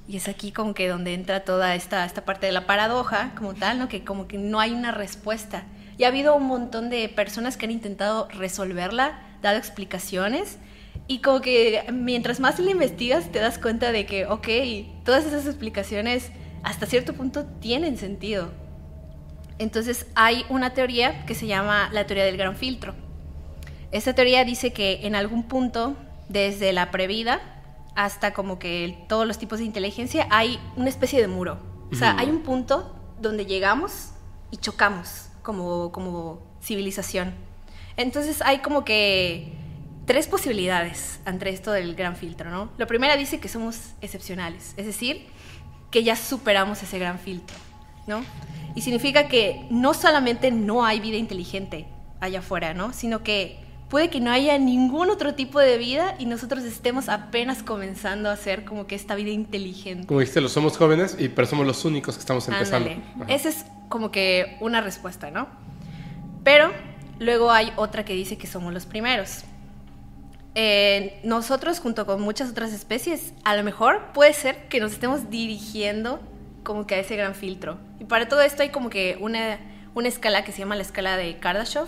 Y 0.08 0.18
es 0.18 0.28
aquí 0.28 0.52
como 0.52 0.74
que 0.74 0.88
donde 0.88 1.14
entra 1.14 1.46
toda 1.46 1.76
esta, 1.76 2.04
esta 2.04 2.26
parte 2.26 2.48
de 2.48 2.52
la 2.52 2.66
paradoja 2.66 3.34
como 3.38 3.54
tal, 3.54 3.80
¿no? 3.80 3.88
Que 3.88 4.04
como 4.04 4.28
que 4.28 4.38
no 4.38 4.60
hay 4.60 4.72
una 4.72 4.92
respuesta. 4.92 5.66
Y 5.98 6.04
ha 6.04 6.08
habido 6.08 6.36
un 6.36 6.48
montón 6.48 6.90
de 6.90 7.08
personas 7.10 7.58
que 7.58 7.66
han 7.66 7.72
intentado 7.72 8.28
resolverla, 8.30 9.20
dado 9.42 9.58
explicaciones, 9.58 10.58
y 11.08 11.20
como 11.20 11.42
que 11.42 11.84
mientras 11.92 12.40
más 12.40 12.60
la 12.60 12.72
investigas 12.72 13.32
te 13.32 13.40
das 13.40 13.60
cuenta 13.60 13.92
de 13.92 14.06
que, 14.06 14.26
ok, 14.26 14.48
todas 15.04 15.26
esas 15.26 15.46
explicaciones 15.46 16.32
hasta 16.64 16.86
cierto 16.86 17.14
punto 17.14 17.46
tienen 17.46 17.98
sentido. 17.98 18.52
Entonces 19.58 20.08
hay 20.16 20.46
una 20.50 20.74
teoría 20.74 21.26
que 21.26 21.36
se 21.36 21.48
llama 21.48 21.90
la 21.92 22.06
teoría 22.06 22.26
del 22.26 22.38
gran 22.38 22.56
filtro. 22.56 22.96
Esta 23.92 24.14
teoría 24.14 24.46
dice 24.46 24.72
que 24.72 25.08
en 25.08 25.16
algún 25.16 25.44
punto, 25.44 25.96
desde 26.28 26.74
la 26.74 26.92
previda 26.92 27.42
hasta 27.96 28.34
como 28.34 28.60
que 28.60 29.04
todos 29.08 29.26
los 29.28 29.40
tipos 29.40 29.60
de 29.60 29.66
inteligencia, 29.66 30.28
hay 30.30 30.60
una 30.76 30.90
especie 30.90 31.20
de 31.20 31.28
muro. 31.28 31.60
O 31.92 31.96
sea, 31.96 32.16
hay 32.18 32.30
un 32.30 32.44
punto 32.44 32.96
donde 33.20 33.46
llegamos 33.46 34.12
y 34.52 34.58
chocamos 34.58 35.30
como, 35.42 35.92
como 35.92 36.40
civilización. 36.62 37.34
Entonces 37.98 38.42
hay 38.44 38.60
como 38.60 38.86
que 38.86 39.54
tres 40.06 40.28
posibilidades 40.28 41.20
ante 41.26 41.50
esto 41.50 41.72
del 41.72 41.96
gran 41.96 42.16
filtro, 42.16 42.50
¿no? 42.50 42.70
La 42.78 42.86
primera 42.86 43.18
dice 43.18 43.40
que 43.40 43.48
somos 43.48 43.94
excepcionales, 44.02 44.74
es 44.78 44.86
decir, 44.86 45.28
que 45.92 46.04
ya 46.04 46.16
superamos 46.16 46.82
ese 46.84 47.00
gran 47.00 47.20
filtro, 47.20 47.58
¿no? 48.08 48.24
Y 48.76 48.82
significa 48.82 49.28
que 49.28 49.68
no 49.70 49.94
solamente 49.94 50.52
no 50.52 50.86
hay 50.86 51.00
vida 51.00 51.18
inteligente 51.18 51.88
allá 52.20 52.40
afuera, 52.40 52.74
¿no? 52.74 52.94
Sino 52.94 53.24
que 53.24 53.69
puede 53.90 54.10
que 54.10 54.22
no 54.22 54.32
haya 54.32 54.58
ningún 54.58 55.10
otro 55.10 55.34
tipo 55.34 55.60
de 55.60 55.78
vida 55.78 56.16
y 56.20 56.26
nosotros 56.26 56.64
estemos 56.64 57.10
apenas 57.10 57.64
comenzando 57.64 58.30
a 58.30 58.34
hacer 58.34 58.64
como 58.64 58.88
que 58.88 58.96
esta 58.96 59.16
vida 59.16 59.32
inteligente. 59.32 60.08
Como 60.08 60.20
dijiste, 60.20 60.42
los 60.42 60.52
somos 60.52 60.78
jóvenes, 60.78 61.18
y, 61.20 61.30
pero 61.30 61.48
somos 61.48 61.66
los 61.66 61.84
únicos 61.86 62.16
que 62.16 62.22
estamos 62.22 62.48
empezando. 62.48 62.92
Esa 63.28 63.50
es 63.50 63.66
como 63.90 64.12
que 64.12 64.58
una 64.62 64.82
respuesta, 64.82 65.32
¿no? 65.32 65.48
Pero 66.44 66.72
luego 67.18 67.52
hay 67.52 67.74
otra 67.76 68.06
que 68.06 68.14
dice 68.14 68.38
que 68.38 68.48
somos 68.48 68.74
los 68.74 68.86
primeros. 68.86 69.44
Eh, 70.56 71.20
nosotros, 71.24 71.80
junto 71.80 72.06
con 72.06 72.22
muchas 72.22 72.50
otras 72.50 72.74
especies, 72.74 73.34
a 73.44 73.56
lo 73.56 73.64
mejor 73.64 74.12
puede 74.14 74.34
ser 74.34 74.68
que 74.68 74.80
nos 74.80 74.94
estemos 74.94 75.30
dirigiendo 75.30 76.20
como 76.64 76.86
que 76.86 76.96
a 76.96 77.00
ese 77.00 77.16
gran 77.16 77.34
filtro. 77.34 77.78
Y 78.00 78.06
para 78.06 78.28
todo 78.28 78.42
esto 78.42 78.62
hay 78.62 78.70
como 78.70 78.90
que 78.90 79.18
una, 79.20 79.60
una 79.96 80.08
escala 80.08 80.44
que 80.44 80.52
se 80.52 80.60
llama 80.60 80.76
la 80.76 80.84
escala 80.84 81.18
de 81.18 81.40
Kardashev, 81.40 81.88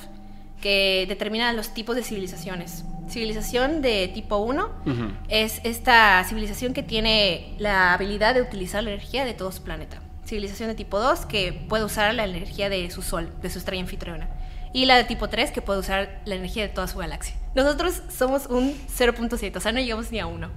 que 0.61 1.05
determina 1.09 1.51
los 1.53 1.73
tipos 1.73 1.95
de 1.95 2.03
civilizaciones. 2.03 2.85
Civilización 3.09 3.81
de 3.81 4.07
tipo 4.07 4.37
1 4.37 4.69
Ujú. 4.85 5.11
es 5.27 5.59
esta 5.65 6.23
civilización 6.23 6.73
que 6.73 6.83
tiene 6.83 7.55
la 7.57 7.93
habilidad 7.93 8.33
de 8.35 8.41
utilizar 8.41 8.83
la 8.83 8.91
energía 8.91 9.25
de 9.25 9.33
todo 9.33 9.51
su 9.51 9.63
planeta. 9.63 10.01
Civilización 10.25 10.69
de 10.69 10.75
tipo 10.75 10.99
2 10.99 11.25
que 11.25 11.51
puede 11.67 11.83
usar 11.83 12.13
la 12.13 12.23
energía 12.23 12.69
de 12.69 12.89
su 12.89 13.01
sol, 13.01 13.33
de 13.41 13.49
su 13.49 13.59
estrella 13.59 13.81
anfitriona. 13.81 14.29
Y 14.71 14.85
la 14.85 14.95
de 14.95 15.03
tipo 15.03 15.27
3 15.27 15.51
que 15.51 15.61
puede 15.61 15.79
usar 15.79 16.21
la 16.23 16.35
energía 16.35 16.63
de 16.63 16.69
toda 16.69 16.87
su 16.87 16.99
galaxia. 16.99 17.35
Nosotros 17.53 18.01
somos 18.09 18.45
un 18.45 18.73
0.7, 18.87 19.57
o 19.57 19.59
sea, 19.59 19.73
no 19.73 19.81
llegamos 19.81 20.09
ni 20.13 20.19
a 20.19 20.27
1. 20.27 20.49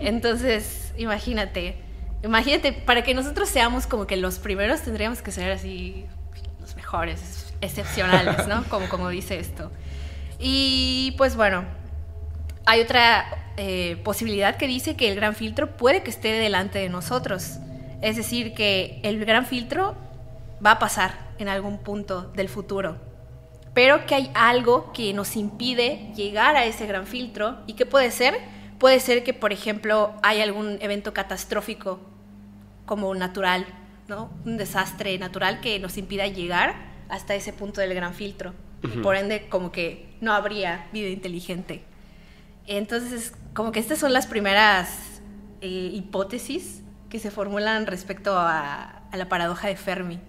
Entonces, 0.00 0.92
imagínate, 0.98 1.76
imagínate, 2.22 2.72
para 2.72 3.02
que 3.02 3.14
nosotros 3.14 3.48
seamos 3.48 3.86
como 3.86 4.06
que 4.06 4.18
los 4.18 4.38
primeros 4.38 4.82
tendríamos 4.82 5.22
que 5.22 5.30
ser 5.30 5.50
así 5.52 6.04
los 6.60 6.76
mejores, 6.76 7.47
excepcionales, 7.60 8.46
¿no? 8.46 8.64
Como, 8.64 8.88
como 8.88 9.08
dice 9.08 9.38
esto. 9.38 9.70
Y 10.38 11.14
pues 11.16 11.36
bueno, 11.36 11.64
hay 12.66 12.80
otra 12.80 13.52
eh, 13.56 14.00
posibilidad 14.04 14.56
que 14.56 14.66
dice 14.66 14.96
que 14.96 15.08
el 15.08 15.16
gran 15.16 15.34
filtro 15.34 15.76
puede 15.76 16.02
que 16.02 16.10
esté 16.10 16.28
delante 16.28 16.78
de 16.78 16.88
nosotros. 16.88 17.58
Es 18.02 18.16
decir, 18.16 18.54
que 18.54 19.00
el 19.02 19.24
gran 19.24 19.46
filtro 19.46 19.96
va 20.64 20.72
a 20.72 20.78
pasar 20.78 21.28
en 21.38 21.48
algún 21.48 21.78
punto 21.78 22.30
del 22.34 22.48
futuro. 22.48 22.98
Pero 23.74 24.06
que 24.06 24.14
hay 24.14 24.30
algo 24.34 24.92
que 24.92 25.12
nos 25.12 25.36
impide 25.36 26.12
llegar 26.14 26.56
a 26.56 26.64
ese 26.66 26.86
gran 26.86 27.06
filtro. 27.06 27.58
¿Y 27.66 27.74
qué 27.74 27.86
puede 27.86 28.10
ser? 28.10 28.38
Puede 28.78 29.00
ser 29.00 29.24
que, 29.24 29.34
por 29.34 29.52
ejemplo, 29.52 30.14
hay 30.22 30.40
algún 30.40 30.78
evento 30.80 31.12
catastrófico 31.12 32.00
como 32.86 33.14
natural, 33.14 33.66
¿no? 34.06 34.30
Un 34.44 34.56
desastre 34.56 35.18
natural 35.18 35.60
que 35.60 35.78
nos 35.78 35.98
impida 35.98 36.26
llegar 36.26 36.87
hasta 37.08 37.34
ese 37.34 37.52
punto 37.52 37.80
del 37.80 37.94
gran 37.94 38.14
filtro. 38.14 38.54
Y 38.82 38.88
Ujú. 38.88 39.02
por 39.02 39.16
ende, 39.16 39.48
como 39.48 39.72
que 39.72 40.06
no 40.20 40.32
habría 40.32 40.86
vida 40.92 41.08
inteligente. 41.08 41.82
Entonces, 42.66 43.32
como 43.54 43.72
que 43.72 43.80
estas 43.80 43.98
son 43.98 44.12
las 44.12 44.26
primeras 44.26 45.20
eh, 45.60 45.90
hipótesis 45.92 46.82
que 47.08 47.18
se 47.18 47.30
formulan 47.30 47.86
respecto 47.86 48.38
a, 48.38 49.02
a 49.10 49.16
la 49.16 49.28
paradoja 49.28 49.68
de 49.68 49.76
Fermi. 49.76 50.20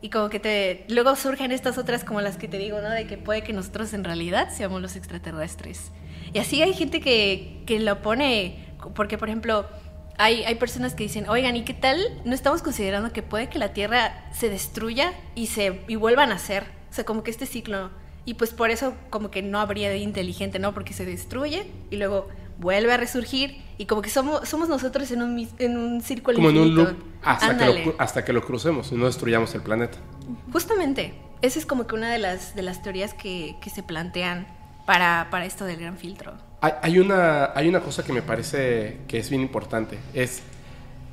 Y 0.00 0.10
como 0.10 0.28
que 0.28 0.38
te, 0.38 0.84
luego 0.88 1.16
surgen 1.16 1.50
estas 1.50 1.78
otras 1.78 2.04
como 2.04 2.20
las 2.20 2.36
que 2.36 2.46
te 2.46 2.58
digo, 2.58 2.80
¿no? 2.80 2.90
De 2.90 3.06
que 3.06 3.16
puede 3.18 3.42
que 3.42 3.52
nosotros 3.52 3.92
en 3.94 4.04
realidad 4.04 4.50
seamos 4.50 4.80
los 4.80 4.96
extraterrestres. 4.96 5.90
Y 6.32 6.38
así 6.38 6.62
hay 6.62 6.72
gente 6.74 7.00
que, 7.00 7.62
que 7.66 7.80
lo 7.80 8.00
pone, 8.02 8.66
porque 8.94 9.18
por 9.18 9.28
ejemplo, 9.28 9.66
hay, 10.18 10.44
hay 10.44 10.56
personas 10.56 10.94
que 10.94 11.04
dicen, 11.04 11.28
oigan, 11.28 11.56
¿y 11.56 11.64
qué 11.64 11.74
tal? 11.74 12.00
No 12.24 12.34
estamos 12.34 12.62
considerando 12.62 13.12
que 13.12 13.22
puede 13.22 13.48
que 13.48 13.58
la 13.58 13.72
Tierra 13.72 14.28
se 14.32 14.50
destruya 14.50 15.14
y, 15.34 15.46
se, 15.46 15.80
y 15.86 15.96
vuelva 15.96 16.24
a 16.24 16.26
nacer. 16.26 16.64
O 16.90 16.94
sea, 16.94 17.04
como 17.04 17.22
que 17.22 17.30
este 17.30 17.46
ciclo. 17.46 17.90
Y 18.24 18.34
pues 18.34 18.50
por 18.52 18.70
eso 18.70 18.94
como 19.10 19.30
que 19.30 19.42
no 19.42 19.60
habría 19.60 19.88
vida 19.88 20.02
inteligente, 20.02 20.58
¿no? 20.58 20.74
Porque 20.74 20.92
se 20.92 21.06
destruye 21.06 21.70
y 21.90 21.96
luego 21.96 22.28
vuelve 22.58 22.92
a 22.92 22.96
resurgir 22.96 23.62
y 23.78 23.86
como 23.86 24.02
que 24.02 24.10
somos, 24.10 24.46
somos 24.48 24.68
nosotros 24.68 25.10
en 25.12 25.22
un, 25.22 25.48
en 25.58 25.76
un 25.78 26.00
círculo 26.02 26.36
Como 26.36 26.50
en 26.50 26.58
un 26.58 26.66
infinito. 26.66 26.90
loop 26.90 27.02
hasta 27.22 27.56
que, 27.56 27.84
lo, 27.84 27.94
hasta 27.98 28.24
que 28.24 28.32
lo 28.32 28.42
crucemos 28.42 28.90
y 28.92 28.96
no 28.96 29.06
destruyamos 29.06 29.54
el 29.54 29.62
planeta. 29.62 29.98
Justamente, 30.52 31.14
esa 31.40 31.58
es 31.58 31.66
como 31.66 31.86
que 31.86 31.94
una 31.94 32.10
de 32.12 32.18
las, 32.18 32.54
de 32.56 32.62
las 32.62 32.82
teorías 32.82 33.14
que, 33.14 33.56
que 33.62 33.70
se 33.70 33.82
plantean 33.84 34.46
para, 34.84 35.28
para 35.30 35.46
esto 35.46 35.64
del 35.64 35.78
gran 35.78 35.96
filtro. 35.96 36.34
Hay, 36.60 36.72
hay 36.82 36.98
una, 36.98 37.52
hay 37.54 37.68
una 37.68 37.80
cosa 37.80 38.02
que 38.04 38.12
me 38.12 38.22
parece 38.22 38.98
que 39.06 39.18
es 39.18 39.30
bien 39.30 39.42
importante. 39.42 39.98
Es, 40.14 40.42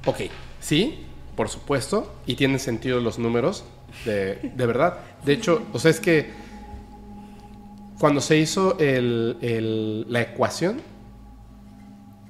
ok, 0.06 0.22
sí, 0.60 1.06
por 1.36 1.50
supuesto, 1.50 2.14
y 2.26 2.36
tienen 2.36 2.60
sentido 2.60 3.00
los 3.00 3.20
números, 3.20 3.64
de, 4.06 4.52
de 4.56 4.66
verdad. 4.66 5.00
De 5.24 5.34
hecho, 5.34 5.62
o 5.74 5.80
sea, 5.80 5.92
es 5.92 6.00
que 6.00 6.32
cuando 8.00 8.22
se 8.22 8.38
hizo 8.38 8.78
el- 8.80 9.38
el- 9.42 10.12
la 10.12 10.22
ecuación, 10.22 10.82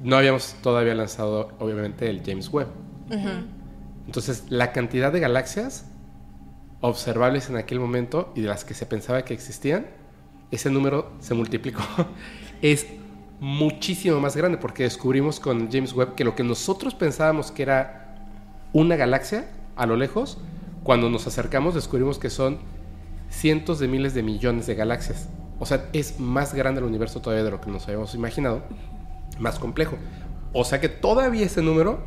no 0.02 0.18
habíamos 0.18 0.56
todavía 0.62 0.94
lanzado, 0.94 1.54
obviamente, 1.60 2.10
el 2.10 2.22
James 2.26 2.50
Webb. 2.50 2.68
Entonces, 4.06 4.44
la 4.50 4.72
cantidad 4.72 5.12
de 5.12 5.20
galaxias 5.20 5.86
observables 6.82 7.50
en 7.50 7.58
aquel 7.58 7.80
momento 7.80 8.32
y 8.36 8.42
de 8.42 8.48
las 8.48 8.66
que 8.66 8.74
se 8.74 8.86
pensaba 8.86 9.24
que 9.26 9.34
existían, 9.34 9.88
ese 10.52 10.70
número 10.70 11.12
se 11.20 11.34
multiplicó. 11.34 11.82
es 12.62 12.86
muchísimo 13.40 14.20
más 14.20 14.36
grande 14.36 14.58
porque 14.58 14.84
descubrimos 14.84 15.40
con 15.40 15.72
James 15.72 15.94
Webb 15.94 16.16
que 16.16 16.24
lo 16.24 16.36
que 16.36 16.44
nosotros 16.44 16.96
pensábamos 16.96 17.52
que 17.52 17.64
era 17.64 18.16
una 18.74 18.96
galaxia 18.96 19.48
a 19.76 19.86
lo 19.86 19.96
lejos, 19.96 20.38
cuando 20.84 21.10
nos 21.10 21.28
acercamos 21.28 21.76
descubrimos 21.76 22.20
que 22.20 22.30
son 22.30 22.60
cientos 23.30 23.80
de 23.80 23.88
miles 23.88 24.14
de 24.14 24.24
millones 24.24 24.68
de 24.68 24.76
galaxias. 24.76 25.28
O 25.60 25.66
sea, 25.66 25.86
es 25.94 26.20
más 26.20 26.54
grande 26.54 26.82
el 26.82 26.86
universo 26.86 27.22
todavía 27.22 27.44
de 27.44 27.52
lo 27.52 27.62
que 27.62 27.70
nos 27.70 27.86
habíamos 27.88 28.14
imaginado, 28.14 28.62
más 29.40 29.60
complejo. 29.60 29.98
O 30.54 30.64
sea 30.64 30.80
que 30.80 30.90
todavía 30.90 31.46
ese 31.46 31.62
número, 31.62 32.00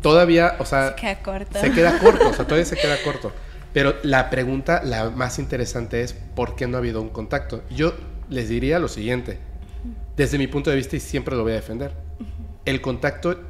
todavía, 0.00 0.56
o 0.58 0.64
sea... 0.64 0.90
Se 0.90 0.96
queda 0.96 1.22
corto. 1.22 1.58
Se 1.58 1.70
queda 1.72 1.98
corto, 1.98 2.28
o 2.28 2.32
sea, 2.32 2.44
todavía 2.44 2.64
se 2.64 2.76
queda 2.76 2.96
corto. 3.04 3.32
Pero 3.72 3.94
la 4.02 4.30
pregunta, 4.30 4.82
la 4.84 5.10
más 5.10 5.38
interesante 5.38 6.02
es, 6.02 6.12
¿por 6.12 6.54
qué 6.54 6.68
no 6.68 6.76
ha 6.76 6.78
habido 6.78 7.02
un 7.02 7.08
contacto? 7.08 7.62
Yo 7.70 7.94
les 8.28 8.48
diría 8.48 8.78
lo 8.78 8.88
siguiente, 8.88 9.40
desde 10.16 10.38
mi 10.38 10.46
punto 10.46 10.70
de 10.70 10.76
vista 10.76 10.96
y 10.96 11.00
siempre 11.00 11.36
lo 11.36 11.42
voy 11.42 11.52
a 11.52 11.56
defender, 11.56 11.92
el 12.64 12.80
contacto 12.80 13.40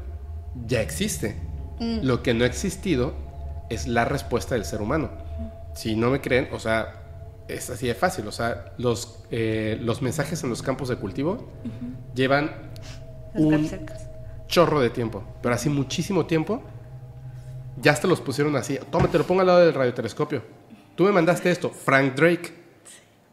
ya 0.67 0.81
existe. 0.81 1.37
Mm. 1.81 2.01
Lo 2.03 2.23
que 2.23 2.35
no 2.35 2.45
ha 2.45 2.47
existido 2.47 3.15
es 3.69 3.87
la 3.87 4.05
respuesta 4.05 4.55
del 4.55 4.65
ser 4.65 4.81
humano. 4.81 5.11
Si 5.75 5.97
no 5.97 6.11
me 6.11 6.21
creen, 6.21 6.49
o 6.53 6.59
sea, 6.59 7.05
es 7.49 7.71
así 7.71 7.87
de 7.87 7.95
fácil. 7.95 8.27
O 8.29 8.33
sea, 8.33 8.73
los, 8.79 9.25
eh, 9.31 9.79
los 9.81 10.03
mensajes 10.03 10.43
en 10.45 10.51
los 10.51 10.63
campos 10.63 10.89
de 10.89 10.97
cultivo 10.97 11.49
llevan 12.15 12.71
Los 13.35 13.45
un 13.45 13.71
chorro 14.47 14.81
de 14.81 14.91
tiempo, 14.91 15.25
pero 15.43 15.55
así 15.55 15.69
muchísimo 15.69 16.27
tiempo. 16.27 16.63
Ya 17.81 17.93
hasta 17.93 18.07
los 18.07 18.21
pusieron 18.21 18.55
así. 18.57 18.79
Toma, 18.91 19.11
te 19.11 19.19
lo 19.19 19.27
pongo 19.27 19.41
al 19.41 19.49
lado 19.49 19.61
del 19.61 19.75
radiotelescopio. 19.75 20.43
Tú 20.95 21.05
me 21.05 21.13
mandaste 21.13 21.51
esto, 21.51 21.71
Frank 21.71 22.15
Drake. 22.15 22.53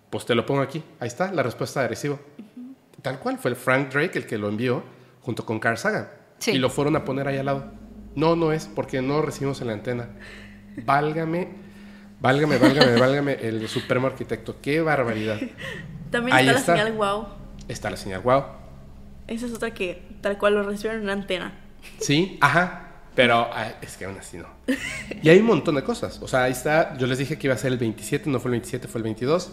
Pues 0.10 0.26
te 0.26 0.34
lo 0.34 0.46
pongo 0.46 0.62
aquí. 0.62 0.84
Ahí 1.00 1.08
está 1.08 1.32
la 1.32 1.44
respuesta 1.44 1.82
de 1.82 1.90
recibo. 1.90 2.20
Tal 3.02 3.20
cual, 3.20 3.38
fue 3.38 3.52
el 3.52 3.58
Frank 3.58 3.92
Drake 3.92 4.18
el 4.18 4.26
que 4.26 4.38
lo 4.38 4.50
envió 4.50 4.84
junto 5.22 5.46
con 5.46 5.60
Carl 5.60 5.78
Sagan. 5.78 6.10
Sí. 6.40 6.52
Y 6.52 6.58
lo 6.58 6.70
fueron 6.70 6.96
a 6.96 7.06
poner 7.06 7.28
ahí 7.28 7.38
al 7.38 7.46
lado. 7.46 7.72
No, 8.16 8.36
no 8.36 8.52
es, 8.52 8.68
porque 8.68 9.02
no 9.02 9.22
recibimos 9.22 9.62
en 9.62 9.68
la 9.68 9.74
antena. 9.74 10.10
Válgame, 10.86 11.50
válgame, 12.20 12.58
válgame, 12.58 13.00
válgame 13.00 13.34
el 13.42 13.68
supremo 13.68 14.08
arquitecto. 14.08 14.58
Qué 14.62 14.82
barbaridad. 14.82 15.40
También 16.12 16.36
Ahí 16.36 16.48
está, 16.48 16.60
está. 16.60 16.76
la 16.76 16.84
señal 16.84 16.98
wow. 16.98 17.28
Está 17.68 17.90
la 17.90 17.98
señal, 17.98 18.22
wow. 18.22 18.44
Esa 19.28 19.46
es 19.46 19.54
otra 19.54 19.74
que 19.74 20.04
tal 20.22 20.38
cual 20.38 20.56
lo 20.56 20.64
reciben 20.64 20.98
en 20.98 21.04
una 21.04 21.14
antena. 21.14 21.54
Sí, 22.00 22.38
ajá. 22.42 22.88
Pero 23.16 23.50
ah, 23.52 23.74
es 23.82 23.98
que 23.98 24.06
aún 24.06 24.18
así 24.18 24.38
no. 24.38 24.48
Y 25.22 25.30
hay 25.30 25.40
un 25.40 25.46
montón 25.46 25.76
de 25.76 25.84
cosas. 25.84 26.22
O 26.22 26.28
sea, 26.28 26.44
ahí 26.44 26.54
está. 26.54 26.98
Yo 26.98 27.08
les 27.08 27.18
dije 27.18 27.38
que 27.38 27.48
iba 27.48 27.54
a 27.54 27.58
ser 27.58 27.74
el 27.74 27.78
27, 27.78 28.30
no 28.30 28.40
fue 28.40 28.50
el 28.50 28.54
27, 28.54 28.88
fue 28.88 29.00
el 29.00 29.04
22. 29.04 29.52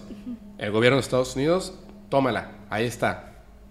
El 0.59 0.71
gobierno 0.71 0.97
de 0.97 1.01
Estados 1.01 1.35
Unidos, 1.35 1.75
tómala. 2.09 2.53
Ahí 2.71 2.87
está. 2.87 3.28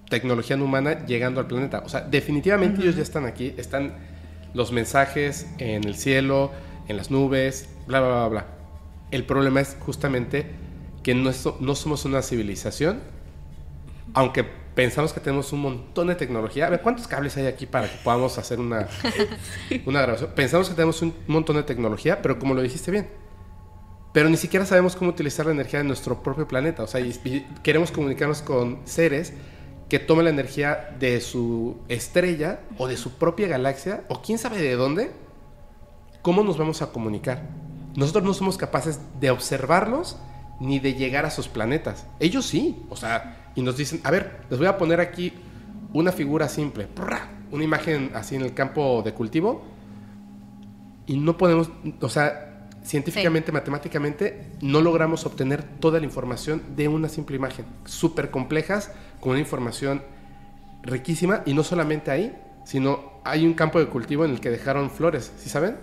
Tecnología 0.10 0.56
no 0.58 0.66
humana 0.66 1.06
llegando 1.06 1.40
al 1.42 1.48
planeta. 1.48 1.84
O 1.86 1.90
sea, 1.90 2.02
definitivamente 2.02 2.82
ellos 2.82 2.96
ya 2.96 3.04
están 3.04 3.26
aquí. 3.26 3.54
Están 3.58 3.96
los 4.54 4.72
mensajes 4.72 5.48
en 5.58 5.84
el 5.84 5.96
cielo, 5.96 6.52
en 6.88 6.98
las 6.98 7.12
nubes, 7.12 7.70
bla, 7.88 8.00
bla, 8.00 8.10
bla, 8.10 8.28
bla. 8.28 8.46
El 9.12 9.26
problema 9.26 9.62
es 9.62 9.76
justamente 9.80 10.46
que 11.04 11.14
no, 11.16 11.32
so- 11.34 11.58
no 11.60 11.76
somos 11.76 12.06
una 12.06 12.22
civilización, 12.22 13.02
aunque 14.14 14.44
pensamos 14.44 15.14
que 15.14 15.20
tenemos 15.20 15.52
un 15.54 15.62
montón 15.62 16.08
de 16.08 16.16
tecnología. 16.16 16.68
A 16.68 16.70
ver, 16.70 16.82
¿cuántos 16.82 17.08
cables 17.08 17.36
hay 17.38 17.48
aquí 17.48 17.66
para 17.66 17.90
que 17.90 17.98
podamos 18.04 18.38
hacer 18.38 18.60
una, 18.60 18.88
una 19.86 20.02
grabación? 20.02 20.32
Pensamos 20.36 20.70
que 20.70 20.76
tenemos 20.76 21.02
un 21.02 21.14
montón 21.28 21.56
de 21.58 21.64
tecnología, 21.64 22.22
pero 22.22 22.40
como 22.40 22.54
lo 22.54 22.62
dijiste 22.62 22.92
bien, 22.92 23.08
pero 24.14 24.30
ni 24.30 24.38
siquiera 24.38 24.66
sabemos 24.66 24.96
cómo 24.96 25.12
utilizar 25.12 25.46
la 25.46 25.52
energía 25.52 25.80
de 25.80 25.86
nuestro 25.86 26.24
propio 26.24 26.48
planeta. 26.48 26.84
O 26.84 26.88
sea, 26.88 27.00
y, 27.02 27.10
y 27.24 27.42
queremos 27.64 27.92
comunicarnos 27.92 28.42
con 28.42 28.80
seres 28.86 29.34
que 29.90 30.00
tomen 30.00 30.26
la 30.26 30.32
energía 30.32 30.96
de 31.00 31.22
su 31.22 31.78
estrella 31.88 32.60
o 32.78 32.88
de 32.88 32.98
su 32.98 33.14
propia 33.14 33.48
galaxia, 33.48 34.04
o 34.10 34.22
quién 34.22 34.38
sabe 34.38 34.62
de 34.62 34.76
dónde, 34.76 35.12
¿cómo 36.22 36.44
nos 36.44 36.58
vamos 36.58 36.82
a 36.82 36.92
comunicar? 36.92 37.44
Nosotros 37.96 38.24
no 38.24 38.34
somos 38.34 38.58
capaces 38.58 39.00
de 39.20 39.32
observarlos 39.32 40.18
ni 40.60 40.80
de 40.80 40.94
llegar 40.94 41.26
a 41.26 41.32
sus 41.32 41.48
planetas. 41.48 42.06
Ellos 42.20 42.46
sí, 42.46 42.84
o 42.90 42.96
sea, 42.96 43.52
y 43.56 43.62
nos 43.62 43.78
dicen, 43.78 44.02
a 44.04 44.12
ver, 44.12 44.42
les 44.50 44.60
voy 44.60 44.68
a 44.68 44.78
poner 44.78 45.00
aquí 45.00 45.34
una 45.94 46.12
figura 46.12 46.50
simple, 46.50 46.88
una 47.52 47.64
imagen 47.64 48.12
así 48.14 48.36
en 48.36 48.42
el 48.42 48.54
campo 48.54 49.02
de 49.04 49.14
cultivo, 49.14 49.64
y 51.06 51.18
no 51.18 51.38
podemos, 51.38 51.72
o 52.02 52.10
sea, 52.10 52.47
científicamente, 52.88 53.52
matemáticamente, 53.52 54.48
no 54.62 54.82
logramos 54.82 55.26
obtener 55.26 55.62
toda 55.62 56.00
la 56.00 56.06
información 56.06 56.62
de 56.76 56.88
una 56.88 57.10
simple 57.10 57.36
imagen. 57.36 57.66
Súper 57.86 58.32
complejas, 58.32 58.92
con 59.20 59.32
una 59.32 59.40
información 59.40 60.02
riquísima, 60.84 61.44
y 61.46 61.54
no 61.54 61.64
solamente 61.64 62.12
ahí, 62.12 62.34
sino 62.64 63.12
hay 63.26 63.46
un 63.46 63.54
campo 63.54 63.80
de 63.80 63.88
cultivo 63.88 64.24
en 64.24 64.32
el 64.32 64.40
que 64.40 64.50
dejaron 64.50 64.90
flores, 64.90 65.34
¿sí 65.38 65.50
saben? 65.50 65.76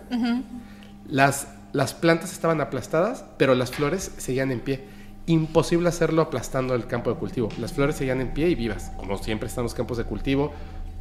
Las, 1.07 1.49
las 1.73 1.93
plantas 1.93 2.33
estaban 2.33 2.61
aplastadas, 2.63 3.25
pero 3.37 3.55
las 3.55 3.71
flores 3.71 4.11
seguían 4.17 4.51
en 4.51 4.61
pie. 4.61 4.85
Imposible 5.27 5.89
hacerlo 5.91 6.23
aplastando 6.23 6.75
el 6.75 6.87
campo 6.87 7.11
de 7.11 7.17
cultivo. 7.17 7.51
Las 7.59 7.75
flores 7.75 7.97
seguían 7.97 8.23
en 8.23 8.33
pie 8.33 8.49
y 8.49 8.55
vivas, 8.55 8.93
como 8.97 9.19
siempre 9.19 9.49
están 9.49 9.65
los 9.65 9.75
campos 9.75 9.99
de 9.99 10.05
cultivo. 10.05 10.53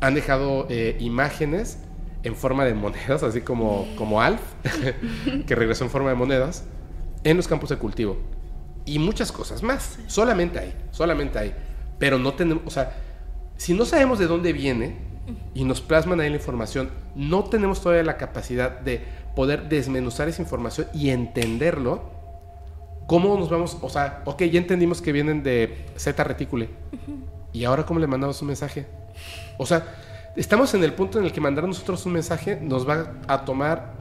Han 0.01 0.15
dejado 0.15 0.67
eh, 0.69 0.97
imágenes 0.99 1.77
en 2.23 2.35
forma 2.35 2.65
de 2.65 2.73
monedas, 2.73 3.21
así 3.23 3.41
como, 3.41 3.87
como 3.97 4.21
Alf, 4.21 4.41
que 5.45 5.55
regresó 5.55 5.83
en 5.83 5.89
forma 5.89 6.09
de 6.09 6.15
monedas, 6.15 6.65
en 7.23 7.37
los 7.37 7.47
campos 7.47 7.69
de 7.69 7.77
cultivo. 7.77 8.17
Y 8.85 8.99
muchas 8.99 9.31
cosas 9.31 9.63
más. 9.63 9.99
Solamente 10.07 10.59
ahí, 10.59 10.73
solamente 10.91 11.39
ahí. 11.39 11.53
Pero 11.99 12.17
no 12.17 12.33
tenemos, 12.33 12.63
o 12.65 12.69
sea, 12.69 12.95
si 13.57 13.73
no 13.73 13.85
sabemos 13.85 14.19
de 14.19 14.27
dónde 14.27 14.51
viene 14.53 14.97
y 15.53 15.63
nos 15.63 15.81
plasman 15.81 16.19
ahí 16.19 16.29
la 16.29 16.35
información, 16.35 16.89
no 17.15 17.45
tenemos 17.45 17.81
todavía 17.81 18.03
la 18.03 18.17
capacidad 18.17 18.79
de 18.79 19.01
poder 19.35 19.69
desmenuzar 19.69 20.27
esa 20.27 20.41
información 20.41 20.87
y 20.93 21.09
entenderlo. 21.09 22.11
¿Cómo 23.07 23.37
nos 23.37 23.49
vamos? 23.49 23.77
O 23.81 23.89
sea, 23.89 24.21
ok, 24.25 24.43
ya 24.43 24.59
entendimos 24.59 25.01
que 25.01 25.11
vienen 25.11 25.43
de 25.43 25.85
Z 25.97 26.23
reticule. 26.23 26.69
¿Y 27.51 27.65
ahora 27.65 27.85
cómo 27.85 27.99
le 27.99 28.07
mandamos 28.07 28.41
un 28.41 28.47
mensaje? 28.47 28.87
O 29.57 29.65
sea, 29.65 29.85
estamos 30.35 30.73
en 30.73 30.83
el 30.83 30.93
punto 30.93 31.19
en 31.19 31.25
el 31.25 31.31
que 31.31 31.41
mandar 31.41 31.65
nosotros 31.67 32.05
un 32.05 32.13
mensaje 32.13 32.59
nos 32.61 32.87
va 32.87 33.13
a 33.27 33.45
tomar 33.45 33.93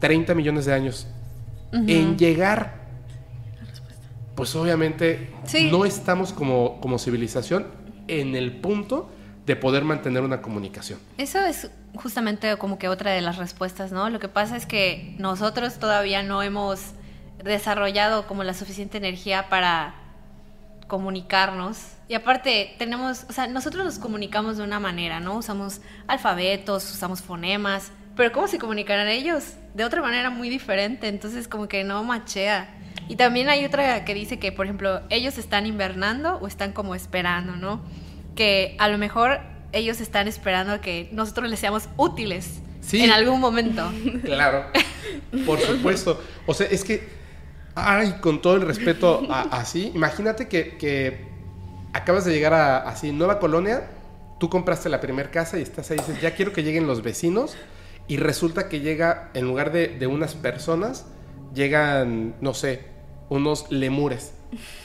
30 0.00 0.34
millones 0.34 0.64
de 0.66 0.74
años 0.74 1.06
en 1.72 2.16
llegar. 2.18 2.80
Pues 4.34 4.54
obviamente 4.56 5.30
Sí. 5.44 5.70
no 5.70 5.84
estamos 5.84 6.32
como, 6.32 6.80
como 6.80 6.98
civilización 6.98 7.66
en 8.08 8.34
el 8.34 8.60
punto 8.60 9.10
de 9.46 9.56
poder 9.56 9.84
mantener 9.84 10.22
una 10.22 10.40
comunicación. 10.40 10.98
Eso 11.18 11.40
es 11.40 11.70
justamente 11.96 12.56
como 12.56 12.78
que 12.78 12.88
otra 12.88 13.10
de 13.12 13.20
las 13.20 13.36
respuestas, 13.36 13.92
¿no? 13.92 14.08
Lo 14.10 14.18
que 14.20 14.28
pasa 14.28 14.56
es 14.56 14.64
que 14.66 15.14
nosotros 15.18 15.78
todavía 15.78 16.22
no 16.22 16.42
hemos 16.42 16.80
desarrollado 17.44 18.26
como 18.26 18.44
la 18.44 18.54
suficiente 18.54 18.98
energía 18.98 19.48
para 19.48 19.94
comunicarnos. 20.88 21.78
Y 22.10 22.14
aparte, 22.16 22.74
tenemos, 22.76 23.24
o 23.28 23.32
sea, 23.32 23.46
nosotros 23.46 23.84
nos 23.84 24.00
comunicamos 24.00 24.56
de 24.56 24.64
una 24.64 24.80
manera, 24.80 25.20
¿no? 25.20 25.36
Usamos 25.36 25.80
alfabetos, 26.08 26.90
usamos 26.92 27.22
fonemas, 27.22 27.92
pero 28.16 28.32
¿cómo 28.32 28.48
se 28.48 28.58
comunicarán 28.58 29.06
ellos? 29.06 29.52
De 29.74 29.84
otra 29.84 30.02
manera 30.02 30.28
muy 30.28 30.48
diferente, 30.48 31.06
entonces 31.06 31.46
como 31.46 31.68
que 31.68 31.84
no 31.84 32.02
machea. 32.02 32.68
Y 33.08 33.14
también 33.14 33.48
hay 33.48 33.64
otra 33.64 34.04
que 34.04 34.12
dice 34.14 34.40
que, 34.40 34.50
por 34.50 34.66
ejemplo, 34.66 35.02
ellos 35.08 35.38
están 35.38 35.66
invernando 35.66 36.34
o 36.38 36.48
están 36.48 36.72
como 36.72 36.96
esperando, 36.96 37.54
¿no? 37.54 37.80
Que 38.34 38.74
a 38.80 38.88
lo 38.88 38.98
mejor 38.98 39.38
ellos 39.70 40.00
están 40.00 40.26
esperando 40.26 40.72
a 40.72 40.80
que 40.80 41.08
nosotros 41.12 41.48
les 41.48 41.60
seamos 41.60 41.88
útiles 41.96 42.60
Sí. 42.80 43.04
en 43.04 43.12
algún 43.12 43.38
momento. 43.38 43.88
Claro, 44.24 44.66
por 45.46 45.60
supuesto. 45.60 46.20
O 46.44 46.54
sea, 46.54 46.66
es 46.66 46.82
que, 46.82 47.08
ay, 47.76 48.14
con 48.20 48.42
todo 48.42 48.56
el 48.56 48.62
respeto 48.62 49.28
así, 49.30 49.92
imagínate 49.94 50.48
que, 50.48 50.76
que 50.76 51.29
acabas 51.92 52.24
de 52.24 52.32
llegar 52.32 52.54
a 52.54 52.88
así 52.88 53.12
nueva 53.12 53.38
colonia, 53.38 53.88
tú 54.38 54.48
compraste 54.48 54.88
la 54.88 55.00
primera 55.00 55.30
casa 55.30 55.58
y 55.58 55.62
estás 55.62 55.90
ahí 55.90 55.98
y 55.98 56.00
dices, 56.00 56.20
ya 56.20 56.34
quiero 56.34 56.52
que 56.52 56.62
lleguen 56.62 56.86
los 56.86 57.02
vecinos 57.02 57.56
y 58.08 58.16
resulta 58.16 58.68
que 58.68 58.80
llega, 58.80 59.30
en 59.34 59.46
lugar 59.46 59.72
de, 59.72 59.88
de 59.88 60.06
unas 60.06 60.34
personas, 60.34 61.06
llegan, 61.54 62.34
no 62.40 62.54
sé, 62.54 62.84
unos 63.28 63.70
lemures. 63.70 64.32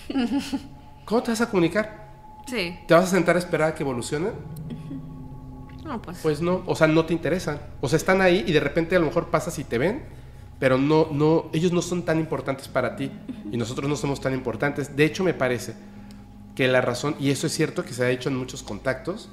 ¿Cómo 1.05 1.23
te 1.23 1.31
vas 1.31 1.41
a 1.41 1.49
comunicar? 1.49 2.05
Sí. 2.47 2.77
¿Te 2.87 2.93
vas 2.93 3.05
a 3.05 3.07
sentar 3.07 3.35
a 3.35 3.39
esperar 3.39 3.69
a 3.69 3.75
que 3.75 3.83
evolucionen? 3.83 4.33
No, 5.85 6.01
pues. 6.01 6.17
Pues 6.23 6.41
no, 6.41 6.63
o 6.65 6.75
sea, 6.75 6.87
no 6.87 7.05
te 7.05 7.13
interesan. 7.13 7.59
O 7.79 7.87
sea, 7.87 7.97
están 7.97 8.19
ahí 8.19 8.43
y 8.47 8.51
de 8.53 8.59
repente 8.59 8.95
a 8.95 8.99
lo 8.99 9.05
mejor 9.05 9.29
pasas 9.29 9.59
y 9.59 9.63
te 9.63 9.77
ven, 9.77 10.01
pero 10.57 10.79
no, 10.79 11.09
no, 11.11 11.51
ellos 11.53 11.71
no 11.73 11.83
son 11.83 12.01
tan 12.01 12.19
importantes 12.19 12.67
para 12.67 12.95
ti 12.95 13.11
y 13.51 13.55
nosotros 13.55 13.87
no 13.87 13.95
somos 13.95 14.19
tan 14.19 14.33
importantes. 14.33 14.95
De 14.95 15.05
hecho, 15.05 15.23
me 15.23 15.35
parece 15.35 15.75
que 16.55 16.67
la 16.67 16.81
razón, 16.81 17.15
y 17.19 17.29
eso 17.31 17.47
es 17.47 17.53
cierto 17.53 17.83
que 17.83 17.93
se 17.93 18.03
ha 18.05 18.09
hecho 18.09 18.29
en 18.29 18.37
muchos 18.37 18.63
contactos, 18.63 19.29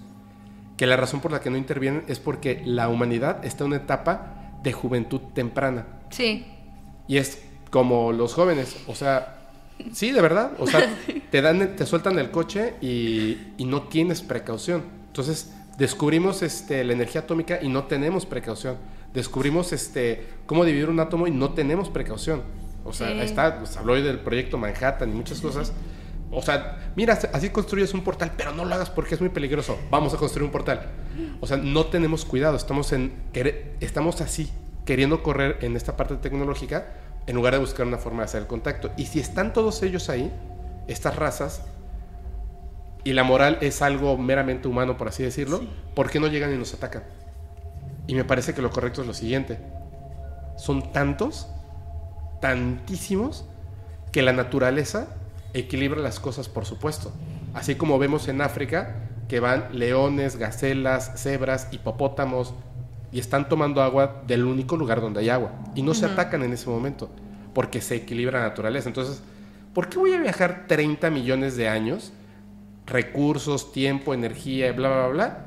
que 0.77 0.87
la 0.87 0.97
razón 0.97 1.21
por 1.21 1.31
la 1.33 1.41
que 1.41 1.51
no 1.51 1.57
intervienen 1.57 2.03
es 2.09 2.19
porque 2.19 2.63
la 2.65 2.89
humanidad 2.89 3.45
está 3.45 3.65
en 3.65 3.69
una 3.69 3.77
etapa 3.77 4.59
de 4.63 4.73
juventud 4.73 5.21
temprana. 5.35 5.87
Sí. 6.11 6.45
Y 7.07 7.19
es 7.19 7.43
como 7.71 8.13
los 8.13 8.35
jóvenes, 8.35 8.77
o 8.87 8.95
sea, 8.95 9.39
sí, 9.93 10.11
de 10.11 10.21
verdad, 10.21 10.53
o 10.59 10.67
sea, 10.67 10.81
te 11.31 11.41
dan, 11.43 11.77
te 11.77 11.87
sueltan 11.87 12.19
el 12.19 12.31
coche 12.31 12.75
y, 12.81 13.39
y 13.57 13.65
no 13.67 13.83
tienes 13.83 14.23
precaución. 14.23 14.83
Entonces, 15.07 15.53
descubrimos 15.79 16.43
este, 16.43 16.85
la 16.85 16.93
energía 16.93 17.23
atómica 17.23 17.61
y 17.63 17.69
no 17.69 17.85
tenemos 17.85 18.27
precaución. 18.27 18.77
Descubrimos 19.15 19.73
este, 19.73 20.27
cómo 20.47 20.65
dividir 20.65 20.89
un 20.89 20.99
átomo 21.01 21.27
y 21.27 21.31
no 21.31 21.53
tenemos 21.53 21.89
precaución. 21.91 22.43
O 22.85 22.93
sea, 22.93 23.09
Sí. 23.09 23.13
ahí 23.15 23.27
está, 23.27 23.59
pues, 23.59 23.77
habló 23.77 23.93
hoy 23.93 24.03
del 24.03 24.19
proyecto 24.19 24.59
Manhattan 24.59 25.11
y 25.11 25.13
muchas 25.13 25.41
cosas. 25.41 25.73
O 26.33 26.41
sea, 26.41 26.93
mira, 26.97 27.19
así 27.33 27.51
construyes 27.51 27.93
un 27.93 28.03
portal, 28.03 28.33
pero 28.37 28.53
no 28.53 28.65
lo 28.65 28.75
hagas 28.75 28.89
porque 28.89 29.15
es 29.15 29.21
muy 29.21 29.29
peligroso. 29.29 29.79
Vamos 29.91 30.15
a 30.15 30.17
construir 30.17 30.47
un 30.47 30.51
portal. 30.51 30.91
O 31.41 31.47
sea, 31.47 31.59
no 31.59 31.87
tenemos 31.87 32.25
cuidado, 32.25 32.57
estamos, 32.57 32.93
en, 32.93 33.13
estamos 33.81 34.23
así, 34.23 34.51
queriendo 34.87 35.23
correr 35.23 35.59
en 35.61 35.77
esta 35.77 35.97
parte 35.97 36.17
tecnológica 36.17 36.87
en 37.27 37.37
lugar 37.37 37.53
de 37.53 37.61
buscar 37.61 37.87
una 37.87 37.99
forma 37.99 38.21
de 38.21 38.25
hacer 38.25 38.41
el 38.41 38.47
contacto. 38.47 38.91
Y 38.97 39.07
si 39.07 39.21
están 39.21 39.53
todos 39.53 39.83
ellos 39.83 40.09
ahí, 40.09 40.33
estas 40.89 41.17
razas, 41.17 41.63
y 43.05 43.13
la 43.13 43.25
moral 43.25 43.59
es 43.61 43.83
algo 43.83 44.17
meramente 44.17 44.69
humano, 44.69 44.97
por 44.97 45.09
así 45.09 45.23
decirlo, 45.23 45.63
¿por 45.95 46.11
qué 46.11 46.19
no 46.19 46.29
llegan 46.29 46.53
y 46.55 46.57
nos 46.57 46.73
atacan? 46.73 47.03
Y 48.07 48.15
me 48.15 48.25
parece 48.25 48.55
que 48.55 48.63
lo 48.63 48.71
correcto 48.71 49.03
es 49.03 49.07
lo 49.07 49.15
siguiente. 49.15 49.59
Son 50.57 50.93
tantos, 50.93 51.49
tantísimos, 52.41 53.45
que 54.13 54.23
la 54.23 54.33
naturaleza 54.33 55.09
equilibra 55.55 56.01
las 56.01 56.21
cosas, 56.21 56.49
por 56.49 56.65
supuesto. 56.65 57.13
Así 57.55 57.75
como 57.75 57.99
vemos 57.99 58.29
en 58.29 58.41
África 58.41 59.09
que 59.29 59.41
van 59.41 59.69
leones, 59.73 60.37
gacelas, 60.37 61.13
cebras, 61.17 61.69
hipopótamos 61.73 62.55
y 63.13 63.19
están 63.19 63.49
tomando 63.49 63.83
agua 63.83 64.23
del 64.27 64.45
único 64.45 64.77
lugar 64.77 65.01
donde 65.01 65.21
hay 65.21 65.29
agua. 65.29 65.53
Y 65.75 65.83
no 65.83 65.95
se 65.95 66.07
atacan 66.07 66.43
en 66.43 66.53
ese 66.53 66.69
momento, 66.69 67.11
porque 67.55 67.81
se 67.81 67.97
equilibra 67.97 68.41
la 68.41 68.49
naturaleza. 68.49 68.89
Entonces, 68.89 69.23
¿por 69.75 69.89
qué 69.89 69.99
voy 69.99 70.13
a 70.15 70.21
viajar 70.21 70.65
30 70.67 71.11
millones 71.11 71.57
de 71.57 71.69
años, 71.69 72.13
recursos, 72.87 73.73
tiempo, 73.73 74.15
energía, 74.15 74.73
bla, 74.73 74.89
bla, 74.89 75.09
bla, 75.09 75.47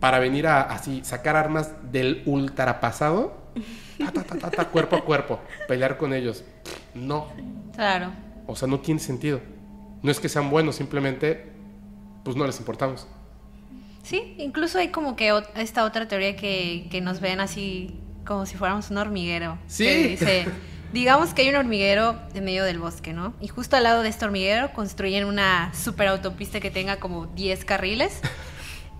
para 0.00 0.18
venir 0.18 0.46
a 0.46 0.60
así 0.62 1.00
sacar 1.02 1.36
armas 1.36 1.72
del 1.90 2.22
ultrapasado, 2.26 3.36
ta, 4.12 4.22
ta, 4.22 4.50
ta, 4.50 4.64
cuerpo 4.66 4.96
a 4.96 5.04
cuerpo, 5.04 5.40
pelear 5.66 5.96
con 5.96 6.12
ellos? 6.12 6.44
No, 6.94 7.28
Claro. 7.74 8.25
O 8.46 8.56
sea, 8.56 8.68
no 8.68 8.80
tiene 8.80 9.00
sentido. 9.00 9.40
No 10.02 10.10
es 10.10 10.20
que 10.20 10.28
sean 10.28 10.50
buenos, 10.50 10.76
simplemente, 10.76 11.52
pues 12.24 12.36
no 12.36 12.46
les 12.46 12.58
importamos. 12.58 13.06
Sí, 14.02 14.34
incluso 14.38 14.78
hay 14.78 14.88
como 14.88 15.16
que 15.16 15.32
esta 15.56 15.84
otra 15.84 16.06
teoría 16.06 16.36
que, 16.36 16.86
que 16.90 17.00
nos 17.00 17.20
ven 17.20 17.40
así 17.40 17.98
como 18.24 18.46
si 18.46 18.56
fuéramos 18.56 18.90
un 18.90 18.98
hormiguero. 18.98 19.58
Sí. 19.66 19.84
Que 19.84 20.08
dice, 20.08 20.46
digamos 20.92 21.34
que 21.34 21.42
hay 21.42 21.48
un 21.48 21.56
hormiguero 21.56 22.18
en 22.34 22.44
medio 22.44 22.64
del 22.64 22.78
bosque, 22.78 23.12
¿no? 23.12 23.34
Y 23.40 23.48
justo 23.48 23.76
al 23.76 23.84
lado 23.84 24.02
de 24.02 24.08
este 24.08 24.24
hormiguero 24.24 24.72
construyen 24.72 25.24
una 25.24 25.72
superautopista 25.74 26.60
que 26.60 26.70
tenga 26.70 26.96
como 26.96 27.26
10 27.26 27.64
carriles. 27.64 28.20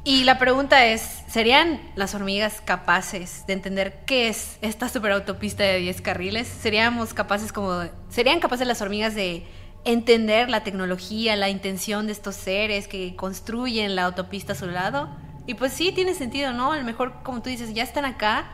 Y 0.09 0.23
la 0.23 0.39
pregunta 0.39 0.87
es, 0.87 1.25
¿serían 1.27 1.81
las 1.97 2.15
hormigas 2.15 2.61
capaces 2.65 3.45
de 3.49 3.55
entender 3.55 4.05
qué 4.07 4.29
es 4.29 4.57
esta 4.63 4.89
superautopista 4.89 5.65
de 5.65 5.79
10 5.79 6.01
carriles? 6.01 6.47
¿Seríamos 6.47 7.13
capaces 7.13 7.53
como 7.53 7.83
serían 8.09 8.39
capaces 8.39 8.69
las 8.69 8.81
hormigas 8.81 9.17
de 9.17 9.45
entender 9.85 10.49
la 10.49 10.63
tecnología, 10.63 11.35
la 11.35 11.49
intención 11.49 12.07
de 12.07 12.13
estos 12.13 12.37
seres 12.37 12.87
que 12.87 13.17
construyen 13.17 13.97
la 13.97 14.05
autopista 14.05 14.53
a 14.53 14.55
su 14.55 14.67
lado? 14.67 15.09
Y 15.45 15.55
pues 15.55 15.73
sí, 15.73 15.91
tiene 15.91 16.15
sentido, 16.15 16.53
¿no? 16.53 16.71
A 16.71 16.77
lo 16.77 16.85
mejor, 16.85 17.25
como 17.25 17.43
tú 17.43 17.51
dices, 17.51 17.75
ya 17.75 17.83
están 17.83 18.05
acá 18.05 18.47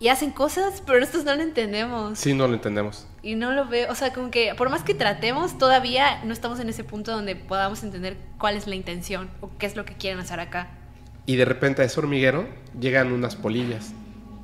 y 0.00 0.08
hacen 0.08 0.30
cosas, 0.30 0.82
pero 0.86 1.00
nosotros 1.00 1.26
no 1.26 1.34
lo 1.34 1.42
entendemos. 1.42 2.18
Sí, 2.18 2.32
no 2.32 2.48
lo 2.48 2.54
entendemos. 2.54 3.06
Y 3.20 3.34
no 3.34 3.52
lo 3.52 3.66
veo, 3.66 3.92
o 3.92 3.94
sea, 3.94 4.14
como 4.14 4.30
que 4.30 4.54
por 4.54 4.70
más 4.70 4.84
que 4.84 4.94
tratemos, 4.94 5.58
todavía 5.58 6.24
no 6.24 6.32
estamos 6.32 6.60
en 6.60 6.70
ese 6.70 6.82
punto 6.82 7.12
donde 7.12 7.36
podamos 7.36 7.82
entender 7.82 8.16
cuál 8.38 8.56
es 8.56 8.66
la 8.66 8.74
intención 8.74 9.30
o 9.42 9.50
qué 9.58 9.66
es 9.66 9.76
lo 9.76 9.84
que 9.84 9.92
quieren 9.92 10.18
hacer 10.18 10.40
acá. 10.40 10.80
Y 11.26 11.36
de 11.36 11.44
repente 11.44 11.82
a 11.82 11.84
ese 11.84 11.98
hormiguero 12.00 12.46
llegan 12.78 13.12
unas 13.12 13.36
polillas. 13.36 13.92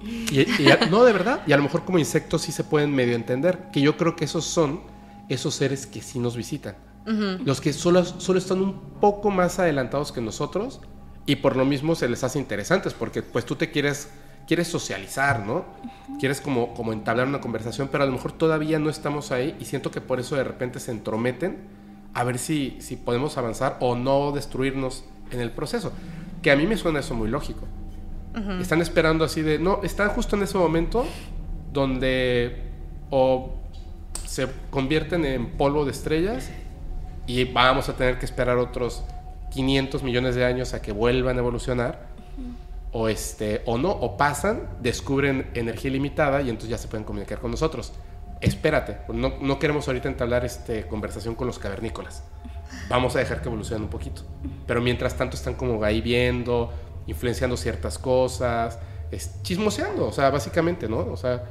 Y, 0.02 0.46
y 0.62 0.70
a- 0.70 0.86
no, 0.90 1.04
de 1.04 1.12
verdad. 1.12 1.42
Y 1.46 1.52
a 1.52 1.56
lo 1.58 1.62
mejor 1.62 1.84
como 1.84 1.98
insectos 1.98 2.42
sí 2.42 2.52
se 2.52 2.64
pueden 2.64 2.94
medio 2.94 3.14
entender. 3.14 3.58
Que 3.72 3.80
yo 3.82 3.96
creo 3.96 4.16
que 4.16 4.24
esos 4.24 4.44
son 4.46 4.80
esos 5.28 5.54
seres 5.54 5.86
que 5.86 6.00
sí 6.02 6.18
nos 6.18 6.36
visitan. 6.36 6.76
Los 7.44 7.60
que 7.60 7.72
solo, 7.72 8.04
solo 8.04 8.38
están 8.38 8.60
un 8.60 8.80
poco 9.00 9.30
más 9.30 9.58
adelantados 9.58 10.12
que 10.12 10.20
nosotros. 10.20 10.80
Y 11.26 11.36
por 11.36 11.56
lo 11.56 11.64
mismo 11.64 11.94
se 11.94 12.08
les 12.08 12.24
hace 12.24 12.38
interesantes. 12.38 12.94
Porque 12.94 13.22
pues 13.22 13.44
tú 13.44 13.56
te 13.56 13.70
quieres, 13.70 14.08
quieres 14.46 14.68
socializar, 14.68 15.44
¿no? 15.44 15.64
Quieres 16.18 16.40
como, 16.40 16.72
como 16.72 16.92
entablar 16.94 17.26
una 17.26 17.40
conversación. 17.40 17.88
Pero 17.92 18.04
a 18.04 18.06
lo 18.06 18.12
mejor 18.12 18.32
todavía 18.32 18.78
no 18.78 18.88
estamos 18.88 19.32
ahí. 19.32 19.54
Y 19.60 19.66
siento 19.66 19.90
que 19.90 20.00
por 20.00 20.18
eso 20.18 20.34
de 20.36 20.44
repente 20.44 20.80
se 20.80 20.92
entrometen. 20.92 21.58
A 22.14 22.24
ver 22.24 22.38
si, 22.38 22.76
si 22.80 22.96
podemos 22.96 23.36
avanzar 23.38 23.76
o 23.80 23.96
no 23.96 24.32
destruirnos 24.32 25.04
en 25.30 25.40
el 25.40 25.50
proceso. 25.50 25.92
Que 26.42 26.50
a 26.50 26.56
mí 26.56 26.66
me 26.66 26.76
suena 26.76 27.00
eso 27.00 27.14
muy 27.14 27.28
lógico. 27.28 27.66
Están 28.60 28.80
esperando 28.80 29.24
así 29.24 29.42
de... 29.42 29.58
No, 29.58 29.80
están 29.82 30.10
justo 30.10 30.36
en 30.36 30.44
ese 30.44 30.56
momento 30.56 31.04
donde 31.72 32.62
o 33.10 33.54
se 34.24 34.46
convierten 34.70 35.24
en 35.24 35.50
polvo 35.56 35.84
de 35.84 35.90
estrellas 35.90 36.50
y 37.26 37.44
vamos 37.44 37.88
a 37.88 37.96
tener 37.96 38.18
que 38.18 38.24
esperar 38.24 38.56
otros 38.58 39.02
500 39.50 40.02
millones 40.04 40.36
de 40.36 40.44
años 40.44 40.74
a 40.74 40.80
que 40.80 40.92
vuelvan 40.92 41.36
a 41.36 41.40
evolucionar. 41.40 42.08
O 42.92 43.08
este 43.08 43.62
o 43.66 43.78
no 43.78 43.90
o 43.90 44.16
pasan 44.16 44.68
descubren 44.80 45.48
energía 45.54 45.90
ilimitada 45.90 46.42
y 46.42 46.50
entonces 46.50 46.70
ya 46.70 46.78
se 46.78 46.88
pueden 46.88 47.04
comunicar 47.04 47.38
con 47.38 47.50
nosotros. 47.50 47.92
Espérate 48.40 48.98
no, 49.12 49.34
no 49.40 49.58
queremos 49.58 49.86
ahorita 49.86 50.08
entablar 50.08 50.44
este 50.44 50.86
conversación 50.86 51.34
con 51.34 51.46
los 51.46 51.58
cavernícolas 51.58 52.24
vamos 52.90 53.16
a 53.16 53.20
dejar 53.20 53.40
que 53.40 53.48
evolucionen 53.48 53.84
un 53.84 53.90
poquito. 53.90 54.22
Pero 54.66 54.82
mientras 54.82 55.16
tanto 55.16 55.36
están 55.36 55.54
como 55.54 55.82
ahí 55.82 56.02
viendo 56.02 56.70
influenciando 57.06 57.56
ciertas 57.56 57.98
cosas 57.98 58.78
es, 59.10 59.42
chismoseando 59.42 60.06
o 60.06 60.12
sea 60.12 60.30
básicamente 60.30 60.86
no 60.88 60.98
o 60.98 61.16
sea 61.16 61.46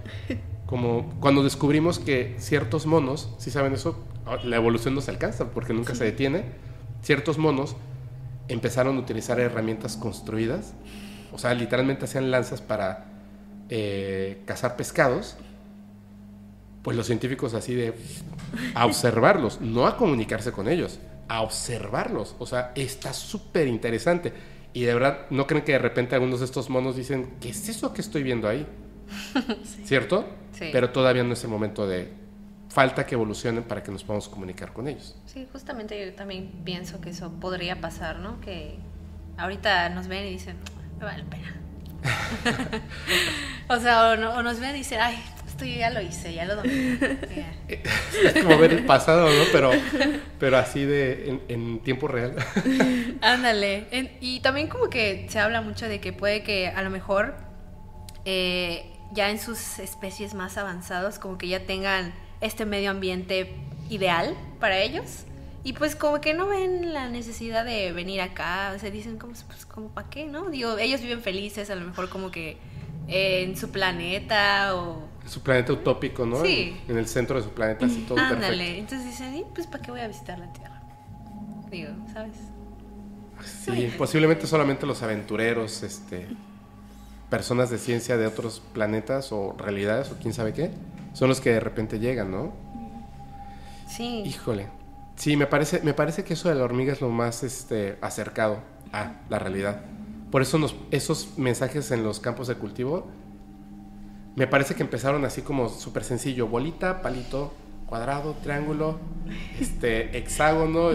como 0.70 1.10
cuando 1.20 1.42
descubrimos 1.42 1.98
que 1.98 2.36
ciertos 2.38 2.86
monos, 2.86 3.34
si 3.40 3.50
saben 3.50 3.74
eso, 3.74 3.98
ah, 4.28 4.38
la 4.44 4.56
evolución 4.56 4.94
no 4.94 5.02
se 5.02 5.10
alcanza 5.10 5.50
porque 5.50 5.74
nunca 5.74 5.96
se 5.96 6.04
detiene, 6.04 6.44
ciertos 7.02 7.40
monos 7.40 7.76
empezaron 8.50 8.96
a 8.98 9.00
utilizar 9.00 9.40
herramientas 9.40 9.98
construidas, 9.98 10.76
o 11.32 11.40
sea, 11.40 11.56
literalmente 11.56 12.06
hacían 12.06 12.30
lanzas 12.30 12.62
para 12.62 13.08
eh, 13.70 14.44
cazar 14.46 14.76
pescados, 14.76 15.38
pues 16.84 16.96
los 16.96 17.08
científicos 17.08 17.56
así 17.56 17.74
de 17.74 17.96
a 18.76 18.86
observarlos, 18.86 19.62
no 19.62 19.88
a 19.88 19.98
comunicarse 19.98 20.52
con 20.52 20.68
ellos, 20.70 21.00
a 21.30 21.42
observarlos, 21.42 22.36
o 22.40 22.46
sea, 22.46 22.72
está 22.76 23.14
súper 23.14 23.68
interesante. 23.68 24.34
Y 24.74 24.82
de 24.84 24.94
verdad, 24.94 25.28
¿no 25.30 25.48
creen 25.48 25.64
que 25.64 25.72
de 25.72 25.80
repente 25.80 26.16
algunos 26.16 26.40
de 26.40 26.46
estos 26.46 26.70
monos 26.70 26.96
dicen, 26.96 27.36
¿qué 27.40 27.50
es 27.50 27.70
eso 27.70 27.94
que 27.94 28.02
estoy 28.02 28.22
viendo 28.24 28.48
ahí? 28.48 28.68
¿Cierto? 29.86 30.28
Sí. 30.52 30.70
Pero 30.72 30.92
todavía 30.92 31.24
no 31.24 31.34
es 31.34 31.44
el 31.44 31.50
momento 31.50 31.88
de... 31.88 32.14
Falta 32.70 33.04
que 33.08 33.16
evolucionen 33.16 33.64
para 33.64 33.82
que 33.82 33.92
nos 33.92 34.04
podamos 34.04 34.30
comunicar 34.30 34.74
con 34.74 34.88
ellos. 34.88 35.16
Sí, 35.26 35.48
justamente 35.52 36.06
yo 36.06 36.14
también 36.14 36.52
pienso 36.64 37.02
que 37.02 37.10
eso 37.10 37.32
podría 37.32 37.82
pasar, 37.82 38.20
¿no? 38.20 38.40
Que 38.42 38.78
ahorita 39.38 39.90
nos 39.90 40.08
ven 40.08 40.28
y 40.28 40.32
dicen, 40.32 40.56
me 41.00 41.06
vale 41.06 41.24
la 41.24 41.30
pena. 41.32 41.56
o 43.70 43.78
sea, 43.80 44.12
o, 44.12 44.18
no- 44.18 44.36
o 44.36 44.44
nos 44.44 44.60
ven 44.60 44.76
y 44.76 44.80
dicen, 44.80 45.00
ay, 45.02 45.18
esto 45.60 45.66
yo 45.66 45.78
ya 45.80 45.90
lo 45.90 46.02
hice, 46.02 46.34
ya 46.34 46.46
lo 46.46 46.56
dominé. 46.56 46.98
Es 47.68 48.44
como 48.44 48.58
ver 48.58 48.72
el 48.72 48.86
pasado, 48.86 49.30
¿no? 49.30 49.44
Pero, 49.52 49.72
pero 50.40 50.58
así 50.58 50.86
de 50.86 51.30
en, 51.30 51.42
en 51.50 51.80
tiempo 51.80 52.08
real. 52.08 52.36
Ándale. 53.22 53.88
En- 53.92 54.12
y 54.22 54.40
también 54.40 54.68
como 54.68 54.90
que 54.90 55.28
se 55.30 55.40
habla 55.40 55.62
mucho 55.62 55.88
de 55.88 56.00
que 56.00 56.14
puede 56.14 56.44
que 56.44 56.68
a 56.68 56.82
lo 56.82 56.90
mejor 56.90 57.36
eh, 58.26 58.86
ya 59.12 59.30
en 59.30 59.40
sus 59.40 59.80
especies 59.80 60.34
más 60.34 60.58
avanzados 60.58 61.20
como 61.20 61.38
que 61.38 61.48
ya 61.48 61.62
tengan 61.66 62.14
este 62.42 62.66
medio 62.66 62.92
ambiente 62.92 63.54
ideal 63.90 64.36
para 64.60 64.78
ellos. 64.80 65.26
Y 65.66 65.74
pues 65.74 65.94
como 65.98 66.22
que 66.22 66.34
no 66.34 66.48
ven 66.48 66.94
la 66.94 67.10
necesidad 67.10 67.66
de 67.66 67.92
venir 67.92 68.22
acá, 68.22 68.72
o 68.74 68.80
sea, 68.80 68.90
dicen 68.92 69.18
como, 69.18 69.34
pues 69.48 69.66
como 69.66 69.90
para 69.90 70.10
qué, 70.10 70.24
¿no? 70.26 70.50
Digo, 70.50 70.78
ellos 70.78 71.02
viven 71.02 71.22
felices, 71.22 71.70
a 71.70 71.76
lo 71.76 71.86
mejor 71.86 72.08
como 72.10 72.32
que 72.32 72.56
eh, 73.10 73.44
en 73.44 73.58
su 73.58 73.70
planeta 73.70 74.74
o... 74.76 75.09
Su 75.30 75.42
planeta 75.42 75.74
utópico, 75.74 76.26
¿no? 76.26 76.42
Sí. 76.44 76.76
En, 76.88 76.94
en 76.94 76.98
el 76.98 77.08
centro 77.08 77.38
de 77.38 77.44
su 77.44 77.52
planeta, 77.52 77.86
así 77.86 78.04
todo 78.08 78.18
Ándale, 78.18 78.58
perfecto. 78.58 78.80
entonces 78.80 79.06
dicen, 79.06 79.36
"Y, 79.36 79.46
pues 79.54 79.68
para 79.68 79.84
qué 79.84 79.92
voy 79.92 80.02
a 80.02 80.08
visitar 80.08 80.40
la 80.40 80.52
Tierra. 80.52 80.82
Digo, 81.70 81.92
¿sabes? 82.12 82.34
Sí, 83.46 83.94
posiblemente 83.98 84.48
solamente 84.48 84.86
los 84.86 85.02
aventureros, 85.04 85.84
este, 85.84 86.28
personas 87.30 87.70
de 87.70 87.78
ciencia 87.78 88.18
de 88.18 88.26
otros 88.28 88.62
planetas 88.74 89.32
o 89.32 89.56
realidades 89.58 90.12
o 90.12 90.18
quién 90.20 90.34
sabe 90.34 90.54
qué, 90.54 90.72
son 91.14 91.30
los 91.30 91.40
que 91.40 91.52
de 91.52 91.60
repente 91.60 92.00
llegan, 92.00 92.32
¿no? 92.32 92.52
Sí. 93.88 94.24
Híjole. 94.26 94.68
Sí, 95.16 95.36
me 95.38 95.46
parece, 95.48 95.82
me 95.82 95.94
parece 95.94 96.24
que 96.24 96.34
eso 96.34 96.50
de 96.50 96.56
la 96.56 96.64
hormiga 96.64 96.92
es 96.94 97.02
lo 97.02 97.10
más 97.10 97.44
este, 97.44 97.98
acercado 98.02 98.60
a 98.92 99.14
la 99.30 99.38
realidad. 99.40 99.82
Por 100.32 100.42
eso 100.42 100.58
nos, 100.58 100.76
esos 100.92 101.38
mensajes 101.38 101.92
en 101.92 102.04
los 102.04 102.20
campos 102.20 102.48
de 102.48 102.56
cultivo 102.56 103.08
me 104.40 104.48
parece 104.48 104.74
que 104.74 104.84
empezaron 104.84 105.26
así 105.26 105.42
como 105.42 105.68
súper 105.68 106.06
sencillo, 106.06 106.48
bolita, 106.48 107.02
palito, 107.02 107.54
cuadrado, 107.88 108.38
triángulo, 108.42 108.98
este, 109.60 110.18
hexágono, 110.18 110.92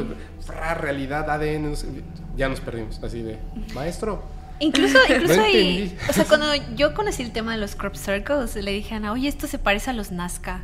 realidad, 0.80 1.28
ADN, 1.28 1.70
no 1.70 1.76
sé, 1.76 1.88
ya 2.36 2.48
nos 2.48 2.60
perdimos, 2.60 3.02
así 3.04 3.20
de, 3.20 3.38
maestro. 3.74 4.22
Incluso, 4.60 4.96
incluso 5.10 5.36
No 5.36 5.44
entendí. 5.44 5.94
o 6.08 6.12
sea, 6.14 6.24
cuando 6.24 6.46
yo 6.74 6.94
conocí 6.94 7.22
el 7.22 7.32
tema 7.32 7.52
de 7.52 7.58
los 7.58 7.74
crop 7.76 7.96
circles, 7.96 8.56
le 8.56 8.70
dije 8.70 8.94
a 8.94 8.96
Ana, 8.96 9.12
oye, 9.12 9.28
esto 9.28 9.46
se 9.46 9.58
parece 9.58 9.90
a 9.90 9.92
los 9.92 10.10
Nazca, 10.10 10.62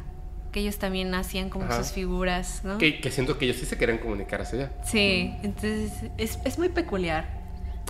que 0.50 0.60
ellos 0.60 0.78
también 0.78 1.14
hacían 1.14 1.50
como 1.50 1.66
Ajá. 1.66 1.82
sus 1.84 1.92
figuras, 1.92 2.62
¿no? 2.64 2.78
Que, 2.78 2.98
que 2.98 3.10
siento 3.10 3.36
que 3.36 3.44
ellos 3.44 3.58
sí 3.58 3.66
se 3.66 3.76
querían 3.76 3.98
comunicar 3.98 4.40
hacia 4.40 4.58
allá. 4.58 4.72
Sí, 4.86 5.34
entonces 5.42 5.92
es, 6.16 6.38
es 6.46 6.58
muy 6.58 6.70
peculiar. 6.70 7.28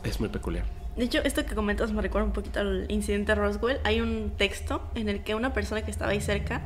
Es 0.02 0.19
muy 0.19 0.31
peculiar. 0.31 0.65
De 0.97 1.05
hecho, 1.05 1.19
esto 1.25 1.47
que 1.47 1.55
comentas 1.55 1.93
me 1.93 2.02
recuerda 2.02 2.27
un 2.27 2.33
poquito 2.33 2.60
al 2.60 2.86
incidente 2.89 3.35
de 3.35 3.41
Roswell. 3.41 3.78
Hay 3.85 4.01
un 4.01 4.33
texto 4.36 4.83
en 4.94 5.09
el 5.09 5.23
que 5.23 5.35
una 5.35 5.52
persona 5.52 5.83
que 5.83 5.91
estaba 5.91 6.10
ahí 6.12 6.20
cerca 6.20 6.60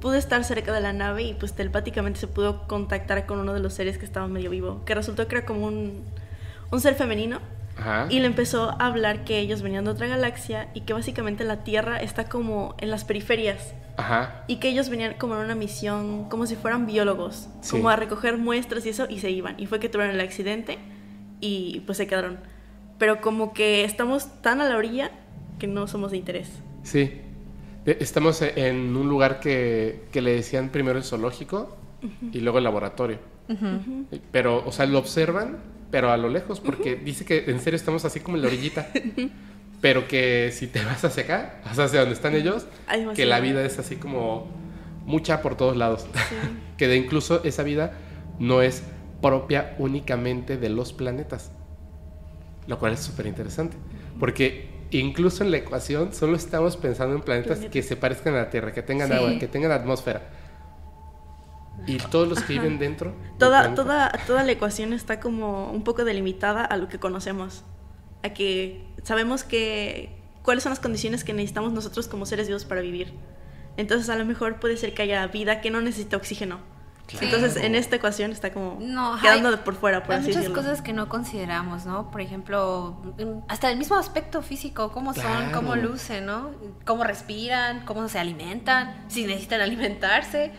pudo 0.00 0.14
estar 0.14 0.44
cerca 0.44 0.72
de 0.72 0.80
la 0.80 0.92
nave 0.92 1.22
y 1.24 1.34
pues 1.34 1.52
telepáticamente 1.54 2.20
se 2.20 2.28
pudo 2.28 2.66
contactar 2.68 3.26
con 3.26 3.38
uno 3.40 3.52
de 3.54 3.60
los 3.60 3.74
seres 3.74 3.98
que 3.98 4.04
estaba 4.04 4.28
medio 4.28 4.50
vivo, 4.50 4.82
que 4.84 4.94
resultó 4.94 5.26
que 5.26 5.36
era 5.36 5.46
como 5.46 5.66
un, 5.66 6.02
un 6.70 6.80
ser 6.80 6.94
femenino. 6.94 7.40
Ajá. 7.78 8.06
Y 8.08 8.20
le 8.20 8.26
empezó 8.26 8.70
a 8.70 8.86
hablar 8.86 9.24
que 9.24 9.38
ellos 9.38 9.60
venían 9.60 9.84
de 9.84 9.90
otra 9.90 10.06
galaxia 10.06 10.68
y 10.72 10.82
que 10.82 10.94
básicamente 10.94 11.44
la 11.44 11.62
Tierra 11.64 11.98
está 12.00 12.24
como 12.28 12.74
en 12.78 12.90
las 12.90 13.04
periferias. 13.04 13.74
Ajá. 13.98 14.44
Y 14.46 14.56
que 14.56 14.68
ellos 14.68 14.88
venían 14.88 15.14
como 15.14 15.34
en 15.34 15.40
una 15.40 15.54
misión, 15.54 16.28
como 16.30 16.46
si 16.46 16.56
fueran 16.56 16.86
biólogos, 16.86 17.48
Sí. 17.60 17.72
como 17.72 17.90
a 17.90 17.96
recoger 17.96 18.38
muestras 18.38 18.86
y 18.86 18.90
eso, 18.90 19.06
y 19.10 19.18
se 19.20 19.30
iban. 19.30 19.56
Y 19.60 19.66
fue 19.66 19.78
que 19.80 19.90
tuvieron 19.90 20.14
el 20.14 20.20
accidente 20.22 20.78
y 21.40 21.80
pues 21.80 21.98
se 21.98 22.06
quedaron. 22.06 22.38
Pero 22.98 23.20
como 23.20 23.52
que 23.52 23.84
estamos 23.84 24.40
tan 24.42 24.60
a 24.60 24.68
la 24.68 24.76
orilla 24.76 25.10
que 25.58 25.66
no 25.66 25.86
somos 25.86 26.10
de 26.10 26.16
interés. 26.18 26.48
Sí. 26.82 27.20
Estamos 27.84 28.42
e- 28.42 28.68
en 28.68 28.96
un 28.96 29.08
lugar 29.08 29.40
que, 29.40 30.04
que 30.12 30.20
le 30.20 30.32
decían 30.34 30.70
primero 30.70 30.98
el 30.98 31.04
zoológico 31.04 31.76
y 32.32 32.40
luego 32.40 32.58
el 32.58 32.64
laboratorio. 32.64 33.18
Pero, 34.32 34.66
o 34.66 34.72
sea, 34.72 34.86
lo 34.86 34.98
observan, 34.98 35.58
pero 35.90 36.10
a 36.10 36.16
lo 36.16 36.28
lejos, 36.28 36.60
porque 36.60 36.96
dice 36.96 37.24
que 37.24 37.44
en 37.50 37.60
serio 37.60 37.76
estamos 37.76 38.04
así 38.04 38.20
como 38.20 38.36
en 38.36 38.42
la 38.42 38.48
orillita. 38.48 38.88
pero 39.80 40.08
que 40.08 40.50
si 40.52 40.66
te 40.66 40.84
vas 40.84 41.04
hacia 41.04 41.24
acá, 41.24 41.60
o 41.70 41.74
sea, 41.74 41.84
hacia 41.84 42.00
donde 42.00 42.14
están 42.14 42.34
ellos, 42.34 42.66
que 43.14 43.26
la 43.26 43.40
vida 43.40 43.64
es 43.64 43.78
así 43.78 43.96
como 43.96 44.48
mucha 45.04 45.42
por 45.42 45.56
todos 45.56 45.76
lados. 45.76 46.06
que 46.76 46.88
de 46.88 46.96
incluso 46.96 47.42
esa 47.44 47.62
vida 47.62 47.92
no 48.38 48.62
es 48.62 48.82
propia 49.22 49.74
únicamente 49.78 50.56
de 50.56 50.68
los 50.68 50.92
planetas. 50.92 51.52
Lo 52.66 52.78
cual 52.78 52.92
es 52.94 53.00
súper 53.00 53.26
interesante. 53.26 53.76
Porque 54.18 54.68
incluso 54.90 55.44
en 55.44 55.50
la 55.50 55.58
ecuación 55.58 56.12
solo 56.14 56.36
estamos 56.36 56.76
pensando 56.76 57.14
en 57.14 57.22
planetas 57.22 57.60
que 57.60 57.82
se 57.82 57.96
parezcan 57.96 58.34
a 58.34 58.38
la 58.38 58.50
Tierra, 58.50 58.72
que 58.72 58.82
tengan 58.82 59.08
Sí. 59.08 59.14
agua, 59.14 59.38
que 59.38 59.46
tengan 59.48 59.72
atmósfera. 59.72 60.22
Y 61.86 61.98
todos 61.98 62.26
los 62.26 62.42
que 62.42 62.54
viven 62.54 62.78
dentro. 62.78 63.12
Toda, 63.38 63.74
toda, 63.74 64.10
toda 64.26 64.42
la 64.44 64.52
ecuación 64.52 64.92
está 64.92 65.20
como 65.20 65.70
un 65.70 65.84
poco 65.84 66.04
delimitada 66.04 66.64
a 66.64 66.76
lo 66.76 66.88
que 66.88 66.98
conocemos. 66.98 67.64
A 68.24 68.30
que 68.30 68.82
sabemos 69.02 69.44
que 69.44 70.16
cuáles 70.42 70.62
son 70.64 70.70
las 70.70 70.80
condiciones 70.80 71.22
que 71.22 71.32
necesitamos 71.32 71.72
nosotros 71.72 72.08
como 72.08 72.26
seres 72.26 72.48
vivos 72.48 72.64
para 72.64 72.80
vivir. 72.80 73.12
Entonces 73.76 74.08
a 74.08 74.16
lo 74.16 74.24
mejor 74.24 74.58
puede 74.58 74.76
ser 74.78 74.94
que 74.94 75.02
haya 75.02 75.26
vida 75.26 75.60
que 75.60 75.70
no 75.70 75.80
necesita 75.80 76.16
oxígeno. 76.16 76.60
Claro. 77.06 77.24
Entonces 77.26 77.56
en 77.62 77.74
esta 77.76 77.96
ecuación 77.96 78.32
está 78.32 78.52
como 78.52 78.78
No, 78.80 79.16
quedando 79.22 79.48
hay- 79.50 79.56
de 79.56 79.62
por 79.62 79.76
fuera, 79.76 80.02
por 80.02 80.14
Hay 80.14 80.18
así 80.20 80.28
muchas 80.28 80.42
decirlo. 80.42 80.60
cosas 80.62 80.82
que 80.82 80.92
no 80.92 81.08
consideramos, 81.08 81.86
¿no? 81.86 82.10
Por 82.10 82.20
ejemplo, 82.20 82.96
mm, 83.18 83.44
hasta 83.48 83.70
el 83.70 83.78
mismo 83.78 83.94
aspecto 83.96 84.42
físico, 84.42 84.90
cómo 84.90 85.14
son, 85.14 85.52
cómo 85.52 85.76
lucen, 85.76 86.26
¿no? 86.26 86.50
Cómo 86.84 87.04
respiran, 87.04 87.84
cómo 87.84 88.08
se 88.08 88.18
alimentan, 88.18 89.04
si 89.08 89.24
necesitan 89.24 89.60
alimentarse, 90.00 90.50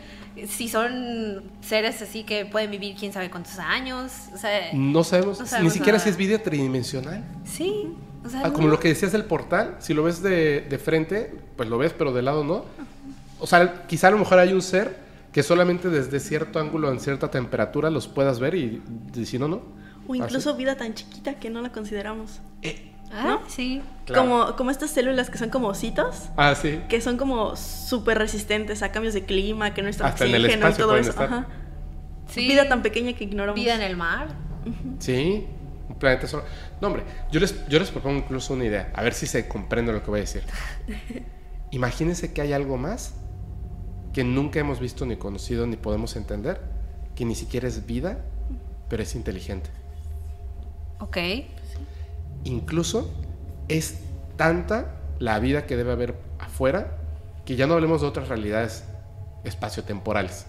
si 0.48 0.69
son 0.69 1.43
seres 1.61 2.01
así 2.01 2.24
que 2.24 2.45
pueden 2.45 2.72
vivir 2.72 2.95
quién 2.98 3.11
sabe 3.11 3.30
cuántos 3.30 3.59
años, 3.59 4.14
o 4.34 4.38
sea, 4.38 4.69
No 4.74 5.03
sabemos, 5.03 5.40
No 5.40 5.59
ni 5.61 5.69
siquiera 5.69 5.98
nada. 5.98 6.03
si 6.06 6.09
es 6.11 6.16
vida 6.17 6.38
tridimensional. 6.40 7.24
sí, 7.43 7.93
o 8.26 8.30
sea, 8.30 8.42
Ah, 8.42 8.48
no. 8.48 8.53
como 8.53 8.67
lo 8.69 8.80
que 8.80 8.88
decías 8.88 9.11
del 9.11 9.26
portal, 9.26 9.76
si 9.80 9.93
lo 9.93 10.03
ves 10.03 10.22
de, 10.22 10.61
de 10.61 10.77
frente, 10.77 11.34
pues 11.58 11.67
lo 11.67 11.77
ves, 11.77 11.93
pero 11.98 12.14
de 12.14 12.22
lado 12.22 12.43
no. 12.45 12.64
O 13.40 13.48
sea, 13.48 13.85
quizá 13.88 14.08
a 14.08 14.11
lo 14.11 14.17
mejor 14.17 14.40
hay 14.40 14.53
un 14.53 14.61
ser 14.61 15.07
que 15.38 15.43
solamente 15.43 15.91
desde 15.91 16.19
cierto 16.19 16.57
ángulo, 16.57 16.91
en 16.91 16.99
cierta 16.99 17.30
temperatura, 17.30 17.91
los 17.91 18.07
puedas 18.07 18.40
ver 18.40 18.56
y, 18.56 18.82
y 19.14 19.25
si 19.27 19.38
no, 19.38 19.48
no. 19.48 19.61
O 20.07 20.16
incluso 20.16 20.56
vida 20.56 20.77
tan 20.77 20.95
chiquita 20.95 21.35
que 21.35 21.51
no 21.51 21.61
la 21.61 21.72
consideramos. 21.72 22.41
Eh, 22.64 22.91
Ah, 23.11 23.24
¿no? 23.24 23.41
sí. 23.48 23.83
Claro. 24.07 24.24
Como, 24.24 24.56
como 24.56 24.72
estas 24.72 24.90
células 24.90 25.30
que 25.30 25.38
son 25.38 25.51
como 25.51 25.67
ositos, 25.67 26.30
ah, 26.38 26.56
sí. 26.56 26.82
que 26.90 27.01
son 27.01 27.17
como 27.17 27.56
súper 27.56 28.17
resistentes 28.17 28.82
a 28.82 28.91
cambios 28.91 29.14
de 29.14 29.25
clima, 29.25 29.75
que 29.75 29.83
no 29.83 29.90
está 29.90 30.07
Hasta 30.07 30.25
en 30.25 30.33
el 30.33 30.45
oxígeno 30.45 30.66
y 30.66 30.69
espacio 30.69 30.85
todo 30.88 30.98
eso. 30.98 31.09
estar. 31.11 31.25
Ajá. 31.25 31.48
Sí. 32.30 32.48
Vida 32.48 32.67
tan 32.67 32.82
pequeña 32.82 33.14
que 33.14 33.25
ignoramos. 33.25 33.61
Vida 33.61 33.75
en 33.75 33.83
el 33.83 33.95
mar. 33.95 34.30
Sí, 34.98 35.45
un 35.88 35.99
planeta 35.99 36.25
solo. 36.27 36.45
No, 36.82 36.88
hombre, 36.88 37.03
yo 37.32 37.40
les, 37.40 37.67
yo 37.67 37.77
les 37.77 37.91
propongo 37.91 38.17
incluso 38.17 38.56
una 38.56 38.66
idea, 38.66 38.91
a 38.95 39.03
ver 39.03 39.14
si 39.14 39.27
se 39.27 39.48
comprende 39.48 39.93
lo 39.93 40.01
que 40.01 40.09
voy 40.09 40.17
a 40.17 40.22
decir. 40.22 40.41
Imagínense 41.69 42.33
que 42.33 42.41
hay 42.41 42.53
algo 42.53 42.77
más 42.77 43.14
que 44.17 44.23
nunca 44.23 44.59
hemos 44.59 44.79
visto 44.79 45.05
ni 45.05 45.15
conocido 45.15 45.67
ni 45.67 45.75
podemos 45.75 46.15
entender, 46.15 46.59
que 47.13 47.23
ni 47.23 47.35
siquiera 47.35 47.67
es 47.67 47.85
vida, 47.85 48.17
pero 48.89 49.03
es 49.03 49.13
inteligente. 49.13 49.69
Ok. 50.99 51.17
Incluso 52.43 53.11
es 53.67 53.99
tanta 54.35 54.95
la 55.19 55.37
vida 55.37 55.67
que 55.67 55.77
debe 55.77 55.91
haber 55.91 56.15
afuera 56.39 56.97
que 57.45 57.55
ya 57.55 57.67
no 57.67 57.75
hablemos 57.75 58.01
de 58.01 58.07
otras 58.07 58.27
realidades 58.27 58.85
espaciotemporales. 59.43 60.47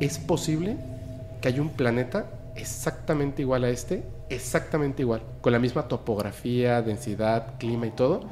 Es 0.00 0.16
posible 0.16 0.78
que 1.42 1.48
haya 1.48 1.60
un 1.60 1.68
planeta 1.68 2.30
exactamente 2.56 3.42
igual 3.42 3.64
a 3.64 3.68
este, 3.68 4.04
exactamente 4.30 5.02
igual, 5.02 5.20
con 5.42 5.52
la 5.52 5.58
misma 5.58 5.86
topografía, 5.86 6.80
densidad, 6.80 7.58
clima 7.58 7.88
y 7.88 7.90
todo, 7.90 8.22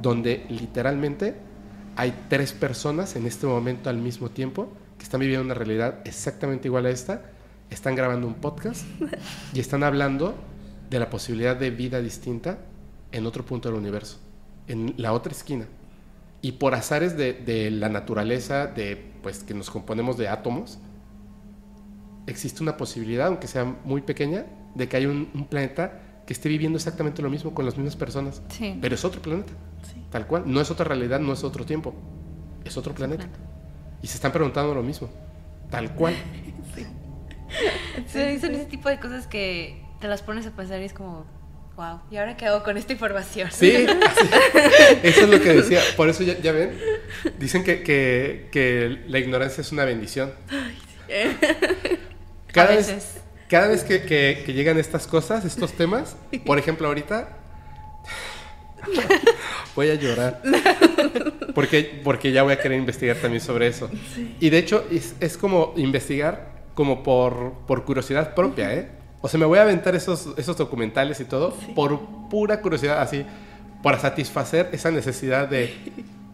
donde 0.00 0.46
literalmente 0.48 1.49
hay 1.96 2.14
tres 2.28 2.52
personas 2.52 3.16
en 3.16 3.26
este 3.26 3.46
momento 3.46 3.90
al 3.90 3.98
mismo 3.98 4.30
tiempo 4.30 4.72
que 4.98 5.04
están 5.04 5.20
viviendo 5.20 5.44
una 5.44 5.54
realidad 5.54 6.00
exactamente 6.04 6.68
igual 6.68 6.86
a 6.86 6.90
esta, 6.90 7.22
están 7.70 7.94
grabando 7.94 8.26
un 8.26 8.34
podcast 8.34 8.84
y 9.54 9.60
están 9.60 9.82
hablando 9.82 10.34
de 10.90 10.98
la 10.98 11.08
posibilidad 11.08 11.56
de 11.56 11.70
vida 11.70 12.00
distinta 12.00 12.58
en 13.12 13.26
otro 13.26 13.44
punto 13.44 13.68
del 13.68 13.78
universo, 13.78 14.18
en 14.66 14.94
la 14.96 15.12
otra 15.12 15.32
esquina. 15.32 15.66
Y 16.42 16.52
por 16.52 16.74
azares 16.74 17.16
de, 17.16 17.70
la 17.70 17.88
naturaleza, 17.88 18.66
de 18.66 18.96
pues 19.22 19.44
que 19.44 19.54
nos 19.54 19.70
componemos 19.70 20.16
de 20.16 20.28
átomos, 20.28 20.78
existe 22.26 22.62
una 22.62 22.76
posibilidad, 22.76 23.28
aunque 23.28 23.46
sea 23.46 23.64
muy 23.64 24.00
pequeña, 24.00 24.46
de 24.74 24.88
que 24.88 24.96
haya 24.96 25.08
un, 25.08 25.28
un 25.34 25.46
planeta 25.46 26.00
que 26.30 26.34
esté 26.34 26.48
viviendo 26.48 26.76
exactamente 26.76 27.22
lo 27.22 27.28
mismo 27.28 27.52
con 27.52 27.64
las 27.64 27.76
mismas 27.76 27.96
personas. 27.96 28.40
Sí. 28.50 28.78
Pero 28.80 28.94
es 28.94 29.04
otro 29.04 29.20
planeta, 29.20 29.52
Sí. 29.82 30.00
tal 30.12 30.28
cual. 30.28 30.44
No 30.46 30.60
es 30.60 30.70
otra 30.70 30.84
realidad, 30.84 31.18
no 31.18 31.32
es 31.32 31.42
otro 31.42 31.66
tiempo. 31.66 31.92
Es 32.64 32.76
otro 32.76 32.94
planeta. 32.94 33.24
planeta. 33.24 33.44
Y 34.00 34.06
se 34.06 34.14
están 34.14 34.30
preguntando 34.30 34.72
lo 34.72 34.84
mismo, 34.84 35.10
tal 35.72 35.92
cual. 35.96 36.14
Sí, 38.06 38.38
son 38.38 38.54
ese 38.54 38.66
tipo 38.66 38.88
de 38.88 39.00
cosas 39.00 39.26
que 39.26 39.82
te 40.00 40.06
las 40.06 40.22
pones 40.22 40.46
a 40.46 40.52
pensar 40.52 40.80
y 40.80 40.84
es 40.84 40.92
como, 40.92 41.26
wow, 41.74 41.98
¿y 42.08 42.16
ahora 42.16 42.36
qué 42.36 42.46
hago 42.46 42.62
con 42.62 42.76
esta 42.76 42.92
información? 42.92 43.50
Sí, 43.50 43.74
así. 43.74 43.86
eso 45.02 45.22
es 45.22 45.28
lo 45.28 45.40
que 45.40 45.52
decía. 45.54 45.80
Por 45.96 46.08
eso 46.08 46.22
ya, 46.22 46.38
ya 46.38 46.52
ven, 46.52 46.78
dicen 47.40 47.64
que, 47.64 47.82
que- 47.82 48.48
que 48.52 49.00
la 49.08 49.18
ignorancia 49.18 49.62
es 49.62 49.72
una 49.72 49.84
bendición. 49.84 50.30
Cada 52.52 52.72
A 52.72 52.76
vez. 52.76 53.20
Cada 53.50 53.66
vez 53.68 53.82
que, 53.84 54.02
que- 54.02 54.42
que 54.46 54.52
llegan 54.54 54.78
estas 54.78 55.06
cosas, 55.06 55.44
estos 55.44 55.72
temas, 55.72 56.16
por 56.46 56.58
ejemplo, 56.58 56.86
ahorita 56.88 57.28
voy 59.76 59.90
a 59.90 59.94
llorar. 59.94 60.40
Porque, 61.54 62.00
porque 62.04 62.30
ya 62.30 62.44
voy 62.44 62.52
a 62.52 62.60
querer 62.60 62.78
investigar 62.78 63.16
también 63.16 63.42
sobre 63.42 63.66
eso. 63.66 63.90
Y 64.38 64.50
de 64.50 64.58
hecho, 64.58 64.84
es, 64.88 65.16
es 65.18 65.36
como 65.36 65.74
investigar 65.76 66.48
como 66.74 67.02
por, 67.02 67.54
por 67.66 67.84
curiosidad 67.84 68.34
propia, 68.36 68.72
¿eh? 68.72 68.88
O 69.20 69.28
sea, 69.28 69.38
me 69.40 69.46
voy 69.46 69.58
a 69.58 69.62
aventar 69.62 69.96
esos, 69.96 70.28
esos 70.36 70.56
documentales 70.56 71.18
y 71.18 71.24
todo 71.24 71.52
por 71.74 72.00
pura 72.30 72.60
curiosidad, 72.60 73.02
así, 73.02 73.26
para 73.82 73.98
satisfacer 73.98 74.68
esa 74.72 74.92
necesidad 74.92 75.48
de, 75.48 75.74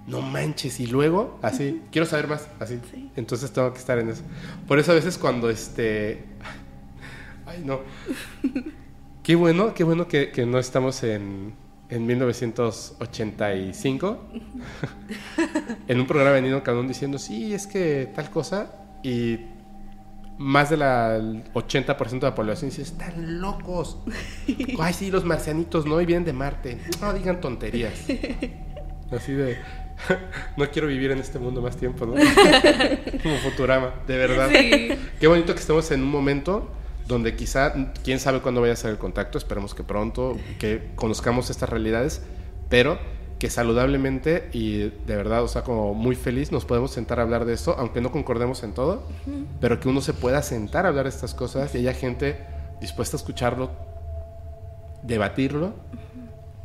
no 0.07 0.21
manches, 0.21 0.79
y 0.81 0.87
luego, 0.87 1.39
así, 1.41 1.81
quiero 1.91 2.07
saber 2.07 2.29
más, 2.29 2.47
así. 2.61 2.79
Sí. 2.93 3.11
Entonces 3.17 3.51
tengo 3.51 3.73
que 3.73 3.79
estar 3.79 3.99
en 3.99 4.11
eso. 4.11 4.23
Por 4.69 4.79
eso 4.79 4.93
a 4.93 4.95
veces 4.97 5.17
cuando, 5.17 5.49
este, 5.49 6.23
ay, 7.47 7.63
no. 7.65 7.81
Qué 9.23 9.35
bueno, 9.35 9.73
qué 9.75 9.85
bueno 9.85 10.07
que, 10.07 10.31
que 10.31 10.45
no 10.47 10.59
estamos 10.59 11.03
en, 11.03 11.55
en 11.89 12.07
1985 12.07 14.19
en 15.89 16.01
un 16.01 16.07
programa 16.07 16.33
venido 16.33 16.63
Canón 16.63 16.89
diciendo, 16.89 17.19
sí, 17.19 17.55
es 17.55 17.67
que 17.67 18.11
tal 18.15 18.31
cosa, 18.31 18.75
y 19.03 19.41
más 20.39 20.71
del 20.71 20.81
80% 20.81 22.11
de 22.11 22.21
la 22.21 22.35
población 22.35 22.71
dice, 22.71 22.83
están 22.83 23.41
locos. 23.41 23.99
Ay, 24.79 24.93
sí, 24.93 25.11
los 25.11 25.25
marcianitos 25.25 25.87
no, 25.87 26.01
y 26.01 26.07
vienen 26.07 26.25
de 26.25 26.33
Marte. 26.33 26.79
No 27.01 27.13
digan 27.13 27.41
tonterías. 27.41 28.07
Así 29.11 29.33
de, 29.33 29.57
no 30.57 30.71
quiero 30.71 30.89
vivir 30.89 31.13
en 31.13 31.19
este 31.19 31.39
mundo 31.39 31.63
más 31.63 31.77
tiempo, 31.77 32.07
¿no? 32.07 32.15
Como 33.23 33.37
Futurama, 33.39 33.95
de 34.07 34.17
verdad. 34.17 34.51
Qué 34.51 35.27
bonito 35.27 35.55
que 35.55 35.61
estemos 35.61 35.91
en 35.91 36.03
un 36.03 36.11
momento 36.11 36.71
donde 37.07 37.37
quizá, 37.37 37.73
quién 38.03 38.19
sabe 38.21 38.41
cuándo 38.41 38.61
vaya 38.61 38.73
a 38.73 38.77
ser 38.77 38.91
el 38.91 38.99
contacto, 38.99 39.39
esperemos 39.39 39.75
que 39.75 39.83
pronto, 39.83 40.37
que 40.59 40.91
conozcamos 40.97 41.51
estas 41.51 41.69
realidades, 41.69 42.23
pero 42.69 42.99
que 43.39 43.51
saludablemente 43.51 44.49
y 44.53 44.79
de 44.79 45.17
verdad, 45.17 45.43
o 45.43 45.49
sea, 45.49 45.63
como 45.63 45.95
muy 45.95 46.17
feliz 46.17 46.53
nos 46.53 46.65
podemos 46.65 46.91
sentar 46.91 47.21
a 47.21 47.23
hablar 47.23 47.45
de 47.45 47.53
esto, 47.53 47.77
aunque 47.79 48.01
no 48.01 48.11
concordemos 48.11 48.63
en 48.63 48.73
todo, 48.73 49.03
pero 49.61 49.79
que 49.79 49.89
uno 49.89 50.01
se 50.01 50.15
pueda 50.15 50.43
sentar 50.43 50.87
a 50.87 50.89
hablar 50.89 51.05
de 51.05 51.11
estas 51.11 51.35
cosas 51.35 51.75
y 51.75 51.79
haya 51.79 51.93
gente 51.93 52.39
dispuesta 52.81 53.17
a 53.17 53.19
escucharlo, 53.19 53.71
debatirlo, 55.03 55.75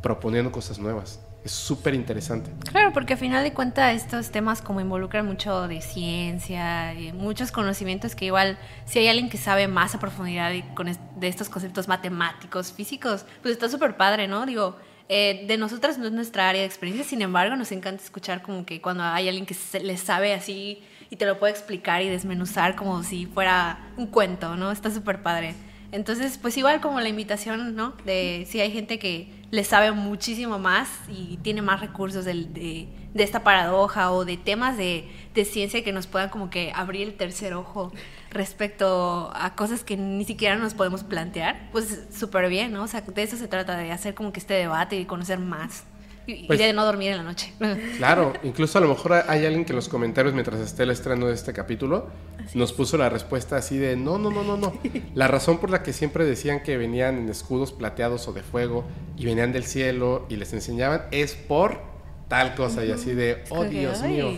proponiendo 0.00 0.50
cosas 0.50 0.78
nuevas. 0.78 1.20
Es 1.44 1.50
súper 1.52 1.94
interesante. 1.94 2.52
Claro, 2.70 2.92
porque 2.92 3.14
al 3.14 3.18
final 3.18 3.42
de 3.42 3.52
cuentas 3.52 3.96
estos 3.96 4.30
temas 4.30 4.62
como 4.62 4.80
involucran 4.80 5.26
mucho 5.26 5.66
de 5.66 5.80
ciencia, 5.80 6.94
y 6.94 7.12
muchos 7.12 7.50
conocimientos 7.50 8.14
que 8.14 8.26
igual 8.26 8.58
si 8.84 9.00
hay 9.00 9.08
alguien 9.08 9.28
que 9.28 9.38
sabe 9.38 9.66
más 9.66 9.94
a 9.94 9.98
profundidad 9.98 10.50
de, 10.50 10.64
de 11.16 11.28
estos 11.28 11.48
conceptos 11.48 11.88
matemáticos, 11.88 12.72
físicos, 12.72 13.24
pues 13.42 13.52
está 13.52 13.68
súper 13.68 13.96
padre, 13.96 14.28
¿no? 14.28 14.46
Digo, 14.46 14.76
eh, 15.08 15.44
de 15.46 15.56
nosotras 15.58 15.98
no 15.98 16.06
es 16.06 16.12
nuestra 16.12 16.48
área 16.48 16.62
de 16.62 16.66
experiencia, 16.66 17.04
sin 17.04 17.22
embargo, 17.22 17.56
nos 17.56 17.72
encanta 17.72 18.02
escuchar 18.02 18.42
como 18.42 18.64
que 18.64 18.80
cuando 18.80 19.02
hay 19.02 19.28
alguien 19.28 19.44
que 19.44 19.54
se, 19.54 19.80
le 19.80 19.96
sabe 19.96 20.32
así 20.32 20.82
y 21.10 21.16
te 21.16 21.26
lo 21.26 21.38
puede 21.38 21.52
explicar 21.52 22.02
y 22.02 22.08
desmenuzar 22.08 22.76
como 22.76 23.02
si 23.02 23.26
fuera 23.26 23.92
un 23.96 24.06
cuento, 24.06 24.56
¿no? 24.56 24.70
Está 24.70 24.90
súper 24.90 25.22
padre. 25.22 25.54
Entonces, 25.92 26.38
pues 26.38 26.56
igual 26.56 26.80
como 26.80 27.00
la 27.00 27.08
invitación, 27.08 27.76
¿no? 27.76 27.92
De 28.04 28.46
si 28.48 28.60
hay 28.60 28.72
gente 28.72 28.98
que 28.98 29.28
le 29.50 29.62
sabe 29.62 29.92
muchísimo 29.92 30.58
más 30.58 30.88
y 31.08 31.36
tiene 31.42 31.60
más 31.60 31.80
recursos 31.80 32.24
de, 32.24 32.32
de, 32.32 32.88
de 33.12 33.22
esta 33.22 33.44
paradoja 33.44 34.10
o 34.10 34.24
de 34.24 34.38
temas 34.38 34.78
de, 34.78 35.06
de, 35.34 35.44
ciencia 35.44 35.84
que 35.84 35.92
nos 35.92 36.06
puedan 36.06 36.30
como 36.30 36.48
que 36.48 36.72
abrir 36.74 37.06
el 37.06 37.14
tercer 37.14 37.52
ojo 37.52 37.92
respecto 38.30 39.30
a 39.34 39.54
cosas 39.54 39.84
que 39.84 39.98
ni 39.98 40.24
siquiera 40.24 40.56
nos 40.56 40.72
podemos 40.72 41.04
plantear, 41.04 41.68
pues 41.72 42.06
súper 42.10 42.48
bien, 42.48 42.72
¿no? 42.72 42.84
O 42.84 42.86
sea, 42.86 43.02
de 43.02 43.22
eso 43.22 43.36
se 43.36 43.46
trata, 43.46 43.76
de 43.76 43.92
hacer 43.92 44.14
como 44.14 44.32
que 44.32 44.40
este 44.40 44.54
debate 44.54 44.96
y 44.96 45.04
conocer 45.04 45.38
más. 45.38 45.84
Y, 46.26 46.46
pues 46.46 46.58
de 46.58 46.72
no 46.72 46.84
dormir 46.84 47.10
en 47.10 47.18
la 47.18 47.22
noche. 47.22 47.52
Claro, 47.96 48.32
incluso 48.42 48.78
a 48.78 48.80
lo 48.80 48.88
mejor 48.88 49.12
hay 49.26 49.44
alguien 49.44 49.64
que 49.64 49.72
en 49.72 49.76
los 49.76 49.88
comentarios 49.88 50.34
mientras 50.34 50.60
esté 50.60 50.84
el 50.84 50.90
estreno 50.90 51.26
de 51.26 51.34
este 51.34 51.52
capítulo 51.52 52.08
nos 52.54 52.72
puso 52.72 52.96
la 52.96 53.08
respuesta 53.08 53.56
así 53.56 53.78
de 53.78 53.96
no, 53.96 54.18
no, 54.18 54.30
no, 54.30 54.42
no, 54.42 54.56
no. 54.56 54.72
La 55.14 55.28
razón 55.28 55.58
por 55.58 55.70
la 55.70 55.82
que 55.82 55.92
siempre 55.92 56.24
decían 56.24 56.62
que 56.62 56.76
venían 56.76 57.18
en 57.18 57.28
escudos 57.28 57.72
plateados 57.72 58.28
o 58.28 58.32
de 58.32 58.42
fuego 58.42 58.84
y 59.16 59.24
venían 59.24 59.52
del 59.52 59.64
cielo 59.64 60.26
y 60.28 60.36
les 60.36 60.52
enseñaban 60.52 61.02
es 61.10 61.34
por 61.34 61.80
tal 62.28 62.54
cosa 62.54 62.84
y 62.84 62.90
así 62.90 63.12
de, 63.14 63.44
oh 63.50 63.64
Dios 63.64 64.02
mío. 64.02 64.32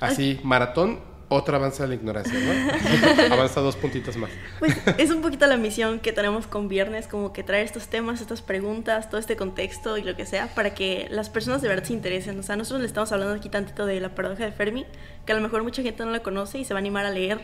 Así, 0.00 0.40
maratón 0.42 1.00
otra 1.34 1.56
avanza 1.56 1.86
la 1.86 1.94
ignorancia, 1.94 2.38
¿no? 2.38 3.32
avanza 3.34 3.60
dos 3.60 3.76
puntitos 3.76 4.16
más. 4.16 4.30
Pues 4.58 4.76
es 4.98 5.10
un 5.10 5.20
poquito 5.20 5.46
la 5.46 5.56
misión 5.56 6.00
que 6.00 6.12
tenemos 6.12 6.46
con 6.46 6.68
Viernes, 6.68 7.08
como 7.08 7.32
que 7.32 7.42
traer 7.42 7.64
estos 7.64 7.88
temas, 7.88 8.20
estas 8.20 8.42
preguntas, 8.42 9.10
todo 9.10 9.18
este 9.18 9.36
contexto 9.36 9.98
y 9.98 10.02
lo 10.02 10.16
que 10.16 10.26
sea, 10.26 10.48
para 10.54 10.74
que 10.74 11.08
las 11.10 11.30
personas 11.30 11.62
de 11.62 11.68
verdad 11.68 11.84
se 11.84 11.92
interesen. 11.92 12.38
O 12.38 12.42
sea, 12.42 12.56
nosotros 12.56 12.80
le 12.80 12.86
estamos 12.86 13.10
hablando 13.12 13.34
aquí 13.34 13.48
tantito 13.48 13.86
de 13.86 14.00
la 14.00 14.14
paradoja 14.14 14.44
de 14.44 14.52
Fermi, 14.52 14.86
que 15.26 15.32
a 15.32 15.34
lo 15.34 15.42
mejor 15.42 15.62
mucha 15.62 15.82
gente 15.82 16.04
no 16.04 16.10
la 16.10 16.22
conoce 16.22 16.58
y 16.58 16.64
se 16.64 16.72
va 16.72 16.78
a 16.78 16.82
animar 16.82 17.04
a 17.04 17.10
leer, 17.10 17.40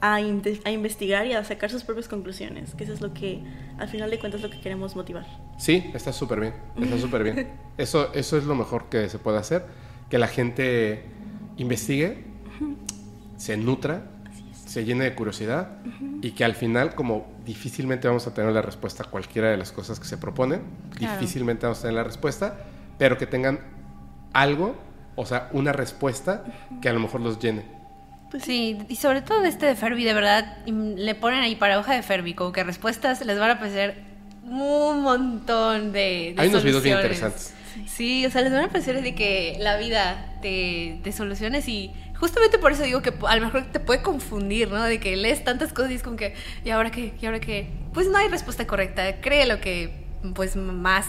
a, 0.00 0.14
a 0.14 0.70
investigar 0.70 1.26
y 1.26 1.32
a 1.32 1.44
sacar 1.44 1.70
sus 1.70 1.82
propias 1.82 2.08
conclusiones, 2.08 2.74
que 2.74 2.84
eso 2.84 2.92
es 2.92 3.00
lo 3.00 3.12
que, 3.12 3.42
al 3.78 3.88
final 3.88 4.10
de 4.10 4.18
cuentas, 4.18 4.42
lo 4.42 4.50
que 4.50 4.60
queremos 4.60 4.94
motivar. 4.96 5.26
Sí, 5.58 5.90
está 5.94 6.12
súper 6.12 6.40
bien, 6.40 6.54
está 6.80 6.98
súper 6.98 7.24
bien. 7.24 7.64
Eso, 7.76 8.12
eso 8.14 8.38
es 8.38 8.44
lo 8.44 8.54
mejor 8.54 8.88
que 8.88 9.08
se 9.08 9.18
puede 9.18 9.38
hacer, 9.38 9.66
que 10.08 10.16
la 10.16 10.28
gente 10.28 11.02
investigue 11.56 12.22
se 13.36 13.56
nutra, 13.56 14.02
se 14.66 14.84
llene 14.84 15.04
de 15.04 15.14
curiosidad 15.14 15.68
y 16.22 16.32
que 16.32 16.44
al 16.44 16.54
final, 16.54 16.94
como 16.94 17.26
difícilmente 17.44 18.08
vamos 18.08 18.26
a 18.26 18.34
tener 18.34 18.52
la 18.52 18.62
respuesta 18.62 19.04
a 19.04 19.06
cualquiera 19.06 19.50
de 19.50 19.56
las 19.56 19.72
cosas 19.72 20.00
que 20.00 20.06
se 20.06 20.18
proponen, 20.18 20.62
difícilmente 20.98 21.66
vamos 21.66 21.78
a 21.78 21.82
tener 21.82 21.94
la 21.94 22.04
respuesta, 22.04 22.58
pero 22.98 23.18
que 23.18 23.26
tengan 23.26 23.60
algo, 24.32 24.74
o 25.16 25.26
sea, 25.26 25.48
una 25.52 25.72
respuesta 25.72 26.44
que 26.82 26.88
a 26.88 26.92
lo 26.92 27.00
mejor 27.00 27.20
los 27.20 27.38
llene. 27.38 27.64
Pues 28.30 28.42
sí, 28.42 28.78
y 28.88 28.96
sobre 28.96 29.22
todo 29.22 29.42
de 29.42 29.48
este 29.48 29.66
de 29.66 29.76
Ferbi, 29.76 30.02
de 30.02 30.12
verdad, 30.12 30.66
le 30.66 31.14
ponen 31.14 31.40
ahí 31.40 31.54
para 31.54 31.78
hoja 31.78 31.94
de 31.94 32.02
Ferbi, 32.02 32.34
como 32.34 32.50
que 32.50 32.64
respuestas 32.64 33.24
les 33.24 33.38
van 33.38 33.50
a 33.50 33.52
aparecer 33.54 34.02
un 34.44 35.02
montón 35.02 35.92
de, 35.92 36.34
Hay 36.36 36.48
unos 36.48 36.64
videos 36.64 36.82
bien 36.82 36.96
interesantes. 36.96 37.54
Sí, 37.86 38.26
o 38.26 38.30
sea, 38.30 38.42
les 38.42 38.52
van 38.52 38.62
a 38.62 38.64
aparecer 38.66 39.02
de 39.02 39.14
que 39.14 39.56
la 39.60 39.76
vida 39.76 40.34
de, 40.42 41.00
de 41.02 41.12
soluciones 41.12 41.68
y 41.68 41.92
justamente 42.18 42.58
por 42.58 42.72
eso 42.72 42.82
digo 42.82 43.02
que 43.02 43.12
a 43.26 43.36
lo 43.36 43.42
mejor 43.42 43.64
te 43.72 43.80
puede 43.80 44.02
confundir, 44.02 44.70
¿no? 44.70 44.82
De 44.82 45.00
que 45.00 45.16
lees 45.16 45.44
tantas 45.44 45.72
cosas 45.72 45.90
y 45.90 45.94
es 45.94 46.02
como 46.02 46.16
que, 46.16 46.34
¿y 46.64 46.70
ahora 46.70 46.90
qué? 46.90 47.14
¿Y 47.20 47.26
ahora 47.26 47.40
qué? 47.40 47.70
Pues 47.92 48.08
no 48.08 48.18
hay 48.18 48.28
respuesta 48.28 48.66
correcta. 48.66 49.20
Cree 49.20 49.46
lo 49.46 49.60
que, 49.60 50.06
pues, 50.34 50.56
más 50.56 51.06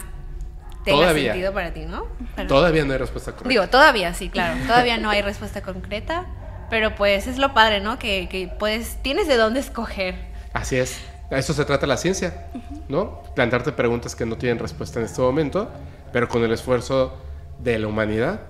tenga 0.84 1.12
sentido 1.12 1.52
para 1.52 1.72
ti, 1.72 1.84
¿no? 1.84 2.06
todavía 2.46 2.84
no 2.84 2.92
hay 2.92 2.98
respuesta 2.98 3.32
correcta. 3.32 3.48
Digo, 3.48 3.68
todavía, 3.68 4.14
sí, 4.14 4.28
claro. 4.28 4.54
Todavía 4.66 4.98
no 4.98 5.10
hay 5.10 5.22
respuesta 5.22 5.62
concreta. 5.62 6.26
Pero 6.68 6.94
pues 6.94 7.26
es 7.26 7.38
lo 7.38 7.54
padre, 7.54 7.80
¿no? 7.80 7.98
Que, 7.98 8.28
que 8.28 8.48
puedes, 8.48 9.00
tienes 9.02 9.28
de 9.28 9.36
dónde 9.36 9.60
escoger. 9.60 10.16
Así 10.52 10.76
es. 10.76 11.00
A 11.30 11.38
eso 11.38 11.52
se 11.52 11.64
trata 11.64 11.86
la 11.86 11.96
ciencia, 11.96 12.48
¿no? 12.88 13.22
Plantarte 13.34 13.72
preguntas 13.72 14.14
que 14.14 14.26
no 14.26 14.36
tienen 14.36 14.58
respuesta 14.58 15.00
en 15.00 15.06
este 15.06 15.20
momento, 15.20 15.70
pero 16.12 16.28
con 16.28 16.44
el 16.44 16.52
esfuerzo 16.52 17.20
de 17.58 17.78
la 17.78 17.88
humanidad, 17.88 18.42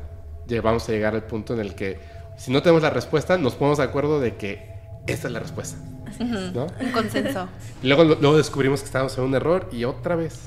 vamos 0.63 0.89
a 0.89 0.93
llegar 0.93 1.15
al 1.15 1.25
punto 1.25 1.55
en 1.55 1.61
el 1.61 1.75
que 1.75 1.99
si 2.37 2.51
no 2.51 2.63
tenemos 2.63 2.83
la 2.83 2.91
respuesta, 2.91 3.39
nos 3.39 3.55
ponemos 3.55 3.79
de 3.79 3.85
acuerdo 3.85 4.21
de 4.21 4.37
que 4.37 4.77
esta 5.07 5.29
es 5.29 5.33
la 5.33 5.41
respuesta. 5.41 5.77
¿no? 6.19 6.67
Un 6.81 6.91
consenso. 6.93 7.49
luego, 7.83 8.05
luego 8.05 8.37
descubrimos 8.37 8.81
que 8.81 8.87
estábamos 8.87 9.17
en 9.19 9.25
un 9.25 9.35
error 9.35 9.69
y 9.73 9.85
otra 9.85 10.17
vez. 10.17 10.41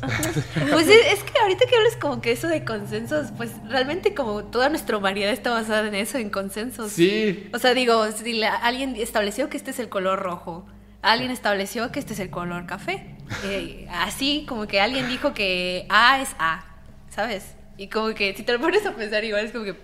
Pues 0.72 0.88
es, 0.88 1.24
que 1.24 1.40
ahorita 1.40 1.66
que 1.66 1.76
hablas 1.76 1.96
como 1.96 2.22
que 2.22 2.32
eso 2.32 2.48
de 2.48 2.64
consensos, 2.64 3.28
pues 3.38 3.52
realmente 3.68 4.14
como 4.14 4.46
toda 4.46 4.70
nuestra 4.70 4.98
humanidad 4.98 5.32
está 5.32 5.52
basada 5.52 5.88
en 5.88 5.96
eso, 5.96 6.18
en 6.18 6.30
consensos. 6.30 6.92
Sí. 6.92 7.50
O 7.54 7.60
sea, 7.60 7.74
digo, 7.74 8.06
si 8.12 8.44
alguien 8.44 8.96
estableció 8.96 9.50
que 9.50 9.58
este 9.58 9.72
es 9.72 9.80
el 9.80 9.90
color 9.90 10.20
rojo, 10.20 10.66
alguien 11.02 11.32
estableció 11.32 11.92
que 11.92 12.00
este 12.00 12.14
es 12.14 12.20
el 12.20 12.30
color 12.30 12.66
café. 12.66 13.16
Eh, 13.46 13.88
así 13.92 14.46
como 14.48 14.68
que 14.68 14.82
alguien 14.82 15.08
dijo 15.08 15.34
que 15.34 15.86
A 15.90 16.22
es 16.22 16.30
A, 16.40 16.66
¿sabes? 17.10 17.56
Y 17.78 17.88
como 17.88 18.14
que 18.14 18.34
si 18.36 18.44
te 18.44 18.54
lo 18.54 18.60
pones 18.60 18.86
a 18.86 18.96
pensar 18.96 19.24
igual 19.24 19.46
es 19.46 19.52
como 19.52 19.66
que... 19.66 19.76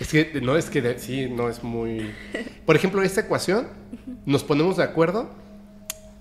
Es 0.00 0.08
que 0.08 0.40
no 0.40 0.56
es 0.56 0.70
que 0.70 0.98
sí, 0.98 1.28
no 1.28 1.48
es 1.48 1.62
muy. 1.62 2.12
Por 2.66 2.76
ejemplo, 2.76 3.02
esta 3.02 3.22
ecuación 3.22 3.68
nos 4.26 4.44
ponemos 4.44 4.76
de 4.76 4.84
acuerdo 4.84 5.30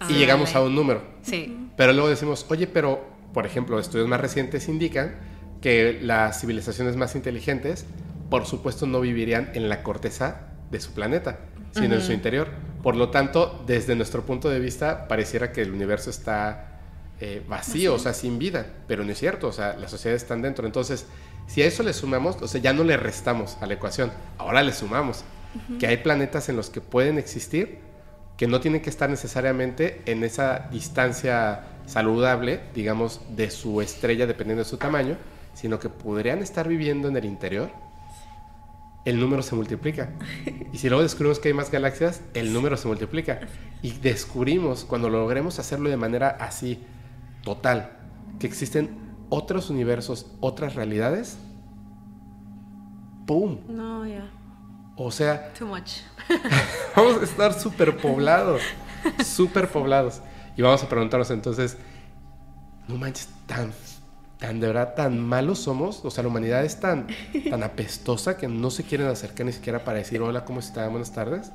y 0.09 0.13
ah, 0.13 0.17
llegamos 0.17 0.55
a 0.55 0.61
un 0.61 0.75
número. 0.75 1.03
Sí. 1.21 1.69
Pero 1.75 1.93
luego 1.93 2.09
decimos, 2.09 2.45
oye, 2.49 2.67
pero, 2.67 3.05
por 3.33 3.45
ejemplo, 3.45 3.79
estudios 3.79 4.07
más 4.07 4.19
recientes 4.19 4.67
indican 4.67 5.15
que 5.61 5.99
las 6.01 6.41
civilizaciones 6.41 6.95
más 6.95 7.15
inteligentes, 7.15 7.85
por 8.29 8.45
supuesto, 8.45 8.85
no 8.85 9.01
vivirían 9.01 9.51
en 9.53 9.69
la 9.69 9.83
corteza 9.83 10.47
de 10.71 10.79
su 10.79 10.93
planeta, 10.93 11.39
sino 11.71 11.95
en 11.95 12.01
su 12.01 12.13
interior. 12.13 12.49
Por 12.83 12.95
lo 12.95 13.09
tanto, 13.09 13.63
desde 13.67 13.95
nuestro 13.95 14.25
punto 14.25 14.49
de 14.49 14.59
vista, 14.59 15.07
pareciera 15.07 15.51
que 15.51 15.61
el 15.61 15.71
universo 15.71 16.09
está 16.09 16.79
eh, 17.19 17.43
vacío, 17.47 17.95
o 17.95 17.99
sea, 17.99 18.13
sin 18.13 18.37
vida, 18.37 18.65
pero 18.87 19.03
no 19.03 19.11
es 19.11 19.17
cierto, 19.17 19.47
o 19.47 19.51
sea, 19.51 19.75
las 19.75 19.91
sociedades 19.91 20.21
están 20.21 20.41
dentro. 20.41 20.65
Entonces, 20.65 21.07
si 21.47 21.61
a 21.61 21.65
eso 21.65 21.81
le 21.81 21.93
sumamos, 21.93 22.41
o 22.41 22.47
sea, 22.47 22.61
ya 22.61 22.73
no 22.73 22.83
le 22.83 22.97
restamos 22.97 23.57
a 23.61 23.65
la 23.65 23.73
ecuación, 23.73 24.11
ahora 24.37 24.61
le 24.63 24.73
sumamos 24.73 25.23
que 25.79 25.87
hay 25.87 25.97
planetas 25.97 26.49
en 26.49 26.55
los 26.55 26.69
que 26.69 26.81
pueden 26.81 27.17
existir 27.17 27.79
que 28.37 28.47
no 28.47 28.59
tienen 28.59 28.81
que 28.81 28.89
estar 28.89 29.09
necesariamente 29.09 30.03
en 30.05 30.23
esa 30.23 30.67
distancia 30.71 31.63
saludable, 31.87 32.61
digamos, 32.75 33.21
de 33.35 33.49
su 33.49 33.81
estrella 33.81 34.27
dependiendo 34.27 34.63
de 34.63 34.69
su 34.69 34.77
tamaño, 34.77 35.17
sino 35.55 35.79
que 35.79 35.89
podrían 35.89 36.43
estar 36.43 36.67
viviendo 36.67 37.07
en 37.07 37.17
el 37.17 37.25
interior, 37.25 37.71
el 39.05 39.19
número 39.19 39.41
se 39.41 39.55
multiplica. 39.55 40.09
Y 40.71 40.77
si 40.77 40.89
luego 40.89 41.01
descubrimos 41.01 41.39
que 41.39 41.47
hay 41.47 41.53
más 41.53 41.71
galaxias, 41.71 42.21
el 42.33 42.53
número 42.53 42.77
se 42.77 42.87
multiplica. 42.87 43.39
Y 43.81 43.93
descubrimos, 43.93 44.85
cuando 44.85 45.09
logremos 45.09 45.57
hacerlo 45.59 45.89
de 45.89 45.97
manera 45.97 46.29
así, 46.39 46.83
total, 47.41 47.97
que 48.37 48.45
existen 48.45 49.06
otros 49.29 49.69
universos, 49.69 50.27
otras 50.39 50.75
realidades, 50.75 51.37
¡pum! 53.25 53.59
No, 53.67 54.05
ya. 54.05 54.29
O 54.95 55.11
sea... 55.11 55.53
Too 55.53 55.67
much. 55.67 55.99
vamos 56.95 57.21
a 57.21 57.23
estar 57.23 57.53
súper 57.53 57.97
poblados, 57.97 58.61
súper 59.23 59.69
poblados. 59.69 60.21
Y 60.55 60.61
vamos 60.61 60.83
a 60.83 60.89
preguntarnos 60.89 61.29
entonces, 61.29 61.77
no 62.87 62.97
manches, 62.97 63.29
tan, 63.45 63.71
tan 64.39 64.59
de 64.59 64.67
verdad, 64.67 64.95
tan 64.95 65.19
malos 65.19 65.59
somos, 65.59 66.03
o 66.03 66.09
sea, 66.09 66.23
la 66.23 66.29
humanidad 66.29 66.63
es 66.65 66.79
tan, 66.79 67.07
tan 67.49 67.63
apestosa 67.63 68.37
que 68.37 68.47
no 68.47 68.71
se 68.71 68.83
quieren 68.83 69.07
acercar 69.07 69.45
ni 69.45 69.51
siquiera 69.51 69.83
para 69.83 69.99
decir, 69.99 70.21
hola, 70.21 70.45
¿cómo 70.45 70.59
estás? 70.59 70.89
Buenas 70.89 71.11
tardes. 71.11 71.51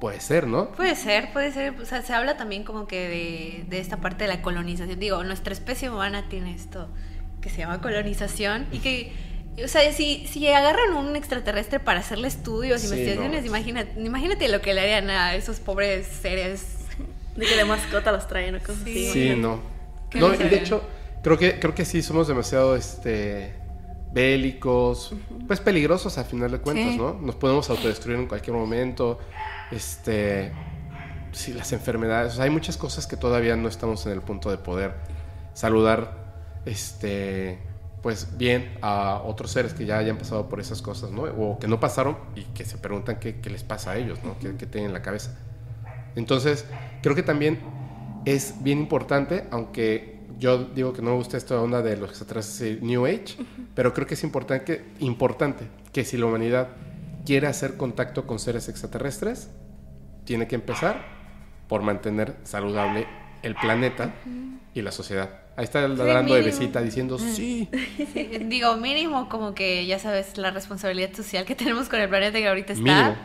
Puede 0.00 0.20
ser, 0.20 0.46
¿no? 0.46 0.68
Puede 0.72 0.94
ser, 0.94 1.32
puede 1.32 1.52
ser. 1.52 1.80
O 1.80 1.84
sea, 1.86 2.02
se 2.02 2.12
habla 2.12 2.36
también 2.36 2.64
como 2.64 2.86
que 2.86 3.08
de, 3.08 3.64
de, 3.68 3.80
esta 3.80 3.96
parte 3.98 4.24
de 4.24 4.28
la 4.28 4.42
colonización. 4.42 4.98
Digo, 5.00 5.24
nuestra 5.24 5.52
especie 5.52 5.88
humana 5.90 6.28
tiene 6.28 6.54
esto 6.54 6.88
que 7.40 7.48
se 7.50 7.58
llama 7.58 7.80
colonización 7.80 8.66
y 8.72 8.78
que 8.80 9.12
O 9.64 9.68
sea, 9.68 9.90
si, 9.92 10.26
si 10.26 10.46
agarran 10.48 10.92
un 10.94 11.16
extraterrestre 11.16 11.80
para 11.80 12.00
hacerle 12.00 12.28
estudios, 12.28 12.82
Sí, 12.82 12.88
investigaciones, 12.88 13.40
no. 13.42 13.48
imagínate, 13.48 13.98
imagínate 14.00 14.48
lo 14.48 14.60
que 14.60 14.74
le 14.74 14.82
harían 14.82 15.08
a 15.08 15.34
esos 15.34 15.60
pobres 15.60 16.06
seres. 16.06 16.74
De 17.36 17.46
que 17.46 17.54
de 17.56 17.64
mascota 17.64 18.12
los 18.12 18.26
traen 18.28 18.54
o 18.56 18.58
cosas 18.60 18.82
Sí. 18.84 19.08
así. 19.08 19.12
Sí, 19.30 19.34
no. 19.36 19.60
No, 20.14 20.34
y 20.34 20.38
de 20.38 20.56
hecho, 20.56 20.82
creo 21.22 21.38
que, 21.38 21.58
creo 21.58 21.74
que 21.74 21.84
sí 21.86 22.02
somos 22.02 22.28
demasiado 22.28 22.76
este 22.76 23.54
bélicos, 24.12 25.12
pues 25.46 25.60
peligrosos 25.60 26.16
a 26.18 26.24
final 26.24 26.50
de 26.50 26.58
cuentas, 26.58 26.92
Sí. 26.92 26.96
¿no? 26.98 27.14
Nos 27.14 27.34
podemos 27.36 27.68
autodestruir 27.70 28.18
en 28.18 28.26
cualquier 28.26 28.56
momento. 28.56 29.18
Este. 29.70 30.52
Sí, 31.32 31.52
las 31.52 31.72
enfermedades. 31.72 32.34
O 32.34 32.36
sea, 32.36 32.44
hay 32.44 32.50
muchas 32.50 32.76
cosas 32.76 33.06
que 33.06 33.16
todavía 33.16 33.56
no 33.56 33.68
estamos 33.68 34.06
en 34.06 34.12
el 34.12 34.22
punto 34.22 34.50
de 34.50 34.58
poder 34.58 34.94
saludar. 35.54 36.62
Este. 36.64 37.58
Pues 38.02 38.38
bien 38.38 38.78
a 38.82 39.20
otros 39.24 39.50
seres 39.50 39.74
que 39.74 39.84
ya 39.84 39.98
hayan 39.98 40.16
pasado 40.16 40.48
por 40.48 40.60
esas 40.60 40.80
cosas, 40.80 41.10
¿no? 41.10 41.22
O 41.22 41.58
que 41.58 41.66
no 41.66 41.80
pasaron 41.80 42.16
y 42.36 42.42
que 42.42 42.64
se 42.64 42.78
preguntan 42.78 43.18
qué, 43.18 43.40
qué 43.40 43.50
les 43.50 43.64
pasa 43.64 43.92
a 43.92 43.96
ellos, 43.96 44.22
¿no? 44.22 44.38
¿Qué, 44.38 44.54
qué 44.56 44.66
tienen 44.66 44.90
en 44.90 44.92
la 44.92 45.02
cabeza? 45.02 45.36
Entonces, 46.14 46.66
creo 47.02 47.16
que 47.16 47.24
también 47.24 47.58
es 48.24 48.62
bien 48.62 48.78
importante, 48.78 49.44
aunque 49.50 50.16
yo 50.38 50.64
digo 50.64 50.92
que 50.92 51.02
no 51.02 51.10
me 51.10 51.16
gusta 51.16 51.36
esta 51.36 51.60
onda 51.60 51.82
de 51.82 51.96
los 51.96 52.10
extraterrestres 52.10 52.82
New 52.82 53.06
Age, 53.06 53.36
pero 53.74 53.94
creo 53.94 54.06
que 54.06 54.14
es 54.14 54.24
importante, 54.24 54.84
importante 55.00 55.64
que 55.92 56.04
si 56.04 56.16
la 56.16 56.26
humanidad 56.26 56.68
quiere 57.26 57.46
hacer 57.48 57.76
contacto 57.76 58.26
con 58.26 58.38
seres 58.38 58.68
extraterrestres, 58.70 59.50
tiene 60.24 60.46
que 60.48 60.54
empezar 60.54 61.04
por 61.68 61.82
mantener 61.82 62.36
saludable 62.44 63.06
el 63.42 63.54
planeta 63.56 64.14
y 64.72 64.80
la 64.82 64.92
sociedad. 64.92 65.40
Ahí 65.56 65.64
está 65.64 65.84
el 65.84 65.96
ladrando 65.98 66.34
de 66.34 66.42
besita 66.42 66.80
diciendo, 66.82 67.18
sí, 67.18 67.68
Sí, 67.72 68.38
digo, 68.46 68.76
mínimo 68.76 69.28
como 69.28 69.54
que 69.54 69.86
ya 69.86 69.98
sabes 69.98 70.36
la 70.38 70.50
responsabilidad 70.50 71.12
social 71.14 71.44
que 71.44 71.54
tenemos 71.56 71.88
con 71.88 72.00
el 72.00 72.08
planeta 72.08 72.38
que 72.38 72.46
ahorita 72.48 72.74
está. 72.74 72.82
mínimo, 72.84 73.16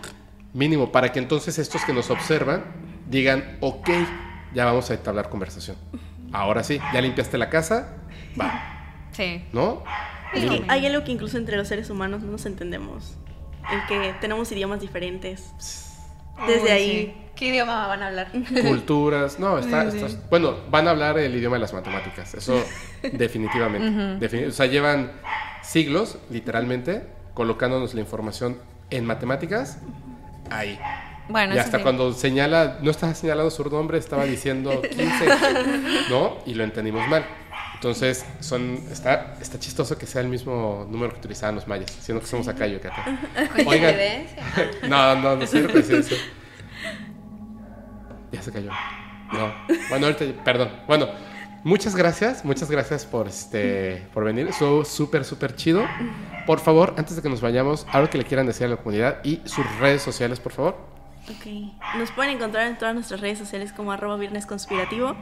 mínimo, 0.54 0.92
para 0.92 1.12
que 1.12 1.20
entonces 1.20 1.60
estos 1.60 1.84
que 1.86 1.94
nos 1.94 2.10
observan 2.10 2.64
digan, 3.10 3.58
ok, 3.60 3.90
ya 4.54 4.66
vamos 4.66 4.90
a 4.90 4.94
entablar 4.94 5.30
conversación. 5.30 5.76
Ahora 6.32 6.64
sí, 6.64 6.80
ya 6.94 7.02
limpiaste 7.02 7.38
la 7.38 7.50
casa, 7.50 7.98
va, 8.40 8.98
Sí. 9.12 9.44
¿no? 9.52 9.84
Mínimo. 10.34 10.66
hay 10.70 10.86
algo 10.86 11.04
que 11.04 11.12
incluso 11.12 11.38
entre 11.38 11.58
los 11.58 11.68
seres 11.68 11.90
humanos 11.90 12.22
no 12.24 12.32
nos 12.32 12.46
entendemos. 12.46 13.18
El 13.72 13.86
que 13.88 14.14
tenemos 14.22 14.52
idiomas 14.52 14.80
diferentes. 14.80 15.52
Desde 16.48 16.64
Uy, 16.64 16.70
ahí. 16.70 16.90
sí. 17.06 17.18
¿Qué 17.36 17.46
idioma 17.48 17.88
van 17.88 18.04
a 18.04 18.08
hablar? 18.08 18.32
Culturas, 18.68 19.40
no, 19.40 19.58
está, 19.58 19.86
está- 19.86 20.08
bueno, 20.30 20.56
van 20.70 20.88
a 20.88 20.92
hablar 20.92 21.18
el 21.18 21.34
idioma 21.36 21.56
de 21.56 21.62
las 21.62 21.74
matemáticas, 21.74 22.34
eso 22.36 22.64
definitivamente. 23.14 24.26
Defini- 24.28 24.48
o 24.48 24.52
sea, 24.52 24.68
llevan 24.68 25.12
siglos, 25.64 26.18
literalmente, 26.30 27.04
colocándonos 27.34 27.94
la 27.94 28.02
información 28.02 28.58
en 28.90 29.06
matemáticas 29.06 29.80
ahí. 30.50 30.78
Bueno, 31.30 31.56
y 31.56 31.60
hasta 31.60 31.78
sí. 31.78 31.84
cuando 31.84 32.14
señala, 32.14 32.80
no 32.82 32.92
estaba 32.92 33.14
señalando 33.16 33.50
su 33.50 33.64
nombre, 33.70 33.98
estaba 33.98 34.26
diciendo 34.26 34.82
15, 34.82 35.06
¿no? 36.10 36.38
Y 36.46 36.54
lo 36.56 36.64
entendimos 36.64 37.08
mal. 37.08 37.26
Entonces, 37.82 38.24
son, 38.42 38.80
está, 38.92 39.34
está 39.42 39.58
chistoso 39.58 39.98
que 39.98 40.06
sea 40.06 40.22
el 40.22 40.28
mismo 40.28 40.86
número 40.88 41.14
que 41.14 41.18
utilizaban 41.18 41.56
los 41.56 41.68
mayas, 41.68 41.90
siendo 41.90 42.22
que 42.22 42.28
somos 42.28 42.48
acá 42.48 42.68
y 42.68 42.74
Yucatán. 42.74 43.20
Oigan, 43.66 43.96
no, 44.88 45.16
no, 45.16 45.36
no 45.36 45.48
sé 45.48 45.64
coincidencia. 45.68 46.16
Ya 48.32 48.40
se 48.44 48.52
cayó. 48.52 48.70
No. 49.34 49.52
Bueno, 49.90 50.06
ahorita, 50.06 50.26
perdón. 50.44 50.70
Bueno, 50.86 51.10
muchas 51.64 51.96
gracias, 51.96 52.46
muchas 52.46 52.70
gracias 52.70 53.04
por 53.08 53.28
este 53.28 54.08
por 54.14 54.26
venir. 54.26 54.50
Estuvo 54.50 54.86
súper, 54.86 55.26
súper 55.26 55.56
chido. 55.56 55.84
Por 56.46 56.60
favor, 56.60 56.94
antes 56.98 57.16
de 57.16 57.24
que 57.24 57.30
nos 57.30 57.42
vayamos, 57.42 57.88
algo 57.92 58.12
que 58.12 58.20
le 58.20 58.26
quieran 58.26 58.46
decir 58.46 58.68
a 58.68 58.70
la 58.70 58.78
comunidad 58.78 59.24
y 59.24 59.42
sus 59.46 59.66
redes 59.80 60.04
sociales, 60.04 60.40
por 60.40 60.52
favor. 60.52 60.78
Ok. 61.28 61.48
Nos 61.98 62.12
pueden 62.12 62.36
encontrar 62.36 62.68
en 62.68 62.78
todas 62.78 62.94
nuestras 62.94 63.22
redes 63.22 63.40
sociales 63.40 63.74
como 63.74 63.92
arroba 63.92 64.18
viernes 64.18 64.46
conspirativo. 64.46 65.16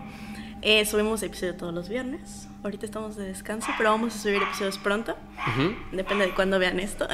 Eh, 0.62 0.86
subimos 0.86 1.24
episodio 1.24 1.56
todos 1.56 1.74
los 1.74 1.88
viernes. 1.88 2.48
Ahorita 2.64 2.86
estamos 2.86 3.16
de 3.16 3.26
descanso, 3.26 3.68
pero 3.78 3.92
vamos 3.92 4.16
a 4.16 4.20
subir 4.20 4.42
episodios 4.42 4.78
pronto. 4.78 5.16
Depende 5.94 6.28
de 6.28 6.36
cuándo 6.36 6.60
vean 6.60 6.80
esto. 6.80 7.08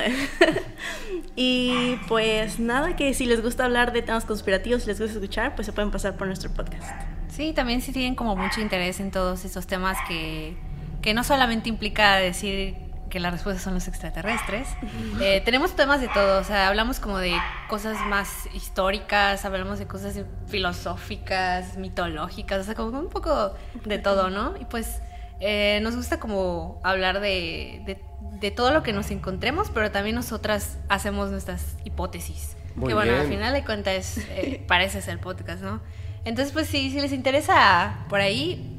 y 1.35 1.97
pues 2.07 2.59
nada, 2.59 2.95
que 2.95 3.13
si 3.13 3.25
les 3.27 3.43
gusta 3.43 3.65
hablar 3.65 3.93
de 3.93 4.01
temas 4.01 4.25
conspirativos, 4.25 4.81
si 4.81 4.87
les 4.87 4.99
gusta 4.99 5.13
escuchar, 5.13 5.55
pues 5.55 5.67
se 5.67 5.73
pueden 5.73 5.91
pasar 5.91 6.17
por 6.17 6.25
nuestro 6.25 6.49
podcast. 6.51 6.89
Sí, 7.29 7.53
también 7.53 7.81
sí 7.81 7.91
tienen 7.91 8.15
como 8.15 8.35
mucho 8.35 8.61
interés 8.61 8.99
en 8.99 9.11
todos 9.11 9.45
esos 9.45 9.67
temas 9.67 9.97
que, 10.07 10.55
que 11.03 11.13
no 11.13 11.23
solamente 11.23 11.69
implica 11.69 12.15
decir 12.15 12.84
que 13.09 13.19
las 13.19 13.31
respuestas 13.31 13.63
son 13.63 13.73
los 13.73 13.87
extraterrestres. 13.87 14.67
Eh, 15.21 15.41
tenemos 15.45 15.75
temas 15.75 16.01
de 16.01 16.09
todo, 16.09 16.39
o 16.41 16.43
sea, 16.43 16.67
hablamos 16.67 16.99
como 16.99 17.19
de 17.19 17.33
cosas 17.69 17.97
más 18.07 18.49
históricas, 18.53 19.45
hablamos 19.45 19.79
de 19.79 19.87
cosas 19.87 20.19
filosóficas, 20.47 21.77
mitológicas, 21.77 22.59
o 22.59 22.63
sea, 22.63 22.75
como 22.75 22.99
un 22.99 23.09
poco 23.09 23.53
de 23.85 23.97
todo, 23.97 24.29
¿no? 24.29 24.55
Y 24.59 24.65
pues 24.65 24.99
eh, 25.39 25.79
nos 25.83 25.95
gusta 25.95 26.19
como 26.19 26.81
hablar 26.83 27.21
de, 27.21 27.81
de, 27.85 28.01
de 28.39 28.51
todo 28.51 28.71
lo 28.71 28.83
que 28.83 28.91
nos 28.91 29.09
encontremos, 29.09 29.69
pero 29.69 29.89
también 29.91 30.15
nosotras 30.15 30.79
hacemos 30.89 31.31
nuestras 31.31 31.77
hipótesis. 31.85 32.57
Muy 32.75 32.89
que 32.89 32.93
bueno, 32.93 33.13
al 33.13 33.19
bien. 33.19 33.39
final 33.39 33.53
de 33.53 33.63
cuentas 33.63 34.17
eh, 34.17 34.63
parece 34.67 35.01
ser 35.01 35.19
podcast, 35.19 35.61
¿no? 35.61 35.81
Entonces, 36.25 36.51
pues 36.51 36.67
sí, 36.67 36.91
si 36.91 36.99
les 36.99 37.13
interesa 37.13 38.05
por 38.09 38.19
ahí, 38.19 38.77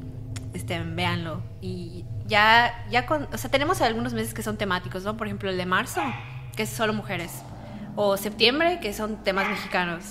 este, 0.53 0.79
véanlo. 0.79 1.41
Y 1.61 2.05
ya, 2.27 2.85
ya 2.89 3.05
con, 3.05 3.27
o 3.33 3.37
sea, 3.37 3.49
tenemos 3.49 3.81
algunos 3.81 4.13
meses 4.13 4.33
que 4.33 4.43
son 4.43 4.57
temáticos, 4.57 5.03
¿no? 5.03 5.17
Por 5.17 5.27
ejemplo, 5.27 5.49
el 5.49 5.57
de 5.57 5.65
marzo, 5.65 6.01
que 6.55 6.63
es 6.63 6.69
solo 6.69 6.93
mujeres. 6.93 7.31
O 7.95 8.17
septiembre, 8.17 8.79
que 8.79 8.93
son 8.93 9.23
temas 9.23 9.49
mexicanos. 9.49 10.03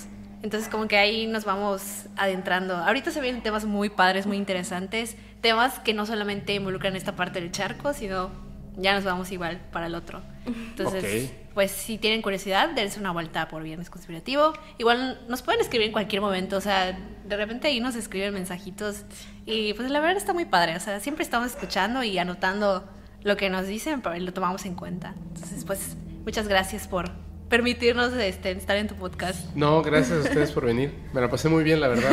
Entonces, 0.43 0.69
como 0.69 0.87
que 0.87 0.97
ahí 0.97 1.25
nos 1.25 1.45
vamos 1.45 2.05
adentrando. 2.15 2.75
Ahorita 2.75 3.11
se 3.11 3.21
vienen 3.21 3.41
temas 3.41 3.65
muy 3.65 3.89
padres, 3.89 4.27
muy 4.27 4.37
interesantes. 4.37 5.15
Temas 5.41 5.79
que 5.79 5.93
no 5.93 6.05
solamente 6.05 6.53
involucran 6.53 6.95
esta 6.95 7.15
parte 7.15 7.39
del 7.41 7.51
charco, 7.51 7.93
sino 7.93 8.29
ya 8.75 8.93
nos 8.93 9.03
vamos 9.03 9.31
igual 9.31 9.59
para 9.71 9.87
el 9.87 9.95
otro. 9.95 10.21
Entonces, 10.45 11.31
Ok. 11.31 11.53
pues 11.55 11.71
si 11.71 11.97
tienen 11.97 12.21
curiosidad, 12.21 12.69
dense 12.69 12.99
una 12.99 13.11
vuelta 13.11 13.47
por 13.47 13.63
Viernes 13.63 13.89
Conspirativo. 13.89 14.53
Igual 14.77 15.21
nos 15.27 15.41
pueden 15.41 15.59
escribir 15.61 15.87
en 15.87 15.93
cualquier 15.93 16.21
momento, 16.21 16.57
o 16.57 16.61
sea, 16.61 16.97
de 17.25 17.35
repente 17.35 17.67
ahí 17.67 17.79
nos 17.79 17.95
escriben 17.95 18.33
mensajitos 18.33 19.03
y 19.47 19.73
pues 19.73 19.89
la 19.89 19.99
verdad 19.99 20.17
está 20.17 20.33
muy 20.33 20.45
padre, 20.45 20.75
o 20.75 20.79
sea, 20.79 20.99
siempre 20.99 21.23
estamos 21.23 21.47
escuchando 21.49 22.03
y 22.03 22.17
anotando 22.19 22.83
lo 23.23 23.35
que 23.37 23.49
nos 23.49 23.65
dicen, 23.65 24.01
pero 24.01 24.15
lo 24.17 24.31
tomamos 24.33 24.65
en 24.65 24.75
cuenta. 24.75 25.15
Entonces, 25.33 25.65
pues 25.65 25.95
muchas 26.25 26.47
gracias 26.47 26.87
por 26.87 27.09
permitirnos 27.49 28.13
este, 28.13 28.51
estar 28.51 28.75
en 28.77 28.87
tu 28.87 28.95
podcast. 28.95 29.55
No, 29.55 29.81
gracias 29.81 30.17
a 30.19 30.21
ustedes 30.21 30.51
por 30.51 30.65
venir. 30.65 30.93
Me 31.13 31.21
la 31.21 31.29
pasé 31.29 31.47
muy 31.49 31.63
bien, 31.63 31.79
la 31.79 31.87
verdad. 31.87 32.11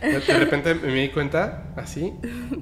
De, 0.00 0.20
de 0.20 0.38
repente 0.38 0.74
me 0.74 0.94
di 0.94 1.08
cuenta, 1.10 1.72
así, 1.76 2.12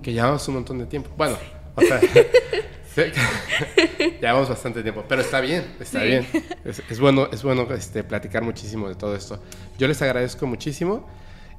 que 0.03 0.13
llevamos 0.13 0.47
un 0.49 0.55
montón 0.55 0.79
de 0.79 0.87
tiempo. 0.87 1.11
Bueno, 1.17 1.37
o 1.77 1.83
sea, 1.83 2.01
llevamos 4.21 4.49
bastante 4.49 4.83
tiempo, 4.83 5.05
pero 5.09 5.21
está 5.21 5.41
bien, 5.41 5.65
está 5.81 6.01
Sí. 6.01 6.07
bien. 6.07 6.27
Es, 6.65 6.83
es 6.89 7.01
bueno, 7.01 7.29
es 7.33 7.43
bueno 7.43 7.67
este, 7.75 8.05
platicar 8.05 8.43
muchísimo 8.43 8.89
de 8.89 8.95
todo 8.95 9.15
esto. 9.17 9.43
Yo 9.79 9.89
les 9.89 10.01
agradezco 10.03 10.47
muchísimo 10.47 11.09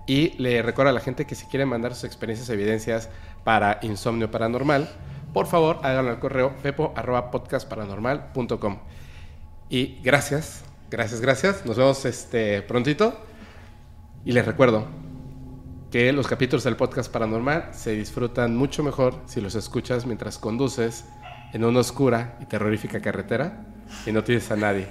y 0.07 0.33
le 0.37 0.61
recuerdo 0.61 0.91
a 0.91 0.93
la 0.93 0.99
gente 0.99 1.25
que 1.25 1.33
si 1.35 1.45
quieren 1.47 1.69
mandar 1.69 1.95
sus 1.95 2.03
experiencias, 2.03 2.49
evidencias 2.49 3.09
para 3.43 3.79
insomnio 3.81 4.29
paranormal, 4.29 4.87
por 5.33 5.47
favor 5.47 5.79
háganlo 5.83 6.11
al 6.11 6.19
correo 6.19 6.55
pepo@podcastparanormal.com. 6.61 8.77
Y 9.69 9.99
gracias, 10.03 10.63
gracias, 10.91 11.21
gracias. 11.21 11.65
Nos 11.65 11.77
vemos 11.77 12.05
este 12.05 12.61
prontito. 12.61 13.19
Y 14.23 14.31
les 14.31 14.45
recuerdo 14.45 14.85
que 15.91 16.11
los 16.11 16.27
capítulos 16.27 16.63
del 16.63 16.75
podcast 16.75 17.11
paranormal 17.11 17.69
se 17.71 17.91
disfrutan 17.91 18.55
mucho 18.55 18.83
mejor 18.83 19.21
si 19.25 19.41
los 19.41 19.55
escuchas 19.55 20.05
mientras 20.05 20.37
conduces 20.37 21.05
en 21.53 21.63
una 21.63 21.79
oscura 21.79 22.37
y 22.41 22.45
terrorífica 22.45 23.01
carretera 23.01 23.65
y 24.05 24.11
no 24.11 24.23
tienes 24.23 24.49
a 24.51 24.55
nadie 24.55 24.87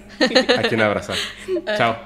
a 0.57 0.63
quien 0.63 0.81
abrazar. 0.81 1.17
Chao. 1.77 1.97